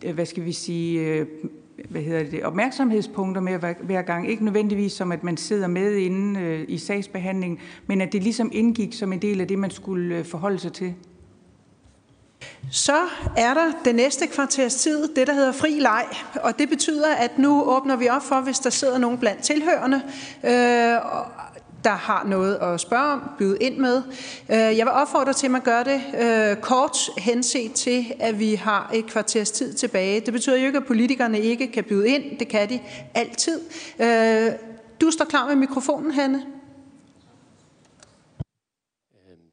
øh, 0.05 0.15
hvad 0.15 0.27
skal 0.27 0.45
vi 0.45 0.53
sige, 0.53 1.01
øh, 1.01 1.27
hvad 1.89 2.03
hedder 2.03 2.31
det, 2.31 2.45
opmærksomhedspunkter 2.45 3.41
med 3.41 3.59
hver 3.81 4.03
gang. 4.03 4.31
Ikke 4.31 4.45
nødvendigvis 4.45 4.93
som, 4.93 5.13
at 5.13 5.25
man 5.25 5.37
sidder 5.37 5.67
med 5.67 5.97
inde 5.97 6.41
øh, 6.41 6.65
i 6.69 6.79
sagsbehandlingen, 6.79 7.59
men 7.87 8.01
at 8.01 8.13
det 8.13 8.23
ligesom 8.23 8.51
indgik 8.53 8.95
som 8.95 9.13
en 9.13 9.23
del 9.23 9.41
af 9.41 9.49
det, 9.49 9.59
man 9.59 9.71
skulle 9.71 10.17
øh, 10.17 10.25
forholde 10.25 10.59
sig 10.59 10.73
til. 10.73 10.95
Så 12.71 12.99
er 13.37 13.55
der 13.55 13.73
det 13.85 13.95
næste 13.95 14.27
kvarters 14.27 14.75
tid, 14.75 15.09
det 15.17 15.27
der 15.27 15.33
hedder 15.33 15.53
fri 15.53 15.71
leg, 15.71 16.05
og 16.43 16.59
det 16.59 16.69
betyder, 16.69 17.15
at 17.15 17.39
nu 17.39 17.63
åbner 17.63 17.97
vi 17.97 18.09
op 18.09 18.23
for, 18.23 18.41
hvis 18.41 18.59
der 18.59 18.71
sidder 18.71 18.99
nogen 18.99 19.19
blandt 19.19 19.43
tilhørende, 19.43 20.03
øh, 20.45 20.97
der 21.85 21.91
har 21.91 22.25
noget 22.25 22.57
at 22.57 22.81
spørge 22.81 23.13
om, 23.13 23.31
byde 23.39 23.59
ind 23.61 23.79
med. 23.79 24.03
Øh, 24.51 24.57
jeg 24.57 24.87
vil 24.87 24.89
opfordre 24.89 25.33
til, 25.33 25.47
at 25.47 25.51
man 25.51 25.61
gør 25.61 25.83
det 25.83 26.01
øh, 26.21 26.57
kort 26.57 26.97
henset 27.19 27.73
til, 27.73 28.13
at 28.21 28.39
vi 28.39 28.55
har 28.55 28.91
et 28.95 29.07
kvarters 29.07 29.51
tid 29.51 29.75
tilbage. 29.75 30.21
Det 30.21 30.33
betyder 30.33 30.57
jo 30.57 30.67
ikke, 30.67 30.79
at 30.79 30.87
politikerne 30.87 31.41
ikke 31.41 31.73
kan 31.73 31.85
byde 31.85 32.09
ind. 32.09 32.39
Det 32.39 32.49
kan 32.49 32.69
de 32.69 32.81
altid. 33.15 33.61
Øh, 34.01 34.53
du 35.01 35.11
står 35.11 35.25
klar 35.25 35.47
med 35.47 35.57
mikrofonen, 35.57 36.11
Hanne. 36.11 36.47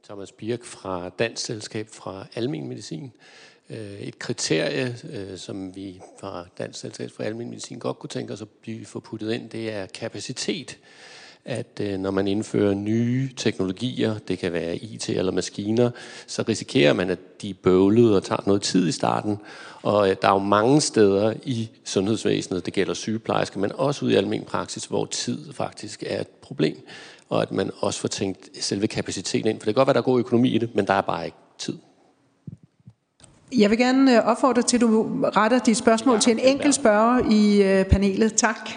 Thomas 0.03 0.31
Birk 0.31 0.63
fra 0.63 1.09
Dansk 1.09 1.45
Selskab 1.45 1.87
fra 1.91 2.25
Almen 2.35 2.67
Medicin. 2.67 3.11
Et 3.99 4.19
kriterie, 4.19 4.95
som 5.37 5.75
vi 5.75 6.01
fra 6.19 6.45
Dansk 6.57 6.79
Selskab 6.79 7.11
fra 7.11 7.23
Almen 7.23 7.49
Medicin 7.49 7.79
godt 7.79 7.99
kunne 7.99 8.09
tænke 8.09 8.33
os 8.33 8.41
at 8.41 8.49
blive 8.49 8.85
forputtet 8.85 9.31
ind, 9.31 9.49
det 9.49 9.71
er 9.71 9.85
kapacitet 9.85 10.77
at 11.47 11.81
øh, 11.81 11.99
når 11.99 12.11
man 12.11 12.27
indfører 12.27 12.73
nye 12.73 13.29
teknologier, 13.35 14.17
det 14.27 14.39
kan 14.39 14.53
være 14.53 14.75
IT 14.75 15.09
eller 15.09 15.31
maskiner, 15.31 15.89
så 16.27 16.43
risikerer 16.47 16.93
man, 16.93 17.09
at 17.09 17.41
de 17.41 17.49
er 17.49 17.53
bøvlede 17.63 18.15
og 18.15 18.23
tager 18.23 18.43
noget 18.45 18.61
tid 18.61 18.87
i 18.87 18.91
starten. 18.91 19.37
Og 19.81 20.09
øh, 20.09 20.15
der 20.21 20.27
er 20.27 20.33
jo 20.33 20.39
mange 20.39 20.81
steder 20.81 21.33
i 21.43 21.69
sundhedsvæsenet, 21.83 22.65
det 22.65 22.73
gælder 22.73 22.93
sygeplejersker, 22.93 23.59
men 23.59 23.71
også 23.75 24.05
ude 24.05 24.13
i 24.13 24.15
almen 24.15 24.43
praksis, 24.43 24.85
hvor 24.85 25.05
tid 25.05 25.53
faktisk 25.53 26.03
er 26.07 26.21
et 26.21 26.27
problem. 26.27 26.77
Og 27.29 27.41
at 27.41 27.51
man 27.51 27.71
også 27.79 27.99
får 27.99 28.07
tænkt 28.07 28.49
selve 28.59 28.87
kapaciteten 28.87 29.49
ind. 29.49 29.59
For 29.59 29.65
det 29.65 29.75
kan 29.75 29.79
godt 29.79 29.87
være, 29.87 29.93
der 29.93 29.99
er 29.99 30.03
god 30.03 30.19
økonomi 30.19 30.49
i 30.49 30.57
det, 30.57 30.75
men 30.75 30.87
der 30.87 30.93
er 30.93 31.01
bare 31.01 31.25
ikke 31.25 31.37
tid. 31.57 31.77
Jeg 33.57 33.69
vil 33.69 33.77
gerne 33.77 34.17
øh, 34.17 34.27
opfordre 34.27 34.61
til, 34.61 34.77
at 34.77 34.81
du 34.81 35.07
retter 35.35 35.59
dit 35.59 35.77
spørgsmål 35.77 36.15
ja, 36.15 36.19
til 36.19 36.31
en 36.31 36.39
enkelt 36.39 36.75
spørger 36.75 37.19
i 37.31 37.83
panelet. 37.83 38.33
Tak. 38.33 38.69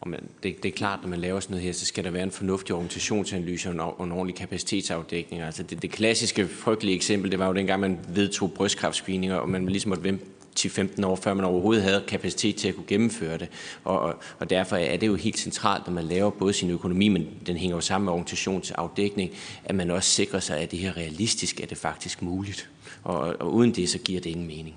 Og 0.00 0.08
man, 0.08 0.20
det, 0.42 0.62
det 0.62 0.68
er 0.68 0.72
klart, 0.72 0.98
når 1.02 1.08
man 1.08 1.18
laver 1.18 1.40
sådan 1.40 1.54
noget 1.54 1.64
her, 1.64 1.72
så 1.72 1.86
skal 1.86 2.04
der 2.04 2.10
være 2.10 2.22
en 2.22 2.30
fornuftig 2.30 2.74
organisationsanalyse 2.74 3.68
og 3.68 3.72
en, 3.72 3.80
og 3.80 4.04
en 4.04 4.12
ordentlig 4.12 4.36
kapacitetsafdækning. 4.36 5.42
Altså 5.42 5.62
det, 5.62 5.82
det 5.82 5.90
klassiske 5.90 6.48
frygtelige 6.48 6.96
eksempel, 6.96 7.30
det 7.30 7.38
var 7.38 7.46
jo 7.46 7.54
dengang, 7.54 7.80
man 7.80 7.98
vedtog 8.08 8.52
brystkræftscreeninger, 8.52 9.36
og 9.36 9.48
man 9.48 9.66
ligesom 9.66 9.88
måtte 9.88 10.04
vente 10.04 10.24
10-15 10.58 11.06
år, 11.06 11.16
før 11.16 11.34
man 11.34 11.44
overhovedet 11.44 11.82
havde 11.82 12.04
kapacitet 12.08 12.56
til 12.56 12.68
at 12.68 12.74
kunne 12.74 12.86
gennemføre 12.86 13.38
det. 13.38 13.48
Og, 13.84 14.00
og, 14.00 14.14
og 14.38 14.50
derfor 14.50 14.76
er 14.76 14.96
det 14.96 15.06
jo 15.06 15.14
helt 15.14 15.38
centralt, 15.38 15.86
når 15.86 15.94
man 15.94 16.04
laver 16.04 16.30
både 16.30 16.52
sin 16.52 16.70
økonomi, 16.70 17.08
men 17.08 17.28
den 17.46 17.56
hænger 17.56 17.76
jo 17.76 17.80
sammen 17.80 18.04
med 18.04 18.12
organisationsafdækning, 18.12 19.30
at 19.64 19.74
man 19.74 19.90
også 19.90 20.10
sikrer 20.10 20.40
sig, 20.40 20.58
at 20.58 20.70
det 20.70 20.78
her 20.78 20.96
realistisk 20.96 21.60
er 21.60 21.66
det 21.66 21.78
faktisk 21.78 22.22
muligt. 22.22 22.68
Og, 23.04 23.18
og 23.40 23.54
uden 23.54 23.74
det, 23.74 23.88
så 23.88 23.98
giver 23.98 24.20
det 24.20 24.30
ingen 24.30 24.46
mening. 24.46 24.76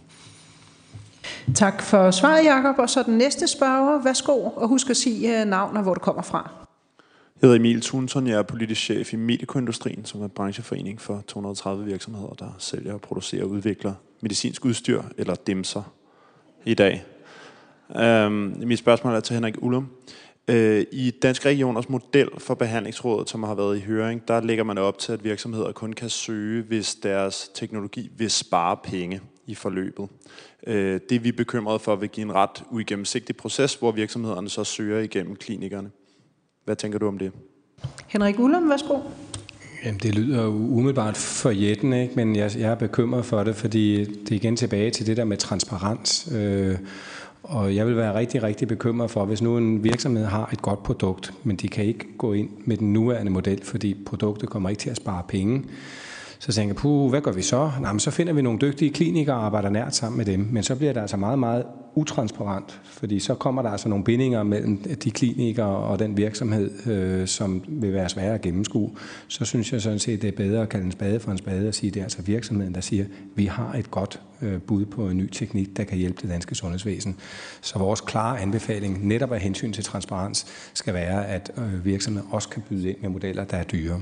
Tak 1.56 1.82
for 1.82 2.12
svaret, 2.12 2.46
Jakob. 2.46 2.80
Og 2.80 2.90
så 2.90 3.04
den 3.04 3.18
næste 3.18 3.48
spørger. 3.48 4.04
Værsgo, 4.04 4.50
og 4.56 4.68
husk 4.68 4.90
at 4.90 4.98
sige 4.98 5.42
øh, 5.42 5.48
navn 5.48 5.78
og 5.78 5.84
hvor 5.84 5.94
du 5.94 6.00
kommer 6.00 6.22
fra. 6.22 6.52
Jeg 7.42 7.48
hedder 7.48 7.56
Emil 7.60 7.82
Thunson. 7.82 8.28
Jeg 8.28 8.38
er 8.38 8.44
politisk 8.44 8.82
chef 8.82 9.14
i 9.14 9.16
Medicoindustrien, 9.16 10.06
som 10.06 10.22
er 10.22 10.28
brancheforening 10.28 11.02
for 11.02 11.24
230 11.28 11.86
virksomheder, 11.86 12.34
der 12.40 12.56
sælger, 12.60 12.98
producerer 12.98 13.44
og 13.44 13.50
udvikler 13.50 13.94
medicinsk 14.22 14.66
udstyr, 14.66 15.02
eller 15.18 15.36
dimser, 15.36 15.94
i 16.66 16.74
dag. 16.74 17.04
Øhm, 17.98 18.54
mit 18.66 18.80
spørgsmål 18.80 19.14
er 19.14 19.20
til 19.20 19.34
Henrik 19.34 19.56
Ullum. 19.58 19.88
Øh, 20.48 20.86
I 20.92 21.12
Dansk 21.12 21.46
Regioners 21.46 21.90
model 21.90 22.30
for 22.38 22.54
behandlingsrådet, 22.54 23.30
som 23.30 23.44
har 23.44 23.56
været 23.56 23.78
i 23.78 23.82
høring, 23.82 24.28
der 24.28 24.42
lægger 24.42 24.64
man 24.64 24.78
op 24.78 24.98
til, 24.98 25.14
at 25.14 25.24
virksomheder 25.24 25.72
kun 25.72 25.94
kan 25.94 26.10
søge, 26.10 26.64
hvis 26.64 26.96
deres 26.96 27.52
teknologi 27.54 28.12
vil 28.18 28.32
spare 28.32 28.78
penge 28.84 29.22
i 29.48 29.56
forløbet. 29.56 30.10
Øh, 30.68 31.00
det 31.10 31.16
er 31.16 31.20
vi 31.20 31.32
bekymrede 31.32 31.80
for 31.80 31.96
vil 31.96 32.10
give 32.10 32.26
en 32.26 32.34
ret 32.34 32.64
uigennemsigtig 32.72 33.36
proces, 33.36 33.76
hvor 33.76 33.92
virksomhederne 33.92 34.50
så 34.50 34.64
søger 34.64 35.00
igennem 35.00 35.36
klinikerne. 35.36 35.90
Hvad 36.66 36.76
tænker 36.76 37.00
du 37.00 37.08
om 37.08 37.18
det? 37.18 37.32
Henrik 38.08 38.40
Ullum, 38.40 38.70
værsgo. 38.70 39.00
Jamen, 39.86 40.00
det 40.00 40.16
lyder 40.16 40.48
umiddelbart 40.48 41.18
for 41.18 41.50
jætten, 41.50 41.94
ikke? 41.94 42.16
men 42.16 42.36
jeg, 42.36 42.52
jeg 42.58 42.72
er 42.72 42.76
bekymret 42.76 43.26
for 43.26 43.44
det, 43.44 43.56
fordi 43.56 44.06
det 44.06 44.32
er 44.32 44.36
igen 44.36 44.56
tilbage 44.56 44.92
til 44.92 45.08
det 45.08 45.18
der 45.18 45.24
med 45.24 45.38
transparens. 45.38 46.30
Øh, 46.36 46.78
og 47.44 47.76
jeg 47.76 47.88
vil 47.88 47.98
være 47.98 48.16
rigtig, 48.16 48.44
rigtig 48.44 48.68
bekymret 48.68 49.12
for, 49.12 49.26
hvis 49.26 49.42
nu 49.42 49.58
en 49.58 49.84
virksomhed 49.84 50.26
har 50.26 50.50
et 50.54 50.62
godt 50.62 50.84
produkt, 50.84 51.34
men 51.44 51.56
de 51.56 51.68
kan 51.68 51.86
ikke 51.86 52.18
gå 52.18 52.34
ind 52.34 52.50
med 52.66 52.78
den 52.78 52.94
nuværende 52.94 53.32
model, 53.32 53.64
fordi 53.64 53.96
produktet 54.06 54.50
kommer 54.50 54.70
ikke 54.70 54.80
til 54.80 54.90
at 54.90 54.98
spare 54.98 55.24
penge, 55.28 55.64
så 56.44 56.52
tænker 56.54 56.70
jeg, 56.70 56.76
puh, 56.76 57.10
hvad 57.10 57.22
gør 57.22 57.32
vi 57.32 57.42
så? 57.42 57.72
Nå, 57.82 57.88
men 57.88 58.00
så 58.00 58.12
finder 58.12 58.34
vi 58.34 58.42
nogle 58.42 58.60
dygtige 58.60 58.92
klinikere 58.92 59.36
og 59.36 59.46
arbejder 59.46 59.70
nært 59.70 59.96
sammen 59.96 60.18
med 60.18 60.26
dem. 60.26 60.48
Men 60.52 60.64
så 60.64 60.76
bliver 60.76 60.94
det 60.94 61.02
altså 61.02 61.18
meget, 61.18 61.40
meget 61.40 61.66
utransparent, 61.96 62.82
fordi 62.84 63.20
så 63.20 63.36
kommer 63.36 63.62
der 63.62 63.70
altså 63.70 63.90
nogle 63.90 64.04
bindinger 64.04 64.44
mellem 64.44 64.78
de 64.78 65.12
klinikere 65.12 65.78
og 65.78 66.00
den 66.00 66.18
virksomhed, 66.18 66.88
øh, 66.88 67.28
som 67.28 67.64
vil 67.68 67.94
være 67.94 68.10
svære 68.10 68.34
at 68.34 68.42
gennemskue. 68.42 68.92
Så 69.28 69.46
synes 69.46 69.74
jeg 69.74 69.82
sådan 69.82 70.00
set, 70.00 70.22
det 70.22 70.28
er 70.28 70.32
bedre 70.32 70.62
at 70.62 70.70
kalde 70.70 70.86
en 70.86 70.92
spade 70.92 71.20
for 71.20 71.32
en 71.32 71.38
spade 71.38 71.68
og 71.68 71.74
sige, 71.74 71.92
det 71.92 72.00
er 72.00 72.04
altså 72.04 72.22
virksomheden, 72.22 72.76
der 72.76 72.82
siger, 72.82 73.06
vi 73.36 73.46
har 73.46 73.74
et 73.74 73.92
godt 73.92 74.22
øh, 74.42 74.62
bud 74.62 74.86
på 74.86 75.10
en 75.10 75.18
ny 75.18 75.30
teknik, 75.30 75.78
der 75.78 75.84
kan 75.84 75.98
hjælpe 75.98 76.22
det 76.22 76.30
danske 76.30 76.56
sundhedsvæsen. 76.56 77.16
Så 77.62 77.80
vores 77.80 78.02
klare 78.02 78.42
anbefaling, 78.42 79.08
netop 79.08 79.32
af 79.32 79.40
hensyn 79.40 79.74
til 79.74 79.84
transparens, 79.84 80.46
skal 80.74 80.94
være, 80.94 81.28
at 81.28 81.52
øh, 81.58 81.86
virksomheden 81.86 82.30
også 82.32 82.50
kan 82.50 82.64
byde 82.70 82.90
ind 82.90 82.98
med 83.02 83.10
modeller, 83.10 83.44
der 83.44 83.58
er 83.58 83.64
dyre. 83.64 84.02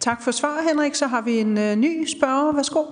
Tak 0.00 0.22
for 0.22 0.30
svar, 0.30 0.68
Henrik. 0.68 0.94
Så 0.94 1.06
har 1.06 1.20
vi 1.22 1.38
en 1.38 1.58
øh, 1.58 1.76
ny 1.76 2.06
spørger. 2.06 2.54
Værsgo. 2.54 2.82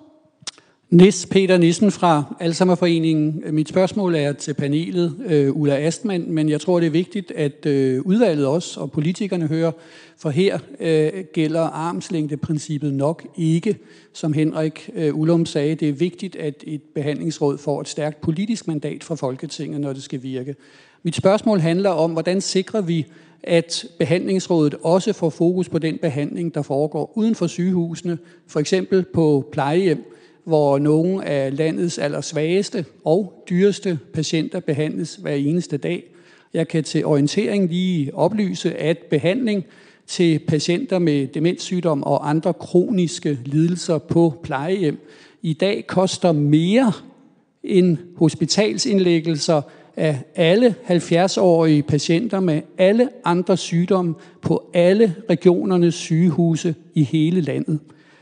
Nis 0.93 1.27
Peter 1.27 1.59
Nissen 1.59 1.91
fra 1.91 2.35
Alzheimerforeningen. 2.41 3.43
Mit 3.51 3.69
spørgsmål 3.69 4.15
er 4.15 4.33
til 4.33 4.55
panelet, 4.55 5.17
øh, 5.27 5.57
Ulla 5.57 5.77
Astman, 5.77 6.25
men 6.29 6.49
jeg 6.49 6.61
tror, 6.61 6.81
det 6.81 6.87
er 6.87 6.91
vigtigt, 6.91 7.31
at 7.31 7.67
øh, 7.67 8.01
udvalget 8.07 8.47
også 8.47 8.81
og 8.81 8.91
politikerne 8.91 9.47
hører, 9.47 9.73
for 10.19 10.31
her 10.31 10.59
øh, 10.81 11.25
gælder 11.33 11.61
armslængdeprincippet 11.61 12.95
nok 12.95 13.27
ikke. 13.37 13.79
Som 14.13 14.33
Henrik 14.33 14.91
øh, 14.95 15.15
Ullum 15.15 15.47
sagde, 15.47 15.75
det 15.75 15.89
er 15.89 15.93
vigtigt, 15.93 16.37
at 16.37 16.65
et 16.67 16.83
behandlingsråd 16.95 17.59
får 17.59 17.81
et 17.81 17.89
stærkt 17.89 18.21
politisk 18.21 18.69
mandat 18.69 19.05
fra 19.05 19.15
Folketinget, 19.15 19.81
når 19.81 19.93
det 19.93 20.03
skal 20.03 20.23
virke. 20.23 20.55
Mit 21.03 21.17
spørgsmål 21.17 21.61
handler 21.61 21.91
om, 21.91 22.13
hvordan 22.13 22.41
sikrer 22.41 22.81
vi, 22.81 23.07
at 23.43 23.85
behandlingsrådet 23.99 24.75
også 24.83 25.13
får 25.13 25.31
fokus 25.31 25.69
på 25.69 25.79
den 25.79 25.99
behandling, 25.99 26.55
der 26.55 26.63
foregår 26.63 27.13
uden 27.15 27.35
for 27.35 27.47
sygehusene, 27.47 28.19
for 28.47 28.61
eksempel 28.61 29.03
på 29.15 29.49
plejehjem, 29.53 30.05
hvor 30.45 30.79
nogle 30.79 31.25
af 31.25 31.57
landets 31.57 31.99
allersvageste 31.99 32.85
og 33.05 33.45
dyreste 33.51 33.99
patienter 34.13 34.61
behandles 34.61 35.17
hver 35.17 35.35
eneste 35.35 35.77
dag. 35.77 36.05
Jeg 36.55 36.69
kan 36.69 36.85
til 36.85 37.07
orientering 37.07 37.69
lige 37.69 38.15
oplyse, 38.15 38.75
at 38.75 38.99
behandling 38.99 39.65
til 40.07 40.39
patienter 40.39 40.99
med 40.99 41.27
demenssygdom 41.27 42.03
og 42.03 42.31
andre 42.31 42.53
kroniske 42.53 43.39
lidelser 43.45 43.99
på 43.99 44.35
plejehjem 44.43 44.99
i 45.43 45.53
dag 45.53 45.87
koster 45.87 46.33
mere 46.33 46.93
end 47.63 47.97
hospitalsindlæggelser 48.17 49.63
af 49.97 50.19
alle 50.35 50.75
70-årige 50.89 51.83
patienter 51.83 52.41
med 52.41 52.63
alle 52.79 53.09
andre 53.25 53.57
sygdomme 53.57 54.15
på 54.43 54.71
alle 54.75 55.15
regionernes 55.31 55.95
sygehuse 55.95 56.75
i 56.95 57.05
hele 57.05 57.41
landet. 57.41 57.81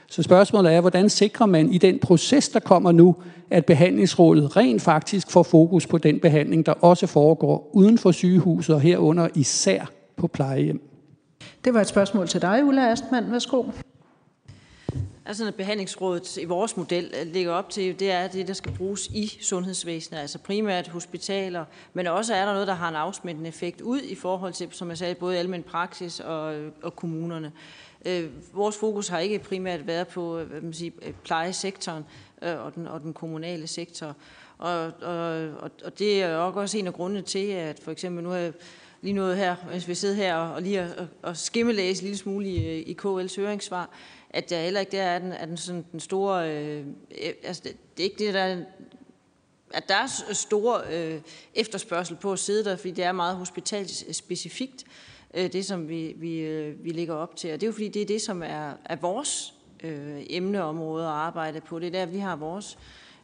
Så 0.08 0.22
spørgsmålet 0.22 0.72
er, 0.72 0.80
hvordan 0.80 1.08
sikrer 1.08 1.46
man 1.46 1.72
i 1.72 1.78
den 1.78 1.98
proces, 1.98 2.48
der 2.48 2.60
kommer 2.60 2.92
nu, 2.92 3.16
at 3.50 3.66
behandlingsrådet 3.66 4.56
rent 4.56 4.82
faktisk 4.82 5.30
får 5.30 5.42
fokus 5.42 5.86
på 5.86 5.98
den 5.98 6.20
behandling, 6.20 6.66
der 6.66 6.72
også 6.72 7.06
foregår 7.06 7.70
uden 7.72 7.98
for 7.98 8.10
sygehuset 8.10 8.74
og 8.74 8.80
herunder 8.80 9.28
især 9.34 9.90
på 10.16 10.26
plejehjem? 10.26 10.80
Det 11.64 11.74
var 11.74 11.80
et 11.80 11.86
spørgsmål 11.86 12.28
til 12.28 12.42
dig, 12.42 12.64
Ulla 12.64 12.90
Astman. 12.90 13.24
Værsgo. 13.30 13.62
Altså, 15.24 15.44
når 15.44 15.50
behandlingsrådet 15.50 16.36
i 16.36 16.44
vores 16.44 16.76
model 16.76 17.14
øh, 17.20 17.32
ligger 17.32 17.52
op 17.52 17.70
til, 17.70 18.00
det 18.00 18.10
er 18.10 18.28
det, 18.28 18.48
der 18.48 18.54
skal 18.54 18.72
bruges 18.72 19.06
i 19.06 19.38
sundhedsvæsenet, 19.40 20.20
altså 20.20 20.38
primært 20.38 20.88
hospitaler, 20.88 21.64
men 21.92 22.06
også 22.06 22.34
er 22.34 22.44
der 22.44 22.52
noget, 22.52 22.68
der 22.68 22.74
har 22.74 22.88
en 22.88 22.94
afsmittende 22.94 23.48
effekt 23.48 23.80
ud 23.80 24.00
i 24.00 24.14
forhold 24.14 24.52
til, 24.52 24.68
som 24.70 24.88
jeg 24.88 24.98
sagde, 24.98 25.14
både 25.14 25.38
almen 25.38 25.62
praksis 25.62 26.20
og, 26.20 26.54
øh, 26.54 26.72
og 26.82 26.96
kommunerne. 26.96 27.52
Øh, 28.04 28.30
vores 28.52 28.76
fokus 28.76 29.08
har 29.08 29.18
ikke 29.18 29.38
primært 29.38 29.86
været 29.86 30.08
på 30.08 30.42
hvad 30.42 30.60
man 30.60 30.72
siger, 30.72 30.92
plejesektoren 31.24 32.04
og, 32.42 32.74
den, 32.74 32.86
og 32.86 33.00
den 33.00 33.12
kommunale 33.12 33.66
sektor. 33.66 34.16
Og, 34.58 34.92
og, 35.02 35.50
og 35.84 35.98
det 35.98 36.22
er 36.22 36.36
også 36.36 36.78
en 36.78 36.86
af 36.86 36.92
grundene 36.92 37.22
til, 37.22 37.46
at 37.46 37.80
for 37.82 37.90
eksempel 37.90 38.24
nu 38.24 38.32
er 38.32 38.50
lige 39.02 39.12
noget 39.12 39.36
her, 39.36 39.56
hvis 39.70 39.88
vi 39.88 39.94
sidder 39.94 40.14
her 40.14 40.36
og, 40.36 40.62
lige 40.62 40.88
at, 41.22 41.36
skimmelæse 41.36 42.02
en 42.02 42.04
lille 42.04 42.18
smule 42.18 42.46
i, 42.46 42.82
i 42.82 42.96
KL's 43.02 43.40
høringssvar, 43.40 43.90
at 44.30 44.52
jeg 44.52 44.62
heller 44.62 44.80
ikke 44.80 44.92
der 44.92 45.02
er 45.02 45.18
den, 45.18 45.32
er 45.32 45.46
den, 45.46 45.56
sådan, 45.56 45.84
den 45.92 46.00
store... 46.00 46.56
Øh, 46.56 46.86
e- 47.10 47.46
altså, 47.46 47.62
det, 47.64 47.76
det 47.96 48.02
er 48.02 48.04
ikke 48.04 48.26
det, 48.26 48.34
der 48.34 48.64
at 49.74 49.88
der 49.88 49.94
er 49.94 50.32
store 50.32 50.80
øh, 50.92 51.20
efterspørgsel 51.54 52.16
på 52.16 52.32
at 52.32 52.38
sidde 52.38 52.64
der, 52.64 52.76
fordi 52.76 52.90
det 52.90 53.04
er 53.04 53.12
meget 53.12 53.36
hospitalsspecifikt, 53.36 54.84
øh, 55.34 55.52
det 55.52 55.66
som 55.66 55.88
vi, 55.88 56.14
vi, 56.16 56.38
øh, 56.38 56.84
vi 56.84 56.90
ligger 56.90 57.14
op 57.14 57.36
til. 57.36 57.52
Og 57.52 57.60
det 57.60 57.66
er 57.66 57.68
jo 57.68 57.72
fordi, 57.72 57.88
det 57.88 58.02
er 58.02 58.06
det, 58.06 58.22
som 58.22 58.42
er, 58.42 58.72
er 58.84 58.96
vores 58.96 59.54
øh, 59.84 60.22
emneområde 60.26 61.04
at 61.04 61.10
arbejde 61.10 61.60
på. 61.60 61.78
Det 61.78 61.86
er 61.86 61.90
der, 61.90 62.06
vi 62.06 62.18
har 62.18 62.36
vores 62.36 62.78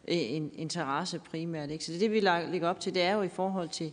øh, 0.08 0.16
interesse 0.54 1.20
primært. 1.30 1.70
Ikke? 1.70 1.84
Så 1.84 1.92
det, 1.92 2.00
det, 2.00 2.12
vi 2.12 2.20
lægger 2.20 2.68
op 2.68 2.80
til, 2.80 2.94
det 2.94 3.02
er 3.02 3.14
jo 3.14 3.22
i 3.22 3.28
forhold 3.28 3.68
til 3.68 3.92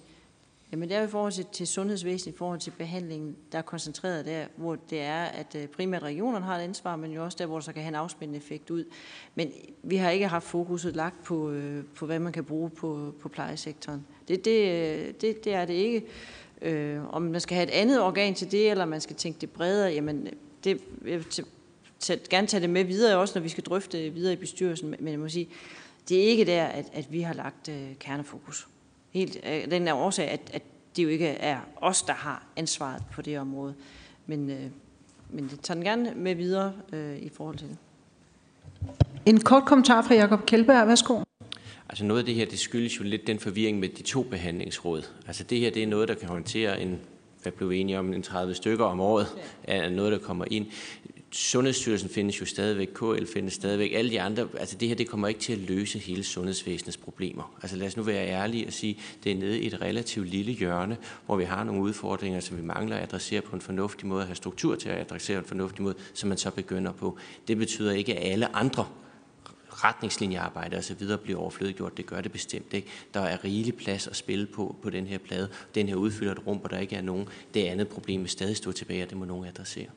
Jamen 0.74 0.90
det 0.90 0.96
er 0.96 1.00
jo 1.02 1.08
i 1.08 1.10
forhold 1.10 1.32
til, 1.32 1.46
til 1.52 1.68
sundhedsvæsenet, 1.68 2.34
i 2.34 2.38
forhold 2.38 2.60
til 2.60 2.72
behandlingen, 2.72 3.36
der 3.52 3.58
er 3.58 3.62
koncentreret 3.62 4.26
der, 4.26 4.46
hvor 4.56 4.76
det 4.76 5.02
er, 5.02 5.24
at 5.24 5.56
øh, 5.56 5.68
primært 5.68 6.04
regionerne 6.04 6.46
har 6.46 6.58
et 6.58 6.62
ansvar, 6.62 6.96
men 6.96 7.12
jo 7.12 7.24
også 7.24 7.38
der, 7.40 7.46
hvor 7.46 7.56
der 7.56 7.62
så 7.62 7.74
kan 7.74 7.82
have 7.82 7.90
en 7.90 7.96
afspændende 7.96 8.38
effekt 8.38 8.70
ud. 8.70 8.86
Men 9.36 9.52
vi 9.84 9.96
har 9.96 10.10
ikke 10.10 10.28
haft 10.28 10.46
fokuset 10.46 10.96
lagt 10.96 11.24
på, 11.24 11.52
øh, 11.52 11.84
på 11.96 12.06
hvad 12.06 12.20
man 12.20 12.34
kan 12.34 12.44
bruge 12.44 12.70
på, 12.70 13.14
på 13.22 13.30
plejesektoren. 13.30 14.06
Det, 14.28 14.46
det, 14.46 14.60
øh, 14.62 15.14
det, 15.22 15.44
det 15.44 15.54
er 15.54 15.66
det 15.66 15.74
ikke. 15.74 16.06
Øh, 16.62 17.14
om 17.14 17.22
man 17.22 17.42
skal 17.42 17.56
have 17.56 17.68
et 17.68 17.74
andet 17.74 18.02
organ 18.02 18.34
til 18.36 18.52
det, 18.52 18.72
eller 18.72 18.86
man 18.86 19.02
skal 19.02 19.16
tænke 19.16 19.42
det 19.42 19.50
bredere, 19.50 19.92
jamen 19.92 20.28
det, 20.64 20.82
jeg 21.06 21.18
vil 21.18 21.26
tage, 22.00 22.20
gerne 22.30 22.48
tage 22.48 22.62
det 22.62 22.70
med 22.70 22.84
videre, 22.84 23.18
også 23.18 23.40
når 23.40 23.44
vi 23.44 23.50
skal 23.50 23.64
drøfte 23.64 24.10
videre 24.10 24.34
i 24.34 24.38
bestyrelsen, 24.38 24.96
men 25.00 25.08
jeg 25.08 25.20
må 25.20 25.30
sige, 25.30 25.50
det 26.10 26.18
er 26.18 26.24
ikke 26.24 26.46
der, 26.46 26.66
at, 26.66 26.86
at 26.94 27.12
vi 27.12 27.22
har 27.22 27.34
lagt 27.34 27.70
øh, 27.70 27.96
kernefokus 28.00 28.68
helt 29.14 29.36
af 29.44 29.70
den 29.70 29.84
her 29.84 29.94
årsag, 29.94 30.30
at, 30.30 30.42
at 30.54 30.62
det 30.96 31.04
jo 31.04 31.10
ikke 31.10 31.28
er 31.28 31.60
os, 31.82 32.02
der 32.02 32.14
har 32.14 32.48
ansvaret 32.56 33.04
på 33.12 33.22
det 33.22 33.40
område. 33.40 33.74
Men, 34.26 34.50
øh, 34.50 34.66
men 35.30 35.50
det 35.50 35.60
tager 35.60 35.76
den 35.76 35.84
gerne 35.84 36.14
med 36.16 36.36
videre 36.36 36.74
øh, 36.94 37.18
i 37.18 37.30
forhold 37.30 37.58
til 37.58 37.68
det. 37.68 37.78
En 39.26 39.40
kort 39.40 39.66
kommentar 39.66 40.02
fra 40.02 40.16
Jakob 40.16 40.46
Kjeldberg. 40.46 40.88
Værsgo. 40.88 41.22
Altså 41.90 42.06
noget 42.06 42.20
af 42.20 42.26
det 42.26 42.36
her, 42.36 42.46
det 42.46 42.60
skyldes 42.60 43.00
jo 43.00 43.04
lidt 43.04 43.28
den 43.28 43.40
forvirring 43.40 43.80
med 43.80 43.90
de 43.90 44.04
to 44.04 44.24
behandlingsråd. 44.24 45.04
Altså 45.28 45.44
det 45.44 45.60
her, 45.60 45.72
det 45.72 45.84
er 45.84 45.88
noget, 45.88 46.08
der 46.08 46.16
kan 46.16 46.30
håndtere 46.30 46.82
en, 46.82 47.00
hvad 47.42 47.52
blev 47.52 47.70
vi 47.70 47.78
enige 47.78 48.00
om, 48.00 48.14
en 48.14 48.24
30 48.24 48.54
stykker 48.54 48.86
om 48.86 49.00
året, 49.00 49.28
er 49.64 49.90
noget, 49.90 50.12
der 50.12 50.18
kommer 50.18 50.46
ind. 50.52 50.66
Sundhedsstyrelsen 51.36 52.10
findes 52.10 52.42
jo 52.42 52.46
stadigvæk, 52.46 52.88
KL 52.88 53.26
findes 53.26 53.54
stadigvæk, 53.54 53.94
alle 53.94 54.12
de 54.12 54.22
andre, 54.22 54.48
altså 54.60 54.78
det 54.78 54.88
her 54.88 54.96
det 54.96 55.08
kommer 55.08 55.28
ikke 55.28 55.40
til 55.40 55.54
at 55.54 55.60
løse 55.60 56.00
hele 56.00 56.24
sundhedsvæsenets 56.24 56.98
problemer. 56.98 57.58
Altså 57.62 57.78
lad 57.78 57.88
os 57.88 57.98
nu 57.98 58.04
være 58.04 58.28
ærlige 58.28 58.68
og 58.68 58.74
sige, 58.74 59.00
det 59.24 59.32
er 59.32 59.36
nede 59.36 59.60
i 59.60 59.68
et 59.68 59.82
relativt 59.82 60.30
lille 60.30 60.52
hjørne, 60.52 60.98
hvor 61.26 61.36
vi 61.36 61.44
har 61.44 61.64
nogle 61.64 61.82
udfordringer, 61.82 62.40
som 62.40 62.58
vi 62.58 62.62
mangler 62.62 62.96
at 62.96 63.04
adressere 63.04 63.42
på 63.42 63.56
en 63.56 63.62
fornuftig 63.62 64.08
måde, 64.08 64.22
at 64.22 64.28
have 64.28 64.36
struktur 64.36 64.76
til 64.76 64.90
at 64.90 65.00
adressere 65.00 65.38
på 65.38 65.42
en 65.42 65.48
fornuftig 65.48 65.84
måde, 65.84 65.96
som 66.14 66.30
man 66.30 66.38
så 66.38 66.52
begynder 66.52 66.92
på. 66.92 67.18
Det 67.48 67.58
betyder 67.58 67.92
ikke, 67.92 68.18
at 68.18 68.32
alle 68.32 68.56
andre 68.56 68.88
retningslinjearbejde 69.70 70.78
og 70.78 70.84
så 70.84 70.94
videre 70.94 71.18
bliver 71.18 71.40
overflødiggjort. 71.40 71.98
Det 71.98 72.06
gør 72.06 72.22
det 72.22 72.32
bestemt 72.32 72.74
ikke. 72.74 72.88
Der 73.14 73.20
er 73.20 73.44
rigelig 73.44 73.76
plads 73.76 74.08
at 74.08 74.16
spille 74.16 74.46
på 74.46 74.76
på 74.82 74.90
den 74.90 75.08
her 75.08 75.18
plade. 75.18 75.50
Den 75.76 75.88
her 75.88 75.96
udfylder 75.96 76.32
et 76.32 76.48
rum, 76.48 76.58
hvor 76.58 76.68
der 76.68 76.80
ikke 76.80 76.96
er 76.96 77.02
nogen. 77.02 77.28
Det 77.54 77.64
andet 77.64 77.88
problem 77.88 78.22
vil 78.22 78.30
stadig 78.30 78.58
stå 78.58 78.72
tilbage, 78.72 79.04
og 79.04 79.10
det 79.10 79.18
må 79.18 79.26
nogen 79.26 79.46
adressere. 79.46 79.88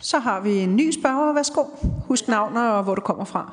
Så 0.00 0.18
har 0.18 0.40
vi 0.40 0.58
en 0.58 0.76
ny 0.76 0.90
spørger. 0.90 1.32
Værsgo. 1.32 1.64
Husk 2.06 2.28
navn 2.28 2.56
og 2.56 2.82
hvor 2.82 2.94
du 2.94 3.00
kommer 3.00 3.24
fra. 3.24 3.52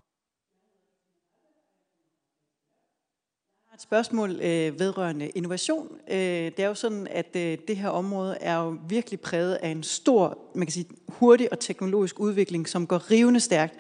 et 3.78 3.82
spørgsmål 3.82 4.32
øh, 4.32 4.80
vedrørende 4.80 5.30
innovation. 5.30 5.88
Øh, 6.10 6.18
det 6.18 6.60
er 6.60 6.68
jo 6.68 6.74
sådan, 6.74 7.08
at 7.12 7.36
øh, 7.36 7.58
det 7.68 7.78
her 7.78 7.90
område 7.90 8.38
er 8.42 8.56
jo 8.56 8.78
virkelig 8.90 9.20
præget 9.20 9.56
af 9.56 9.70
en 9.70 9.84
stor, 9.84 10.38
man 10.56 10.68
kan 10.68 10.74
sige, 10.74 10.86
hurtig 11.08 11.52
og 11.52 11.60
teknologisk 11.60 12.20
udvikling, 12.20 12.70
som 12.70 12.88
går 12.88 13.12
rivende 13.12 13.40
stærkt. 13.40 13.74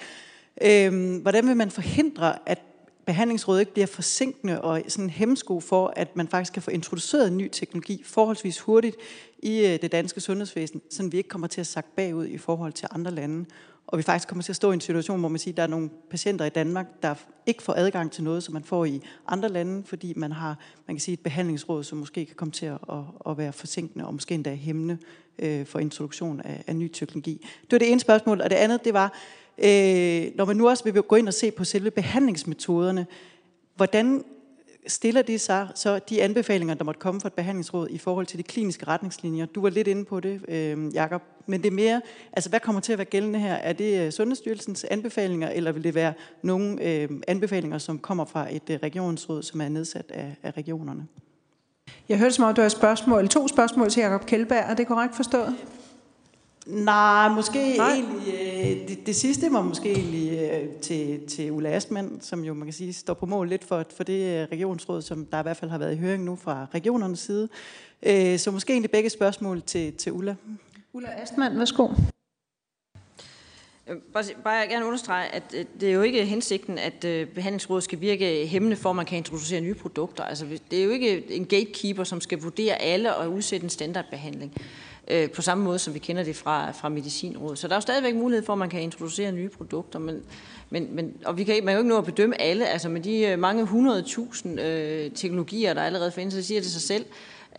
Øh, 0.61 1.21
hvordan 1.21 1.47
vil 1.47 1.57
man 1.57 1.71
forhindre, 1.71 2.49
at 2.49 2.61
behandlingsrådet 3.05 3.59
ikke 3.59 3.73
bliver 3.73 3.87
forsinkende 3.87 4.61
og 4.61 4.81
sådan 4.87 5.05
en 5.05 5.09
hemmesko 5.09 5.59
for, 5.59 5.93
at 5.95 6.15
man 6.15 6.27
faktisk 6.27 6.53
kan 6.53 6.61
få 6.61 6.71
introduceret 6.71 7.33
ny 7.33 7.49
teknologi 7.51 8.01
forholdsvis 8.05 8.59
hurtigt 8.59 8.95
i 9.39 9.65
øh, 9.65 9.81
det 9.81 9.91
danske 9.91 10.21
sundhedsvæsen, 10.21 10.81
så 10.89 11.07
vi 11.11 11.17
ikke 11.17 11.29
kommer 11.29 11.47
til 11.47 11.61
at 11.61 11.67
sakke 11.67 11.89
bagud 11.95 12.25
i 12.25 12.37
forhold 12.37 12.73
til 12.73 12.87
andre 12.91 13.11
lande. 13.11 13.45
Og 13.87 13.97
vi 13.97 14.03
faktisk 14.03 14.27
kommer 14.27 14.43
til 14.43 14.51
at 14.51 14.55
stå 14.55 14.71
i 14.71 14.73
en 14.73 14.81
situation, 14.81 15.19
hvor 15.19 15.29
man 15.29 15.39
siger, 15.39 15.53
at 15.53 15.57
der 15.57 15.63
er 15.63 15.67
nogle 15.67 15.89
patienter 16.09 16.45
i 16.45 16.49
Danmark, 16.49 16.85
der 17.03 17.15
ikke 17.45 17.63
får 17.63 17.73
adgang 17.73 18.11
til 18.11 18.23
noget, 18.23 18.43
som 18.43 18.53
man 18.53 18.63
får 18.63 18.85
i 18.85 19.01
andre 19.27 19.49
lande, 19.49 19.83
fordi 19.85 20.13
man 20.15 20.31
har 20.31 20.59
man 20.87 20.95
kan 20.95 21.01
sige, 21.01 21.13
et 21.13 21.19
behandlingsråd, 21.19 21.83
som 21.83 21.97
måske 21.97 22.25
kan 22.25 22.35
komme 22.35 22.51
til 22.51 22.65
at, 22.65 22.77
at, 22.89 22.99
at 23.29 23.37
være 23.37 23.53
forsinkende 23.53 24.05
og 24.05 24.13
måske 24.13 24.35
endda 24.35 24.55
hæmmende 24.55 24.97
øh, 25.39 25.65
for 25.65 25.79
introduktion 25.79 26.41
af, 26.41 26.63
af 26.67 26.75
ny 26.75 26.87
teknologi. 26.87 27.45
Det 27.61 27.71
var 27.71 27.77
det 27.77 27.91
ene 27.91 27.99
spørgsmål. 27.99 28.41
Og 28.41 28.49
det 28.49 28.55
andet, 28.55 28.85
det 28.85 28.93
var, 28.93 29.13
øh, 29.57 30.35
når 30.35 30.45
man 30.45 30.55
nu 30.57 30.69
også 30.69 30.83
vil 30.83 31.01
gå 31.01 31.15
ind 31.15 31.27
og 31.27 31.33
se 31.33 31.51
på 31.51 31.63
selve 31.63 31.91
behandlingsmetoderne, 31.91 33.07
hvordan 33.75 34.23
stiller 34.87 35.21
det 35.21 35.41
sig 35.41 35.67
så 35.75 35.99
de 35.99 36.23
anbefalinger, 36.23 36.75
der 36.75 36.83
måtte 36.83 36.99
komme 36.99 37.21
fra 37.21 37.27
et 37.27 37.33
behandlingsråd 37.33 37.87
i 37.89 37.97
forhold 37.97 38.25
til 38.25 38.37
de 38.37 38.43
kliniske 38.43 38.87
retningslinjer? 38.87 39.45
Du 39.45 39.61
var 39.61 39.69
lidt 39.69 39.87
inde 39.87 40.05
på 40.05 40.19
det, 40.19 40.41
øh, 40.47 40.93
Jakob. 40.93 41.21
Men 41.45 41.61
det 41.61 41.67
er 41.67 41.75
mere, 41.75 42.01
altså 42.33 42.49
hvad 42.49 42.59
kommer 42.59 42.81
til 42.81 42.91
at 42.91 42.97
være 42.97 43.05
gældende 43.05 43.39
her? 43.39 43.53
Er 43.53 43.73
det 43.73 44.05
øh, 44.05 44.11
Sundhedsstyrelsens 44.11 44.83
anbefalinger, 44.83 45.49
eller 45.49 45.71
vil 45.71 45.83
det 45.83 45.95
være 45.95 46.13
nogle 46.41 46.83
øh, 46.83 47.09
anbefalinger, 47.27 47.77
som 47.77 47.99
kommer 47.99 48.25
fra 48.25 48.55
et 48.55 48.69
øh, 48.69 48.79
regionsråd, 48.83 49.43
som 49.43 49.61
er 49.61 49.69
nedsat 49.69 50.11
af, 50.11 50.35
af 50.43 50.57
regionerne? 50.57 51.07
Jeg 52.09 52.17
hørte 52.17 52.35
som 52.35 52.45
om, 52.45 52.55
du 52.55 52.61
har 52.61 52.69
spørgsmål, 52.69 53.27
to 53.27 53.47
spørgsmål 53.47 53.89
til 53.89 54.01
Jakob 54.01 54.25
Kjeldberg. 54.25 54.65
Er 54.69 54.73
det 54.73 54.87
korrekt 54.87 55.15
forstået? 55.15 55.55
Nej, 56.67 57.29
måske 57.29 57.77
Nej. 57.77 57.89
egentlig, 57.89 58.33
øh, 58.33 58.87
det, 58.87 59.05
det 59.05 59.15
sidste 59.15 59.51
var 59.51 59.61
måske 59.61 59.91
egentlig 59.91 60.39
øh, 60.39 60.73
til, 60.81 61.27
til 61.27 61.51
Ulla 61.51 61.69
Astmann, 61.69 62.21
som 62.21 62.43
jo 62.43 62.53
man 62.53 62.67
kan 62.67 62.73
sige 62.73 62.93
står 62.93 63.13
på 63.13 63.25
mål 63.25 63.49
lidt 63.49 63.63
for, 63.63 63.85
for 63.95 64.03
det 64.03 64.41
øh, 64.41 64.47
regionsråd, 64.51 65.01
som 65.01 65.25
der 65.25 65.39
i 65.39 65.41
hvert 65.41 65.57
fald 65.57 65.71
har 65.71 65.77
været 65.77 65.93
i 65.93 65.97
høring 65.97 66.23
nu 66.23 66.35
fra 66.35 66.67
regionernes 66.73 67.19
side. 67.19 67.49
Øh, 68.03 68.39
så 68.39 68.51
måske 68.51 68.73
egentlig 68.73 68.91
begge 68.91 69.09
spørgsmål 69.09 69.61
til, 69.61 69.93
til 69.93 70.11
Ulla. 70.11 70.35
Ulla 70.93 71.09
Astmann, 71.21 71.59
værsgo. 71.59 71.87
Bare, 74.13 74.23
bare 74.43 74.67
gerne 74.67 74.85
understrege, 74.85 75.35
at 75.35 75.55
det 75.79 75.89
er 75.89 75.93
jo 75.93 76.01
ikke 76.01 76.25
hensigten, 76.25 76.77
at 76.77 76.99
behandlingsrådet 77.35 77.83
skal 77.83 78.01
virke 78.01 78.47
hæmmende 78.47 78.75
for, 78.75 78.89
at 78.89 78.95
man 78.95 79.05
kan 79.05 79.17
introducere 79.17 79.61
nye 79.61 79.73
produkter. 79.73 80.23
Altså, 80.23 80.45
det 80.71 80.79
er 80.79 80.83
jo 80.83 80.89
ikke 80.89 81.31
en 81.31 81.45
gatekeeper, 81.45 82.03
som 82.03 82.21
skal 82.21 82.41
vurdere 82.41 82.75
alle 82.81 83.15
og 83.15 83.31
udsætte 83.31 83.63
en 83.63 83.69
standardbehandling 83.69 84.53
øh, 85.07 85.29
på 85.29 85.41
samme 85.41 85.63
måde, 85.63 85.79
som 85.79 85.93
vi 85.93 85.99
kender 85.99 86.23
det 86.23 86.35
fra, 86.35 86.71
fra 86.71 86.89
medicinrådet. 86.89 87.59
Så 87.59 87.67
der 87.67 87.73
er 87.73 87.77
jo 87.77 87.81
stadigvæk 87.81 88.15
mulighed 88.15 88.45
for, 88.45 88.53
at 88.53 88.59
man 88.59 88.69
kan 88.69 88.81
introducere 88.81 89.31
nye 89.31 89.49
produkter, 89.49 89.99
men, 89.99 90.23
men, 90.69 90.95
men, 90.95 91.13
og 91.25 91.37
vi 91.37 91.43
kan, 91.43 91.55
man 91.55 91.65
kan 91.65 91.73
jo 91.73 91.79
ikke 91.79 91.89
nå 91.89 91.97
at 91.97 92.05
bedømme 92.05 92.41
alle. 92.41 92.67
Altså 92.67 92.89
med 92.89 93.01
de 93.01 93.27
øh, 93.27 93.39
mange 93.39 93.65
hundredtusind 93.65 94.59
øh, 94.59 95.11
teknologier, 95.11 95.73
der 95.73 95.81
allerede 95.81 96.11
findes, 96.11 96.33
så 96.33 96.43
siger 96.43 96.61
det 96.61 96.71
sig 96.71 96.81
selv, 96.81 97.05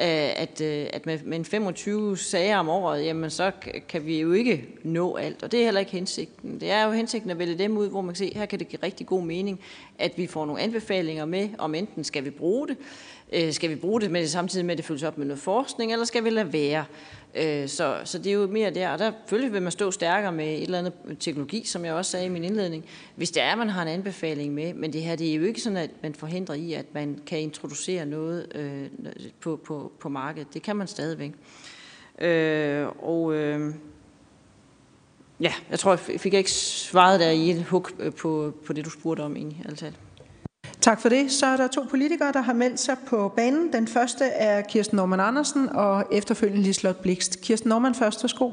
øh, 0.01 0.43
at, 0.43 0.61
øh, 0.61 0.87
at 0.93 1.07
med, 1.07 1.19
med 1.25 1.45
25 1.45 2.16
sager 2.16 2.59
om 2.59 2.69
året, 2.69 3.05
jamen 3.05 3.31
så 3.31 3.51
kan 3.89 4.07
vi 4.07 4.20
jo 4.20 4.33
ikke 4.33 4.69
nå 4.83 5.16
alt, 5.16 5.43
og 5.43 5.53
det 5.53 5.61
er 5.61 5.65
heller 5.65 5.81
ikke 5.81 5.93
hensigten. 5.93 6.61
Det 6.61 6.70
er 6.70 6.85
jo 6.85 6.93
hensigten 6.93 7.31
at 7.31 7.39
vælge 7.39 7.59
dem 7.59 7.77
ud, 7.77 7.89
hvor 7.89 8.01
man 8.01 8.15
kan 8.15 8.16
se, 8.16 8.33
her 8.35 8.47
kan 8.47 8.59
det 8.59 8.69
give 8.69 8.83
rigtig 8.83 9.07
god 9.07 9.23
mening, 9.23 9.61
at 9.99 10.12
vi 10.16 10.27
får 10.27 10.47
nogle 10.47 10.62
anbefalinger 10.62 11.25
med, 11.25 11.49
om 11.59 11.75
enten 11.75 12.05
skal 12.05 12.25
vi 12.25 12.31
bruge 12.31 12.69
det, 12.69 12.77
Øh, 13.33 13.53
skal 13.53 13.71
vi 13.71 13.75
bruge 13.75 14.01
det 14.01 14.11
med 14.11 14.21
det 14.21 14.31
samtidig 14.31 14.67
med, 14.67 14.73
at 14.73 14.79
det 14.79 14.85
følges 14.85 15.03
op 15.03 15.19
med 15.19 15.27
noget 15.27 15.43
forskning, 15.43 15.93
eller 15.93 16.05
skal 16.05 16.25
vi 16.25 16.31
lade 16.31 16.53
være? 16.53 16.85
Øh, 17.35 17.69
så, 17.69 18.01
så 18.05 18.19
det 18.19 18.27
er 18.27 18.35
jo 18.35 18.47
mere 18.47 18.71
der, 18.71 18.89
og 18.89 18.99
der 18.99 19.13
selvfølgelig 19.21 19.53
vil 19.53 19.63
man 19.63 19.73
stå 19.73 19.91
stærkere 19.91 20.33
med 20.33 20.55
et 20.55 20.63
eller 20.63 20.79
andet 20.79 20.93
teknologi, 21.21 21.65
som 21.65 21.85
jeg 21.85 21.95
også 21.95 22.11
sagde 22.11 22.27
i 22.27 22.29
min 22.29 22.45
indledning, 22.45 22.85
hvis 23.17 23.31
det 23.31 23.43
er, 23.43 23.53
at 23.53 23.59
man 23.59 23.69
har 23.69 23.83
en 23.83 23.89
anbefaling 23.89 24.55
med, 24.55 24.75
men 24.75 24.93
det 24.93 25.03
her 25.03 25.17
det 25.17 25.31
er 25.31 25.35
jo 25.35 25.45
ikke 25.45 25.61
sådan, 25.61 25.77
at 25.77 25.91
man 26.03 26.15
forhindrer 26.15 26.55
i, 26.55 26.73
at 26.73 26.87
man 26.95 27.21
kan 27.27 27.41
introducere 27.41 28.07
noget 28.07 28.47
øh, 28.55 28.87
på, 29.41 29.61
på, 29.67 29.93
på 30.01 30.09
markedet. 30.09 30.55
Det 30.55 30.63
kan 30.63 30.77
man 30.77 30.87
stadigvæk. 30.87 31.33
Øh, 32.21 32.87
og 32.99 33.35
øh, 33.35 33.75
ja, 35.41 35.53
jeg 35.71 35.79
tror, 35.79 35.91
jeg 35.91 36.21
fik 36.21 36.35
ikke 36.35 36.51
svaret 36.51 37.21
der 37.21 37.31
i 37.31 37.51
et 37.51 37.65
hug 37.65 37.89
øh, 37.99 38.13
på, 38.15 38.53
på 38.67 38.73
det, 38.73 38.85
du 38.85 38.91
spurgte 38.91 39.21
om 39.21 39.37
egentlig, 39.37 39.63
altid. 39.69 39.93
Tak 40.81 41.01
for 41.01 41.09
det. 41.09 41.32
Så 41.32 41.47
er 41.47 41.57
der 41.57 41.66
to 41.66 41.82
politikere, 41.90 42.32
der 42.32 42.40
har 42.40 42.53
meldt 42.53 42.81
sig 42.81 42.97
på 43.07 43.32
banen. 43.36 43.73
Den 43.73 43.89
første 43.89 44.24
er 44.24 44.61
Kirsten 44.61 44.97
Norman 44.97 45.20
Andersen 45.20 45.69
og 45.69 46.05
efterfølgende 46.12 46.62
Lislot 46.62 47.03
Blikst. 47.03 47.40
Kirsten 47.40 47.69
Norman 47.69 47.95
først, 47.95 48.24
værsgo. 48.24 48.51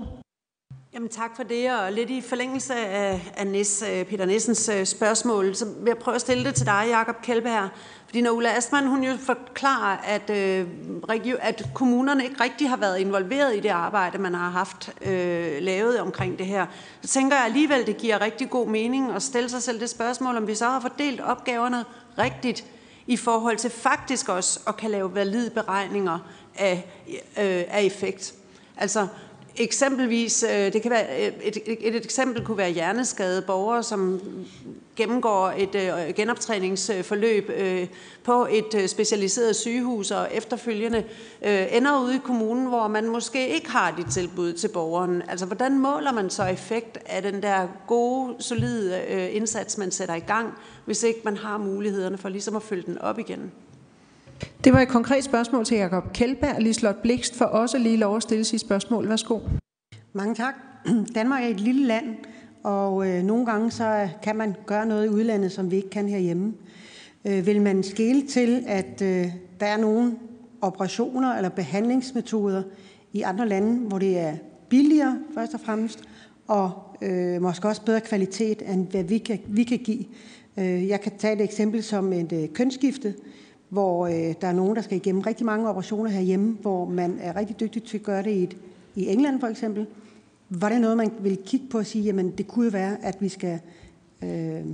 Jamen 0.95 1.09
tak 1.09 1.35
for 1.35 1.43
det, 1.43 1.71
og 1.71 1.91
lidt 1.91 2.09
i 2.09 2.21
forlængelse 2.21 2.75
af, 2.75 3.33
af 3.37 3.47
Nis, 3.47 3.83
øh, 3.91 4.05
Peter 4.05 4.25
Nissens 4.25 4.69
øh, 4.69 4.85
spørgsmål, 4.85 5.55
så 5.55 5.65
vil 5.65 5.87
jeg 5.87 5.97
prøve 5.97 6.15
at 6.15 6.21
stille 6.21 6.45
det 6.45 6.55
til 6.55 6.65
dig, 6.65 6.85
Jakob 6.89 7.21
Kjeldberg. 7.21 7.69
Fordi 8.05 8.21
når 8.21 8.31
Ulla 8.31 8.49
Astman, 8.57 8.87
hun 8.87 9.03
jo 9.03 9.17
forklarer, 9.17 9.97
at, 9.97 10.29
øh, 10.29 10.67
at 11.41 11.65
kommunerne 11.73 12.23
ikke 12.23 12.43
rigtig 12.43 12.69
har 12.69 12.77
været 12.77 12.99
involveret 12.99 13.55
i 13.55 13.59
det 13.59 13.69
arbejde, 13.69 14.17
man 14.17 14.33
har 14.33 14.49
haft 14.49 14.93
øh, 15.01 15.61
lavet 15.61 15.99
omkring 15.99 16.39
det 16.39 16.45
her, 16.45 16.65
så 17.01 17.07
tænker 17.07 17.35
jeg 17.35 17.45
alligevel, 17.45 17.85
det 17.85 17.97
giver 17.97 18.21
rigtig 18.21 18.49
god 18.49 18.67
mening 18.67 19.11
at 19.11 19.23
stille 19.23 19.49
sig 19.49 19.63
selv 19.63 19.79
det 19.79 19.89
spørgsmål, 19.89 20.37
om 20.37 20.47
vi 20.47 20.55
så 20.55 20.65
har 20.65 20.79
fordelt 20.79 21.21
opgaverne 21.21 21.85
rigtigt 22.17 22.65
i 23.07 23.17
forhold 23.17 23.57
til 23.57 23.69
faktisk 23.69 24.29
også 24.29 24.59
at 24.67 24.77
kan 24.77 24.91
lave 24.91 25.15
valide 25.15 25.49
beregninger 25.49 26.19
af, 26.55 26.87
øh, 27.37 27.63
af 27.67 27.83
effekt. 27.83 28.33
Altså, 28.77 29.07
Eksempelvis, 29.57 30.43
øh, 30.43 30.73
det 30.73 30.81
kan 30.81 30.91
være, 30.91 31.27
øh, 31.27 31.33
et, 31.43 31.57
et, 31.65 31.77
et, 31.81 31.95
eksempel 31.95 32.45
kunne 32.45 32.57
være 32.57 32.71
hjerneskade 32.71 33.41
borgere, 33.41 33.83
som 33.83 34.21
gennemgår 34.95 35.53
et 35.57 35.75
øh, 35.75 36.13
genoptræningsforløb 36.15 37.49
øh, 37.57 37.87
på 38.23 38.47
et 38.51 38.75
øh, 38.75 38.87
specialiseret 38.87 39.55
sygehus 39.55 40.11
og 40.11 40.27
efterfølgende 40.31 41.03
øh, 41.45 41.67
ender 41.71 42.01
ude 42.01 42.15
i 42.15 42.19
kommunen, 42.23 42.67
hvor 42.67 42.87
man 42.87 43.09
måske 43.09 43.49
ikke 43.49 43.69
har 43.69 43.91
de 43.91 44.11
tilbud 44.11 44.53
til 44.53 44.67
borgeren. 44.67 45.21
Altså, 45.27 45.45
hvordan 45.45 45.79
måler 45.79 46.11
man 46.11 46.29
så 46.29 46.43
effekt 46.43 46.97
af 47.05 47.21
den 47.21 47.41
der 47.41 47.67
gode, 47.87 48.35
solide 48.39 49.01
øh, 49.09 49.35
indsats, 49.35 49.77
man 49.77 49.91
sætter 49.91 50.15
i 50.15 50.19
gang, 50.19 50.53
hvis 50.85 51.03
ikke 51.03 51.19
man 51.23 51.37
har 51.37 51.57
mulighederne 51.57 52.17
for 52.17 52.29
ligesom 52.29 52.55
at 52.55 52.63
følge 52.63 52.83
den 52.85 52.97
op 52.97 53.19
igen? 53.19 53.51
Det 54.63 54.73
var 54.73 54.79
et 54.79 54.87
konkret 54.87 55.23
spørgsmål 55.23 55.65
til 55.65 55.77
Jakob 55.77 56.13
Kjeldberg. 56.13 56.61
Lislot 56.61 57.01
Blikst 57.01 57.35
for 57.35 57.45
også 57.45 57.77
lige 57.77 57.97
lov 57.97 58.15
at 58.15 58.23
stille 58.23 58.43
sit 58.43 58.61
spørgsmål. 58.61 59.09
Værsgo. 59.09 59.39
Mange 60.13 60.35
tak. 60.35 60.55
Danmark 61.15 61.43
er 61.43 61.47
et 61.47 61.59
lille 61.59 61.85
land, 61.87 62.05
og 62.63 63.07
øh, 63.09 63.23
nogle 63.23 63.45
gange 63.45 63.71
så 63.71 64.09
kan 64.23 64.35
man 64.35 64.55
gøre 64.65 64.85
noget 64.85 65.05
i 65.05 65.09
udlandet, 65.09 65.51
som 65.51 65.71
vi 65.71 65.75
ikke 65.75 65.89
kan 65.89 66.09
herhjemme. 66.09 66.53
Øh, 67.25 67.45
vil 67.45 67.61
man 67.61 67.83
skele 67.83 68.27
til, 68.27 68.63
at 68.67 69.01
øh, 69.01 69.27
der 69.59 69.65
er 69.65 69.77
nogle 69.77 70.15
operationer 70.61 71.35
eller 71.35 71.49
behandlingsmetoder 71.49 72.63
i 73.13 73.21
andre 73.21 73.47
lande, 73.47 73.87
hvor 73.87 73.99
det 73.99 74.19
er 74.19 74.33
billigere 74.69 75.19
først 75.33 75.53
og 75.53 75.59
fremmest, 75.59 76.03
og 76.47 76.71
øh, 77.01 77.41
måske 77.41 77.67
også 77.67 77.85
bedre 77.85 78.01
kvalitet, 78.01 78.61
end 78.71 78.87
hvad 78.87 79.03
vi 79.03 79.17
kan, 79.17 79.39
vi 79.47 79.63
kan 79.63 79.79
give. 79.79 80.05
Øh, 80.59 80.87
jeg 80.87 81.01
kan 81.01 81.11
tage 81.17 81.35
et 81.35 81.41
eksempel 81.41 81.83
som 81.83 82.13
et 82.13 82.31
øh, 82.31 82.49
kønsskifte 82.49 83.13
hvor 83.75 84.07
øh, 84.07 84.33
der 84.41 84.47
er 84.47 84.53
nogen, 84.53 84.75
der 84.75 84.81
skal 84.81 84.97
igennem 84.97 85.21
rigtig 85.21 85.45
mange 85.45 85.69
operationer 85.69 86.09
herhjemme, 86.09 86.57
hvor 86.61 86.85
man 86.85 87.17
er 87.21 87.35
rigtig 87.35 87.59
dygtig 87.59 87.83
til 87.83 87.97
at 87.97 88.03
gøre 88.03 88.23
det 88.23 88.31
i, 88.31 88.43
et, 88.43 88.57
i 88.95 89.07
England 89.07 89.39
for 89.39 89.47
eksempel. 89.47 89.87
Var 90.49 90.69
det 90.69 90.81
noget, 90.81 90.97
man 90.97 91.11
vil 91.19 91.37
kigge 91.45 91.65
på 91.71 91.77
og 91.77 91.85
sige, 91.85 92.03
jamen 92.03 92.31
det 92.31 92.47
kunne 92.47 92.65
jo 92.65 92.71
være, 92.71 92.97
at 93.03 93.17
vi 93.19 93.29
skal 93.29 93.59
øh, 94.23 94.29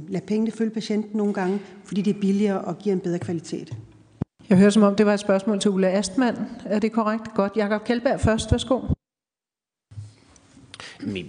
lade 0.10 0.26
pengene 0.28 0.52
følge 0.52 0.72
patienten 0.72 1.18
nogle 1.18 1.34
gange, 1.34 1.60
fordi 1.84 2.02
det 2.02 2.16
er 2.16 2.20
billigere 2.20 2.62
og 2.62 2.78
giver 2.78 2.94
en 2.96 3.00
bedre 3.00 3.20
kvalitet? 3.20 3.78
Jeg 4.50 4.58
hører 4.58 4.70
som 4.70 4.84
om, 4.84 4.96
det 4.96 5.06
var 5.06 5.14
et 5.14 5.20
spørgsmål 5.20 5.60
til 5.60 5.72
Ulla 5.72 5.88
Astmann. 5.88 6.38
Er 6.66 6.80
det 6.80 6.92
korrekt? 6.92 7.34
Godt. 7.34 7.54
Jakob 7.56 7.84
Kjeldberg 7.84 8.20
først. 8.20 8.52
Værsgo. 8.52 8.80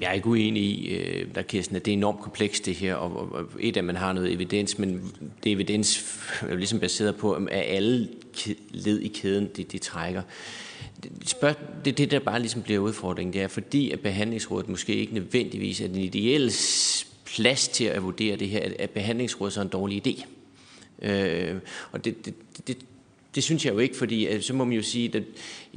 Jeg 0.00 0.08
er 0.08 0.12
ikke 0.12 0.26
uenig 0.26 0.62
i, 0.62 0.94
øh, 0.94 1.26
der 1.34 1.42
Kirsten, 1.42 1.76
at 1.76 1.84
det 1.84 1.92
er 1.92 1.96
enormt 1.96 2.20
komplekst 2.20 2.66
det 2.66 2.74
her, 2.74 2.94
og, 2.94 3.46
et 3.60 3.76
af, 3.76 3.80
at 3.80 3.84
man 3.84 3.96
har 3.96 4.12
noget 4.12 4.32
evidens, 4.32 4.78
men 4.78 5.12
det 5.44 5.52
evidens 5.52 6.18
er 6.48 6.54
ligesom 6.54 6.80
baseret 6.80 7.16
på, 7.16 7.32
at 7.32 7.48
alle 7.50 8.08
led 8.70 9.00
i 9.00 9.08
kæden, 9.08 9.48
det, 9.56 9.72
de 9.72 9.78
trækker. 9.78 10.22
Spørg, 11.24 11.56
det 11.84 11.98
det, 11.98 12.10
der 12.10 12.18
bare 12.18 12.40
ligesom 12.40 12.62
bliver 12.62 12.80
udfordringen, 12.80 13.32
det 13.32 13.42
er, 13.42 13.48
fordi 13.48 13.90
at 13.90 14.00
behandlingsrådet 14.00 14.68
måske 14.68 14.94
ikke 14.94 15.14
nødvendigvis 15.14 15.80
er 15.80 15.86
den 15.86 15.96
ideelle 15.96 16.52
plads 17.24 17.68
til 17.68 17.84
at 17.84 18.02
vurdere 18.02 18.36
det 18.36 18.48
her, 18.48 18.72
at 18.78 18.90
behandlingsrådet 18.90 19.52
så 19.52 19.60
er 19.60 19.64
en 19.64 19.70
dårlig 19.70 20.06
idé. 20.06 20.26
Øh, 21.08 21.56
og 21.92 22.04
det, 22.04 22.26
det, 22.26 22.34
det, 22.66 22.76
det 23.34 23.44
synes 23.44 23.64
jeg 23.64 23.74
jo 23.74 23.78
ikke, 23.78 23.96
fordi 23.96 24.40
så 24.40 24.54
må 24.54 24.64
man 24.64 24.76
jo 24.76 24.82
sige, 24.82 25.16
at 25.16 25.22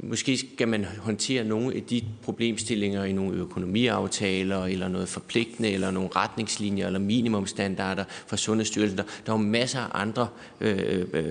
Måske 0.02 0.36
skal 0.36 0.68
man 0.68 0.84
håndtere 0.84 1.44
nogle 1.44 1.74
af 1.74 1.82
de 1.82 2.02
problemstillinger 2.22 3.04
i 3.04 3.12
nogle 3.12 3.36
økonomiaftaler, 3.38 4.64
eller 4.64 4.88
noget 4.88 5.08
forpligtende, 5.08 5.70
eller 5.70 5.90
nogle 5.90 6.08
retningslinjer, 6.16 6.86
eller 6.86 6.98
minimumstandarder 6.98 8.04
fra 8.26 8.36
Sundhedsstyrelsen. 8.36 8.98
Der, 8.98 9.04
der 9.26 9.32
er 9.32 9.36
jo 9.36 9.42
masser 9.42 9.80
af 9.80 10.00
andre 10.00 10.28
øh, 10.60 11.04
øh, 11.12 11.24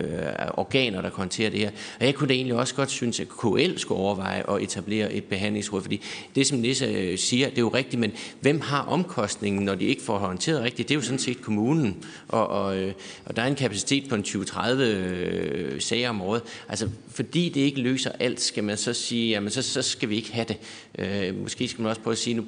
organer, 0.53 1.01
der 1.01 1.09
kan 1.09 1.17
håndtere 1.17 1.49
det 1.49 1.59
her. 1.59 1.69
Og 1.99 2.05
jeg 2.05 2.15
kunne 2.15 2.27
da 2.27 2.33
egentlig 2.33 2.55
også 2.55 2.75
godt 2.75 2.91
synes, 2.91 3.19
at 3.19 3.27
KL 3.29 3.77
skulle 3.77 4.01
overveje 4.01 4.55
at 4.55 4.61
etablere 4.61 5.13
et 5.13 5.23
behandlingsråd, 5.23 5.81
fordi 5.81 6.01
det, 6.35 6.47
som 6.47 6.57
Nisse 6.57 6.85
øh, 6.85 7.17
siger, 7.17 7.49
det 7.49 7.57
er 7.57 7.61
jo 7.61 7.69
rigtigt, 7.69 7.99
men 7.99 8.11
hvem 8.41 8.61
har 8.61 8.81
omkostningen, 8.81 9.65
når 9.65 9.75
de 9.75 9.85
ikke 9.85 10.01
får 10.01 10.17
håndteret 10.17 10.61
rigtigt? 10.61 10.89
Det 10.89 10.95
er 10.95 10.99
jo 10.99 11.03
sådan 11.05 11.19
set 11.19 11.41
kommunen, 11.41 11.97
og, 12.27 12.47
og, 12.47 12.77
øh, 12.77 12.93
og 13.25 13.35
der 13.35 13.41
er 13.41 13.47
en 13.47 13.55
kapacitet 13.55 14.09
på 14.09 14.15
en 14.15 14.23
20-30 14.23 14.69
øh, 14.81 15.81
sager 15.81 16.09
om 16.09 16.21
året. 16.21 16.41
Altså, 16.69 16.89
fordi 17.15 17.49
det 17.49 17.61
ikke 17.61 17.81
løser 17.81 18.11
alt, 18.19 18.41
skal 18.41 18.63
man 18.63 18.77
så 18.77 18.93
sige, 18.93 19.29
jamen 19.29 19.49
så, 19.49 19.61
så 19.61 19.81
skal 19.81 20.09
vi 20.09 20.15
ikke 20.15 20.33
have 20.33 20.45
det. 20.45 20.57
Øh, 20.99 21.41
måske 21.41 21.67
skal 21.67 21.81
man 21.81 21.89
også 21.89 22.01
prøve 22.01 22.11
at 22.11 22.17
sige, 22.17 22.33
nu 22.33 22.45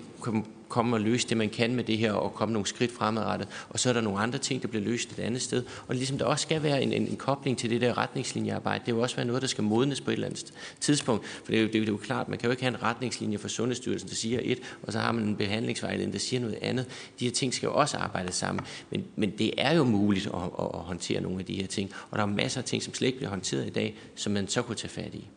komme 0.70 0.96
og 0.96 1.02
løse 1.02 1.30
det, 1.30 1.38
man 1.38 1.50
kan 1.50 1.76
med 1.76 1.84
det 1.84 1.98
her, 1.98 2.12
og 2.12 2.34
komme 2.34 2.54
nogle 2.54 2.68
skridt 2.68 2.92
fremadrettet. 2.92 3.48
Og 3.70 3.80
så 3.80 3.90
er 3.90 3.94
der 3.94 4.02
nogle 4.02 4.20
andre 4.20 4.40
ting, 4.40 4.62
der 4.62 4.68
bliver 4.68 4.84
løst 4.84 5.12
et 5.12 5.20
andet 5.20 5.42
sted. 5.42 5.64
Og 5.88 5.96
ligesom 5.96 6.18
der 6.18 6.26
også 6.26 6.42
skal 6.42 6.64
være 6.64 6.84
en, 6.84 6.94
en, 6.94 7.08
en 7.08 7.16
kobling 7.16 7.58
til 7.58 7.70
det 7.70 7.82
der 7.82 7.98
retningslinjearbejde, 7.98 8.84
det 8.86 8.96
vil 8.96 9.04
også 9.04 9.16
være 9.16 9.26
noget, 9.26 9.42
der 9.42 9.48
skal 9.48 9.64
modnes 9.64 10.02
på 10.02 10.12
et 10.12 10.14
eller 10.14 10.28
andet 10.28 10.54
tidspunkt. 10.80 11.28
For 11.28 11.52
det 11.52 11.58
er, 11.58 11.62
jo, 11.62 11.68
det, 11.68 11.76
er 11.76 11.80
jo, 11.80 11.86
det 11.86 11.90
er 11.90 11.94
jo 11.94 11.98
klart, 11.98 12.30
man 12.30 12.38
kan 12.40 12.48
jo 12.48 12.52
ikke 12.52 12.64
have 12.64 12.76
en 12.76 12.84
retningslinje 12.84 13.38
for 13.38 13.48
Sundhedsstyrelsen, 13.48 14.10
der 14.10 14.16
siger 14.16 14.40
et, 14.44 14.60
og 14.84 14.94
så 14.94 15.00
har 15.00 15.12
man 15.12 15.24
en 15.24 15.36
behandlingsvejledning, 15.36 16.14
der 16.14 16.20
siger 16.20 16.40
noget 16.40 16.58
andet. 16.62 16.86
De 17.20 17.26
her 17.26 17.32
ting 17.32 17.54
skal 17.54 17.68
jo 17.68 17.74
også 17.74 17.98
arbejde 17.98 18.32
sammen. 18.32 18.66
Men, 18.90 19.06
men 19.16 19.30
det 19.38 19.52
er 19.58 19.76
jo 19.76 19.84
muligt 19.84 20.28
at, 20.28 20.34
at, 20.34 20.66
at 20.74 20.80
håndtere 20.80 21.22
nogle 21.22 21.40
af 21.40 21.46
de 21.46 21.56
her 21.56 21.68
ting. 21.68 21.92
Og 22.12 22.18
der 22.18 22.24
er 22.24 22.28
masser 22.28 22.62
af 22.62 22.66
ting, 22.66 22.84
som 22.84 22.94
slet 22.94 23.08
ikke 23.08 23.18
bliver 23.18 23.30
håndteret 23.30 23.68
i 23.68 23.70
dag, 23.70 23.96
som 24.16 24.34
man 24.34 24.48
så 24.48 24.62
kunne 24.62 24.76
tage 24.76 24.90
fat 24.90 25.16
i. 25.16 25.28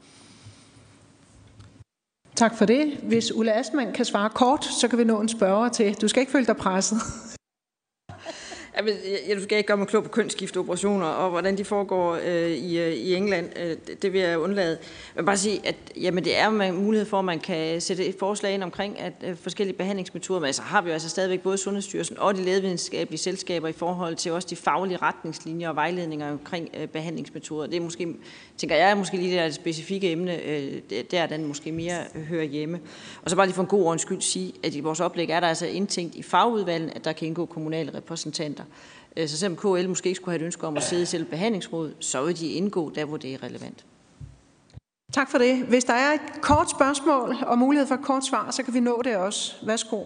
Tak 2.41 2.55
for 2.55 2.65
det. 2.65 2.87
Hvis 3.03 3.33
Ulla 3.35 3.53
Astman 3.53 3.93
kan 3.93 4.05
svare 4.05 4.31
kort, 4.31 4.65
så 4.65 4.89
kan 4.89 4.99
vi 4.99 5.05
nå 5.05 5.21
en 5.21 5.29
spørger 5.29 5.69
til. 5.69 5.95
Du 6.01 6.09
skal 6.09 6.21
ikke 6.21 6.33
føle 6.33 6.47
dig 6.47 6.57
presset. 6.57 6.99
Jeg, 8.87 8.97
jeg, 9.29 9.37
du 9.37 9.43
skal 9.43 9.59
ikke 9.59 9.69
gøre 9.69 9.77
mig 9.77 9.87
klog 9.87 10.03
på 10.03 10.09
kønsskifteoperationer 10.09 11.07
og 11.07 11.31
hvordan 11.31 11.59
de 11.59 11.65
foregår 11.65 12.19
øh, 12.25 12.51
i, 12.51 12.79
øh, 12.79 12.93
i 12.93 13.15
England. 13.15 13.59
Øh, 13.59 13.77
det, 13.87 14.03
det 14.03 14.13
vil 14.13 14.21
jeg 14.21 14.39
undlade. 14.39 14.79
Jeg 15.17 15.23
vil 15.23 15.27
bare 15.27 15.37
sige, 15.37 15.61
at 15.65 15.77
jamen, 15.97 16.25
det 16.25 16.39
er 16.39 16.49
en 16.49 16.85
mulighed 16.85 17.07
for, 17.07 17.19
at 17.19 17.25
man 17.25 17.41
kan 17.41 17.81
sætte 17.81 18.07
et 18.07 18.17
forslag 18.19 18.55
ind 18.55 18.63
omkring 18.63 19.01
at 19.01 19.13
øh, 19.25 19.37
forskellige 19.37 19.77
behandlingsmetoder. 19.77 20.41
Men 20.41 20.47
altså 20.47 20.63
har 20.63 20.83
vi 20.83 20.89
jo 20.89 20.93
altså 20.93 21.09
stadigvæk 21.09 21.41
både 21.41 21.59
Sundhedsstyrelsen 21.59 22.19
og 22.19 22.35
de 22.35 22.43
lægevidenskabelige 22.43 23.19
selskaber 23.19 23.69
i 23.69 23.73
forhold 23.73 24.17
til 24.17 24.33
også 24.33 24.49
de 24.51 24.57
faglige 24.57 24.97
retningslinjer 24.97 25.69
og 25.69 25.77
vejledninger 25.77 26.31
omkring 26.31 26.69
øh, 26.81 26.87
behandlingsmetoder. 26.89 27.67
Det 27.67 27.77
er 27.77 27.81
måske, 27.81 28.15
tænker 28.57 28.77
jeg, 28.77 28.97
måske 28.97 29.17
lige 29.17 29.45
det 29.45 29.55
specifikke 29.55 30.13
emne, 30.13 30.43
øh, 30.43 30.73
der 31.11 31.27
den 31.27 31.47
måske 31.47 31.73
mere 31.73 31.99
hører 32.29 32.45
hjemme. 32.45 32.81
Og 33.23 33.31
så 33.31 33.37
bare 33.37 33.47
lige 33.47 33.55
for 33.55 33.63
en 33.63 33.69
god 33.69 33.85
ordens 33.85 34.03
skyld 34.03 34.21
sige, 34.21 34.53
at 34.63 34.75
i 34.75 34.81
vores 34.81 35.01
oplæg 35.01 35.31
er 35.31 35.41
der 35.41 35.49
altså 35.49 35.67
indtænkt 35.67 36.15
i 36.15 36.23
fagudvalgen, 36.23 36.91
at 36.91 37.05
der 37.05 37.13
kan 37.13 37.27
indgå 37.27 37.47
kommunale 37.47 37.95
repræsentanter. 37.95 38.65
Øh, 39.17 39.29
så 39.29 39.39
selvom 39.39 39.57
KL 39.57 39.89
måske 39.89 40.07
ikke 40.07 40.17
skulle 40.17 40.33
have 40.33 40.43
et 40.43 40.45
ønske 40.45 40.67
om 40.67 40.77
at 40.77 40.83
sidde 40.83 41.03
i 41.03 41.07
selv 41.07 41.25
behandlingsråd, 41.25 41.95
så 42.01 42.25
vil 42.25 42.41
de 42.41 42.53
indgå 42.53 42.91
der, 42.91 43.05
hvor 43.05 43.17
det 43.17 43.35
er 43.35 43.43
relevant. 43.43 43.85
Tak 45.13 45.31
for 45.31 45.39
det. 45.39 45.57
Hvis 45.57 45.85
der 45.85 45.95
er 45.95 46.13
et 46.13 46.43
kort 46.43 46.71
spørgsmål 46.71 47.37
og 47.43 47.59
mulighed 47.59 47.87
for 47.87 47.95
et 47.95 48.05
kort 48.05 48.25
svar, 48.25 48.51
så 48.51 48.63
kan 48.63 48.75
vi 48.75 48.81
nå 48.81 49.03
det 49.05 49.17
også. 49.17 49.55
Værsgo. 49.67 50.05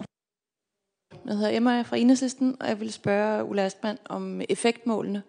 Jeg 1.27 1.37
hedder 1.37 1.57
Emma 1.57 1.83
fra 1.83 1.97
Enhedslisten, 1.97 2.57
og 2.61 2.69
jeg 2.69 2.81
vil 2.81 2.93
spørge 2.93 3.45
Ulla 3.45 3.63
Astmann 3.63 3.99
om 4.05 4.41
effektmålene. 4.49 5.23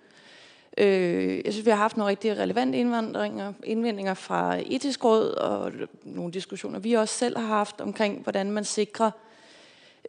Øh, 0.77 1.41
jeg 1.45 1.53
synes, 1.53 1.65
vi 1.65 1.69
har 1.69 1.77
haft 1.77 1.97
nogle 1.97 2.09
rigtig 2.09 2.37
relevante 2.37 2.77
indvandringer, 2.77 3.53
indvendinger 3.63 4.13
fra 4.13 4.57
etisk 4.65 5.05
råd 5.05 5.29
og 5.29 5.71
nogle 6.03 6.33
diskussioner, 6.33 6.79
vi 6.79 6.93
også 6.93 7.13
selv 7.13 7.37
har 7.37 7.47
haft 7.47 7.81
omkring, 7.81 8.23
hvordan 8.23 8.51
man 8.51 8.63
sikrer 8.63 9.11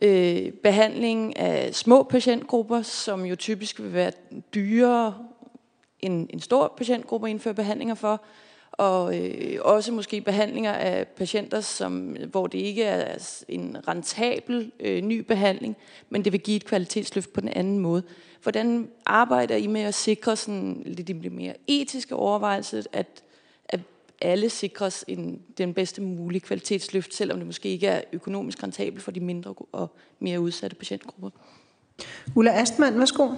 øh, 0.03 0.53
behandling 0.53 1.39
af 1.39 1.75
små 1.75 2.03
patientgrupper, 2.03 2.83
som 2.83 3.25
jo 3.25 3.37
typisk 3.37 3.81
vil 3.81 3.93
være 3.93 4.13
dyrere 4.55 5.15
end 6.01 6.29
en 6.33 6.41
stor 6.41 6.75
patientgruppe 6.77 7.27
at 7.27 7.31
indføre 7.31 7.55
behandlinger 7.55 7.95
for, 7.95 8.23
og 8.73 9.19
øh, 9.19 9.59
også 9.61 9.93
måske 9.93 10.21
behandlinger 10.21 10.73
af 10.73 11.07
patienter, 11.09 11.61
som, 11.61 12.17
hvor 12.31 12.47
det 12.47 12.59
ikke 12.59 12.85
er 12.85 13.19
en 13.49 13.77
rentabel 13.89 14.73
øh, 14.81 15.03
ny 15.03 15.19
behandling, 15.19 15.77
men 16.11 16.25
det 16.25 16.33
vil 16.33 16.41
give 16.41 16.57
et 16.57 16.65
kvalitetsløft 16.65 17.33
på 17.33 17.41
den 17.41 17.49
anden 17.49 17.79
måde. 17.79 18.03
Hvordan 18.43 18.89
arbejder 19.07 19.57
I 19.57 19.67
med 19.67 19.81
at 19.81 19.95
sikre 19.95 20.37
sådan 20.37 20.83
lidt 20.87 21.33
mere 21.33 21.55
etiske 21.67 22.17
overvejelser, 22.17 22.83
at 22.93 23.23
alle 24.23 24.51
sikres 24.51 25.05
en, 25.09 25.43
den 25.59 25.75
bedste 25.75 26.03
mulige 26.03 26.41
kvalitetsløft, 26.41 27.15
selvom 27.15 27.39
det 27.39 27.47
måske 27.47 27.69
ikke 27.69 27.87
er 27.87 28.01
økonomisk 28.13 28.63
rentabelt 28.63 29.03
for 29.03 29.11
de 29.11 29.21
mindre 29.21 29.55
og 29.73 29.97
mere 30.19 30.41
udsatte 30.41 30.77
patientgrupper. 30.77 31.31
Ulla 32.35 32.51
Astmann, 32.51 32.99
værsgo. 32.99 33.29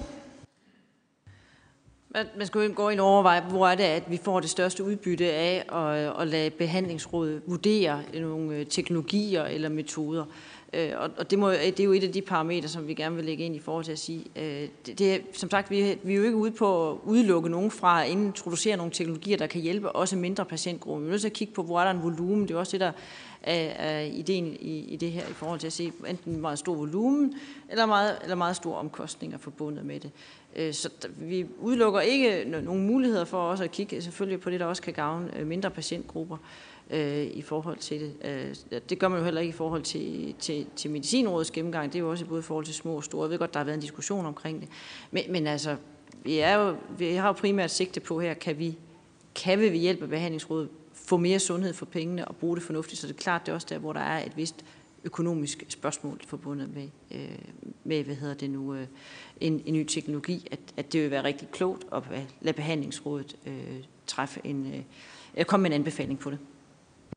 Man 2.37 2.47
skal 2.47 2.61
jo 2.61 2.73
gå 2.75 2.89
ind 2.89 3.01
og 3.01 3.07
overveje, 3.07 3.41
hvor 3.41 3.69
er 3.69 3.75
det, 3.75 3.85
at 3.85 4.11
vi 4.11 4.17
får 4.17 4.41
det 4.41 4.51
største 4.51 4.85
udbytte 4.85 5.33
af 5.33 5.65
at, 5.73 6.21
at 6.21 6.29
lade 6.29 6.51
behandlingsrådet 6.51 7.43
vurdere 7.47 8.03
nogle 8.15 8.57
øh, 8.57 8.67
teknologier 8.67 9.45
eller 9.45 9.69
metoder. 9.69 10.25
Øh, 10.73 10.93
og 11.17 11.31
det, 11.31 11.39
må, 11.39 11.51
det 11.51 11.81
er 11.81 11.85
jo 11.85 11.93
et 11.93 12.05
af 12.05 12.13
de 12.13 12.23
parametre, 12.23 12.69
som 12.69 12.89
vi 12.89 12.95
gerne 12.95 13.17
vil 13.17 13.25
lægge 13.25 13.45
ind 13.45 13.57
i 13.57 13.59
forhold 13.59 13.85
til 13.85 13.93
at 13.93 13.99
sige, 13.99 14.25
øh, 14.37 14.69
det, 14.87 14.99
det 14.99 15.15
er, 15.15 15.19
som 15.33 15.51
sagt, 15.51 15.71
vi, 15.71 15.99
vi 16.03 16.13
er 16.13 16.17
jo 16.17 16.23
ikke 16.23 16.37
ude 16.37 16.51
på 16.51 16.91
at 16.91 16.97
udelukke 17.05 17.49
nogen 17.49 17.71
fra 17.71 18.05
at 18.05 18.11
introducere 18.11 18.77
nogle 18.77 18.93
teknologier, 18.93 19.37
der 19.37 19.47
kan 19.47 19.61
hjælpe 19.61 19.93
også 19.93 20.17
mindre 20.17 20.45
patientgrupper. 20.45 21.01
Vi 21.01 21.07
er 21.07 21.11
nødt 21.11 21.21
til 21.21 21.29
at 21.29 21.33
kigge 21.33 21.55
på, 21.55 21.63
hvor 21.63 21.81
er 21.81 21.85
der 21.85 21.91
en 21.91 22.03
volumen. 22.03 22.49
Det 22.49 22.55
er 22.55 22.59
også 22.59 22.73
det, 22.73 22.81
der 22.81 22.93
er, 23.43 23.55
er 23.55 24.01
ideen 24.01 24.57
i, 24.61 24.79
i 24.79 24.97
det 24.97 25.11
her 25.11 25.23
i 25.23 25.33
forhold 25.33 25.61
til 25.61 25.67
at 25.67 25.73
se 25.73 25.93
enten 26.09 26.41
meget 26.41 26.59
stor 26.59 26.75
volumen 26.75 27.35
eller 27.69 27.87
meget, 27.87 28.19
eller 28.23 28.37
meget 28.37 28.57
store 28.57 28.79
omkostninger 28.79 29.39
forbundet 29.39 29.85
med 29.85 30.01
det. 30.01 30.11
Øh, 30.57 30.73
så 30.75 30.91
vi 31.17 31.47
udelukker 31.61 32.01
ikke 32.01 32.45
nogen 32.45 32.87
muligheder 32.87 33.25
for 33.25 33.39
også 33.39 33.65
at 33.65 33.71
kigge 33.71 34.03
selvfølgelig 34.03 34.41
på 34.41 34.51
det, 34.51 34.61
der 34.61 34.67
også 34.67 34.83
kan 34.83 34.93
gavne 34.93 35.39
øh, 35.39 35.47
mindre 35.47 35.71
patientgrupper 35.71 36.37
øh, 36.91 37.27
i 37.27 37.43
forhold 37.43 37.79
til 37.79 38.01
det. 38.01 38.15
Øh, 38.71 38.81
det 38.89 38.99
gør 38.99 39.09
man 39.09 39.19
jo 39.19 39.25
heller 39.25 39.41
ikke 39.41 39.51
i 39.51 39.57
forhold 39.57 39.83
til, 39.83 40.35
til, 40.39 40.67
til 40.77 40.91
medicinrådets 40.91 41.51
gennemgang. 41.51 41.93
Det 41.93 41.99
er 41.99 42.03
jo 42.03 42.11
også 42.11 42.27
både 42.27 42.41
i 42.41 42.43
forhold 42.43 42.65
til 42.65 42.75
små 42.75 42.97
og 42.97 43.05
store. 43.05 43.23
Jeg 43.23 43.31
ved 43.31 43.39
godt, 43.39 43.55
der 43.55 43.61
har 43.61 43.65
været 43.65 43.75
en 43.75 43.81
diskussion 43.81 44.27
omkring 44.27 44.61
det. 44.61 44.69
Men, 45.11 45.23
men 45.29 45.47
altså, 45.47 45.77
vi, 46.25 46.39
er 46.39 46.55
jo, 46.55 46.77
vi 46.99 47.13
har 47.13 47.27
jo 47.27 47.33
primært 47.33 47.71
sigte 47.71 48.01
på 48.01 48.21
her, 48.21 48.35
kan 48.35 48.59
vi, 48.59 48.79
kan 49.35 49.61
vi 49.61 49.65
ved 49.65 49.79
hjælp 49.79 50.03
af 50.03 50.09
behandlingsrådet 50.09 50.69
få 50.93 51.17
mere 51.17 51.39
sundhed 51.39 51.75
for 51.75 51.87
pengene 51.87 52.29
og 52.29 52.37
bruge 52.37 52.57
det 52.57 52.65
fornuftigt. 52.65 53.01
Så 53.01 53.07
det 53.07 53.15
er 53.15 53.19
klart, 53.19 53.47
det 53.47 53.53
er 53.53 53.55
også 53.55 53.67
der, 53.71 53.79
hvor 53.79 53.93
der 53.93 54.01
er 54.01 54.27
et 54.27 54.37
vist 54.37 54.65
økonomisk 55.05 55.65
spørgsmål 55.69 56.21
forbundet 56.27 56.75
med, 56.75 56.89
øh, 57.11 57.39
med 57.85 58.05
hvad 58.05 58.15
hedder 58.15 58.35
det 58.35 58.51
nu, 58.51 58.75
øh, 58.75 58.87
en, 59.41 59.63
en 59.67 59.75
ny 59.75 59.85
teknologi, 59.85 60.49
at, 60.51 60.59
at 60.77 60.93
det 60.93 61.03
vil 61.03 61.11
være 61.11 61.25
rigtig 61.25 61.49
klogt 61.51 61.85
at 61.93 62.03
lade 62.41 62.57
behandlingsrådet 62.57 63.37
øh, 63.47 63.85
træffe 64.07 64.41
en, 64.45 64.85
øh, 65.37 65.45
komme 65.45 65.63
med 65.63 65.71
en 65.71 65.75
anbefaling 65.75 66.19
på 66.19 66.31
det. 66.31 66.39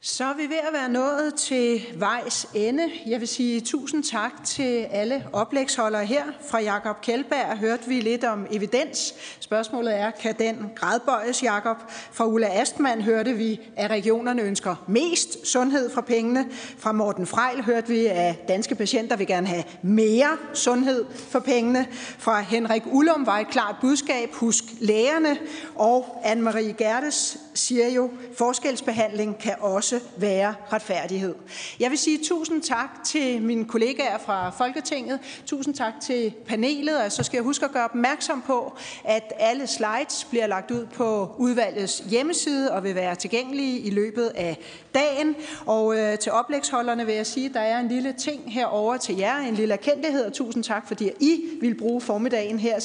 Så 0.00 0.24
er 0.24 0.34
vi 0.34 0.42
ved 0.42 0.56
at 0.68 0.72
være 0.72 0.88
nået 0.88 1.34
til 1.34 1.86
vejs 1.96 2.46
ende. 2.54 2.90
Jeg 3.06 3.20
vil 3.20 3.28
sige 3.28 3.60
tusind 3.60 4.04
tak 4.04 4.44
til 4.44 4.86
alle 4.90 5.24
oplægsholdere 5.32 6.06
her. 6.06 6.24
Fra 6.50 6.60
Jakob 6.60 7.00
Kjeldberg 7.02 7.58
hørte 7.58 7.88
vi 7.88 8.00
lidt 8.00 8.24
om 8.24 8.46
evidens. 8.50 9.14
Spørgsmålet 9.40 9.96
er, 9.96 10.10
kan 10.10 10.34
den 10.38 10.70
gradbøjes, 10.74 11.42
Jakob? 11.42 11.76
Fra 12.12 12.26
Ulla 12.26 12.60
Astman 12.60 13.02
hørte 13.02 13.32
vi, 13.32 13.60
at 13.76 13.90
regionerne 13.90 14.42
ønsker 14.42 14.84
mest 14.88 15.46
sundhed 15.46 15.90
for 15.90 16.00
pengene. 16.00 16.46
Fra 16.78 16.92
Morten 16.92 17.26
Frejl 17.26 17.62
hørte 17.62 17.88
vi, 17.88 18.06
at 18.06 18.48
danske 18.48 18.74
patienter 18.74 19.16
vil 19.16 19.26
gerne 19.26 19.46
have 19.46 19.64
mere 19.82 20.36
sundhed 20.54 21.04
for 21.14 21.40
pengene. 21.40 21.86
Fra 22.18 22.40
Henrik 22.40 22.82
Ullum 22.86 23.26
var 23.26 23.38
et 23.38 23.48
klart 23.48 23.76
budskab, 23.80 24.32
husk 24.32 24.64
lægerne. 24.80 25.38
Og 25.74 26.22
Anne-Marie 26.24 26.72
Gertes 26.72 27.38
siger 27.54 27.88
jo, 27.88 28.10
forskelsbehandling 28.36 29.38
kan 29.38 29.54
også 29.60 29.87
også 29.92 30.06
være 30.16 30.54
retfærdighed. 30.72 31.34
Jeg 31.80 31.90
vil 31.90 31.98
sige 31.98 32.18
tusind 32.24 32.62
tak 32.62 33.04
til 33.06 33.42
mine 33.42 33.64
kollegaer 33.64 34.18
fra 34.18 34.50
Folketinget. 34.50 35.18
Tusind 35.46 35.74
tak 35.74 35.92
til 36.02 36.34
panelet, 36.46 37.02
og 37.02 37.12
så 37.12 37.22
skal 37.22 37.36
jeg 37.36 37.44
huske 37.44 37.64
at 37.64 37.72
gøre 37.72 37.84
opmærksom 37.84 38.42
på, 38.46 38.76
at 39.04 39.32
alle 39.38 39.66
slides 39.66 40.26
bliver 40.30 40.46
lagt 40.46 40.70
ud 40.70 40.86
på 40.86 41.34
udvalgets 41.38 42.02
hjemmeside 42.10 42.72
og 42.72 42.84
vil 42.84 42.94
være 42.94 43.14
tilgængelige 43.14 43.78
i 43.80 43.90
løbet 43.90 44.32
af 44.34 44.58
dagen. 44.94 45.36
Og 45.66 45.98
øh, 45.98 46.18
til 46.18 46.32
oplægsholderne 46.32 47.06
vil 47.06 47.14
jeg 47.14 47.26
sige, 47.26 47.48
at 47.48 47.54
der 47.54 47.60
er 47.60 47.80
en 47.80 47.88
lille 47.88 48.12
ting 48.12 48.52
herover 48.52 48.96
til 48.96 49.16
jer, 49.16 49.38
en 49.38 49.54
lille 49.54 49.74
erkendelighed, 49.74 50.24
og 50.24 50.32
tusind 50.32 50.64
tak, 50.64 50.88
fordi 50.88 51.10
I 51.20 51.42
vil 51.60 51.74
bruge 51.78 52.00
formiddagen 52.00 52.58
her 52.58 52.80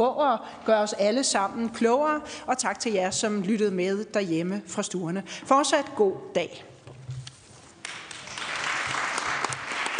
på 0.00 0.22
at 0.22 0.38
gøre 0.64 0.80
os 0.80 0.92
alle 0.92 1.24
sammen 1.24 1.68
klogere, 1.68 2.20
og 2.46 2.58
tak 2.58 2.80
til 2.80 2.92
jer, 2.92 3.10
som 3.10 3.42
lyttede 3.42 3.70
med 3.70 4.04
derhjemme 4.04 4.62
fra 4.66 4.82
stuerne. 4.82 5.22
Fortsat 5.26 5.84
god 5.96 6.12
dag. 6.34 6.69